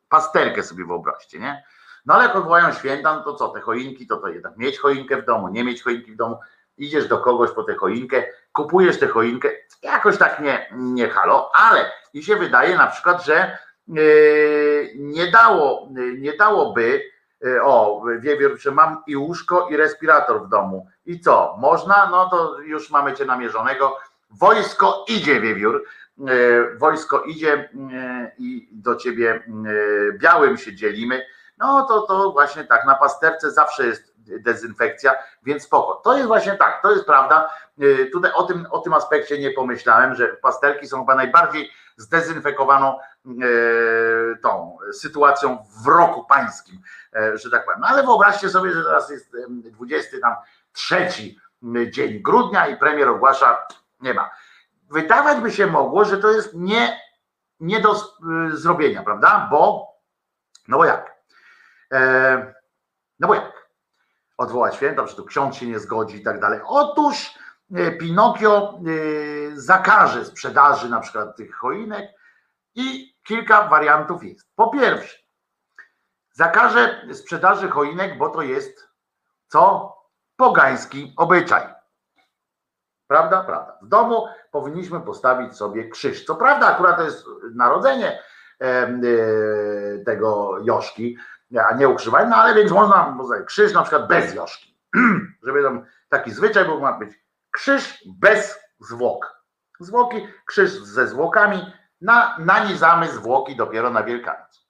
pasterkę 0.09 0.63
sobie 0.63 0.85
wyobraźcie, 0.85 1.39
nie? 1.39 1.63
No 2.05 2.13
ale 2.13 2.23
jak 2.23 2.35
odwołają 2.35 2.73
święta, 2.73 3.15
no 3.15 3.23
to 3.23 3.35
co, 3.35 3.49
te 3.49 3.61
choinki, 3.61 4.07
to 4.07 4.17
to 4.17 4.27
jednak 4.27 4.57
mieć 4.57 4.79
choinkę 4.79 5.21
w 5.21 5.25
domu, 5.25 5.47
nie 5.47 5.63
mieć 5.63 5.83
choinki 5.83 6.11
w 6.11 6.15
domu, 6.15 6.39
idziesz 6.77 7.07
do 7.07 7.17
kogoś 7.17 7.51
po 7.51 7.63
tę 7.63 7.75
choinkę, 7.75 8.23
kupujesz 8.51 8.99
tę 8.99 9.07
choinkę, 9.07 9.49
jakoś 9.83 10.17
tak 10.17 10.39
nie, 10.39 10.69
nie 10.71 11.09
halo, 11.09 11.51
ale 11.53 11.91
i 12.13 12.23
się 12.23 12.35
wydaje 12.35 12.77
na 12.77 12.87
przykład, 12.87 13.25
że 13.25 13.57
nie 14.95 15.31
dało, 15.31 15.89
yy, 15.95 16.17
nie 16.19 16.33
dałoby, 16.33 17.01
yy, 17.41 17.63
o, 17.63 18.03
wiewiór, 18.19 18.59
że 18.59 18.71
mam 18.71 19.03
i 19.07 19.15
łóżko 19.15 19.67
i 19.69 19.77
respirator 19.77 20.45
w 20.45 20.49
domu. 20.49 20.87
I 21.05 21.19
co, 21.19 21.57
można? 21.59 22.09
No 22.11 22.29
to 22.29 22.59
już 22.59 22.89
mamy 22.89 23.13
cię 23.13 23.25
namierzonego. 23.25 23.97
Wojsko 24.29 25.05
idzie, 25.07 25.41
wiewiór. 25.41 25.83
Yy, 26.17 26.77
Wojsko 26.77 27.23
idzie 27.23 27.69
yy, 27.73 28.31
i 28.37 28.69
do 28.71 28.95
ciebie 28.95 29.43
yy, 29.65 30.17
białym 30.19 30.57
się 30.57 30.75
dzielimy. 30.75 31.21
No 31.59 31.85
to, 31.85 32.01
to 32.01 32.31
właśnie 32.31 32.63
tak, 32.63 32.85
na 32.85 32.95
pasterce 32.95 33.51
zawsze 33.51 33.85
jest 33.85 34.13
dezynfekcja, 34.17 35.13
więc 35.43 35.63
spoko. 35.63 35.95
To 35.95 36.15
jest 36.15 36.27
właśnie 36.27 36.51
tak, 36.51 36.81
to 36.81 36.91
jest 36.91 37.05
prawda. 37.05 37.49
Yy, 37.77 38.09
Tutaj 38.11 38.31
o 38.31 38.43
tym, 38.43 38.67
o 38.71 38.79
tym 38.79 38.93
aspekcie 38.93 39.39
nie 39.39 39.51
pomyślałem, 39.51 40.15
że 40.15 40.27
pasterki 40.27 40.87
są 40.87 40.99
chyba 40.99 41.15
najbardziej 41.15 41.71
zdezynfekowaną 41.97 42.99
yy, 43.25 44.37
tą 44.43 44.77
sytuacją 44.93 45.57
w 45.83 45.87
roku 45.87 46.25
pańskim, 46.25 46.81
yy, 47.13 47.37
że 47.37 47.51
tak 47.51 47.65
powiem. 47.65 47.79
No 47.79 47.87
ale 47.87 48.03
wyobraźcie 48.03 48.49
sobie, 48.49 48.71
że 48.71 48.83
teraz 48.83 49.09
jest 49.09 49.33
yy, 49.33 49.71
20 49.71 50.17
tam 50.21 50.35
trzeci 50.71 51.39
dzień 51.91 52.21
grudnia 52.21 52.67
i 52.67 52.77
premier 52.77 53.09
ogłasza, 53.09 53.67
nie 53.99 54.13
ma. 54.13 54.29
Wydawać 54.89 55.37
by 55.39 55.51
się 55.51 55.67
mogło, 55.67 56.05
że 56.05 56.17
to 56.17 56.31
jest 56.31 56.53
nie, 56.53 56.99
nie 57.59 57.81
do 57.81 57.95
zrobienia, 58.51 59.03
prawda? 59.03 59.47
Bo, 59.51 59.87
no 60.67 60.77
bo 60.77 60.85
jak? 60.85 61.08
E, 61.93 62.53
no 63.19 63.27
bo 63.27 63.35
jak? 63.35 63.69
Odwołać 64.37 64.75
święta, 64.75 65.07
że 65.07 65.15
tu 65.15 65.25
ksiądz 65.25 65.55
się 65.55 65.65
nie 65.65 65.79
zgodzi 65.79 66.17
i 66.17 66.23
tak 66.23 66.39
dalej. 66.39 66.59
Otóż 66.65 67.33
e, 67.75 67.91
Pinokio 67.91 68.73
e, 68.73 68.81
zakaże 69.53 70.25
sprzedaży 70.25 70.89
na 70.89 70.99
przykład 70.99 71.35
tych 71.35 71.55
choinek 71.55 72.11
i 72.75 73.15
kilka 73.23 73.67
wariantów 73.67 74.23
jest. 74.23 74.47
Po 74.55 74.69
pierwsze, 74.69 75.17
zakaże 76.31 77.05
sprzedaży 77.13 77.69
choinek, 77.69 78.17
bo 78.17 78.29
to 78.29 78.41
jest 78.41 78.89
co? 79.47 79.95
Pogański 80.35 81.13
obyczaj. 81.17 81.63
Prawda? 83.07 83.43
Prawda. 83.43 83.77
W 83.81 83.87
domu 83.87 84.27
powinniśmy 84.51 85.01
postawić 85.01 85.57
sobie 85.57 85.89
krzyż. 85.89 86.25
Co 86.25 86.35
prawda, 86.35 86.67
akurat 86.67 86.97
to 86.97 87.03
jest 87.03 87.25
narodzenie 87.55 88.19
tego 90.05 90.57
Joszki, 90.63 91.17
a 91.57 91.75
nie 91.75 91.89
ukrzywać, 91.89 92.25
no 92.29 92.35
ale 92.35 92.55
więc 92.55 92.71
można 92.71 93.15
postawić 93.17 93.45
krzyż 93.45 93.73
na 93.73 93.81
przykład 93.81 94.07
bez 94.07 94.33
Joszki. 94.33 94.77
Żeby 95.43 95.63
tam 95.63 95.85
taki 96.09 96.31
zwyczaj 96.31 96.65
był, 96.65 96.79
ma 96.79 96.93
być 96.93 97.23
krzyż 97.51 98.03
bez 98.19 98.59
zwłok. 98.79 99.39
Zwłoki, 99.79 100.27
krzyż 100.45 100.71
ze 100.71 101.07
zwłokami, 101.07 101.73
na, 102.01 102.37
nanizamy 102.39 103.07
zwłoki 103.07 103.55
dopiero 103.55 103.89
na 103.89 104.03
Wielkanoc. 104.03 104.69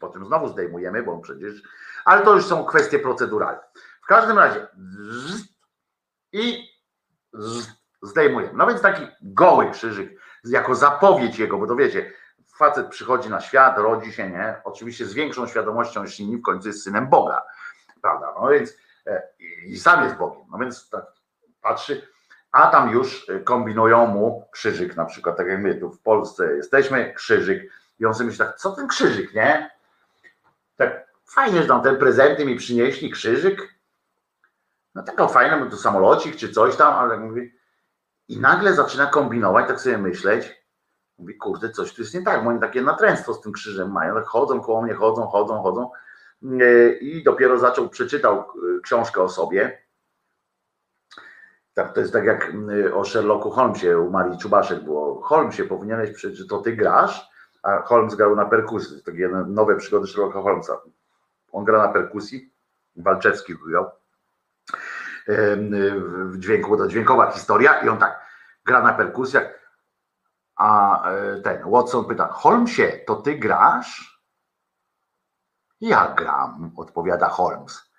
Potem 0.00 0.26
znowu 0.26 0.48
zdejmujemy, 0.48 1.02
bo 1.02 1.18
przecież, 1.18 1.62
ale 2.04 2.22
to 2.22 2.34
już 2.34 2.46
są 2.46 2.64
kwestie 2.64 2.98
proceduralne. 2.98 3.62
W 4.02 4.06
każdym 4.06 4.38
razie 4.38 4.66
i 6.32 6.68
zzz, 7.34 7.66
zdejmuje. 8.02 8.50
No 8.54 8.66
więc 8.66 8.80
taki 8.80 9.06
goły 9.22 9.70
krzyżyk, 9.70 10.20
jako 10.44 10.74
zapowiedź 10.74 11.38
jego, 11.38 11.58
bo 11.58 11.66
to 11.66 11.76
wiecie, 11.76 12.12
facet 12.54 12.88
przychodzi 12.88 13.30
na 13.30 13.40
świat, 13.40 13.78
rodzi 13.78 14.12
się, 14.12 14.30
nie? 14.30 14.60
Oczywiście 14.64 15.06
z 15.06 15.14
większą 15.14 15.46
świadomością 15.46 16.02
niż 16.02 16.20
inni, 16.20 16.36
w 16.36 16.42
końcu 16.42 16.68
jest 16.68 16.82
synem 16.82 17.08
Boga, 17.08 17.42
prawda? 18.02 18.34
No 18.40 18.48
więc 18.48 18.76
e, 19.06 19.22
i 19.64 19.78
sam 19.78 20.04
jest 20.04 20.16
Bogiem. 20.16 20.42
No 20.52 20.58
więc 20.58 20.90
tak 20.90 21.04
patrzy, 21.62 22.08
a 22.52 22.66
tam 22.66 22.90
już 22.90 23.26
kombinują 23.44 24.06
mu 24.06 24.48
krzyżyk, 24.52 24.96
na 24.96 25.04
przykład, 25.04 25.36
tak 25.36 25.46
jak 25.46 25.60
my 25.60 25.74
tu 25.74 25.90
w 25.90 26.00
Polsce 26.00 26.56
jesteśmy, 26.56 27.14
krzyżyk, 27.14 27.72
i 27.98 28.06
on 28.06 28.14
sobie 28.14 28.26
myśli 28.26 28.38
tak, 28.38 28.56
co 28.56 28.72
ten 28.72 28.88
krzyżyk, 28.88 29.34
nie? 29.34 29.70
Tak 30.76 31.06
fajnie, 31.24 31.62
że 31.62 31.68
tam 31.68 31.82
te 31.82 31.94
prezenty 31.94 32.44
mi 32.44 32.56
przynieśli, 32.56 33.10
krzyżyk, 33.10 33.74
no 34.94 35.02
taką 35.02 35.28
fajną, 35.28 35.70
to 35.70 35.76
samolocik 35.76 36.36
czy 36.36 36.48
coś 36.48 36.76
tam, 36.76 36.94
ale 36.94 37.16
mówi, 37.16 37.54
i 38.28 38.40
nagle 38.40 38.74
zaczyna 38.74 39.06
kombinować, 39.06 39.68
tak 39.68 39.80
sobie 39.80 39.98
myśleć, 39.98 40.63
mówi, 41.18 41.36
kurde, 41.36 41.70
coś 41.70 41.94
tu 41.94 42.02
jest 42.02 42.14
nie 42.14 42.22
tak, 42.22 42.44
bo 42.44 42.50
oni 42.50 42.60
takie 42.60 42.82
natręstwo 42.82 43.34
z 43.34 43.40
tym 43.40 43.52
krzyżem 43.52 43.92
mają, 43.92 44.14
tak 44.14 44.24
chodzą 44.24 44.60
koło 44.60 44.82
mnie, 44.82 44.94
chodzą, 44.94 45.26
chodzą, 45.26 45.62
chodzą 45.62 45.90
i 47.00 47.22
dopiero 47.24 47.58
zaczął, 47.58 47.88
przeczytał 47.88 48.44
książkę 48.82 49.22
o 49.22 49.28
sobie, 49.28 49.84
tak, 51.74 51.92
to 51.92 52.00
jest 52.00 52.12
tak 52.12 52.24
jak 52.24 52.52
o 52.94 53.04
Sherlocku 53.04 53.50
Holmesie 53.50 53.98
u 53.98 54.10
Marii 54.10 54.38
Czubaszek 54.38 54.84
było. 54.84 55.22
Holmesie 55.22 55.64
powinieneś 55.64 56.10
przecież, 56.10 56.46
to 56.46 56.58
ty 56.58 56.76
grasz, 56.76 57.28
a 57.62 57.82
Holmes 57.82 58.14
grał 58.14 58.36
na 58.36 58.44
perkusji. 58.44 58.98
To 58.98 59.04
takie 59.12 59.28
nowe 59.28 59.76
przygody 59.76 60.06
Sherlocka 60.06 60.42
Holmesa. 60.42 60.80
On 61.52 61.64
gra 61.64 61.78
na 61.78 61.92
perkusji, 61.92 62.52
Walczewski 62.96 63.54
grał 63.68 63.90
w 66.26 66.38
dźwięku, 66.38 66.76
to 66.76 66.86
dźwiękowa 66.86 67.30
historia 67.30 67.80
i 67.80 67.88
on 67.88 67.98
tak 67.98 68.20
gra 68.66 68.82
na 68.82 68.92
perkusjach, 68.92 69.63
a 70.56 71.02
ten 71.44 71.70
Watson 71.70 72.04
pyta, 72.04 72.28
Holmesie, 72.32 73.04
to 73.06 73.16
ty 73.16 73.38
grasz? 73.38 74.20
Ja 75.80 76.14
gram, 76.14 76.72
odpowiada 76.76 77.28
Holmes. 77.28 77.90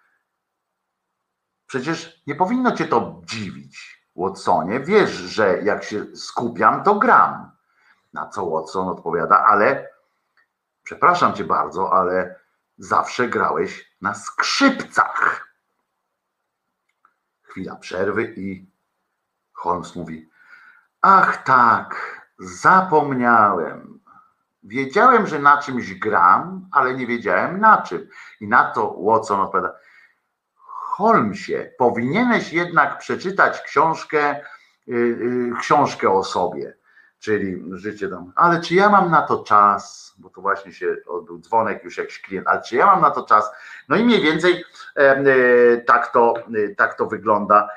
Przecież 1.68 2.24
nie 2.28 2.36
powinno 2.36 2.72
cię 2.72 2.88
to 2.88 3.22
dziwić, 3.26 4.06
Watsonie. 4.16 4.80
Wiesz, 4.80 5.12
że 5.12 5.62
jak 5.62 5.84
się 5.84 6.16
skupiam, 6.16 6.84
to 6.84 6.96
gram. 6.96 7.52
Na 8.14 8.30
co 8.30 8.50
Watson 8.50 8.88
odpowiada, 8.88 9.46
ale 9.46 9.90
przepraszam 10.84 11.34
cię 11.34 11.44
bardzo, 11.44 11.94
ale 11.94 12.40
zawsze 12.78 13.28
grałeś 13.28 13.96
na 14.02 14.14
skrzypcach. 14.14 15.48
Chwila 17.42 17.76
przerwy 17.76 18.34
i 18.38 18.72
Holmes 19.54 19.96
mówi: 19.96 20.30
Ach, 21.02 21.44
tak, 21.44 22.22
zapomniałem. 22.40 24.00
Wiedziałem, 24.64 25.28
że 25.28 25.40
na 25.40 25.58
czymś 25.58 25.94
gram, 25.94 26.68
ale 26.72 26.94
nie 26.94 27.08
wiedziałem 27.08 27.60
na 27.60 27.82
czym. 27.82 28.08
I 28.42 28.48
na 28.48 28.72
to 28.72 28.96
Watson 29.00 29.40
odpowiada: 29.40 29.74
Holmesie, 30.96 31.72
powinieneś 31.78 32.54
jednak 32.54 32.98
przeczytać 32.98 33.62
książkę, 33.62 34.42
yy, 34.88 35.52
książkę 35.60 36.12
o 36.12 36.24
sobie, 36.24 36.78
czyli 37.20 37.64
życie 37.72 38.10
tam. 38.10 38.32
Ale 38.36 38.62
czy 38.62 38.76
ja 38.76 38.90
mam 38.90 39.12
na 39.12 39.22
to 39.22 39.44
czas? 39.44 40.14
Bo 40.18 40.30
to 40.30 40.42
właśnie 40.42 40.74
się 40.74 40.96
odbył 41.08 41.40
dzwonek 41.40 41.84
już 41.84 41.98
jakiś 41.98 42.22
klient, 42.22 42.48
ale 42.48 42.62
czy 42.62 42.76
ja 42.76 42.86
mam 42.86 43.02
na 43.02 43.12
to 43.12 43.24
czas? 43.24 43.52
No 43.90 43.96
i 43.96 44.04
mniej 44.04 44.22
więcej 44.22 44.64
yy, 44.96 45.84
tak, 45.88 46.12
to, 46.12 46.34
yy, 46.50 46.76
tak 46.76 46.94
to 46.94 47.06
wygląda, 47.06 47.70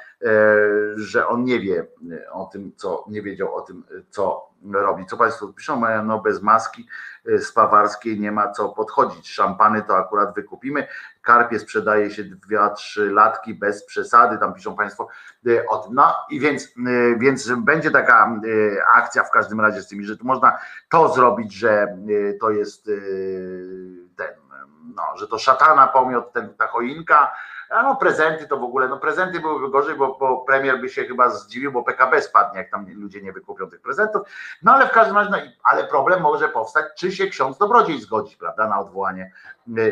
że 0.96 1.28
on 1.28 1.44
nie 1.44 1.60
wie 1.60 1.86
o 2.32 2.44
tym, 2.52 2.72
co 2.76 3.04
nie 3.08 3.22
wiedział 3.22 3.54
o 3.54 3.60
tym, 3.60 3.84
co 4.10 4.48
robi. 4.72 5.06
Co 5.06 5.16
Państwo 5.16 5.48
piszą? 5.48 5.82
No 6.04 6.20
bez 6.20 6.42
maski 6.42 6.88
spawarskiej 7.38 8.20
nie 8.20 8.32
ma 8.32 8.52
co 8.52 8.68
podchodzić. 8.68 9.30
Szampany 9.30 9.82
to 9.82 9.96
akurat 9.96 10.34
wykupimy. 10.34 10.86
Karpie 11.22 11.58
sprzedaje 11.58 12.10
się 12.10 12.24
2-3 12.24 13.10
latki 13.12 13.54
bez 13.54 13.84
przesady, 13.84 14.38
tam 14.38 14.54
piszą 14.54 14.76
Państwo 14.76 15.08
o 15.68 15.78
tym. 15.78 15.94
No 15.94 16.14
i 16.30 16.40
więc, 16.40 16.74
więc 17.18 17.52
będzie 17.52 17.90
taka 17.90 18.40
akcja 18.94 19.24
w 19.24 19.30
każdym 19.30 19.60
razie 19.60 19.82
z 19.82 19.88
tymi, 19.88 20.04
że 20.04 20.16
tu 20.16 20.26
można 20.26 20.58
to 20.90 21.14
zrobić, 21.14 21.52
że 21.52 21.98
to 22.40 22.50
jest 22.50 22.90
ten, 24.16 24.34
no, 24.96 25.02
że 25.16 25.28
to 25.28 25.38
szatana 25.38 25.86
pomiot, 25.86 26.32
ten, 26.32 26.54
ta 26.54 26.66
choinka, 26.66 27.32
a 27.70 27.82
no 27.82 27.96
prezenty 27.96 28.48
to 28.48 28.56
w 28.56 28.62
ogóle, 28.62 28.88
no 28.88 28.98
prezenty 28.98 29.40
byłyby 29.40 29.70
gorzej, 29.70 29.96
bo, 29.96 30.16
bo 30.20 30.38
premier 30.38 30.80
by 30.80 30.88
się 30.88 31.04
chyba 31.04 31.28
zdziwił, 31.28 31.72
bo 31.72 31.82
PKB 31.82 32.22
spadnie, 32.22 32.58
jak 32.58 32.70
tam 32.70 32.86
ludzie 32.94 33.22
nie 33.22 33.32
wykupią 33.32 33.70
tych 33.70 33.80
prezentów. 33.80 34.22
No 34.62 34.74
ale 34.74 34.88
w 34.88 34.90
każdym 34.90 35.16
razie, 35.16 35.30
no, 35.30 35.38
ale 35.62 35.84
problem 35.84 36.20
może 36.20 36.48
powstać, 36.48 36.84
czy 36.96 37.12
się 37.12 37.26
ksiądz 37.26 37.58
dobrodziej 37.58 38.00
zgodzi, 38.00 38.36
prawda, 38.36 38.68
na 38.68 38.80
odwołanie, 38.80 39.32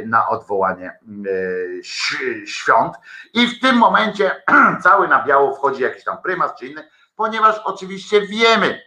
na 0.06 0.28
odwołanie 0.28 0.98
świąt. 2.46 2.94
I 3.34 3.46
w 3.46 3.60
tym 3.60 3.76
momencie 3.76 4.42
cały 4.82 5.08
na 5.08 5.24
biało 5.24 5.54
wchodzi 5.54 5.82
jakiś 5.82 6.04
tam 6.04 6.18
prymas 6.22 6.54
czy 6.58 6.66
inny, 6.66 6.88
ponieważ 7.16 7.60
oczywiście 7.64 8.26
wiemy, 8.26 8.82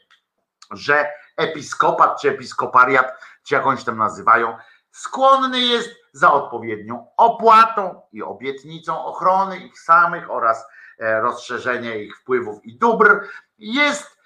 że 0.72 1.12
episkopat 1.38 2.22
czy 2.22 2.30
episkopariat, 2.30 3.14
czy 3.44 3.56
jakąś 3.56 3.84
tam 3.84 3.98
nazywają, 3.98 4.58
skłonny 4.92 5.60
jest 5.60 5.99
za 6.14 6.34
odpowiednią 6.34 7.08
opłatą 7.18 8.02
i 8.12 8.24
obietnicą 8.24 9.06
ochrony 9.06 9.58
ich 9.58 9.80
samych 9.80 10.32
oraz 10.32 10.68
rozszerzenie 11.00 11.98
ich 11.98 12.18
wpływów 12.18 12.66
i 12.66 12.78
dóbr 12.78 13.28
jest 13.58 14.20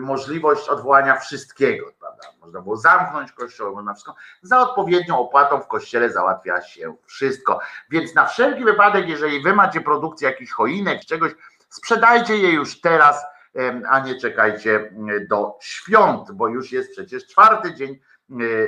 możliwość 0.00 0.68
odwołania 0.68 1.16
wszystkiego, 1.16 1.86
prawda? 2.00 2.28
Można 2.40 2.60
było 2.60 2.76
zamknąć 2.76 3.32
kościół, 3.32 3.74
można 3.74 3.94
wszystko. 3.94 4.14
Za 4.42 4.60
odpowiednią 4.60 5.18
opłatą 5.18 5.60
w 5.60 5.68
kościele 5.68 6.10
załatwia 6.10 6.62
się 6.62 6.94
wszystko. 7.06 7.60
Więc 7.90 8.14
na 8.14 8.26
wszelki 8.26 8.64
wypadek, 8.64 9.08
jeżeli 9.08 9.42
wy 9.42 9.52
macie 9.52 9.80
produkcję 9.80 10.28
jakichś 10.28 10.52
choinek, 10.52 11.00
czegoś, 11.00 11.32
sprzedajcie 11.68 12.36
je 12.36 12.50
już 12.50 12.80
teraz, 12.80 13.24
a 13.88 14.00
nie 14.00 14.20
czekajcie 14.20 14.92
do 15.28 15.58
świąt, 15.60 16.32
bo 16.32 16.48
już 16.48 16.72
jest 16.72 16.90
przecież 16.92 17.26
czwarty 17.26 17.74
dzień 17.74 18.00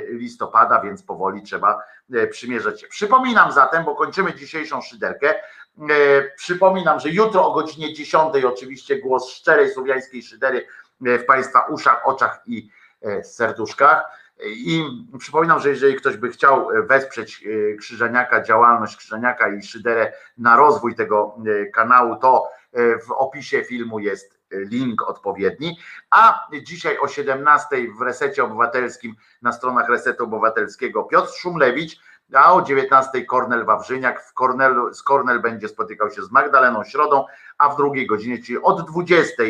listopada, 0.07 0.81
więc 0.81 1.03
powoli 1.03 1.41
trzeba 1.41 1.83
przymierzać 2.31 2.81
się. 2.81 2.87
Przypominam 2.87 3.51
zatem, 3.51 3.85
bo 3.85 3.95
kończymy 3.95 4.33
dzisiejszą 4.33 4.81
szyderkę. 4.81 5.35
Przypominam, 6.37 6.99
że 6.99 7.09
jutro 7.09 7.47
o 7.47 7.53
godzinie 7.53 7.93
10 7.93 8.43
oczywiście 8.45 8.99
głos 8.99 9.29
szczerej 9.29 9.69
słowiańskiej 9.69 10.23
szydery 10.23 10.67
w 11.01 11.25
Państwa 11.25 11.65
uszach, 11.65 12.07
oczach 12.07 12.41
i 12.45 12.69
serduszkach. 13.23 14.05
I 14.45 14.83
przypominam, 15.19 15.59
że 15.59 15.69
jeżeli 15.69 15.95
ktoś 15.95 16.17
by 16.17 16.29
chciał 16.29 16.67
wesprzeć 16.83 17.43
Krzyżeniaka, 17.79 18.43
działalność 18.43 18.97
Krzyżeniaka 18.97 19.49
i 19.49 19.63
Szyderę 19.63 20.13
na 20.37 20.55
rozwój 20.55 20.95
tego 20.95 21.37
kanału, 21.73 22.15
to 22.15 22.49
w 23.07 23.11
opisie 23.11 23.63
filmu 23.63 23.99
jest 23.99 24.36
link 24.51 25.09
odpowiedni. 25.09 25.79
A 26.09 26.47
dzisiaj 26.63 26.97
o 26.97 27.07
17 27.07 27.67
w 27.97 28.01
resecie 28.01 28.43
obywatelskim 28.43 29.15
na 29.41 29.51
stronach 29.51 29.89
Resetu 29.89 30.23
Obywatelskiego 30.23 31.03
Piotr 31.03 31.33
Szumlewicz, 31.33 31.99
a 32.33 32.53
o 32.53 32.61
19 32.61 33.25
Kornel 33.25 33.65
Wawrzyniak 33.65 34.23
w 34.23 34.33
Kornelu, 34.33 34.93
z 34.93 35.03
Kornel 35.03 35.41
będzie 35.41 35.67
spotykał 35.67 36.11
się 36.11 36.23
z 36.23 36.31
Magdaleną 36.31 36.83
Środą, 36.83 37.25
a 37.57 37.69
w 37.69 37.77
drugiej 37.77 38.07
godzinie, 38.07 38.43
czyli 38.43 38.61
od 38.61 38.91
20 38.91 39.43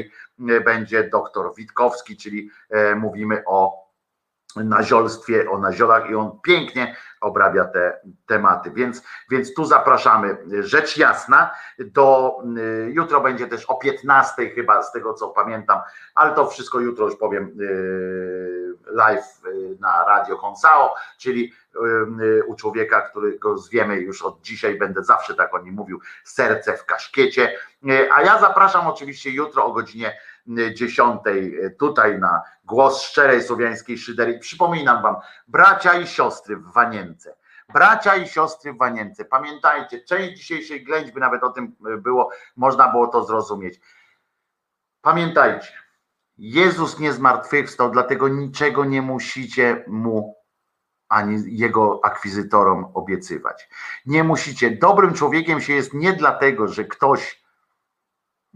będzie 0.65 1.03
doktor 1.03 1.55
Witkowski, 1.55 2.17
czyli 2.17 2.49
mówimy 2.95 3.43
o 3.45 3.86
naziolstwie, 4.55 5.49
o 5.51 5.57
naziolach 5.57 6.09
i 6.09 6.15
on 6.15 6.39
pięknie 6.43 6.95
obrabia 7.21 7.65
te 7.65 7.99
tematy, 8.25 8.71
więc, 8.71 9.01
więc 9.31 9.53
tu 9.53 9.65
zapraszamy. 9.65 10.37
Rzecz 10.59 10.97
jasna, 10.97 11.51
do 11.79 12.37
jutro 12.87 13.21
będzie 13.21 13.47
też 13.47 13.65
o 13.65 13.75
15 13.75 14.49
chyba 14.49 14.83
z 14.83 14.91
tego 14.91 15.13
co 15.13 15.29
pamiętam, 15.29 15.79
ale 16.15 16.35
to 16.35 16.47
wszystko 16.47 16.79
jutro 16.79 17.05
już 17.05 17.15
powiem 17.15 17.57
live 18.85 19.41
na 19.79 20.05
Radio 20.05 20.37
Konsao, 20.37 20.93
czyli 21.17 21.53
u 22.47 22.55
człowieka, 22.55 23.01
którego 23.01 23.57
zwiemy 23.57 23.95
już 23.95 24.21
od 24.21 24.41
dzisiaj, 24.41 24.77
będę 24.77 25.03
zawsze 25.03 25.33
tak 25.33 25.53
o 25.53 25.59
nim 25.59 25.73
mówił, 25.73 25.99
serce 26.23 26.77
w 26.77 26.85
kaszkiecie, 26.85 27.57
a 28.15 28.21
ja 28.21 28.39
zapraszam 28.39 28.87
oczywiście 28.87 29.29
jutro 29.29 29.65
o 29.65 29.71
godzinie 29.71 30.17
10 30.73 31.21
tutaj 31.79 32.19
na 32.19 32.41
głos 32.65 33.01
szczerej 33.01 33.43
słowiańskiej 33.43 33.97
szydery. 33.97 34.39
Przypominam 34.39 35.01
wam, 35.01 35.15
bracia 35.47 35.99
i 35.99 36.07
siostry 36.07 36.57
w 36.57 36.73
Wanience. 36.73 37.35
Bracia 37.73 38.15
i 38.15 38.27
siostry 38.27 38.73
w 38.73 38.77
Wanience, 38.77 39.25
pamiętajcie, 39.25 40.01
część 40.01 40.37
dzisiejszej 40.37 40.83
ględźby 40.83 41.19
nawet 41.19 41.43
o 41.43 41.49
tym 41.49 41.75
było, 41.97 42.29
można 42.55 42.91
było 42.91 43.07
to 43.07 43.23
zrozumieć. 43.25 43.79
Pamiętajcie, 45.01 45.67
Jezus 46.37 46.99
nie 46.99 47.13
zmartwychwstał, 47.13 47.91
dlatego 47.91 48.27
niczego 48.27 48.85
nie 48.85 49.01
musicie 49.01 49.83
mu 49.87 50.37
ani 51.09 51.57
jego 51.57 51.99
akwizytorom 52.03 52.91
obiecywać. 52.93 53.69
Nie 54.05 54.23
musicie. 54.23 54.71
Dobrym 54.71 55.13
człowiekiem 55.13 55.61
się 55.61 55.73
jest 55.73 55.93
nie 55.93 56.13
dlatego, 56.13 56.67
że 56.67 56.85
ktoś 56.85 57.43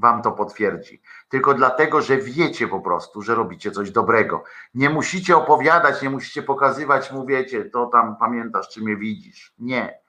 wam 0.01 0.21
to 0.21 0.31
potwierdzi. 0.31 1.01
Tylko 1.29 1.53
dlatego, 1.53 2.01
że 2.01 2.17
wiecie 2.17 2.67
po 2.67 2.81
prostu, 2.81 3.21
że 3.21 3.35
robicie 3.35 3.71
coś 3.71 3.91
dobrego. 3.91 4.43
Nie 4.73 4.89
musicie 4.89 5.37
opowiadać, 5.37 6.01
nie 6.01 6.09
musicie 6.09 6.43
pokazywać, 6.43 7.11
mu 7.11 7.25
wiecie, 7.25 7.65
to 7.65 7.85
tam 7.85 8.17
pamiętasz, 8.17 8.69
czy 8.69 8.81
mnie 8.81 8.97
widzisz. 8.97 9.53
Nie. 9.59 10.01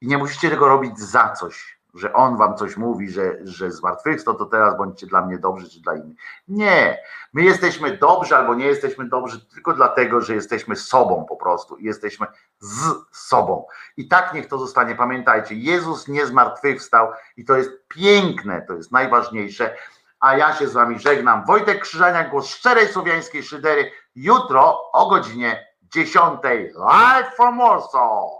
I 0.00 0.06
nie 0.06 0.18
musicie 0.18 0.50
tego 0.50 0.68
robić 0.68 0.98
za 0.98 1.28
coś, 1.28 1.81
że 1.94 2.12
on 2.12 2.36
wam 2.36 2.56
coś 2.56 2.76
mówi, 2.76 3.10
że, 3.10 3.38
że 3.44 3.70
zmartwychwstał, 3.70 4.34
to 4.34 4.46
teraz 4.46 4.76
bądźcie 4.76 5.06
dla 5.06 5.26
mnie 5.26 5.38
dobrzy, 5.38 5.70
czy 5.70 5.80
dla 5.80 5.94
innych. 5.94 6.18
Nie. 6.48 6.98
My 7.32 7.42
jesteśmy 7.42 7.96
dobrzy 7.96 8.36
albo 8.36 8.54
nie 8.54 8.66
jesteśmy 8.66 9.08
dobrzy 9.08 9.46
tylko 9.46 9.74
dlatego, 9.74 10.20
że 10.20 10.34
jesteśmy 10.34 10.76
sobą 10.76 11.26
po 11.28 11.36
prostu. 11.36 11.78
Jesteśmy 11.78 12.26
z 12.58 12.94
sobą. 13.12 13.66
I 13.96 14.08
tak 14.08 14.34
niech 14.34 14.46
to 14.46 14.58
zostanie. 14.58 14.94
Pamiętajcie, 14.94 15.54
Jezus 15.54 16.08
nie 16.08 16.26
zmartwychwstał 16.26 17.08
i 17.36 17.44
to 17.44 17.56
jest 17.56 17.70
piękne, 17.88 18.62
to 18.62 18.74
jest 18.74 18.92
najważniejsze. 18.92 19.76
A 20.20 20.36
ja 20.36 20.54
się 20.54 20.68
z 20.68 20.72
wami 20.72 20.98
żegnam. 20.98 21.44
Wojtek 21.44 21.80
Krzyżania, 21.80 22.28
głos 22.28 22.46
szczerej 22.46 22.88
słowiańskiej 22.88 23.42
szydery. 23.42 23.90
Jutro 24.14 24.92
o 24.92 25.10
godzinie 25.10 25.66
10 25.82 26.40
live 26.74 27.36
from 27.36 27.58
Warsaw. 27.58 28.30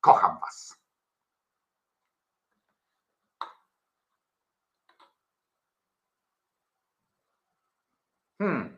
Kocham 0.00 0.38
was. 0.40 0.75
Hmm. 8.40 8.75